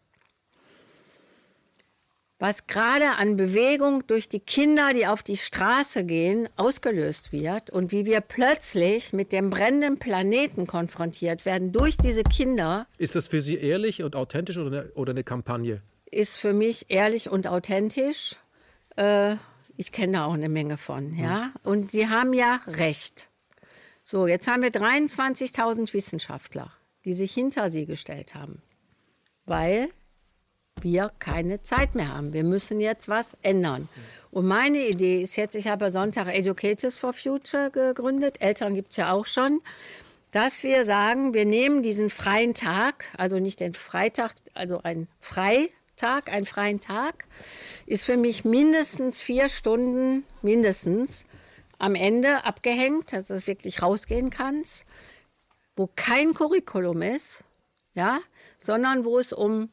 was 2.39 2.67
gerade 2.67 3.18
an 3.18 3.36
Bewegung 3.36 4.05
durch 4.09 4.28
die 4.28 4.41
Kinder, 4.41 4.92
die 4.92 5.07
auf 5.07 5.23
die 5.23 5.36
Straße 5.36 6.05
gehen, 6.05 6.49
ausgelöst 6.57 7.31
wird 7.31 7.70
und 7.70 7.92
wie 7.92 8.05
wir 8.05 8.20
plötzlich 8.20 9.12
mit 9.12 9.31
dem 9.31 9.49
brennenden 9.49 10.01
Planeten 10.01 10.67
konfrontiert 10.67 11.44
werden 11.44 11.70
durch 11.70 11.97
diese 11.97 12.25
Kinder. 12.25 12.89
Ist 12.99 13.15
das 13.15 13.28
für 13.28 13.42
Sie 13.42 13.59
ehrlich 13.59 14.02
und 14.02 14.17
authentisch 14.17 14.59
oder 14.59 14.81
eine, 14.81 14.92
oder 14.94 15.12
eine 15.12 15.23
Kampagne? 15.23 15.83
Ist 16.10 16.36
für 16.36 16.52
mich 16.52 16.86
ehrlich 16.89 17.31
und 17.31 17.47
authentisch. 17.47 18.34
Äh, 18.97 19.36
ich 19.76 19.92
kenne 19.92 20.15
da 20.15 20.25
auch 20.25 20.34
eine 20.34 20.49
Menge 20.49 20.78
von, 20.78 21.17
ja. 21.17 21.52
Und 21.62 21.92
Sie 21.92 22.09
haben 22.09 22.33
ja 22.33 22.60
recht. 22.67 23.28
So, 24.02 24.26
jetzt 24.26 24.48
haben 24.48 24.62
wir 24.62 24.70
23.000 24.70 25.92
Wissenschaftler, 25.94 26.72
die 27.05 27.12
sich 27.12 27.32
hinter 27.32 27.70
Sie 27.70 27.86
gestellt 27.86 28.34
haben, 28.34 28.60
weil 29.44 29.89
wir 30.81 31.12
keine 31.18 31.62
Zeit 31.62 31.94
mehr 31.94 32.08
haben. 32.08 32.32
Wir 32.32 32.42
müssen 32.42 32.81
jetzt 32.81 33.08
was 33.08 33.36
ändern. 33.42 33.89
Und 34.32 34.47
meine 34.47 34.86
Idee 34.89 35.22
ist 35.22 35.36
jetzt, 35.36 35.55
ich 35.55 35.68
habe 35.68 35.90
Sonntag 35.90 36.26
Educators 36.26 36.97
for 36.97 37.12
Future 37.12 37.70
gegründet, 37.70 38.40
Eltern 38.40 38.74
gibt 38.74 38.90
es 38.90 38.97
ja 38.97 39.12
auch 39.12 39.26
schon, 39.26 39.60
dass 40.32 40.62
wir 40.62 40.84
sagen, 40.84 41.34
wir 41.34 41.44
nehmen 41.44 41.82
diesen 41.82 42.10
freien 42.10 42.55
Tag, 42.55 43.05
also 43.16 43.39
nicht 43.39 43.60
den 43.60 43.74
Freitag, 43.74 44.34
also 44.55 44.81
ein 44.82 45.06
Freitag, 45.20 46.32
einen 46.32 46.47
freien 46.47 46.81
Tag, 46.81 47.26
ist 47.86 48.05
für 48.05 48.16
mich 48.16 48.44
mindestens 48.44 49.20
vier 49.20 49.48
Stunden, 49.48 50.24
mindestens, 50.40 51.26
am 51.83 51.97
Ende 51.97 52.44
abgehängt, 52.44 53.12
dass 53.12 53.27
du 53.27 53.47
wirklich 53.49 53.83
rausgehen 53.83 54.31
kannst, 54.31 54.85
wo 55.75 55.91
kein 55.97 56.33
Curriculum 56.33 57.02
ist, 57.02 57.43
ja, 57.94 58.20
sondern 58.59 59.05
wo 59.05 59.19
es 59.19 59.33
um 59.33 59.69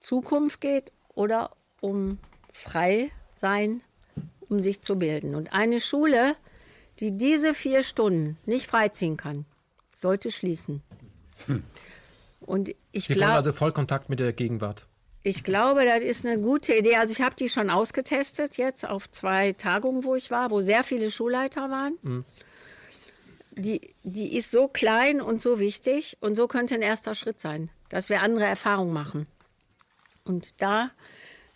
Zukunft 0.00 0.60
geht 0.60 0.90
oder 1.14 1.52
um 1.80 2.18
frei 2.52 3.12
sein, 3.32 3.80
um 4.48 4.60
sich 4.60 4.82
zu 4.82 4.98
bilden. 4.98 5.36
Und 5.36 5.52
eine 5.52 5.78
Schule, 5.78 6.34
die 6.98 7.16
diese 7.16 7.54
vier 7.54 7.84
Stunden 7.84 8.36
nicht 8.44 8.66
freiziehen 8.66 9.16
kann, 9.16 9.46
sollte 9.94 10.32
schließen. 10.32 10.82
Und 12.40 12.74
ich 12.90 13.04
Sie 13.04 13.10
wollen 13.10 13.18
glaube, 13.18 13.34
also 13.34 13.52
Vollkontakt 13.52 14.10
mit 14.10 14.18
der 14.18 14.32
Gegenwart. 14.32 14.88
Ich 15.26 15.42
glaube, 15.42 15.86
das 15.86 16.02
ist 16.02 16.26
eine 16.26 16.38
gute 16.40 16.74
Idee. 16.74 16.96
Also 16.96 17.12
ich 17.12 17.22
habe 17.22 17.34
die 17.34 17.48
schon 17.48 17.70
ausgetestet 17.70 18.58
jetzt 18.58 18.86
auf 18.86 19.10
zwei 19.10 19.52
Tagungen, 19.52 20.04
wo 20.04 20.14
ich 20.14 20.30
war, 20.30 20.50
wo 20.50 20.60
sehr 20.60 20.84
viele 20.84 21.10
Schulleiter 21.10 21.70
waren. 21.70 21.96
Die, 23.52 23.94
die 24.02 24.36
ist 24.36 24.50
so 24.50 24.68
klein 24.68 25.22
und 25.22 25.40
so 25.40 25.58
wichtig 25.58 26.18
und 26.20 26.36
so 26.36 26.46
könnte 26.46 26.74
ein 26.74 26.82
erster 26.82 27.14
Schritt 27.14 27.40
sein, 27.40 27.70
dass 27.88 28.10
wir 28.10 28.20
andere 28.20 28.44
Erfahrungen 28.44 28.92
machen. 28.92 29.26
Und 30.24 30.60
da 30.60 30.90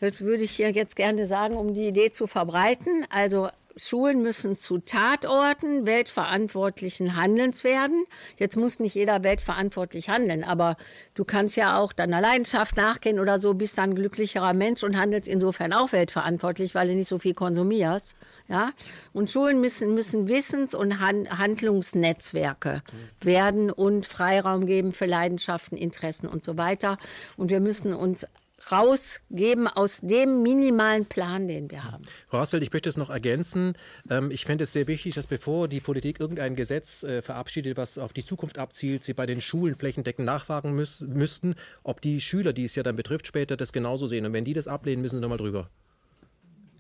würde 0.00 0.42
ich 0.42 0.52
hier 0.52 0.70
jetzt 0.70 0.96
gerne 0.96 1.26
sagen, 1.26 1.54
um 1.54 1.74
die 1.74 1.88
Idee 1.88 2.10
zu 2.10 2.26
verbreiten, 2.26 3.04
also 3.10 3.50
Schulen 3.78 4.22
müssen 4.22 4.58
zu 4.58 4.78
Tatorten 4.78 5.86
weltverantwortlichen 5.86 7.14
Handelns 7.14 7.62
werden. 7.62 8.04
Jetzt 8.36 8.56
muss 8.56 8.80
nicht 8.80 8.94
jeder 8.94 9.22
weltverantwortlich 9.22 10.08
handeln, 10.08 10.42
aber 10.42 10.76
du 11.14 11.24
kannst 11.24 11.56
ja 11.56 11.78
auch 11.78 11.92
deiner 11.92 12.20
Leidenschaft 12.20 12.76
nachgehen 12.76 13.20
oder 13.20 13.38
so, 13.38 13.54
bist 13.54 13.78
dann 13.78 13.90
ein 13.90 13.94
glücklicherer 13.94 14.52
Mensch 14.52 14.82
und 14.82 14.96
handelst 14.96 15.28
insofern 15.28 15.72
auch 15.72 15.92
weltverantwortlich, 15.92 16.74
weil 16.74 16.88
du 16.88 16.94
nicht 16.94 17.08
so 17.08 17.18
viel 17.18 17.34
konsumierst. 17.34 18.16
Ja? 18.48 18.72
Und 19.12 19.30
Schulen 19.30 19.60
müssen, 19.60 19.94
müssen 19.94 20.28
Wissens- 20.28 20.74
und 20.74 20.98
Han 21.00 21.28
Handlungsnetzwerke 21.38 22.82
werden 23.20 23.70
und 23.70 24.06
Freiraum 24.06 24.66
geben 24.66 24.92
für 24.92 25.06
Leidenschaften, 25.06 25.78
Interessen 25.78 26.26
und 26.26 26.44
so 26.44 26.56
weiter. 26.56 26.98
Und 27.36 27.50
wir 27.50 27.60
müssen 27.60 27.94
uns 27.94 28.26
rausgeben 28.72 29.66
aus 29.66 29.98
dem 30.02 30.42
minimalen 30.42 31.06
Plan, 31.06 31.48
den 31.48 31.70
wir 31.70 31.84
haben. 31.84 32.02
Frau 32.28 32.38
Hassfeld, 32.38 32.62
ich 32.62 32.72
möchte 32.72 32.88
es 32.88 32.96
noch 32.96 33.10
ergänzen. 33.10 33.74
Ähm, 34.10 34.30
ich 34.30 34.44
fände 34.44 34.64
es 34.64 34.72
sehr 34.72 34.86
wichtig, 34.86 35.14
dass 35.14 35.26
bevor 35.26 35.68
die 35.68 35.80
Politik 35.80 36.20
irgendein 36.20 36.56
Gesetz 36.56 37.02
äh, 37.02 37.22
verabschiedet, 37.22 37.76
was 37.76 37.98
auf 37.98 38.12
die 38.12 38.24
Zukunft 38.24 38.58
abzielt, 38.58 39.04
sie 39.04 39.14
bei 39.14 39.26
den 39.26 39.40
Schulen 39.40 39.76
flächendeckend 39.76 40.26
nachfragen 40.26 40.74
müssten, 40.74 41.54
ob 41.82 42.00
die 42.00 42.20
Schüler, 42.20 42.52
die 42.52 42.64
es 42.64 42.74
ja 42.74 42.82
dann 42.82 42.96
betrifft, 42.96 43.26
später 43.26 43.56
das 43.56 43.72
genauso 43.72 44.06
sehen. 44.06 44.26
Und 44.26 44.32
wenn 44.32 44.44
die 44.44 44.54
das 44.54 44.68
ablehnen, 44.68 45.02
müssen 45.02 45.16
sie 45.16 45.22
nochmal 45.22 45.38
drüber. 45.38 45.70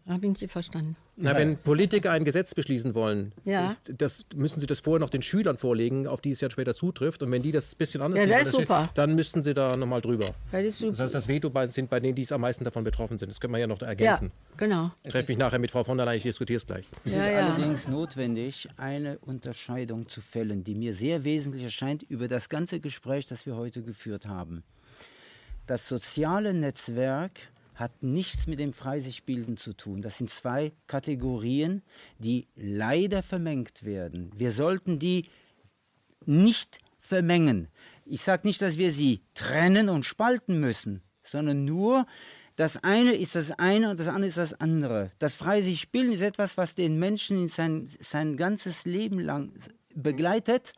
Habe 0.08 0.26
ich 0.26 0.40
nicht 0.40 0.50
verstanden. 0.50 0.96
Na, 1.16 1.36
wenn 1.36 1.58
Politiker 1.58 2.12
ein 2.12 2.24
Gesetz 2.24 2.54
beschließen 2.54 2.94
wollen, 2.94 3.32
Ja. 3.44 3.66
ist, 3.66 3.92
das, 3.98 4.24
müssen 4.34 4.58
sie 4.60 4.66
das 4.66 4.80
vorher 4.80 5.00
noch 5.00 5.10
den 5.10 5.20
Schülern 5.20 5.58
vorlegen, 5.58 6.06
auf 6.06 6.22
die 6.22 6.30
es 6.30 6.40
ja 6.40 6.50
später 6.50 6.74
zutrifft. 6.74 7.22
Und 7.22 7.30
wenn 7.30 7.42
die 7.42 7.52
das 7.52 7.74
ein 7.74 7.76
bisschen 7.76 8.00
anders 8.00 8.24
Ja, 8.24 8.42
sehen, 8.44 8.64
steht, 8.64 8.68
dann 8.94 9.14
müssten 9.14 9.42
sie 9.42 9.52
da 9.52 9.76
nochmal 9.76 10.00
drüber. 10.00 10.34
Das 10.50 10.62
ist 10.64 10.78
super. 10.78 10.92
Das 10.92 11.00
heißt, 11.00 11.14
das 11.14 11.28
Veto 11.28 11.50
bei, 11.50 11.66
sind 11.68 11.90
bei 11.90 12.00
denen, 12.00 12.14
die 12.14 12.22
es 12.22 12.32
am 12.32 12.40
meisten 12.40 12.64
davon 12.64 12.84
betroffen 12.84 13.18
sind. 13.18 13.30
Das 13.30 13.38
können 13.38 13.52
wir 13.52 13.58
ja 13.60 13.66
noch 13.66 13.82
Ja, 13.82 13.88
ergänzen. 13.88 14.32
genau. 14.56 14.92
Ich 15.02 15.12
treffe 15.12 15.30
mich 15.32 15.38
nachher 15.38 15.58
mit 15.58 15.70
Frau 15.72 15.84
von 15.84 15.98
der 15.98 16.06
Leyen, 16.06 16.16
ich 16.16 16.22
diskutiere 16.22 16.56
es 16.56 16.66
gleich. 16.66 16.86
Es 17.04 17.12
Ja, 17.12 17.26
ist 17.26 17.32
ja. 17.34 17.46
allerdings 17.46 17.88
notwendig, 17.88 18.68
eine 18.78 19.18
Unterscheidung 19.18 20.08
zu 20.08 20.22
fällen, 20.22 20.64
die 20.64 20.74
mir 20.74 20.94
sehr 20.94 21.24
wesentlich 21.24 21.64
erscheint 21.64 22.02
über 22.04 22.28
das 22.28 22.48
ganze 22.48 22.80
Gespräch, 22.80 23.26
das 23.26 23.44
wir 23.44 23.56
heute 23.56 23.82
geführt 23.82 24.26
haben. 24.26 24.62
Das 25.66 25.86
soziale 25.86 26.54
Netzwerk 26.54 27.32
hat 27.78 28.02
nichts 28.02 28.48
mit 28.48 28.58
dem 28.58 28.72
Freisichbilden 28.72 29.56
zu 29.56 29.72
tun. 29.72 30.02
Das 30.02 30.18
sind 30.18 30.30
zwei 30.30 30.72
Kategorien, 30.88 31.82
die 32.18 32.48
leider 32.56 33.22
vermengt 33.22 33.84
werden. 33.84 34.32
Wir 34.34 34.50
sollten 34.50 34.98
die 34.98 35.26
nicht 36.26 36.80
vermengen. 36.98 37.68
Ich 38.04 38.22
sage 38.22 38.46
nicht, 38.46 38.60
dass 38.60 38.78
wir 38.78 38.90
sie 38.90 39.22
trennen 39.34 39.88
und 39.88 40.04
spalten 40.04 40.58
müssen, 40.58 41.02
sondern 41.22 41.64
nur, 41.64 42.06
das 42.56 42.82
eine 42.82 43.14
ist 43.14 43.36
das 43.36 43.52
eine 43.52 43.90
und 43.90 44.00
das 44.00 44.08
andere 44.08 44.28
ist 44.28 44.38
das 44.38 44.60
andere. 44.60 45.12
Das 45.20 45.36
frei 45.36 45.62
sich 45.62 45.92
bilden 45.92 46.12
ist 46.12 46.22
etwas, 46.22 46.56
was 46.56 46.74
den 46.74 46.98
Menschen 46.98 47.42
in 47.42 47.48
sein, 47.48 47.88
sein 48.00 48.36
ganzes 48.36 48.84
Leben 48.84 49.20
lang 49.20 49.52
begleitet. 49.94 50.72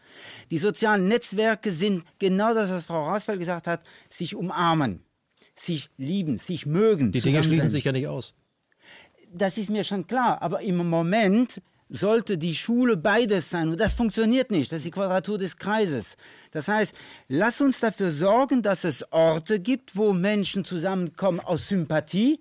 Die 0.50 0.58
sozialen 0.58 1.06
Netzwerke 1.06 1.70
sind 1.70 2.04
genau 2.18 2.52
das, 2.52 2.70
was 2.70 2.84
Frau 2.84 3.04
Rasfeld 3.04 3.38
gesagt 3.38 3.66
hat, 3.66 3.82
sich 4.10 4.34
umarmen, 4.34 5.02
sich 5.64 5.90
lieben, 5.96 6.38
sich 6.38 6.66
mögen. 6.66 7.12
Die 7.12 7.20
Dinge 7.20 7.42
schließen 7.44 7.68
sich 7.68 7.84
ja 7.84 7.92
nicht 7.92 8.08
aus. 8.08 8.34
das 9.32 9.58
ist 9.58 9.70
mir 9.70 9.84
schon 9.84 10.06
klar, 10.06 10.42
aber 10.42 10.62
im 10.62 10.88
Moment 10.88 11.60
sollte 11.90 12.38
die 12.38 12.54
Schule 12.54 12.96
beides 12.96 13.50
sein 13.50 13.68
und 13.68 13.80
das 13.80 13.94
funktioniert 13.94 14.50
nicht. 14.50 14.70
Das 14.70 14.78
ist 14.78 14.86
die 14.86 14.90
Quadratur 14.92 15.38
des 15.38 15.56
Kreises. 15.56 16.16
Das 16.52 16.68
heißt, 16.68 16.94
lass 17.28 17.60
uns 17.60 17.80
dafür 17.80 18.10
sorgen, 18.10 18.62
dass 18.62 18.84
es 18.84 19.12
Orte 19.12 19.60
gibt, 19.60 19.96
wo 19.96 20.12
Menschen 20.12 20.64
zusammenkommen 20.64 21.40
aus 21.40 21.68
Sympathie 21.68 22.40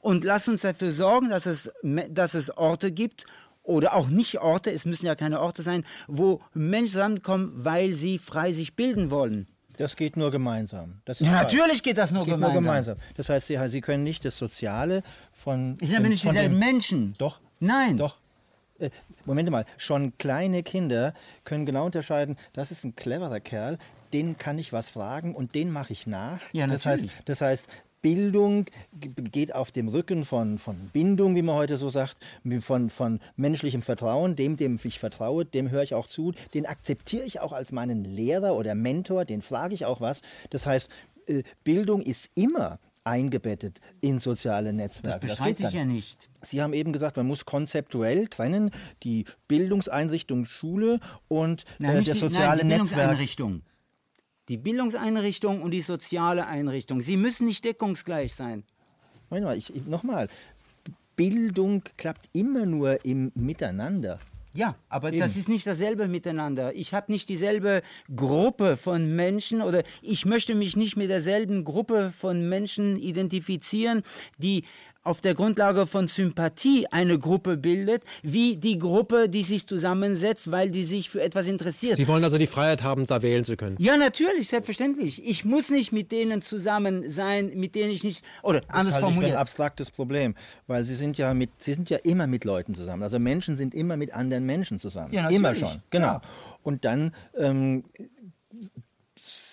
und 0.00 0.24
lass 0.24 0.48
uns 0.48 0.62
dafür 0.62 0.92
sorgen, 0.92 1.28
dass 1.28 1.46
es, 1.46 1.72
dass 1.82 2.34
es 2.34 2.56
Orte 2.56 2.92
gibt 2.92 3.26
oder 3.62 3.94
auch 3.94 4.08
nicht 4.08 4.40
Orte, 4.40 4.70
es 4.70 4.84
müssen 4.84 5.06
ja 5.06 5.14
keine 5.14 5.40
Orte 5.40 5.62
sein, 5.62 5.84
wo 6.06 6.40
Menschen 6.52 6.92
zusammenkommen, 6.92 7.52
weil 7.56 7.94
sie 7.94 8.18
frei 8.18 8.52
sich 8.52 8.76
bilden 8.76 9.10
wollen. 9.10 9.48
Das 9.76 9.96
geht 9.96 10.16
nur 10.16 10.30
gemeinsam. 10.30 11.00
Ja, 11.06 11.14
falsch. 11.14 11.30
natürlich 11.30 11.82
geht 11.82 11.98
das 11.98 12.10
nur 12.10 12.20
Das 12.20 12.26
geht 12.26 12.34
gemeinsam. 12.34 12.52
nur 12.54 12.62
gemeinsam. 12.62 12.96
Das 13.16 13.28
heißt, 13.28 13.46
Sie, 13.46 13.58
Sie 13.68 13.80
können 13.80 14.04
nicht 14.04 14.24
das 14.24 14.36
Soziale 14.36 15.02
von. 15.32 15.76
Es 15.80 15.88
sind 15.88 15.98
aber 15.98 16.08
nicht 16.08 16.22
von 16.22 16.32
dieselben 16.32 16.58
Menschen. 16.58 17.14
Doch. 17.18 17.40
Nein. 17.60 17.96
Doch. 17.96 18.16
Äh, 18.78 18.90
Moment 19.24 19.50
mal, 19.50 19.64
schon 19.76 20.18
kleine 20.18 20.62
Kinder 20.62 21.14
können 21.44 21.64
genau 21.64 21.86
unterscheiden, 21.86 22.36
das 22.52 22.70
ist 22.70 22.84
ein 22.84 22.96
cleverer 22.96 23.40
Kerl, 23.40 23.78
den 24.12 24.36
kann 24.36 24.58
ich 24.58 24.72
was 24.72 24.88
fragen 24.88 25.34
und 25.34 25.54
den 25.54 25.70
mache 25.70 25.92
ich 25.92 26.06
nach. 26.06 26.40
Ja, 26.52 26.66
das 26.66 26.84
heißt, 26.84 27.04
natürlich. 27.04 27.24
das 27.24 27.40
heißt, 27.40 27.68
Bildung 28.04 28.66
geht 29.00 29.54
auf 29.54 29.72
dem 29.72 29.88
Rücken 29.88 30.26
von, 30.26 30.58
von 30.58 30.76
Bindung, 30.92 31.36
wie 31.36 31.40
man 31.40 31.54
heute 31.56 31.78
so 31.78 31.88
sagt, 31.88 32.18
von, 32.60 32.90
von 32.90 33.18
menschlichem 33.36 33.80
Vertrauen, 33.80 34.36
dem, 34.36 34.58
dem 34.58 34.78
ich 34.84 34.98
vertraue, 34.98 35.46
dem 35.46 35.70
höre 35.70 35.84
ich 35.84 35.94
auch 35.94 36.06
zu, 36.06 36.34
den 36.52 36.66
akzeptiere 36.66 37.24
ich 37.24 37.40
auch 37.40 37.52
als 37.52 37.72
meinen 37.72 38.04
Lehrer 38.04 38.56
oder 38.56 38.74
Mentor, 38.74 39.24
den 39.24 39.40
frage 39.40 39.74
ich 39.74 39.86
auch 39.86 40.02
was. 40.02 40.20
Das 40.50 40.66
heißt, 40.66 40.90
äh, 41.28 41.44
Bildung 41.64 42.02
ist 42.02 42.30
immer 42.34 42.78
eingebettet 43.04 43.80
in 44.02 44.18
soziale 44.18 44.68
Das 44.68 44.76
Netzwerke. 44.76 45.26
bestreite 45.26 45.62
geht 45.62 45.68
ich 45.68 45.74
ja 45.74 45.86
nicht. 45.86 46.28
Sie 46.42 46.60
haben 46.60 46.74
eben 46.74 46.92
gesagt, 46.92 47.16
man 47.16 47.26
muss 47.26 47.46
konzeptuell 47.46 48.28
trennen, 48.28 48.70
die 49.02 49.24
Bildungseinrichtung 49.48 50.44
Schule 50.44 51.00
und 51.28 51.64
Nein, 51.78 51.92
äh, 51.92 52.02
das 52.02 52.04
die, 52.04 52.12
soziale 52.18 52.66
nein, 52.66 52.68
die 52.68 52.82
Netzwerk. 52.82 53.18
Die 54.48 54.58
Bildungseinrichtung 54.58 55.62
und 55.62 55.70
die 55.70 55.80
soziale 55.80 56.46
Einrichtung. 56.46 57.00
Sie 57.00 57.16
müssen 57.16 57.46
nicht 57.46 57.64
deckungsgleich 57.64 58.34
sein. 58.34 58.64
Moment 59.30 59.46
mal, 59.46 59.56
ich, 59.56 59.74
ich, 59.74 59.86
nochmal. 59.86 60.28
Bildung 61.16 61.82
klappt 61.96 62.28
immer 62.32 62.66
nur 62.66 63.04
im 63.04 63.32
Miteinander. 63.34 64.20
Ja, 64.54 64.76
aber 64.88 65.08
Eben. 65.08 65.18
das 65.18 65.36
ist 65.36 65.48
nicht 65.48 65.66
dasselbe 65.66 66.06
miteinander. 66.06 66.74
Ich 66.76 66.94
habe 66.94 67.10
nicht 67.10 67.28
dieselbe 67.28 67.82
Gruppe 68.14 68.76
von 68.76 69.16
Menschen 69.16 69.62
oder 69.62 69.82
ich 70.00 70.26
möchte 70.26 70.54
mich 70.54 70.76
nicht 70.76 70.96
mit 70.96 71.10
derselben 71.10 71.64
Gruppe 71.64 72.12
von 72.16 72.48
Menschen 72.48 72.96
identifizieren, 72.96 74.02
die 74.38 74.64
auf 75.04 75.20
der 75.20 75.34
Grundlage 75.34 75.86
von 75.86 76.08
Sympathie 76.08 76.86
eine 76.90 77.18
Gruppe 77.18 77.56
bildet, 77.56 78.02
wie 78.22 78.56
die 78.56 78.78
Gruppe, 78.78 79.28
die 79.28 79.42
sich 79.42 79.66
zusammensetzt, 79.66 80.50
weil 80.50 80.70
die 80.70 80.84
sich 80.84 81.10
für 81.10 81.22
etwas 81.22 81.46
interessiert. 81.46 81.96
Sie 81.96 82.08
wollen 82.08 82.24
also 82.24 82.38
die 82.38 82.46
Freiheit 82.46 82.82
haben, 82.82 83.06
da 83.06 83.22
wählen 83.22 83.44
zu 83.44 83.56
können. 83.56 83.76
Ja, 83.78 83.96
natürlich, 83.96 84.48
selbstverständlich. 84.48 85.24
Ich 85.28 85.44
muss 85.44 85.68
nicht 85.68 85.92
mit 85.92 86.10
denen 86.10 86.42
zusammen 86.42 87.10
sein, 87.10 87.52
mit 87.54 87.74
denen 87.74 87.90
ich 87.92 88.02
nicht 88.02 88.24
oder 88.42 88.62
Das 88.62 88.70
anders 88.70 88.94
halte 88.94 88.94
ich 88.94 88.94
für 88.94 89.00
formuliert. 89.12 89.32
ein 89.36 89.40
abstraktes 89.40 89.90
Problem, 89.90 90.34
weil 90.66 90.84
sie 90.84 90.94
sind 90.94 91.18
ja 91.18 91.34
mit, 91.34 91.50
sie 91.58 91.74
sind 91.74 91.90
ja 91.90 91.98
immer 91.98 92.26
mit 92.26 92.44
Leuten 92.44 92.74
zusammen. 92.74 93.02
Also 93.02 93.18
Menschen 93.18 93.56
sind 93.56 93.74
immer 93.74 93.96
mit 93.96 94.14
anderen 94.14 94.44
Menschen 94.46 94.78
zusammen. 94.78 95.12
Ja, 95.12 95.28
immer 95.28 95.50
natürlich. 95.52 95.68
schon, 95.70 95.82
genau. 95.90 96.06
Ja. 96.06 96.22
Und 96.62 96.84
dann 96.86 97.14
ähm, 97.36 97.84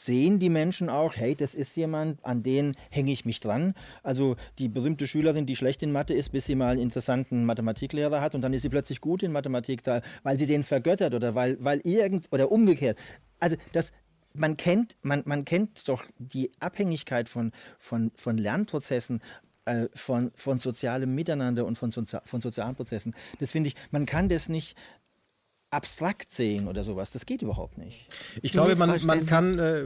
sehen 0.06 0.40
die 0.40 0.50
Menschen 0.50 0.90
auch, 0.90 1.16
hey, 1.16 1.36
das 1.36 1.54
ist 1.54 1.76
jemand, 1.76 2.24
an 2.26 2.44
den 2.44 2.76
hänge 2.90 3.12
ich 3.12 3.26
mich 3.26 3.40
dran. 3.40 3.74
Also 4.04 4.36
die 4.60 4.68
berühmte 4.70 5.08
Schülerin, 5.08 5.46
die 5.46 5.56
schlecht 5.56 5.84
in 5.84 5.92
Mathe 5.92 6.14
ist, 6.14 6.30
bis 6.30 6.46
sie 6.46 6.56
mal 6.56 6.72
einen 6.72 6.82
interessanten 6.82 7.46
Mathematiklehrer 7.46 8.22
hat 8.22 8.36
und 8.36 8.42
dann 8.42 8.54
ist 8.54 8.64
sie 8.64 8.70
plötzlich 8.70 9.02
gut 9.02 9.24
in 9.24 9.32
Mathematik, 9.32 9.82
weil 10.24 10.40
sie 10.40 10.46
den 10.48 10.64
vergöttert 10.64 11.14
oder 11.14 11.36
weil, 11.36 11.58
weil 11.64 11.82
irgend 11.84 12.28
oder 12.32 12.52
umgekehrt. 12.52 12.98
Also 13.40 13.56
das 13.74 13.92
man 14.34 14.56
kennt, 14.56 14.96
man, 15.02 15.24
man 15.26 15.44
kennt 15.44 15.90
doch 15.90 16.06
die 16.18 16.52
Abhängigkeit 16.60 17.28
von, 17.28 17.52
von, 17.78 18.12
von 18.16 18.38
Lernprozessen, 18.38 19.22
äh, 19.66 19.88
von, 19.94 20.32
von 20.36 20.60
sozialem 20.60 21.14
Miteinander 21.14 21.66
und 21.66 21.78
von, 21.78 21.92
von 21.92 22.42
sozialen 22.42 22.76
Prozessen. 22.76 23.14
Das 23.40 23.52
finde 23.52 23.70
ich, 23.70 23.76
man 23.92 24.06
kann 24.06 24.30
das 24.30 24.50
nicht 24.50 24.78
abstrakt 25.72 26.34
sehen 26.34 26.68
oder 26.68 26.84
sowas. 26.84 27.12
Das 27.12 27.26
geht 27.26 27.42
überhaupt 27.42 27.78
nicht. 27.78 28.06
Ich 28.42 28.52
glaube, 28.52 28.76
man, 28.76 29.00
man 29.06 29.26
kann 29.26 29.58
äh, 29.58 29.84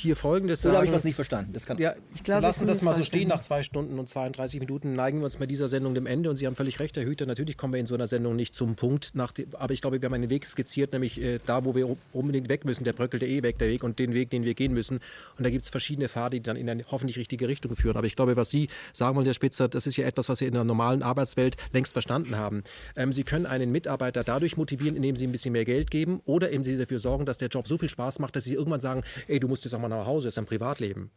hier 0.00 0.14
Folgendes 0.14 0.62
sagen. 0.62 0.70
Oder 0.70 0.78
habe 0.78 0.86
ich 0.86 0.92
was 0.92 1.02
nicht 1.02 1.16
verstanden? 1.16 1.52
Das 1.52 1.66
kann 1.66 1.76
Ja, 1.78 1.92
Ich 2.14 2.22
glaube, 2.22 2.42
lassen 2.42 2.68
das 2.68 2.82
mal 2.82 2.94
so 2.94 3.02
stehen. 3.02 3.28
Nach 3.28 3.42
zwei 3.42 3.64
Stunden 3.64 3.98
und 3.98 4.08
32 4.08 4.60
Minuten 4.60 4.94
neigen 4.94 5.18
wir 5.18 5.24
uns 5.24 5.36
bei 5.36 5.46
dieser 5.46 5.68
Sendung 5.68 5.94
dem 5.94 6.06
Ende. 6.06 6.30
Und 6.30 6.36
Sie 6.36 6.46
haben 6.46 6.54
völlig 6.54 6.78
recht, 6.78 6.96
Herr 6.96 7.04
Hüter. 7.04 7.26
Natürlich 7.26 7.56
kommen 7.56 7.72
wir 7.72 7.80
in 7.80 7.86
so 7.86 7.96
einer 7.96 8.06
Sendung 8.06 8.36
nicht 8.36 8.54
zum 8.54 8.76
Punkt. 8.76 9.10
Nach 9.14 9.32
dem, 9.32 9.48
aber 9.54 9.74
ich 9.74 9.80
glaube, 9.80 10.00
wir 10.00 10.06
haben 10.06 10.14
einen 10.14 10.30
Weg 10.30 10.46
skizziert, 10.46 10.92
nämlich 10.92 11.20
äh, 11.20 11.40
da, 11.44 11.64
wo 11.64 11.74
wir 11.74 11.96
unbedingt 12.12 12.48
weg 12.48 12.64
müssen. 12.64 12.84
Der 12.84 12.92
bröckelte 12.92 13.26
eh 13.26 13.42
weg, 13.42 13.58
der 13.58 13.68
Weg 13.68 13.82
und 13.82 13.98
den 13.98 14.14
Weg, 14.14 14.30
den 14.30 14.44
wir 14.44 14.54
gehen 14.54 14.72
müssen. 14.72 15.00
Und 15.36 15.44
da 15.44 15.50
gibt 15.50 15.64
es 15.64 15.68
verschiedene 15.68 16.08
Pfade, 16.08 16.36
die 16.36 16.42
dann 16.44 16.56
in 16.56 16.70
eine 16.70 16.84
hoffentlich 16.92 17.18
richtige 17.18 17.48
Richtung 17.48 17.74
führen. 17.74 17.96
Aber 17.96 18.06
ich 18.06 18.14
glaube, 18.14 18.36
was 18.36 18.50
Sie 18.50 18.68
sagen 18.92 19.16
wollen, 19.16 19.26
Herr 19.26 19.34
Spitzer, 19.34 19.66
das 19.66 19.88
ist 19.88 19.96
ja 19.96 20.06
etwas, 20.06 20.28
was 20.28 20.40
wir 20.40 20.46
in 20.46 20.54
der 20.54 20.62
normalen 20.62 21.02
Arbeitswelt 21.02 21.56
längst 21.72 21.92
verstanden 21.92 22.36
haben. 22.36 22.62
Ähm, 22.94 23.12
Sie 23.12 23.24
können 23.24 23.46
einen 23.46 23.72
Mitarbeiter 23.72 24.22
dadurch 24.22 24.56
motivieren, 24.56 24.94
indem 24.94 25.16
Sie 25.16 25.23
ein 25.26 25.32
bisschen 25.32 25.52
mehr 25.52 25.64
Geld 25.64 25.90
geben 25.90 26.20
oder 26.24 26.50
indem 26.50 26.64
Sie 26.64 26.78
dafür 26.78 26.98
sorgen, 26.98 27.26
dass 27.26 27.38
der 27.38 27.48
Job 27.48 27.68
so 27.68 27.78
viel 27.78 27.88
Spaß 27.88 28.18
macht, 28.18 28.36
dass 28.36 28.44
Sie 28.44 28.54
irgendwann 28.54 28.80
sagen, 28.80 29.02
ey, 29.28 29.40
du 29.40 29.48
musst 29.48 29.64
jetzt 29.64 29.74
auch 29.74 29.80
mal 29.80 29.88
nach 29.88 30.06
Hause, 30.06 30.26
das 30.26 30.34
ist 30.34 30.38
ein 30.38 30.46
Privatleben. 30.46 31.10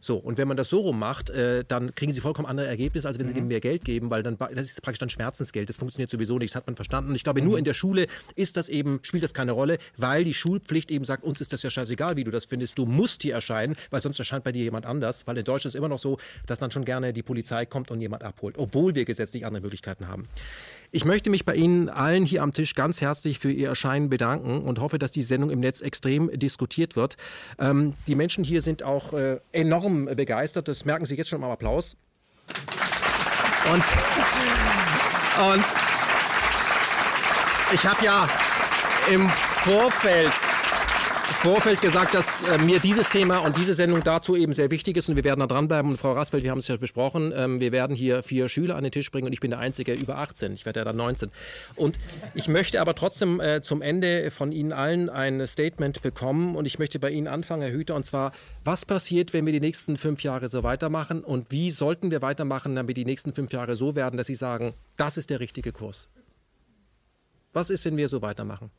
So, 0.00 0.16
und 0.16 0.38
wenn 0.38 0.48
man 0.48 0.56
das 0.56 0.68
so 0.68 0.80
rum 0.80 0.98
macht, 0.98 1.30
äh, 1.30 1.64
dann 1.66 1.94
kriegen 1.94 2.12
Sie 2.12 2.20
vollkommen 2.20 2.46
andere 2.46 2.66
Ergebnisse, 2.66 3.08
als 3.08 3.18
wenn 3.18 3.26
Sie 3.26 3.34
dem 3.34 3.48
mehr 3.48 3.60
Geld 3.60 3.84
geben, 3.84 4.10
weil 4.10 4.22
dann 4.22 4.36
das 4.38 4.70
ist 4.70 4.82
praktisch 4.82 5.00
dann 5.00 5.10
Schmerzensgeld. 5.10 5.68
Das 5.68 5.76
funktioniert 5.76 6.10
sowieso 6.10 6.38
nicht, 6.38 6.52
das 6.52 6.56
hat 6.56 6.66
man 6.66 6.76
verstanden. 6.76 7.10
Und 7.10 7.16
ich 7.16 7.24
glaube, 7.24 7.42
nur 7.42 7.58
in 7.58 7.64
der 7.64 7.74
Schule 7.74 8.06
ist 8.36 8.56
das 8.56 8.68
eben, 8.68 9.00
spielt 9.02 9.22
das 9.22 9.34
keine 9.34 9.52
Rolle, 9.52 9.78
weil 9.96 10.24
die 10.24 10.34
Schulpflicht 10.34 10.90
eben 10.90 11.04
sagt, 11.04 11.24
uns 11.24 11.40
ist 11.40 11.52
das 11.52 11.62
ja 11.62 11.70
scheißegal, 11.70 12.16
wie 12.16 12.24
du 12.24 12.30
das 12.30 12.44
findest. 12.44 12.78
Du 12.78 12.86
musst 12.86 13.22
hier 13.22 13.34
erscheinen, 13.34 13.76
weil 13.90 14.00
sonst 14.00 14.18
erscheint 14.18 14.44
bei 14.44 14.52
dir 14.52 14.62
jemand 14.62 14.86
anders. 14.86 15.26
Weil 15.26 15.36
in 15.38 15.44
Deutschland 15.44 15.66
ist 15.66 15.74
es 15.74 15.78
immer 15.78 15.88
noch 15.88 15.98
so, 15.98 16.18
dass 16.46 16.58
dann 16.58 16.70
schon 16.70 16.84
gerne 16.84 17.12
die 17.12 17.22
Polizei 17.22 17.66
kommt 17.66 17.90
und 17.90 18.00
jemand 18.00 18.22
abholt, 18.22 18.56
obwohl 18.58 18.94
wir 18.94 19.04
gesetzlich 19.04 19.46
andere 19.46 19.62
Möglichkeiten 19.62 20.08
haben. 20.08 20.28
Ich 20.90 21.04
möchte 21.04 21.28
mich 21.28 21.44
bei 21.44 21.54
Ihnen 21.54 21.90
allen 21.90 22.24
hier 22.24 22.42
am 22.42 22.52
Tisch 22.52 22.74
ganz 22.74 23.02
herzlich 23.02 23.38
für 23.38 23.52
Ihr 23.52 23.68
Erscheinen 23.68 24.08
bedanken 24.08 24.62
und 24.62 24.80
hoffe, 24.80 24.98
dass 24.98 25.10
die 25.10 25.22
Sendung 25.22 25.50
im 25.50 25.60
Netz 25.60 25.82
extrem 25.82 26.30
diskutiert 26.38 26.96
wird. 26.96 27.16
Ähm, 27.58 27.92
die 28.06 28.14
Menschen 28.14 28.42
hier 28.42 28.62
sind 28.62 28.82
auch 28.82 29.12
äh, 29.12 29.38
enorm 29.52 30.06
begeistert. 30.06 30.66
Das 30.66 30.86
merken 30.86 31.04
Sie 31.04 31.14
jetzt 31.14 31.28
schon 31.28 31.44
am 31.44 31.50
Applaus. 31.50 31.96
Und, 33.70 33.84
und 35.52 35.64
ich 37.74 37.84
habe 37.84 38.02
ja 38.02 38.26
im 39.12 39.28
Vorfeld 39.28 40.32
Vorfeld 41.38 41.80
gesagt, 41.80 42.14
dass 42.14 42.42
äh, 42.48 42.58
mir 42.64 42.80
dieses 42.80 43.10
Thema 43.10 43.38
und 43.38 43.56
diese 43.56 43.72
Sendung 43.72 44.02
dazu 44.02 44.34
eben 44.34 44.52
sehr 44.52 44.72
wichtig 44.72 44.96
ist 44.96 45.08
und 45.08 45.14
wir 45.14 45.22
werden 45.22 45.38
da 45.38 45.46
dranbleiben. 45.46 45.92
Und 45.92 45.96
Frau 45.96 46.10
Rasfeld, 46.10 46.42
wir 46.42 46.50
haben 46.50 46.58
es 46.58 46.66
ja 46.66 46.76
besprochen, 46.76 47.32
ähm, 47.32 47.60
wir 47.60 47.70
werden 47.70 47.94
hier 47.94 48.24
vier 48.24 48.48
Schüler 48.48 48.74
an 48.74 48.82
den 48.82 48.90
Tisch 48.90 49.08
bringen 49.12 49.28
und 49.28 49.32
ich 49.32 49.38
bin 49.38 49.52
der 49.52 49.60
Einzige 49.60 49.92
über 49.92 50.18
18. 50.18 50.54
Ich 50.54 50.66
werde 50.66 50.80
ja 50.80 50.84
dann 50.84 50.96
19. 50.96 51.30
Und 51.76 51.96
ich 52.34 52.48
möchte 52.48 52.80
aber 52.80 52.96
trotzdem 52.96 53.38
äh, 53.38 53.62
zum 53.62 53.82
Ende 53.82 54.32
von 54.32 54.50
Ihnen 54.50 54.72
allen 54.72 55.08
ein 55.08 55.46
Statement 55.46 56.02
bekommen 56.02 56.56
und 56.56 56.66
ich 56.66 56.80
möchte 56.80 56.98
bei 56.98 57.10
Ihnen 57.10 57.28
anfangen, 57.28 57.62
Herr 57.62 57.70
Hüter, 57.70 57.94
und 57.94 58.04
zwar, 58.04 58.32
was 58.64 58.84
passiert, 58.84 59.32
wenn 59.32 59.46
wir 59.46 59.52
die 59.52 59.60
nächsten 59.60 59.96
fünf 59.96 60.24
Jahre 60.24 60.48
so 60.48 60.64
weitermachen 60.64 61.22
und 61.22 61.52
wie 61.52 61.70
sollten 61.70 62.10
wir 62.10 62.20
weitermachen, 62.20 62.74
damit 62.74 62.96
die 62.96 63.04
nächsten 63.04 63.32
fünf 63.32 63.52
Jahre 63.52 63.76
so 63.76 63.94
werden, 63.94 64.16
dass 64.16 64.26
Sie 64.26 64.34
sagen, 64.34 64.74
das 64.96 65.16
ist 65.16 65.30
der 65.30 65.38
richtige 65.38 65.70
Kurs? 65.70 66.08
Was 67.52 67.70
ist, 67.70 67.84
wenn 67.84 67.96
wir 67.96 68.08
so 68.08 68.22
weitermachen? 68.22 68.72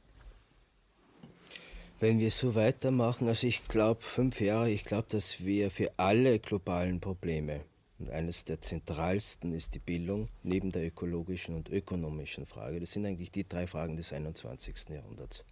Wenn 2.02 2.20
wir 2.20 2.32
so 2.32 2.56
weitermachen, 2.56 3.28
also 3.28 3.46
ich 3.46 3.68
glaube, 3.68 4.02
fünf 4.02 4.40
Jahre, 4.40 4.72
ich 4.72 4.86
glaube, 4.86 5.08
dass 5.10 5.44
wir 5.44 5.70
für 5.70 5.92
alle 5.98 6.40
globalen 6.40 7.02
Probleme, 7.02 7.66
und 8.00 8.10
eines 8.10 8.46
der 8.46 8.62
zentralsten 8.62 9.52
ist 9.52 9.76
die 9.76 9.80
Bildung, 9.80 10.30
neben 10.42 10.72
der 10.72 10.88
ökologischen 10.88 11.56
und 11.56 11.68
ökonomischen 11.68 12.46
Frage, 12.46 12.80
das 12.80 12.94
sind 12.94 13.06
eigentlich 13.06 13.32
die 13.32 13.46
drei 13.46 13.68
Fragen 13.68 13.98
des 13.98 14.14
21. 14.14 14.88
Jahrhunderts. 14.92 15.44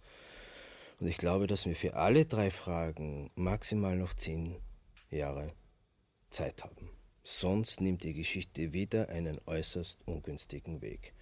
Und 0.98 1.08
ich 1.08 1.18
glaube, 1.18 1.46
dass 1.46 1.66
wir 1.66 1.76
für 1.76 1.94
alle 1.96 2.24
drei 2.24 2.50
Fragen 2.50 3.30
maximal 3.34 3.96
noch 3.96 4.14
zehn 4.14 4.56
Jahre 5.10 5.52
Zeit 6.30 6.64
haben. 6.64 6.88
Sonst 7.22 7.82
nimmt 7.82 8.04
die 8.04 8.14
Geschichte 8.14 8.72
wieder 8.72 9.10
einen 9.10 9.38
äußerst 9.44 9.98
ungünstigen 10.06 10.80
Weg. 10.80 11.12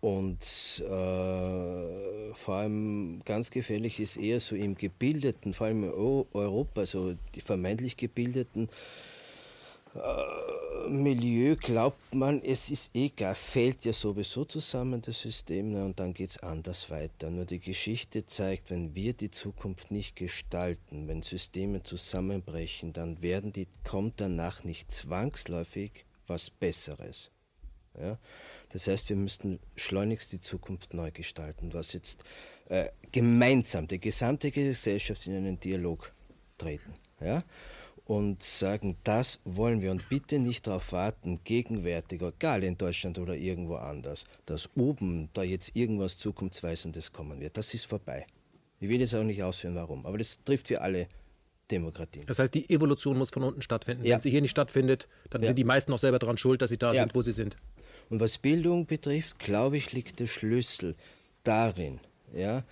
Und 0.00 0.82
äh, 0.86 2.34
vor 2.34 2.54
allem 2.54 3.20
ganz 3.24 3.50
gefährlich 3.50 4.00
ist 4.00 4.16
eher 4.16 4.40
so 4.40 4.56
im 4.56 4.74
gebildeten, 4.74 5.52
vor 5.52 5.66
allem 5.66 5.84
in 5.84 5.90
Eu- 5.90 6.26
Europa, 6.32 6.86
so 6.86 7.14
die 7.34 7.42
vermeintlich 7.42 7.96
gebildeten 7.98 8.70
äh, 9.94 10.88
Milieu 10.88 11.56
glaubt 11.56 12.14
man, 12.14 12.42
es 12.42 12.70
ist 12.70 12.94
egal, 12.94 13.34
fällt 13.34 13.84
ja 13.84 13.92
sowieso 13.92 14.44
zusammen 14.44 15.02
das 15.02 15.20
System 15.20 15.70
ne, 15.70 15.84
und 15.84 16.00
dann 16.00 16.14
geht 16.14 16.30
es 16.30 16.38
anders 16.38 16.90
weiter. 16.90 17.30
Nur 17.30 17.44
die 17.44 17.58
Geschichte 17.58 18.24
zeigt, 18.26 18.70
wenn 18.70 18.94
wir 18.94 19.12
die 19.12 19.30
Zukunft 19.30 19.90
nicht 19.90 20.16
gestalten, 20.16 21.08
wenn 21.08 21.22
Systeme 21.22 21.82
zusammenbrechen, 21.82 22.92
dann 22.92 23.20
werden 23.20 23.52
die, 23.52 23.66
kommt 23.84 24.20
danach 24.20 24.64
nicht 24.64 24.90
zwangsläufig 24.90 26.04
was 26.26 26.50
Besseres. 26.50 27.30
Ja? 28.00 28.18
Das 28.72 28.86
heißt, 28.86 29.08
wir 29.08 29.16
müssten 29.16 29.58
schleunigst 29.76 30.32
die 30.32 30.40
Zukunft 30.40 30.94
neu 30.94 31.10
gestalten, 31.10 31.72
was 31.72 31.92
jetzt 31.92 32.22
äh, 32.68 32.88
gemeinsam 33.12 33.88
die 33.88 34.00
gesamte 34.00 34.50
Gesellschaft 34.50 35.26
in 35.26 35.36
einen 35.36 35.58
Dialog 35.60 36.12
treten. 36.58 36.94
Ja? 37.20 37.42
Und 38.04 38.42
sagen, 38.42 38.96
das 39.04 39.40
wollen 39.44 39.82
wir 39.82 39.90
und 39.92 40.08
bitte 40.08 40.38
nicht 40.38 40.66
darauf 40.66 40.92
warten, 40.92 41.40
gegenwärtig, 41.44 42.22
egal 42.22 42.64
in 42.64 42.76
Deutschland 42.76 43.18
oder 43.18 43.36
irgendwo 43.36 43.76
anders, 43.76 44.24
dass 44.46 44.68
oben 44.76 45.28
da 45.32 45.42
jetzt 45.42 45.76
irgendwas 45.76 46.18
Zukunftsweisendes 46.18 47.12
kommen 47.12 47.40
wird. 47.40 47.56
Das 47.56 47.72
ist 47.74 47.86
vorbei. 47.86 48.26
Ich 48.80 48.88
will 48.88 48.98
jetzt 49.00 49.14
auch 49.14 49.22
nicht 49.22 49.42
ausführen, 49.42 49.74
warum, 49.74 50.06
aber 50.06 50.18
das 50.18 50.42
trifft 50.44 50.68
für 50.68 50.80
alle 50.80 51.06
Demokratien. 51.70 52.26
Das 52.26 52.38
heißt, 52.40 52.52
die 52.54 52.68
Evolution 52.68 53.16
muss 53.16 53.30
von 53.30 53.44
unten 53.44 53.62
stattfinden. 53.62 54.04
Ja. 54.04 54.14
Wenn 54.14 54.20
sie 54.20 54.30
hier 54.30 54.40
nicht 54.40 54.50
stattfindet, 54.50 55.06
dann 55.30 55.42
Ja. 55.42 55.46
sind 55.48 55.56
die 55.56 55.64
meisten 55.64 55.92
auch 55.92 55.98
selber 55.98 56.18
daran 56.18 56.36
schuld, 56.36 56.62
dass 56.62 56.70
sie 56.70 56.78
da 56.78 56.92
Ja. 56.92 57.02
sind, 57.02 57.14
wo 57.14 57.22
sie 57.22 57.32
sind. 57.32 57.56
Und 58.10 58.20
was 58.20 58.38
Bildung 58.38 58.86
betrifft, 58.86 59.38
glaube 59.38 59.76
ich, 59.76 59.92
liegt 59.92 60.20
der 60.20 60.26
Schlüssel 60.26 60.96
darin, 61.44 62.00
ja, 62.34 62.64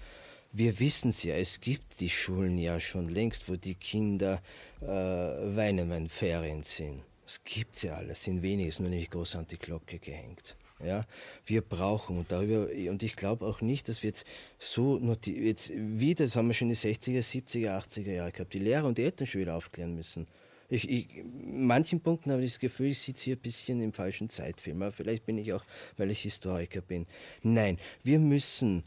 wir 0.53 0.81
wissen 0.81 1.11
es 1.11 1.23
ja, 1.23 1.37
es 1.37 1.61
gibt 1.61 2.01
die 2.01 2.09
Schulen 2.11 2.59
ja 2.59 2.81
schon 2.81 3.09
längst, 3.09 3.49
wo 3.49 3.57
die 3.57 3.75
Kinder 3.75 4.43
äh, 4.81 4.87
weinen, 4.87 5.91
wenn 5.91 6.09
Ferien 6.09 6.63
sind. 6.63 7.03
Es 7.25 7.45
gibt 7.45 7.83
ja 7.83 7.97
alles, 7.97 8.25
sind 8.25 8.43
wenig, 8.43 8.69
ist 8.69 8.81
nur 8.81 8.89
nicht 8.89 9.11
groß 9.11 9.37
an 9.37 9.47
die 9.47 9.59
Glocke 9.59 9.99
gehängt. 9.99 10.57
Ja, 10.85 11.05
wir 11.45 11.61
brauchen 11.61 12.19
und 12.19 12.31
darüber 12.31 12.69
und 12.91 13.03
ich 13.03 13.17
glaube 13.17 13.45
auch 13.47 13.61
nicht, 13.61 13.89
dass 13.89 14.03
wir 14.03 14.09
jetzt 14.09 14.25
so 14.61 15.01
jetzt 15.25 15.73
wieder, 15.75 16.25
das 16.25 16.37
haben 16.37 16.47
wir 16.47 16.55
schon 16.55 16.69
in 16.69 16.75
die 16.75 16.95
60er, 16.95 17.19
70er, 17.19 17.79
80er 17.79 18.13
Jahre 18.13 18.33
gehabt, 18.33 18.55
die 18.55 18.61
Lehrer 18.61 18.87
und 18.87 18.97
die 18.97 19.03
Eltern 19.03 19.27
schon 19.27 19.41
wieder 19.41 19.57
aufklären 19.57 19.95
müssen. 19.95 20.29
Ich, 20.69 20.89
ich, 20.89 21.17
in 21.17 21.67
manchen 21.67 22.01
Punkten 22.01 22.31
habe 22.31 22.45
ich 22.45 22.53
das 22.53 22.61
Gefühl, 22.61 22.89
ich 22.89 22.99
sitze 22.99 23.25
hier 23.25 23.37
ein 23.37 23.41
bisschen 23.41 23.81
im 23.81 23.93
falschen 23.93 24.29
Zeitfilm. 24.29 24.83
Aber 24.83 24.93
vielleicht 24.93 25.25
bin 25.25 25.39
ich 25.39 25.53
auch, 25.53 25.65
weil 25.97 26.11
ich 26.11 26.21
Historiker 26.21 26.83
bin. 26.83 27.07
Nein, 27.43 27.79
wir 28.03 28.19
müssen 28.19 28.85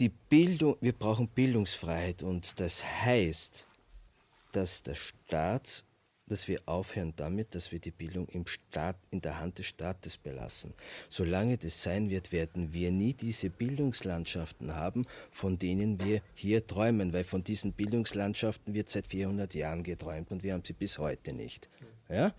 die 0.00 0.08
Bildung, 0.08 0.76
wir 0.80 0.92
brauchen 0.92 1.28
Bildungsfreiheit 1.28 2.22
und 2.22 2.58
das 2.60 2.84
heißt, 2.84 3.66
dass 4.52 4.82
der 4.82 4.94
Staat, 4.94 5.84
dass 6.26 6.48
wir 6.48 6.60
aufhören 6.66 7.12
damit, 7.16 7.54
dass 7.54 7.72
wir 7.72 7.78
die 7.78 7.90
Bildung 7.90 8.28
im 8.28 8.46
Staat, 8.46 8.96
in 9.10 9.20
der 9.20 9.38
Hand 9.38 9.58
des 9.58 9.66
Staates 9.66 10.16
belassen. 10.16 10.74
Solange 11.08 11.58
das 11.58 11.82
sein 11.82 12.10
wird, 12.10 12.32
werden 12.32 12.72
wir 12.72 12.90
nie 12.90 13.14
diese 13.14 13.50
Bildungslandschaften 13.50 14.74
haben, 14.74 15.06
von 15.30 15.58
denen 15.58 16.02
wir 16.02 16.22
hier 16.34 16.66
träumen, 16.66 17.12
weil 17.12 17.24
von 17.24 17.44
diesen 17.44 17.72
Bildungslandschaften 17.72 18.74
wird 18.74 18.88
seit 18.88 19.06
400 19.06 19.54
Jahren 19.54 19.82
geträumt 19.82 20.30
und 20.30 20.42
wir 20.42 20.54
haben 20.54 20.64
sie 20.64 20.72
bis 20.72 20.98
heute 20.98 21.32
nicht. 21.32 21.68
Ja? 22.12 22.34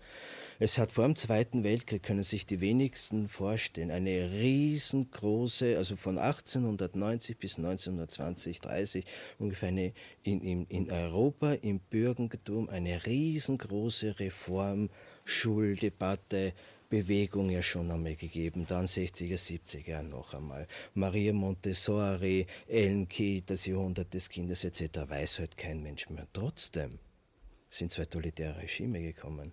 Es 0.60 0.78
hat 0.78 0.92
vor 0.92 1.04
dem 1.04 1.16
Zweiten 1.16 1.64
Weltkrieg, 1.64 2.04
können 2.04 2.22
sich 2.22 2.46
die 2.46 2.60
wenigsten 2.60 3.26
vorstellen, 3.26 3.90
eine 3.90 4.30
riesengroße, 4.30 5.76
also 5.76 5.96
von 5.96 6.16
1890 6.16 7.36
bis 7.38 7.58
1920, 7.58 8.60
30 8.60 9.04
ungefähr 9.40 9.70
eine, 9.70 9.92
in, 10.22 10.40
in, 10.42 10.66
in 10.66 10.92
Europa 10.92 11.54
im 11.54 11.80
Bürgertum 11.80 12.68
eine 12.68 13.04
riesengroße 13.04 14.20
Reform, 14.20 14.90
Schuldebatte, 15.24 16.52
Bewegung 16.88 17.50
ja 17.50 17.60
schon 17.60 17.90
einmal 17.90 18.14
gegeben, 18.14 18.64
dann 18.68 18.86
60er, 18.86 19.34
70er 19.34 20.02
noch 20.02 20.34
einmal. 20.34 20.68
Maria 20.94 21.32
Montessori, 21.32 22.46
Ellen 22.68 23.08
Key, 23.08 23.42
das 23.44 23.66
Jahrhundert 23.66 24.14
des 24.14 24.28
Kindes 24.28 24.62
etc. 24.62 25.00
weiß 25.08 25.40
halt 25.40 25.56
kein 25.56 25.82
Mensch 25.82 26.08
mehr. 26.10 26.28
Trotzdem 26.32 27.00
sind 27.68 27.90
zwei 27.90 28.04
totalitäre 28.04 28.62
Regime 28.62 29.02
gekommen. 29.02 29.52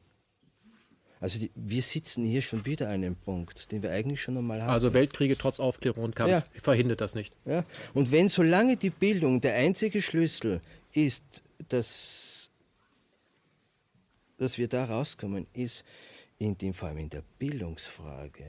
Also 1.22 1.40
die, 1.40 1.51
wir 1.56 1.82
sitzen 1.83 2.25
hier 2.25 2.41
schon 2.41 2.66
wieder 2.66 2.88
an 2.88 2.95
einem 2.95 3.16
Punkt, 3.16 3.72
den 3.72 3.83
wir 3.83 3.91
eigentlich 3.91 4.22
schon 4.22 4.35
einmal 4.38 4.61
haben. 4.61 4.72
Also 4.72 4.93
Weltkriege 4.93 5.38
trotz 5.38 5.59
Aufklärung 5.59 6.03
und 6.03 6.16
Kampf 6.16 6.32
Ja. 6.32 6.43
verhindert 6.61 7.00
das 7.00 7.16
nicht. 7.16 7.33
Ja? 7.45 7.64
Und 7.93 8.11
wenn 8.11 8.27
solange 8.27 8.75
die 8.75 8.90
Bildung 8.90 9.40
der 9.40 9.53
einzige 9.56 10.01
Schlüssel 10.01 10.61
ist, 10.93 11.43
dass, 11.69 12.50
dass 14.40 14.58
wir 14.58 14.67
da 14.67 14.85
rauskommen, 14.85 15.45
ist 15.53 15.85
in 16.40 16.58
dem, 16.58 16.74
vor 16.74 16.90
allem 16.90 16.98
in 16.98 17.09
der 17.09 17.24
Bildungsfrage 17.38 18.43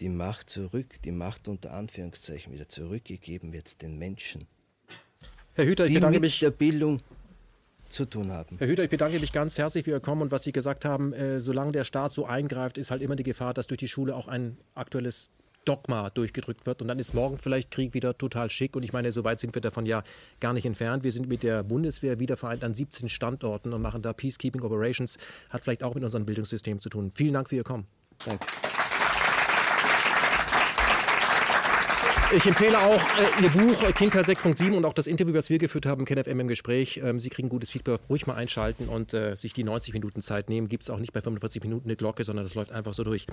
die 0.00 0.10
Macht 0.10 0.50
zurück, 0.50 1.00
die 1.02 1.12
Macht 1.12 1.48
unter 1.48 1.72
Anführungszeichen 1.72 2.52
wieder 2.52 2.68
zurückgegeben 2.68 3.54
wird 3.54 3.80
den 3.80 3.96
Menschen, 3.98 4.46
Herr 5.54 5.64
Hüter, 5.64 5.86
ich 5.86 5.92
die 5.92 5.94
bedanke 5.94 6.16
mit 6.16 6.22
mich. 6.22 6.38
der 6.40 6.50
Bildung 6.50 7.00
zu 7.86 8.04
tun 8.04 8.32
haben. 8.32 8.56
Herr 8.58 8.68
Hüter, 8.68 8.84
ich 8.84 8.90
bedanke 8.90 9.18
mich 9.20 9.32
ganz 9.32 9.58
herzlich 9.58 9.84
für 9.84 9.92
Ihr 9.92 10.00
Kommen 10.00 10.22
und 10.22 10.30
was 10.30 10.42
Sie 10.42 10.52
gesagt 10.52 10.84
haben. 10.84 11.12
Äh, 11.12 11.40
solange 11.40 11.72
der 11.72 11.84
Staat 11.84 12.12
so 12.12 12.26
eingreift, 12.26 12.78
ist 12.78 12.90
halt 12.90 13.02
immer 13.02 13.16
die 13.16 13.22
Gefahr, 13.22 13.54
dass 13.54 13.66
durch 13.66 13.78
die 13.78 13.88
Schule 13.88 14.14
auch 14.14 14.28
ein 14.28 14.56
aktuelles 14.74 15.30
Dogma 15.66 16.10
durchgedrückt 16.10 16.64
wird. 16.64 16.80
Und 16.80 16.88
dann 16.88 16.98
ist 16.98 17.12
morgen 17.12 17.38
vielleicht 17.38 17.70
Krieg 17.70 17.92
wieder 17.92 18.16
total 18.16 18.48
schick. 18.48 18.76
Und 18.76 18.82
ich 18.82 18.92
meine, 18.92 19.12
so 19.12 19.24
weit 19.24 19.40
sind 19.40 19.54
wir 19.54 19.60
davon 19.60 19.84
ja 19.84 20.02
gar 20.40 20.52
nicht 20.52 20.64
entfernt. 20.64 21.04
Wir 21.04 21.12
sind 21.12 21.28
mit 21.28 21.42
der 21.42 21.62
Bundeswehr 21.62 22.18
wieder 22.18 22.36
vereint 22.36 22.64
an 22.64 22.72
17 22.72 23.08
Standorten 23.08 23.72
und 23.72 23.82
machen 23.82 24.00
da 24.02 24.12
Peacekeeping 24.12 24.62
Operations. 24.62 25.18
Hat 25.50 25.62
vielleicht 25.62 25.82
auch 25.82 25.94
mit 25.94 26.04
unserem 26.04 26.24
Bildungssystem 26.24 26.80
zu 26.80 26.88
tun. 26.88 27.10
Vielen 27.14 27.34
Dank 27.34 27.48
für 27.48 27.56
Ihr 27.56 27.64
Kommen. 27.64 27.86
Danke. 28.24 28.46
Ich 32.34 32.44
empfehle 32.44 32.76
auch 32.76 33.00
äh, 33.00 33.44
Ihr 33.44 33.50
Buch 33.50 33.82
äh, 33.84 33.92
Kindheit 33.92 34.26
6.7 34.26 34.72
und 34.72 34.84
auch 34.84 34.92
das 34.92 35.06
Interview, 35.06 35.32
was 35.32 35.48
wir 35.48 35.58
geführt 35.58 35.86
haben, 35.86 36.04
KenFM 36.04 36.40
im 36.40 36.48
Gespräch. 36.48 37.00
Ähm, 37.02 37.20
Sie 37.20 37.28
kriegen 37.28 37.48
gutes 37.48 37.70
Feedback, 37.70 38.00
ruhig 38.10 38.26
mal 38.26 38.34
einschalten 38.34 38.88
und 38.88 39.14
äh, 39.14 39.36
sich 39.36 39.52
die 39.52 39.62
90 39.62 39.94
Minuten 39.94 40.22
Zeit 40.22 40.48
nehmen. 40.48 40.68
Gibt 40.68 40.82
es 40.82 40.90
auch 40.90 40.98
nicht 40.98 41.12
bei 41.12 41.20
45 41.20 41.62
Minuten 41.62 41.88
eine 41.88 41.94
Glocke, 41.94 42.24
sondern 42.24 42.44
das 42.44 42.56
läuft 42.56 42.72
einfach 42.72 42.94
so 42.94 43.04
durch. 43.04 43.26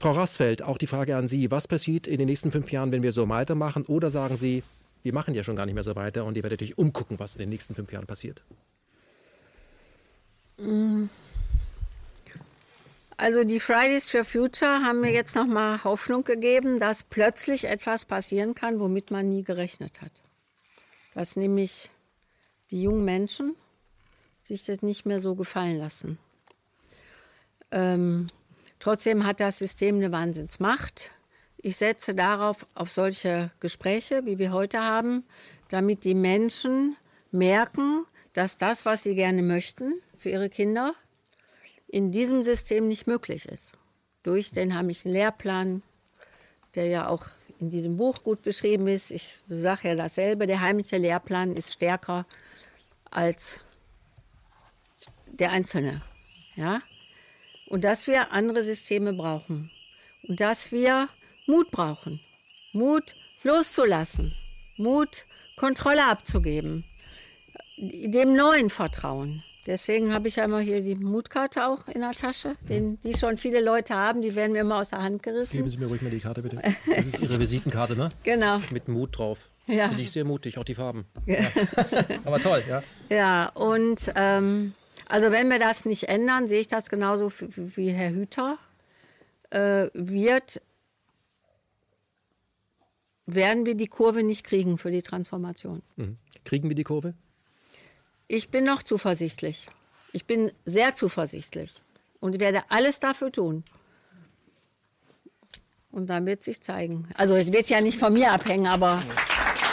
Frau 0.00 0.10
Rassfeld, 0.10 0.62
auch 0.62 0.76
die 0.76 0.88
Frage 0.88 1.16
an 1.16 1.28
Sie. 1.28 1.52
Was 1.52 1.68
passiert 1.68 2.08
in 2.08 2.18
den 2.18 2.26
nächsten 2.26 2.50
fünf 2.50 2.72
Jahren, 2.72 2.90
wenn 2.90 3.04
wir 3.04 3.12
so 3.12 3.28
weitermachen? 3.28 3.84
Oder 3.84 4.10
sagen 4.10 4.36
Sie, 4.36 4.64
wir 5.04 5.14
machen 5.14 5.32
ja 5.34 5.44
schon 5.44 5.54
gar 5.54 5.66
nicht 5.66 5.74
mehr 5.74 5.84
so 5.84 5.94
weiter 5.94 6.24
und 6.24 6.36
ihr 6.36 6.42
werdet 6.42 6.62
euch 6.62 6.76
umgucken, 6.76 7.20
was 7.20 7.36
in 7.36 7.40
den 7.40 7.50
nächsten 7.50 7.76
fünf 7.76 7.92
Jahren 7.92 8.06
passiert? 8.06 8.42
Also 13.18 13.44
die 13.44 13.60
Fridays 13.60 14.10
for 14.10 14.24
Future 14.24 14.82
haben 14.82 15.00
mir 15.00 15.12
jetzt 15.12 15.34
noch 15.34 15.46
mal 15.46 15.82
Hoffnung 15.84 16.22
gegeben, 16.22 16.78
dass 16.78 17.02
plötzlich 17.02 17.64
etwas 17.64 18.04
passieren 18.04 18.54
kann, 18.54 18.78
womit 18.78 19.10
man 19.10 19.28
nie 19.28 19.42
gerechnet 19.42 20.02
hat. 20.02 20.12
Dass 21.14 21.34
nämlich 21.34 21.90
die 22.70 22.82
jungen 22.82 23.04
Menschen 23.04 23.56
sich 24.42 24.64
das 24.64 24.82
nicht 24.82 25.06
mehr 25.06 25.20
so 25.20 25.34
gefallen 25.34 25.78
lassen. 25.78 26.18
Ähm, 27.70 28.26
trotzdem 28.78 29.24
hat 29.24 29.40
das 29.40 29.58
System 29.58 29.96
eine 29.96 30.12
Wahnsinnsmacht. 30.12 31.10
Ich 31.56 31.76
setze 31.76 32.14
darauf 32.14 32.66
auf 32.74 32.90
solche 32.90 33.50
Gespräche, 33.60 34.26
wie 34.26 34.38
wir 34.38 34.52
heute 34.52 34.80
haben, 34.80 35.24
damit 35.68 36.04
die 36.04 36.14
Menschen 36.14 36.96
merken, 37.32 38.04
dass 38.34 38.58
das, 38.58 38.84
was 38.84 39.02
sie 39.02 39.14
gerne 39.14 39.42
möchten 39.42 39.94
für 40.18 40.28
ihre 40.28 40.50
Kinder, 40.50 40.94
in 41.88 42.12
diesem 42.12 42.42
System 42.42 42.88
nicht 42.88 43.06
möglich 43.06 43.46
ist. 43.46 43.72
Durch 44.22 44.50
den 44.50 44.74
heimlichen 44.74 45.12
Lehrplan, 45.12 45.82
der 46.74 46.86
ja 46.86 47.08
auch 47.08 47.26
in 47.58 47.70
diesem 47.70 47.96
Buch 47.96 48.22
gut 48.22 48.42
beschrieben 48.42 48.86
ist. 48.88 49.10
Ich 49.10 49.38
sage 49.48 49.88
ja 49.88 49.94
dasselbe, 49.94 50.46
der 50.46 50.60
heimliche 50.60 50.98
Lehrplan 50.98 51.54
ist 51.56 51.72
stärker 51.72 52.26
als 53.10 53.60
der 55.26 55.50
Einzelne. 55.50 56.02
Ja? 56.54 56.80
Und 57.68 57.84
dass 57.84 58.06
wir 58.06 58.32
andere 58.32 58.62
Systeme 58.62 59.12
brauchen. 59.12 59.70
Und 60.28 60.40
dass 60.40 60.72
wir 60.72 61.08
Mut 61.46 61.70
brauchen. 61.70 62.20
Mut 62.72 63.14
loszulassen. 63.42 64.34
Mut, 64.76 65.24
Kontrolle 65.56 66.06
abzugeben. 66.06 66.84
Dem 67.78 68.34
Neuen 68.34 68.70
vertrauen. 68.70 69.42
Deswegen 69.66 70.14
habe 70.14 70.28
ich 70.28 70.36
ja 70.36 70.44
immer 70.44 70.60
hier 70.60 70.80
die 70.80 70.94
Mutkarte 70.94 71.66
auch 71.66 71.88
in 71.88 72.00
der 72.00 72.12
Tasche, 72.12 72.52
den, 72.68 73.00
die 73.00 73.14
schon 73.14 73.36
viele 73.36 73.60
Leute 73.60 73.94
haben. 73.94 74.22
Die 74.22 74.36
werden 74.36 74.52
mir 74.52 74.60
immer 74.60 74.76
aus 74.76 74.90
der 74.90 75.02
Hand 75.02 75.24
gerissen. 75.24 75.56
Geben 75.56 75.68
Sie 75.68 75.78
mir 75.78 75.86
ruhig 75.86 76.02
mal 76.02 76.10
die 76.10 76.20
Karte, 76.20 76.42
bitte. 76.42 76.62
Das 76.86 77.06
ist 77.06 77.20
Ihre 77.20 77.40
Visitenkarte, 77.40 77.96
ne? 77.96 78.08
Genau. 78.22 78.60
Mit 78.70 78.86
Mut 78.86 79.18
drauf. 79.18 79.50
Ja. 79.66 79.88
Finde 79.88 80.04
ich 80.04 80.12
sehr 80.12 80.24
mutig, 80.24 80.58
auch 80.58 80.64
die 80.64 80.74
Farben. 80.74 81.06
Ja. 81.26 81.38
Aber 82.24 82.40
toll, 82.40 82.62
ja. 82.68 82.82
Ja, 83.08 83.48
und 83.48 84.12
ähm, 84.14 84.74
also 85.08 85.32
wenn 85.32 85.48
wir 85.48 85.58
das 85.58 85.84
nicht 85.84 86.04
ändern, 86.04 86.46
sehe 86.46 86.60
ich 86.60 86.68
das 86.68 86.88
genauso 86.88 87.32
wie 87.56 87.90
Herr 87.90 88.10
Hüter, 88.10 88.58
äh, 89.50 89.88
wird, 89.94 90.62
werden 93.26 93.66
wir 93.66 93.74
die 93.74 93.88
Kurve 93.88 94.22
nicht 94.22 94.44
kriegen 94.44 94.78
für 94.78 94.92
die 94.92 95.02
Transformation. 95.02 95.82
Mhm. 95.96 96.18
Kriegen 96.44 96.68
wir 96.68 96.76
die 96.76 96.84
Kurve? 96.84 97.14
Ich 98.28 98.50
bin 98.50 98.64
noch 98.64 98.82
zuversichtlich. 98.82 99.68
Ich 100.12 100.26
bin 100.26 100.50
sehr 100.64 100.96
zuversichtlich 100.96 101.80
und 102.20 102.40
werde 102.40 102.62
alles 102.70 102.98
dafür 102.98 103.30
tun. 103.30 103.64
Und 105.92 106.08
dann 106.08 106.26
wird 106.26 106.42
sich 106.42 106.60
zeigen. 106.60 107.08
Also 107.16 107.36
es 107.36 107.52
wird 107.52 107.68
ja 107.68 107.80
nicht 107.80 107.98
von 107.98 108.12
mir 108.12 108.32
abhängen, 108.32 108.66
aber 108.66 109.02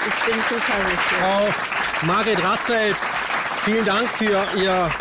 ich 0.07 0.25
bin 0.25 0.41
zuversichtlich. 0.43 0.99
Frau 1.19 2.05
Margret 2.05 2.43
Rassfeld, 2.43 2.95
vielen 3.63 3.85
Dank 3.85 4.07
für 4.07 4.45
Ihr 4.61 4.91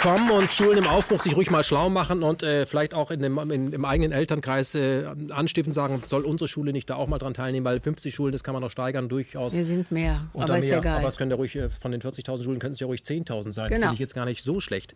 Kommen 0.00 0.30
und 0.30 0.52
Schulen 0.52 0.78
im 0.78 0.86
Aufbruch 0.86 1.20
sich 1.20 1.34
ruhig 1.34 1.50
mal 1.50 1.64
schlau 1.64 1.90
machen 1.90 2.22
und 2.22 2.44
äh, 2.44 2.66
vielleicht 2.66 2.94
auch 2.94 3.10
in 3.10 3.20
dem, 3.20 3.36
in, 3.50 3.72
im 3.72 3.84
eigenen 3.84 4.12
Elternkreis 4.12 4.76
äh, 4.76 5.04
anstiften, 5.30 5.72
sagen, 5.72 6.00
soll 6.06 6.24
unsere 6.24 6.46
Schule 6.46 6.72
nicht 6.72 6.88
da 6.88 6.94
auch 6.94 7.08
mal 7.08 7.18
dran 7.18 7.34
teilnehmen, 7.34 7.66
weil 7.66 7.80
50 7.80 8.14
Schulen, 8.14 8.30
das 8.30 8.44
kann 8.44 8.52
man 8.52 8.62
noch 8.62 8.70
steigern, 8.70 9.08
durchaus. 9.08 9.54
Wir 9.54 9.64
sind 9.64 9.90
mehr, 9.90 10.28
aber 10.34 10.58
ist 10.58 10.66
mehr, 10.66 10.74
ja 10.74 10.78
egal. 10.78 10.98
aber 10.98 11.08
es 11.08 11.16
können 11.16 11.32
ja 11.32 11.36
ruhig, 11.36 11.56
äh, 11.56 11.68
von 11.68 11.90
den 11.90 12.00
40.000 12.00 12.44
Schulen 12.44 12.60
können 12.60 12.74
es 12.74 12.80
ja 12.80 12.86
ruhig 12.86 13.00
10.000 13.00 13.52
sein. 13.52 13.70
Genau. 13.70 13.80
Finde 13.80 13.94
ich 13.94 14.00
jetzt 14.00 14.14
gar 14.14 14.24
nicht 14.24 14.44
so 14.44 14.60
schlecht. 14.60 14.94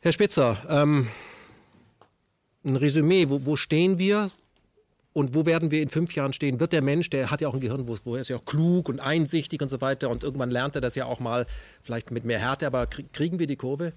Herr 0.00 0.12
Spitzer, 0.12 0.56
ähm, 0.68 1.06
ein 2.64 2.74
Resümee, 2.74 3.28
wo, 3.28 3.46
wo 3.46 3.54
stehen 3.54 4.00
wir 4.00 4.30
und 5.18 5.34
wo 5.34 5.44
werden 5.46 5.70
wir 5.70 5.82
in 5.82 5.88
fünf 5.88 6.14
Jahren 6.14 6.32
stehen? 6.32 6.60
Wird 6.60 6.72
der 6.72 6.82
Mensch, 6.82 7.10
der 7.10 7.30
hat 7.30 7.40
ja 7.40 7.48
auch 7.48 7.54
ein 7.54 7.60
Gehirn, 7.60 7.88
wo, 7.88 7.96
wo 8.04 8.14
er 8.14 8.20
ist 8.20 8.28
ja 8.28 8.36
auch 8.36 8.44
klug 8.44 8.88
und 8.88 9.00
einsichtig 9.00 9.60
und 9.60 9.68
so 9.68 9.80
weiter 9.80 10.10
und 10.10 10.22
irgendwann 10.22 10.50
lernt 10.50 10.74
er 10.76 10.80
das 10.80 10.94
ja 10.94 11.06
auch 11.06 11.20
mal, 11.20 11.46
vielleicht 11.82 12.10
mit 12.10 12.24
mehr 12.24 12.38
Härte, 12.38 12.66
aber 12.66 12.84
krie- 12.84 13.06
kriegen 13.12 13.38
wir 13.38 13.46
die 13.46 13.56
Kurve? 13.56 13.92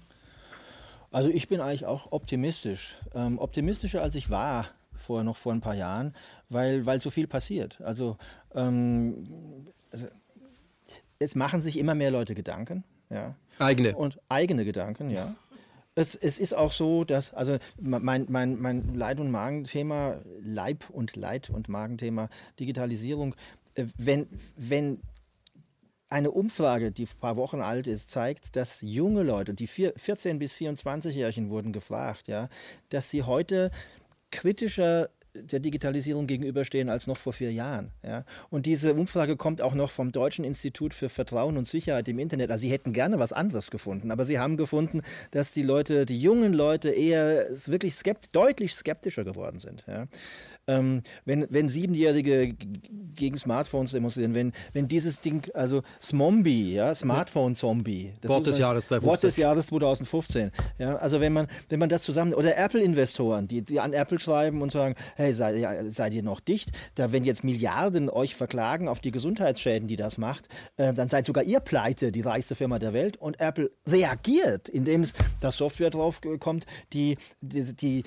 Also 1.10 1.28
ich 1.28 1.46
bin 1.48 1.60
eigentlich 1.60 1.86
auch 1.86 2.10
optimistisch. 2.10 2.96
Ähm, 3.14 3.38
optimistischer 3.38 4.02
als 4.02 4.14
ich 4.14 4.30
war 4.30 4.68
vor 4.96 5.22
noch 5.24 5.36
vor 5.36 5.52
ein 5.52 5.60
paar 5.60 5.74
Jahren, 5.74 6.14
weil, 6.48 6.86
weil 6.86 7.00
so 7.00 7.10
viel 7.10 7.26
passiert. 7.26 7.80
Also, 7.82 8.16
ähm, 8.54 9.26
also 9.90 10.06
es 11.18 11.34
machen 11.34 11.60
sich 11.60 11.78
immer 11.78 11.94
mehr 11.94 12.10
Leute 12.10 12.34
Gedanken. 12.34 12.82
Ja. 13.10 13.34
Eigene. 13.58 13.94
Und 13.94 14.18
eigene 14.28 14.64
Gedanken, 14.64 15.10
ja. 15.10 15.34
Es, 15.94 16.14
es 16.14 16.38
ist 16.38 16.54
auch 16.54 16.72
so, 16.72 17.04
dass, 17.04 17.34
also 17.34 17.58
mein, 17.78 18.26
mein, 18.28 18.60
mein 18.60 18.94
Leid- 18.94 19.20
und 19.20 19.30
Magenthema, 19.30 20.20
Leib- 20.40 20.88
und 20.90 21.16
Leid- 21.16 21.50
und 21.50 21.68
Magenthema, 21.68 22.30
Digitalisierung, 22.58 23.34
äh, 23.74 23.86
wenn, 23.98 24.26
wenn 24.56 25.02
eine 26.08 26.30
Umfrage, 26.30 26.92
die 26.92 27.04
ein 27.04 27.20
paar 27.20 27.36
Wochen 27.36 27.60
alt 27.60 27.86
ist, 27.86 28.10
zeigt, 28.10 28.56
dass 28.56 28.80
junge 28.82 29.22
Leute, 29.22 29.54
die 29.54 29.66
vier- 29.66 29.94
14- 29.96 30.38
bis 30.38 30.54
24-Jährigen 30.54 31.50
wurden 31.50 31.72
gefragt, 31.72 32.28
ja, 32.28 32.48
dass 32.90 33.10
sie 33.10 33.22
heute 33.22 33.70
kritischer 34.30 35.10
der 35.34 35.60
Digitalisierung 35.60 36.26
gegenüberstehen 36.26 36.88
als 36.88 37.06
noch 37.06 37.16
vor 37.16 37.32
vier 37.32 37.52
Jahren. 37.52 37.90
Ja? 38.02 38.24
Und 38.50 38.66
diese 38.66 38.94
Umfrage 38.94 39.36
kommt 39.36 39.62
auch 39.62 39.74
noch 39.74 39.90
vom 39.90 40.12
Deutschen 40.12 40.44
Institut 40.44 40.92
für 40.92 41.08
Vertrauen 41.08 41.56
und 41.56 41.66
Sicherheit 41.66 42.06
im 42.08 42.18
Internet. 42.18 42.50
Also 42.50 42.62
sie 42.62 42.70
hätten 42.70 42.92
gerne 42.92 43.18
was 43.18 43.32
anderes 43.32 43.70
gefunden, 43.70 44.10
aber 44.10 44.24
sie 44.24 44.38
haben 44.38 44.56
gefunden, 44.56 45.02
dass 45.30 45.50
die 45.50 45.62
Leute, 45.62 46.04
die 46.04 46.20
jungen 46.20 46.52
Leute 46.52 46.90
eher 46.90 47.46
wirklich 47.66 47.94
skept 47.94 48.36
deutlich 48.36 48.74
skeptischer 48.74 49.24
geworden 49.24 49.58
sind. 49.58 49.84
Ja? 49.86 50.06
Ähm, 50.66 51.02
wenn, 51.24 51.46
wenn 51.50 51.68
Siebenjährige 51.68 52.54
gegen 52.54 53.36
Smartphones 53.36 53.92
demonstrieren, 53.92 54.34
wenn, 54.34 54.52
wenn 54.72 54.88
dieses 54.88 55.20
Ding, 55.20 55.50
also 55.54 55.82
Smombie, 56.00 56.74
ja, 56.74 56.94
Smartphone-Zombie. 56.94 58.12
Wort 58.22 58.46
des 58.46 58.58
Jahres 58.58 58.86
2015. 58.86 59.08
Wort 59.08 59.22
des 59.22 59.36
Jahres 59.36 59.66
2015. 59.66 60.50
Ja, 60.78 60.96
also 60.96 61.20
wenn 61.20 61.32
man, 61.32 61.48
wenn 61.68 61.78
man 61.78 61.88
das 61.88 62.02
zusammen, 62.02 62.34
oder 62.34 62.56
Apple-Investoren, 62.56 63.48
die, 63.48 63.62
die 63.62 63.80
an 63.80 63.92
Apple 63.92 64.20
schreiben 64.20 64.62
und 64.62 64.72
sagen, 64.72 64.94
hey, 65.16 65.32
seid, 65.32 65.56
ja, 65.58 65.88
seid 65.90 66.14
ihr 66.14 66.22
noch 66.22 66.40
dicht? 66.40 66.70
Da, 66.94 67.12
wenn 67.12 67.24
jetzt 67.24 67.44
Milliarden 67.44 68.08
euch 68.08 68.34
verklagen 68.36 68.88
auf 68.88 69.00
die 69.00 69.10
Gesundheitsschäden, 69.10 69.88
die 69.88 69.96
das 69.96 70.18
macht, 70.18 70.48
äh, 70.76 70.92
dann 70.92 71.08
seid 71.08 71.26
sogar 71.26 71.44
ihr 71.44 71.60
pleite, 71.60 72.12
die 72.12 72.20
reichste 72.20 72.54
Firma 72.54 72.78
der 72.78 72.92
Welt. 72.92 73.16
Und 73.16 73.40
Apple 73.40 73.70
reagiert, 73.86 74.68
indem 74.68 75.02
es 75.02 75.12
da 75.40 75.50
Software 75.50 75.90
drauf 75.90 76.20
kommt, 76.38 76.66
die, 76.92 77.16
die, 77.40 77.74
die 77.74 78.04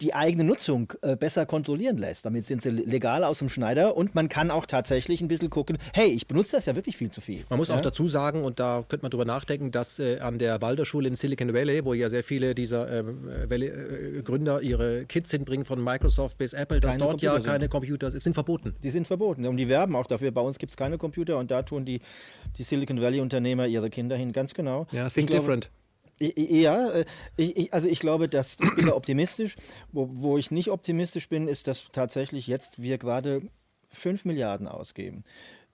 die 0.00 0.14
eigene 0.14 0.44
Nutzung 0.44 0.92
äh, 1.02 1.16
besser 1.16 1.46
kontrollieren 1.46 1.98
lässt. 1.98 2.24
Damit 2.24 2.44
sind 2.44 2.62
sie 2.62 2.70
legal 2.70 3.24
aus 3.24 3.40
dem 3.40 3.48
Schneider 3.48 3.96
und 3.96 4.14
man 4.14 4.28
kann 4.28 4.50
auch 4.50 4.66
tatsächlich 4.66 5.20
ein 5.20 5.28
bisschen 5.28 5.50
gucken, 5.50 5.78
hey, 5.92 6.08
ich 6.08 6.26
benutze 6.26 6.56
das 6.56 6.66
ja 6.66 6.76
wirklich 6.76 6.96
viel 6.96 7.10
zu 7.10 7.20
viel. 7.20 7.44
Man 7.48 7.58
muss 7.58 7.68
ja? 7.68 7.76
auch 7.76 7.80
dazu 7.80 8.06
sagen, 8.06 8.44
und 8.44 8.60
da 8.60 8.84
könnte 8.88 9.04
man 9.04 9.10
drüber 9.10 9.24
nachdenken, 9.24 9.72
dass 9.72 9.98
äh, 9.98 10.18
an 10.20 10.38
der 10.38 10.60
Waldorfschule 10.62 11.08
in 11.08 11.16
Silicon 11.16 11.52
Valley, 11.52 11.84
wo 11.84 11.94
ja 11.94 12.08
sehr 12.08 12.22
viele 12.22 12.54
dieser 12.54 12.90
ähm, 12.90 13.28
äh, 13.28 14.22
Gründer 14.22 14.60
ihre 14.62 15.04
Kids 15.06 15.30
hinbringen, 15.30 15.64
von 15.64 15.82
Microsoft 15.82 16.38
bis 16.38 16.52
Apple, 16.52 16.80
dass 16.80 16.92
keine 16.92 17.00
dort 17.00 17.10
Computer 17.12 17.34
ja 17.34 17.40
keine 17.40 17.60
sind. 17.64 17.70
Computer 17.70 18.10
sind 18.10 18.34
verboten. 18.34 18.76
Die 18.82 18.90
sind 18.90 19.06
verboten 19.06 19.46
und 19.46 19.56
die 19.56 19.68
werben 19.68 19.96
auch 19.96 20.06
dafür. 20.06 20.30
Bei 20.30 20.40
uns 20.40 20.58
gibt 20.58 20.70
es 20.70 20.76
keine 20.76 20.98
Computer 20.98 21.38
und 21.38 21.50
da 21.50 21.62
tun 21.62 21.84
die, 21.84 22.00
die 22.56 22.62
Silicon 22.62 23.00
Valley-Unternehmer 23.00 23.66
ihre 23.66 23.90
Kinder 23.90 24.16
hin, 24.16 24.32
ganz 24.32 24.54
genau. 24.54 24.86
Ja, 24.92 25.08
think 25.08 25.28
glaube, 25.28 25.42
different. 25.42 25.70
Ja, 26.20 26.90
äh, 26.90 27.04
ich, 27.36 27.72
also 27.72 27.88
ich 27.88 28.00
glaube, 28.00 28.28
dass 28.28 28.58
ich 28.60 28.74
bin 28.74 28.86
da 28.86 28.94
optimistisch. 28.94 29.56
Wo, 29.92 30.08
wo 30.10 30.38
ich 30.38 30.50
nicht 30.50 30.70
optimistisch 30.70 31.28
bin, 31.28 31.48
ist, 31.48 31.66
dass 31.66 31.86
tatsächlich 31.92 32.46
jetzt 32.46 32.82
wir 32.82 32.98
gerade 32.98 33.42
5 33.90 34.24
Milliarden 34.24 34.68
ausgeben. 34.68 35.24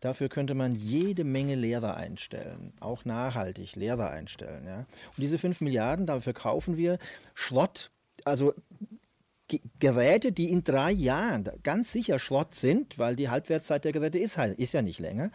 Dafür 0.01 0.29
könnte 0.29 0.55
man 0.55 0.75
jede 0.75 1.25
Menge 1.25 1.55
Lehrer 1.55 1.97
einstellen, 1.97 2.75
auch 2.79 3.07
nachhaltig 3.07 3.75
Lehrer 3.75 4.11
einstellen. 4.11 4.67
Ja? 4.67 4.79
Und 4.81 5.19
diese 5.19 5.39
5 5.39 5.63
Milliarden, 5.63 6.05
dafür 6.05 6.35
kaufen 6.35 6.77
wir 6.77 6.99
Schrott, 7.33 7.91
also 8.25 8.53
Geräte, 9.79 10.33
die 10.33 10.51
in 10.51 10.65
drei 10.65 10.91
Jahren 10.91 11.51
ganz 11.63 11.93
sicher 11.93 12.19
Schrott 12.19 12.55
sind, 12.55 12.99
weil 12.99 13.15
die 13.17 13.29
Halbwertszeit 13.29 13.85
der 13.85 13.93
Geräte 13.93 14.19
ist, 14.19 14.39
halt, 14.39 14.59
ist 14.59 14.73
ja 14.73 14.83
nicht 14.83 14.99
länger. 14.99 15.31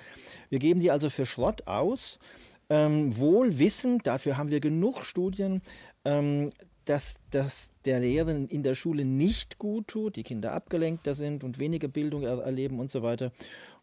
Wir 0.50 0.60
geben 0.60 0.80
die 0.80 0.92
also 0.92 1.10
für 1.10 1.26
Schrott 1.26 1.68
aus 1.68 2.20
ähm, 2.69 3.17
wohl 3.17 3.59
wissend, 3.59 4.06
dafür 4.07 4.38
haben 4.38 4.49
wir 4.51 4.59
genug 4.59 5.06
Studien, 5.06 5.61
ähm, 6.06 6.51
dass 6.85 7.17
das 7.30 7.72
der 7.85 7.99
Lehren 7.99 8.48
in 8.48 8.64
der 8.64 8.75
Schule 8.75 9.06
nicht 9.06 9.59
gut 9.59 9.88
tut, 9.88 10.15
die 10.15 10.23
Kinder 10.23 10.53
abgelenkter 10.53 11.14
sind 11.14 11.43
und 11.43 11.59
weniger 11.59 11.88
Bildung 11.88 12.23
er 12.23 12.39
erleben 12.39 12.80
und 12.80 12.89
so 12.89 13.03
weiter. 13.03 13.31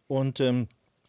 Und 0.09 0.41
ähm, 0.41 0.69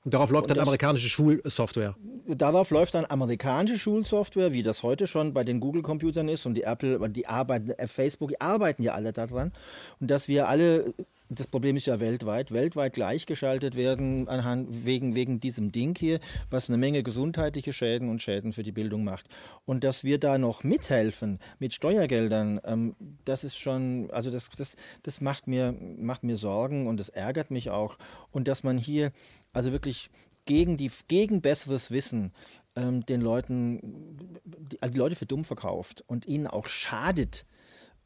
Darauf 0.10 0.30
läuft 0.30 0.50
dann 0.50 0.60
amerikanische 0.60 1.10
Schulsoftware. 1.10 1.96
Darauf 2.28 2.72
läuft 2.72 2.94
dann 2.94 3.06
amerikanische 3.06 3.78
Schulsoftware, 3.78 4.54
wie 4.54 4.64
das 4.64 4.82
heute 4.82 5.06
schon 5.06 5.34
bei 5.34 5.44
den 5.44 5.60
Google-Computern 5.60 6.30
ist 6.30 6.46
und 6.46 6.54
die 6.54 6.64
Apple, 6.64 7.10
die 7.10 7.28
arbeiten, 7.28 7.72
äh, 7.72 7.88
Facebook, 7.88 8.30
die 8.30 8.40
arbeiten 8.40 8.84
ja 8.84 8.94
alle 8.94 9.12
daran. 9.12 9.52
Und 10.00 10.10
dass 10.10 10.30
wir 10.30 10.48
alle 10.48 10.94
das 11.30 11.48
Problem 11.48 11.76
ist 11.76 11.88
ja 11.88 12.00
weltweit, 12.00 12.52
weltweit 12.52 12.94
gleichgeschaltet 12.94 13.76
werden 13.76 14.28
anhand, 14.28 14.86
wegen, 14.86 15.16
wegen 15.16 15.40
diesem 15.40 15.72
Ding 15.72 15.96
hier, 15.98 16.20
was 16.50 16.70
eine 16.70 16.78
Menge 16.78 17.04
gesundheitliche 17.04 17.74
Schäden 17.74 18.10
und 18.10 18.22
Schäden 18.22 18.54
für 18.54 18.64
die 18.64 18.72
Bildung 18.72 19.04
macht. 19.04 19.28
Und 19.66 19.84
dass 19.84 20.04
wir 20.04 20.20
da 20.20 20.38
noch 20.38 20.64
mithelfen 20.64 21.40
mit 21.60 21.74
Steuergeldern, 21.74 22.62
ähm, 22.64 22.96
das 23.26 23.44
ist 23.44 23.58
schon, 23.58 24.10
also 24.12 24.32
das, 24.32 24.50
das, 24.58 24.76
das 25.04 25.22
macht, 25.22 25.48
mir, 25.48 25.76
macht 25.98 26.24
mir 26.24 26.38
Sorgen 26.38 26.88
und 26.88 27.00
das 27.00 27.10
ärgert 27.10 27.52
mich 27.52 27.70
auch. 27.70 27.98
Und 28.32 28.48
dass 28.48 28.64
man 28.64 28.78
hier 28.78 29.12
also 29.52 29.72
wirklich 29.72 30.10
gegen, 30.46 30.78
die, 30.78 30.92
gegen 31.08 31.42
besseres 31.42 31.92
Wissen 31.92 32.32
ähm, 32.76 33.06
den 33.06 33.22
Leuten, 33.22 34.40
die, 34.46 34.82
also 34.82 34.94
die 34.94 35.00
Leute 35.00 35.16
für 35.16 35.26
dumm 35.26 35.44
verkauft 35.44 36.04
und 36.08 36.26
ihnen 36.26 36.48
auch 36.48 36.68
schadet 36.68 37.46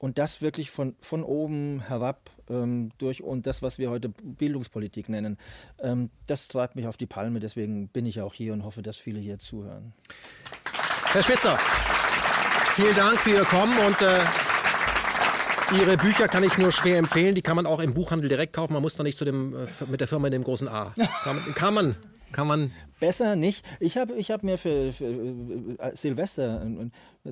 und 0.02 0.18
das 0.18 0.42
wirklich 0.42 0.72
von, 0.72 0.96
von 1.00 1.24
oben 1.24 1.82
herab 1.82 2.32
ähm, 2.50 2.92
durch 2.98 3.22
und 3.22 3.46
das, 3.46 3.62
was 3.62 3.78
wir 3.78 3.92
heute 3.92 4.10
Bildungspolitik 4.10 5.10
nennen, 5.10 5.38
ähm, 5.80 6.10
das 6.26 6.48
treibt 6.48 6.76
mich 6.76 6.88
auf 6.88 6.98
die 6.98 7.06
Palme. 7.06 7.40
Deswegen 7.40 7.88
bin 7.88 8.08
ich 8.08 8.20
auch 8.20 8.34
hier 8.34 8.54
und 8.54 8.64
hoffe, 8.64 8.82
dass 8.82 8.98
viele 8.98 9.20
hier 9.20 9.38
zuhören. 9.38 9.94
Herr 11.12 11.22
Spitzer, 11.22 11.56
vielen 12.76 12.96
Dank 12.96 13.20
für 13.20 13.30
Ihr 13.30 13.46
Kommen 13.46 13.78
und 13.78 14.02
äh, 14.02 14.20
Ihre 15.80 15.98
Bücher 15.98 16.28
kann 16.28 16.44
ich 16.44 16.58
nur 16.58 16.72
schwer 16.72 16.98
empfehlen. 16.98 17.36
Die 17.36 17.44
kann 17.44 17.56
man 17.56 17.68
auch 17.68 17.80
im 17.80 17.94
Buchhandel 17.94 18.28
direkt 18.28 18.54
kaufen. 18.54 18.74
Man 18.74 18.82
muss 18.82 18.96
da 18.96 19.04
nicht 19.04 19.20
zu 19.20 19.26
dem, 19.26 19.56
äh, 19.56 19.68
mit 19.88 20.02
der 20.02 20.08
Firma 20.08 20.28
in 20.28 20.34
dem 20.34 20.44
großen 20.44 20.68
A. 20.68 20.96
Kann 21.24 21.38
kann 21.54 21.74
man 21.76 21.96
kann 22.32 22.48
man. 22.48 22.72
Besser 23.00 23.35
nicht. 23.35 23.66
Ich 23.80 23.98
habe 23.98 24.14
ich 24.14 24.32
hab 24.32 24.43
mir 24.43 24.58
für, 24.58 24.92
für 24.93 25.06
äh, 25.06 25.95
Silvester, 25.95 26.66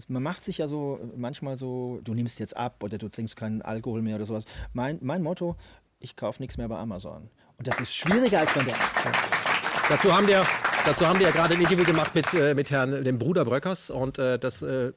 man 0.07 0.23
macht 0.23 0.43
sich 0.43 0.59
ja 0.59 0.67
so 0.67 0.99
manchmal 1.15 1.57
so, 1.57 1.99
du 2.03 2.13
nimmst 2.13 2.39
jetzt 2.39 2.57
ab 2.57 2.83
oder 2.83 2.97
du 2.97 3.09
trinkst 3.09 3.35
keinen 3.35 3.61
Alkohol 3.61 4.01
mehr 4.01 4.15
oder 4.15 4.25
sowas. 4.25 4.45
Mein, 4.73 4.99
mein 5.01 5.21
Motto, 5.21 5.55
ich 5.99 6.15
kaufe 6.15 6.41
nichts 6.41 6.57
mehr 6.57 6.67
bei 6.67 6.77
Amazon. 6.77 7.29
Und 7.57 7.67
das 7.67 7.79
ist 7.79 7.93
schwieriger 7.93 8.39
als 8.39 8.55
man 8.55 8.65
denkt. 8.65 8.79
Dazu 9.89 10.13
haben 10.13 10.27
wir, 10.27 10.45
dazu 10.85 11.05
haben 11.05 11.19
wir 11.19 11.27
ja 11.27 11.33
gerade 11.33 11.55
ein 11.55 11.61
Interview 11.61 11.83
gemacht 11.83 12.15
mit, 12.15 12.33
äh, 12.33 12.53
mit 12.53 12.71
Herrn, 12.71 13.03
dem 13.03 13.19
Bruder 13.19 13.43
Bröckers 13.43 13.89
und 13.89 14.17
äh, 14.17 14.39
das 14.39 14.61
äh, 14.61 14.93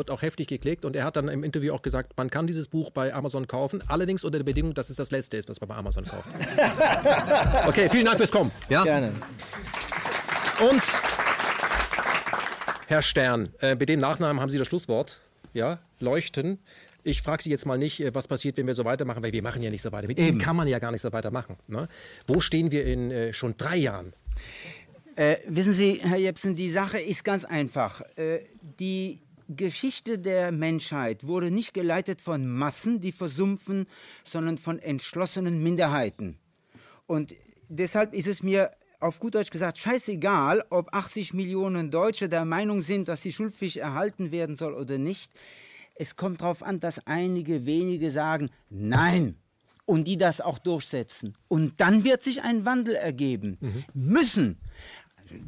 wird 0.00 0.10
auch 0.10 0.22
heftig 0.22 0.48
geklickt 0.48 0.86
und 0.86 0.96
er 0.96 1.04
hat 1.04 1.16
dann 1.16 1.28
im 1.28 1.44
Interview 1.44 1.74
auch 1.74 1.82
gesagt, 1.82 2.16
man 2.16 2.30
kann 2.30 2.46
dieses 2.46 2.68
Buch 2.68 2.90
bei 2.90 3.12
Amazon 3.12 3.46
kaufen, 3.46 3.84
allerdings 3.86 4.24
unter 4.24 4.38
der 4.38 4.44
Bedingung, 4.44 4.72
dass 4.72 4.88
es 4.88 4.96
das 4.96 5.10
letzte 5.10 5.36
ist, 5.36 5.48
was 5.50 5.60
man 5.60 5.68
bei 5.68 5.76
Amazon 5.76 6.04
kauft. 6.04 6.26
okay, 7.68 7.88
vielen 7.90 8.06
Dank 8.06 8.16
fürs 8.16 8.32
Kommen. 8.32 8.50
Ja? 8.70 8.82
Gerne. 8.82 9.12
Und 10.68 10.82
Herr 12.88 13.02
Stern, 13.02 13.50
äh, 13.60 13.76
mit 13.76 13.90
dem 13.90 14.00
Nachnamen 14.00 14.40
haben 14.40 14.48
Sie 14.48 14.58
das 14.58 14.66
Schlusswort. 14.66 15.20
Ja, 15.52 15.78
leuchten. 16.00 16.58
Ich 17.02 17.22
frage 17.22 17.42
Sie 17.42 17.50
jetzt 17.50 17.66
mal 17.66 17.78
nicht, 17.78 18.00
äh, 18.00 18.14
was 18.14 18.26
passiert, 18.26 18.56
wenn 18.56 18.66
wir 18.66 18.74
so 18.74 18.86
weitermachen, 18.86 19.22
weil 19.22 19.32
wir 19.32 19.42
machen 19.42 19.62
ja 19.62 19.70
nicht 19.70 19.82
so 19.82 19.92
weiter. 19.92 20.08
Mit 20.08 20.18
Ihnen 20.18 20.38
kann 20.38 20.56
man 20.56 20.66
ja 20.66 20.78
gar 20.78 20.90
nicht 20.90 21.02
so 21.02 21.12
weitermachen. 21.12 21.56
Ne? 21.68 21.88
Wo 22.26 22.40
stehen 22.40 22.70
wir 22.70 22.86
in 22.86 23.10
äh, 23.10 23.32
schon 23.32 23.56
drei 23.56 23.76
Jahren? 23.76 24.12
Äh, 25.16 25.36
wissen 25.46 25.72
Sie, 25.74 26.00
Herr 26.02 26.16
Jepsen, 26.16 26.56
die 26.56 26.70
Sache 26.70 26.98
ist 26.98 27.24
ganz 27.24 27.44
einfach. 27.44 28.00
Äh, 28.16 28.40
die 28.78 29.20
Geschichte 29.56 30.18
der 30.18 30.52
Menschheit 30.52 31.26
wurde 31.26 31.50
nicht 31.50 31.74
geleitet 31.74 32.20
von 32.20 32.46
Massen, 32.46 33.00
die 33.00 33.12
versumpfen, 33.12 33.86
sondern 34.22 34.58
von 34.58 34.78
entschlossenen 34.78 35.62
Minderheiten. 35.62 36.38
Und 37.06 37.34
deshalb 37.68 38.14
ist 38.14 38.28
es 38.28 38.42
mir 38.42 38.70
auf 39.00 39.18
gut 39.18 39.34
Deutsch 39.34 39.50
gesagt 39.50 39.78
scheißegal, 39.78 40.64
ob 40.70 40.94
80 40.94 41.34
Millionen 41.34 41.90
Deutsche 41.90 42.28
der 42.28 42.44
Meinung 42.44 42.82
sind, 42.82 43.08
dass 43.08 43.22
die 43.22 43.32
Schulpflicht 43.32 43.78
erhalten 43.78 44.30
werden 44.30 44.56
soll 44.56 44.74
oder 44.74 44.98
nicht. 44.98 45.32
Es 45.94 46.16
kommt 46.16 46.42
darauf 46.42 46.62
an, 46.62 46.80
dass 46.80 47.06
einige 47.06 47.66
wenige 47.66 48.10
sagen 48.10 48.50
Nein 48.68 49.36
und 49.86 50.04
die 50.04 50.16
das 50.16 50.40
auch 50.40 50.58
durchsetzen. 50.58 51.34
Und 51.48 51.80
dann 51.80 52.04
wird 52.04 52.22
sich 52.22 52.42
ein 52.42 52.64
Wandel 52.64 52.94
ergeben. 52.94 53.58
Mhm. 53.60 53.84
Müssen. 53.94 54.58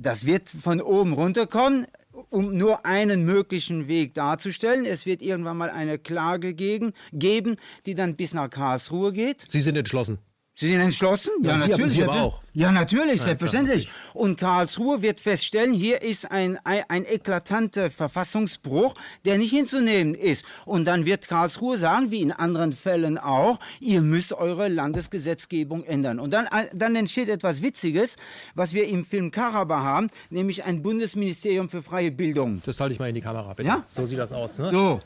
Das 0.00 0.26
wird 0.26 0.48
von 0.48 0.80
oben 0.80 1.12
runterkommen 1.12 1.86
um 2.30 2.56
nur 2.56 2.84
einen 2.86 3.24
möglichen 3.24 3.88
Weg 3.88 4.14
darzustellen. 4.14 4.84
Es 4.84 5.06
wird 5.06 5.22
irgendwann 5.22 5.56
mal 5.56 5.70
eine 5.70 5.98
Klage 5.98 6.54
gegen, 6.54 6.92
geben, 7.12 7.56
die 7.86 7.94
dann 7.94 8.16
bis 8.16 8.34
nach 8.34 8.50
Karlsruhe 8.50 9.12
geht. 9.12 9.46
Sie 9.48 9.60
sind 9.60 9.76
entschlossen. 9.76 10.18
Sie 10.54 10.68
sind 10.68 10.80
entschlossen? 10.80 11.30
Ja, 11.42 11.52
ja 11.52 11.66
natürlich. 11.66 11.92
Sie 11.92 12.02
aber 12.02 12.20
auch. 12.20 12.42
Ja, 12.54 12.70
natürlich, 12.70 13.20
ja, 13.20 13.24
selbstverständlich. 13.24 13.84
Klar, 13.84 14.16
und 14.16 14.38
Karlsruhe 14.38 15.00
wird 15.00 15.20
feststellen, 15.20 15.72
hier 15.72 16.02
ist 16.02 16.30
ein, 16.30 16.58
ein, 16.64 16.82
ein 16.88 17.06
eklatanter 17.06 17.90
Verfassungsbruch, 17.90 18.94
der 19.24 19.38
nicht 19.38 19.50
hinzunehmen 19.50 20.14
ist. 20.14 20.44
Und 20.66 20.84
dann 20.84 21.06
wird 21.06 21.28
Karlsruhe 21.28 21.78
sagen, 21.78 22.10
wie 22.10 22.20
in 22.20 22.30
anderen 22.30 22.74
Fällen 22.74 23.16
auch, 23.16 23.58
ihr 23.80 24.02
müsst 24.02 24.34
eure 24.34 24.68
Landesgesetzgebung 24.68 25.84
ändern. 25.84 26.20
Und 26.20 26.32
dann, 26.32 26.46
dann 26.74 26.94
entsteht 26.94 27.30
etwas 27.30 27.62
Witziges, 27.62 28.16
was 28.54 28.74
wir 28.74 28.86
im 28.86 29.06
Film 29.06 29.30
Karaba 29.30 29.80
haben, 29.80 30.08
nämlich 30.28 30.64
ein 30.64 30.82
Bundesministerium 30.82 31.70
für 31.70 31.82
freie 31.82 32.10
Bildung. 32.10 32.60
Das 32.66 32.78
halte 32.78 32.92
ich 32.92 32.98
mal 32.98 33.08
in 33.08 33.14
die 33.14 33.22
Kamera, 33.22 33.54
bitte. 33.54 33.68
Ja? 33.68 33.84
So 33.88 34.04
sieht 34.04 34.18
das 34.18 34.32
aus. 34.32 34.58
Ne? 34.58 34.68
So. 34.68 35.00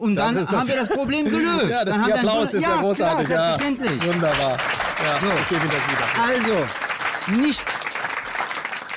Und 0.00 0.16
das 0.16 0.46
dann 0.46 0.60
haben 0.60 0.68
wir 0.68 0.76
das 0.76 0.88
Problem 0.88 1.24
gelöst. 1.28 1.68
ja, 1.68 1.84
das 1.84 1.94
dann 1.94 2.12
Applaus 2.12 2.54
ist 2.54 2.62
ja, 2.62 2.76
ja 2.76 2.80
großartig. 2.80 3.26
Klar, 3.26 3.58
selbstverständlich. 3.58 4.06
Ja, 4.06 4.14
wunderbar. 4.14 4.56
Ja, 5.04 5.20
so. 5.20 5.26
ich 5.26 5.48
gebe 5.48 5.66
das 5.66 5.82
wieder. 5.92 6.56
Also, 7.36 7.42
nicht, 7.42 7.64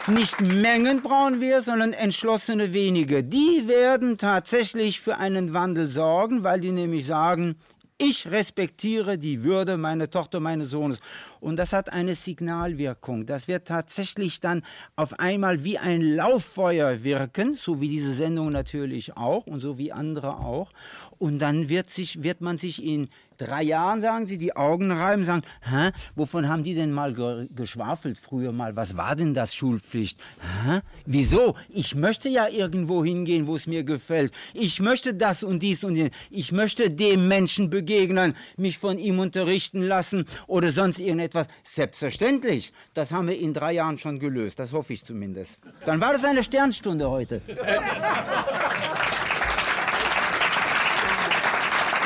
nicht 0.07 0.41
Mengen 0.41 1.01
brauchen 1.01 1.41
wir, 1.41 1.61
sondern 1.61 1.91
entschlossene 1.91 2.71
wenige. 2.71 3.21
Die 3.21 3.67
werden 3.67 4.17
tatsächlich 4.17 5.01
für 5.01 5.17
einen 5.17 5.53
Wandel 5.53 5.87
sorgen, 5.87 6.45
weil 6.45 6.61
die 6.61 6.71
nämlich 6.71 7.05
sagen, 7.05 7.57
Ich 8.05 8.29
respektiere 8.29 9.17
die 9.17 9.45
Würde 9.45 9.77
meiner 9.77 10.09
Tochter, 10.09 10.41
meines 10.41 10.71
Sohnes. 10.71 10.99
Und 11.39 11.55
das 11.55 11.71
hat 11.71 11.93
eine 11.93 12.15
Signalwirkung. 12.15 13.25
Das 13.25 13.47
wird 13.47 13.69
tatsächlich 13.69 14.41
dann 14.41 14.61
auf 14.97 15.21
einmal 15.21 15.63
wie 15.63 15.77
ein 15.77 16.01
Lauffeuer 16.01 17.05
wirken, 17.05 17.55
so 17.55 17.79
wie 17.79 17.87
diese 17.87 18.13
Sendung 18.13 18.51
natürlich 18.51 19.15
auch 19.15 19.47
und 19.47 19.61
so 19.61 19.77
wie 19.77 19.93
andere 19.93 20.39
auch. 20.39 20.73
Und 21.17 21.39
dann 21.39 21.69
wird, 21.69 21.89
sich, 21.89 22.23
wird 22.23 22.41
man 22.41 22.57
sich 22.57 22.83
in 22.83 23.07
drei 23.37 23.63
Jahren, 23.63 24.01
sagen 24.01 24.27
sie, 24.27 24.37
die 24.37 24.55
Augen 24.55 24.91
reiben, 24.91 25.25
sagen, 25.25 25.43
Hä, 25.61 25.91
wovon 26.15 26.47
haben 26.47 26.63
die 26.63 26.75
denn 26.75 26.91
mal 26.91 27.13
ge 27.13 27.47
geschwafelt 27.55 28.17
früher 28.17 28.51
mal? 28.51 28.75
Was 28.75 28.97
war 28.97 29.15
denn 29.15 29.33
das 29.33 29.55
Schulpflicht? 29.55 30.19
Hä? 30.65 30.81
Wieso? 31.05 31.55
Ich 31.69 31.95
möchte 31.95 32.29
ja 32.29 32.47
irgendwo 32.47 33.03
hingehen, 33.03 33.47
wo 33.47 33.55
es 33.55 33.67
mir 33.67 33.83
gefällt. 33.83 34.33
Ich 34.53 34.79
möchte 34.79 35.13
das 35.13 35.43
und 35.43 35.61
dies 35.61 35.83
und 35.83 35.95
jenes. 35.95 36.11
Ich 36.29 36.51
möchte 36.51 36.89
dem 36.89 37.27
Menschen 37.27 37.69
begegnen, 37.69 38.35
mich 38.57 38.77
von 38.77 38.97
ihm 38.97 39.19
unterrichten 39.19 39.81
lassen 39.81 40.25
oder 40.47 40.71
sonst 40.71 40.99
irgendetwas. 40.99 41.47
Selbstverständlich. 41.63 42.73
Das 42.93 43.11
haben 43.11 43.27
wir 43.27 43.39
in 43.39 43.53
drei 43.53 43.73
Jahren 43.73 43.97
schon 43.97 44.19
gelöst. 44.19 44.59
Das 44.59 44.73
hoffe 44.73 44.93
ich 44.93 45.03
zumindest. 45.03 45.59
Dann 45.85 45.99
war 46.01 46.13
das 46.13 46.23
eine 46.23 46.43
Sternstunde 46.43 47.09
heute. 47.09 47.41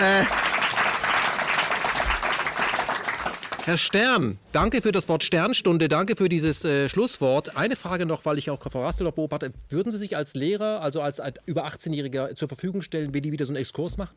äh. 0.01 0.25
Herr 3.67 3.77
Stern, 3.77 4.39
danke 4.53 4.81
für 4.81 4.93
das 4.93 5.09
Wort 5.09 5.25
Sternstunde, 5.25 5.89
danke 5.89 6.15
für 6.15 6.29
dieses 6.29 6.63
äh, 6.63 6.87
Schlusswort. 6.87 7.57
Eine 7.57 7.75
Frage 7.75 8.05
noch, 8.05 8.23
weil 8.23 8.37
ich 8.37 8.49
auch 8.49 8.61
Frau 8.63 8.85
Rassel 8.85 9.03
noch 9.03 9.11
beobachte. 9.11 9.51
Würden 9.67 9.91
Sie 9.91 9.97
sich 9.97 10.15
als 10.15 10.35
Lehrer, 10.35 10.81
also 10.81 11.01
als, 11.01 11.19
als 11.19 11.37
über 11.47 11.67
18-Jähriger 11.67 12.33
zur 12.33 12.47
Verfügung 12.47 12.81
stellen, 12.81 13.13
wenn 13.13 13.23
die 13.23 13.33
wieder 13.33 13.45
so 13.45 13.51
einen 13.51 13.57
Exkurs 13.57 13.97
machen? 13.97 14.15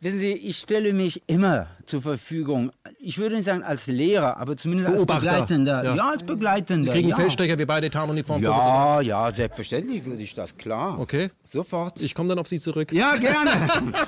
Wissen 0.00 0.18
Sie, 0.18 0.32
ich 0.32 0.56
stelle 0.56 0.92
mich 0.92 1.22
immer 1.28 1.68
zur 1.86 2.02
Verfügung. 2.02 2.72
Ich 2.98 3.18
würde 3.18 3.36
nicht 3.36 3.44
sagen 3.44 3.62
als 3.62 3.86
Lehrer, 3.86 4.36
aber 4.38 4.56
zumindest 4.56 4.96
Beobachter. 4.96 5.30
als 5.30 5.42
Begleitender. 5.42 5.84
Ja. 5.84 5.94
ja, 5.94 6.10
als 6.10 6.22
Begleitender. 6.24 6.90
Sie 6.90 6.98
kriegen 6.98 7.10
ja. 7.10 7.16
Feldstecher, 7.16 7.56
wir 7.56 7.68
beide 7.68 7.88
Tarnuniform. 7.88 8.42
Ja, 8.42 9.00
ja, 9.00 9.30
selbstverständlich 9.30 10.04
würde 10.04 10.20
ich 10.20 10.34
das, 10.34 10.56
klar. 10.56 10.98
Okay. 10.98 11.30
Sofort. 11.52 12.02
Ich 12.02 12.16
komme 12.16 12.30
dann 12.30 12.40
auf 12.40 12.48
Sie 12.48 12.58
zurück. 12.58 12.90
Ja, 12.90 13.14
gerne. 13.14 13.52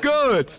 Gut. 0.00 0.58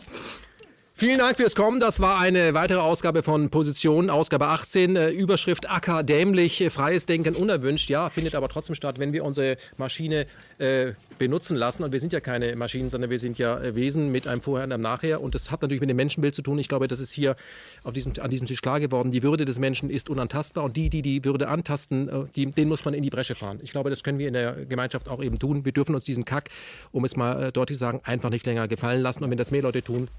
Vielen 0.99 1.19
Dank 1.19 1.37
fürs 1.37 1.55
Kommen. 1.55 1.79
Das 1.79 2.01
war 2.01 2.19
eine 2.19 2.53
weitere 2.53 2.79
Ausgabe 2.79 3.23
von 3.23 3.49
Position, 3.49 4.09
Ausgabe 4.09 4.47
18. 4.47 4.97
Äh, 4.97 5.09
Überschrift 5.11 5.69
akadämlich, 5.69 6.59
äh, 6.59 6.69
freies 6.69 7.05
Denken 7.05 7.35
unerwünscht. 7.35 7.89
Ja, 7.89 8.09
findet 8.09 8.35
aber 8.35 8.49
trotzdem 8.49 8.75
statt, 8.75 8.99
wenn 8.99 9.13
wir 9.13 9.23
unsere 9.23 9.55
Maschine 9.77 10.25
äh, 10.57 10.91
benutzen 11.17 11.55
lassen. 11.55 11.85
Und 11.85 11.93
wir 11.93 12.01
sind 12.01 12.11
ja 12.11 12.19
keine 12.19 12.53
Maschinen, 12.57 12.89
sondern 12.89 13.09
wir 13.09 13.17
sind 13.17 13.37
ja 13.37 13.61
äh, 13.61 13.75
Wesen 13.75 14.11
mit 14.11 14.27
einem 14.27 14.41
Vorher 14.41 14.65
und 14.65 14.73
einem 14.73 14.83
Nachher. 14.83 15.21
Und 15.21 15.35
das 15.35 15.51
hat 15.51 15.61
natürlich 15.61 15.79
mit 15.79 15.89
dem 15.89 15.95
Menschenbild 15.95 16.35
zu 16.35 16.41
tun. 16.41 16.59
Ich 16.59 16.67
glaube, 16.67 16.89
das 16.89 16.99
ist 16.99 17.13
hier 17.13 17.37
auf 17.85 17.93
diesem, 17.93 18.11
an 18.19 18.29
diesem 18.29 18.47
Tisch 18.47 18.61
klar 18.61 18.81
geworden. 18.81 19.09
Die 19.09 19.23
Würde 19.23 19.45
des 19.45 19.57
Menschen 19.57 19.89
ist 19.89 20.09
unantastbar. 20.09 20.65
Und 20.65 20.75
die, 20.75 20.89
die 20.89 21.01
die 21.01 21.23
Würde 21.23 21.47
antasten, 21.47 22.27
die, 22.35 22.47
den 22.47 22.67
muss 22.67 22.83
man 22.83 22.93
in 22.93 23.03
die 23.03 23.09
Bresche 23.09 23.35
fahren. 23.35 23.61
Ich 23.63 23.71
glaube, 23.71 23.89
das 23.89 24.03
können 24.03 24.19
wir 24.19 24.27
in 24.27 24.33
der 24.33 24.65
Gemeinschaft 24.65 25.07
auch 25.07 25.23
eben 25.23 25.39
tun. 25.39 25.63
Wir 25.63 25.71
dürfen 25.71 25.95
uns 25.95 26.03
diesen 26.03 26.25
Kack, 26.25 26.49
um 26.91 27.05
es 27.05 27.15
mal 27.15 27.53
deutlich 27.53 27.77
zu 27.77 27.85
sagen, 27.85 28.01
einfach 28.03 28.29
nicht 28.31 28.45
länger 28.45 28.67
gefallen 28.67 29.01
lassen. 29.01 29.23
Und 29.23 29.29
wenn 29.29 29.37
das 29.37 29.51
mehr 29.51 29.61
Leute 29.61 29.81
tun, 29.81 30.09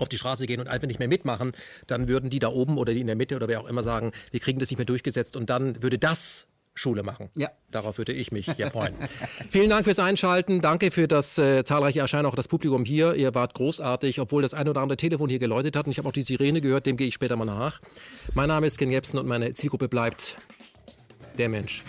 auf 0.00 0.08
die 0.08 0.18
Straße 0.18 0.46
gehen 0.46 0.60
und 0.60 0.68
einfach 0.68 0.88
nicht 0.88 0.98
mehr 0.98 1.08
mitmachen, 1.08 1.52
dann 1.86 2.08
würden 2.08 2.30
die 2.30 2.38
da 2.38 2.48
oben 2.48 2.78
oder 2.78 2.94
die 2.94 3.00
in 3.00 3.06
der 3.06 3.16
Mitte 3.16 3.36
oder 3.36 3.48
wer 3.48 3.60
auch 3.60 3.68
immer 3.68 3.82
sagen, 3.82 4.12
wir 4.30 4.40
kriegen 4.40 4.58
das 4.58 4.70
nicht 4.70 4.78
mehr 4.78 4.86
durchgesetzt 4.86 5.36
und 5.36 5.50
dann 5.50 5.82
würde 5.82 5.98
das 5.98 6.46
Schule 6.74 7.02
machen. 7.02 7.30
Ja. 7.34 7.50
Darauf 7.70 7.98
würde 7.98 8.12
ich 8.12 8.32
mich 8.32 8.46
ja 8.46 8.70
freuen. 8.70 8.94
Vielen 9.50 9.68
Dank 9.68 9.84
fürs 9.84 9.98
Einschalten. 9.98 10.60
Danke 10.60 10.90
für 10.90 11.08
das 11.08 11.36
äh, 11.36 11.64
zahlreiche 11.64 12.00
Erscheinen, 12.00 12.26
auch 12.26 12.34
das 12.34 12.48
Publikum 12.48 12.84
hier. 12.84 13.14
Ihr 13.14 13.34
wart 13.34 13.54
großartig, 13.54 14.20
obwohl 14.20 14.42
das 14.42 14.54
ein 14.54 14.68
oder 14.68 14.80
andere 14.80 14.96
Telefon 14.96 15.28
hier 15.28 15.38
geläutet 15.38 15.76
hat. 15.76 15.86
Und 15.86 15.92
ich 15.92 15.98
habe 15.98 16.08
auch 16.08 16.12
die 16.12 16.22
Sirene 16.22 16.60
gehört, 16.60 16.86
dem 16.86 16.96
gehe 16.96 17.08
ich 17.08 17.14
später 17.14 17.36
mal 17.36 17.44
nach. 17.44 17.80
Mein 18.34 18.48
Name 18.48 18.66
ist 18.66 18.78
Ken 18.78 18.90
Jebsen 18.90 19.18
und 19.18 19.26
meine 19.26 19.52
Zielgruppe 19.52 19.88
bleibt 19.88 20.38
der 21.38 21.48
Mensch. 21.48 21.84